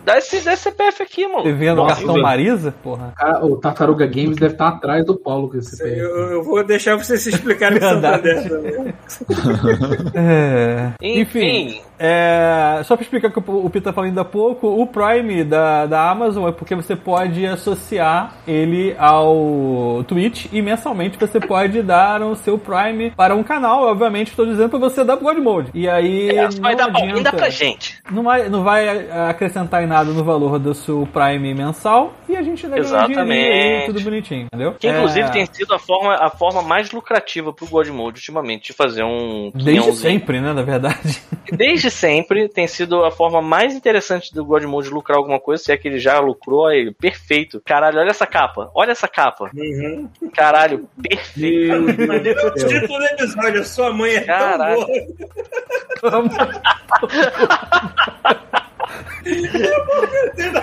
Dá 0.04 0.18
esse, 0.18 0.40
dá 0.40 0.52
esse 0.52 0.70
CPF 0.76 1.02
aqui, 1.02 1.26
mano. 1.26 1.42
Você 1.42 1.52
vendo 1.52 1.78
o 1.78 1.82
Nossa, 1.84 1.96
cartão. 1.96 2.18
Marisa? 2.22 2.74
Porra. 2.82 3.12
Cara, 3.16 3.44
o 3.44 3.56
Tartaruga 3.56 4.06
Games 4.06 4.36
deve 4.36 4.52
estar 4.54 4.68
atrás 4.68 5.04
do 5.04 5.16
Paulo 5.16 5.48
com 5.48 5.56
esse 5.58 5.76
CPF. 5.76 5.98
Eu, 6.00 6.16
eu 6.32 6.42
vou 6.44 6.62
deixar 6.64 6.96
vocês 6.96 7.20
se 7.22 7.30
explicarem 7.30 7.78
também. 7.80 8.94
É. 10.14 10.92
Enfim. 11.02 11.66
Enfim. 11.66 11.80
É, 11.98 12.82
só 12.84 12.94
pra 12.94 13.02
explicar 13.04 13.28
o 13.28 13.32
que 13.32 13.38
o 13.50 13.70
Peter 13.70 13.84
tá 13.84 13.92
falando 13.92 14.10
ainda 14.10 14.20
há 14.20 14.24
pouco, 14.24 14.66
o 14.68 14.86
Prime 14.86 15.42
da, 15.44 15.86
da 15.86 16.10
Amazon 16.10 16.46
é 16.46 16.52
porque 16.52 16.74
você 16.74 16.94
pode 16.94 17.46
associar 17.46 18.34
ele 18.46 18.94
ao 18.98 20.04
Twitch 20.06 20.44
e 20.52 20.60
mensalmente 20.60 21.16
você 21.18 21.40
pode 21.40 21.82
dar 21.82 22.20
o 22.20 22.36
seu 22.36 22.58
Prime 22.58 23.12
para 23.12 23.34
um 23.34 23.42
canal, 23.42 23.84
obviamente, 23.84 24.28
estou 24.28 24.44
dizendo 24.44 24.68
pra 24.68 24.78
você 24.78 25.04
dar 25.04 25.16
pro 25.16 25.24
God 25.26 25.38
Mode. 25.38 25.70
E 25.72 25.88
aí. 25.88 26.28
É, 26.36 26.48
vai 26.60 26.74
não 26.74 26.92
dar 26.92 27.00
adianta- 27.02 27.32
pra 27.32 27.48
gente. 27.48 27.98
Não 28.10 28.22
vai, 28.22 28.46
não 28.50 28.62
vai 28.62 29.08
acrescentar 29.30 29.82
em 29.82 29.86
nada 29.86 30.10
no 30.12 30.22
valor 30.22 30.58
do 30.66 30.74
seu 30.74 31.06
Prime 31.06 31.54
mensal 31.54 32.12
e 32.28 32.36
a 32.36 32.42
gente 32.42 32.66
ainda 32.66 32.78
Exatamente. 32.78 33.86
tudo 33.86 34.00
bonitinho, 34.00 34.46
entendeu? 34.46 34.74
Que 34.74 34.88
inclusive 34.88 35.28
É, 35.28 35.30
tem 35.30 35.46
sido 35.46 35.72
a 35.72 35.78
forma, 35.78 36.14
a 36.14 36.28
forma 36.28 36.60
mais 36.60 36.90
lucrativa 36.90 37.52
pro 37.52 37.68
God 37.68 37.86
Mode 37.88 38.18
ultimamente 38.18 38.68
de 38.68 38.72
fazer 38.72 39.04
um 39.04 39.52
Desde 39.54 39.94
sempre, 39.96 40.40
né, 40.40 40.52
na 40.52 40.62
verdade. 40.62 41.22
Desde 41.52 41.88
sempre 41.88 42.48
tem 42.48 42.66
sido 42.66 43.04
a 43.04 43.12
forma 43.12 43.40
mais 43.40 43.74
interessante 43.74 44.34
do 44.34 44.44
God 44.44 44.64
Mode 44.64 44.90
lucrar 44.90 45.18
alguma 45.18 45.38
coisa, 45.38 45.62
se 45.62 45.70
é 45.70 45.76
que 45.76 45.86
ele 45.86 46.00
já 46.00 46.18
lucrou, 46.18 46.66
aí, 46.66 46.92
perfeito. 46.92 47.62
Caralho, 47.64 48.00
olha 48.00 48.10
essa 48.10 48.26
capa, 48.26 48.68
olha 48.74 48.90
essa 48.90 49.06
capa. 49.06 49.48
Uhum. 49.54 50.08
Caralho, 50.34 50.88
perfeito. 51.00 51.80
Meu 51.80 52.20
Deus. 52.20 52.54
Título 52.66 52.98
do 52.98 53.04
episódio, 53.04 53.64
sua 53.64 53.92
mãe 53.92 54.16
é 54.16 54.20
Caralho. 54.22 54.84
tão 56.00 56.26
boa. 56.26 56.60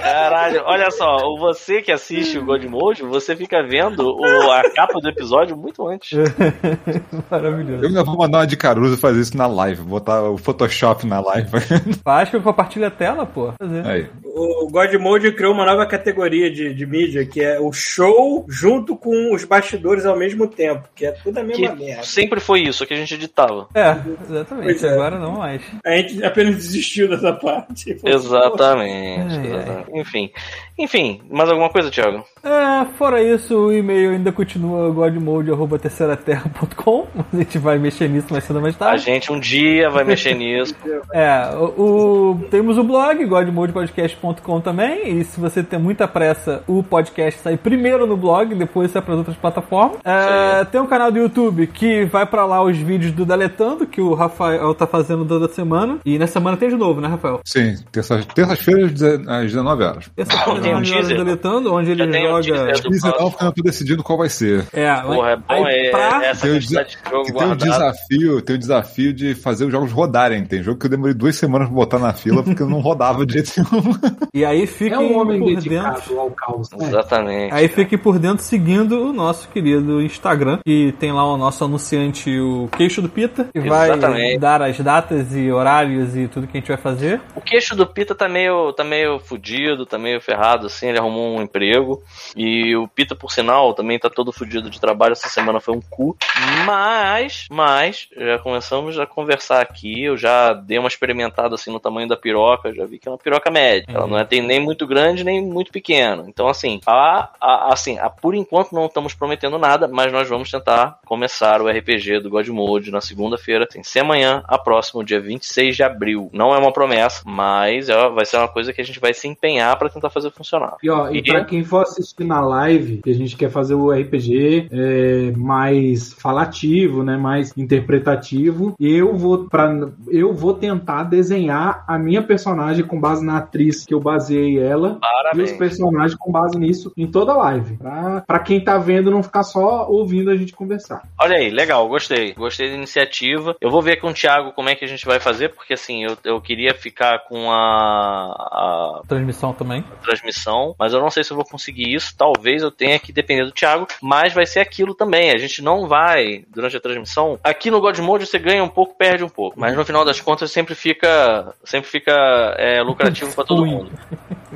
Caralho, 0.02 0.62
olha 0.66 0.92
só, 0.92 1.18
o- 1.18 1.38
você 1.38 1.82
que 1.82 1.92
assiste 1.92 2.38
o 2.38 2.46
God 2.46 2.64
Mode, 2.66 3.04
você 3.04 3.36
fica 3.36 3.62
vendo 3.64 4.00
o- 4.16 4.52
a 4.52 4.64
capa 4.74 5.00
do 5.00 5.10
episódio 5.10 5.56
muito 5.58 5.88
antes. 5.88 6.12
Maravilhoso. 7.30 7.84
Eu 7.84 7.88
ainda 7.90 8.04
vou 8.04 8.18
mandar 8.18 8.40
uma 8.40 8.48
de 8.48 8.58
Caruso 8.58 8.98
fazer 8.98 9.22
isso 9.22 9.36
na 9.38 9.48
live. 9.48 9.82
Botar 9.84 10.22
o 10.24 10.38
Photoshop 10.38 11.06
na 11.06 11.20
live. 11.20 11.50
Acho 12.06 12.32
que 12.32 12.38
eu 12.38 12.42
compartilho 12.42 12.86
a 12.88 12.92
tela, 12.92 13.26
pô. 13.26 13.54
Aí. 13.86 14.08
O 14.24 14.68
God 14.70 14.94
Mode 14.96 15.32
criou 15.34 15.54
uma 15.54 15.66
nova 15.66 15.86
categoria 15.86 16.50
de, 16.52 16.74
de 16.74 16.86
mídia, 16.86 17.26
que 17.26 17.42
é 17.42 17.60
o 17.60 17.72
show 17.72 18.46
junto 18.50 18.96
com 18.96 19.34
os 19.34 19.44
bastidores 19.44 20.06
ao 20.06 20.18
mesmo 20.18 20.48
tempo, 20.48 20.88
que 20.96 21.06
é 21.06 21.12
tudo 21.12 21.38
a 21.40 21.44
mesma 21.44 21.70
Que 21.76 21.84
merda. 21.84 22.04
sempre 22.04 22.40
foi 22.40 22.62
isso 22.62 22.86
que 22.86 22.94
a 22.94 22.98
gente 22.98 23.14
editava. 23.14 23.68
É, 23.76 23.96
exatamente. 24.30 24.66
Pois 24.66 24.84
é. 24.84 24.90
Agora 24.94 25.20
não 25.20 25.34
mais. 25.34 25.62
A 25.86 25.92
gente 25.98 26.24
apenas 26.24 26.56
desistiu 26.56 27.08
dessa 27.10 27.34
parte. 27.34 27.98
Exatamente. 28.14 29.48
Exatamente. 29.48 29.92
Enfim. 30.00 30.32
Enfim, 30.78 31.22
mais 31.30 31.50
alguma 31.50 31.70
coisa, 31.70 31.92
Thiago? 31.92 32.24
É, 32.44 32.86
fora 32.98 33.22
isso, 33.22 33.56
o 33.56 33.74
e-mail 33.74 34.12
ainda 34.12 34.32
continua 34.32 34.90
godmode.terceiraterra.com. 34.92 37.08
A 37.34 37.38
gente 37.38 37.58
vai 37.58 37.78
mexer 37.78 38.10
nisso 38.10 38.28
mais 38.32 38.44
cedo 38.44 38.58
ou 38.58 38.62
mais 38.62 38.76
A 38.76 38.80
tarde. 38.80 39.06
gente 39.06 39.32
um 39.32 39.40
dia 39.40 39.90
vai 39.90 40.04
mexer 40.04 40.34
nisso. 40.36 40.74
É, 41.14 41.56
o, 41.56 42.32
o- 42.32 42.40
temos 42.50 42.78
o 42.78 42.84
blog, 42.84 43.24
godmodepodcast.com 43.26 44.62
também. 44.62 45.20
E 45.20 45.24
se 45.24 45.40
você 45.40 45.62
tem 45.62 45.78
muita 45.80 46.08
pressa, 46.08 46.64
o 46.68 46.82
podcast 46.82 47.40
sai 47.42 47.56
primeiro 47.58 48.08
no 48.08 48.18
blog, 48.18 48.56
depois 48.56 48.90
sai 48.92 49.02
para 49.02 49.14
as 49.14 49.18
outras 49.20 49.38
plataformas. 49.38 49.98
É, 50.04 50.66
tem 50.66 50.82
um 50.82 50.88
canal 50.88 51.12
do 51.12 51.20
YouTube 51.20 51.68
que 51.68 52.06
vai 52.06 52.26
pra 52.26 52.46
lá 52.46 52.64
os 52.64 52.78
vídeos 52.78 53.12
do 53.12 53.26
Deletando, 53.26 53.86
que 53.86 54.02
o 54.02 54.14
Rafael 54.16 54.74
tá 54.74 54.88
fazendo 54.88 55.24
toda 55.26 55.48
semana. 55.48 56.00
E 56.06 56.18
nessa 56.18 56.34
semana 56.34 56.58
tem 56.58 56.70
de 56.70 56.76
novo, 56.76 57.00
né, 57.00 57.08
Rafael? 57.08 57.42
Sim, 57.46 57.76
terça- 57.92 58.24
terça-feira 58.34 58.86
às 59.28 59.44
19 59.46 59.84
horas. 59.84 60.10
Ah, 60.18 60.46
tem 60.64 60.76
um 60.76 60.80
é 60.80 60.82
teaser. 60.84 61.18
Deletando, 61.18 61.74
onde 61.74 61.96
Já 61.96 62.04
ele 62.04 62.12
tem 62.12 62.28
um 62.34 62.42
joga. 62.42 62.74
teaser 62.74 62.92
Isso 62.92 63.06
não, 63.08 63.30
porque 63.30 63.44
eu 63.44 63.46
não 63.46 63.52
tô 63.54 63.62
decidindo 63.64 64.04
qual 64.04 64.18
vai 64.18 64.30
ser. 64.30 64.66
É, 64.74 64.94
Porra, 65.02 65.30
é 65.32 65.36
bom 65.36 65.66
aí 65.66 65.88
é, 65.88 65.92
pra- 65.92 66.26
essa 66.26 66.42
Tem 66.42 66.52
quantidade 66.54 66.90
de 66.90 67.10
jogo 67.10 67.24
tem 67.26 67.34
guardado. 67.34 67.58
desafio, 67.60 68.42
tem 68.42 68.56
o 68.56 68.60
desafio 68.60 69.14
de 69.14 69.36
fazer 69.36 69.66
os 69.66 69.72
jogos 69.72 69.92
rodarem. 69.92 70.46
Tem 70.46 70.62
jogo 70.64 70.80
que 70.80 70.86
eu 70.86 70.90
demorei 70.90 71.14
duas 71.14 71.36
semanas 71.36 71.68
pra 71.68 71.76
botar 71.76 72.00
na 72.00 72.14
fila 72.14 72.44
porque 72.44 72.62
eu 72.62 72.70
não 72.70 72.80
rodava 72.80 73.26
de 73.26 73.34
jeito 73.34 73.52
nenhum. 73.58 73.94
E 74.34 74.46
aí 74.46 74.64
É 74.64 74.68
fiquem 74.68 74.98
um 74.98 75.20
homem 75.20 75.40
por 75.40 75.54
dedicado 75.56 75.96
dentro. 76.00 76.20
ao 76.20 76.32
caos. 76.32 76.70
né? 76.72 76.88
Exatamente. 76.88 77.54
Aí 77.54 77.68
fique 77.68 77.98
por 77.98 78.18
dentro 78.20 78.44
seguindo 78.44 79.10
o 79.10 79.14
nosso 79.14 79.48
querido 79.50 80.02
Instagram, 80.02 80.60
que 80.66 80.94
tem 81.00 81.12
lá 81.12 81.26
o 81.26 81.38
nosso 81.38 81.64
anunciante, 81.64 82.30
o 82.40 82.68
Queixo 82.76 83.02
do 83.02 83.10
Pita, 83.10 83.46
que 83.54 83.60
vai 83.62 83.90
Exatamente. 83.92 84.38
dar 84.40 84.62
as 84.62 84.80
datas 84.80 85.36
e 85.36 85.52
horários 85.52 86.16
e 86.16 86.28
tudo 86.28 86.48
que 86.48 86.58
a 86.58 86.60
gente 86.60 86.68
vai 86.70 86.78
fazer. 86.78 87.22
O 87.36 87.42
queixo 87.42 87.76
do 87.76 87.86
Pita 87.86 88.14
tá 88.16 88.28
meio, 88.30 88.72
tá 88.74 88.84
meio 88.84 89.20
fudido, 89.20 89.86
tá 89.86 89.98
meio 89.98 90.20
ferrado, 90.22 90.53
assim, 90.62 90.88
ele 90.90 91.00
arrumou 91.00 91.38
um 91.38 91.42
emprego. 91.42 92.02
E 92.36 92.76
o 92.76 92.88
Pita, 92.88 93.16
por 93.16 93.32
sinal, 93.32 93.74
também 93.74 93.98
tá 94.00 94.10
todo 94.10 94.32
fudido 94.32 94.70
de 94.70 94.80
trabalho, 94.80 95.14
essa 95.14 95.28
semana 95.30 95.60
foi 95.60 95.76
um 95.76 95.82
cu. 95.82 96.18
Mas, 96.66 97.48
mas, 97.52 98.08
já 98.16 98.40
começamos 98.40 98.98
a 99.00 99.06
conversar 99.06 99.62
aqui, 99.62 100.04
eu 100.04 100.18
já 100.18 100.54
dei 100.54 100.78
uma 100.80 100.88
experimentada, 100.88 101.56
assim, 101.56 101.72
no 101.72 101.80
tamanho 101.80 102.08
da 102.08 102.16
piroca, 102.18 102.74
já 102.74 102.86
vi 102.86 103.00
que 103.00 103.08
é 103.08 103.12
uma 103.12 103.18
piroca 103.18 103.50
média. 103.52 103.86
Ela 103.88 104.08
não 104.08 104.18
é 104.18 104.24
tem 104.26 104.42
nem 104.42 104.60
muito 104.60 104.86
grande, 104.88 105.24
nem 105.24 105.42
muito 105.42 105.72
pequeno. 105.72 106.26
Então, 106.28 106.48
assim, 106.48 106.80
a, 106.86 107.30
a- 107.40 107.74
assim, 107.74 107.98
a, 108.00 108.10
por 108.10 108.36
enquanto 108.36 108.72
não 108.74 108.86
estamos 108.86 109.14
prometendo 109.14 109.58
nada, 109.58 109.88
mas 109.88 110.12
nós 110.12 110.28
vamos 110.28 110.50
tentar 110.52 111.00
começar 111.06 111.62
o 111.62 111.68
RPG 111.70 112.20
do 112.20 112.30
God 112.30 112.48
Mode 112.50 112.92
na 112.92 113.02
segunda-feira, 113.02 113.68
sem 113.70 113.84
ser 113.84 114.00
amanhã, 114.00 114.44
a 114.48 114.58
próximo, 114.58 115.04
dia 115.04 115.20
26 115.20 115.76
de 115.76 115.84
abril. 115.84 116.30
Não 116.34 116.54
é 116.54 116.58
uma 116.58 116.72
promessa, 116.72 117.22
mas 117.26 117.90
é- 117.90 118.10
vai 118.10 118.26
ser 118.26 118.38
uma 118.38 118.48
coisa 118.48 118.74
que 118.74 118.82
a 118.82 118.86
gente 118.86 119.00
vai 119.00 119.14
se 119.14 119.28
empenhar 119.28 119.78
para 119.78 119.90
tentar 119.90 120.10
fazer 120.10 120.32
funcionar. 120.32 120.43
E, 120.84 120.90
ó, 120.90 121.10
e 121.10 121.18
E- 121.20 121.24
pra 121.24 121.44
quem 121.46 121.64
for 121.64 121.82
assistir 121.84 122.24
na 122.24 122.42
live, 122.42 123.02
que 123.04 123.10
a 123.10 123.14
gente 123.16 123.36
quer 123.36 123.50
fazer 123.50 123.74
o 123.76 123.92
RPG 123.92 124.68
é, 124.72 125.32
mais 125.36 126.14
falativo, 126.14 127.04
né, 127.04 127.18
mais 127.18 127.54
interpretativo, 127.58 128.76
eu 128.80 129.16
vou 129.16 129.48
para 129.50 129.90
eu 130.10 130.34
vou 130.34 130.54
tentar 130.54 131.04
desenhar 131.04 131.84
a 131.88 131.98
minha 131.98 132.22
personagem 132.24 132.86
com 132.86 133.00
base 133.00 133.26
na 133.26 133.38
atriz 133.38 133.86
que 133.86 133.94
eu 133.94 134.00
baseei 134.00 134.60
ela 134.60 134.98
Parabéns. 135.00 135.50
e 135.50 135.54
os 135.54 135.58
personagens 135.58 136.16
com 136.16 136.32
base 136.32 136.58
nisso 136.58 136.92
em 136.98 137.08
toda 137.10 137.32
a 137.34 137.38
live. 137.38 137.78
Pra, 137.78 138.22
pra 138.26 138.40
quem 138.40 138.64
tá 138.64 138.78
vendo 138.78 139.12
não 139.12 139.24
ficar 139.24 139.44
só 139.44 139.88
ouvindo 139.90 140.30
a 140.30 140.36
gente 140.36 140.54
conversar. 140.54 141.04
Olha 141.20 141.38
aí, 141.38 141.50
legal, 141.50 141.88
gostei. 141.88 142.34
Gostei 142.34 142.70
da 142.70 142.76
iniciativa. 142.76 143.56
Eu 143.62 143.70
vou 143.72 143.82
ver 143.82 143.98
com 143.98 144.10
o 144.10 144.14
Thiago 144.14 144.52
como 144.54 144.70
é 144.70 144.76
que 144.76 144.86
a 144.86 144.88
gente 144.88 145.06
vai 145.06 145.20
fazer, 145.20 145.50
porque 145.50 145.74
assim, 145.74 146.04
eu, 146.04 146.18
eu 146.24 146.42
queria 146.42 146.74
ficar 146.74 147.20
com 147.28 147.52
a, 147.52 148.34
a 148.34 149.02
Transmissão 149.08 149.54
também. 149.54 149.84
transmissão, 150.04 150.33
mas 150.80 150.94
eu 150.94 151.00
não 151.00 151.10
sei 151.10 151.24
se 151.24 151.32
eu 151.32 151.38
vou 151.38 151.46
conseguir 151.46 151.94
isso. 151.94 152.16
Talvez 152.18 152.62
eu 152.62 152.72
tenha 152.72 153.00
que 153.00 153.12
depender 153.12 153.46
do 153.46 153.52
Thiago, 153.52 153.88
mas 154.02 154.34
vai 154.34 154.46
ser 154.46 154.60
aquilo 154.60 154.94
também. 154.94 155.32
A 155.32 155.38
gente 155.38 155.62
não 155.62 155.88
vai, 155.88 156.44
durante 156.50 156.78
a 156.78 156.82
transmissão. 156.82 157.40
Aqui 157.44 157.70
no 157.70 157.82
God 157.82 157.98
Mode 158.00 158.26
você 158.26 158.40
ganha 158.40 158.64
um 158.64 158.70
pouco, 158.70 158.96
perde 158.96 159.24
um 159.24 159.30
pouco. 159.30 159.60
Mas 159.60 159.76
no 159.76 159.86
final 159.86 160.06
das 160.06 160.20
contas 160.20 160.52
sempre 160.52 160.76
fica. 160.76 161.54
Sempre 161.64 161.90
fica 161.90 162.12
é, 162.58 162.82
lucrativo 162.82 163.34
pra 163.34 163.44
todo 163.44 163.66
mundo. 163.66 163.92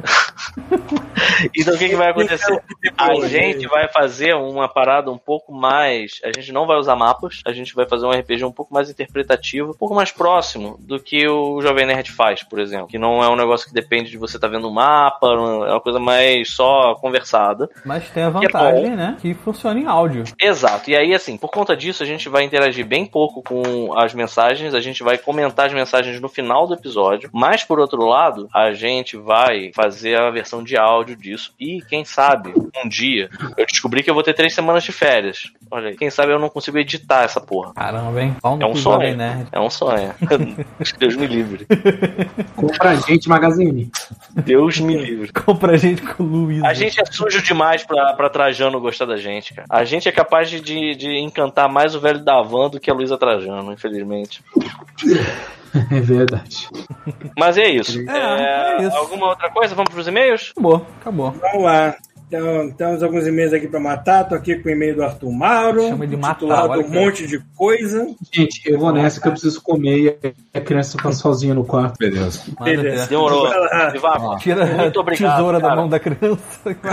então 1.55 1.73
o 1.73 1.77
que, 1.77 1.89
que 1.89 1.95
vai 1.95 2.11
acontecer? 2.11 2.61
A 2.97 3.13
gente 3.27 3.67
vai 3.67 3.87
fazer 3.87 4.33
uma 4.35 4.67
parada 4.67 5.11
um 5.11 5.17
pouco 5.17 5.53
mais. 5.53 6.19
A 6.23 6.31
gente 6.31 6.51
não 6.51 6.65
vai 6.65 6.77
usar 6.77 6.95
mapas, 6.95 7.41
a 7.45 7.51
gente 7.51 7.75
vai 7.75 7.87
fazer 7.87 8.05
um 8.05 8.11
RPG 8.11 8.43
um 8.43 8.51
pouco 8.51 8.73
mais 8.73 8.89
interpretativo, 8.89 9.71
um 9.71 9.77
pouco 9.77 9.95
mais 9.95 10.11
próximo 10.11 10.77
do 10.79 10.99
que 10.99 11.27
o 11.27 11.61
Jovem 11.61 11.85
Nerd 11.85 12.11
faz, 12.11 12.43
por 12.43 12.59
exemplo. 12.59 12.87
Que 12.87 12.97
não 12.97 13.23
é 13.23 13.29
um 13.29 13.35
negócio 13.35 13.67
que 13.67 13.73
depende 13.73 14.09
de 14.09 14.17
você 14.17 14.37
estar 14.37 14.47
vendo 14.47 14.67
um 14.67 14.73
mapa, 14.73 15.27
é 15.27 15.71
uma 15.71 15.81
coisa 15.81 15.99
mais 15.99 16.51
só 16.51 16.95
conversada. 16.95 17.69
Mas 17.85 18.09
tem 18.09 18.23
a 18.23 18.31
Que 18.31 18.45
é 18.45 18.49
vantagem, 18.49 18.95
né? 18.95 19.17
Que 19.19 19.33
funciona 19.33 19.79
em 19.79 19.85
áudio. 19.85 20.23
Exato. 20.39 20.89
E 20.89 20.95
aí, 20.95 21.13
assim, 21.13 21.37
por 21.37 21.49
conta 21.49 21.75
disso, 21.75 22.03
a 22.03 22.05
gente 22.05 22.29
vai 22.29 22.43
interagir 22.43 22.85
bem 22.85 23.05
pouco 23.05 23.41
com 23.41 23.97
as 23.97 24.13
mensagens, 24.13 24.73
a 24.73 24.79
gente 24.79 25.03
vai 25.03 25.17
comentar 25.17 25.67
as 25.67 25.73
mensagens 25.73 26.19
no 26.19 26.29
final 26.29 26.67
do 26.67 26.73
episódio. 26.73 27.29
Mas, 27.33 27.63
por 27.63 27.79
outro 27.79 28.05
lado, 28.05 28.47
a 28.53 28.71
gente 28.71 29.17
vai 29.17 29.71
fazer 29.73 29.86
a 30.15 30.29
versão 30.29 30.63
de 30.63 30.77
áudio 30.77 31.15
disso. 31.15 31.53
E, 31.59 31.81
quem 31.81 32.03
sabe, 32.05 32.53
um 32.55 32.87
dia, 32.87 33.29
eu 33.57 33.65
descobri 33.65 34.03
que 34.03 34.09
eu 34.09 34.13
vou 34.13 34.23
ter 34.23 34.33
três 34.33 34.53
semanas 34.53 34.83
de 34.83 34.91
férias. 34.91 35.51
Olha 35.69 35.89
aí. 35.89 35.97
Quem 35.97 36.09
sabe 36.09 36.31
eu 36.31 36.39
não 36.39 36.49
consigo 36.49 36.77
editar 36.77 37.23
essa 37.23 37.41
porra. 37.41 37.73
Caramba, 37.73 38.21
hein? 38.21 38.35
No 38.43 38.61
É 38.61 38.65
um 38.65 38.75
Jovem 38.75 39.07
sonho. 39.09 39.17
Nerd. 39.17 39.47
É 39.51 39.59
um 39.59 39.69
sonho. 39.69 40.13
Deus 40.99 41.15
me 41.15 41.27
livre. 41.27 41.67
Compra 42.55 42.91
a 42.91 42.95
gente, 42.95 43.27
Magazine. 43.27 43.91
Deus 44.31 44.79
me 44.79 44.95
livre. 44.97 45.31
Compra 45.33 45.73
a 45.73 45.77
gente 45.77 46.01
com 46.01 46.23
o 46.23 46.25
Luiz. 46.25 46.63
A 46.63 46.73
gente 46.73 46.99
é 47.01 47.05
sujo 47.05 47.41
demais 47.41 47.83
pra, 47.83 48.13
pra 48.13 48.29
Trajano 48.29 48.79
gostar 48.79 49.05
da 49.05 49.17
gente, 49.17 49.53
cara. 49.53 49.67
A 49.69 49.83
gente 49.83 50.07
é 50.07 50.11
capaz 50.11 50.49
de, 50.49 50.61
de, 50.61 50.95
de 50.95 51.17
encantar 51.17 51.69
mais 51.69 51.95
o 51.95 51.99
velho 51.99 52.23
da 52.23 52.41
Van 52.41 52.69
do 52.69 52.79
que 52.79 52.89
a 52.89 52.93
Luísa 52.93 53.17
Trajano, 53.17 53.73
infelizmente. 53.73 54.41
É 55.91 56.01
verdade. 56.01 56.69
Mas 57.37 57.57
é 57.57 57.69
isso. 57.69 57.99
É, 58.09 58.77
é 58.79 58.87
isso. 58.87 58.95
Alguma 58.95 59.27
outra 59.27 59.49
coisa? 59.49 59.75
Vamos 59.75 59.93
pros 59.93 60.07
e-mails? 60.07 60.51
Acabou, 60.51 60.85
acabou. 61.01 61.31
Vamos 61.31 61.63
lá. 61.63 61.95
Então, 62.27 62.69
temos 62.71 63.01
alguns 63.01 63.25
e-mails 63.25 63.53
aqui 63.53 63.67
pra 63.69 63.79
matar. 63.79 64.25
Tô 64.27 64.35
aqui 64.35 64.55
com 64.57 64.67
o 64.67 64.71
e-mail 64.71 64.95
do 64.95 65.03
Arthur 65.03 65.31
Mauro. 65.31 65.81
Chama 65.87 66.05
de 66.05 66.17
matar, 66.17 66.33
titular 66.35 66.69
olha 66.69 66.83
de 66.83 66.89
um 66.89 66.91
que- 66.91 66.99
monte 66.99 67.25
de 67.27 67.39
coisa. 67.55 68.05
Gente, 68.33 68.61
eu 68.69 68.77
vou 68.77 68.91
nessa 68.91 69.21
que 69.21 69.27
eu 69.27 69.31
preciso 69.31 69.61
comer 69.61 70.19
e 70.53 70.57
a 70.57 70.61
criança 70.61 70.97
fica 70.97 71.11
sozinha 71.13 71.53
no 71.53 71.63
quarto. 71.63 71.97
Beleza. 71.97 72.41
Beleza. 72.61 73.07
Demorou. 73.07 73.47
Vivaco, 73.93 74.37
Tira 74.39 74.65
muito 74.65 74.99
a 74.99 75.05
tesoura 75.05 75.59
da 75.61 75.73
mão 75.75 75.87
da 75.87 75.99
criança. 75.99 76.39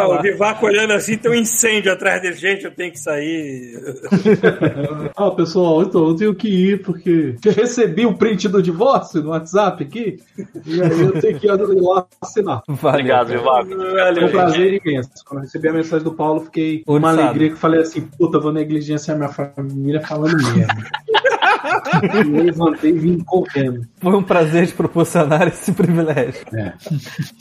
o 0.09 0.23
Vivaco 0.23 0.67
olhando 0.67 0.93
assim, 0.93 1.17
tem 1.19 1.31
um 1.31 1.35
incêndio 1.35 1.93
atrás 1.93 2.23
dele. 2.23 2.37
Gente, 2.37 2.65
eu 2.65 2.71
tenho 2.75 2.93
que 2.93 2.99
sair. 3.01 3.75
Ah, 5.17 5.31
pessoal, 5.31 5.83
então 5.83 6.09
eu 6.09 6.17
tenho 6.17 6.35
que 6.35 6.49
ir 6.49 6.83
porque 6.83 7.37
recebi 7.45 8.05
o 8.07 8.15
print 8.15 8.49
do 8.49 8.63
divórcio 8.63 9.23
no 9.23 9.31
WhatsApp 9.31 9.83
aqui 9.85 10.19
e 10.67 10.83
aí 10.83 11.01
eu 11.01 11.21
tenho 11.21 11.39
que 11.39 11.47
ir 11.47 11.51
lá 11.81 12.07
assinar. 12.21 12.63
Valeu, 12.69 12.91
Obrigado. 13.01 13.29
Vivaco. 13.29 13.67
Foi 13.69 13.77
um 13.93 13.95
Valeu, 13.97 14.31
prazer 14.31 14.81
imenso. 14.85 15.11
Quando 15.25 15.39
eu 15.41 15.45
recebi 15.45 15.69
a 15.69 15.73
mensagem 15.73 16.05
do 16.05 16.15
Paulo, 16.15 16.41
fiquei 16.41 16.85
com 16.85 16.97
uma 16.97 17.09
alegria 17.09 17.51
que 17.51 17.57
falei 17.57 17.81
assim: 17.81 18.03
puta, 18.03 18.39
vou 18.39 18.53
negligenciar 18.53 19.17
minha 19.17 19.31
família 19.31 20.01
falando 20.01 20.37
merda. 20.55 20.75
e 21.65 22.37
eu 22.37 22.45
levantei 22.45 22.91
e 22.91 22.99
vim 22.99 23.19
correndo. 23.21 23.83
Foi 24.01 24.15
um 24.15 24.23
prazer 24.23 24.67
te 24.67 24.75
proporcionar 24.75 25.49
esse 25.49 25.73
privilégio. 25.73 26.45
É. 26.55 26.73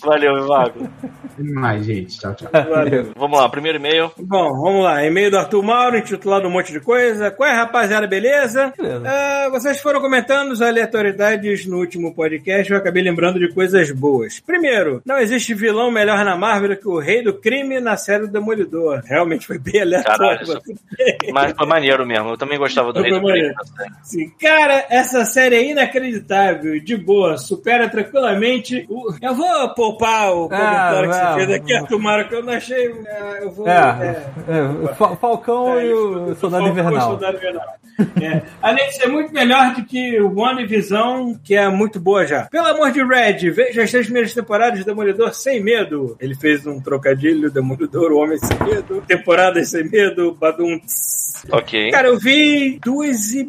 Valeu, 0.04 0.42
Vivaco. 0.42 0.90
Mais, 1.38 1.86
gente. 1.86 2.20
Tchau, 2.20 2.34
tchau. 2.36 2.50
Valeu. 2.52 3.12
Vamos 3.16 3.40
lá, 3.40 3.50
primeiro 3.50 3.78
e-mail. 3.78 4.12
Bom, 4.18 4.54
vamos 4.62 4.84
lá. 4.84 5.06
E-mail 5.06 5.32
do 5.32 5.38
Arthur 5.38 5.64
Mauro, 5.64 5.98
intitulado 5.98 6.48
um 6.48 6.52
monte 6.52 6.72
de 6.72 6.80
coisa. 6.80 7.32
Qual 7.32 7.50
é, 7.50 7.54
rapaziada? 7.54 8.08
Beleza? 8.08 8.74
Beleza. 8.78 9.04
Ah, 9.06 9.50
vocês 9.50 9.80
foram 9.82 10.02
comentando 10.02 10.52
as 10.52 10.62
aleatoriedades 10.62 11.66
no 11.66 11.78
último 11.78 12.14
podcast. 12.14 12.72
Eu 12.72 12.78
acabei 12.78 13.04
lembrando 13.04 13.40
de 13.40 13.54
coisas 13.54 13.92
boas. 13.92 14.40
Primeiro, 14.40 15.02
não 15.06 15.18
existe 15.18 15.54
vilão 15.54 15.92
melhor 15.92 16.24
na 16.24 16.36
Marvel 16.36 16.78
que 16.78 16.88
o 16.88 17.00
Rei 17.00 17.24
do 17.24 17.34
Crime 17.34 17.80
na 17.80 17.98
série 17.98 18.28
do 18.28 18.32
Demolidor. 18.32 19.02
Realmente 19.06 19.48
foi 19.48 19.58
bem 19.58 19.82
aleatório. 19.82 20.46
Caralho. 20.46 20.62
Mas 21.34 21.54
foi 21.54 21.68
maneiro 21.68 22.06
mesmo. 22.06 22.30
Eu 22.30 22.38
também 22.38 22.58
gostava 22.58 22.94
do 22.94 23.00
Foi 23.00 23.10
Rei 23.10 23.20
do 23.20 23.26
maneiro. 23.26 23.54
Crime. 23.54 24.13
Sim, 24.14 24.32
cara, 24.40 24.86
essa 24.90 25.26
série 25.26 25.56
é 25.56 25.72
inacreditável, 25.72 26.80
de 26.80 26.96
boa, 26.96 27.38
supera 27.38 27.90
tranquilamente. 27.90 28.86
o- 28.90 29.14
Eu 29.22 29.34
vou 29.36 29.70
poupar 29.74 30.32
o 30.34 30.48
comentário 30.50 31.10
que 31.10 31.16
vai, 31.18 31.34
você 31.34 31.46
fez 31.46 31.82
aqui, 31.82 31.98
Mauro, 31.98 32.28
que 32.28 32.36
eu 32.36 32.44
não 32.44 32.54
achei. 32.54 32.94
é, 33.08 33.44
Eu 33.44 33.52
vou. 33.52 33.68
É, 33.68 34.24
é, 34.48 34.94
Fa- 34.96 35.16
Falcão 35.16 35.80
É, 35.80 35.86
e 35.88 35.94
o 35.94 36.36
Soldado 36.36 36.68
Invernal. 36.68 37.20
É. 38.22 38.42
Além 38.62 38.88
de 38.88 38.96
ser 38.96 39.08
muito 39.08 39.32
melhor 39.34 39.76
do 39.76 39.86
que 39.86 40.20
o 40.20 40.34
WandaVision, 40.40 41.36
que 41.44 41.56
é 41.56 41.70
muito 41.70 42.00
boa 42.00 42.26
já. 42.26 42.44
Pelo 42.46 42.68
amor 42.68 42.92
de 42.92 43.04
Red, 43.04 43.50
veja 43.52 43.84
as 43.84 43.92
três 43.92 44.06
primeiras 44.08 44.34
temporadas 44.34 44.80
de 44.80 44.86
Demolidor 44.86 45.34
sem 45.34 45.62
medo. 45.64 46.16
Ele 46.20 46.34
fez 46.36 46.66
um 46.66 46.80
trocadilho, 46.82 47.52
Demolidor, 47.52 48.12
o 48.12 48.18
Homem 48.18 48.38
Sem 48.40 48.58
Medo. 48.68 49.04
Temporadas 49.08 49.70
sem 49.70 49.88
medo, 49.90 50.34
Badum. 50.40 50.80
Ok. 51.52 51.92
Cara, 51.92 52.08
eu 52.08 52.18
vi 52.18 52.80
duas 52.84 53.32
e 53.34 53.44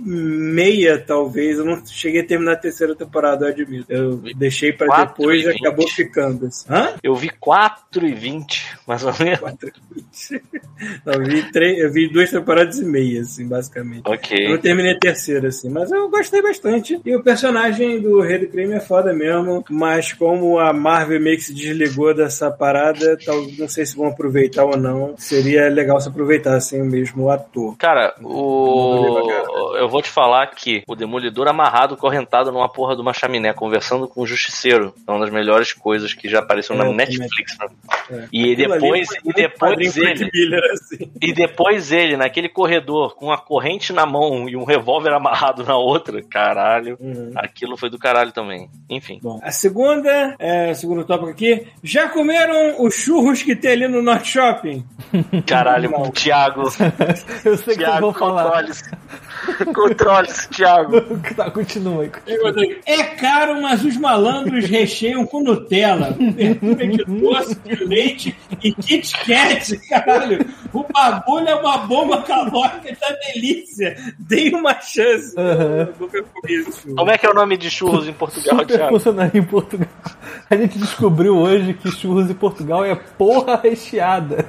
meia, 0.55 0.99
talvez. 0.99 1.59
Eu 1.59 1.65
não 1.65 1.85
cheguei 1.87 2.21
a 2.21 2.27
terminar 2.27 2.53
a 2.53 2.57
terceira 2.57 2.95
temporada, 2.95 3.47
eu 3.47 3.49
admito. 3.51 3.93
Eu 3.93 4.17
deixei 4.37 4.73
pra 4.73 4.87
Quatro 4.87 5.17
depois 5.19 5.45
e 5.45 5.49
acabou 5.49 5.89
ficando. 5.89 6.47
assim. 6.47 6.67
Hã? 6.71 6.95
Eu 7.03 7.15
vi 7.15 7.31
4 7.41 8.07
e 8.07 8.15
20, 8.15 8.79
mais 8.87 9.05
ou 9.05 9.13
menos. 9.19 9.41
Quatro 9.41 9.69
e 9.69 9.95
vinte. 9.95 10.43
Não, 11.05 11.15
eu 11.15 11.25
vi, 11.25 11.51
três, 11.53 11.79
eu 11.79 11.91
vi 11.93 12.09
duas 12.09 12.31
temporadas 12.31 12.79
e 12.79 12.85
meia, 12.85 13.21
assim, 13.23 13.47
basicamente. 13.47 14.03
Eu 14.05 14.13
Ok. 14.13 14.49
não 14.49 14.59
terminei 14.59 14.93
a 14.93 14.99
terceira, 14.99 15.49
assim, 15.49 15.69
mas 15.71 15.91
eu 15.91 16.11
gostei 16.11 16.43
bastante. 16.43 17.01
E 17.05 17.17
o 17.17 17.23
personagem 17.23 18.01
do 18.01 18.21
Rei 18.21 18.39
do 18.39 18.49
Crime 18.49 18.75
é 18.75 18.81
foda 18.81 19.13
mesmo, 19.13 19.65
mas 19.71 20.13
como 20.13 20.59
a 20.59 20.73
Marvel 20.73 21.21
meio 21.21 21.37
que 21.37 21.45
se 21.45 21.55
desligou 21.55 22.13
dessa 22.15 22.51
parada, 22.51 23.17
tal, 23.25 23.41
não 23.59 23.69
sei 23.69 23.87
se 23.87 23.97
vão 23.97 24.09
aproveitar 24.09 24.65
ou 24.65 24.77
não. 24.77 25.15
Seria 25.17 25.69
legal 25.69 26.01
se 26.01 26.09
aproveitassem 26.09 26.83
o 26.83 26.87
mesmo 26.87 27.31
ator. 27.31 27.77
Cara, 27.79 28.15
o... 28.23 29.77
eu 29.79 29.89
vou 29.89 30.03
te 30.03 30.11
falar 30.11 30.34
que 30.55 30.83
o 30.89 30.95
Demolidor 30.95 31.49
amarrado, 31.49 31.97
correntado 31.97 32.51
numa 32.53 32.69
porra 32.69 32.95
de 32.95 33.01
uma 33.03 33.13
chaminé, 33.13 33.53
conversando 33.53 34.07
com 34.09 34.23
o 34.23 34.27
Justiceiro, 34.27 34.95
é 35.07 35.11
uma 35.11 35.21
das 35.21 35.31
melhores 35.31 35.73
coisas 35.73 36.13
que 36.15 36.29
já 36.29 36.41
apareceu 36.41 36.77
na 36.77 36.87
É, 36.87 36.93
Netflix. 36.93 37.57
né? 37.59 37.67
É. 38.11 38.25
E 38.33 38.55
depois, 38.57 39.09
e 39.25 39.33
depois 39.33 39.97
ele, 39.97 40.31
Miller, 40.33 40.63
assim. 40.73 41.11
e 41.23 41.33
depois 41.33 41.91
ele, 41.93 42.17
naquele 42.17 42.49
corredor, 42.49 43.15
com 43.17 43.31
a 43.33 43.39
corrente 43.39 43.93
na 43.93 44.05
mão 44.07 44.49
e 44.49 44.57
um 44.57 44.65
revólver 44.65 45.13
amarrado 45.13 45.65
na 45.65 45.77
outra, 45.77 46.23
caralho, 46.23 46.97
Uhum. 47.01 47.33
aquilo 47.37 47.77
foi 47.77 47.89
do 47.91 47.99
caralho 47.99 48.33
também. 48.33 48.69
Enfim. 48.91 49.19
Bom, 49.23 49.41
a 49.43 49.51
segunda, 49.51 50.35
é, 50.39 50.71
o 50.71 50.75
segundo 50.75 51.05
tópico 51.05 51.31
aqui. 51.31 51.67
Já 51.83 52.09
comeram 52.09 52.83
os 52.85 52.95
churros 52.95 53.43
que 53.43 53.55
tem 53.57 53.73
ali 53.73 53.89
no 53.89 54.03
Norte 54.03 54.29
Shopping? 54.29 54.85
Caralho. 55.47 55.91
Thiago. 56.13 56.63
Eu 56.65 56.71
sei 56.71 56.85
que 56.85 57.41
vocês 57.57 57.77
Thiago, 57.79 58.01
vão 58.01 58.13
falar. 58.15 58.45
controle-se. 58.45 58.85
Thiago. 60.51 61.03
Tá, 61.35 61.51
continua 61.51 62.03
aí. 62.05 62.81
É 62.87 63.03
caro, 63.03 63.61
mas 63.61 63.85
os 63.85 63.97
malandros 63.97 64.67
recheiam 64.67 65.27
com 65.27 65.43
Nutella, 65.43 66.15
cobertura 66.15 66.87
de 66.87 67.05
doce, 67.05 67.57
de 67.57 67.85
leite 67.85 68.37
e 68.63 68.73
Kit 68.73 69.13
Kat, 69.25 69.77
caralho. 69.89 70.47
O 70.73 70.85
bagulho 70.93 71.49
é 71.49 71.55
uma 71.55 71.79
bomba 71.79 72.23
calórica, 72.23 72.95
tá 73.01 73.17
delícia. 73.27 73.97
Dei 74.19 74.53
uma 74.55 74.81
chance. 74.81 75.35
Comi 75.35 76.55
isso. 76.55 76.95
Como 76.95 77.11
é 77.11 77.19
que 77.19 77.27
é 77.27 77.31
o 77.31 77.35
nome 77.35 77.57
de 77.57 77.71
churros 77.71 78.07
em 78.07 78.13
Portugal, 78.13 78.59
Super 78.61 78.67
Thiago? 78.67 78.93
funcionário 78.93 79.37
em 79.37 79.45
Portugal. 79.45 79.89
A 80.49 80.57
gente 80.57 80.79
descobriu 80.79 81.37
hoje 81.37 81.75
que 81.75 81.91
churros 81.91 82.31
em 82.31 82.35
Portugal 82.35 82.85
é 82.85 82.95
porra 82.95 83.61
recheada. 83.63 84.47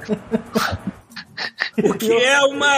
Porque 1.80 2.12
é 2.12 2.40
uma. 2.40 2.72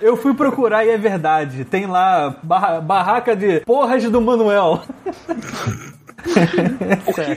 Eu 0.00 0.16
fui 0.16 0.34
procurar 0.34 0.84
e 0.84 0.90
é 0.90 0.98
verdade. 0.98 1.64
Tem 1.64 1.86
lá 1.86 2.36
barra- 2.42 2.80
barraca 2.80 3.34
de 3.34 3.60
porras 3.60 4.04
do 4.04 4.20
Manuel. 4.20 4.82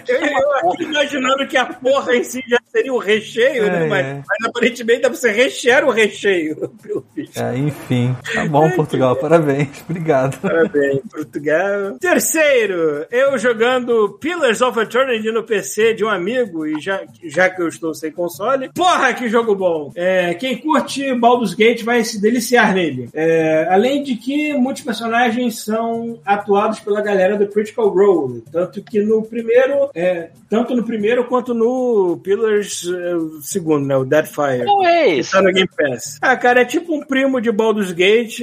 Eu, 0.07 0.71
aqui 0.71 0.83
imaginando 0.83 1.47
que 1.47 1.57
a 1.57 1.65
porra 1.65 2.15
em 2.15 2.23
si 2.23 2.43
já 2.47 2.59
seria 2.71 2.93
o 2.93 2.97
recheio, 2.97 3.65
né? 3.65 3.85
É, 3.85 3.87
Mas, 3.87 4.05
é. 4.05 4.23
mas 4.27 4.49
aparentemente 4.49 5.01
dá 5.01 5.09
pra 5.09 5.17
você 5.17 5.31
rechear 5.31 5.85
o 5.85 5.91
recheio. 5.91 6.69
pelo 6.81 7.05
visto. 7.15 7.37
É, 7.37 7.57
enfim. 7.57 8.15
Tá 8.33 8.45
bom, 8.45 8.69
Portugal. 8.71 9.15
Parabéns. 9.15 9.69
Obrigado. 9.87 10.37
Parabéns, 10.39 11.01
Portugal. 11.11 11.97
Terceiro, 11.99 13.05
eu 13.11 13.37
jogando 13.37 14.17
Pillars 14.19 14.61
of 14.61 14.79
Eternity 14.79 15.31
no 15.31 15.43
PC 15.43 15.93
de 15.93 16.03
um 16.03 16.09
amigo, 16.09 16.65
e 16.65 16.79
já, 16.79 17.01
já 17.23 17.49
que 17.49 17.61
eu 17.61 17.67
estou 17.67 17.93
sem 17.93 18.11
console. 18.11 18.69
Porra, 18.73 19.13
que 19.13 19.27
jogo 19.27 19.55
bom! 19.55 19.91
É, 19.95 20.33
quem 20.33 20.57
curte 20.57 21.13
Baldur's 21.15 21.53
Gate 21.53 21.83
vai 21.83 22.03
se 22.03 22.21
deliciar 22.21 22.73
nele. 22.73 23.09
É, 23.13 23.67
além 23.69 24.03
de 24.03 24.15
que 24.15 24.53
muitos 24.53 24.83
personagens 24.83 25.63
são 25.63 26.19
atuados 26.25 26.79
pela 26.79 27.01
galera 27.01 27.37
do 27.37 27.47
Critical 27.47 27.89
Role. 27.89 28.43
Tanto 28.51 28.78
que 28.81 29.01
no 29.01 29.23
primeiro, 29.23 29.89
é, 29.93 30.29
tanto 30.49 30.75
no 30.75 30.83
primeiro 30.83 31.25
quanto 31.25 31.53
no 31.53 32.19
Pillars 32.23 32.85
é, 32.87 33.15
o 33.15 33.41
segundo, 33.41 33.85
né? 33.85 33.95
O 33.95 34.05
Deadfire. 34.05 34.65
Não 34.65 34.85
é 34.85 35.07
isso. 35.07 35.31
tá 35.31 35.41
no 35.41 35.51
Game 35.51 35.69
Pass. 35.77 36.17
Ah, 36.21 36.35
cara, 36.35 36.61
é 36.61 36.65
tipo 36.65 36.93
um 36.95 37.01
primo 37.01 37.39
de 37.41 37.51
Baldur's 37.51 37.91
Gate 37.91 38.39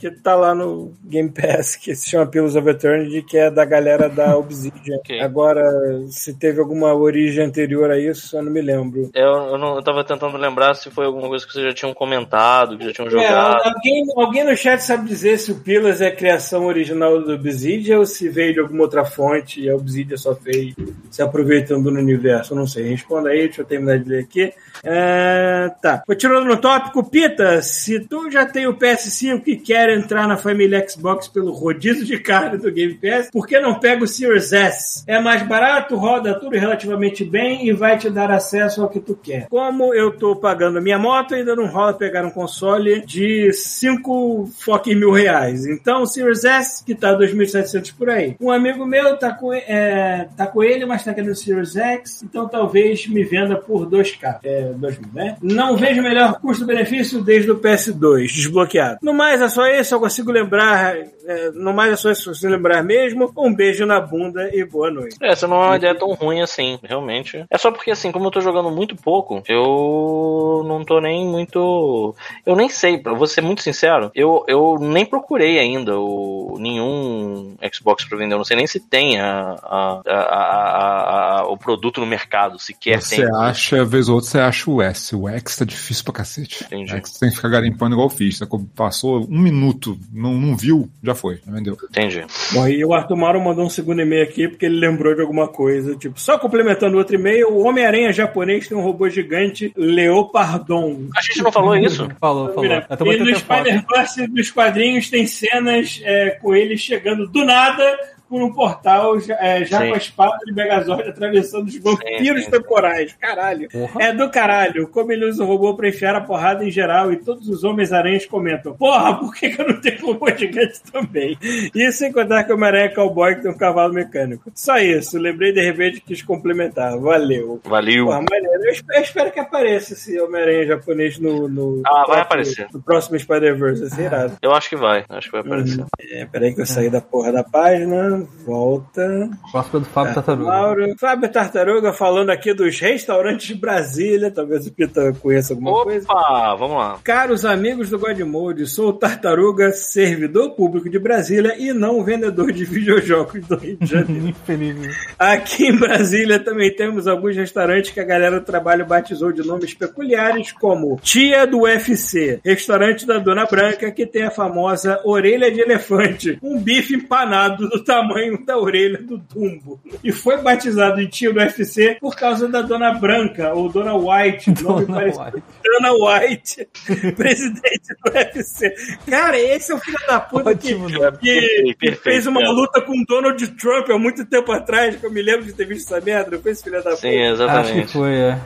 que 0.00 0.10
tá 0.22 0.34
lá 0.34 0.54
no 0.54 0.92
Game 1.04 1.30
Pass, 1.30 1.76
que 1.76 1.94
se 1.94 2.10
chama 2.10 2.26
Pillars 2.26 2.56
of 2.56 2.68
Eternity, 2.68 3.22
que 3.22 3.36
é 3.36 3.50
da 3.50 3.64
galera 3.64 4.08
da 4.08 4.36
Obsidian. 4.38 4.96
Ok. 4.98 5.20
Agora, 5.20 5.62
se 6.08 6.34
teve 6.34 6.60
alguma 6.60 6.94
origem 6.94 7.44
anterior 7.44 7.90
a 7.90 7.98
isso, 7.98 8.36
eu 8.36 8.42
não 8.42 8.52
me 8.52 8.60
lembro. 8.60 9.10
Eu, 9.14 9.24
eu, 9.24 9.58
não, 9.58 9.76
eu 9.76 9.82
tava 9.82 10.04
tentando 10.04 10.36
lembrar 10.36 10.74
se 10.74 10.90
foi 10.90 11.06
alguma 11.06 11.28
coisa 11.28 11.46
que 11.46 11.52
vocês 11.52 11.64
já 11.66 11.72
tinham 11.74 11.94
comentado, 11.94 12.76
que 12.78 12.84
já 12.84 12.92
tinham 12.92 13.08
É, 13.08 13.10
jogado. 13.10 13.60
alguém, 13.64 14.04
alguém 14.16 14.44
no 14.44 14.56
chat 14.56 14.80
sabe 14.80 15.08
dizer 15.08 15.38
se 15.38 15.52
o 15.52 15.56
Pillars 15.60 16.00
é 16.00 16.10
criação 16.10 16.66
original 16.66 17.20
do 17.22 17.34
Obsidian 17.34 17.98
ou 17.98 18.06
se 18.06 18.28
veio 18.28 18.52
de 18.54 18.60
alguma 18.60 18.82
outra 18.82 19.04
fonte 19.04 19.63
e 19.64 19.70
a 19.70 19.76
Obsidian 19.76 20.16
só 20.16 20.34
fez 20.34 20.74
se 21.10 21.22
aproveitando 21.22 21.90
no 21.90 21.98
universo? 21.98 22.54
Não 22.54 22.66
sei. 22.66 22.88
Responda 22.90 23.30
aí, 23.30 23.44
deixa 23.44 23.62
eu 23.62 23.66
terminar 23.66 23.98
de 23.98 24.08
ler 24.08 24.20
aqui. 24.20 24.52
É, 24.82 25.70
tá. 25.80 26.02
Continuando 26.06 26.46
no 26.46 26.56
tópico, 26.56 27.02
Pita, 27.04 27.62
se 27.62 28.00
tu 28.00 28.30
já 28.30 28.44
tem 28.44 28.66
o 28.66 28.76
PS5 28.76 29.42
e 29.46 29.56
quer 29.56 29.90
entrar 29.90 30.28
na 30.28 30.36
família 30.36 30.84
Xbox 30.88 31.28
pelo 31.28 31.52
rodízio 31.52 32.04
de 32.04 32.18
carne 32.18 32.58
do 32.58 32.70
Game 32.70 32.94
Pass, 32.94 33.30
por 33.30 33.46
que 33.46 33.58
não 33.60 33.78
pega 33.78 34.04
o 34.04 34.08
Series 34.08 34.52
S? 34.52 35.04
É 35.06 35.20
mais 35.20 35.42
barato, 35.42 35.96
roda 35.96 36.38
tudo 36.38 36.56
relativamente 36.56 37.24
bem 37.24 37.66
e 37.66 37.72
vai 37.72 37.98
te 37.98 38.10
dar 38.10 38.30
acesso 38.30 38.82
ao 38.82 38.88
que 38.88 39.00
tu 39.00 39.14
quer. 39.14 39.48
Como 39.48 39.94
eu 39.94 40.12
tô 40.16 40.36
pagando 40.36 40.78
a 40.78 40.80
minha 40.80 40.98
moto, 40.98 41.34
ainda 41.34 41.56
não 41.56 41.66
rola 41.66 41.94
pegar 41.94 42.24
um 42.24 42.30
console 42.30 43.04
de 43.06 43.52
5 43.52 44.50
fucking 44.58 44.94
mil 44.94 45.12
reais. 45.12 45.66
Então, 45.66 46.02
o 46.02 46.06
Series 46.06 46.44
S, 46.44 46.84
que 46.84 46.94
tá 46.94 47.16
2.700 47.16 47.94
por 47.96 48.10
aí. 48.10 48.36
Um 48.40 48.50
amigo 48.50 48.84
meu 48.84 49.16
tá 49.16 49.32
com, 49.32 49.43
é, 49.52 50.28
tá 50.36 50.46
com 50.46 50.62
ele, 50.62 50.86
mas 50.86 51.04
tá 51.04 51.12
querendo 51.12 51.32
o 51.32 51.36
Series 51.36 51.76
X, 51.76 52.22
então 52.22 52.48
talvez 52.48 53.06
me 53.06 53.24
venda 53.24 53.56
por 53.56 53.86
2K. 53.86 54.40
É, 54.42 54.72
2 54.72 54.98
mil, 54.98 55.10
né? 55.12 55.36
Não 55.42 55.76
vejo 55.76 56.02
melhor 56.02 56.40
custo-benefício 56.40 57.22
desde 57.22 57.50
o 57.50 57.58
PS2, 57.58 58.26
desbloqueado. 58.26 58.98
No 59.02 59.12
mais, 59.12 59.40
é 59.40 59.48
só 59.48 59.66
isso, 59.66 59.94
eu 59.94 60.00
consigo 60.00 60.30
lembrar. 60.30 60.96
é, 60.96 61.50
no 61.52 61.72
mais, 61.72 61.92
é 61.92 61.96
só 61.96 62.10
isso, 62.10 62.28
eu 62.28 62.32
consigo 62.32 62.52
lembrar 62.52 62.82
mesmo. 62.82 63.32
Um 63.36 63.54
beijo 63.54 63.86
na 63.86 64.00
bunda 64.00 64.50
e 64.52 64.64
boa 64.64 64.90
noite. 64.90 65.16
Essa 65.22 65.46
não 65.46 65.62
é 65.62 65.66
uma 65.66 65.76
ideia 65.76 65.94
tão 65.94 66.12
ruim 66.12 66.40
assim, 66.40 66.78
realmente. 66.82 67.44
É 67.50 67.58
só 67.58 67.70
porque, 67.70 67.90
assim, 67.90 68.12
como 68.12 68.26
eu 68.26 68.30
tô 68.30 68.40
jogando 68.40 68.70
muito 68.70 68.96
pouco, 68.96 69.42
eu 69.48 70.62
não 70.66 70.84
tô 70.84 71.00
nem 71.00 71.26
muito. 71.26 72.14
Eu 72.44 72.56
nem 72.56 72.68
sei, 72.68 72.98
pra 72.98 73.14
vou 73.14 73.26
ser 73.26 73.40
muito 73.40 73.62
sincero, 73.62 74.10
eu, 74.14 74.44
eu 74.48 74.76
nem 74.80 75.04
procurei 75.04 75.58
ainda 75.58 75.98
o, 75.98 76.56
nenhum 76.58 77.56
Xbox 77.72 78.04
pra 78.04 78.18
vender. 78.18 78.34
Eu 78.34 78.38
não 78.38 78.44
sei 78.44 78.56
nem 78.56 78.66
se 78.66 78.80
tem 78.80 79.20
a, 79.20 79.33
a, 79.34 80.02
a- 80.06 80.28
a- 80.28 81.38
a- 81.40 81.46
o 81.48 81.56
produto 81.56 82.00
no 82.00 82.06
mercado, 82.06 82.58
sequer 82.58 83.00
Você 83.00 83.16
tem. 83.16 83.36
acha, 83.36 83.84
vez 83.84 84.08
ou 84.08 84.16
outra, 84.16 84.30
você 84.30 84.38
acha 84.38 84.70
o 84.70 84.80
S. 84.82 85.14
O 85.16 85.28
X 85.28 85.56
tá 85.56 85.64
difícil 85.64 86.04
pra 86.04 86.12
cacete. 86.14 86.64
Entendi. 86.64 86.92
O 86.92 86.96
X 86.96 87.18
tem 87.18 87.28
que 87.30 87.36
ficar 87.36 87.48
garimpando 87.48 87.94
igual 87.94 88.08
eu 88.08 88.14
fiz. 88.14 88.38
Tá? 88.38 88.46
Passou 88.74 89.26
um 89.30 89.38
minuto, 89.38 89.98
não, 90.12 90.32
não 90.34 90.56
viu, 90.56 90.88
já 91.02 91.14
foi, 91.14 91.40
já 91.46 91.52
vendeu. 91.52 91.76
Entendi. 91.90 92.24
Bom, 92.52 92.68
e 92.68 92.84
o 92.84 92.92
Arthur 92.94 93.16
Mauro 93.16 93.40
mandou 93.42 93.64
um 93.64 93.70
segundo 93.70 94.00
e-mail 94.00 94.24
aqui 94.24 94.48
porque 94.48 94.66
ele 94.66 94.78
lembrou 94.78 95.14
de 95.14 95.20
alguma 95.20 95.48
coisa. 95.48 95.94
Tipo, 95.96 96.18
só 96.20 96.38
complementando 96.38 96.96
outro 96.96 97.14
e-mail, 97.16 97.50
o 97.52 97.64
Homem-Aranha 97.64 98.12
japonês 98.12 98.68
tem 98.68 98.76
um 98.76 98.82
robô 98.82 99.08
gigante 99.08 99.72
Leopardon. 99.76 101.08
A 101.16 101.22
gente 101.22 101.42
não 101.42 101.52
falou 101.52 101.76
isso? 101.76 102.08
Falou, 102.20 102.48
falou. 102.48 102.62
Mira, 102.62 102.82
tô 102.96 103.12
E 103.12 103.18
no. 103.18 103.34
Spider-Verse 103.36 104.26
dos 104.28 104.50
quadrinhos 104.50 105.10
tem 105.10 105.26
cenas 105.26 106.00
é, 106.04 106.30
com 106.40 106.54
ele 106.54 106.76
chegando 106.76 107.26
do 107.26 107.44
nada 107.44 107.82
por 108.28 108.42
um 108.42 108.52
portal 108.52 109.18
já, 109.20 109.34
é, 109.40 109.64
já 109.64 109.80
Sim. 109.80 109.88
com 109.88 109.94
a 109.94 109.98
espada 109.98 110.38
de 110.44 110.52
Megazord 110.52 111.08
atravessando 111.08 111.66
os 111.68 111.76
vampiros 111.78 112.44
sim. 112.44 112.50
temporais. 112.50 113.14
Caralho. 113.20 113.68
Porra. 113.70 114.02
É 114.02 114.12
do 114.12 114.30
caralho. 114.30 114.88
Como 114.88 115.12
ele 115.12 115.26
usa 115.26 115.42
o 115.42 115.46
robô 115.46 115.74
pra 115.74 115.88
enfiar 115.88 116.14
a 116.14 116.20
porrada 116.20 116.64
em 116.64 116.70
geral 116.70 117.12
e 117.12 117.16
todos 117.16 117.48
os 117.48 117.62
Homens-Aranhas 117.64 118.26
comentam: 118.26 118.74
Porra, 118.76 119.18
por 119.18 119.34
que, 119.34 119.50
que 119.50 119.60
eu 119.60 119.68
não 119.68 119.80
tenho 119.80 120.04
robô 120.06 120.28
gigante 120.36 120.80
também? 120.92 121.36
Isso 121.74 121.98
sem 121.98 122.12
contar 122.12 122.44
que 122.44 122.52
o 122.52 122.56
Homem-Aranha 122.56 122.86
é 122.86 122.88
cowboy 122.88 123.34
que 123.36 123.42
tem 123.42 123.50
um 123.50 123.56
cavalo 123.56 123.92
mecânico. 123.94 124.50
Só 124.54 124.78
isso. 124.78 125.18
Lembrei 125.18 125.52
de 125.52 125.60
repente 125.62 126.00
quis 126.00 126.22
complementar. 126.22 126.98
Valeu. 126.98 127.60
Valeu. 127.64 128.06
Porra. 128.06 128.24
Eu 128.64 128.70
espero, 128.70 128.98
eu 128.98 129.02
espero 129.02 129.30
que 129.32 129.40
apareça 129.40 129.92
esse 129.92 130.18
Homem-Aranha 130.20 130.66
japonês 130.66 131.18
no, 131.18 131.48
no, 131.48 131.82
Ah, 131.86 131.90
vai 131.90 132.04
próximo- 132.04 132.22
aparecer. 132.22 132.66
no 132.72 132.82
próximo 132.82 133.18
Spider-Verse. 133.18 134.00
Irado. 134.00 134.36
Eu 134.42 134.52
acho 134.52 134.68
que 134.68 134.76
vai. 134.76 135.04
Acho 135.08 135.26
que 135.30 135.32
vai 135.32 135.40
aparecer. 135.42 135.84
É, 136.12 136.24
peraí 136.26 136.54
que 136.54 136.60
eu 136.62 136.66
saí 136.66 136.88
da 136.90 137.00
porra 137.00 137.30
da 137.32 137.44
página. 137.44 138.23
Volta. 138.44 139.30
Próximo 139.50 139.78
é 139.78 139.80
do 139.80 139.86
Fábio 139.86 140.14
Tartaruga. 140.14 140.50
Mauro. 140.50 140.94
Fábio 140.98 141.32
Tartaruga 141.32 141.92
falando 141.92 142.30
aqui 142.30 142.52
dos 142.52 142.78
restaurantes 142.78 143.46
de 143.46 143.54
Brasília. 143.54 144.30
Talvez 144.30 144.66
o 144.66 144.72
Pita 144.72 145.12
conheça 145.14 145.52
alguma 145.52 145.84
coisa. 145.84 146.06
Opa, 146.10 146.54
vamos 146.56 146.76
lá. 146.76 146.98
Caros 147.02 147.44
amigos 147.44 147.90
do 147.90 147.98
Godmode, 147.98 148.66
sou 148.66 148.88
o 148.88 148.92
Tartaruga, 148.92 149.72
servidor 149.72 150.50
público 150.50 150.88
de 150.88 150.98
Brasília 150.98 151.56
e 151.58 151.72
não 151.72 152.04
vendedor 152.04 152.52
de 152.52 152.64
videojogos 152.66 153.46
do 153.46 153.56
Rio 153.56 153.76
de 153.78 153.86
Janeiro. 153.86 154.28
Infelizmente. 154.28 154.96
Aqui 155.18 155.68
em 155.68 155.76
Brasília 155.76 156.38
também 156.38 156.74
temos 156.74 157.06
alguns 157.06 157.36
restaurantes 157.36 157.90
que 157.90 158.00
a 158.00 158.04
galera 158.04 158.40
do 158.40 158.46
trabalho 158.46 158.86
batizou 158.86 159.32
de 159.32 159.46
nomes 159.46 159.74
peculiares, 159.74 160.52
como 160.52 160.98
Tia 161.02 161.46
do 161.46 161.62
UFC, 161.62 162.40
restaurante 162.44 163.06
da 163.06 163.18
Dona 163.18 163.46
Branca, 163.46 163.90
que 163.90 164.06
tem 164.06 164.22
a 164.22 164.30
famosa 164.30 165.00
orelha 165.04 165.50
de 165.50 165.60
elefante, 165.60 166.38
um 166.42 166.60
bife 166.60 166.94
empanado 166.94 167.68
do 167.68 167.82
tamanho 167.82 168.03
da 168.46 168.58
orelha 168.58 168.98
do 169.02 169.18
Dumbo. 169.18 169.80
E 170.02 170.12
foi 170.12 170.36
batizado 170.38 170.96
de 170.96 171.06
Tia 171.08 171.32
do 171.32 171.38
UFC 171.40 171.96
por 172.00 172.14
causa 172.16 172.48
da 172.48 172.62
Dona 172.62 172.92
Branca, 172.94 173.52
ou 173.54 173.68
Dona 173.68 173.94
White, 173.94 174.50
nome 174.62 174.86
Dona 174.86 174.98
parecido. 174.98 175.24
White. 175.24 175.42
Dana 175.62 175.92
White, 175.92 176.68
presidente 177.16 177.94
do 178.04 178.12
UFC. 178.12 178.74
Cara, 179.08 179.38
esse 179.38 179.72
é 179.72 179.74
o 179.74 179.78
filho 179.78 179.98
da 180.06 180.20
puta 180.20 180.54
que, 180.54 180.74
Ótimo 180.74 180.86
que- 180.88 180.98
Perfeito, 180.98 181.78
que 181.78 181.94
fez 181.96 182.26
uma 182.26 182.40
luta 182.50 182.80
com 182.80 182.92
o 182.92 183.04
Donald 183.06 183.46
Trump 183.56 183.88
há 183.90 183.98
muito 183.98 184.24
tempo 184.26 184.52
atrás, 184.52 184.96
que 184.96 185.04
eu 185.06 185.10
me 185.10 185.22
lembro 185.22 185.44
de 185.44 185.52
ter 185.52 185.66
visto 185.66 185.92
essa 185.94 186.04
merda. 186.04 186.38
Foi 186.38 186.52
esse 186.52 186.62
filho 186.62 186.82
da 186.82 186.96
Sim, 186.96 187.08
puta. 187.08 187.08
Acho 187.08 187.12
que 187.14 187.42
exatamente. 187.42 187.92
foi, 187.92 188.12
é. 188.14 188.38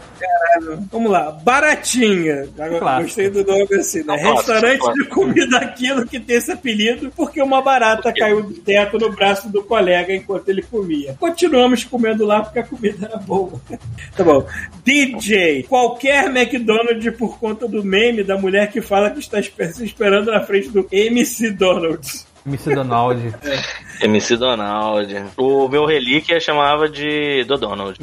Vamos 0.90 1.10
lá, 1.10 1.30
Baratinha. 1.44 2.48
Agora. 2.58 3.02
Gostei 3.02 3.30
do 3.30 3.44
nome 3.44 3.66
assim, 3.76 4.02
né? 4.04 4.14
É 4.18 4.32
Restaurante 4.32 4.92
de 4.94 5.04
comida 5.04 5.58
aquilo 5.58 6.04
que 6.06 6.18
tem 6.18 6.36
esse 6.36 6.50
apelido, 6.50 7.12
porque 7.14 7.40
uma 7.40 7.62
barata 7.62 8.12
caiu 8.12 8.42
do 8.42 8.54
teto 8.54 8.98
no 8.98 9.10
braço 9.12 9.47
do 9.48 9.62
colega 9.62 10.14
enquanto 10.14 10.48
ele 10.48 10.62
comia. 10.62 11.16
Continuamos 11.18 11.84
comendo 11.84 12.24
lá 12.24 12.42
porque 12.42 12.58
a 12.58 12.64
comida 12.64 13.06
era 13.06 13.16
boa. 13.16 13.60
tá 14.16 14.22
bom. 14.24 14.46
DJ. 14.84 15.64
Qualquer 15.64 16.26
McDonald's 16.28 17.16
por 17.16 17.38
conta 17.38 17.66
do 17.66 17.82
meme 17.82 18.22
da 18.22 18.38
mulher 18.38 18.70
que 18.70 18.80
fala 18.80 19.10
que 19.10 19.20
está 19.20 19.40
esperando 19.40 20.30
na 20.30 20.40
frente 20.40 20.68
do 20.68 20.86
MC 20.90 21.50
Donald's. 21.50 22.27
MC 22.46 22.74
Donald. 22.74 23.34
MC 24.02 24.36
Donald. 24.36 25.16
O 25.36 25.68
meu 25.68 25.84
relíquia 25.84 26.38
chamava 26.40 26.88
de 26.88 27.44
do 27.44 27.56
Donald. 27.56 27.98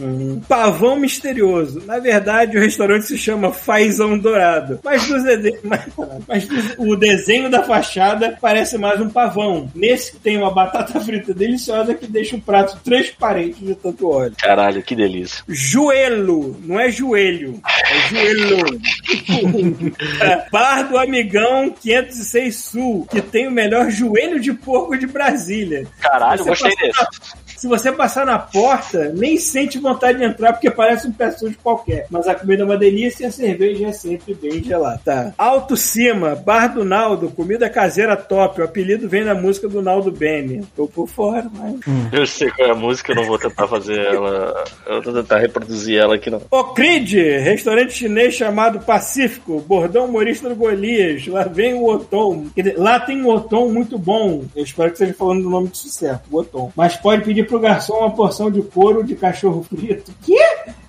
Pavão 0.48 0.98
misterioso. 1.00 1.82
Na 1.86 2.00
verdade, 2.00 2.58
o 2.58 2.60
restaurante 2.62 3.06
se 3.06 3.18
chama 3.18 3.52
Fazão 3.52 4.18
Dourado. 4.18 4.80
Mas, 4.84 5.08
mas- 5.64 5.86
mas 6.28 6.48
do- 6.48 6.84
o 6.90 6.96
desenho 6.96 7.50
da 7.50 7.64
fachada 7.64 8.38
parece 8.42 8.78
mais 8.78 9.00
um 9.00 9.10
pavão. 9.10 9.70
Nesse 9.74 10.18
tem 10.18 10.38
uma 10.38 10.52
batata 10.52 11.00
frita 11.00 11.34
deliciosa 11.34 11.94
que 11.94 12.08
deixa 12.08 12.36
o 12.36 12.42
prato 12.42 12.78
transparente 12.84 13.64
de 13.64 13.76
tanto 13.76 14.10
óleo. 14.10 14.34
Caralho, 14.42 14.84
que 14.84 14.96
delícia. 14.96 15.44
Joelho, 15.48 16.56
não 16.64 16.80
é 16.80 16.90
joelho, 16.92 17.60
é 17.66 18.10
joelho. 18.10 18.82
Bar 20.52 20.84
do 20.90 20.98
Amigão 20.98 21.74
506 21.82 22.56
Sul, 22.56 23.08
que 23.10 23.22
tem 23.22 23.48
o 23.48 23.52
melhor 23.52 23.90
joelho 23.90 24.25
de 24.40 24.54
porco 24.54 24.98
de 24.98 25.08
Brasília. 25.08 25.88
Caralho, 26.00 26.44
Você 26.44 26.50
gostei 26.50 26.76
desse. 26.76 27.06
Se 27.66 27.68
você 27.68 27.92
passar 27.92 28.28
na 28.28 28.38
porta, 28.38 29.12
nem 29.16 29.38
sente 29.38 29.80
vontade 29.80 30.20
de 30.20 30.24
entrar 30.24 30.54
porque 30.54 30.70
parece 30.70 31.08
um 31.08 31.12
pé 31.12 31.32
sujo 31.32 31.58
qualquer. 31.64 32.06
Mas 32.12 32.28
a 32.28 32.36
comida 32.36 32.62
é 32.62 32.66
uma 32.66 32.78
delícia 32.78 33.24
e 33.24 33.26
a 33.26 33.32
cerveja 33.32 33.88
é 33.88 33.92
sempre 33.92 34.36
bem 34.36 34.64
gelada. 34.64 35.02
Tá. 35.04 35.34
Alto 35.36 35.76
Cima, 35.76 36.36
Bar 36.36 36.76
do 36.76 36.86
Naldo, 36.86 37.32
comida 37.32 37.68
caseira 37.68 38.16
top. 38.16 38.62
O 38.62 38.64
apelido 38.64 39.10
vem 39.10 39.26
da 39.26 39.34
música 39.34 39.68
do 39.68 39.82
Naldo 39.82 40.12
Bene. 40.12 40.64
Tô 40.76 40.88
por 40.88 41.08
fora, 41.08 41.50
mas. 41.56 41.80
Eu 42.14 42.28
sei 42.28 42.52
qual 42.52 42.68
é 42.68 42.72
a 42.72 42.76
música, 42.76 43.12
eu 43.12 43.16
não 43.16 43.26
vou 43.26 43.40
tentar 43.40 43.68
fazer 43.68 44.00
ela. 44.00 44.64
Eu 44.86 45.02
vou 45.02 45.14
tentar 45.14 45.40
reproduzir 45.40 45.98
ela 45.98 46.16
aqui 46.16 46.30
não. 46.30 46.42
O 46.52 46.66
Creed, 46.66 47.14
restaurante 47.14 47.94
chinês 47.94 48.36
chamado 48.36 48.80
Pacífico, 48.80 49.60
bordão 49.62 50.06
humorista 50.06 50.48
do 50.48 50.56
Golias. 50.56 51.26
Lá 51.26 51.46
vem 51.46 51.74
o 51.74 51.86
Otom. 51.86 52.46
Lá 52.78 53.00
tem 53.00 53.24
um 53.24 53.30
Otom 53.30 53.72
muito 53.72 53.98
bom. 53.98 54.44
Eu 54.56 54.64
espero 54.64 54.90
que 54.90 54.98
esteja 54.98 55.16
falando 55.18 55.42
do 55.42 55.50
nome 55.50 55.70
disso 55.70 55.90
certo, 55.90 56.28
o 56.30 56.38
Otom. 56.38 56.72
Mas 56.76 56.96
pode 56.96 57.24
pedir 57.24 57.48
pro 57.48 57.55
garçom 57.60 57.98
uma 58.00 58.12
porção 58.12 58.52
de 58.52 58.62
couro 58.62 59.04
de 59.04 59.16
cachorro 59.16 59.64
frito. 59.64 60.14
Que? 60.24 60.38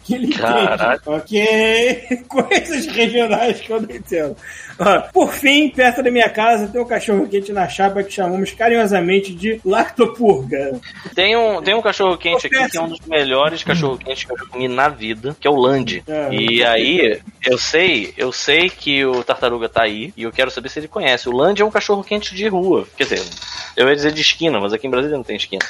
Que 0.05 0.14
ele 0.14 0.28
Caralho. 0.32 1.01
entende. 1.01 1.01
Ok. 1.06 2.22
Coisas 2.28 2.86
regionais 2.86 3.60
que 3.60 3.70
eu 3.70 3.80
não 3.80 3.90
entendo. 3.90 4.36
Ó, 4.78 5.01
Por 5.12 5.32
fim, 5.32 5.68
perto 5.68 6.02
da 6.02 6.10
minha 6.10 6.28
casa 6.28 6.68
tem 6.68 6.80
um 6.80 6.84
cachorro 6.84 7.26
quente 7.26 7.52
na 7.52 7.68
chapa 7.68 8.05
que 8.05 8.12
chamamos 8.12 8.52
carinhosamente 8.52 9.34
de 9.34 9.60
Lactopurga. 9.64 10.80
Tem 11.14 11.36
um, 11.36 11.60
tem 11.60 11.74
um 11.74 11.82
cachorro 11.82 12.16
quente 12.16 12.47
aqui 12.47 12.70
que 12.70 12.78
é 12.78 12.80
um 12.80 12.88
dos 12.88 13.01
melhores 13.01 13.64
cachorro 13.64 13.98
quentes 13.98 14.24
que 14.24 14.32
eu 14.32 14.38
já 14.38 14.44
comi 14.47 14.68
na 14.68 14.88
vida, 14.88 15.36
que 15.40 15.48
é 15.48 15.51
o 15.51 15.56
Land. 15.56 16.05
É. 16.06 16.28
E 16.32 16.62
aí, 16.64 17.20
eu 17.44 17.59
sei, 17.59 18.14
eu 18.16 18.30
sei 18.30 18.70
que 18.70 19.05
o 19.05 19.24
Tartaruga 19.24 19.68
tá 19.68 19.82
aí 19.82 20.12
e 20.16 20.22
eu 20.22 20.30
quero 20.30 20.51
saber 20.51 20.68
se 20.68 20.78
ele 20.78 20.88
conhece. 20.88 21.28
O 21.28 21.36
Land 21.36 21.60
é 21.60 21.64
um 21.64 21.70
cachorro 21.70 22.05
quente 22.05 22.34
de 22.34 22.47
rua. 22.47 22.86
Quer 22.97 23.05
dizer, 23.05 23.22
eu 23.76 23.88
ia 23.88 23.97
dizer 23.97 24.12
de 24.12 24.20
esquina, 24.20 24.60
mas 24.60 24.72
aqui 24.72 24.86
em 24.86 24.90
Brasília 24.90 25.16
não 25.16 25.24
tem 25.24 25.36
esquina. 25.36 25.64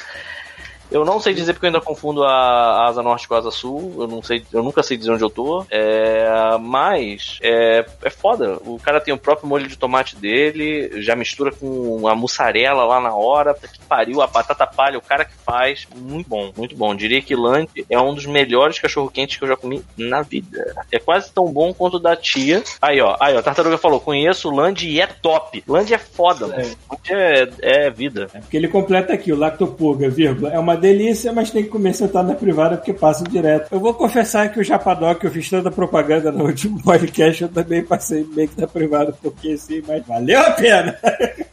Eu 0.91 1.03
não 1.03 1.19
sei 1.19 1.33
dizer 1.33 1.53
porque 1.53 1.65
eu 1.65 1.69
ainda 1.69 1.81
confundo 1.81 2.23
a, 2.23 2.31
a 2.31 2.87
asa 2.87 3.03
norte 3.03 3.27
com 3.27 3.35
a 3.35 3.39
asa 3.39 3.51
sul. 3.51 3.95
Eu 3.99 4.07
não 4.07 4.21
sei, 4.21 4.43
eu 4.51 4.63
nunca 4.63 4.81
sei 4.81 4.97
dizer 4.97 5.11
onde 5.11 5.23
eu 5.23 5.29
tô. 5.29 5.65
É, 5.69 6.57
mas 6.59 7.39
é, 7.41 7.85
é 8.03 8.09
foda. 8.09 8.57
O 8.65 8.79
cara 8.79 9.01
tem 9.01 9.13
o 9.13 9.17
próprio 9.17 9.47
molho 9.47 9.67
de 9.67 9.77
tomate 9.77 10.15
dele, 10.15 11.01
já 11.01 11.15
mistura 11.15 11.51
com 11.51 12.07
a 12.07 12.15
mussarela 12.15 12.85
lá 12.85 12.99
na 13.01 13.13
hora. 13.13 13.53
Que 13.53 13.79
pariu, 13.87 14.21
a 14.21 14.27
batata 14.27 14.65
palha, 14.65 14.97
o 14.97 15.01
cara 15.01 15.25
que 15.25 15.33
faz, 15.33 15.87
muito 15.95 16.29
bom, 16.29 16.51
muito 16.55 16.75
bom. 16.75 16.95
Diria 16.95 17.21
que 17.21 17.35
Land 17.35 17.69
é 17.89 17.99
um 17.99 18.13
dos 18.13 18.25
melhores 18.25 18.79
cachorro 18.79 19.09
quentes 19.09 19.37
que 19.37 19.43
eu 19.43 19.47
já 19.47 19.57
comi 19.57 19.83
na 19.97 20.21
vida. 20.21 20.73
É 20.91 20.99
quase 20.99 21.31
tão 21.31 21.51
bom 21.51 21.73
quanto 21.73 21.97
o 21.97 21.99
da 21.99 22.15
tia. 22.15 22.63
Aí, 22.81 23.01
ó, 23.01 23.17
aí, 23.19 23.35
ó, 23.35 23.41
Tartaruga 23.41 23.77
falou: 23.77 23.99
conheço 23.99 24.49
o 24.49 24.55
Land 24.55 24.87
e 24.87 25.01
é 25.01 25.07
top. 25.07 25.63
Land 25.67 25.93
é 25.93 25.97
foda, 25.97 26.47
mano. 26.47 26.75
Land 26.89 27.11
é, 27.11 27.49
é 27.61 27.89
vida. 27.89 28.27
Porque 28.31 28.55
ele 28.55 28.67
completa 28.67 29.13
aqui, 29.13 29.33
o 29.33 29.37
Lactopurga, 29.37 30.09
vírgula. 30.09 30.51
É 30.53 30.59
uma 30.59 30.76
delícia, 30.77 31.33
mas 31.33 31.51
tem 31.51 31.63
que 31.63 31.69
comer 31.69 31.93
sentado 31.93 32.27
na 32.27 32.35
privada 32.35 32.77
porque 32.77 32.93
passa 32.93 33.23
direto. 33.23 33.67
Eu 33.71 33.79
vou 33.79 33.93
confessar 33.93 34.51
que 34.51 34.59
o 34.59 34.63
Japadoc, 34.63 35.23
eu 35.23 35.31
fiz 35.31 35.49
tanta 35.49 35.71
propaganda 35.71 36.31
no 36.31 36.45
último 36.45 36.81
podcast, 36.83 37.41
eu 37.41 37.49
também 37.49 37.83
passei 37.83 38.25
meio 38.33 38.47
que 38.47 38.59
na 38.61 38.67
privada 38.67 39.13
porque 39.21 39.57
sim, 39.57 39.81
mas 39.87 40.05
valeu 40.05 40.39
a 40.39 40.51
pena. 40.51 40.97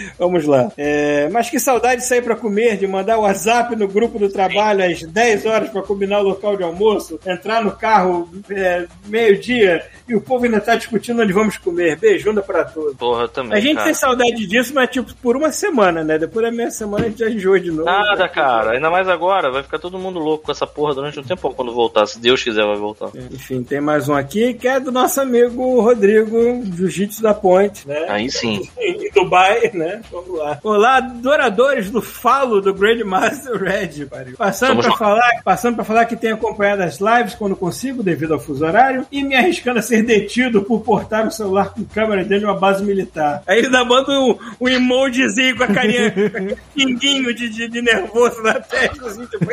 Vamos 0.18 0.44
lá. 0.44 0.70
É, 0.76 1.28
mas 1.30 1.50
que 1.50 1.58
saudade 1.58 2.02
de 2.02 2.06
sair 2.06 2.22
pra 2.22 2.36
comer, 2.36 2.76
de 2.76 2.86
mandar 2.86 3.18
o 3.18 3.22
WhatsApp 3.22 3.74
no 3.76 3.88
grupo 3.88 4.18
do 4.18 4.28
trabalho 4.28 4.84
às 4.84 5.02
10 5.02 5.46
horas 5.46 5.70
pra 5.70 5.82
combinar 5.82 6.20
o 6.20 6.24
local 6.24 6.56
de 6.56 6.62
almoço, 6.62 7.18
entrar 7.26 7.62
no 7.62 7.72
carro 7.72 8.28
é, 8.50 8.86
meio-dia 9.06 9.84
e 10.08 10.14
o 10.14 10.20
povo 10.20 10.44
ainda 10.44 10.60
tá 10.60 10.76
discutindo 10.76 11.20
onde 11.20 11.32
vamos 11.32 11.58
comer. 11.58 11.96
Beijunda 11.96 12.40
pra 12.40 12.64
todos. 12.64 12.96
Porra, 12.96 13.28
também. 13.28 13.58
A 13.58 13.60
gente 13.60 13.74
cara. 13.74 13.86
tem 13.86 13.94
saudade 13.94 14.46
disso, 14.46 14.72
mas 14.74 14.88
tipo, 14.88 15.12
por 15.16 15.36
uma 15.36 15.50
semana, 15.50 16.04
né? 16.04 16.18
Depois 16.18 16.44
da 16.44 16.52
meia 16.52 16.70
semana 16.70 17.06
a 17.06 17.08
gente 17.08 17.18
já 17.18 17.28
enjoa 17.28 17.58
de 17.58 17.70
novo. 17.70 17.84
Nada, 17.84 18.28
cara. 18.28 18.72
Ainda 18.72 18.90
mais 18.90 19.08
agora. 19.08 19.50
Vai 19.50 19.62
ficar 19.62 19.78
todo 19.78 19.98
mundo 19.98 20.18
louco 20.18 20.44
com 20.44 20.52
essa 20.52 20.66
porra 20.66 20.94
durante 20.94 21.18
um 21.18 21.24
tempo 21.24 21.52
quando 21.54 21.74
voltar. 21.74 22.06
Se 22.06 22.20
Deus 22.20 22.42
quiser, 22.42 22.64
vai 22.64 22.76
voltar. 22.76 23.10
Enfim, 23.32 23.62
tem 23.62 23.80
mais 23.80 24.08
um 24.08 24.14
aqui 24.14 24.54
que 24.54 24.68
é 24.68 24.78
do 24.78 24.92
nosso 24.92 25.20
amigo 25.20 25.80
Rodrigo, 25.80 26.62
Jiu-Jitsu 26.76 27.22
da 27.22 27.34
Ponte, 27.34 27.86
né? 27.88 28.06
Aí 28.08 28.30
sim. 28.30 28.68
Em 28.78 29.10
Dubai, 29.12 29.70
né? 29.74 29.85
Vamos 30.10 30.38
lá. 30.38 30.58
Olá, 30.62 30.96
adoradores 30.96 31.90
do 31.90 32.02
falo 32.02 32.60
do 32.60 32.74
Grandmaster 32.74 33.56
Red, 33.56 34.06
pariu. 34.06 34.36
Passando 34.36 34.82
lá. 34.82 34.96
falar, 34.96 35.42
passando 35.44 35.76
pra 35.76 35.84
falar 35.84 36.04
que 36.06 36.16
tenho 36.16 36.34
acompanhado 36.34 36.82
as 36.82 36.98
lives 36.98 37.34
quando 37.34 37.56
consigo, 37.56 38.02
devido 38.02 38.34
ao 38.34 38.40
fuso 38.40 38.64
horário, 38.64 39.06
e 39.10 39.22
me 39.22 39.34
arriscando 39.34 39.78
a 39.78 39.82
ser 39.82 40.02
detido 40.02 40.62
por 40.62 40.80
portar 40.80 41.26
o 41.26 41.30
celular 41.30 41.72
com 41.72 41.84
câmera 41.84 42.22
dentro 42.22 42.40
de 42.40 42.44
uma 42.46 42.58
base 42.58 42.84
militar. 42.84 43.42
Aí 43.46 43.58
ele 43.58 43.66
ainda 43.66 43.84
manda 43.84 44.12
um, 44.12 44.38
um 44.60 44.68
emojizinho 44.68 45.56
com 45.56 45.64
a 45.64 45.68
carinha, 45.68 46.12
pinguinho 46.74 47.34
de, 47.34 47.48
de, 47.48 47.68
de 47.68 47.82
nervoso 47.82 48.42
na 48.42 48.54
testa, 48.54 49.06
assim, 49.06 49.26
tipo, 49.26 49.46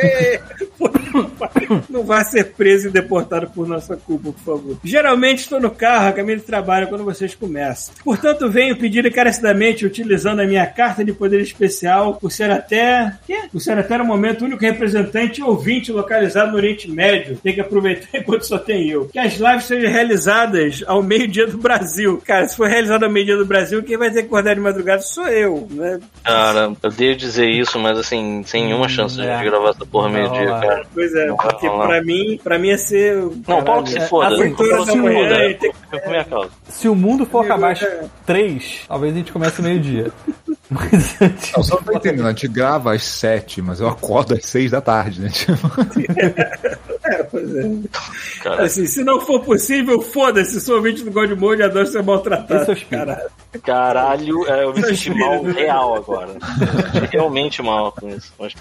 não 1.90 2.04
vá 2.04 2.24
ser 2.24 2.54
preso 2.54 2.88
e 2.88 2.92
deportado 2.92 3.48
por 3.48 3.68
nossa 3.68 3.96
culpa, 3.96 4.32
por 4.32 4.58
favor. 4.58 4.78
Geralmente 4.84 5.40
estou 5.40 5.60
no 5.60 5.72
carro, 5.72 6.10
a 6.10 6.14
caminho 6.14 6.40
de 6.40 6.44
trabalho, 6.44 6.88
quando 6.88 7.04
vocês 7.04 7.36
começam. 7.36 7.94
Portanto, 8.04 8.50
venho 8.50 8.78
pedir 8.78 9.06
encarecidamente, 9.06 9.86
utilizando 10.24 10.40
a 10.40 10.46
minha 10.46 10.66
carta 10.66 11.04
de 11.04 11.12
poder 11.12 11.42
especial, 11.42 12.16
por 12.16 12.32
ser 12.32 12.50
até. 12.50 13.14
Quê? 13.28 13.42
Por 13.52 13.60
ser 13.60 13.78
até 13.78 13.98
no 13.98 14.06
momento 14.06 14.42
o 14.42 14.46
único 14.46 14.62
representante 14.62 15.44
ouvinte 15.44 15.92
localizado 15.92 16.52
no 16.52 16.58
Oriente 16.58 16.90
Médio. 16.90 17.38
Tem 17.44 17.54
que 17.54 17.62
aproveitar 17.62 18.08
enquanto 18.18 18.44
só 18.44 18.58
tem 18.58 18.90
eu. 18.90 19.08
Que 19.08 19.20
as 19.20 19.34
lives 19.34 19.66
sejam 19.66 19.92
realizadas 19.92 20.84
ao 20.88 21.04
meio-dia 21.04 21.48
do 21.48 21.58
Brasil. 21.58 22.22
Cara, 22.26 22.48
se 22.48 22.56
for 22.56 22.68
realizado 22.68 23.04
ao 23.04 23.10
meio-dia 23.10 23.38
do 23.38 23.46
Brasil, 23.46 23.84
quem 23.84 23.98
vai 23.98 24.10
ter 24.10 24.22
que 24.22 24.28
acordar 24.28 24.56
de 24.56 24.62
madrugada 24.62 25.02
sou 25.02 25.28
eu, 25.28 25.68
né? 25.70 26.00
Cara, 26.24 26.72
eu 26.82 26.92
devo 26.92 27.16
dizer 27.16 27.50
isso, 27.50 27.78
mas 27.80 27.98
assim, 27.98 28.44
sem 28.46 28.66
nenhuma 28.66 28.88
chance 28.88 29.16
de 29.16 29.28
é. 29.28 29.44
gravar 29.44 29.72
essa 29.72 29.86
porra 29.86 30.10
meio-dia, 30.10 30.46
cara. 30.46 30.86
Pois 30.94 31.14
é, 31.14 31.26
Não 31.28 31.36
porque 31.36 31.70
pra 31.70 32.02
mim, 32.02 32.40
pra 32.44 32.60
mim 32.60 32.70
é 32.70 32.78
ser. 32.78 33.16
Não, 33.48 33.64
Paulo 33.64 33.84
que 33.84 33.92
se 33.92 34.02
foda. 34.02 34.36
Se 34.36 34.98
manhã 34.98 35.30
foda. 35.30 35.46
e 35.46 35.54
tem 35.56 35.72
que 35.72 35.78
Eu 35.96 36.00
comi 36.02 36.18
a 36.18 36.24
causa. 36.24 36.50
Se 36.70 36.88
o 36.88 36.96
mundo 36.96 37.26
for 37.26 37.44
acabar 37.44 37.72
às 37.72 37.82
é. 37.82 38.06
três, 38.26 38.82
talvez 38.88 39.14
a 39.14 39.18
gente 39.18 39.32
comece 39.32 39.62
meio-dia. 39.62 40.12
Mas 40.70 41.16
antes. 41.22 41.52
Não, 41.52 41.64
você 41.64 41.76
não 41.76 41.84
tá 41.84 41.94
entendendo, 41.94 42.26
a 42.26 42.30
gente 42.30 42.48
grava 42.48 42.94
às 42.94 43.04
sete, 43.04 43.62
mas 43.62 43.80
eu 43.80 43.88
acordo 43.88 44.34
às 44.34 44.46
seis 44.46 44.72
da 44.72 44.82
tarde, 44.82 45.22
né? 45.22 45.30
Tipo, 45.30 45.54
É, 47.06 47.22
pois 47.24 47.54
é. 47.54 47.70
Cara, 48.42 48.64
Assim, 48.64 48.86
se 48.88 49.04
não 49.04 49.20
for 49.20 49.42
possível, 49.42 50.02
foda-se, 50.02 50.60
sou 50.62 50.78
ouvinte 50.78 51.04
do 51.04 51.12
God 51.12 51.32
Mode 51.32 51.62
e 51.62 51.66
adoro 51.66 51.86
ser 51.86 52.02
maltratado. 52.02 52.72
Esse 52.72 52.84
é. 52.84 52.86
Caralho. 52.86 53.30
caralho, 53.62 54.48
é, 54.48 54.64
eu 54.64 54.74
me 54.74 54.82
senti 54.84 55.14
mal 55.14 55.44
real 55.44 55.96
agora. 55.96 56.34
Me 56.34 57.00
senti 57.00 57.12
realmente 57.12 57.62
mal 57.62 57.92
com 57.92 58.10
isso. 58.10 58.32
Mas, 58.40 58.54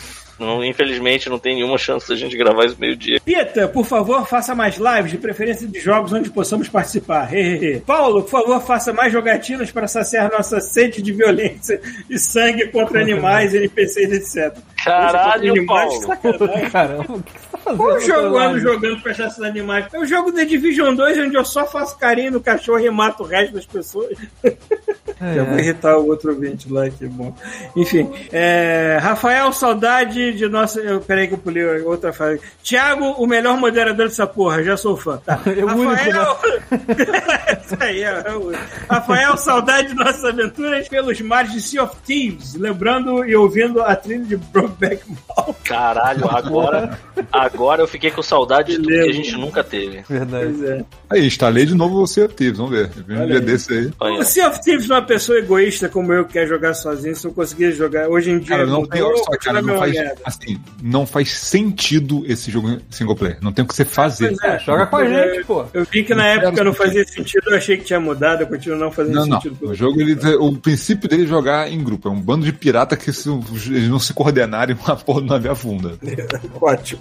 não, 0.45 0.65
infelizmente, 0.65 1.29
não 1.29 1.39
tem 1.39 1.55
nenhuma 1.57 1.79
chance 1.79 2.09
da 2.09 2.15
gente 2.15 2.37
gravar 2.37 2.67
isso 2.67 2.77
meio-dia. 2.79 3.21
Pita, 3.25 3.69
por 3.69 3.85
favor, 3.85 4.27
faça 4.27 4.55
mais 4.55 4.77
lives, 4.77 5.11
de 5.13 5.19
preferência 5.19 5.67
de 5.67 5.81
jogos 5.81 6.13
onde 6.13 6.31
possamos 6.31 6.69
participar. 6.69 7.33
Hehehe. 7.33 7.81
Paulo, 7.81 8.23
por 8.23 8.31
favor, 8.31 8.61
faça 8.63 8.93
mais 8.93 9.13
jogatinas 9.13 9.71
para 9.71 9.87
saciar 9.87 10.31
nossa 10.31 10.61
sede 10.61 11.01
de 11.03 11.13
violência 11.13 11.81
e 12.11 12.19
sangue 12.19 12.69
contra 12.69 13.01
animais, 13.01 13.55
NPCs, 13.55 14.37
etc. 14.37 14.59
Caralho, 14.85 15.53
Animais, 15.53 15.89
Paulo. 15.89 16.07
sacanagem. 16.07 16.71
Caramba, 16.71 17.15
o 17.15 17.23
que 17.23 17.33
você 17.33 17.47
tá 17.51 17.59
fazendo? 17.59 17.77
Qual 17.79 18.01
jogo 18.01 18.21
eu 18.21 18.39
ando 18.39 18.59
jogando 18.59 19.01
pra 19.01 19.13
achar 19.13 19.29
esses 19.29 19.41
animais? 19.43 19.87
É 19.93 19.99
o 19.99 20.05
jogo 20.05 20.33
The 20.33 20.45
Division 20.45 20.95
2, 20.97 21.19
onde 21.19 21.37
eu 21.37 21.45
só 21.45 21.65
faço 21.67 21.97
carinho 21.97 22.33
no 22.33 22.41
cachorro 22.41 22.81
e 22.81 22.91
mato 22.91 23.23
o 23.23 23.27
resto 23.27 23.55
das 23.55 23.65
pessoas. 23.65 24.19
É. 24.43 25.39
Eu 25.39 25.47
vou 25.47 25.59
irritar 25.59 25.97
o 25.97 26.09
outro 26.09 26.33
ouvinte 26.33 26.71
lá, 26.73 26.91
que 26.91 27.07
bom. 27.07 27.33
Enfim, 27.77 28.11
é, 28.33 28.99
Rafael, 29.01 29.53
saudade 29.53 30.32
de 30.33 30.49
nossa. 30.49 30.81
Eu, 30.81 31.01
peraí 31.01 31.29
que 31.29 31.35
eu 31.35 31.39
pulei 31.39 31.65
outra 31.83 32.13
frase. 32.13 32.41
Tiago, 32.63 33.05
o 33.13 33.27
melhor 33.27 33.57
moderador 33.57 34.07
dessa 34.07 34.27
porra, 34.27 34.63
já 34.63 34.77
sou 34.77 34.97
fã. 34.97 35.19
Tá. 35.19 35.41
É 35.47 35.65
o 35.65 35.69
único, 35.69 35.91
Rafael. 35.91 36.39
Isso 37.65 37.77
aí, 37.81 38.03
é, 38.03 38.23
é 38.27 38.33
o. 38.33 38.53
Rafael, 38.89 39.37
saudade 39.37 39.89
de 39.89 39.95
nossas 39.95 40.25
aventuras 40.25 40.89
pelos 40.89 41.21
mares 41.21 41.53
de 41.53 41.61
Sea 41.61 41.83
of 41.83 41.97
Thieves, 42.05 42.55
lembrando 42.55 43.25
e 43.25 43.35
ouvindo 43.37 43.81
a 43.81 43.95
trilha 43.95 44.25
de 44.25 44.37
Brokeback 44.37 45.03
Mountain. 45.09 45.55
Caralho, 45.65 46.29
agora, 46.29 46.99
agora 47.31 47.83
eu 47.83 47.89
fiquei 47.89 48.11
com 48.11 48.23
saudade 48.23 48.73
de 48.73 48.79
tudo 48.79 48.89
que 48.89 49.11
a 49.11 49.13
gente 49.13 49.33
nunca 49.37 49.63
teve. 49.63 50.03
Verdade. 50.09 50.53
Pois 50.59 50.63
é. 50.71 50.85
Aí, 51.11 51.27
instalei 51.27 51.67
de 51.67 51.75
novo 51.75 52.03
o 52.03 52.07
Sea 52.07 52.27
of 52.27 52.35
Thieves, 52.35 52.59
vamos 52.59 52.73
ver. 52.73 52.91
Eu 53.09 53.23
um 53.23 53.27
dia 53.27 53.41
desse 53.41 53.73
aí. 53.73 53.91
Olha. 54.01 54.21
O 54.21 54.25
Sea 54.25 54.49
of 54.49 54.61
Thieves 54.61 54.89
é 54.89 54.95
uma 54.95 55.03
pessoa 55.03 55.39
egoísta 55.39 55.89
como 55.89 56.13
eu 56.13 56.25
que 56.25 56.33
quer 56.33 56.47
jogar 56.47 56.75
sozinho, 56.75 57.15
se 57.15 57.27
eu 57.27 57.33
conseguir 57.33 57.73
jogar 57.73 58.09
hoje 58.09 58.31
em 58.31 58.39
dia. 58.39 58.57
Cara, 58.57 58.67
não 58.67 58.87
tem 58.87 59.03
mudou, 59.03 59.19
só, 59.19 59.31
cara, 59.33 59.63
não 59.63 59.79
faz, 59.79 59.93
assim, 60.25 60.59
não 60.83 61.07
faz 61.07 61.31
sentido 61.33 62.25
esse 62.27 62.51
jogo 62.51 62.79
single 62.91 63.17
player. 63.17 63.39
Não 63.41 63.53
tem 63.53 63.65
o 63.65 63.69
que 63.69 63.75
você 63.75 63.85
fazer. 63.85 64.29
Pois 64.37 64.43
é, 64.53 64.59
Joga 64.61 64.87
com 64.87 64.97
a 64.97 65.07
gente, 65.07 65.45
pô. 65.45 65.65
Eu 65.73 65.85
vi 65.91 66.05
que 66.05 66.15
na 66.15 66.27
época 66.27 66.65
não 66.65 66.73
fazia 66.73 67.05
sentido, 67.07 67.51
eu 67.51 67.57
achei 67.57 67.77
que 67.77 67.85
tinha 67.85 68.01
mudado, 68.01 68.43
eu 68.43 68.47
continuo 68.47 68.79
não 68.79 68.91
fazendo 68.91 69.15
Não, 69.15 69.27
não. 69.27 69.41
sentido. 69.41 69.69
O 69.71 69.75
jogo, 69.75 70.01
ele, 70.01 70.15
o 70.37 70.53
princípio 70.57 71.09
dele 71.09 71.25
é 71.25 71.27
jogar 71.27 71.71
em 71.71 71.83
grupo. 71.83 72.09
É 72.09 72.11
um 72.11 72.21
bando 72.21 72.45
de 72.45 72.53
pirata 72.53 72.97
que 72.97 73.13
se 73.13 73.29
eles 73.29 73.89
não 73.89 73.99
se 73.99 74.13
coordenarem, 74.13 74.77
uma 74.85 74.97
porra 74.97 75.21
do 75.21 75.27
navio 75.27 75.51
afunda. 75.53 75.95
Ótimo. 76.61 77.01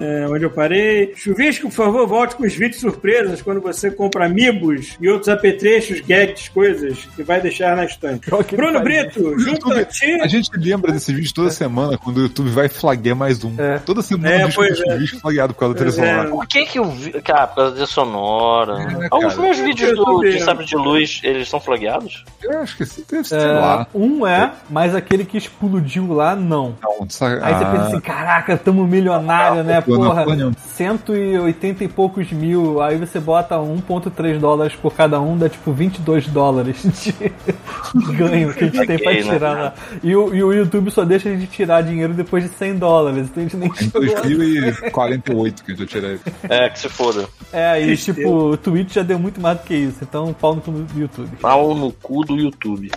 É, 0.00 0.26
onde 0.28 0.44
eu 0.44 0.50
parei? 0.50 1.12
Chuvisco, 1.16 1.68
por 1.68 1.74
favor, 1.74 2.06
volte 2.06 2.36
com 2.36 2.44
os 2.44 2.54
vídeos 2.54 2.80
surpresas 2.80 3.42
quando 3.42 3.60
você 3.60 3.90
compra 3.90 4.26
amigos 4.26 4.96
e 5.00 5.08
outros 5.08 5.28
apetrechos, 5.28 6.00
gadgets, 6.00 6.48
coisas. 6.48 6.98
que 7.16 7.22
vai 7.22 7.40
deixar 7.40 7.76
na 7.76 7.84
estante. 7.84 8.28
Bruno 8.54 8.80
Brito, 8.82 9.36
junto 9.38 9.72
a 9.72 9.84
ti. 9.84 10.12
A 10.20 10.26
gente 10.26 10.50
lembra 10.56 10.92
desse 10.92 11.12
vídeo 11.12 11.32
toda 11.34 11.50
semana, 11.50 11.98
quando 12.02 12.18
o 12.18 12.22
YouTube 12.22 12.50
vai 12.50 12.68
flagrar 12.68 13.14
mais 13.16 13.44
um. 13.44 13.54
É. 13.58 13.78
Toda 13.78 14.02
semana 14.02 14.30
É, 14.34 14.40
é. 14.42 14.46
o 14.46 14.98
vídeo 14.98 15.20
flagrado 15.20 15.54
por 15.54 15.60
causa 15.60 15.74
da 15.74 15.80
trilha 15.80 15.90
é. 15.90 16.10
sonora. 16.10 16.30
Por 16.30 16.46
que 16.46 16.66
que 16.66 16.80
o 16.80 16.84
vi... 16.90 17.12
Cara, 17.22 17.46
por 17.46 17.56
causa 17.56 17.76
da 17.76 17.86
sonora. 17.86 18.72
É, 18.82 19.08
Alguns 19.10 19.34
cara. 19.34 19.42
meus 19.46 19.58
vídeos 19.58 19.90
do, 19.90 19.96
YouTube, 19.98 20.30
de 20.30 20.38
né? 20.38 20.44
Sabre 20.44 20.64
de 20.64 20.76
Luz, 20.76 21.20
eles 21.22 21.48
são 21.48 21.60
flagueados? 21.60 22.24
Eu 22.42 22.60
acho 22.60 22.76
que 22.76 22.84
deve 23.10 23.28
ser 23.28 23.40
É, 23.40 23.52
lá. 23.52 23.86
um 23.94 24.26
é, 24.26 24.52
mas 24.68 24.94
aquele 24.94 25.24
que 25.24 25.36
explodiu 25.36 26.12
lá, 26.12 26.34
não. 26.34 26.74
Não, 26.82 27.00
Aí 27.00 27.08
você 27.08 27.24
ah, 27.24 27.70
pensa 27.72 27.86
assim, 27.86 28.00
caraca, 28.00 28.56
tamo 28.56 28.86
milionário, 28.86 29.62
né? 29.62 29.80
pô, 29.80 29.98
não 29.98 30.08
Porra, 30.08 30.26
nenhum. 30.26 30.52
180 30.52 31.84
e 31.84 31.88
poucos 31.88 32.30
mil. 32.32 32.80
Aí 32.80 32.96
você 32.96 33.20
bota 33.20 33.56
1,3 33.56 34.38
dólares 34.38 34.74
por 34.76 34.94
cada 34.94 35.20
um, 35.20 35.36
dá 35.36 35.48
tipo 35.48 35.72
22 35.72 36.28
dólares 36.28 36.82
de 36.84 37.12
ganho 38.14 38.54
que 38.54 38.64
a 38.64 38.66
gente 38.68 38.86
tem 38.86 38.98
pra 38.98 39.12
né? 39.12 39.22
tirar 39.22 39.52
lá. 39.52 39.74
E 40.02 40.14
o, 40.14 40.34
e 40.34 40.42
o 40.42 40.52
YouTube 40.52 40.90
só 40.90 41.04
deixa 41.04 41.28
a 41.28 41.32
gente 41.32 41.46
tirar 41.48 41.82
dinheiro 41.90 42.14
depois 42.14 42.44
de 42.44 42.50
100 42.50 42.76
dólares. 42.76 43.26
Então 43.30 43.42
a 43.42 43.46
gente 43.46 43.56
nem 43.56 43.68
Em 43.68 43.74
chegou 43.74 44.02
lá. 44.02 44.20
2048 44.20 45.64
que 45.64 45.72
a 45.72 45.74
gente 45.74 45.88
tirei. 45.88 46.18
É, 46.48 46.68
que 46.70 46.78
se 46.78 46.88
foda. 46.88 47.28
É, 47.52 47.80
e 47.80 47.96
tipo, 47.96 48.28
o 48.28 48.56
Twitch 48.56 48.94
já 48.94 49.02
deu 49.02 49.18
muito 49.18 49.40
mais 49.40 49.58
do 49.58 49.64
que 49.64 49.74
isso. 49.74 49.98
Então 50.02 50.32
pau 50.32 50.54
no 50.54 50.60
cu 50.60 50.72
do 50.72 51.00
YouTube. 51.00 51.36
Pau 51.40 51.74
no 51.74 51.92
cu 51.92 52.24
do 52.24 52.36
YouTube. 52.36 52.90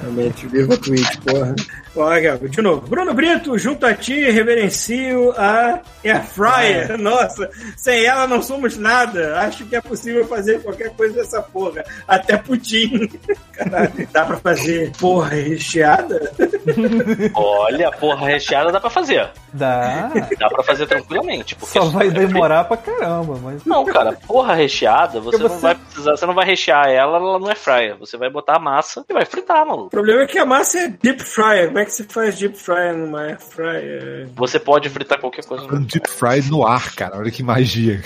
Realmente, 0.00 0.46
viva 0.46 0.74
o 0.74 0.78
Twitch, 0.78 1.16
porra. 1.24 1.54
Olha, 1.96 2.36
de 2.38 2.60
novo. 2.62 2.86
Bruno 2.86 3.14
Brito, 3.14 3.56
junto 3.58 3.86
a 3.86 3.94
ti, 3.94 4.30
reverencio 4.30 5.32
a 5.36 5.80
Air 6.04 6.22
Fryer. 6.24 6.98
Nossa, 6.98 7.48
sem 7.76 8.04
ela 8.04 8.26
não 8.26 8.42
somos 8.42 8.76
nada. 8.76 9.38
Acho 9.40 9.64
que 9.64 9.74
é 9.76 9.80
possível 9.80 10.26
fazer 10.28 10.60
qualquer 10.62 10.90
coisa 10.94 11.14
dessa 11.16 11.40
porra. 11.42 11.84
Até 12.06 12.36
pudim. 12.36 13.08
Caralho, 13.52 14.08
dá 14.12 14.24
pra 14.26 14.36
fazer 14.36 14.92
porra 14.98 15.30
recheada? 15.30 16.30
Olha, 17.34 17.90
porra 17.92 18.26
recheada 18.26 18.70
dá 18.70 18.80
pra 18.80 18.90
fazer. 18.90 19.28
Dá. 19.52 20.10
Dá 20.38 20.48
pra 20.48 20.62
fazer 20.62 20.86
tranquilamente. 20.86 21.54
Porque 21.54 21.78
Só 21.78 21.86
vai 21.86 22.08
é 22.08 22.10
demorar 22.10 22.64
pra 22.64 22.76
caramba, 22.76 23.38
mas. 23.42 23.64
Não, 23.64 23.84
cara, 23.86 24.12
porra 24.26 24.54
recheada, 24.54 25.18
você, 25.20 25.38
Porque 25.38 25.42
não 25.42 25.48
você- 25.48 25.62
vai 25.62 25.74
precisar, 25.74 26.10
você 26.16 26.26
não 26.26 26.34
vai 26.34 26.44
rechear 26.46 26.88
ela, 26.88 27.16
ela 27.16 27.38
não 27.38 27.50
é 27.50 27.54
fryer. 27.54 27.96
Você 27.98 28.16
vai 28.18 28.28
botar 28.30 28.56
a 28.56 28.60
massa 28.60 29.04
e 29.08 29.12
vai 29.14 29.24
fritar, 29.24 29.64
O 29.64 29.68
maluco. 29.68 29.90
problema 29.90 30.22
é 30.22 30.26
que 30.26 30.38
a 30.38 30.44
massa 30.44 30.78
é 30.80 30.88
deep 30.88 31.22
fryer. 31.22 31.68
Como 31.68 31.78
é 31.78 31.85
que 31.86 31.92
se 31.92 32.04
faz 32.04 32.36
deep 32.36 32.58
fryer 32.58 32.96
numa 32.96 33.22
Air 33.22 33.40
Fryer? 33.40 34.28
Você 34.34 34.58
pode 34.58 34.90
fritar 34.90 35.18
qualquer 35.18 35.44
coisa. 35.44 35.64
Um 35.72 35.82
deep 35.82 36.08
fried 36.10 36.50
no 36.50 36.66
ar, 36.66 36.94
cara. 36.94 37.16
Olha 37.16 37.30
que 37.30 37.42
magia. 37.42 38.02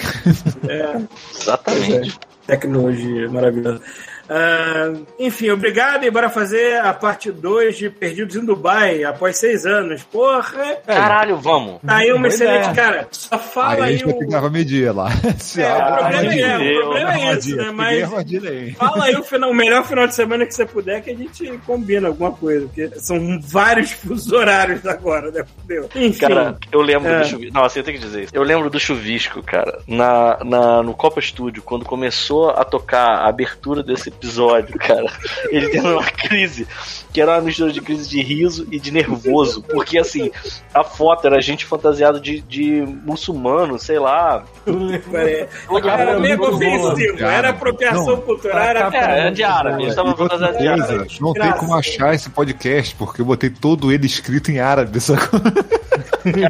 É, 0.68 1.02
Exatamente. 1.34 2.18
Tecnologia 2.51 3.29
maravilhosa. 3.29 3.81
Ah, 4.33 4.93
enfim, 5.19 5.51
obrigado 5.51 6.05
e 6.05 6.11
bora 6.11 6.31
fazer 6.31 6.77
a 6.81 6.95
parte 6.95 7.33
2 7.33 7.77
de 7.77 7.91
Perdidos 7.91 8.37
em 8.37 8.45
Dubai 8.45 9.03
após 9.03 9.37
seis 9.39 9.67
anos. 9.67 10.05
Porra! 10.05 10.77
Caralho, 10.87 11.37
vamos. 11.37 11.81
Tá 11.85 11.97
aí 11.97 12.12
uma 12.12 12.29
excelente, 12.29 12.70
ideia. 12.70 12.75
cara. 12.75 13.09
Só 13.11 13.37
fala 13.37 13.87
Aí 13.87 13.97
aí, 13.97 14.05
o. 14.05 14.51
meio-dia 14.51 14.93
lá. 14.93 15.09
É, 15.11 15.73
o 15.75 15.97
problema 15.97 16.35
é, 16.35 16.79
o 16.79 16.81
problema 16.81 17.11
é 17.12 17.17
isso, 17.17 17.59
Armadilha. 17.59 17.62
né? 17.65 17.73
Mas 17.73 18.77
fala 18.77 19.05
aí 19.05 19.17
o, 19.17 19.25
final, 19.25 19.51
o 19.51 19.55
melhor 19.55 19.85
final 19.85 20.07
de 20.07 20.15
semana 20.15 20.47
que 20.47 20.55
você 20.55 20.65
puder 20.65 21.03
que 21.03 21.11
a 21.11 21.17
gente 21.17 21.59
combina 21.67 22.07
alguma 22.07 22.31
coisa. 22.31 22.67
Porque 22.67 22.89
são 23.01 23.41
vários 23.43 23.91
fusos 23.91 24.31
horários 24.33 24.87
agora, 24.87 25.33
né? 25.33 25.45
Fudeu. 25.61 25.89
Enfim. 25.97 26.20
Cara, 26.20 26.57
eu 26.70 26.81
lembro 26.83 27.11
É. 27.11 27.19
do 27.19 27.27
chuvisco. 27.27 27.53
Não, 27.53 27.65
assim 27.65 27.81
eu 27.81 27.85
tenho 27.85 27.99
que 27.99 28.05
dizer 28.05 28.23
isso. 28.25 28.33
Eu 28.37 28.45
lembro 28.45 28.70
do 28.70 28.79
chuvisco, 28.79 29.43
cara, 29.43 29.81
na, 29.89 30.39
na, 30.45 30.83
no 30.85 30.95
Copa 30.95 31.20
Studio, 31.20 31.65
quando 31.65 31.85
começou 31.85 32.40
a 32.49 32.65
tocar 32.65 33.19
a 33.19 33.28
abertura 33.28 33.83
desse 33.83 34.09
episódio, 34.09 34.78
cara. 34.78 35.07
Ele 35.51 35.69
tendo 35.69 35.93
uma 35.93 36.05
crise, 36.05 36.67
que 37.12 37.20
era 37.20 37.33
uma 37.33 37.43
mistura 37.43 37.73
de 37.73 37.81
crise 37.81 38.09
de 38.09 38.23
riso 38.23 38.67
e 38.70 38.81
de 38.81 38.91
nervoso. 38.91 39.62
Porque 39.62 39.99
assim, 39.99 40.31
a 40.73 40.83
foto 40.83 41.27
era 41.27 41.36
a 41.36 41.41
gente 41.41 41.67
fantasiado 41.67 42.20
de, 42.20 42.41
de 42.41 42.83
muçulmano, 43.05 43.78
sei 43.78 43.99
lá. 43.99 44.44
É, 45.12 45.49
Olha, 45.69 45.91
era 45.91 46.36
bom. 46.36 46.49
ofensivo, 46.49 47.25
era 47.25 47.51
apropriação 47.51 48.17
não. 48.17 48.20
cultural, 48.20 48.59
era. 48.59 48.91
É, 48.93 49.28
é 49.28 49.31
de 49.31 49.43
árabe, 49.43 49.83
eles 49.83 49.91
estavam 49.91 50.17
fantasiados 50.17 50.59
de 50.59 50.69
árabe. 50.69 51.19
não 51.20 51.33
tem 51.33 51.52
como 51.52 51.75
achar 51.75 52.15
esse 52.15 52.31
podcast, 52.31 52.94
porque 52.97 53.20
eu 53.20 53.25
botei 53.25 53.51
todo 53.51 53.93
ele 53.93 54.07
escrito 54.07 54.51
em 54.51 54.59
árabe. 54.59 55.01
Sacou? 55.01 55.41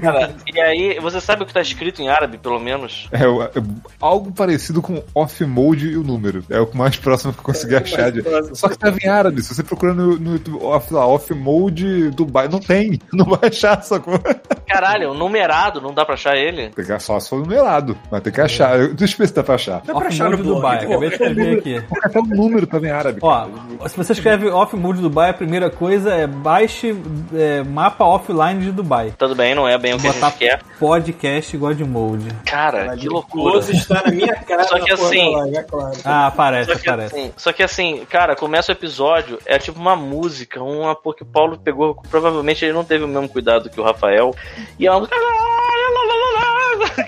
Cara, 0.01 0.35
e 0.52 0.60
aí, 0.60 0.99
você 1.01 1.20
sabe 1.20 1.43
o 1.43 1.47
que 1.47 1.55
tá 1.55 1.60
escrito 1.60 2.02
em 2.02 2.09
árabe, 2.09 2.39
pelo 2.39 2.59
menos? 2.59 3.09
É, 3.12 3.25
é 3.25 3.62
algo 4.01 4.33
parecido 4.33 4.83
com 4.83 5.02
off-mode 5.15 5.80
e 5.89 5.97
o 5.97 6.02
número. 6.02 6.42
É 6.50 6.60
o 6.60 6.68
mais 6.75 6.97
próximo 6.97 7.33
que 7.33 7.41
eu 7.41 7.44
consegui 7.44 7.75
É 7.75 7.78
o 7.78 7.83
achar. 7.83 8.12
de-. 8.12 8.23
Só 8.55 8.68
que 8.68 8.78
tava 8.78 8.97
em 9.02 9.09
árabe. 9.09 9.42
Se 9.42 9.55
você 9.55 9.62
procurar 9.62 9.94
no, 9.94 10.18
no 10.18 10.33
YouTube 10.33 10.59
off, 10.62 10.92
lá, 10.92 11.07
off-mode 11.07 12.10
Dubai, 12.10 12.49
não 12.49 12.60
tem. 12.60 12.99
Não 13.12 13.25
vai 13.25 13.49
achar, 13.49 13.83
sacou? 13.83 14.18
Caralho, 14.67 15.12
numerado, 15.15 15.81
não 15.81 15.92
dá 15.92 16.05
pra 16.05 16.15
achar 16.15 16.36
ele? 16.36 16.70
Tem 16.70 16.84
que 16.84 16.92
achar 16.92 17.00
só 17.00 17.20
se 17.20 17.28
for 17.28 17.41
numerado. 17.41 17.97
Mas 18.10 18.23
tem 18.23 18.33
que 18.33 18.41
achar. 18.41 18.78
Eu- 18.78 18.94
Deixa 18.94 19.15
eu 19.15 19.18
ver 19.18 19.26
se 19.28 19.34
dá 19.34 19.42
pra 19.42 19.55
achar. 19.57 19.83
Dá 19.84 19.94
pra 19.94 20.09
achar 20.09 20.31
no 20.31 20.36
Dubai, 20.36 20.78
pô. 20.86 20.92
acabei 20.92 21.09
de 21.09 21.15
escrever 21.17 21.59
aqui. 21.59 21.81
Porque 21.89 22.07
até 22.07 22.18
o 22.20 22.23
número 22.25 22.67
tava 22.67 22.86
em 22.86 22.91
árabe. 22.91 23.18
Ó, 23.23 23.47
se 23.89 23.97
você 23.97 24.12
escreve 24.12 24.49
Off 24.49 24.75
Mode 24.76 25.00
Dubai, 25.00 25.31
a 25.31 25.34
primeira 25.34 25.68
coisa 25.70 26.10
é 26.15 26.26
baixe 26.26 26.97
é, 27.34 27.62
mapa 27.65 28.05
offline 28.05 28.60
de 28.60 28.70
Dubai. 28.73 29.12
Tudo 29.18 29.34
bem, 29.34 29.55
não 29.55 29.67
é 29.68 29.76
bem 29.76 29.94
o 29.94 29.99
que 29.99 30.07
a 30.07 30.12
Botar 30.12 30.28
gente 30.31 30.39
quer. 30.39 30.60
podcast 30.78 31.57
God 31.57 31.81
Mode. 31.81 32.28
Cara, 32.47 32.97
que 32.97 33.09
loucura. 33.09 33.52
Close 33.52 33.73
está 33.76 34.02
na 34.05 34.10
minha 34.12 34.34
cara. 34.34 34.65
Só 34.65 34.78
que 34.78 34.92
assim- 34.92 35.34
é 35.61 35.65
claro. 35.65 35.97
Ah, 36.05 36.27
aparece, 36.27 36.73
Só 36.73 36.79
que, 36.79 36.89
aparece. 36.89 37.15
assim, 37.15 37.33
só 37.37 37.53
que 37.53 37.63
assim, 37.63 38.07
cara, 38.09 38.35
começa 38.37 38.73
o 38.73 38.75
episódio, 38.75 39.39
é 39.47 39.59
tipo 39.59 39.79
uma 39.79 39.97
música, 39.97 40.63
uma 40.63 40.95
porque 40.95 41.23
o 41.23 41.27
Paulo 41.27 41.59
pegou, 41.59 41.95
provavelmente 42.11 42.65
ele 42.65 42.73
não 42.73 42.85
teve 42.85 43.05
o 43.05 43.09
mesmo 43.09 43.29
cuidado 43.29 43.71
que 43.71 43.81
o 43.81 43.85
Rafael, 43.85 44.35
e 44.79 44.87
é 44.87 44.91
uma 44.91 45.01
música. 45.01 45.17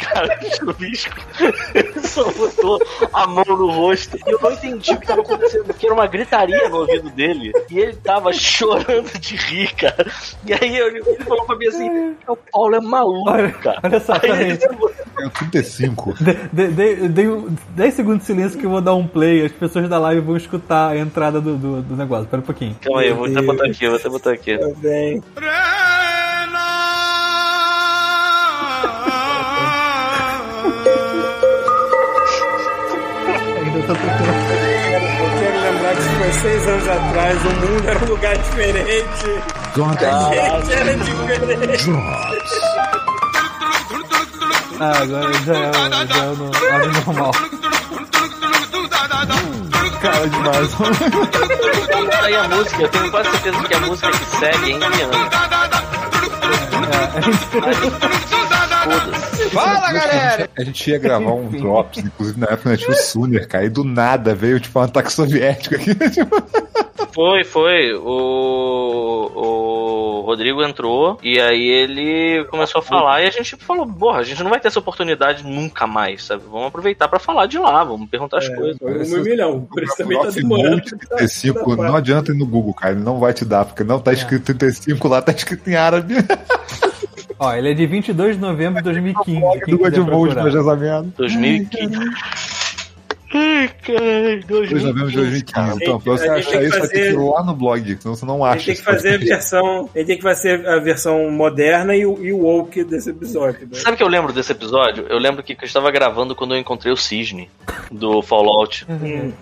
Cara, 0.01 0.39
o 0.67 0.73
bicho 0.75 1.11
só 2.03 2.31
botou 2.33 2.81
a 3.13 3.27
mão 3.27 3.45
no 3.49 3.71
rosto. 3.71 4.17
E 4.27 4.31
eu 4.31 4.39
não 4.41 4.53
entendi 4.53 4.93
o 4.93 5.01
que 5.01 5.07
tava 5.07 5.23
acontecendo, 5.23 5.65
porque 5.65 5.87
era 5.87 5.95
uma 5.95 6.07
gritaria 6.07 6.69
no 6.69 6.79
ouvido 6.79 7.11
dele. 7.11 7.53
E 7.71 7.79
ele 7.79 7.95
tava 7.97 8.33
chorando 8.33 9.11
de 9.19 9.37
rir, 9.37 9.73
cara. 9.75 10.07
E 10.47 10.53
aí 10.53 10.77
ele, 10.79 11.03
ele 11.07 11.25
falou 11.25 11.45
pra 11.45 11.57
mim 11.57 11.67
assim: 11.67 12.15
o 12.27 12.37
Paulo 12.37 12.75
é 12.77 12.81
maluco, 12.81 13.31
Olha, 13.31 13.53
cara. 13.53 13.81
olha 13.83 14.01
só, 14.01 14.13
Aí 14.15 14.31
ele, 14.31 14.59
É 15.19 15.27
o 15.27 15.31
35. 15.31 16.15
De- 16.15 16.35
de- 16.53 16.69
de- 16.97 17.09
Dei 17.09 17.29
um- 17.29 17.55
10 17.71 17.95
segundos 17.95 18.21
de 18.21 18.27
silêncio 18.27 18.59
que 18.59 18.67
eu 18.67 18.71
vou 18.71 18.81
dar 18.81 18.95
um 18.95 19.07
play, 19.07 19.45
as 19.45 19.53
pessoas 19.53 19.89
da 19.89 19.99
live 19.99 20.21
vão 20.21 20.37
escutar 20.37 20.91
a 20.91 20.97
entrada 20.99 21.41
do, 21.41 21.57
do, 21.57 21.83
do 21.83 21.97
negócio. 21.97 22.27
Pera 22.27 22.43
um 22.43 22.45
pouquinho. 22.45 22.77
Calma 22.81 23.01
aí, 23.01 23.09
eu 23.09 23.17
vou 23.17 23.27
até 23.27 23.43
botar 23.43 23.67
aqui, 23.67 23.85
eu 23.85 23.91
vou 23.91 23.99
até 24.01 24.09
botar 24.09 24.33
aqui. 24.33 24.59
Tá 24.59 24.69
bem. 24.77 25.23
Eu 33.75 33.97
quero 35.39 35.61
lembrar 35.63 35.95
que 35.95 36.01
isso 36.03 36.11
foi 36.19 36.33
seis 36.33 36.69
anos 36.69 36.89
atrás, 36.89 37.39
o 37.41 37.51
mundo 37.51 37.89
era 37.89 37.99
um 38.05 38.09
lugar 38.09 38.37
diferente. 38.37 39.43
A 40.07 40.61
gente 40.61 40.73
era 40.73 40.95
diferente. 40.97 41.91
Ah, 44.81 44.93
agora 45.03 45.33
já 45.45 45.55
é, 45.55 45.73
já 46.07 46.25
é 46.25 46.27
o 46.29 46.37
no- 46.37 46.51
normal. 47.07 47.33
Cara, 50.03 50.29
demais. 50.29 50.71
Então, 50.75 52.25
aí 52.25 52.35
a 52.35 52.49
música, 52.49 52.83
eu 52.83 52.89
tenho 52.89 53.11
quase 53.11 53.31
certeza 53.31 53.63
que 53.69 53.75
a 53.75 53.81
música 53.81 54.11
que 54.11 54.25
segue 54.37 54.73
é 54.73 54.75
indiana. 54.75 55.13
Foda-se. 58.83 59.51
Fala, 59.51 59.93
galera! 59.93 60.51
A 60.57 60.65
gente 60.65 60.91
ia 60.91 60.99
gravar 60.99 61.33
um 61.33 61.49
Drops, 61.49 61.99
inclusive 62.05 62.41
na 62.41 62.47
época 62.47 62.77
tinha 62.77 62.91
o 62.91 62.95
Suner, 62.95 63.47
cara, 63.49 63.65
e 63.65 63.69
do 63.69 63.85
nada 63.85 64.35
veio 64.35 64.59
tipo 64.59 64.79
um 64.79 64.83
ataque 64.83 65.13
soviético 65.13 65.75
aqui. 65.77 65.95
tipo, 66.11 66.43
Foi, 67.13 67.45
foi. 67.45 67.95
O, 67.95 69.31
o 69.35 70.21
Rodrigo 70.23 70.63
entrou 70.63 71.19
e 71.23 71.39
aí 71.39 71.69
ele 71.69 72.45
começou 72.47 72.81
a 72.81 72.83
falar 72.83 73.23
e 73.23 73.27
a 73.27 73.31
gente 73.31 73.57
falou, 73.57 73.87
porra, 73.87 74.21
a 74.21 74.23
gente 74.23 74.43
não 74.43 74.51
vai 74.51 74.59
ter 74.59 74.69
essa 74.69 74.79
oportunidade 74.79 75.45
nunca 75.45 75.87
mais, 75.87 76.25
sabe? 76.25 76.43
Vamos 76.51 76.69
aproveitar 76.69 77.09
pra 77.09 77.19
falar 77.19 77.47
de 77.47 77.59
lá, 77.59 77.85
vamos 77.85 78.09
perguntar 78.09 78.39
as 78.39 78.49
coisas. 78.49 78.79
Foi 78.79 79.21
um 79.21 79.23
milhão. 79.23 79.61
Por 79.71 79.83
isso 79.83 79.97
também 79.97 80.21
tá 80.21 80.31
demorando. 80.31 80.77
Mode 80.77 80.97
35, 80.97 81.77
não 81.77 81.97
adianta 81.97 82.33
ir 82.33 82.37
no 82.37 82.47
Google, 82.47 82.75
cara, 82.75 82.95
ele 82.95 83.05
não 83.05 83.19
vai 83.19 83.33
te 83.33 83.45
dar, 83.45 83.65
porque 83.65 83.85
não 83.85 84.01
tá 84.01 84.13
escrito 84.13 84.45
35 84.45 85.07
lá, 85.09 85.21
tá 85.21 85.33
escrito 85.33 85.69
em 85.69 85.75
árabe. 85.75 86.15
Ó, 87.39 87.55
ele 87.55 87.71
é 87.71 87.75
de 87.75 87.87
22 87.87 88.37
de 88.37 88.41
novembro 88.41 88.83
de 88.83 88.85
2015. 88.85 89.61
Quem 89.65 89.75
do 89.75 89.79
God 89.79 89.91
quiser 89.91 90.01
Mode 90.01 90.11
procurar. 90.11 90.43
pra 90.43 90.53
casamento. 90.53 91.13
2015. 91.17 91.99
Ai, 93.35 93.69
cara, 93.85 94.41
2 94.47 94.69
de 94.69 94.75
novembro 94.75 95.11
de 95.11 95.17
2015. 95.17 95.77
Então, 95.83 96.01
pra 96.01 96.13
você 96.13 96.29
achar 96.29 96.63
isso, 96.63 96.79
vai 96.79 96.89
ter 96.89 96.95
que 96.95 96.99
ir 97.09 97.13
fazer- 97.15 97.19
lá 97.31 97.43
no 97.45 97.55
blog, 97.55 97.97
senão 98.01 98.15
você 98.15 98.27
não 98.27 98.45
acha. 98.45 98.59
gente 98.59 98.67
tem 98.67 98.75
que 98.75 98.81
esse 98.81 98.83
fazer 98.83 99.15
a 99.15 99.19
versão. 99.19 99.91
Gente 99.97 100.07
tem 100.07 100.17
que 100.17 100.23
fazer 100.23 100.69
a 100.69 100.79
versão 100.79 101.31
moderna 101.31 101.97
e 101.97 102.05
o, 102.05 102.23
e 102.25 102.33
o 102.33 102.39
woke 102.39 102.85
desse 102.85 103.11
episódio. 103.11 103.61
Né? 103.63 103.75
Sabe 103.79 103.95
o 103.95 103.97
que 103.97 104.03
eu 104.03 104.09
lembro 104.09 104.33
desse 104.33 104.53
episódio? 104.53 105.07
Eu 105.09 105.19
lembro 105.19 105.43
que 105.43 105.53
eu 105.55 105.65
estava 105.65 105.91
gravando 105.91 106.35
quando 106.35 106.55
eu 106.55 106.59
encontrei 106.61 106.93
o 106.93 106.97
Cisne 106.97 107.49
do 107.91 108.21
Fallout. 108.23 108.87
Hum. 108.89 109.33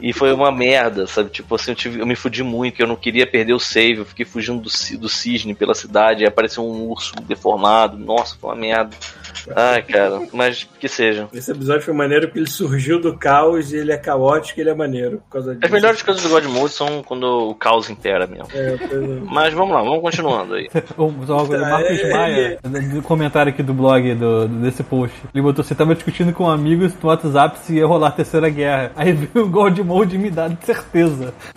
E 0.00 0.12
foi 0.12 0.32
uma 0.32 0.52
merda, 0.52 1.06
sabe? 1.06 1.30
Tipo 1.30 1.54
assim, 1.56 1.72
eu, 1.72 1.74
tive- 1.74 2.00
eu 2.00 2.06
me 2.06 2.14
fudi 2.14 2.42
muito, 2.42 2.74
que 2.76 2.82
eu 2.82 2.86
não 2.86 2.94
queria 2.94 3.26
perder 3.26 3.54
o 3.54 3.58
save, 3.58 3.98
eu 3.98 4.04
fiquei 4.04 4.24
fugindo 4.24 4.60
do, 4.60 4.98
do 4.98 5.08
cisne 5.08 5.54
pela 5.54 5.74
cidade, 5.74 6.22
aí 6.22 6.28
apareceu 6.28 6.62
um 6.64 6.88
urso 6.88 7.14
deformado. 7.26 7.96
Nossa, 7.98 8.36
foi 8.40 8.50
uma 8.50 8.56
merda. 8.56 8.90
Ai, 9.54 9.82
cara, 9.82 10.20
mas 10.32 10.64
que 10.78 10.88
seja. 10.88 11.28
Esse 11.32 11.50
episódio 11.52 11.82
foi 11.82 11.94
maneiro 11.94 12.26
porque 12.26 12.38
ele 12.40 12.48
surgiu 12.50 13.00
do 13.00 13.16
caos 13.16 13.72
e 13.72 13.76
ele 13.76 13.92
é 13.92 13.96
caótico 13.96 14.58
e 14.58 14.62
ele 14.62 14.70
é 14.70 14.74
maneiro 14.74 15.18
por 15.18 15.30
causa 15.32 15.50
disso. 15.54 15.64
As 15.64 15.70
melhores 15.70 16.02
coisas 16.02 16.22
do 16.22 16.28
God 16.28 16.44
Mode 16.46 16.72
são 16.72 17.02
quando 17.02 17.24
o 17.50 17.54
caos 17.54 17.88
impera 17.90 18.26
mesmo. 18.26 18.48
É, 18.54 18.76
coisa- 18.76 19.20
Mas 19.30 19.52
vamos 19.54 19.74
lá, 19.74 19.82
vamos 19.82 20.00
continuando 20.00 20.54
aí. 20.54 20.68
O, 20.96 21.10
Marcos 21.10 22.00
é, 22.00 22.10
Maia, 22.12 22.58
no 22.64 23.02
comentário 23.02 23.52
aqui 23.52 23.62
do 23.62 23.74
blog 23.74 24.14
do, 24.14 24.48
desse 24.48 24.82
post, 24.82 25.14
ele 25.34 25.42
botou: 25.42 25.62
Você 25.64 25.74
tava 25.74 25.94
discutindo 25.94 26.32
com 26.32 26.48
amigos 26.48 26.92
no 27.02 27.08
WhatsApp 27.08 27.58
se 27.60 27.74
ia 27.76 27.86
rolar 27.86 28.08
a 28.08 28.12
terceira 28.12 28.48
guerra. 28.48 28.92
Aí 28.96 29.12
veio 29.12 29.44
o 29.46 29.48
Gold 29.48 29.82
Mode 29.82 30.16
e 30.16 30.18
me 30.18 30.30
dá 30.30 30.48
de 30.48 30.64
certeza. 30.64 31.34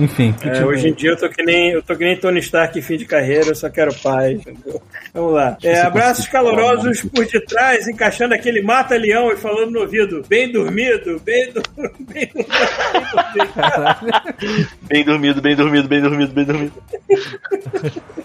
Enfim, 0.00 0.34
É, 0.42 0.64
hoje 0.64 0.88
em 0.88 0.92
dia 0.94 1.10
eu 1.10 1.16
tô 1.16 1.28
que 1.28 1.42
nem 1.42 1.70
eu 1.70 1.82
tô 1.82 1.94
que 1.96 2.04
nem 2.04 2.16
Tony 2.16 2.40
Stark 2.40 2.76
em 2.78 2.82
fim 2.82 2.96
de 2.96 3.04
carreira, 3.04 3.48
eu 3.48 3.54
só 3.54 3.70
quero 3.70 3.94
paz. 4.02 4.40
entendeu? 4.40 4.80
Vamos 5.12 5.33
lá. 5.34 5.56
É, 5.62 5.80
abraços 5.82 6.26
calorosos 6.26 7.02
por 7.02 7.26
detrás, 7.26 7.86
encaixando 7.88 8.34
aquele 8.34 8.62
mata-leão 8.62 9.30
e 9.32 9.36
falando 9.36 9.70
no 9.70 9.80
ouvido, 9.80 10.22
bem 10.28 10.50
dormido, 10.50 11.20
bem, 11.20 11.52
do... 11.52 11.62
bem 12.04 12.30
dormido. 12.32 12.54
Bem 14.82 15.04
dormido, 15.04 15.42
bem 15.42 15.56
dormido, 15.56 15.88
bem 15.88 16.00
dormido, 16.00 16.32
bem 16.32 16.44
dormido. 16.44 16.72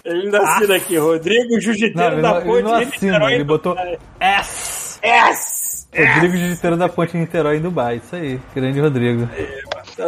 Ele 0.04 0.22
ainda 0.24 0.38
assina 0.38 0.76
aqui, 0.76 0.96
Rodrigo 0.96 1.48
Não, 1.94 2.12
ele 2.12 2.22
da 2.22 2.28
não, 2.28 2.36
ele 2.36 2.46
Ponte 2.46 2.62
não 2.62 2.74
assina, 2.74 3.12
Niterói, 3.12 3.34
ele 3.34 3.44
botou. 3.44 3.76
S. 4.18 4.98
S! 5.02 5.88
Rodrigo 5.92 6.36
Digiteiro 6.36 6.76
da 6.76 6.88
Ponte 6.88 7.16
Niterói 7.16 7.56
em 7.56 7.60
Dubai. 7.60 7.96
Isso 7.96 8.14
aí, 8.14 8.40
grande 8.54 8.80
Rodrigo. 8.80 9.28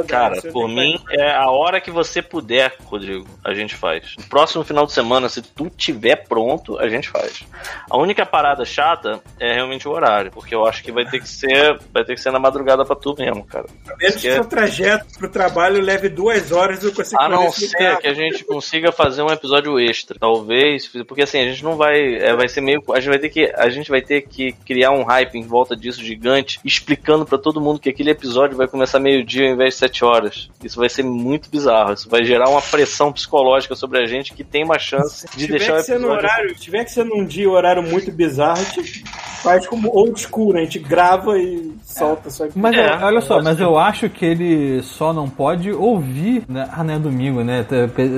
Cara, 0.06 0.40
por 0.52 0.68
mim 0.68 0.98
é 1.10 1.30
a 1.32 1.50
hora 1.50 1.80
que 1.80 1.90
você 1.90 2.22
puder, 2.22 2.74
Rodrigo, 2.84 3.26
a 3.44 3.54
gente 3.54 3.74
faz. 3.74 4.14
No 4.18 4.24
próximo 4.24 4.64
final 4.64 4.86
de 4.86 4.92
semana, 4.92 5.28
se 5.28 5.42
tu 5.42 5.70
tiver 5.70 6.16
pronto, 6.28 6.78
a 6.78 6.88
gente 6.88 7.08
faz. 7.08 7.44
A 7.90 7.96
única 7.96 8.24
parada 8.24 8.64
chata 8.64 9.20
é 9.38 9.54
realmente 9.54 9.86
o 9.88 9.90
horário, 9.90 10.30
porque 10.30 10.54
eu 10.54 10.66
acho 10.66 10.82
que 10.82 10.92
vai 10.92 11.04
ter 11.04 11.20
que 11.20 11.28
ser, 11.28 11.78
vai 11.92 12.04
ter 12.04 12.14
que 12.14 12.20
ser 12.20 12.30
na 12.30 12.38
madrugada 12.38 12.84
pra 12.84 12.96
tu 12.96 13.14
mesmo, 13.18 13.44
cara. 13.44 13.66
Menos 13.98 14.16
que 14.16 14.32
seu 14.32 14.44
trajeto 14.44 15.06
pro 15.18 15.28
trabalho 15.28 15.80
leve 15.80 16.08
duas 16.08 16.52
horas 16.52 16.82
eu 16.82 16.92
consigo 16.92 17.20
A 17.20 17.28
não 17.28 17.50
ser 17.50 17.98
que 17.98 18.06
a 18.06 18.14
gente 18.14 18.44
consiga 18.44 18.92
fazer 18.92 19.22
um 19.22 19.30
episódio 19.30 19.78
extra, 19.78 20.18
talvez, 20.18 20.88
porque 21.06 21.22
assim 21.22 21.38
a 21.38 21.44
gente 21.44 21.62
não 21.62 21.76
vai, 21.76 22.16
é, 22.16 22.34
vai 22.34 22.48
ser 22.48 22.60
meio, 22.60 22.82
a 22.92 23.00
gente 23.00 23.08
vai 23.08 23.18
ter 23.18 23.28
que, 23.28 23.52
a 23.56 23.68
gente 23.68 23.90
vai 23.90 24.00
ter 24.00 24.22
que 24.22 24.52
criar 24.64 24.90
um 24.90 25.02
hype 25.02 25.36
em 25.36 25.46
volta 25.46 25.76
disso 25.76 26.02
gigante, 26.02 26.60
explicando 26.64 27.24
pra 27.24 27.38
todo 27.38 27.60
mundo 27.60 27.80
que 27.80 27.88
aquele 27.88 28.10
episódio 28.10 28.56
vai 28.56 28.68
começar 28.68 28.98
meio 28.98 29.24
dia 29.24 29.48
ao 29.48 29.54
invés 29.54 29.74
de 29.74 29.80
sete 29.83 30.05
horas. 30.05 30.49
Isso 30.62 30.78
vai 30.78 30.89
ser 30.89 31.02
muito 31.02 31.51
bizarro, 31.51 31.93
isso 31.93 32.09
vai 32.09 32.25
gerar 32.25 32.49
uma 32.49 32.62
pressão 32.62 33.12
psicológica 33.12 33.75
sobre 33.75 33.99
a 33.99 34.07
gente 34.07 34.33
que 34.33 34.44
tem 34.44 34.65
uma 34.65 34.78
chance 34.78 35.27
de 35.36 35.49
deixar 35.49 35.75
o 35.75 35.78
episódio. 35.78 36.09
horário, 36.09 36.49
se 36.51 36.61
tiver 36.61 36.85
que 36.85 36.93
ser 36.93 37.05
num 37.05 37.25
dia 37.25 37.51
horário 37.51 37.83
muito 37.83 38.12
bizarro, 38.12 38.61
a 38.61 38.65
gente 38.65 39.02
faz 39.43 39.67
como 39.67 39.89
old 39.89 40.20
school, 40.20 40.52
né? 40.52 40.61
A 40.61 40.65
gente 40.65 40.78
grava 40.78 41.36
e 41.36 41.73
solta 41.92 42.30
só 42.30 42.46
que 42.46 42.58
Mas 42.58 42.76
É, 42.76 43.04
olha 43.04 43.20
só, 43.20 43.42
mas 43.42 43.60
eu 43.60 43.78
acho 43.78 44.08
que 44.08 44.24
ele 44.24 44.82
só 44.82 45.12
não 45.12 45.28
pode 45.28 45.70
ouvir. 45.72 46.44
Né? 46.48 46.68
Ah, 46.72 46.82
não 46.82 46.94
é 46.94 46.98
domingo, 46.98 47.42
né? 47.42 47.64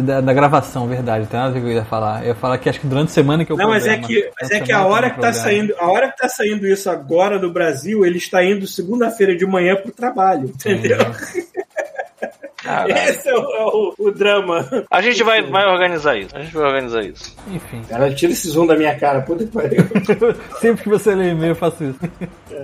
Da, 0.03 0.21
da 0.21 0.33
gravação, 0.33 0.87
verdade. 0.87 1.27
Tem 1.27 1.39
nada 1.39 1.51
a 1.51 1.53
ver 1.53 1.61
com 1.61 1.67
o 1.67 1.69
que 1.69 1.77
eu 1.77 1.81
ia 1.81 1.85
falar. 1.85 2.23
Eu 2.23 2.29
ia 2.29 2.35
falar 2.35 2.59
que 2.59 2.69
acho 2.69 2.81
que 2.81 2.87
durante 2.87 3.09
a 3.09 3.13
semana 3.13 3.45
que 3.45 3.53
eu 3.53 3.57
Não, 3.57 3.69
mas 3.69 3.87
é 3.87 3.99
que, 3.99 4.31
mas 4.41 4.51
é 4.51 4.61
que 4.61 4.73
a 4.73 4.85
hora 4.85 5.11
que 5.11 5.21
tá 5.21 5.33
saindo, 5.33 5.75
a 5.79 5.91
hora 5.91 6.11
que 6.11 6.17
tá 6.17 6.29
saindo 6.29 6.67
isso 6.67 6.89
agora 6.89 7.39
no 7.39 7.53
Brasil, 7.53 8.05
ele 8.05 8.19
está 8.19 8.45
indo 8.45 8.67
segunda-feira 8.67 9.35
de 9.37 9.47
manhã 9.47 9.77
pro 9.77 9.93
trabalho, 9.93 10.45
entendeu? 10.45 10.99
Caralho. 12.65 12.93
Esse 12.97 13.29
é 13.29 13.35
o, 13.35 13.39
é 13.39 13.65
o- 13.67 13.95
o 13.99 14.11
drama. 14.11 14.67
A 14.91 15.01
gente 15.03 15.23
vai, 15.23 15.43
vai 15.43 15.67
organizar 15.67 16.17
isso. 16.17 16.35
A 16.37 16.41
gente 16.43 16.55
vai 16.55 16.65
organizar 16.67 17.05
isso. 17.05 17.37
Enfim. 17.49 17.83
Cara, 17.89 18.13
tira 18.15 18.33
esse 18.33 18.49
zoom 18.49 18.67
da 18.67 18.75
minha 18.77 18.99
cara, 18.99 19.21
puta 19.21 19.45
que 19.45 19.51
pariu. 19.53 19.85
Sempre 20.61 20.83
que 20.83 20.89
você 20.89 21.15
lê 21.15 21.31
e-mail, 21.31 21.51
eu 21.53 21.57
faço 21.57 21.85
isso. 21.85 21.99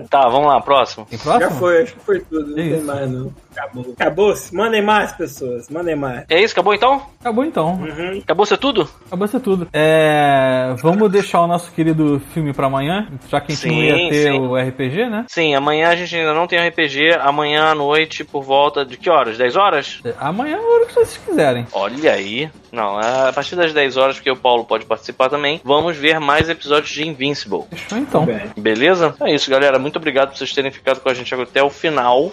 Tá, 0.08 0.28
vamos 0.28 0.46
lá, 0.48 0.60
próximo. 0.60 1.06
Tem 1.08 1.18
próximo? 1.18 1.50
Já 1.50 1.56
foi, 1.56 1.82
acho 1.82 1.92
que 1.94 2.00
foi 2.00 2.20
tudo. 2.20 2.48
Não 2.48 2.54
tem 2.56 2.80
mais, 2.82 3.10
não. 3.10 3.32
Acabou. 3.52 3.94
Acabou-se. 3.98 4.54
Mandem 4.54 4.82
mais, 4.82 5.12
pessoas. 5.12 5.68
Mandem 5.68 5.96
mais. 5.96 6.24
É 6.28 6.40
isso, 6.40 6.52
acabou 6.52 6.74
então? 6.74 7.02
Acabou 7.20 7.44
então. 7.44 7.74
Uhum. 7.74 8.20
Acabou 8.22 8.46
ser 8.46 8.58
tudo? 8.58 8.88
Acabou 9.06 9.26
isso 9.26 9.40
tudo. 9.40 9.68
É, 9.72 10.74
vamos 10.82 11.10
deixar 11.10 11.40
o 11.42 11.46
nosso 11.46 11.70
querido 11.72 12.20
filme 12.32 12.52
pra 12.52 12.66
amanhã, 12.66 13.08
já 13.28 13.40
que 13.40 13.52
a 13.52 13.54
gente 13.54 13.66
não 13.68 13.74
Sim, 13.74 13.82
ia 13.82 14.10
ter 14.10 14.32
sim. 14.32 14.38
o 14.38 14.56
RPG, 14.56 15.10
né? 15.10 15.24
Sim, 15.28 15.54
amanhã 15.54 15.88
a 15.88 15.96
gente 15.96 16.14
ainda 16.16 16.34
não 16.34 16.46
tem 16.46 16.58
RPG. 16.68 17.14
Amanhã 17.20 17.64
à 17.64 17.74
noite, 17.74 18.24
por 18.24 18.42
volta 18.42 18.84
de 18.84 18.96
que 18.96 19.10
horas? 19.10 19.36
10 19.36 19.56
horas? 19.56 20.00
Amanhã 20.18 20.56
é 20.56 20.58
a 20.58 20.62
hora 20.62 20.86
que 20.86 20.94
vocês 20.94 21.16
quiserem. 21.18 21.66
Olha 21.72 22.12
aí. 22.12 22.50
Não, 22.72 23.00
é 23.00 23.28
a 23.28 23.32
partir 23.32 23.56
das 23.56 23.72
10 23.72 23.96
horas, 23.96 24.16
porque 24.16 24.30
o 24.30 24.36
Paulo 24.36 24.64
pode 24.64 24.84
participar 24.84 25.28
também, 25.28 25.60
vamos 25.64 25.96
ver 25.96 26.20
mais 26.20 26.48
episódios 26.48 26.90
de 26.90 27.06
Invincible. 27.06 27.64
Fechou 27.70 27.98
então. 27.98 28.26
Bem. 28.26 28.40
Beleza? 28.56 29.14
É 29.20 29.34
isso, 29.34 29.50
galera. 29.50 29.78
Muito 29.78 29.96
obrigado 29.96 30.30
por 30.30 30.38
vocês 30.38 30.52
terem 30.52 30.70
ficado 30.70 31.00
com 31.00 31.08
a 31.08 31.14
gente 31.14 31.34
até 31.34 31.62
o 31.62 31.70
final. 31.70 32.32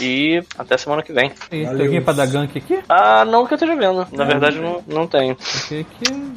E 0.00 0.42
até 0.58 0.76
semana 0.76 1.02
que 1.02 1.12
vem. 1.12 1.30
E 1.50 1.66
tem 1.66 1.66
alguém 1.66 2.02
pra 2.02 2.12
dar 2.12 2.26
gank 2.26 2.56
aqui? 2.56 2.80
Ah, 2.88 3.24
não 3.24 3.46
que 3.46 3.52
eu 3.52 3.56
esteja 3.56 3.76
vendo. 3.76 4.06
Na 4.12 4.24
verdade, 4.24 4.58
não, 4.58 4.82
não 4.86 5.06
tenho. 5.06 5.32
Aqui. 5.32 5.86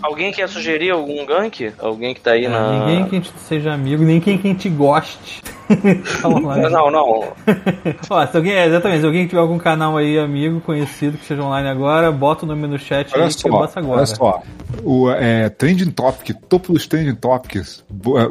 Alguém 0.01 0.32
quer 0.32 0.48
sugerir 0.48 0.92
algum 0.92 1.26
gank? 1.26 1.74
Alguém 1.80 2.14
que 2.14 2.22
tá 2.22 2.32
aí 2.32 2.48
na. 2.48 2.58
É, 2.58 2.80
Ninguém 2.80 3.06
que 3.06 3.16
a 3.16 3.19
gente 3.19 3.32
seja 3.40 3.74
amigo, 3.74 4.03
nem 4.03 4.19
quem 4.19 4.38
que 4.38 4.48
a 4.48 4.51
gente 4.51 4.69
goste. 4.69 5.42
Lá. 6.24 6.69
Não, 6.69 6.92
não. 6.92 7.34
Ó, 8.09 8.26
se 8.26 8.38
alguém, 8.38 8.53
é, 8.53 8.67
exatamente, 8.67 9.01
se 9.01 9.06
alguém 9.06 9.27
tiver 9.27 9.42
algum 9.42 9.58
canal 9.58 9.98
aí, 9.98 10.17
amigo, 10.17 10.61
conhecido, 10.61 11.17
que 11.17 11.24
esteja 11.24 11.43
online 11.43 11.67
agora, 11.67 12.11
bota 12.11 12.45
o 12.45 12.48
nome 12.48 12.67
no 12.67 12.80
chat 12.80 13.11
Olha 13.14 13.26
aí 13.26 13.30
só, 13.38 13.48
que 13.49 13.56
eu 13.56 13.59
boto 13.59 13.80
agora. 13.80 13.98
olha 13.98 14.06
só. 14.06 14.43
O 14.83 15.09
é, 15.11 15.49
Trending 15.49 15.91
Topic, 15.91 16.35
topo 16.49 16.74
dos 16.74 16.85
Trending 16.88 17.16
Topics, 17.16 17.83
Bo- 17.90 18.19
é, 18.19 18.27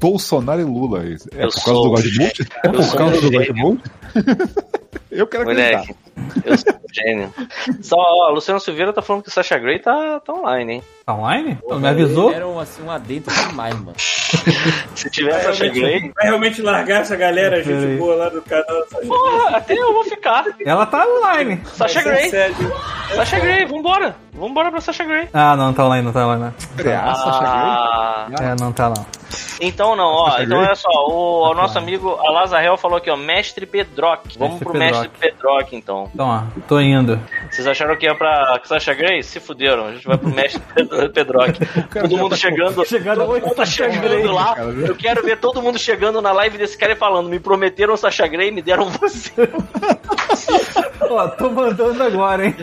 Bolsonaro 0.00 0.60
e 0.60 0.64
Lula. 0.64 1.04
É 1.04 1.12
Eu 1.12 1.16
por 1.18 1.36
causa 1.38 1.60
sou 1.60 1.82
do 1.84 1.90
Godmode? 1.90 2.48
É 2.64 2.68
por 2.68 2.96
causa 2.96 3.20
do. 3.20 3.30
Godmode? 3.30 3.82
Eu 5.10 5.26
quero 5.28 5.44
acreditar. 5.44 5.78
Moleque, 5.78 5.94
eu 6.44 6.58
sou 6.58 6.72
um 6.72 6.92
gênio. 6.92 7.34
Só, 7.82 7.96
ó, 7.96 8.30
Luciano 8.30 8.58
Silveira 8.58 8.92
tá 8.92 9.00
falando 9.00 9.22
que 9.22 9.28
o 9.28 9.32
Sasha 9.32 9.56
Grey 9.58 9.78
tá, 9.78 10.18
tá 10.18 10.32
online, 10.32 10.72
hein? 10.74 10.82
Tá 11.06 11.12
online? 11.14 11.58
Não 11.68 11.78
me 11.78 11.86
avisou? 11.88 12.32
Era 12.32 12.46
um, 12.48 12.58
assim, 12.58 12.82
um 12.82 12.90
adentro 12.90 13.30
demais, 13.48 13.74
mano. 13.74 13.92
Se 14.94 15.10
tiver 15.10 15.32
Vai 15.32 15.42
Sasha 15.42 15.68
Grey, 15.68 15.82
realmente, 15.82 16.12
vai 16.14 16.24
realmente 16.26 16.62
largar 16.62 17.00
essa 17.02 17.14
galera, 17.14 17.62
gente 17.62 17.78
Peraí. 17.78 17.96
boa 17.98 18.14
lá 18.14 18.28
do 18.30 18.40
canal. 18.40 18.82
porra, 19.06 19.56
até 19.58 19.74
eu 19.74 19.92
vou 19.92 20.04
ficar. 20.04 20.44
Ela 20.64 20.86
tá 20.86 21.04
online. 21.06 21.60
Sasha 21.66 22.02
Grey. 22.02 22.30
Sasha 23.14 23.38
Grey, 23.38 23.66
vambora. 23.66 24.16
Vambora 24.32 24.70
pra 24.70 24.80
Sasha 24.80 25.04
Grey. 25.04 25.28
Ah, 25.32 25.54
não, 25.56 25.72
tá 25.74 25.84
online, 25.84 26.04
não 26.06 26.12
tá 26.12 26.26
online. 26.26 26.42
Não. 26.42 26.92
Ah, 26.94 27.14
Sasha 27.14 27.38
Grey? 27.40 27.50
Ah, 27.52 28.26
É, 28.40 28.56
não 28.60 28.72
tá 28.72 28.88
não. 28.88 29.06
então 29.60 29.94
não, 29.94 30.06
ó. 30.06 30.28
Então 30.40 30.46
Grey? 30.46 30.58
olha 30.58 30.74
só, 30.74 30.88
o, 31.08 31.50
o 31.50 31.54
nosso 31.54 31.78
amigo 31.78 32.10
Alazarel 32.20 32.76
falou 32.76 32.96
aqui, 32.98 33.10
ó, 33.10 33.16
Mestre 33.16 33.64
Pedrock. 33.66 34.36
Vamos 34.38 34.54
Mestre 34.54 34.64
pro 34.68 34.78
Mestre 34.78 35.10
Pedrock, 35.20 35.76
então. 35.76 36.10
Então, 36.12 36.26
ó, 36.28 36.60
tô 36.66 36.80
indo. 36.80 37.20
Vocês 37.50 37.66
acharam 37.68 37.94
que 37.96 38.06
ia 38.06 38.14
pra 38.16 38.58
Sasha 38.64 38.92
Grey? 38.94 39.22
Se 39.22 39.38
fuderam. 39.38 39.86
A 39.86 39.92
gente 39.92 40.06
vai 40.06 40.18
pro 40.18 40.28
Mestre 40.30 40.60
Pedro- 40.74 40.93
Pedrock. 41.12 41.58
Todo 41.92 42.16
mundo 42.16 42.36
chegando. 42.36 42.84
Chegando 42.86 43.24
todo 43.26 43.40
mundo 43.40 43.54
tá 43.54 43.64
chegando 43.66 44.32
lá. 44.32 44.54
cara. 44.54 44.70
Eu 44.70 44.94
quero 44.96 45.22
ver 45.22 45.38
todo 45.38 45.60
mundo 45.62 45.78
chegando 45.78 46.20
na 46.20 46.32
live 46.32 46.58
desse 46.58 46.76
cara 46.76 46.92
e 46.92 46.96
falando: 46.96 47.28
me 47.28 47.38
prometeram 47.38 47.96
Sasha 47.96 48.26
Grey, 48.26 48.50
me 48.50 48.62
deram 48.62 48.88
você. 48.90 49.32
Ó, 51.10 51.28
tô 51.28 51.50
mandando 51.50 52.02
agora, 52.02 52.46
hein? 52.46 52.56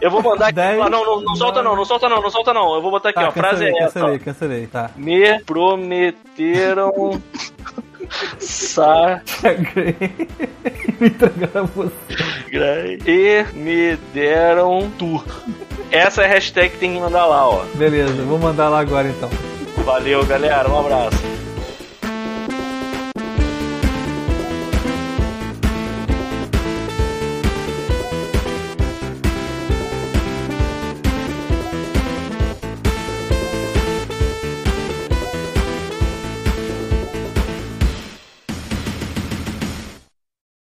Eu 0.00 0.10
vou 0.10 0.22
mandar 0.22 0.46
aqui. 0.46 0.54
Dez, 0.54 0.80
Ah, 0.80 0.88
não, 0.88 1.04
não, 1.04 1.20
não 1.22 1.34
solta 1.36 1.62
não, 1.62 1.76
não 1.76 1.84
solta 1.84 2.08
não, 2.08 2.20
não 2.22 2.30
solta 2.30 2.52
não. 2.54 2.74
Eu 2.74 2.82
vou 2.82 2.90
botar 2.90 3.10
aqui, 3.10 3.20
Tá, 3.20 3.26
ó. 3.26 3.28
A 3.28 3.32
frase 3.32 3.64
cancelei, 3.64 3.80
é 3.80 3.84
essa. 3.84 3.92
cancelei, 4.00 4.18
cancelei, 4.18 4.66
tá. 4.66 4.90
Me 4.96 5.40
prometeram. 5.44 7.20
Sasha 8.38 9.22
Me 11.00 11.08
entregaram 11.08 11.66
você. 11.66 11.92
E 13.06 13.44
me 13.54 13.96
deram 14.14 14.90
tu. 14.98 15.22
Essa 15.90 16.22
é 16.22 16.24
a 16.26 16.28
hashtag 16.28 16.70
que 16.70 16.78
tem 16.78 16.94
que 16.94 17.00
mandar 17.00 17.26
lá, 17.26 17.48
ó. 17.48 17.64
Beleza, 17.74 18.12
vou 18.22 18.38
mandar 18.38 18.68
lá 18.68 18.80
agora 18.80 19.08
então. 19.08 19.30
Valeu, 19.84 20.24
galera. 20.26 20.68
Um 20.68 20.78
abraço. 20.80 21.18